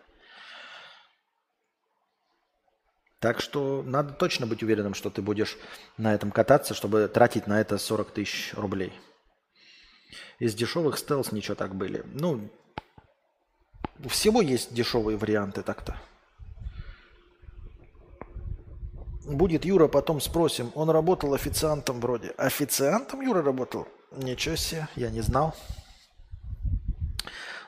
Так 3.26 3.42
что 3.42 3.82
надо 3.82 4.14
точно 4.14 4.46
быть 4.46 4.62
уверенным, 4.62 4.94
что 4.94 5.10
ты 5.10 5.24
будешь 5.24 5.58
на 5.98 6.14
этом 6.14 6.30
кататься, 6.30 6.76
чтобы 6.76 7.08
тратить 7.08 7.48
на 7.48 7.60
это 7.60 7.80
40 7.80 8.12
тысяч 8.12 8.54
рублей. 8.54 8.94
Из 10.38 10.54
дешевых 10.54 11.00
стелс 11.00 11.32
ничего 11.32 11.56
так 11.56 11.74
были. 11.74 12.04
Ну, 12.06 12.52
всего 14.10 14.42
есть 14.44 14.76
дешевые 14.76 15.18
варианты 15.18 15.64
так-то. 15.64 16.00
Будет 19.24 19.66
Юра, 19.66 19.88
потом 19.88 20.22
спросим. 20.22 20.72
Он 20.76 20.92
работал 20.92 21.34
официантом 21.34 22.00
вроде. 22.02 22.30
Официантом 22.38 23.22
Юра 23.22 23.42
работал? 23.42 23.88
Ничего 24.12 24.56
себе, 24.56 24.88
я 24.96 25.10
не 25.10 25.22
знал. 25.22 25.56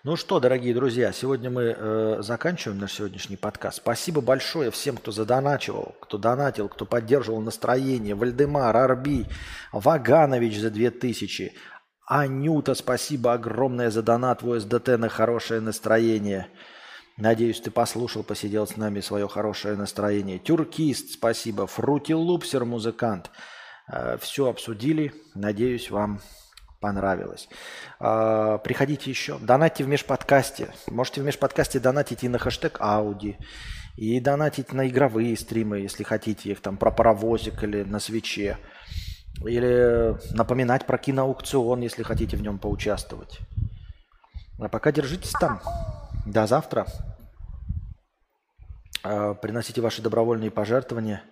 Ну 0.08 0.16
что, 0.16 0.40
дорогие 0.40 0.74
друзья, 0.74 1.12
сегодня 1.12 1.50
мы 1.50 1.76
э, 1.78 2.18
заканчиваем 2.22 2.80
наш 2.80 2.94
сегодняшний 2.94 3.36
подкаст. 3.36 3.80
Спасибо 3.80 4.22
большое 4.22 4.72
всем, 4.72 4.96
кто 4.96 5.12
задоначивал, 5.12 5.98
кто 6.00 6.18
донатил, 6.18 6.70
кто 6.70 6.86
поддерживал 6.86 7.42
настроение. 7.42 8.16
Вальдемар, 8.16 8.74
Арби, 8.74 9.26
Ваганович 9.74 10.60
за 10.62 10.70
2000. 10.70 11.52
Анюта, 12.08 12.74
спасибо 12.74 13.34
огромное 13.34 13.90
за 13.92 14.02
донат 14.02 14.44
в 14.44 14.58
СДТ 14.58 14.98
на 14.98 15.10
хорошее 15.10 15.60
настроение. 15.60 16.48
Надеюсь, 17.18 17.60
ты 17.60 17.70
послушал, 17.70 18.24
посидел 18.24 18.66
с 18.66 18.78
нами 18.78 19.02
свое 19.02 19.28
хорошее 19.28 19.76
настроение. 19.76 20.40
Тюркист, 20.40 21.16
спасибо. 21.16 21.68
Фрутилупсер, 21.68 22.64
музыкант. 22.64 23.30
Э, 23.92 24.18
все 24.22 24.48
обсудили. 24.48 25.12
Надеюсь, 25.36 25.92
вам 25.92 26.22
понравилось. 26.80 27.50
Э, 28.00 28.60
приходите 28.64 29.10
еще. 29.10 29.38
Донатьте 29.40 29.84
в 29.84 29.88
межподкасте. 29.88 30.70
Можете 30.88 31.22
в 31.22 31.26
межподкасте 31.26 31.80
донатить 31.80 32.24
и 32.24 32.30
на 32.30 32.38
хэштег 32.38 32.78
Ауди, 32.80 33.38
и 33.96 34.20
донатить 34.20 34.74
на 34.74 34.88
игровые 34.88 35.36
стримы, 35.38 35.80
если 35.80 36.04
хотите 36.04 36.52
их 36.52 36.62
там 36.62 36.78
про 36.78 36.92
паровозик 36.92 37.64
или 37.64 37.84
на 37.84 38.00
свече. 38.00 38.58
Или 39.44 40.18
напоминать 40.34 40.86
про 40.86 40.98
киноаукцион, 40.98 41.82
если 41.82 42.04
хотите 42.04 42.38
в 42.38 42.42
нем 42.42 42.58
поучаствовать. 42.58 43.40
А 44.60 44.68
пока 44.68 44.92
держитесь 44.92 45.34
там. 45.40 45.62
До 46.26 46.48
завтра. 46.48 46.88
А, 49.04 49.36
приносите 49.36 49.82
ваши 49.82 50.02
добровольные 50.02 50.50
пожертвования 50.50 51.24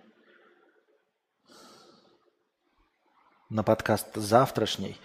на 3.50 3.62
подкаст 3.62 4.14
завтрашний. 4.14 4.96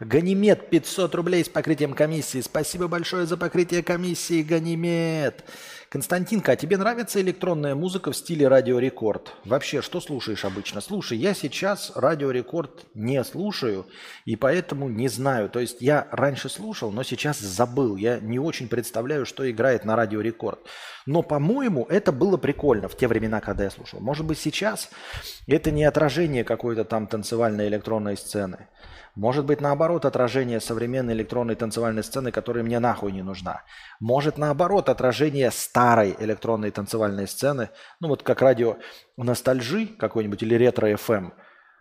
Ганимед 0.00 0.70
500 0.70 1.14
рублей 1.16 1.44
с 1.44 1.48
покрытием 1.48 1.92
комиссии. 1.92 2.40
Спасибо 2.40 2.86
большое 2.86 3.26
за 3.26 3.36
покрытие 3.36 3.82
комиссии, 3.82 4.42
Ганимед. 4.42 5.44
Константинка, 5.88 6.52
а 6.52 6.56
тебе 6.56 6.76
нравится 6.76 7.20
электронная 7.20 7.74
музыка 7.74 8.12
в 8.12 8.16
стиле 8.16 8.46
радиорекорд? 8.46 9.32
Вообще, 9.44 9.82
что 9.82 10.00
слушаешь 10.00 10.44
обычно? 10.44 10.80
Слушай, 10.80 11.18
я 11.18 11.34
сейчас 11.34 11.90
радиорекорд 11.96 12.86
не 12.94 13.24
слушаю, 13.24 13.86
и 14.24 14.36
поэтому 14.36 14.88
не 14.88 15.08
знаю. 15.08 15.48
То 15.48 15.58
есть 15.58 15.78
я 15.80 16.06
раньше 16.12 16.48
слушал, 16.48 16.92
но 16.92 17.02
сейчас 17.02 17.40
забыл. 17.40 17.96
Я 17.96 18.20
не 18.20 18.38
очень 18.38 18.68
представляю, 18.68 19.26
что 19.26 19.50
играет 19.50 19.84
на 19.84 19.96
радиорекорд. 19.96 20.60
Но, 21.06 21.22
по-моему, 21.22 21.86
это 21.88 22.12
было 22.12 22.36
прикольно 22.36 22.88
в 22.88 22.96
те 22.96 23.08
времена, 23.08 23.40
когда 23.40 23.64
я 23.64 23.70
слушал. 23.70 23.98
Может 23.98 24.26
быть, 24.26 24.38
сейчас 24.38 24.90
это 25.48 25.72
не 25.72 25.82
отражение 25.82 26.44
какой-то 26.44 26.84
там 26.84 27.08
танцевальной 27.08 27.66
электронной 27.66 28.16
сцены. 28.16 28.68
Может 29.18 29.46
быть, 29.46 29.60
наоборот, 29.60 30.04
отражение 30.04 30.60
современной 30.60 31.12
электронной 31.12 31.56
танцевальной 31.56 32.04
сцены, 32.04 32.30
которая 32.30 32.62
мне 32.62 32.78
нахуй 32.78 33.10
не 33.10 33.22
нужна. 33.22 33.64
Может, 33.98 34.38
наоборот, 34.38 34.88
отражение 34.88 35.50
старой 35.50 36.14
электронной 36.20 36.70
танцевальной 36.70 37.26
сцены, 37.26 37.70
ну 37.98 38.06
вот 38.06 38.22
как 38.22 38.40
радио 38.42 38.76
ностальжи 39.16 39.88
какой-нибудь 39.88 40.40
или 40.44 40.54
ретро-ФМ, 40.54 41.30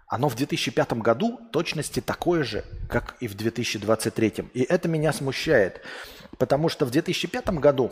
оно 0.08 0.30
в 0.30 0.36
2005 0.36 0.94
году 0.94 1.40
точности 1.54 2.00
такое 2.00 2.44
же, 2.44 2.66
как 2.90 3.16
и 3.20 3.28
в 3.28 3.38
2023. 3.38 4.50
И 4.56 4.64
это 4.64 4.88
меня 4.88 5.14
смущает, 5.14 5.82
потому 6.40 6.70
что 6.70 6.88
в 6.88 6.90
2005 6.90 7.50
году 7.60 7.92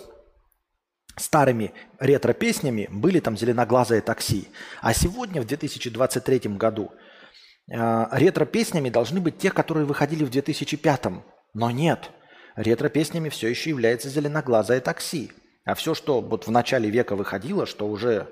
старыми 1.18 1.72
ретро-песнями 2.00 2.90
были 2.92 3.20
там 3.20 3.38
«Зеленоглазое 3.38 4.02
такси», 4.02 4.48
а 4.82 4.96
сегодня, 4.96 5.40
в 5.40 5.46
2023 5.46 6.40
году– 6.56 6.92
ретро-песнями 7.68 8.90
должны 8.90 9.20
быть 9.20 9.38
те, 9.38 9.52
которые 9.52 9.86
выходили 9.86 10.24
в 10.24 10.30
2005-м. 10.30 11.24
Но 11.54 11.72
нет. 11.72 12.12
Ретро-песнями 12.56 13.30
все 13.30 13.48
еще 13.48 13.70
является 13.70 14.10
«Зеленоглазое 14.10 14.80
такси». 14.80 15.32
А 15.66 15.74
все, 15.74 15.96
что 15.96 16.22
вот 16.22 16.46
в 16.46 16.52
начале 16.52 16.90
века 16.90 17.16
выходило, 17.16 17.66
что 17.66 17.88
уже 17.88 18.30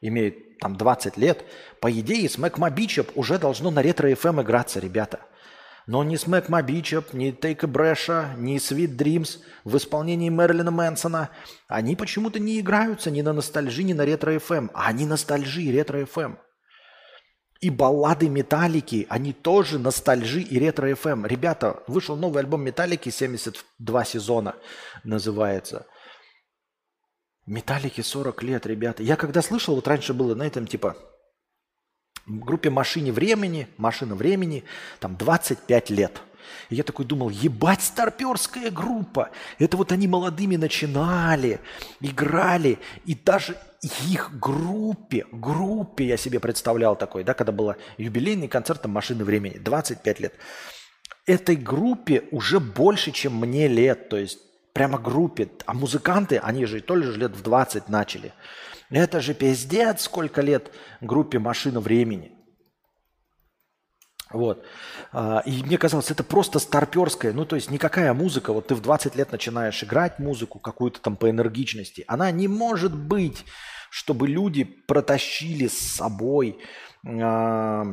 имеет 0.00 0.58
там 0.58 0.76
20 0.76 1.18
лет, 1.18 1.44
по 1.80 1.90
идее, 1.92 2.28
Smack 2.28 2.56
My 2.56 2.68
Bitch 2.68 2.98
Up 2.98 3.10
уже 3.16 3.38
должно 3.38 3.70
на 3.70 3.82
ретро-ФМ 3.82 4.40
играться, 4.40 4.80
ребята. 4.80 5.20
Но 5.86 6.02
ни 6.04 6.16
Smack 6.16 6.48
My 6.48 6.61
Bitch 6.61 6.93
Up, 6.93 7.12
ни 7.12 7.32
Take 7.32 7.64
a 7.64 8.36
ни 8.36 8.56
Sweet 8.56 8.96
Dreams 8.96 9.40
в 9.64 9.76
исполнении 9.76 10.30
Мэрилина 10.30 10.70
Мэнсона, 10.70 11.30
они 11.68 11.96
почему-то 11.96 12.38
не 12.38 12.60
играются 12.60 13.10
ни 13.10 13.20
на 13.20 13.32
ностальжи, 13.32 13.82
ни 13.82 13.92
на 13.92 14.04
ретро-ФМ. 14.04 14.70
А 14.72 14.86
они 14.86 15.04
ностальжи 15.04 15.70
ретро-ФМ. 15.70 16.36
И 17.60 17.68
баллады 17.68 18.28
Металлики, 18.30 19.06
они 19.10 19.34
тоже 19.34 19.78
ностальжи 19.78 20.40
и 20.40 20.58
ретро-ФМ. 20.58 21.26
Ребята, 21.26 21.82
вышел 21.86 22.16
новый 22.16 22.40
альбом 22.40 22.62
Металлики, 22.62 23.10
72 23.10 24.04
сезона 24.04 24.54
называется. 25.04 25.86
Металлики 27.44 28.00
40 28.00 28.42
лет, 28.44 28.66
ребята. 28.66 29.02
Я 29.02 29.16
когда 29.16 29.42
слышал, 29.42 29.74
вот 29.74 29.86
раньше 29.88 30.14
было 30.14 30.34
на 30.34 30.44
этом 30.44 30.66
типа 30.66 30.96
группе 32.26 32.70
«Машине 32.70 33.12
времени», 33.12 33.68
«Машина 33.76 34.14
времени», 34.14 34.64
там 34.98 35.16
25 35.16 35.90
лет– 35.90 36.22
и 36.68 36.76
я 36.76 36.82
такой 36.82 37.04
думал, 37.04 37.30
ебать 37.30 37.82
старперская 37.82 38.70
группа. 38.70 39.30
Это 39.58 39.76
вот 39.76 39.92
они 39.92 40.06
молодыми 40.06 40.56
начинали, 40.56 41.60
играли. 42.00 42.78
И 43.04 43.14
даже 43.14 43.56
их 43.82 44.38
группе, 44.38 45.24
группе 45.32 46.04
я 46.04 46.16
себе 46.16 46.38
представлял 46.38 46.96
такой, 46.96 47.24
да, 47.24 47.34
когда 47.34 47.52
было 47.52 47.76
юбилейный 47.96 48.48
концерт 48.48 48.82
там 48.82 48.92
«Машины 48.92 49.24
времени», 49.24 49.58
25 49.58 50.20
лет. 50.20 50.34
Этой 51.26 51.56
группе 51.56 52.24
уже 52.30 52.60
больше, 52.60 53.10
чем 53.10 53.36
мне 53.36 53.68
лет, 53.68 54.08
то 54.08 54.16
есть 54.16 54.38
прямо 54.72 54.98
группе. 54.98 55.48
А 55.66 55.74
музыканты, 55.74 56.38
они 56.38 56.66
же 56.66 56.80
тоже 56.80 57.16
лет 57.16 57.32
в 57.32 57.42
20 57.42 57.88
начали. 57.88 58.32
Это 58.90 59.20
же 59.20 59.34
пиздец, 59.34 60.02
сколько 60.02 60.42
лет 60.42 60.72
группе 61.00 61.38
«Машина 61.38 61.80
времени». 61.80 62.32
Вот. 64.30 64.64
А, 65.12 65.42
и 65.44 65.62
мне 65.62 65.76
казалось, 65.76 66.10
это 66.10 66.22
просто 66.22 66.60
старперская, 66.60 67.32
ну 67.32 67.44
то 67.44 67.56
есть 67.56 67.70
никакая 67.70 68.14
музыка, 68.14 68.52
вот 68.52 68.68
ты 68.68 68.74
в 68.76 68.80
20 68.80 69.16
лет 69.16 69.32
начинаешь 69.32 69.82
играть 69.82 70.18
музыку 70.18 70.60
какую-то 70.60 71.00
там 71.00 71.16
по 71.16 71.28
энергичности, 71.28 72.04
она 72.06 72.30
не 72.30 72.46
может 72.46 72.94
быть, 72.94 73.44
чтобы 73.90 74.28
люди 74.28 74.62
протащили 74.62 75.66
с 75.66 75.78
собой 75.78 76.58
э, 77.04 77.84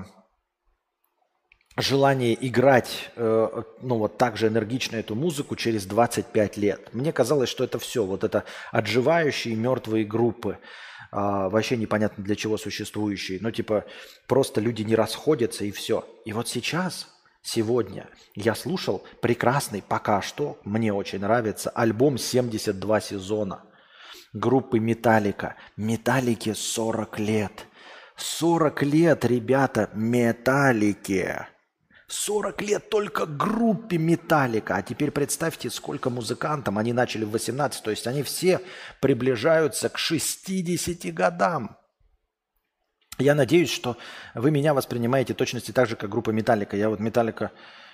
желание 1.76 2.48
играть, 2.48 3.12
э, 3.16 3.64
ну 3.82 3.98
вот 3.98 4.20
так 4.20 4.38
же 4.38 4.48
энергично 4.48 4.98
эту 4.98 5.16
музыку 5.16 5.56
через 5.56 5.88
25 5.88 6.58
лет. 6.58 6.94
Мне 6.94 7.12
казалось, 7.12 7.50
что 7.50 7.64
это 7.64 7.80
все, 7.80 8.06
вот 8.06 8.24
это 8.24 8.44
отживающие 8.72 9.56
мертвые 9.56 10.06
группы 10.06 10.60
а, 11.12 11.50
вообще 11.50 11.78
непонятно 11.78 12.24
для 12.24 12.36
чего 12.36 12.58
существующие. 12.58 13.40
Ну, 13.42 13.52
типа, 13.52 13.86
просто 14.28 14.62
люди 14.62 14.84
не 14.84 14.96
расходятся 14.96 15.66
и 15.66 15.72
все. 15.72 16.08
И 16.26 16.34
вот 16.34 16.48
сейчас, 16.48 17.08
сегодня, 17.42 18.08
я 18.36 18.56
слушал 18.56 19.04
прекрасный, 19.22 19.82
пока 19.82 20.22
что, 20.22 20.60
мне 20.64 20.94
очень 20.94 21.20
нравится, 21.20 21.70
альбом 21.70 22.16
«72 22.16 23.02
сезона» 23.02 23.64
группы 24.34 24.80
«Металлика». 24.80 25.56
«Металлике» 25.76 26.54
40 26.54 27.20
лет. 27.20 27.68
40 28.16 28.84
лет, 28.84 29.26
ребята, 29.26 29.90
«Металлике». 29.94 31.48
40 32.08 32.62
лет 32.62 32.90
только 32.90 33.26
группе 33.26 33.98
Металлика. 33.98 34.76
А 34.78 34.82
теперь 34.82 35.12
представьте, 35.12 35.70
сколько 35.70 36.10
музыкантам. 36.10 36.78
Они 36.78 36.94
начали 36.94 37.26
в 37.26 37.32
18, 37.32 37.84
то 37.84 37.92
есть 37.92 38.08
они 38.08 38.24
все 38.24 38.62
приближаются 39.02 39.90
к 39.90 39.98
60 39.98 41.14
годам. 41.14 41.78
Я 43.20 43.36
надеюсь, 43.36 43.72
что 43.72 43.98
вы 44.36 44.52
меня 44.52 44.74
воспринимаете 44.74 45.34
точности 45.34 45.72
так 45.72 45.90
же, 45.90 45.96
как 45.96 46.10
группа 46.10 46.30
Металлика. 46.30 46.78
Я 46.78 46.90
вот 46.90 47.00
Металлика 47.00 47.52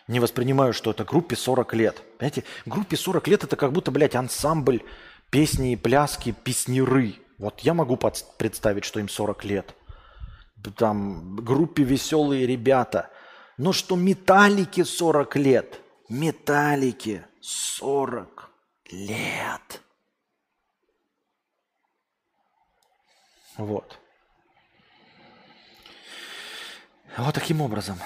не 0.08 0.19
воспринимаю, 0.19 0.74
что 0.74 0.92
это 0.92 1.06
группе 1.06 1.35
40 1.35 1.74
лет. 1.74 2.03
Понимаете, 2.19 2.43
группе 2.66 2.98
40 2.98 3.27
лет 3.30 3.43
это 3.43 3.56
как 3.56 3.72
будто, 3.72 3.90
блядь, 3.90 4.16
ансамбль 4.16 4.83
песни 5.32 5.74
и 5.74 5.75
пляски, 5.75 6.35
песнеры. 6.43 7.16
Вот 7.40 7.61
я 7.61 7.74
могу 7.74 7.98
представить, 7.98 8.83
что 8.83 9.00
им 9.00 9.09
40 9.09 9.43
лет. 9.45 9.74
Там 10.77 11.38
группе 11.38 11.82
веселые 11.82 12.45
ребята– 12.45 13.09
но 13.58 13.74
что 13.74 13.96
металлики 13.96 14.84
40 14.84 15.36
лет. 15.38 15.80
Металлики 16.10 17.26
40 17.42 18.52
лет. 18.92 19.82
Вот. 23.58 24.00
Вот 27.18 27.36
таким 27.36 27.62
образом. 27.62 28.00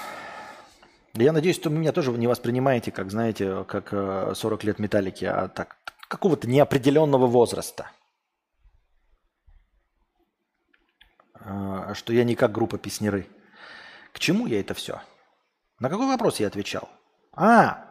Я 1.14 1.32
надеюсь, 1.32 1.56
что 1.56 1.70
вы 1.70 1.78
меня 1.78 1.92
тоже 1.92 2.12
не 2.12 2.26
воспринимаете, 2.26 2.92
как, 2.92 3.10
знаете, 3.10 3.64
как 3.64 3.90
40 3.90 4.62
э, 4.62 4.66
лет 4.66 4.78
металлики, 4.78 5.24
а 5.24 5.48
так 5.48 5.76
какого-то 6.08 6.48
неопределенного 6.48 7.26
возраста. 7.26 7.90
А, 11.34 11.94
что 11.94 12.12
я 12.12 12.24
не 12.24 12.34
как 12.34 12.52
группа 12.52 12.78
песнеры. 12.78 13.26
К 14.12 14.18
чему 14.18 14.46
я 14.46 14.60
это 14.60 14.74
все? 14.74 15.00
На 15.80 15.88
какой 15.88 16.06
вопрос 16.06 16.40
я 16.40 16.48
отвечал? 16.48 16.88
А, 17.32 17.84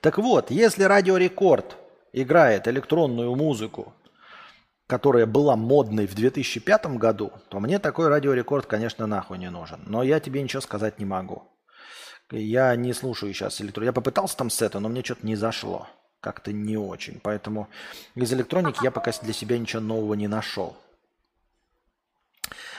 так 0.00 0.18
вот, 0.18 0.50
если 0.50 0.84
радиорекорд 0.84 1.76
играет 2.12 2.68
электронную 2.68 3.34
музыку, 3.34 3.92
которая 4.86 5.26
была 5.26 5.56
модной 5.56 6.06
в 6.06 6.14
2005 6.14 6.98
году, 6.98 7.32
то 7.48 7.58
мне 7.58 7.78
такой 7.78 8.08
радиорекорд, 8.08 8.66
конечно, 8.66 9.06
нахуй 9.06 9.38
не 9.38 9.50
нужен. 9.50 9.80
Но 9.86 10.02
я 10.02 10.20
тебе 10.20 10.42
ничего 10.42 10.60
сказать 10.60 10.98
не 10.98 11.04
могу. 11.04 11.48
Я 12.30 12.76
не 12.76 12.92
слушаю 12.92 13.32
сейчас 13.32 13.60
электронную. 13.60 13.88
Я 13.88 13.92
попытался 13.92 14.36
там 14.36 14.48
сета, 14.48 14.80
но 14.80 14.88
мне 14.88 15.02
что-то 15.02 15.26
не 15.26 15.34
зашло. 15.34 15.88
Как-то 16.20 16.52
не 16.52 16.76
очень. 16.76 17.20
Поэтому 17.20 17.68
из 18.14 18.32
электроники 18.32 18.84
я 18.84 18.90
пока 18.90 19.10
для 19.22 19.32
себя 19.32 19.58
ничего 19.58 19.82
нового 19.82 20.14
не 20.14 20.28
нашел. 20.28 20.76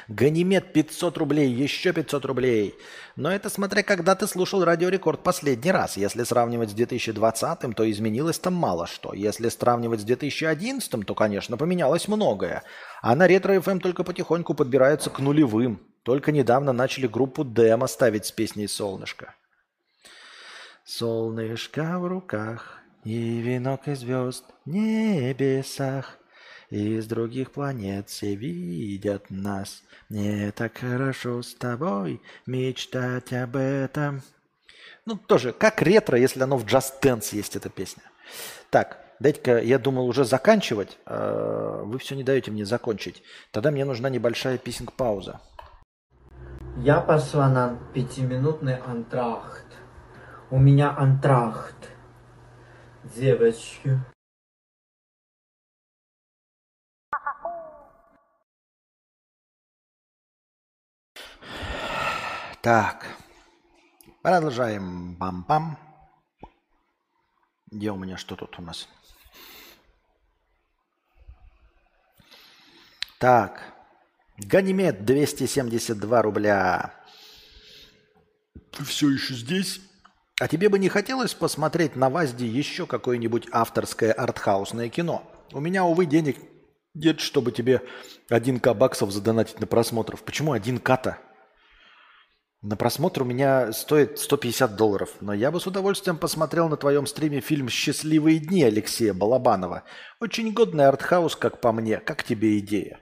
Ганимед 0.07 0.73
500 0.73 1.17
рублей, 1.17 1.49
еще 1.49 1.93
500 1.93 2.25
рублей. 2.25 2.75
Но 3.15 3.31
это 3.31 3.49
смотря 3.49 3.83
когда 3.83 4.15
ты 4.15 4.27
слушал 4.27 4.63
Радио 4.63 4.89
Рекорд 4.89 5.23
последний 5.23 5.71
раз. 5.71 5.97
Если 5.97 6.23
сравнивать 6.23 6.71
с 6.71 6.73
2020, 6.73 7.75
то 7.75 7.91
изменилось 7.91 8.39
там 8.39 8.53
мало 8.53 8.87
что. 8.87 9.13
Если 9.13 9.49
сравнивать 9.49 10.01
с 10.01 10.03
2011, 10.03 11.05
то, 11.05 11.15
конечно, 11.15 11.57
поменялось 11.57 12.07
многое. 12.07 12.63
А 13.01 13.15
на 13.15 13.27
Ретро 13.27 13.55
FM 13.55 13.79
только 13.79 14.03
потихоньку 14.03 14.53
подбираются 14.53 15.09
к 15.09 15.19
нулевым. 15.19 15.81
Только 16.03 16.31
недавно 16.31 16.73
начали 16.73 17.07
группу 17.07 17.45
Демо 17.45 17.87
ставить 17.87 18.25
с 18.25 18.31
песней 18.31 18.67
«Солнышко». 18.67 19.35
Солнышко 20.85 21.97
в 21.97 22.07
руках 22.07 22.79
и 23.05 23.39
венок 23.39 23.87
из 23.87 23.99
звезд 23.99 24.43
в 24.65 24.69
небесах. 24.69 26.17
Из 26.73 27.05
других 27.05 27.51
планет 27.51 28.09
все 28.09 28.33
видят 28.33 29.29
нас. 29.29 29.83
Мне 30.09 30.51
так 30.53 30.79
хорошо 30.79 31.43
с 31.43 31.53
тобой 31.53 32.19
мечтать 32.47 33.31
об 33.31 33.57
этом. 33.57 34.23
Ну, 35.05 35.15
тоже, 35.15 35.53
как 35.53 35.83
ретро, 35.83 36.17
если 36.17 36.41
оно 36.41 36.57
в 36.57 36.65
Just 36.65 36.93
Dance 36.99 37.35
есть, 37.35 37.55
эта 37.55 37.69
песня. 37.69 38.01
Так, 38.71 38.97
дайте-ка, 39.19 39.59
я 39.59 39.77
думал 39.77 40.07
уже 40.07 40.25
заканчивать. 40.25 40.97
А, 41.05 41.83
вы 41.83 41.99
все 41.99 42.15
не 42.15 42.23
даете 42.23 42.49
мне 42.49 42.65
закончить. 42.65 43.21
Тогда 43.51 43.69
мне 43.69 43.85
нужна 43.85 44.09
небольшая 44.09 44.57
писинг-пауза. 44.57 45.41
Я 46.77 47.01
пошла 47.01 47.49
на 47.49 47.77
пятиминутный 47.93 48.77
антрахт. 48.77 49.67
У 50.49 50.57
меня 50.57 50.89
антрахт. 50.97 51.91
Девочки. 53.15 53.99
Так. 62.63 63.05
Продолжаем. 64.21 65.15
Бам-бам. 65.15 65.77
Где 67.69 67.91
у 67.91 67.97
меня 67.97 68.15
что 68.15 68.37
тут 68.37 68.57
у 68.57 68.61
нас? 68.61 68.87
Так. 73.19 73.61
Ганимед 74.37 75.03
272 75.03 76.21
рубля. 76.21 76.93
Ты 78.71 78.85
все 78.85 79.09
еще 79.09 79.33
здесь? 79.33 79.81
А 80.39 80.47
тебе 80.47 80.69
бы 80.69 80.79
не 80.79 80.87
хотелось 80.87 81.33
посмотреть 81.33 81.97
на 81.97 82.09
ВАЗДе 82.09 82.47
еще 82.47 82.87
какое-нибудь 82.87 83.49
авторское 83.51 84.13
артхаусное 84.13 84.87
кино? 84.87 85.29
У 85.51 85.59
меня, 85.59 85.83
увы, 85.83 86.05
денег 86.05 86.37
нет, 86.93 87.19
чтобы 87.19 87.51
тебе 87.51 87.81
1к 88.29 88.73
баксов 88.73 89.11
задонатить 89.11 89.59
на 89.59 89.67
просмотров. 89.67 90.23
Почему 90.23 90.55
1к-то? 90.55 91.17
На 92.63 92.77
просмотр 92.77 93.23
у 93.23 93.25
меня 93.25 93.73
стоит 93.73 94.17
150 94.17 94.77
долларов, 94.77 95.09
но 95.19 95.33
я 95.33 95.51
бы 95.51 95.59
с 95.59 95.67
удовольствием 95.67 96.15
посмотрел 96.15 96.69
на 96.69 96.77
твоем 96.77 97.05
стриме 97.07 97.41
фильм 97.41 97.67
«Счастливые 97.67 98.39
дни» 98.39 98.63
Алексея 98.63 99.13
Балабанова. 99.13 99.83
Очень 100.21 100.53
годный 100.53 100.87
артхаус, 100.87 101.35
как 101.35 101.59
по 101.59 101.73
мне. 101.73 101.97
Как 101.97 102.23
тебе 102.23 102.57
идея? 102.59 103.01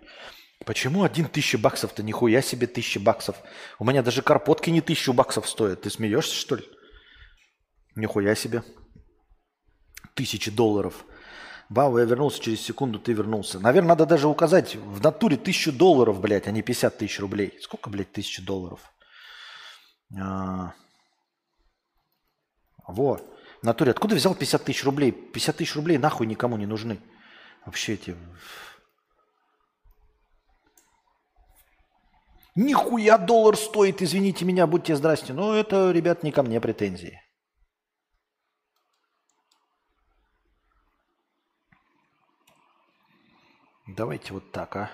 Почему 0.65 1.03
один 1.03 1.27
тысяча 1.27 1.59
баксов-то? 1.59 2.01
Нихуя 2.01 2.41
себе 2.41 2.65
тысяча 2.65 2.99
баксов. 2.99 3.35
У 3.77 3.85
меня 3.85 4.01
даже 4.01 4.23
карпотки 4.23 4.71
не 4.71 4.81
тысячу 4.81 5.13
баксов 5.13 5.47
стоят. 5.47 5.83
Ты 5.83 5.91
смеешься, 5.91 6.33
что 6.33 6.55
ли? 6.55 6.63
Нихуя 7.95 8.33
себе. 8.33 8.63
Тысячи 10.15 10.49
долларов. 10.49 11.05
Вау, 11.69 11.99
я 11.99 12.05
вернулся 12.05 12.41
через 12.41 12.61
секунду, 12.61 12.97
ты 12.97 13.13
вернулся. 13.13 13.59
Наверное, 13.59 13.89
надо 13.89 14.07
даже 14.07 14.27
указать 14.27 14.75
в 14.75 15.03
натуре 15.03 15.37
тысячу 15.37 15.71
долларов, 15.71 16.19
блядь, 16.19 16.47
а 16.47 16.51
не 16.51 16.63
50 16.63 16.97
тысяч 16.97 17.19
рублей. 17.19 17.59
Сколько, 17.61 17.91
блядь, 17.91 18.11
тысяча 18.11 18.41
долларов? 18.41 18.91
А... 20.19 20.73
Во. 22.87 23.17
В 23.61 23.63
натуре, 23.63 23.91
откуда 23.91 24.15
взял 24.15 24.35
50 24.35 24.63
тысяч 24.63 24.83
рублей? 24.83 25.11
50 25.11 25.57
тысяч 25.57 25.75
рублей 25.75 25.97
нахуй 25.97 26.27
никому 26.27 26.57
не 26.57 26.65
нужны. 26.65 26.99
Вообще 27.65 27.93
эти 27.93 28.15
Нихуя 32.55 33.17
доллар 33.17 33.55
стоит, 33.55 34.01
извините 34.01 34.43
меня, 34.43 34.67
будьте 34.67 34.95
здрасте. 34.95 35.31
Но 35.33 35.55
это, 35.55 35.91
ребят, 35.91 36.23
не 36.23 36.31
ко 36.31 36.43
мне 36.43 36.59
претензии. 36.59 37.21
Давайте 43.87 44.33
вот 44.33 44.51
так, 44.51 44.75
а. 44.75 44.91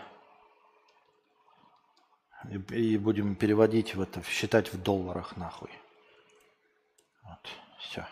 И 2.69 2.97
будем 2.97 3.35
переводить 3.35 3.95
в 3.95 4.01
это, 4.01 4.21
считать 4.23 4.71
в 4.73 4.81
долларах 4.81 5.37
нахуй. 5.37 5.71
Вот, 7.23 7.39
все. 7.79 8.05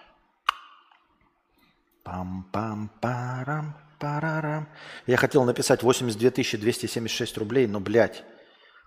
Пам-пам-парам, 2.03 3.73
парарам. 3.99 4.67
Я 5.07 5.17
хотел 5.17 5.43
написать 5.45 5.83
82 5.83 6.29
276 6.29 7.37
рублей, 7.37 7.67
но, 7.67 7.79
блядь, 7.79 8.23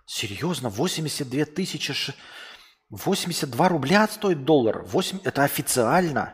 Серьезно? 0.09 0.69
82 0.69 1.45
тысячи... 1.45 1.93
82 2.89 3.69
рубля 3.69 4.07
стоит 4.07 4.43
доллар. 4.43 4.81
8... 4.81 5.19
Это 5.23 5.43
официально. 5.43 6.33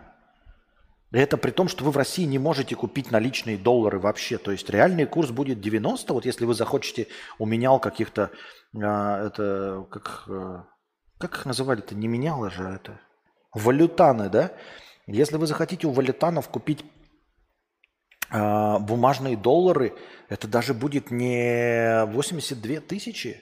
Это 1.15 1.37
при 1.37 1.51
том, 1.51 1.69
что 1.69 1.85
вы 1.85 1.91
в 1.91 1.97
России 1.97 2.25
не 2.25 2.37
можете 2.37 2.75
купить 2.75 3.09
наличные 3.09 3.57
доллары 3.57 3.99
вообще. 3.99 4.37
То 4.37 4.51
есть 4.51 4.69
реальный 4.69 5.05
курс 5.05 5.31
будет 5.31 5.61
90. 5.61 6.13
Вот 6.13 6.25
если 6.25 6.43
вы 6.43 6.53
захочете 6.53 7.07
у 7.39 7.45
менял 7.45 7.79
каких-то... 7.79 8.31
А, 8.75 9.27
это 9.27 9.87
как... 9.89 10.25
А, 10.27 10.65
как 11.17 11.35
их 11.35 11.45
называли-то? 11.45 11.95
Не 11.95 12.09
меняло 12.09 12.49
же 12.49 12.63
это. 12.65 12.99
Валютаны, 13.53 14.27
да? 14.29 14.51
Если 15.07 15.37
вы 15.37 15.47
захотите 15.47 15.87
у 15.87 15.91
валютанов 15.91 16.49
купить 16.49 16.83
а, 18.29 18.79
бумажные 18.79 19.37
доллары, 19.37 19.95
это 20.27 20.49
даже 20.49 20.73
будет 20.73 21.11
не 21.11 22.03
82 22.07 22.81
тысячи, 22.81 23.41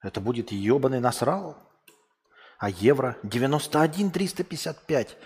это 0.00 0.22
будет 0.22 0.52
ебаный 0.52 1.00
насрал. 1.00 1.58
А 2.58 2.70
евро 2.70 3.18
91 3.24 4.10
355. 4.10 5.18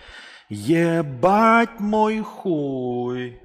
Ебать 0.55 1.79
мой 1.79 2.21
хуй. 2.21 3.41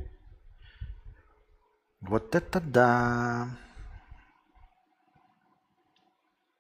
Вот 2.03 2.35
это 2.35 2.61
да. 2.61 3.49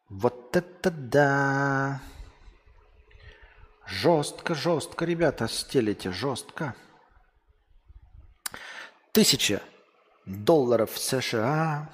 Вот 0.08 0.56
это 0.56 0.90
да. 0.90 2.00
Жестко, 3.84 4.54
жестко, 4.54 5.04
ребята, 5.04 5.48
стелите, 5.48 6.12
жестко. 6.12 6.74
Тысяча 9.12 9.60
долларов 10.24 10.96
США 10.96 11.90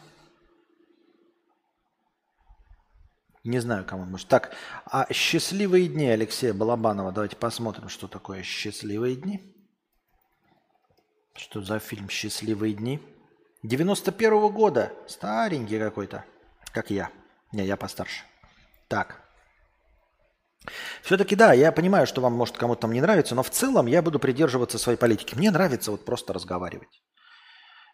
Не 3.44 3.60
знаю, 3.60 3.84
кому 3.84 4.06
может. 4.06 4.26
Так, 4.28 4.54
а 4.86 5.06
«Счастливые 5.12 5.88
дни» 5.88 6.08
Алексея 6.08 6.54
Балабанова. 6.54 7.12
Давайте 7.12 7.36
посмотрим, 7.36 7.90
что 7.90 8.08
такое 8.08 8.42
«Счастливые 8.42 9.16
дни». 9.16 9.54
Что 11.34 11.60
за 11.60 11.78
фильм 11.78 12.08
«Счастливые 12.08 12.72
дни»? 12.72 13.02
91-го 13.62 14.48
года. 14.48 14.92
Старенький 15.06 15.78
какой-то. 15.78 16.24
Как 16.72 16.90
я. 16.90 17.10
Не, 17.52 17.66
я 17.66 17.76
постарше. 17.76 18.24
Так. 18.88 19.20
Все-таки 21.02 21.36
да, 21.36 21.52
я 21.52 21.70
понимаю, 21.70 22.06
что 22.06 22.22
вам 22.22 22.32
может 22.32 22.56
кому-то 22.56 22.82
там 22.82 22.92
не 22.92 23.02
нравится, 23.02 23.34
но 23.34 23.42
в 23.42 23.50
целом 23.50 23.86
я 23.86 24.00
буду 24.00 24.18
придерживаться 24.18 24.78
своей 24.78 24.96
политики. 24.96 25.34
Мне 25.34 25.50
нравится 25.50 25.90
вот 25.90 26.06
просто 26.06 26.32
разговаривать. 26.32 27.02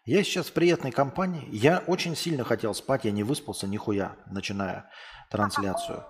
Я 0.05 0.23
сейчас 0.23 0.47
в 0.47 0.53
приятной 0.53 0.91
компании. 0.91 1.47
Я 1.51 1.83
очень 1.85 2.15
сильно 2.15 2.43
хотел 2.43 2.73
спать, 2.73 3.05
я 3.05 3.11
не 3.11 3.23
выспался 3.23 3.67
нихуя, 3.67 4.15
начиная 4.25 4.89
трансляцию. 5.29 6.05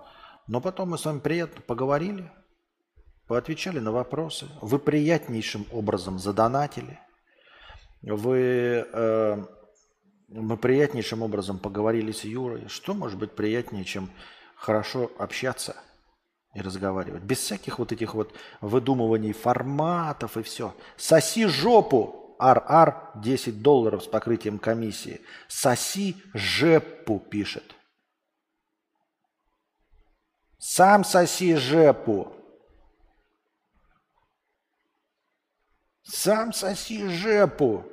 Но 0.46 0.60
потом 0.62 0.90
мы 0.90 0.98
с 0.98 1.04
вами 1.04 1.18
приятно 1.18 1.60
поговорили, 1.60 2.30
поотвечали 3.26 3.80
на 3.80 3.92
вопросы. 3.92 4.48
Вы 4.62 4.78
приятнейшим 4.78 5.66
образом 5.72 6.18
задонатили. 6.18 6.98
Вы, 8.00 8.86
э, 8.90 9.44
мы 10.28 10.56
приятнейшим 10.56 11.22
образом 11.22 11.58
поговорили 11.58 12.12
с 12.12 12.24
Юрой. 12.24 12.68
Что 12.68 12.94
может 12.94 13.18
быть 13.18 13.32
приятнее, 13.32 13.84
чем 13.84 14.10
хорошо 14.56 15.12
общаться 15.18 15.76
и 16.54 16.62
разговаривать? 16.62 17.22
Без 17.24 17.38
всяких 17.38 17.78
вот 17.78 17.92
этих 17.92 18.14
вот 18.14 18.34
выдумываний 18.62 19.34
форматов 19.34 20.38
и 20.38 20.42
все. 20.42 20.74
Соси 20.96 21.46
жопу! 21.46 22.21
Ар 22.38 23.12
10 23.16 23.62
долларов 23.62 24.04
с 24.04 24.06
покрытием 24.06 24.58
комиссии. 24.58 25.20
Соси 25.48 26.16
жепу 26.34 27.18
пишет. 27.18 27.74
Сам 30.58 31.04
соси 31.04 31.56
жепу. 31.56 32.32
Сам 36.04 36.52
соси 36.52 37.08
жепу. 37.08 37.84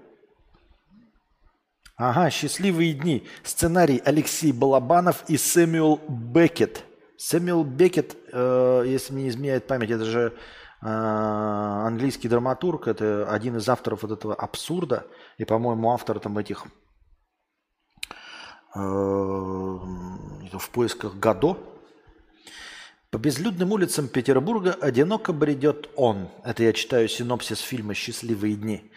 Ага, 2.00 2.30
«Счастливые 2.30 2.94
дни». 2.94 3.28
Сценарий 3.44 4.02
Алексей 4.06 4.54
Балабанов 4.54 5.26
и 5.28 5.36
Сэмюэл 5.36 6.00
Беккет. 6.08 6.86
Сэмюэл 7.18 7.66
Беккет, 7.66 8.16
э, 8.32 8.84
если 8.88 9.12
мне 9.12 9.24
не 9.24 9.30
изменяет 9.30 9.68
память, 9.68 9.92
это 9.92 10.06
же 10.06 10.34
английский 10.82 12.30
драматург, 12.30 12.88
это 12.88 13.30
один 13.30 13.58
из 13.58 13.68
авторов 13.68 14.04
вот 14.04 14.12
этого 14.12 14.34
абсурда, 14.34 15.08
и, 15.38 15.46
по-моему, 15.46 15.92
автор 15.92 16.20
там 16.20 16.38
этих 16.38 16.66
э, 18.76 18.80
в 18.80 20.70
поисках 20.72 21.16
Гадо. 21.16 21.58
По 23.12 23.18
безлюдным 23.18 23.72
улицам 23.72 24.08
Петербурга 24.08 24.78
одиноко 24.80 25.34
бредет 25.34 25.90
он. 25.96 26.30
Это 26.44 26.64
я 26.64 26.74
читаю 26.74 27.10
синопсис 27.10 27.60
фильма 27.60 27.96
«Счастливые 27.96 28.56
дни». 28.56 28.92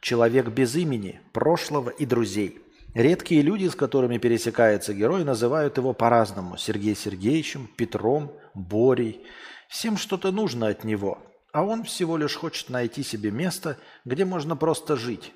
Человек 0.00 0.48
без 0.50 0.76
имени, 0.76 1.20
прошлого 1.32 1.90
и 1.90 2.06
друзей. 2.06 2.62
Редкие 2.94 3.42
люди, 3.42 3.66
с 3.66 3.74
которыми 3.74 4.18
пересекается 4.18 4.94
герой, 4.94 5.24
называют 5.24 5.76
его 5.76 5.92
по-разному. 5.92 6.56
Сергей 6.56 6.94
Сергеевичем, 6.94 7.66
Петром, 7.76 8.32
Борей. 8.54 9.26
Всем 9.68 9.96
что-то 9.96 10.32
нужно 10.32 10.68
от 10.68 10.84
него, 10.84 11.22
а 11.52 11.62
он 11.62 11.84
всего 11.84 12.16
лишь 12.16 12.34
хочет 12.34 12.70
найти 12.70 13.02
себе 13.02 13.30
место, 13.30 13.78
где 14.04 14.24
можно 14.24 14.56
просто 14.56 14.96
жить. 14.96 15.32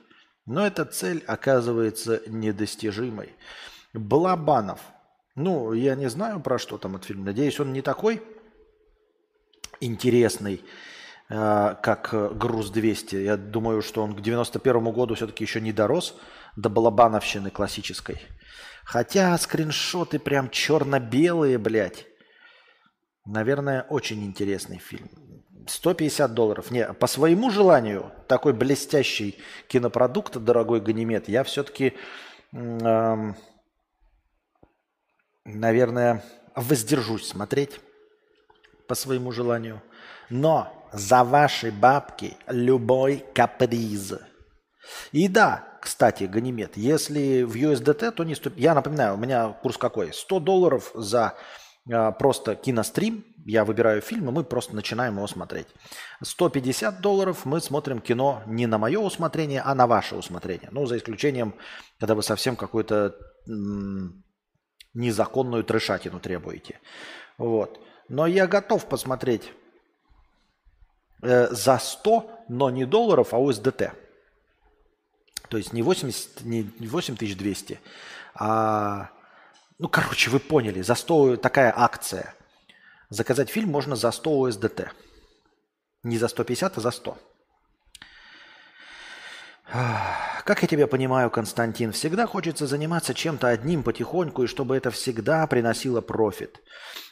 Но 0.46 0.66
эта 0.66 0.84
цель 0.84 1.22
оказывается 1.26 2.22
недостижимой. 2.26 3.34
Балабанов. 3.92 4.80
Ну, 5.34 5.72
я 5.72 5.94
не 5.94 6.08
знаю, 6.08 6.40
про 6.40 6.58
что 6.58 6.78
там 6.78 6.96
этот 6.96 7.06
фильм. 7.06 7.24
Надеюсь, 7.24 7.60
он 7.60 7.72
не 7.72 7.82
такой 7.82 8.22
интересный, 9.80 10.62
Э, 11.34 11.76
как 11.82 12.10
э, 12.12 12.28
«Груз-200». 12.34 13.22
Я 13.22 13.38
думаю, 13.38 13.80
что 13.80 14.02
он 14.02 14.14
к 14.14 14.20
91 14.20 14.92
году 14.92 15.14
все-таки 15.14 15.44
еще 15.44 15.62
не 15.62 15.72
дорос 15.72 16.14
до 16.56 16.68
балабановщины 16.68 17.50
классической. 17.50 18.20
Хотя 18.84 19.38
скриншоты 19.38 20.18
прям 20.18 20.50
черно-белые, 20.50 21.56
блядь. 21.56 22.06
Наверное, 23.24 23.82
очень 23.88 24.24
интересный 24.24 24.78
фильм. 24.78 25.08
150 25.68 26.34
долларов. 26.34 26.70
Не, 26.70 26.92
по 26.92 27.06
своему 27.06 27.50
желанию, 27.50 28.12
такой 28.26 28.52
блестящий 28.52 29.38
кинопродукт, 29.68 30.36
дорогой 30.38 30.80
Ганимед, 30.80 31.28
я 31.28 31.44
все-таки, 31.44 31.94
эм, 32.52 33.36
наверное, 35.44 36.24
воздержусь 36.56 37.28
смотреть 37.28 37.80
по 38.88 38.96
своему 38.96 39.30
желанию. 39.30 39.82
Но 40.28 40.88
за 40.92 41.22
ваши 41.22 41.70
бабки 41.70 42.36
любой 42.48 43.24
каприз. 43.34 44.14
И 45.12 45.28
да, 45.28 45.78
кстати, 45.80 46.24
Ганимед, 46.24 46.76
если 46.76 47.42
в 47.42 47.54
USDT, 47.54 48.10
то 48.10 48.24
не 48.24 48.34
100... 48.34 48.52
Я 48.56 48.74
напоминаю, 48.74 49.14
у 49.14 49.16
меня 49.16 49.48
курс 49.48 49.76
какой? 49.76 50.12
100 50.12 50.40
долларов 50.40 50.90
за 50.94 51.34
просто 52.18 52.54
кинострим. 52.54 53.24
Я 53.44 53.64
выбираю 53.64 54.00
фильм, 54.00 54.28
и 54.28 54.32
мы 54.32 54.44
просто 54.44 54.74
начинаем 54.76 55.16
его 55.16 55.26
смотреть. 55.26 55.66
150 56.22 57.00
долларов 57.00 57.44
мы 57.44 57.60
смотрим 57.60 58.00
кино 58.00 58.42
не 58.46 58.66
на 58.66 58.78
мое 58.78 59.00
усмотрение, 59.00 59.62
а 59.62 59.74
на 59.74 59.86
ваше 59.86 60.14
усмотрение. 60.14 60.68
Ну, 60.70 60.86
за 60.86 60.96
исключением, 60.98 61.54
когда 61.98 62.14
вы 62.14 62.22
совсем 62.22 62.54
какую-то 62.54 63.16
незаконную 64.94 65.64
трешатину 65.64 66.20
требуете. 66.20 66.78
Вот. 67.38 67.80
Но 68.08 68.26
я 68.26 68.46
готов 68.46 68.86
посмотреть 68.86 69.52
Э, 71.22 71.48
за 71.52 71.78
100, 71.78 72.30
но 72.48 72.70
не 72.70 72.84
долларов, 72.84 73.32
а 73.32 73.36
USDT. 73.36 73.92
То 75.48 75.56
есть 75.56 75.72
не, 75.72 75.82
80, 75.82 76.42
не 76.42 76.64
8200, 76.80 77.80
а... 78.34 79.10
Ну, 79.82 79.88
короче, 79.88 80.30
вы 80.30 80.38
поняли, 80.38 80.80
за 80.80 80.94
100 80.94 81.38
такая 81.38 81.74
акция. 81.76 82.36
Заказать 83.10 83.50
фильм 83.50 83.68
можно 83.68 83.96
за 83.96 84.12
100 84.12 84.48
USDT. 84.48 84.88
Не 86.04 86.18
за 86.18 86.28
150, 86.28 86.78
а 86.78 86.80
за 86.80 86.92
100. 86.92 87.18
Как 90.44 90.62
я 90.62 90.68
тебя 90.68 90.86
понимаю, 90.86 91.30
Константин, 91.30 91.90
всегда 91.90 92.28
хочется 92.28 92.68
заниматься 92.68 93.12
чем-то 93.12 93.48
одним 93.48 93.82
потихоньку, 93.82 94.44
и 94.44 94.46
чтобы 94.46 94.76
это 94.76 94.92
всегда 94.92 95.44
приносило 95.48 96.00
профит. 96.00 96.60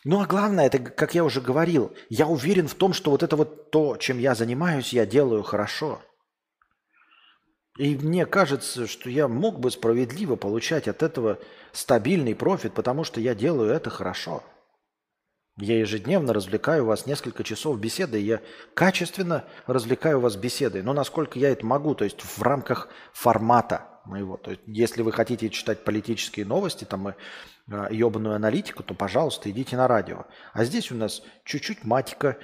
Ну 0.05 0.21
а 0.21 0.27
главное, 0.27 0.67
это, 0.67 0.79
как 0.79 1.17
я 1.17 1.25
уже 1.25 1.41
говорил, 1.41 1.93
я 2.09 2.29
уверен 2.29 2.69
в 2.69 2.75
том, 2.75 2.93
что 2.93 3.11
вот 3.11 3.25
это 3.25 3.35
вот 3.35 3.73
то, 3.73 3.97
чем 3.97 4.21
я 4.21 4.37
занимаюсь, 4.37 4.93
я 4.93 5.07
делаю 5.07 5.43
хорошо. 5.43 6.01
И 7.79 7.97
мне 7.97 8.27
кажется, 8.27 8.87
что 8.87 9.09
я 9.09 9.29
мог 9.29 9.61
бы 9.61 9.71
справедливо 9.71 10.37
получать 10.37 10.89
от 10.89 11.03
этого 11.03 11.39
стабильный 11.73 12.35
профит, 12.35 12.75
потому 12.75 13.05
что 13.05 13.21
я 13.21 13.35
делаю 13.35 13.71
это 13.71 13.91
хорошо. 13.91 14.43
Я 15.57 15.79
ежедневно 15.79 16.33
развлекаю 16.33 16.87
вас 16.87 17.07
несколько 17.07 17.45
часов 17.45 17.79
беседой, 17.79 18.23
я 18.23 18.41
качественно 18.75 19.45
развлекаю 19.67 20.21
вас 20.21 20.37
беседой, 20.37 20.83
но 20.83 20.93
насколько 20.93 21.39
я 21.39 21.51
это 21.51 21.67
могу, 21.67 21.95
то 21.95 22.05
есть 22.05 22.21
в 22.23 22.43
рамках 22.43 22.89
формата 23.13 23.87
моего. 24.05 24.37
То 24.37 24.53
есть 24.53 24.63
если 24.67 25.03
вы 25.03 25.13
хотите 25.13 25.51
читать 25.51 25.85
политические 25.85 26.47
новости, 26.47 26.85
там 26.85 27.11
и 27.11 27.13
э, 27.71 27.89
ебаную 27.91 28.37
аналитику, 28.37 28.83
то, 28.83 28.95
пожалуйста, 28.95 29.51
идите 29.51 29.77
на 29.77 29.87
радио. 29.87 30.25
А 30.53 30.65
здесь 30.65 30.91
у 30.91 30.95
нас 30.95 31.23
чуть-чуть 31.45 31.85
матика, 31.85 32.39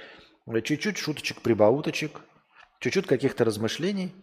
чуть-чуть 0.63 0.97
шуточек-прибауточек, 0.97 2.21
чуть-чуть 2.79 3.07
каких-то 3.07 3.45
размышлений. 3.45 4.13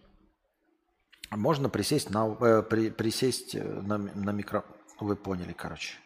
Можно 1.35 1.69
присесть 1.69 2.09
на, 2.09 2.35
э, 2.39 2.63
при, 2.63 2.89
присесть 2.89 3.55
э, 3.55 3.63
на, 3.63 3.97
на 3.97 4.31
микро... 4.31 4.63
Вы 4.99 5.15
поняли, 5.15 5.53
короче. 5.53 5.97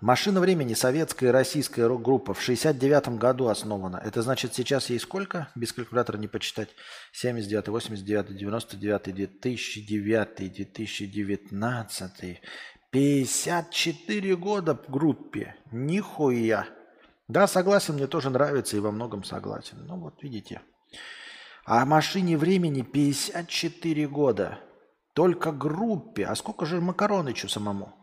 Машина 0.00 0.40
времени, 0.40 0.74
советская 0.74 1.28
и 1.28 1.32
российская 1.32 1.86
рок-группа, 1.86 2.34
в 2.34 2.42
69 2.42 3.18
году 3.18 3.46
основана. 3.46 4.02
Это 4.04 4.22
значит, 4.22 4.52
сейчас 4.52 4.90
ей 4.90 4.98
сколько? 4.98 5.48
Без 5.54 5.72
калькулятора 5.72 6.16
не 6.16 6.26
почитать. 6.26 6.70
79, 7.12 7.68
89, 7.68 8.36
99, 8.36 9.14
2009, 9.14 10.34
2019. 10.34 12.40
54 12.90 14.36
года 14.36 14.74
в 14.74 14.90
группе. 14.90 15.54
Нихуя. 15.70 16.66
Да, 17.28 17.46
согласен, 17.46 17.94
мне 17.94 18.08
тоже 18.08 18.30
нравится 18.30 18.76
и 18.76 18.80
во 18.80 18.90
многом 18.90 19.22
согласен. 19.22 19.86
Ну 19.86 20.00
вот, 20.00 20.20
видите. 20.22 20.62
А 21.64 21.84
машине 21.86 22.36
времени 22.36 22.82
54 22.82 24.08
года. 24.08 24.60
Только 25.14 25.52
группе. 25.52 26.26
А 26.26 26.34
сколько 26.34 26.66
же 26.66 26.80
Макаронычу 26.80 27.48
самому? 27.48 27.94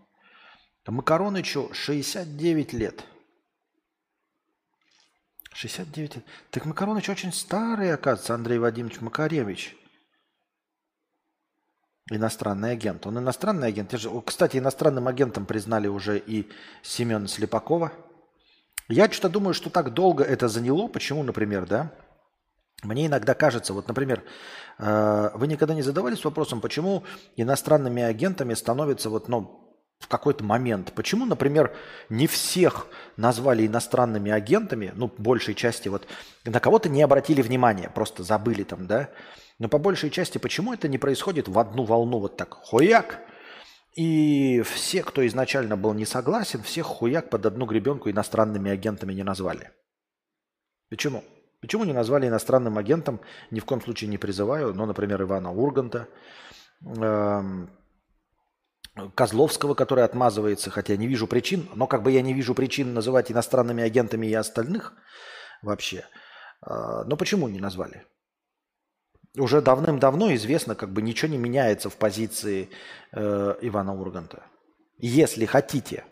Макаронычу 0.87 1.69
69 1.73 2.73
лет. 2.73 3.03
69 5.53 6.15
лет. 6.15 6.25
Так 6.51 6.65
Макароныч 6.65 7.09
очень 7.09 7.33
старый, 7.33 7.93
оказывается, 7.93 8.33
Андрей 8.33 8.57
Вадимович 8.59 9.01
Макаревич. 9.01 9.75
Иностранный 12.09 12.71
агент. 12.71 13.05
Он 13.05 13.19
иностранный 13.19 13.67
агент. 13.67 13.93
Кстати, 14.25 14.57
иностранным 14.57 15.07
агентом 15.07 15.45
признали 15.45 15.87
уже 15.87 16.17
и 16.17 16.49
Семена 16.81 17.27
Слепакова. 17.27 17.91
Я 18.87 19.11
что-то 19.11 19.29
думаю, 19.29 19.53
что 19.53 19.69
так 19.69 19.93
долго 19.93 20.23
это 20.23 20.47
заняло. 20.47 20.87
Почему, 20.87 21.21
например, 21.21 21.67
да? 21.67 21.93
Мне 22.83 23.07
иногда 23.07 23.33
кажется, 23.33 23.73
вот, 23.73 23.87
например, 23.87 24.23
э, 24.77 25.31
вы 25.33 25.47
никогда 25.47 25.73
не 25.73 25.81
задавались 25.81 26.23
вопросом, 26.23 26.61
почему 26.61 27.03
иностранными 27.35 28.01
агентами 28.01 28.53
становятся 28.53 29.09
вот, 29.09 29.27
ну, 29.27 29.59
в 29.99 30.07
какой-то 30.07 30.43
момент. 30.43 30.93
Почему, 30.93 31.25
например, 31.25 31.75
не 32.09 32.27
всех 32.27 32.87
назвали 33.17 33.67
иностранными 33.67 34.31
агентами, 34.31 34.93
ну, 34.95 35.11
большей 35.17 35.55
части, 35.55 35.89
вот 35.89 36.07
на 36.45 36.59
кого-то 36.59 36.87
не 36.87 37.01
обратили 37.01 37.41
внимания, 37.41 37.91
просто 37.93 38.23
забыли 38.23 38.63
там, 38.63 38.87
да? 38.87 39.09
Но 39.59 39.67
по 39.67 39.77
большей 39.77 40.09
части, 40.09 40.37
почему 40.37 40.73
это 40.73 40.87
не 40.87 40.97
происходит 40.97 41.49
в 41.49 41.59
одну 41.59 41.83
волну 41.83 42.19
вот 42.19 42.37
так, 42.37 42.53
хуяк, 42.53 43.19
и 43.95 44.61
все, 44.61 45.03
кто 45.03 45.27
изначально 45.27 45.75
был 45.75 45.93
не 45.93 46.05
согласен, 46.05 46.63
всех 46.63 46.85
хуяк 46.85 47.29
под 47.29 47.45
одну 47.45 47.65
гребенку 47.65 48.09
иностранными 48.09 48.71
агентами 48.71 49.13
не 49.13 49.23
назвали. 49.23 49.71
Почему? 50.89 51.25
Почему 51.61 51.83
не 51.83 51.93
назвали 51.93 52.27
иностранным 52.27 52.77
агентом? 52.77 53.19
Ни 53.51 53.59
в 53.59 53.65
коем 53.65 53.81
случае 53.81 54.09
не 54.09 54.17
призываю, 54.17 54.73
но, 54.73 54.85
например, 54.85 55.21
Ивана 55.21 55.51
Урганта, 55.51 56.07
эм, 56.85 57.69
Козловского, 59.15 59.75
который 59.75 60.03
отмазывается, 60.03 60.71
хотя 60.71 60.95
не 60.95 61.07
вижу 61.07 61.27
причин, 61.27 61.69
но 61.75 61.87
как 61.87 62.03
бы 62.03 62.11
я 62.11 62.21
не 62.21 62.33
вижу 62.33 62.55
причин 62.55 62.93
называть 62.93 63.31
иностранными 63.31 63.83
агентами 63.83 64.27
и 64.27 64.33
остальных 64.33 64.93
вообще. 65.61 66.05
А, 66.61 67.03
но 67.03 67.15
почему 67.15 67.47
не 67.47 67.59
назвали? 67.59 68.05
Уже 69.37 69.61
давным-давно 69.61 70.33
известно, 70.35 70.75
как 70.75 70.91
бы 70.91 71.01
ничего 71.01 71.31
не 71.31 71.37
меняется 71.37 71.89
в 71.89 71.97
позиции 71.97 72.69
э, 73.11 73.55
Ивана 73.61 73.93
Урганта. 73.93 74.43
Если 74.97 75.45
хотите. 75.45 76.03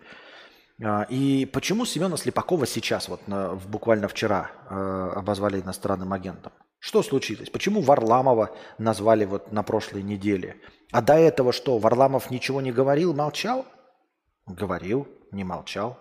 А, 0.83 1.03
и 1.09 1.45
почему 1.45 1.85
Семена 1.85 2.17
Слепакова 2.17 2.67
сейчас, 2.67 3.07
вот 3.07 3.27
на, 3.27 3.55
буквально 3.55 4.07
вчера, 4.07 4.51
э, 4.69 5.11
обозвали 5.15 5.59
иностранным 5.59 6.13
агентом? 6.13 6.51
Что 6.79 7.01
случилось? 7.01 7.49
Почему 7.49 7.81
Варламова 7.81 8.55
назвали 8.77 9.25
вот 9.25 9.51
на 9.51 9.63
прошлой 9.63 10.03
неделе? 10.03 10.57
А 10.91 11.01
до 11.01 11.15
этого 11.15 11.51
что, 11.51 11.79
Варламов 11.79 12.29
ничего 12.29 12.61
не 12.61 12.71
говорил, 12.71 13.13
молчал? 13.13 13.65
Говорил, 14.45 15.07
не 15.31 15.43
молчал. 15.43 15.97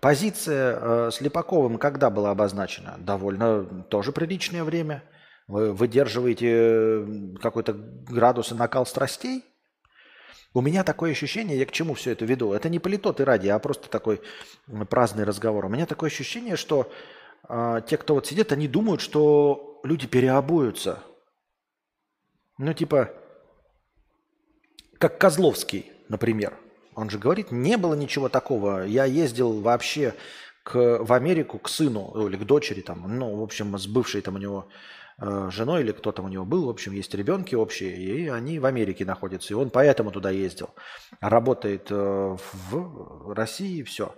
Позиция 0.00 0.78
э, 0.80 1.10
Слепаковым 1.12 1.78
когда 1.78 2.10
была 2.10 2.30
обозначена? 2.30 2.96
Довольно 2.98 3.84
тоже 3.84 4.12
приличное 4.12 4.62
время. 4.62 5.02
Вы 5.48 5.72
выдерживаете 5.72 6.48
э, 6.48 7.06
какой-то 7.42 7.72
градус 7.72 8.52
и 8.52 8.54
накал 8.54 8.86
страстей? 8.86 9.44
У 10.54 10.60
меня 10.60 10.84
такое 10.84 11.10
ощущение, 11.10 11.58
я 11.58 11.66
к 11.66 11.72
чему 11.72 11.94
все 11.94 12.12
это 12.12 12.24
веду? 12.24 12.52
Это 12.52 12.68
не 12.68 12.78
политот 12.78 13.20
и 13.20 13.24
ради, 13.24 13.48
а 13.48 13.58
просто 13.58 13.90
такой 13.90 14.22
праздный 14.88 15.24
разговор. 15.24 15.66
У 15.66 15.68
меня 15.68 15.84
такое 15.84 16.08
ощущение, 16.08 16.54
что 16.54 16.92
э, 17.48 17.82
те, 17.88 17.96
кто 17.96 18.14
вот 18.14 18.28
сидит, 18.28 18.52
они 18.52 18.68
думают, 18.68 19.00
что 19.00 19.80
люди 19.82 20.06
переобуются. 20.06 21.02
Ну, 22.56 22.72
типа, 22.72 23.10
как 24.98 25.18
Козловский, 25.18 25.90
например. 26.08 26.56
Он 26.94 27.10
же 27.10 27.18
говорит, 27.18 27.50
не 27.50 27.76
было 27.76 27.94
ничего 27.94 28.28
такого. 28.28 28.84
Я 28.84 29.06
ездил 29.06 29.60
вообще 29.60 30.14
к, 30.62 30.98
в 31.02 31.12
Америку 31.12 31.58
к 31.58 31.68
сыну 31.68 32.28
или 32.28 32.36
к 32.36 32.44
дочери 32.44 32.80
там, 32.80 33.18
ну, 33.18 33.34
в 33.34 33.42
общем, 33.42 33.76
с 33.76 33.88
бывшей 33.88 34.22
там 34.22 34.36
у 34.36 34.38
него 34.38 34.68
э, 34.68 34.72
женой 35.18 35.82
или 35.82 35.92
кто 35.92 36.12
там 36.12 36.24
у 36.24 36.28
него 36.28 36.44
был, 36.44 36.66
в 36.66 36.70
общем, 36.70 36.92
есть 36.92 37.14
ребенки 37.14 37.54
общие, 37.54 37.96
и 37.96 38.28
они 38.28 38.58
в 38.58 38.66
Америке 38.66 39.04
находятся, 39.04 39.52
и 39.52 39.56
он 39.56 39.70
поэтому 39.70 40.10
туда 40.10 40.30
ездил. 40.30 40.70
Работает 41.20 41.90
э, 41.90 42.36
в 42.70 43.34
России, 43.34 43.82
все. 43.82 44.14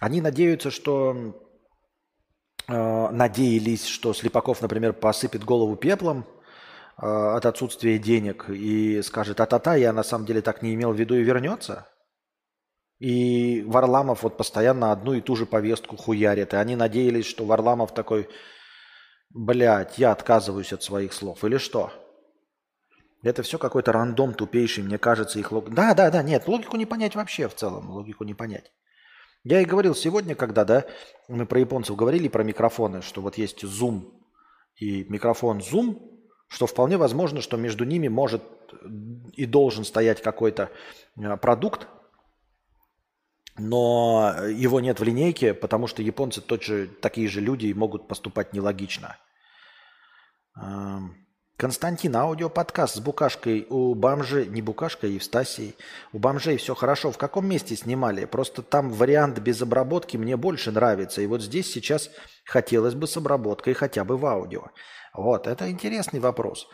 Они 0.00 0.20
надеются, 0.20 0.70
что 0.70 1.34
э, 2.68 3.10
надеялись, 3.10 3.86
что 3.86 4.12
Слепаков, 4.12 4.60
например, 4.60 4.92
посыпет 4.92 5.44
голову 5.44 5.76
пеплом, 5.76 6.26
от 6.96 7.44
отсутствия 7.44 7.98
денег 7.98 8.48
и 8.48 9.02
скажет, 9.02 9.40
а-та-та, 9.40 9.74
я 9.74 9.92
на 9.92 10.02
самом 10.02 10.24
деле 10.24 10.40
так 10.40 10.62
не 10.62 10.74
имел 10.74 10.92
в 10.92 10.96
виду 10.96 11.14
и 11.14 11.22
вернется? 11.22 11.86
И 12.98 13.62
Варламов 13.66 14.22
вот 14.22 14.38
постоянно 14.38 14.92
одну 14.92 15.12
и 15.12 15.20
ту 15.20 15.36
же 15.36 15.44
повестку 15.44 15.96
хуярит. 15.96 16.54
И 16.54 16.56
они 16.56 16.76
надеялись, 16.76 17.26
что 17.26 17.44
Варламов 17.44 17.92
такой, 17.92 18.28
блядь, 19.30 19.98
я 19.98 20.12
отказываюсь 20.12 20.72
от 20.72 20.82
своих 20.82 21.12
слов. 21.12 21.44
Или 21.44 21.58
что? 21.58 21.92
Это 23.22 23.42
все 23.42 23.58
какой-то 23.58 23.92
рандом 23.92 24.34
тупейший, 24.34 24.84
мне 24.84 24.98
кажется, 24.98 25.38
их 25.38 25.50
логика. 25.50 25.72
Да, 25.74 25.94
да, 25.94 26.10
да, 26.10 26.22
нет, 26.22 26.46
логику 26.46 26.76
не 26.76 26.86
понять 26.86 27.16
вообще 27.16 27.48
в 27.48 27.54
целом, 27.54 27.90
логику 27.90 28.24
не 28.24 28.34
понять. 28.34 28.72
Я 29.42 29.60
и 29.60 29.64
говорил 29.64 29.94
сегодня, 29.94 30.34
когда, 30.34 30.64
да, 30.64 30.86
мы 31.28 31.46
про 31.46 31.60
японцев 31.60 31.96
говорили, 31.96 32.28
про 32.28 32.44
микрофоны, 32.44 33.02
что 33.02 33.20
вот 33.22 33.38
есть 33.38 33.64
Zoom 33.64 34.12
и 34.76 35.04
микрофон 35.04 35.58
Zoom, 35.58 36.00
что 36.48 36.66
вполне 36.66 36.96
возможно, 36.96 37.40
что 37.40 37.56
между 37.56 37.84
ними 37.84 38.08
может 38.08 38.42
и 39.34 39.46
должен 39.46 39.84
стоять 39.84 40.22
какой-то 40.22 40.70
э, 41.16 41.36
продукт, 41.36 41.88
но 43.58 44.34
его 44.48 44.80
нет 44.80 45.00
в 45.00 45.04
линейке, 45.04 45.54
потому 45.54 45.86
что 45.86 46.02
японцы 46.02 46.42
же, 46.62 46.86
такие 46.86 47.28
же 47.28 47.40
люди 47.40 47.66
и 47.66 47.74
могут 47.74 48.08
поступать 48.08 48.52
нелогично. 48.52 49.16
Эм, 50.60 51.26
Константин, 51.56 52.14
аудиоподкаст 52.16 52.96
с 52.96 53.00
букашкой 53.00 53.66
у 53.70 53.94
бомжей, 53.94 54.46
не 54.46 54.60
букашкой, 54.60 55.12
Евстасией. 55.12 55.74
У 56.12 56.18
бомжей 56.18 56.58
все 56.58 56.74
хорошо. 56.74 57.10
В 57.10 57.18
каком 57.18 57.46
месте 57.46 57.76
снимали? 57.76 58.26
Просто 58.26 58.62
там 58.62 58.90
вариант 58.90 59.38
без 59.38 59.62
обработки 59.62 60.18
мне 60.18 60.36
больше 60.36 60.70
нравится. 60.70 61.22
И 61.22 61.26
вот 61.26 61.40
здесь 61.40 61.72
сейчас 61.72 62.10
хотелось 62.44 62.94
бы 62.94 63.06
с 63.06 63.16
обработкой 63.16 63.72
хотя 63.72 64.04
бы 64.04 64.18
в 64.18 64.26
аудио. 64.26 64.64
Вот, 65.14 65.46
это 65.46 65.70
интересный 65.70 66.20
вопрос. 66.20 66.68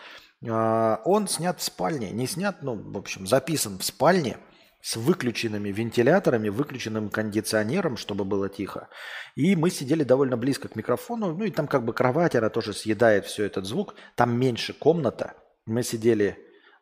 А, 0.48 1.00
он 1.04 1.28
снят 1.28 1.60
в 1.60 1.62
спальне, 1.62 2.10
не 2.10 2.26
снят, 2.26 2.56
ну, 2.62 2.74
в 2.74 2.98
общем, 2.98 3.24
записан 3.28 3.78
в 3.78 3.84
спальне 3.84 4.38
с 4.82 4.96
выключенными 4.96 5.70
вентиляторами, 5.70 6.48
выключенным 6.48 7.08
кондиционером, 7.08 7.96
чтобы 7.96 8.24
было 8.24 8.48
тихо. 8.48 8.88
И 9.36 9.54
мы 9.54 9.70
сидели 9.70 10.02
довольно 10.02 10.36
близко 10.36 10.68
к 10.68 10.74
микрофону, 10.74 11.34
ну 11.34 11.44
и 11.44 11.50
там 11.50 11.68
как 11.68 11.84
бы 11.84 11.94
кровать, 11.94 12.34
она 12.34 12.50
тоже 12.50 12.74
съедает 12.74 13.26
все 13.26 13.44
этот 13.44 13.64
звук. 13.64 13.94
Там 14.16 14.36
меньше 14.36 14.74
комната. 14.74 15.34
Мы 15.66 15.84
сидели 15.84 16.36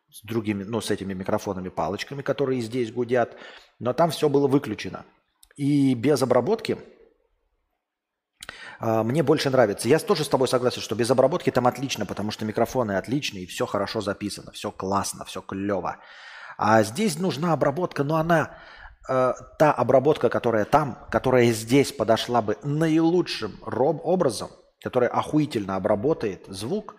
с 0.09 0.23
другими, 0.23 0.63
ну, 0.63 0.81
с 0.81 0.89
этими 0.89 1.13
микрофонами, 1.13 1.69
палочками, 1.69 2.23
которые 2.23 2.61
здесь 2.61 2.91
гудят, 2.91 3.37
но 3.79 3.93
там 3.93 4.09
все 4.09 4.29
было 4.29 4.47
выключено. 4.47 5.05
И 5.55 5.93
без 5.93 6.23
обработки 6.23 6.79
а, 8.79 9.03
мне 9.03 9.21
больше 9.21 9.51
нравится. 9.51 9.87
Я 9.87 9.99
тоже 9.99 10.23
с 10.23 10.27
тобой 10.27 10.47
согласен, 10.47 10.81
что 10.81 10.95
без 10.95 11.11
обработки 11.11 11.51
там 11.51 11.67
отлично, 11.67 12.07
потому 12.07 12.31
что 12.31 12.45
микрофоны 12.45 12.93
отличные, 12.93 13.43
и 13.43 13.47
все 13.47 13.67
хорошо 13.67 14.01
записано, 14.01 14.51
все 14.53 14.71
классно, 14.71 15.23
все 15.25 15.41
клево. 15.41 15.97
А 16.63 16.83
здесь 16.83 17.17
нужна 17.17 17.53
обработка, 17.53 18.03
но 18.03 18.17
она, 18.17 18.51
э, 19.09 19.33
та 19.57 19.71
обработка, 19.71 20.29
которая 20.29 20.63
там, 20.65 20.95
которая 21.09 21.51
здесь 21.53 21.91
подошла 21.91 22.43
бы 22.43 22.55
наилучшим 22.61 23.57
роб- 23.65 24.01
образом, 24.03 24.51
которая 24.79 25.09
охуительно 25.09 25.75
обработает 25.75 26.45
звук, 26.49 26.97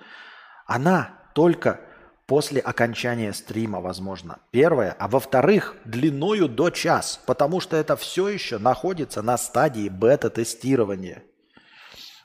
она 0.67 1.11
только 1.37 1.79
после 2.27 2.61
окончания 2.61 3.33
стрима, 3.33 3.81
возможно. 3.81 4.39
Первое. 4.51 4.97
А 4.99 5.07
во-вторых, 5.07 5.77
длиною 5.85 6.49
до 6.49 6.71
час, 6.71 7.21
потому 7.25 7.61
что 7.61 7.77
это 7.77 7.95
все 7.95 8.27
еще 8.27 8.59
находится 8.59 9.23
на 9.23 9.39
стадии 9.39 9.89
бета-тестирования. 9.89 11.23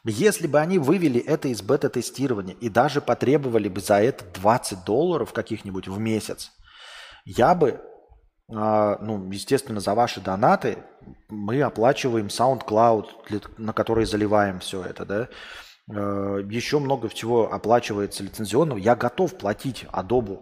Если 0.03 0.48
бы 0.48 0.59
они 0.59 0.80
вывели 0.80 1.19
это 1.19 1.49
из 1.49 1.61
бета-тестирования 1.61 2.56
и 2.56 2.67
даже 2.67 2.99
потребовали 2.99 3.69
бы 3.69 3.80
за 3.80 4.01
это 4.01 4.25
20 4.40 4.85
долларов 4.85 5.33
каких-нибудь 5.33 5.88
в 5.88 5.99
месяц, 5.99 6.51
я 7.30 7.56
бы, 7.56 7.82
а, 8.50 8.98
ну, 9.02 9.30
естественно, 9.34 9.82
за 9.82 9.94
ваши 9.94 10.22
донаты 10.22 10.78
мы 11.28 11.62
оплачиваем 11.62 12.28
SoundCloud, 12.28 13.52
на 13.58 13.74
который 13.74 14.06
заливаем 14.06 14.62
все 14.62 14.82
это, 14.82 15.06
да. 15.06 15.30
Э, 15.90 16.42
Еще 16.50 16.80
много 16.80 17.10
всего 17.10 17.52
оплачивается 17.52 18.24
лицензионного. 18.24 18.78
Я 18.78 18.96
готов 18.96 19.38
платить 19.38 19.86
Adobe 19.92 20.40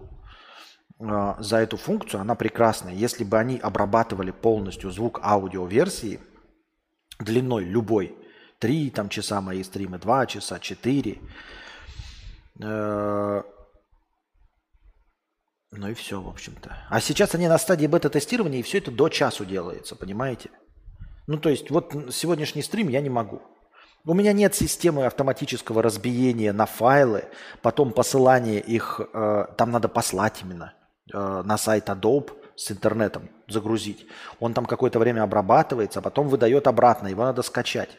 э, 0.99 1.33
за 1.39 1.57
эту 1.57 1.77
функцию, 1.77 2.21
она 2.21 2.35
прекрасная. 2.35 2.93
Если 2.93 3.23
бы 3.23 3.39
они 3.39 3.57
обрабатывали 3.57 4.29
полностью 4.29 4.91
звук 4.91 5.19
аудиоверсии 5.23 6.19
длиной 7.17 7.63
любой, 7.63 8.15
3 8.59 8.91
там, 8.91 9.09
часа 9.09 9.41
мои 9.41 9.63
стримы, 9.63 9.97
2 9.97 10.27
часа, 10.27 10.59
4, 10.59 11.19
ну 15.77 15.89
и 15.89 15.93
все, 15.93 16.21
в 16.21 16.27
общем-то. 16.27 16.77
А 16.89 17.01
сейчас 17.01 17.35
они 17.35 17.47
на 17.47 17.57
стадии 17.57 17.87
бета-тестирования, 17.87 18.59
и 18.59 18.63
все 18.63 18.77
это 18.79 18.91
до 18.91 19.09
часу 19.09 19.45
делается, 19.45 19.95
понимаете? 19.95 20.49
Ну, 21.27 21.37
то 21.37 21.49
есть, 21.49 21.69
вот 21.71 21.93
сегодняшний 22.11 22.61
стрим 22.61 22.87
я 22.89 23.01
не 23.01 23.09
могу. 23.09 23.41
У 24.05 24.13
меня 24.13 24.33
нет 24.33 24.53
системы 24.53 25.05
автоматического 25.05 25.81
разбиения 25.81 26.53
на 26.53 26.67
файлы, 26.67 27.25
потом 27.63 27.91
посылания 27.91 28.59
их, 28.59 29.01
э, 29.13 29.45
там 29.57 29.71
надо 29.71 29.87
послать 29.87 30.43
именно 30.43 30.73
э, 31.11 31.17
на 31.43 31.57
сайт 31.57 31.89
Adobe 31.89 32.31
с 32.55 32.71
интернетом, 32.71 33.29
загрузить. 33.47 34.05
Он 34.39 34.53
там 34.53 34.67
какое-то 34.67 34.99
время 34.99 35.23
обрабатывается, 35.23 35.99
а 35.99 36.01
потом 36.03 36.27
выдает 36.27 36.67
обратно, 36.67 37.07
его 37.07 37.23
надо 37.23 37.41
скачать. 37.41 37.89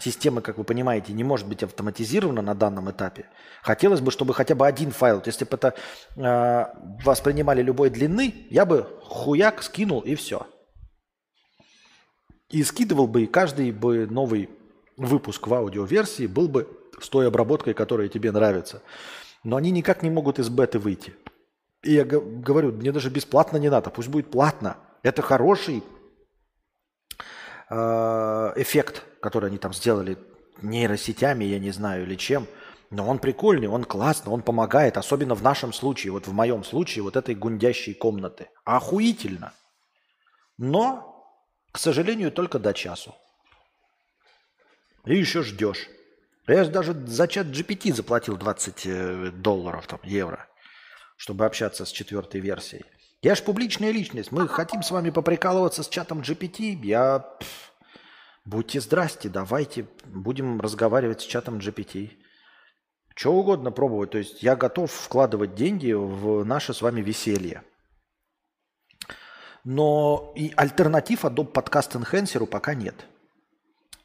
Система, 0.00 0.40
как 0.42 0.58
вы 0.58 0.64
понимаете, 0.64 1.12
не 1.12 1.24
может 1.24 1.48
быть 1.48 1.64
автоматизирована 1.64 2.40
на 2.40 2.54
данном 2.54 2.88
этапе. 2.88 3.26
Хотелось 3.62 4.00
бы, 4.00 4.12
чтобы 4.12 4.32
хотя 4.32 4.54
бы 4.54 4.64
один 4.64 4.92
файл, 4.92 5.20
если 5.26 5.44
бы 5.44 5.56
это 5.56 5.74
э, 6.14 6.66
воспринимали 7.04 7.62
любой 7.62 7.90
длины, 7.90 8.32
я 8.48 8.64
бы 8.64 8.86
хуяк 9.02 9.60
скинул 9.60 10.00
и 10.00 10.14
все. 10.14 10.46
И 12.48 12.62
скидывал 12.62 13.08
бы, 13.08 13.24
и 13.24 13.26
каждый 13.26 13.72
бы 13.72 14.06
новый 14.06 14.48
выпуск 14.96 15.48
в 15.48 15.54
аудиоверсии 15.54 16.28
был 16.28 16.48
бы 16.48 16.68
с 17.00 17.08
той 17.08 17.26
обработкой, 17.26 17.74
которая 17.74 18.08
тебе 18.08 18.30
нравится. 18.30 18.82
Но 19.42 19.56
они 19.56 19.72
никак 19.72 20.04
не 20.04 20.10
могут 20.10 20.38
из 20.38 20.48
беты 20.48 20.78
выйти. 20.78 21.12
И 21.82 21.94
я 21.94 22.04
говорю, 22.04 22.70
мне 22.70 22.92
даже 22.92 23.10
бесплатно 23.10 23.56
не 23.56 23.68
надо, 23.68 23.90
пусть 23.90 24.08
будет 24.08 24.30
платно. 24.30 24.76
Это 25.02 25.22
хороший 25.22 25.82
эффект 27.70 29.04
который 29.20 29.48
они 29.50 29.58
там 29.58 29.72
сделали 29.72 30.18
нейросетями, 30.62 31.44
я 31.44 31.58
не 31.58 31.70
знаю, 31.70 32.04
или 32.04 32.16
чем. 32.16 32.46
Но 32.90 33.06
он 33.06 33.18
прикольный, 33.18 33.68
он 33.68 33.84
классный, 33.84 34.32
он 34.32 34.42
помогает, 34.42 34.96
особенно 34.96 35.34
в 35.34 35.42
нашем 35.42 35.72
случае, 35.72 36.12
вот 36.12 36.26
в 36.26 36.32
моем 36.32 36.64
случае, 36.64 37.02
вот 37.02 37.16
этой 37.16 37.34
гундящей 37.34 37.94
комнаты. 37.94 38.48
Охуительно. 38.64 39.52
Но, 40.56 41.26
к 41.70 41.78
сожалению, 41.78 42.32
только 42.32 42.58
до 42.58 42.72
часу. 42.72 43.14
И 45.04 45.16
еще 45.16 45.42
ждешь. 45.42 45.88
Я 46.46 46.64
же 46.64 46.70
даже 46.70 46.94
за 46.94 47.28
чат 47.28 47.48
GPT 47.48 47.92
заплатил 47.92 48.38
20 48.38 48.86
э, 48.86 49.30
долларов, 49.32 49.86
там, 49.86 50.00
евро, 50.02 50.48
чтобы 51.18 51.44
общаться 51.44 51.84
с 51.84 51.92
четвертой 51.92 52.40
версией. 52.40 52.86
Я 53.22 53.34
же 53.34 53.42
публичная 53.42 53.90
личность. 53.90 54.32
Мы 54.32 54.48
хотим 54.48 54.82
с 54.82 54.90
вами 54.90 55.10
поприкалываться 55.10 55.82
с 55.82 55.88
чатом 55.88 56.20
GPT. 56.20 56.84
Я... 56.84 57.18
Пфф, 57.18 57.68
Будьте 58.48 58.80
здрасте, 58.80 59.28
давайте 59.28 59.86
будем 60.06 60.58
разговаривать 60.58 61.20
с 61.20 61.24
чатом 61.24 61.58
GPT. 61.58 62.12
Что 63.14 63.34
угодно 63.34 63.70
пробовать. 63.70 64.12
То 64.12 64.18
есть 64.18 64.42
я 64.42 64.56
готов 64.56 64.90
вкладывать 64.90 65.54
деньги 65.54 65.92
в 65.92 66.44
наше 66.44 66.72
с 66.72 66.80
вами 66.80 67.02
веселье. 67.02 67.62
Но 69.64 70.32
и 70.34 70.50
альтернатив 70.56 71.26
Adobe 71.26 71.52
Podcast 71.52 72.00
Enhancer 72.00 72.46
пока 72.46 72.72
нет. 72.72 72.94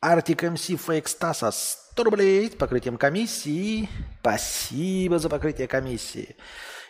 Arctic 0.03 0.40
MC 0.40 0.77
Fake 0.77 1.06
Stasa 1.06 1.50
100 1.53 2.03
рублей 2.03 2.51
с 2.51 2.56
покрытием 2.56 2.98
комиссии. 2.98 3.88
Спасибо 4.19 5.19
за 5.19 5.30
покрытие 5.30 5.69
комиссии. 5.69 6.35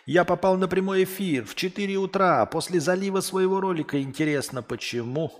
Я 0.06 0.24
попал 0.24 0.58
на 0.58 0.68
прямой 0.68 1.04
эфир 1.04 1.46
в 1.46 1.54
4 1.54 1.96
утра 1.96 2.44
после 2.46 2.78
залива 2.78 3.20
своего 3.20 3.60
ролика. 3.60 4.00
Интересно, 4.00 4.62
почему? 4.62 5.32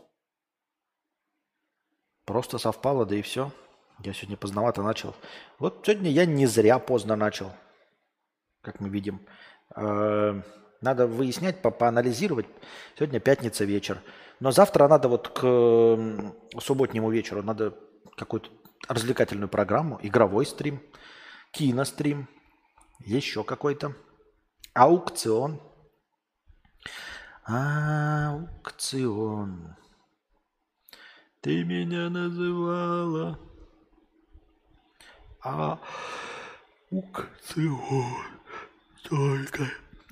Просто 2.24 2.56
совпало, 2.56 3.04
да 3.04 3.14
и 3.14 3.22
все. 3.22 3.52
Я 4.02 4.14
сегодня 4.14 4.38
поздновато 4.38 4.82
начал. 4.82 5.14
Вот 5.58 5.82
сегодня 5.84 6.10
я 6.10 6.24
не 6.24 6.46
зря 6.46 6.78
поздно 6.78 7.14
начал, 7.14 7.52
как 8.62 8.80
мы 8.80 8.88
видим. 8.88 9.20
Э, 9.76 10.40
надо 10.80 11.06
выяснять, 11.06 11.60
по 11.60 11.70
поанализировать. 11.70 12.46
Сегодня 12.96 13.20
пятница 13.20 13.66
вечер. 13.66 14.00
Но 14.40 14.50
завтра 14.50 14.88
надо 14.88 15.08
вот 15.08 15.28
к 15.28 15.40
субботнему 16.58 17.10
вечеру 17.10 17.42
надо 17.42 17.74
какую-то 18.16 18.48
развлекательную 18.88 19.48
программу, 19.48 20.00
игровой 20.02 20.46
стрим, 20.46 20.82
кинострим, 21.52 22.28
еще 22.98 23.44
какой-то 23.44 23.94
аукцион. 24.74 25.60
Аукцион. 27.44 28.74
Ты 31.40 31.64
меня 31.64 32.10
называла 32.10 33.38
аукцион 35.40 35.94
только. 39.08 39.64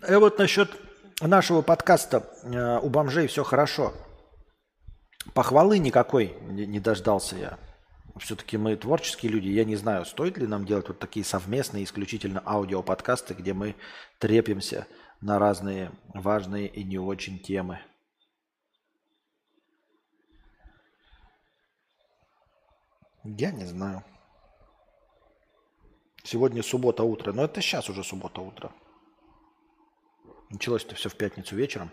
И 0.08 0.14
вот 0.14 0.38
насчет 0.38 0.70
нашего 1.20 1.62
подкаста 1.62 2.30
э, 2.42 2.78
у 2.82 2.88
бомжей 2.90 3.26
все 3.28 3.44
хорошо. 3.44 3.92
Похвалы 5.34 5.78
никакой 5.78 6.36
не 6.42 6.80
дождался 6.80 7.36
я. 7.36 7.58
Все-таки 8.18 8.58
мы 8.58 8.76
творческие 8.76 9.32
люди. 9.32 9.48
Я 9.48 9.64
не 9.64 9.76
знаю, 9.76 10.04
стоит 10.04 10.36
ли 10.36 10.46
нам 10.46 10.66
делать 10.66 10.88
вот 10.88 10.98
такие 10.98 11.24
совместные, 11.24 11.84
исключительно 11.84 12.42
аудиоподкасты, 12.44 13.34
где 13.34 13.54
мы 13.54 13.74
трепимся 14.18 14.86
на 15.20 15.38
разные 15.38 15.92
важные 16.12 16.68
и 16.68 16.84
не 16.84 16.98
очень 16.98 17.38
темы. 17.38 17.80
Я 23.24 23.52
не 23.52 23.64
знаю. 23.64 24.04
Сегодня 26.24 26.62
суббота 26.62 27.04
утро. 27.04 27.32
Но 27.32 27.44
это 27.44 27.60
сейчас 27.60 27.88
уже 27.88 28.04
суббота 28.04 28.40
утро. 28.40 28.72
Началось 30.50 30.84
это 30.84 30.94
все 30.94 31.08
в 31.08 31.16
пятницу 31.16 31.56
вечером. 31.56 31.90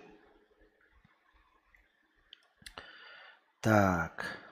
Так. 3.61 4.48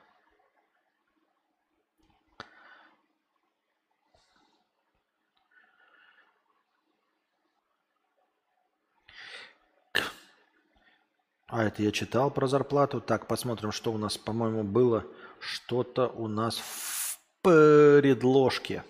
А 11.48 11.64
это 11.64 11.82
я 11.82 11.92
читал 11.92 12.30
про 12.30 12.46
зарплату. 12.48 13.00
Так, 13.00 13.28
посмотрим, 13.28 13.72
что 13.72 13.94
у 13.94 13.98
нас, 13.98 14.18
по-моему, 14.18 14.66
было 14.66 15.06
что-то 15.40 16.10
у 16.10 16.28
нас 16.28 16.58
в 16.58 17.20
предложке. 17.42 18.84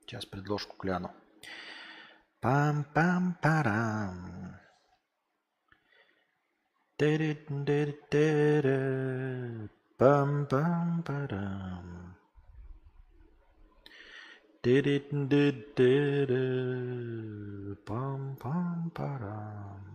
Сейчас 0.00 0.26
предложку 0.26 0.74
гляну. 0.80 1.12
Пам-пам-парам. 2.40 4.58
Пам-пам-парам. 9.96 12.16
Пам-пам-парам. 17.86 19.91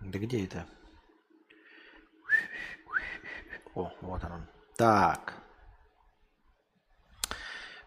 Да 0.00 0.18
где 0.18 0.44
это? 0.44 0.66
О, 3.74 3.92
вот 4.00 4.24
он. 4.24 4.46
Так. 4.76 5.34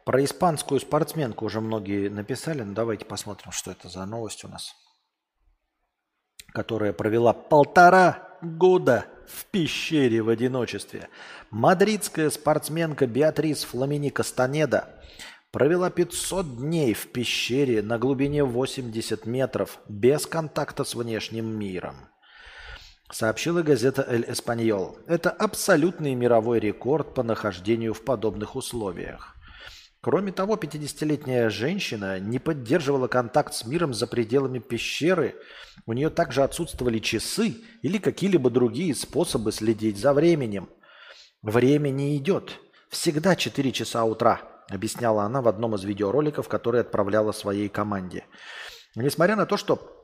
Про 0.06 0.24
испанскую 0.24 0.80
спортсменку 0.80 1.46
уже 1.46 1.62
многие 1.62 2.10
написали. 2.10 2.62
Ну, 2.62 2.74
давайте 2.74 3.06
посмотрим, 3.06 3.52
что 3.52 3.72
это 3.72 3.90
за 3.90 4.06
новость 4.06 4.44
у 4.44 4.48
нас. 4.48 4.76
Которая 6.54 6.94
провела 6.94 7.34
полтора 7.34 8.38
года 8.42 9.08
в 9.28 9.46
пещере 9.46 10.22
в 10.22 10.30
одиночестве. 10.30 11.10
Мадридская 11.50 12.30
спортсменка 12.30 13.08
Беатрис 13.08 13.64
Фламини 13.64 14.10
Кастанеда 14.10 15.02
провела 15.54 15.90
500 15.90 16.58
дней 16.58 16.94
в 16.94 17.08
пещере 17.14 17.82
на 17.82 17.98
глубине 17.98 18.44
80 18.44 19.26
метров 19.26 19.80
без 19.88 20.26
контакта 20.26 20.84
с 20.84 20.94
внешним 20.96 21.58
миром 21.58 22.10
сообщила 23.14 23.62
газета 23.62 24.06
«Эль 24.08 24.26
Эспаньол». 24.28 24.98
Это 25.08 25.30
абсолютный 25.30 26.16
мировой 26.16 26.60
рекорд 26.60 27.14
по 27.14 27.24
нахождению 27.24 27.94
в 27.94 28.04
подобных 28.04 28.56
условиях. 28.56 29.36
Кроме 30.02 30.32
того, 30.32 30.56
50-летняя 30.56 31.50
женщина 31.50 32.20
не 32.20 32.40
поддерживала 32.40 33.08
контакт 33.08 33.54
с 33.54 33.66
миром 33.66 33.94
за 33.94 34.06
пределами 34.06 34.60
пещеры. 34.60 35.36
У 35.86 35.94
нее 35.94 36.10
также 36.10 36.44
отсутствовали 36.44 37.00
часы 37.00 37.56
или 37.82 38.00
какие-либо 38.00 38.50
другие 38.50 38.94
способы 38.96 39.52
следить 39.52 39.98
за 39.98 40.14
временем. 40.14 40.70
«Время 41.42 41.90
не 41.90 42.18
идет. 42.18 42.60
Всегда 42.90 43.36
4 43.36 43.72
часа 43.72 44.04
утра», 44.04 44.53
объясняла 44.70 45.24
она 45.24 45.42
в 45.42 45.48
одном 45.48 45.76
из 45.76 45.84
видеороликов, 45.84 46.48
который 46.48 46.82
отправляла 46.82 47.32
своей 47.32 47.70
команде. 47.70 48.26
Несмотря 48.96 49.36
на 49.36 49.46
то, 49.46 49.58
что 49.58 50.04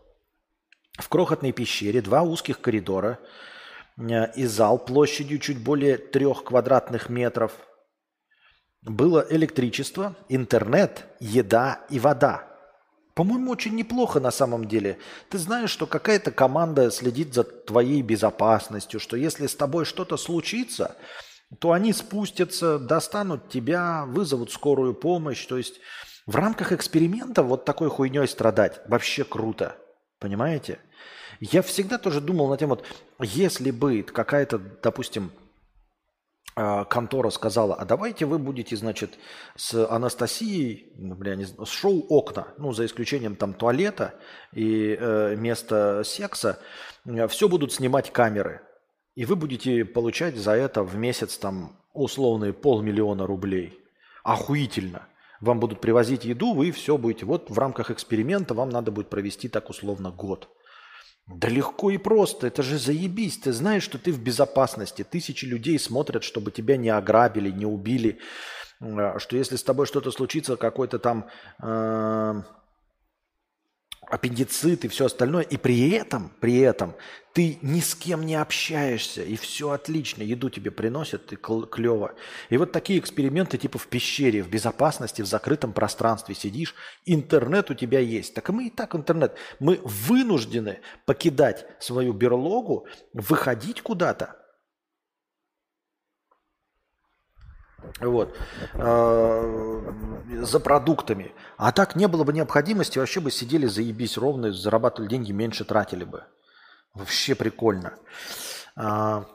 в 0.99 1.07
крохотной 1.07 1.51
пещере 1.51 2.01
два 2.01 2.23
узких 2.23 2.59
коридора 2.59 3.19
э, 3.97 4.31
и 4.35 4.45
зал 4.45 4.77
площадью 4.77 5.39
чуть 5.39 5.63
более 5.63 5.97
трех 5.97 6.43
квадратных 6.43 7.09
метров. 7.09 7.53
Было 8.81 9.25
электричество, 9.29 10.15
интернет, 10.29 11.05
еда 11.19 11.85
и 11.89 11.99
вода. 11.99 12.47
По-моему, 13.13 13.51
очень 13.51 13.75
неплохо 13.75 14.21
на 14.21 14.31
самом 14.31 14.65
деле. 14.65 14.97
Ты 15.29 15.37
знаешь, 15.37 15.71
что 15.71 15.85
какая-то 15.85 16.31
команда 16.31 16.89
следит 16.89 17.33
за 17.33 17.43
твоей 17.43 18.01
безопасностью, 18.01 19.01
что 19.01 19.17
если 19.17 19.47
с 19.47 19.55
тобой 19.55 19.83
что-то 19.83 20.15
случится, 20.15 20.95
то 21.57 21.71
они 21.71 21.93
спустятся, 21.93 22.77
достанут 22.77 23.49
тебя, 23.49 24.05
вызовут 24.05 24.51
скорую 24.51 24.93
помощь. 24.93 25.45
То 25.45 25.57
есть 25.57 25.79
в 26.27 26.35
рамках 26.35 26.71
эксперимента 26.71 27.41
вот 27.41 27.65
такой 27.65 27.89
хуйней 27.89 28.27
страдать 28.27 28.81
вообще 28.87 29.23
круто. 29.23 29.75
Понимаете? 30.19 30.79
Я 31.39 31.61
всегда 31.61 31.97
тоже 31.97 32.21
думал 32.21 32.49
на 32.49 32.57
тему, 32.57 32.75
вот, 32.75 32.85
если 33.19 33.71
бы 33.71 34.03
какая-то, 34.03 34.59
допустим, 34.59 35.31
а, 36.55 36.83
контора 36.83 37.29
сказала, 37.29 37.73
а 37.75 37.85
давайте 37.85 38.25
вы 38.25 38.37
будете, 38.37 38.75
значит, 38.75 39.17
с 39.55 39.89
Анастасией, 39.89 40.91
ну, 40.97 41.15
бля, 41.15 41.35
не 41.35 41.45
знаю, 41.45 41.65
с 41.65 41.69
шоу 41.69 42.05
«Окна», 42.09 42.49
ну, 42.57 42.73
за 42.73 42.85
исключением 42.85 43.37
там 43.37 43.53
туалета 43.53 44.15
и 44.51 44.97
э, 44.99 45.35
места 45.37 46.03
секса, 46.03 46.59
все 47.29 47.47
будут 47.47 47.71
снимать 47.71 48.11
камеры. 48.11 48.61
И 49.19 49.25
вы 49.25 49.35
будете 49.35 49.83
получать 49.83 50.37
за 50.37 50.53
это 50.53 50.81
в 50.81 50.95
месяц 50.95 51.37
там 51.37 51.75
условные 51.91 52.53
полмиллиона 52.53 53.27
рублей. 53.27 53.77
Охуительно. 54.23 55.09
Вам 55.41 55.59
будут 55.59 55.81
привозить 55.81 56.23
еду, 56.23 56.53
вы 56.53 56.71
все 56.71 56.97
будете. 56.97 57.25
Вот 57.25 57.49
в 57.49 57.59
рамках 57.59 57.91
эксперимента 57.91 58.53
вам 58.53 58.69
надо 58.69 58.91
будет 58.91 59.09
провести 59.09 59.49
так 59.49 59.69
условно 59.69 60.09
год. 60.09 60.47
Да 61.27 61.49
легко 61.49 61.91
и 61.91 61.97
просто, 61.97 62.47
это 62.47 62.63
же 62.63 62.77
заебись. 62.77 63.39
Ты 63.39 63.51
знаешь, 63.51 63.83
что 63.83 63.97
ты 63.97 64.13
в 64.13 64.23
безопасности. 64.23 65.03
Тысячи 65.03 65.43
людей 65.43 65.77
смотрят, 65.79 66.23
чтобы 66.23 66.51
тебя 66.51 66.77
не 66.77 66.89
ограбили, 66.89 67.51
не 67.51 67.65
убили. 67.65 68.19
Э, 68.79 69.19
что 69.19 69.35
если 69.35 69.57
с 69.57 69.63
тобой 69.63 69.85
что-то 69.85 70.11
случится, 70.11 70.55
какой-то 70.55 70.97
там 70.97 71.27
э, 71.61 72.41
аппендицит 74.09 74.85
и 74.85 74.87
все 74.87 75.05
остальное, 75.05 75.43
и 75.43 75.57
при 75.57 75.91
этом, 75.91 76.31
при 76.39 76.57
этом 76.57 76.95
ты 77.33 77.59
ни 77.61 77.79
с 77.79 77.93
кем 77.95 78.25
не 78.25 78.35
общаешься, 78.35 79.23
и 79.23 79.35
все 79.35 79.69
отлично, 79.69 80.23
еду 80.23 80.49
тебе 80.49 80.71
приносят, 80.71 81.31
и 81.31 81.35
клево. 81.35 82.15
И 82.49 82.57
вот 82.57 82.71
такие 82.71 82.99
эксперименты 82.99 83.57
типа 83.57 83.77
в 83.77 83.87
пещере, 83.87 84.41
в 84.41 84.49
безопасности, 84.49 85.21
в 85.21 85.27
закрытом 85.27 85.71
пространстве 85.71 86.33
сидишь, 86.33 86.75
интернет 87.05 87.69
у 87.69 87.75
тебя 87.75 87.99
есть. 87.99 88.33
Так 88.33 88.49
и 88.49 88.51
мы 88.51 88.67
и 88.67 88.69
так 88.69 88.95
интернет. 88.95 89.35
Мы 89.59 89.79
вынуждены 89.83 90.79
покидать 91.05 91.65
свою 91.79 92.13
берлогу, 92.13 92.87
выходить 93.13 93.81
куда-то, 93.81 94.38
Вот. 97.99 98.37
Э, 98.73 99.93
за 100.41 100.59
продуктами. 100.59 101.33
А 101.57 101.71
так 101.71 101.95
не 101.95 102.07
было 102.07 102.23
бы 102.23 102.33
необходимости, 102.33 102.99
вообще 102.99 103.19
бы 103.19 103.31
сидели, 103.31 103.65
заебись 103.65 104.17
ровно, 104.17 104.51
зарабатывали 104.51 105.09
деньги, 105.09 105.31
меньше 105.31 105.65
тратили 105.65 106.03
бы. 106.03 106.23
Вообще 106.93 107.35
прикольно. 107.35 107.93
А, 108.75 109.25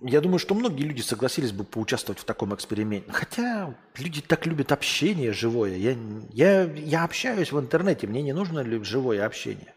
я 0.00 0.20
думаю, 0.20 0.38
что 0.38 0.54
многие 0.54 0.84
люди 0.84 1.00
согласились 1.00 1.52
бы 1.52 1.64
поучаствовать 1.64 2.20
в 2.20 2.24
таком 2.24 2.54
эксперименте. 2.54 3.10
Хотя 3.10 3.74
люди 3.96 4.20
так 4.20 4.46
любят 4.46 4.70
общение 4.70 5.32
живое. 5.32 5.76
Я, 5.76 5.96
я, 6.30 6.62
я 6.62 7.04
общаюсь 7.04 7.50
в 7.50 7.58
интернете, 7.58 8.06
мне 8.06 8.22
не 8.22 8.32
нужно 8.32 8.64
живое 8.84 9.26
общение. 9.26 9.74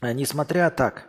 А 0.00 0.12
несмотря 0.12 0.70
так, 0.70 1.08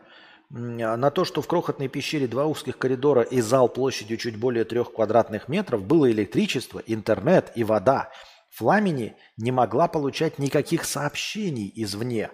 на 0.49 1.11
то, 1.11 1.25
что 1.25 1.41
в 1.41 1.47
крохотной 1.47 1.87
пещере 1.87 2.27
два 2.27 2.45
узких 2.45 2.77
коридора 2.77 3.23
и 3.23 3.41
зал 3.41 3.67
площадью 3.67 4.17
чуть 4.17 4.37
более 4.37 4.63
трех 4.63 4.93
квадратных 4.93 5.47
метров 5.47 5.83
было 5.83 6.09
электричество, 6.11 6.81
интернет 6.85 7.51
и 7.55 7.63
вода, 7.63 8.11
Фламини 8.51 9.15
не 9.35 9.51
могла 9.51 9.87
получать 9.87 10.39
никаких 10.39 10.85
сообщений 10.85 11.71
извне. 11.75 12.29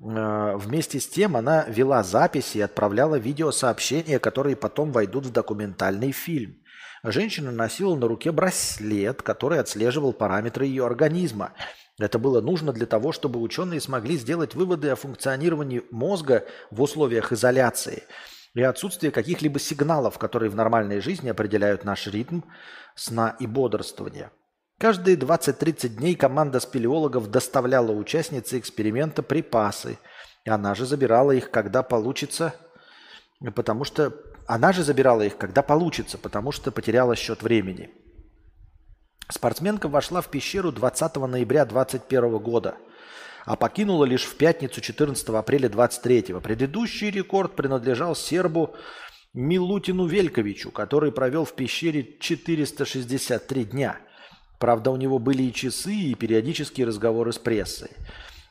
Э, 0.00 0.56
вместе 0.56 0.98
с 0.98 1.06
тем 1.06 1.36
она 1.36 1.64
вела 1.68 2.02
записи 2.02 2.58
и 2.58 2.62
отправляла 2.62 3.16
видеосообщения, 3.16 4.18
которые 4.18 4.56
потом 4.56 4.92
войдут 4.92 5.26
в 5.26 5.32
документальный 5.32 6.12
фильм. 6.12 6.56
Женщина 7.04 7.52
носила 7.52 7.94
на 7.94 8.08
руке 8.08 8.32
браслет, 8.32 9.22
который 9.22 9.60
отслеживал 9.60 10.12
параметры 10.12 10.66
ее 10.66 10.84
организма– 10.84 11.52
это 11.98 12.18
было 12.18 12.40
нужно 12.40 12.72
для 12.72 12.86
того, 12.86 13.12
чтобы 13.12 13.40
ученые 13.40 13.80
смогли 13.80 14.16
сделать 14.16 14.54
выводы 14.54 14.90
о 14.90 14.96
функционировании 14.96 15.82
мозга 15.90 16.44
в 16.70 16.82
условиях 16.82 17.32
изоляции 17.32 18.02
и 18.54 18.62
отсутствии 18.62 19.10
каких-либо 19.10 19.60
сигналов, 19.60 20.18
которые 20.18 20.50
в 20.50 20.56
нормальной 20.56 21.00
жизни 21.00 21.28
определяют 21.28 21.84
наш 21.84 22.06
ритм 22.08 22.40
сна 22.96 23.36
и 23.38 23.46
бодрствования. 23.46 24.32
Каждые 24.78 25.16
20-30 25.16 25.88
дней 25.88 26.16
команда 26.16 26.58
спелеологов 26.58 27.30
доставляла 27.30 27.92
участнице 27.92 28.58
эксперимента 28.58 29.22
припасы, 29.22 29.98
и 30.44 30.50
она 30.50 30.74
же 30.74 30.86
забирала 30.86 31.30
их, 31.30 31.52
когда 31.52 31.84
получится, 31.84 32.54
потому 33.54 33.84
что 33.84 34.12
она 34.46 34.72
же 34.72 34.82
забирала 34.82 35.22
их, 35.22 35.36
когда 35.36 35.62
получится, 35.62 36.18
потому 36.18 36.52
что 36.52 36.70
потеряла 36.70 37.16
счет 37.16 37.42
времени. 37.42 37.90
Спортсменка 39.30 39.88
вошла 39.88 40.20
в 40.20 40.28
пещеру 40.28 40.70
20 40.70 41.16
ноября 41.16 41.64
2021 41.64 42.38
года, 42.38 42.74
а 43.46 43.56
покинула 43.56 44.04
лишь 44.04 44.24
в 44.24 44.36
пятницу 44.36 44.80
14 44.80 45.28
апреля 45.30 45.68
2023. 45.68 46.40
Предыдущий 46.40 47.10
рекорд 47.10 47.56
принадлежал 47.56 48.14
сербу 48.14 48.74
Милутину 49.32 50.06
Вельковичу, 50.06 50.70
который 50.70 51.10
провел 51.10 51.44
в 51.44 51.54
пещере 51.54 52.16
463 52.20 53.64
дня. 53.64 53.98
Правда, 54.60 54.90
у 54.90 54.96
него 54.96 55.18
были 55.18 55.42
и 55.42 55.52
часы, 55.52 55.92
и 55.92 56.14
периодические 56.14 56.86
разговоры 56.86 57.32
с 57.32 57.38
прессой. 57.38 57.90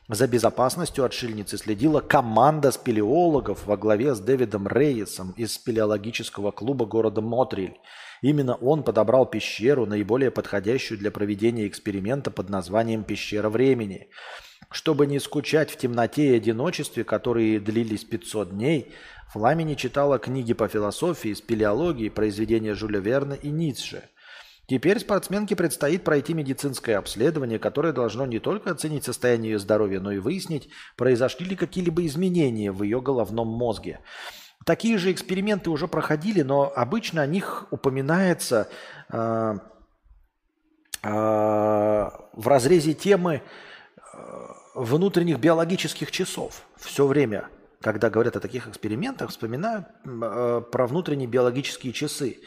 За 0.08 0.26
безопасностью 0.26 1.04
отшельницы 1.04 1.56
следила 1.56 2.00
команда 2.00 2.70
спелеологов 2.72 3.66
во 3.66 3.76
главе 3.76 4.14
с 4.14 4.20
Дэвидом 4.20 4.68
Рейесом 4.68 5.32
из 5.36 5.54
спелеологического 5.54 6.50
клуба 6.50 6.84
города 6.84 7.22
Мотриль 7.22 7.78
Именно 8.24 8.54
он 8.54 8.82
подобрал 8.84 9.26
пещеру, 9.26 9.84
наиболее 9.84 10.30
подходящую 10.30 10.96
для 10.96 11.10
проведения 11.10 11.68
эксперимента 11.68 12.30
под 12.30 12.48
названием 12.48 13.04
«Пещера 13.04 13.50
времени». 13.50 14.08
Чтобы 14.70 15.06
не 15.06 15.20
скучать 15.20 15.70
в 15.70 15.76
темноте 15.76 16.28
и 16.32 16.36
одиночестве, 16.36 17.04
которые 17.04 17.60
длились 17.60 18.02
500 18.04 18.50
дней, 18.52 18.92
Фламини 19.30 19.74
читала 19.74 20.18
книги 20.18 20.54
по 20.54 20.68
философии, 20.68 21.34
спелеологии, 21.34 22.08
произведения 22.08 22.72
Жюля 22.72 23.00
Верна 23.00 23.34
и 23.34 23.50
Ницше. 23.50 24.08
Теперь 24.66 24.98
спортсменке 24.98 25.56
предстоит 25.56 26.04
пройти 26.04 26.32
медицинское 26.32 26.96
обследование, 26.96 27.58
которое 27.58 27.92
должно 27.92 28.24
не 28.24 28.38
только 28.38 28.70
оценить 28.70 29.04
состояние 29.04 29.52
ее 29.52 29.58
здоровья, 29.58 30.00
но 30.00 30.10
и 30.10 30.18
выяснить, 30.18 30.70
произошли 30.96 31.46
ли 31.46 31.56
какие-либо 31.56 32.06
изменения 32.06 32.72
в 32.72 32.82
ее 32.82 33.02
головном 33.02 33.48
мозге. 33.48 34.00
Такие 34.64 34.96
же 34.96 35.12
эксперименты 35.12 35.68
уже 35.68 35.86
проходили, 35.86 36.40
но 36.40 36.72
обычно 36.74 37.20
о 37.20 37.26
них 37.26 37.66
упоминается 37.70 38.68
э, 39.12 39.54
э, 41.02 41.08
в 41.08 42.48
разрезе 42.48 42.94
темы 42.94 43.42
э, 43.42 44.18
внутренних 44.74 45.38
биологических 45.38 46.10
часов. 46.10 46.62
Все 46.76 47.06
время, 47.06 47.48
когда 47.82 48.08
говорят 48.08 48.36
о 48.36 48.40
таких 48.40 48.66
экспериментах, 48.66 49.28
вспоминают 49.28 49.86
э, 50.06 50.62
про 50.72 50.86
внутренние 50.86 51.28
биологические 51.28 51.92
часы. 51.92 52.38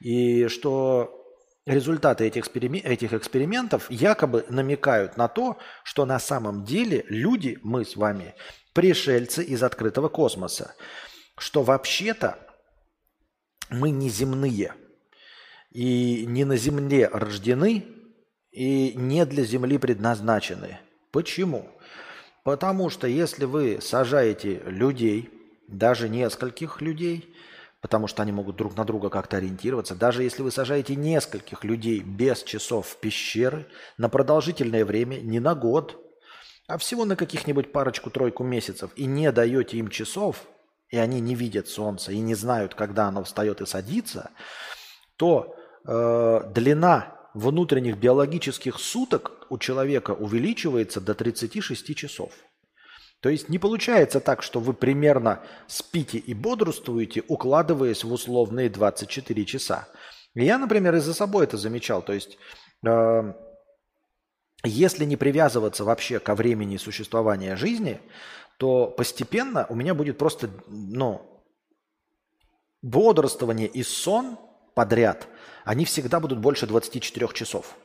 И 0.00 0.48
что 0.48 1.21
результаты 1.66 2.26
этих, 2.26 2.44
этих 2.56 3.12
экспериментов 3.12 3.90
якобы 3.90 4.44
намекают 4.48 5.16
на 5.16 5.28
то, 5.28 5.58
что 5.84 6.04
на 6.04 6.18
самом 6.18 6.64
деле 6.64 7.04
люди, 7.08 7.58
мы 7.62 7.84
с 7.84 7.96
вами, 7.96 8.34
пришельцы 8.72 9.42
из 9.44 9.62
открытого 9.62 10.08
космоса 10.08 10.74
что 11.42 11.62
вообще-то 11.62 12.38
мы 13.70 13.90
не 13.90 14.08
земные 14.08 14.74
и 15.70 16.24
не 16.26 16.44
на 16.44 16.56
земле 16.56 17.08
рождены 17.08 17.84
и 18.50 18.92
не 18.94 19.24
для 19.24 19.44
земли 19.44 19.78
предназначены. 19.78 20.78
Почему? 21.10 21.68
Потому 22.44 22.90
что 22.90 23.06
если 23.06 23.44
вы 23.44 23.80
сажаете 23.80 24.62
людей, 24.66 25.30
даже 25.68 26.08
нескольких 26.08 26.80
людей, 26.82 27.31
потому 27.82 28.06
что 28.06 28.22
они 28.22 28.32
могут 28.32 28.56
друг 28.56 28.76
на 28.76 28.84
друга 28.84 29.10
как-то 29.10 29.36
ориентироваться, 29.36 29.94
даже 29.94 30.22
если 30.22 30.42
вы 30.42 30.52
сажаете 30.52 30.94
нескольких 30.94 31.64
людей 31.64 32.00
без 32.00 32.42
часов 32.44 32.86
в 32.86 32.96
пещеры 32.98 33.66
на 33.98 34.08
продолжительное 34.08 34.84
время, 34.84 35.16
не 35.16 35.40
на 35.40 35.54
год, 35.54 35.98
а 36.68 36.78
всего 36.78 37.04
на 37.04 37.16
каких-нибудь 37.16 37.72
парочку-тройку 37.72 38.44
месяцев, 38.44 38.92
и 38.94 39.04
не 39.04 39.30
даете 39.32 39.76
им 39.78 39.88
часов, 39.88 40.46
и 40.88 40.96
они 40.96 41.20
не 41.20 41.34
видят 41.34 41.68
солнца 41.68 42.12
и 42.12 42.18
не 42.20 42.36
знают, 42.36 42.74
когда 42.74 43.08
оно 43.08 43.24
встает 43.24 43.60
и 43.60 43.66
садится, 43.66 44.30
то 45.16 45.56
э, 45.84 46.40
длина 46.54 47.18
внутренних 47.34 47.98
биологических 47.98 48.78
суток 48.78 49.46
у 49.50 49.58
человека 49.58 50.12
увеличивается 50.12 51.00
до 51.00 51.14
36 51.14 51.96
часов. 51.96 52.32
То 53.22 53.28
есть 53.28 53.48
не 53.48 53.58
получается 53.58 54.18
так, 54.18 54.42
что 54.42 54.58
вы 54.58 54.74
примерно 54.74 55.40
спите 55.68 56.18
и 56.18 56.34
бодрствуете, 56.34 57.22
укладываясь 57.28 58.02
в 58.02 58.12
условные 58.12 58.68
24 58.68 59.44
часа. 59.44 59.88
я, 60.34 60.58
например, 60.58 60.96
и 60.96 60.98
за 60.98 61.14
собой 61.14 61.44
это 61.44 61.56
замечал. 61.56 62.02
То 62.02 62.14
есть 62.14 62.36
э, 62.84 63.32
если 64.64 65.04
не 65.04 65.16
привязываться 65.16 65.84
вообще 65.84 66.18
ко 66.18 66.34
времени 66.34 66.76
существования 66.78 67.54
жизни, 67.54 68.00
то 68.58 68.88
постепенно 68.88 69.66
у 69.68 69.76
меня 69.76 69.94
будет 69.94 70.18
просто, 70.18 70.50
ну, 70.66 71.44
бодрствование 72.82 73.68
и 73.68 73.84
сон 73.84 74.36
подряд, 74.74 75.28
они 75.64 75.84
всегда 75.84 76.18
будут 76.18 76.40
больше 76.40 76.66
24 76.66 77.28
часов. 77.34 77.76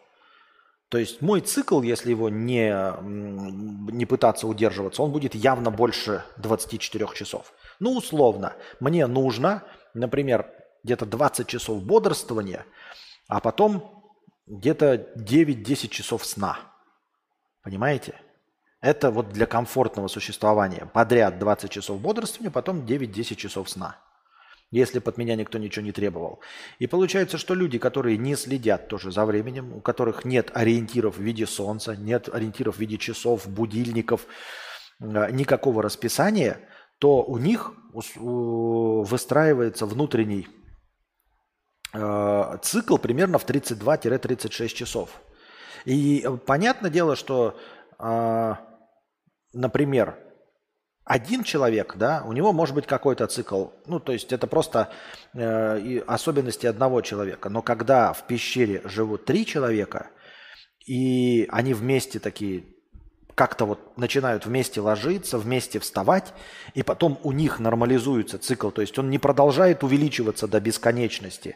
То 0.90 0.98
есть 0.98 1.22
мой 1.22 1.42
цикл, 1.42 1.82
если 1.82 2.12
его 2.12 2.30
не, 2.30 2.72
не 3.02 4.06
пытаться 4.06 4.48
удерживаться, 4.48 5.04
он 5.04 5.12
будет 5.12 5.36
явно 5.36 5.70
больше 5.70 6.24
24 6.38 7.08
часов. 7.14 7.52
Ну, 7.80 7.92
условно, 7.98 8.54
мне 8.80 9.06
нужно, 9.06 9.64
например, 9.94 10.50
где-то 10.84 11.06
20 11.06 11.48
часов 11.48 11.84
бодрствования, 11.84 12.66
а 13.28 13.42
потом 13.42 14.06
где-то 14.46 14.96
9-10 15.18 15.90
часов 15.90 16.26
сна. 16.26 16.60
Понимаете? 17.64 18.16
Это 18.80 19.12
вот 19.12 19.30
для 19.30 19.46
комфортного 19.46 20.08
существования. 20.08 20.90
Подряд 20.94 21.38
20 21.38 21.70
часов 21.70 22.00
бодрствования, 22.00 22.52
потом 22.52 22.86
9-10 22.86 23.36
часов 23.36 23.70
сна. 23.70 23.98
Если 24.70 25.00
под 25.00 25.18
меня 25.18 25.36
никто 25.36 25.58
ничего 25.58 25.86
не 25.86 25.94
требовал. 25.94 26.42
И 26.80 26.88
получается, 26.88 27.38
что 27.38 27.54
люди, 27.54 27.78
которые 27.78 28.18
не 28.18 28.36
следят 28.36 28.90
тоже 28.90 29.12
за 29.12 29.26
временем, 29.26 29.74
у 29.74 29.80
которых 29.80 30.26
нет 30.26 30.52
ориентиров 30.54 31.18
в 31.18 31.22
виде 31.22 31.48
солнца, 31.48 31.96
нет 31.96 32.28
ориентиров 32.28 32.76
в 32.76 32.80
виде 32.80 32.98
часов, 32.98 33.48
будильников, 33.48 34.28
э, 35.00 35.32
никакого 35.32 35.82
расписания, 35.82 36.60
то 37.00 37.24
у 37.24 37.38
них 37.38 37.74
выстраивается 37.94 39.86
внутренний 39.86 40.50
э, 41.94 42.58
цикл 42.62 42.98
примерно 42.98 43.38
в 43.38 43.46
32-36 43.46 44.68
часов. 44.68 45.22
И 45.86 46.24
э, 46.26 46.38
понятное 46.46 46.92
дело, 46.92 47.16
что 47.16 47.58
например, 49.58 50.20
один 51.08 51.44
человек, 51.44 51.96
да, 51.96 52.24
у 52.26 52.34
него 52.34 52.52
может 52.52 52.76
быть 52.76 52.86
какой-то 52.86 53.28
цикл, 53.28 53.68
ну, 53.86 54.00
то 54.00 54.12
есть 54.12 54.34
это 54.34 54.46
просто 54.46 54.92
э, 55.34 56.00
особенности 56.06 56.68
одного 56.68 57.02
человека. 57.02 57.50
Но 57.50 57.62
когда 57.62 58.12
в 58.12 58.28
пещере 58.28 58.82
живут 58.84 59.26
три 59.26 59.46
человека, 59.46 60.08
и 60.86 61.48
они 61.50 61.74
вместе 61.74 62.20
такие 62.20 62.66
как-то 63.36 63.66
вот 63.66 63.98
начинают 63.98 64.46
вместе 64.46 64.82
ложиться, 64.82 65.38
вместе 65.38 65.80
вставать, 65.80 66.34
и 66.74 66.84
потом 66.84 67.20
у 67.24 67.32
них 67.32 67.60
нормализуется 67.60 68.38
цикл. 68.40 68.70
То 68.72 68.82
есть 68.82 68.98
он 69.00 69.10
не 69.10 69.20
продолжает 69.20 69.84
увеличиваться 69.84 70.48
до 70.48 70.60
бесконечности, 70.60 71.56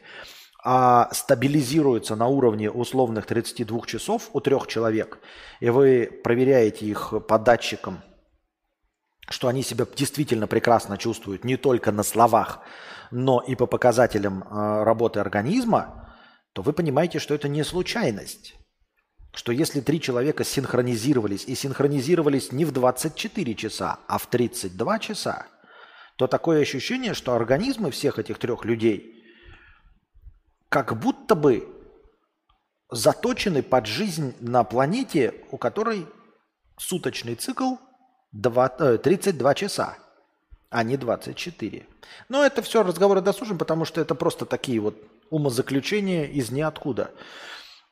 а 0.64 1.10
стабилизируется 1.12 2.16
на 2.16 2.28
уровне 2.28 2.70
условных 2.70 3.26
32 3.26 3.82
часов 3.88 4.30
у 4.34 4.40
трех 4.40 4.68
человек, 4.68 5.20
и 5.60 5.70
вы 5.70 6.10
проверяете 6.24 6.86
их 6.86 7.14
по 7.28 7.40
датчикам, 7.40 8.02
что 9.32 9.48
они 9.48 9.64
себя 9.64 9.86
действительно 9.96 10.46
прекрасно 10.46 10.98
чувствуют 10.98 11.44
не 11.44 11.58
только 11.58 11.92
на 11.92 12.04
словах, 12.04 12.60
но 13.12 13.40
и 13.42 13.56
по 13.56 13.66
показателям 13.66 14.44
э, 14.44 14.84
работы 14.84 15.20
организма, 15.20 16.16
то 16.54 16.62
вы 16.62 16.74
понимаете, 16.74 17.20
что 17.20 17.34
это 17.34 17.48
не 17.48 17.64
случайность. 17.64 18.56
Что 19.34 19.54
если 19.54 19.80
три 19.80 20.02
человека 20.02 20.44
синхронизировались 20.44 21.46
и 21.46 21.56
синхронизировались 21.56 22.52
не 22.52 22.66
в 22.66 22.72
24 22.72 23.56
часа, 23.56 24.00
а 24.08 24.18
в 24.18 24.28
32 24.28 25.00
часа, 25.00 25.48
то 26.18 26.28
такое 26.28 26.62
ощущение, 26.62 27.14
что 27.14 27.34
организмы 27.34 27.92
всех 27.92 28.20
этих 28.20 28.38
трех 28.38 28.66
людей 28.66 29.24
как 30.68 31.00
будто 31.00 31.36
бы 31.36 31.68
заточены 32.90 33.64
под 33.64 33.86
жизнь 33.86 34.36
на 34.42 34.66
планете, 34.66 35.34
у 35.52 35.58
которой 35.58 36.06
суточный 36.78 37.36
цикл 37.36 37.76
2, 38.32 38.70
32 38.98 39.52
э, 39.52 39.56
часа, 39.56 39.98
а 40.70 40.84
не 40.84 40.98
24. 40.98 41.86
Но 42.30 42.46
это 42.46 42.62
все 42.62 42.84
разговоры 42.84 43.22
досужим, 43.22 43.58
потому 43.58 43.86
что 43.86 44.02
это 44.02 44.16
просто 44.16 44.46
такие 44.46 44.80
вот 44.80 44.96
умозаключения 45.30 46.26
из 46.26 46.52
ниоткуда. 46.52 47.12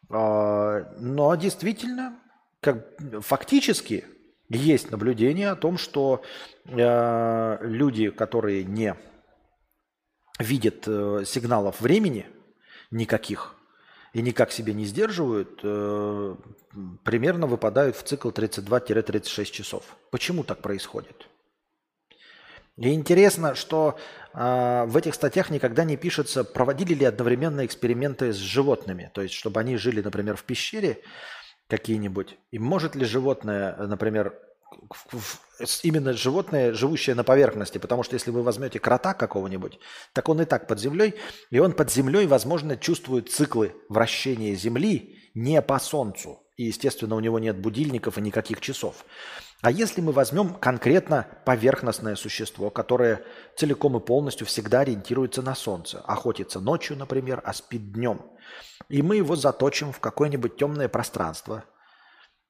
А, 0.09 0.91
но 0.97 1.35
действительно, 1.35 2.19
как, 2.61 2.87
фактически 3.21 4.05
есть 4.49 4.91
наблюдение 4.91 5.51
о 5.51 5.55
том, 5.55 5.77
что 5.77 6.23
э, 6.65 7.57
люди, 7.61 8.09
которые 8.09 8.63
не 8.63 8.95
видят 10.39 10.85
э, 10.87 11.23
сигналов 11.25 11.81
времени 11.81 12.25
никаких 12.91 13.55
и 14.13 14.21
никак 14.21 14.51
себе 14.51 14.73
не 14.73 14.85
сдерживают, 14.85 15.59
э, 15.63 16.35
примерно 17.03 17.47
выпадают 17.47 17.95
в 17.95 18.03
цикл 18.03 18.29
32-36 18.29 19.51
часов. 19.51 19.83
Почему 20.11 20.43
так 20.43 20.61
происходит? 20.61 21.27
И 22.77 22.93
интересно, 22.93 23.55
что 23.55 23.97
э, 24.33 24.85
в 24.87 24.95
этих 24.95 25.13
статьях 25.13 25.49
никогда 25.49 25.83
не 25.83 25.97
пишется, 25.97 26.43
проводили 26.43 26.93
ли 26.93 27.05
одновременно 27.05 27.65
эксперименты 27.65 28.31
с 28.31 28.37
животными. 28.37 29.11
То 29.13 29.21
есть, 29.21 29.35
чтобы 29.35 29.59
они 29.59 29.75
жили, 29.75 30.01
например, 30.01 30.37
в 30.37 30.43
пещере 30.43 31.01
какие-нибудь. 31.67 32.37
И 32.51 32.57
может 32.57 32.95
ли 32.95 33.05
животное, 33.05 33.75
например, 33.75 34.33
именно 35.83 36.13
животное, 36.13 36.73
живущее 36.73 37.15
на 37.15 37.23
поверхности, 37.23 37.77
потому 37.77 38.03
что 38.03 38.15
если 38.15 38.31
вы 38.31 38.43
возьмете 38.43 38.79
крота 38.79 39.13
какого-нибудь, 39.13 39.79
так 40.13 40.29
он 40.29 40.41
и 40.41 40.45
так 40.45 40.67
под 40.67 40.79
землей, 40.79 41.15
и 41.49 41.59
он 41.59 41.73
под 41.73 41.91
землей, 41.91 42.27
возможно, 42.27 42.77
чувствует 42.77 43.29
циклы 43.29 43.75
вращения 43.89 44.55
Земли 44.55 45.17
не 45.33 45.61
по 45.61 45.79
Солнцу. 45.79 46.39
И, 46.57 46.65
естественно, 46.65 47.15
у 47.15 47.19
него 47.19 47.39
нет 47.39 47.57
будильников 47.59 48.17
и 48.17 48.21
никаких 48.21 48.59
часов. 48.59 49.05
А 49.61 49.71
если 49.71 50.01
мы 50.01 50.13
возьмем 50.13 50.53
конкретно 50.53 51.27
поверхностное 51.45 52.15
существо, 52.15 52.69
которое 52.69 53.23
целиком 53.57 53.97
и 53.97 53.99
полностью 53.99 54.47
всегда 54.47 54.81
ориентируется 54.81 55.41
на 55.41 55.53
Солнце, 55.53 55.99
охотится 55.99 56.59
ночью, 56.59 56.97
например, 56.97 57.41
а 57.43 57.53
спит 57.53 57.91
днем, 57.91 58.21
и 58.87 59.01
мы 59.01 59.17
его 59.17 59.35
заточим 59.35 59.91
в 59.91 59.99
какое-нибудь 59.99 60.57
темное 60.57 60.87
пространство, 60.87 61.65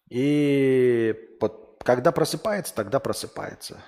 и 0.10 1.16
под, 1.40 1.69
когда 1.84 2.12
просыпается, 2.12 2.74
тогда 2.74 3.00
просыпается. 3.00 3.82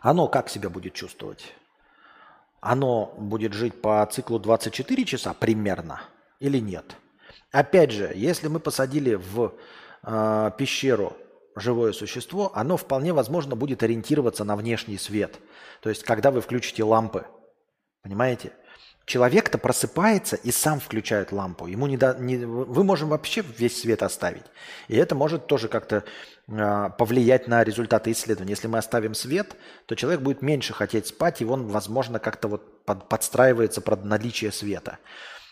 Оно 0.00 0.28
как 0.28 0.48
себя 0.48 0.68
будет 0.68 0.94
чувствовать? 0.94 1.54
Оно 2.60 3.14
будет 3.18 3.52
жить 3.52 3.80
по 3.80 4.06
циклу 4.10 4.38
24 4.38 5.04
часа 5.04 5.34
примерно 5.34 6.02
или 6.40 6.58
нет? 6.58 6.96
Опять 7.52 7.90
же, 7.90 8.12
если 8.14 8.48
мы 8.48 8.60
посадили 8.60 9.14
в 9.14 9.54
э, 10.02 10.50
пещеру 10.58 11.16
живое 11.54 11.92
существо, 11.92 12.50
оно 12.54 12.76
вполне 12.76 13.12
возможно 13.12 13.56
будет 13.56 13.82
ориентироваться 13.82 14.44
на 14.44 14.56
внешний 14.56 14.98
свет. 14.98 15.38
То 15.80 15.88
есть, 15.88 16.02
когда 16.02 16.30
вы 16.30 16.40
включите 16.40 16.84
лампы, 16.84 17.26
понимаете? 18.02 18.52
Человек-то 19.06 19.56
просыпается 19.56 20.34
и 20.34 20.50
сам 20.50 20.80
включает 20.80 21.30
лампу. 21.30 21.68
Ему 21.68 21.86
не, 21.86 21.96
до, 21.96 22.16
не 22.18 22.38
вы 22.38 22.82
можем 22.82 23.10
вообще 23.10 23.44
весь 23.56 23.80
свет 23.80 24.02
оставить. 24.02 24.42
И 24.88 24.96
это 24.96 25.14
может 25.14 25.46
тоже 25.46 25.68
как-то 25.68 26.02
э, 26.48 26.90
повлиять 26.98 27.46
на 27.46 27.62
результаты 27.62 28.10
исследования. 28.10 28.50
Если 28.50 28.66
мы 28.66 28.78
оставим 28.78 29.14
свет, 29.14 29.54
то 29.86 29.94
человек 29.94 30.22
будет 30.22 30.42
меньше 30.42 30.74
хотеть 30.74 31.06
спать, 31.06 31.40
и 31.40 31.44
он, 31.44 31.68
возможно, 31.68 32.18
как-то 32.18 32.48
вот 32.48 32.84
под, 32.84 33.08
подстраивается 33.08 33.80
под 33.80 34.04
наличие 34.04 34.50
света. 34.50 34.98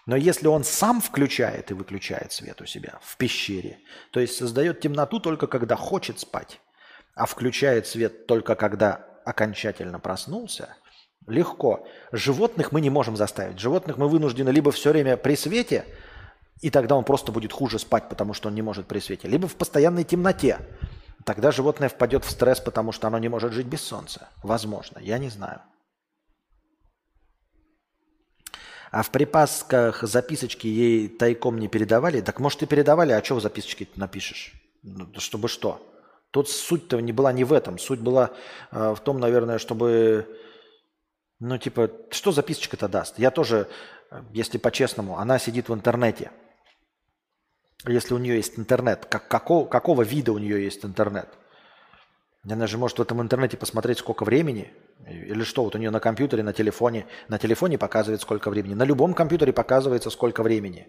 Но 0.07 0.17
если 0.17 0.49
он 0.49 0.65
сам 0.65 1.01
включает 1.01 1.71
и 1.71 1.75
выключает 1.75 2.33
свет 2.33 2.61
у 2.61 2.67
себя 2.67 2.99
в 3.03 3.17
пещере, 3.17 3.79
то 4.11 4.19
есть 4.19 4.37
создает 4.37 4.81
темноту 4.81 5.21
только 5.21 5.47
когда 5.47 5.77
хочет 5.77 6.19
спать, 6.19 6.61
а 7.15 7.27
включает 7.27 7.87
свет 7.87 8.27
только 8.27 8.57
когда 8.57 9.07
окончательно 9.25 10.01
проснулся, 10.01 10.77
легко. 11.27 11.87
Животных 12.13 12.73
мы 12.73 12.81
не 12.81 12.91
можем 12.91 13.17
заставить. 13.17 13.59
Животных 13.59 13.97
мы 13.97 14.09
вынуждены 14.09 14.51
либо 14.51 14.71
все 14.71 14.91
время 14.91 15.17
при 15.17 15.37
свете, 15.37 15.85
и 16.61 16.71
тогда 16.71 16.97
он 16.97 17.05
просто 17.05 17.33
будет 17.33 17.53
хуже 17.53 17.79
спать, 17.79 18.09
потому 18.09 18.35
что 18.35 18.49
он 18.49 18.55
не 18.55 18.63
может 18.63 18.87
при 18.87 18.99
свете, 18.99 19.29
либо 19.29 19.49
в 19.49 19.57
постоянной 19.57 20.05
темноте. 20.05 20.59
Тогда 21.25 21.51
животное 21.51 21.89
впадет 21.89 22.25
в 22.25 22.31
стресс, 22.31 22.61
потому 22.61 22.93
что 22.93 23.09
оно 23.09 23.19
не 23.19 23.29
может 23.29 23.53
жить 23.53 23.67
без 23.67 23.81
солнца. 23.81 24.29
Возможно, 24.43 24.99
я 24.99 25.19
не 25.19 25.31
знаю. 25.31 25.61
А 28.91 29.03
в 29.03 29.11
припасках 29.11 30.03
записочки 30.03 30.69
ей 30.69 31.09
тайком 31.09 31.59
не 31.59 31.67
передавали? 31.67 32.21
Так 32.21 32.39
может 32.39 32.63
и 32.63 32.67
передавали, 32.67 33.13
а 33.13 33.25
что 33.25 33.35
в 33.35 33.41
записочке 33.41 33.89
напишешь? 33.97 34.53
Ну, 34.85 35.09
чтобы 35.19 35.49
что? 35.49 35.85
Тут 36.31 36.49
суть-то 36.49 37.01
не 37.01 37.13
была 37.13 37.33
не 37.33 37.43
в 37.43 37.53
этом. 37.53 37.79
Суть 37.79 38.01
была 38.01 38.31
э, 38.71 38.95
в 38.95 39.01
том, 39.01 39.19
наверное, 39.19 39.59
чтобы... 39.59 40.29
Ну, 41.41 41.59
типа, 41.59 41.91
что 42.11 42.33
записочка-то 42.33 42.89
даст? 42.89 43.19
Я 43.19 43.31
тоже, 43.31 43.69
э, 44.11 44.23
если 44.33 44.59
по-честному, 44.59 45.19
она 45.19 45.39
сидит 45.39 45.69
в 45.69 45.75
интернете. 45.75 46.31
Если 47.87 48.15
у 48.15 48.19
нее 48.19 48.37
есть 48.37 48.59
интернет, 48.59 49.07
как, 49.07 49.29
какого, 49.29 49.67
какого 49.67 50.03
вида 50.03 50.33
у 50.33 50.39
нее 50.39 50.65
есть 50.65 50.85
интернет? 50.85 51.29
Она 52.49 52.67
же 52.67 52.79
может 52.79 52.99
в 52.99 53.03
этом 53.03 53.23
интернете 53.23 53.57
посмотреть, 53.57 53.99
сколько 53.99 54.25
времени, 54.25 54.73
или 55.07 55.43
что, 55.45 55.65
вот 55.65 55.75
у 55.75 55.79
нее 55.79 55.91
на 55.91 56.01
компьютере, 56.01 56.43
на 56.43 56.53
телефоне. 56.53 57.07
На 57.29 57.39
телефоне 57.39 57.79
показывает, 57.79 58.21
сколько 58.21 58.51
времени. 58.51 58.75
На 58.75 58.85
любом 58.85 59.15
компьютере 59.15 59.53
показывается, 59.53 60.11
сколько 60.11 60.43
времени. 60.43 60.89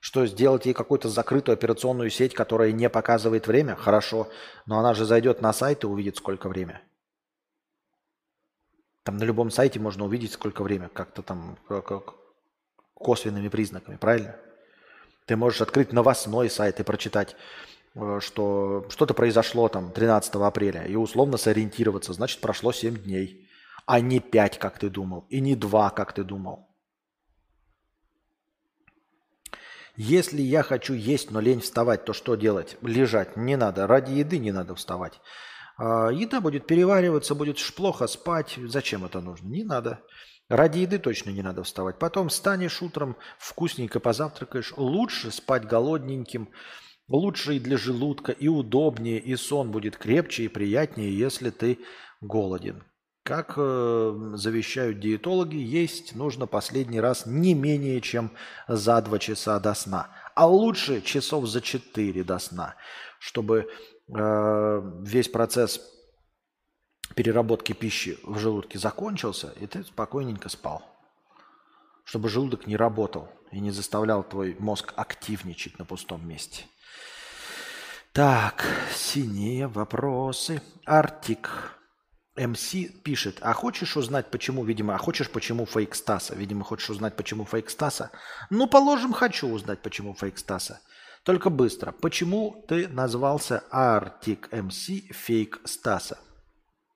Что, 0.00 0.26
сделать 0.26 0.66
ей 0.66 0.74
какую-то 0.74 1.08
закрытую 1.08 1.54
операционную 1.54 2.10
сеть, 2.10 2.34
которая 2.34 2.70
не 2.72 2.88
показывает 2.88 3.46
время? 3.46 3.74
Хорошо. 3.74 4.28
Но 4.66 4.78
она 4.78 4.94
же 4.94 5.04
зайдет 5.04 5.40
на 5.42 5.52
сайт 5.52 5.82
и 5.82 5.86
увидит, 5.86 6.16
сколько 6.16 6.48
время. 6.48 6.82
Там 9.06 9.16
на 9.16 9.24
любом 9.24 9.50
сайте 9.50 9.80
можно 9.80 10.04
увидеть, 10.04 10.32
сколько 10.32 10.62
время. 10.62 10.90
Как-то 10.90 11.22
там 11.22 11.56
как, 11.66 12.14
косвенными 12.92 13.48
признаками, 13.48 13.96
правильно? 13.96 14.36
Ты 15.24 15.36
можешь 15.36 15.62
открыть 15.62 15.94
новостной 15.94 16.50
сайт 16.50 16.78
и 16.80 16.82
прочитать 16.82 17.36
Э, 17.96 18.18
что 18.20 18.86
что-то 18.90 19.14
произошло 19.14 19.68
там 19.68 19.90
13 19.90 20.34
апреля, 20.34 20.84
и 20.84 20.94
условно 20.96 21.38
сориентироваться, 21.38 22.12
значит, 22.12 22.40
прошло 22.40 22.72
7 22.72 22.96
дней, 22.96 23.48
а 23.86 24.00
не 24.00 24.20
5, 24.20 24.58
как 24.58 24.78
ты 24.78 24.90
думал, 24.90 25.26
и 25.30 25.40
не 25.40 25.56
2, 25.56 25.90
как 25.90 26.12
ты 26.12 26.22
думал. 26.22 26.68
Если 29.96 30.42
я 30.42 30.62
хочу 30.62 30.92
есть, 30.92 31.30
но 31.30 31.40
лень 31.40 31.60
вставать, 31.60 32.04
то 32.04 32.12
что 32.12 32.34
делать? 32.34 32.76
Лежать 32.82 33.38
не 33.38 33.56
надо, 33.56 33.86
ради 33.86 34.12
еды 34.12 34.36
не 34.36 34.52
надо 34.52 34.74
вставать. 34.74 35.18
А 35.76 36.10
еда 36.10 36.40
будет 36.40 36.66
перевариваться, 36.66 37.34
будет 37.34 37.58
плохо 37.74 38.06
спать. 38.06 38.58
Зачем 38.66 39.04
это 39.04 39.20
нужно? 39.20 39.48
Не 39.48 39.64
надо. 39.64 40.00
Ради 40.48 40.78
еды 40.80 40.98
точно 40.98 41.30
не 41.30 41.42
надо 41.42 41.62
вставать. 41.62 41.98
Потом 41.98 42.28
встанешь 42.28 42.82
утром, 42.82 43.16
вкусненько 43.38 44.00
позавтракаешь. 44.00 44.72
Лучше 44.76 45.30
спать 45.30 45.66
голодненьким, 45.66 46.48
Лучше 47.08 47.56
и 47.56 47.60
для 47.60 47.76
желудка, 47.76 48.32
и 48.32 48.48
удобнее, 48.48 49.20
и 49.20 49.36
сон 49.36 49.70
будет 49.70 49.96
крепче 49.96 50.44
и 50.44 50.48
приятнее, 50.48 51.16
если 51.16 51.50
ты 51.50 51.78
голоден. 52.20 52.82
Как 53.22 53.54
э, 53.56 54.32
завещают 54.34 54.98
диетологи, 54.98 55.56
есть 55.56 56.16
нужно 56.16 56.46
последний 56.46 57.00
раз 57.00 57.24
не 57.26 57.54
менее 57.54 58.00
чем 58.00 58.32
за 58.66 59.00
два 59.02 59.18
часа 59.18 59.58
до 59.60 59.74
сна, 59.74 60.10
а 60.34 60.46
лучше 60.46 61.00
часов 61.00 61.46
за 61.46 61.60
четыре 61.60 62.24
до 62.24 62.38
сна, 62.38 62.74
чтобы 63.18 63.68
весь 64.08 65.28
процесс 65.28 65.80
переработки 67.14 67.72
пищи 67.72 68.18
в 68.22 68.38
желудке 68.38 68.78
закончился, 68.78 69.52
и 69.60 69.66
ты 69.66 69.84
спокойненько 69.84 70.48
спал. 70.48 70.82
Чтобы 72.04 72.28
желудок 72.28 72.66
не 72.66 72.76
работал 72.76 73.28
и 73.50 73.58
не 73.58 73.70
заставлял 73.70 74.22
твой 74.22 74.56
мозг 74.58 74.92
активничать 74.96 75.78
на 75.78 75.84
пустом 75.84 76.26
месте. 76.26 76.64
Так, 78.12 78.64
синие 78.94 79.66
вопросы. 79.66 80.62
Артик. 80.84 81.72
МС 82.36 82.74
пишет, 83.02 83.38
а 83.40 83.54
хочешь 83.54 83.96
узнать, 83.96 84.30
почему, 84.30 84.62
видимо, 84.62 84.94
а 84.94 84.98
хочешь, 84.98 85.30
почему 85.30 85.64
фейк 85.64 85.94
Стаса? 85.94 86.34
Видимо, 86.34 86.64
хочешь 86.64 86.90
узнать, 86.90 87.16
почему 87.16 87.46
фейк 87.46 87.70
Стаса? 87.70 88.10
Ну, 88.50 88.66
положим, 88.66 89.14
хочу 89.14 89.48
узнать, 89.48 89.80
почему 89.80 90.14
фейк 90.14 90.36
Стаса. 90.36 90.80
Только 91.26 91.50
быстро. 91.50 91.90
Почему 91.90 92.64
ты 92.68 92.86
назвался 92.86 93.64
Артик 93.70 94.48
МС 94.52 94.86
фейк 95.10 95.60
Стаса? 95.64 96.18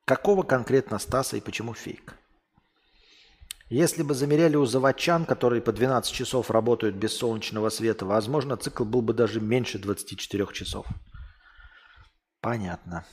Какого 0.05 0.45
конкретно 0.45 1.01
Стаса 1.01 1.37
и 1.37 1.41
почему 1.41 1.75
фейк? 1.75 2.17
Если 3.71 4.05
бы 4.05 4.15
замеряли 4.15 4.55
у 4.55 4.65
заводчан, 4.67 5.27
которые 5.27 5.61
по 5.61 5.73
12 5.73 6.13
часов 6.13 6.49
работают 6.49 6.95
без 6.95 7.17
солнечного 7.17 7.71
света, 7.71 8.07
возможно, 8.07 8.57
цикл 8.57 8.85
был 8.85 9.03
бы 9.03 9.15
даже 9.15 9.41
меньше 9.41 9.81
24 9.81 10.47
часов. 10.53 10.87
Понятно. 12.41 13.05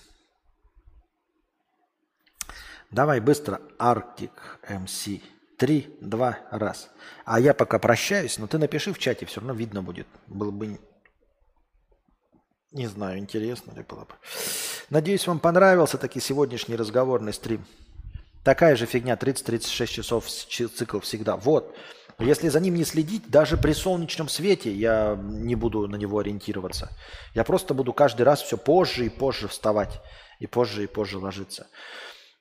Давай 2.92 3.22
быстро. 3.22 3.60
Арктик 3.80 4.60
МС. 4.70 5.08
Три, 5.58 5.98
два, 6.00 6.38
раз. 6.52 6.92
А 7.26 7.40
я 7.40 7.56
пока 7.56 7.80
прощаюсь, 7.80 8.38
но 8.38 8.46
ты 8.46 8.60
напиши 8.60 8.94
в 8.94 9.00
чате, 9.00 9.26
все 9.26 9.40
равно 9.40 9.56
видно 9.56 9.82
будет. 9.82 10.06
Было 10.28 10.52
бы, 10.52 10.80
не 12.72 12.88
знаю, 12.88 13.20
интересно 13.20 13.74
ли 13.74 13.84
было 13.84 14.02
бы. 14.02 14.16
Надеюсь, 14.90 15.28
вам 15.28 15.40
понравился 15.40 15.98
таки 15.98 16.20
сегодняшний 16.20 16.76
разговорный 16.76 17.34
стрим. 17.34 17.66
Такая 18.44 18.76
же 18.76 18.86
фигня, 18.86 19.16
30-36 19.16 19.88
часов 19.88 20.28
цикл 20.28 21.00
всегда. 21.00 21.36
Вот. 21.36 21.76
Если 22.20 22.50
за 22.50 22.60
ним 22.60 22.76
не 22.76 22.84
следить, 22.84 23.30
даже 23.30 23.58
при 23.58 23.74
солнечном 23.74 24.28
свете 24.28 24.72
я 24.72 25.16
не 25.22 25.56
буду 25.56 25.88
на 25.88 25.98
него 25.98 26.20
ориентироваться. 26.20 26.90
Я 27.36 27.44
просто 27.44 27.74
буду 27.74 27.94
каждый 27.94 28.24
раз 28.24 28.42
все 28.42 28.58
позже 28.58 29.06
и 29.06 29.10
позже 29.10 29.48
вставать. 29.48 30.02
И 30.40 30.48
позже 30.48 30.84
и 30.84 30.88
позже 30.88 31.20
ложиться. 31.20 31.68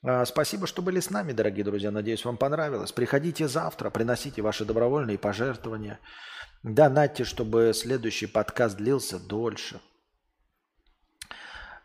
А, 0.03 0.25
спасибо, 0.25 0.67
что 0.67 0.81
были 0.81 1.01
с 1.01 1.11
нами, 1.11 1.33
дорогие 1.33 1.65
друзья. 1.65 1.91
Надеюсь, 1.91 2.25
вам 2.25 2.37
понравилось. 2.37 2.93
Приходите 2.93 3.49
завтра, 3.49 3.91
приносите 3.91 4.43
ваши 4.43 4.65
добровольные 4.65 5.19
пожертвования. 5.19 5.99
Донатьте, 6.63 7.25
чтобы 7.25 7.73
следующий 7.75 8.27
подкаст 8.27 8.77
длился 8.77 9.19
дольше. 9.19 9.81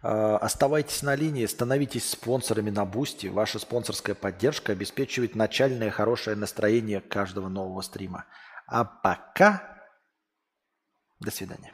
А, 0.02 0.38
оставайтесь 0.38 1.04
на 1.04 1.16
линии, 1.16 1.46
становитесь 1.46 2.10
спонсорами 2.10 2.70
на 2.70 2.86
Бусти. 2.86 3.28
Ваша 3.28 3.60
спонсорская 3.60 4.16
поддержка 4.16 4.72
обеспечивает 4.72 5.36
начальное 5.36 5.92
хорошее 5.92 6.36
настроение 6.36 7.02
каждого 7.02 7.50
нового 7.50 7.82
стрима. 7.82 8.26
А 8.68 8.86
пока 8.86 9.82
до 11.20 11.32
свидания. 11.32 11.74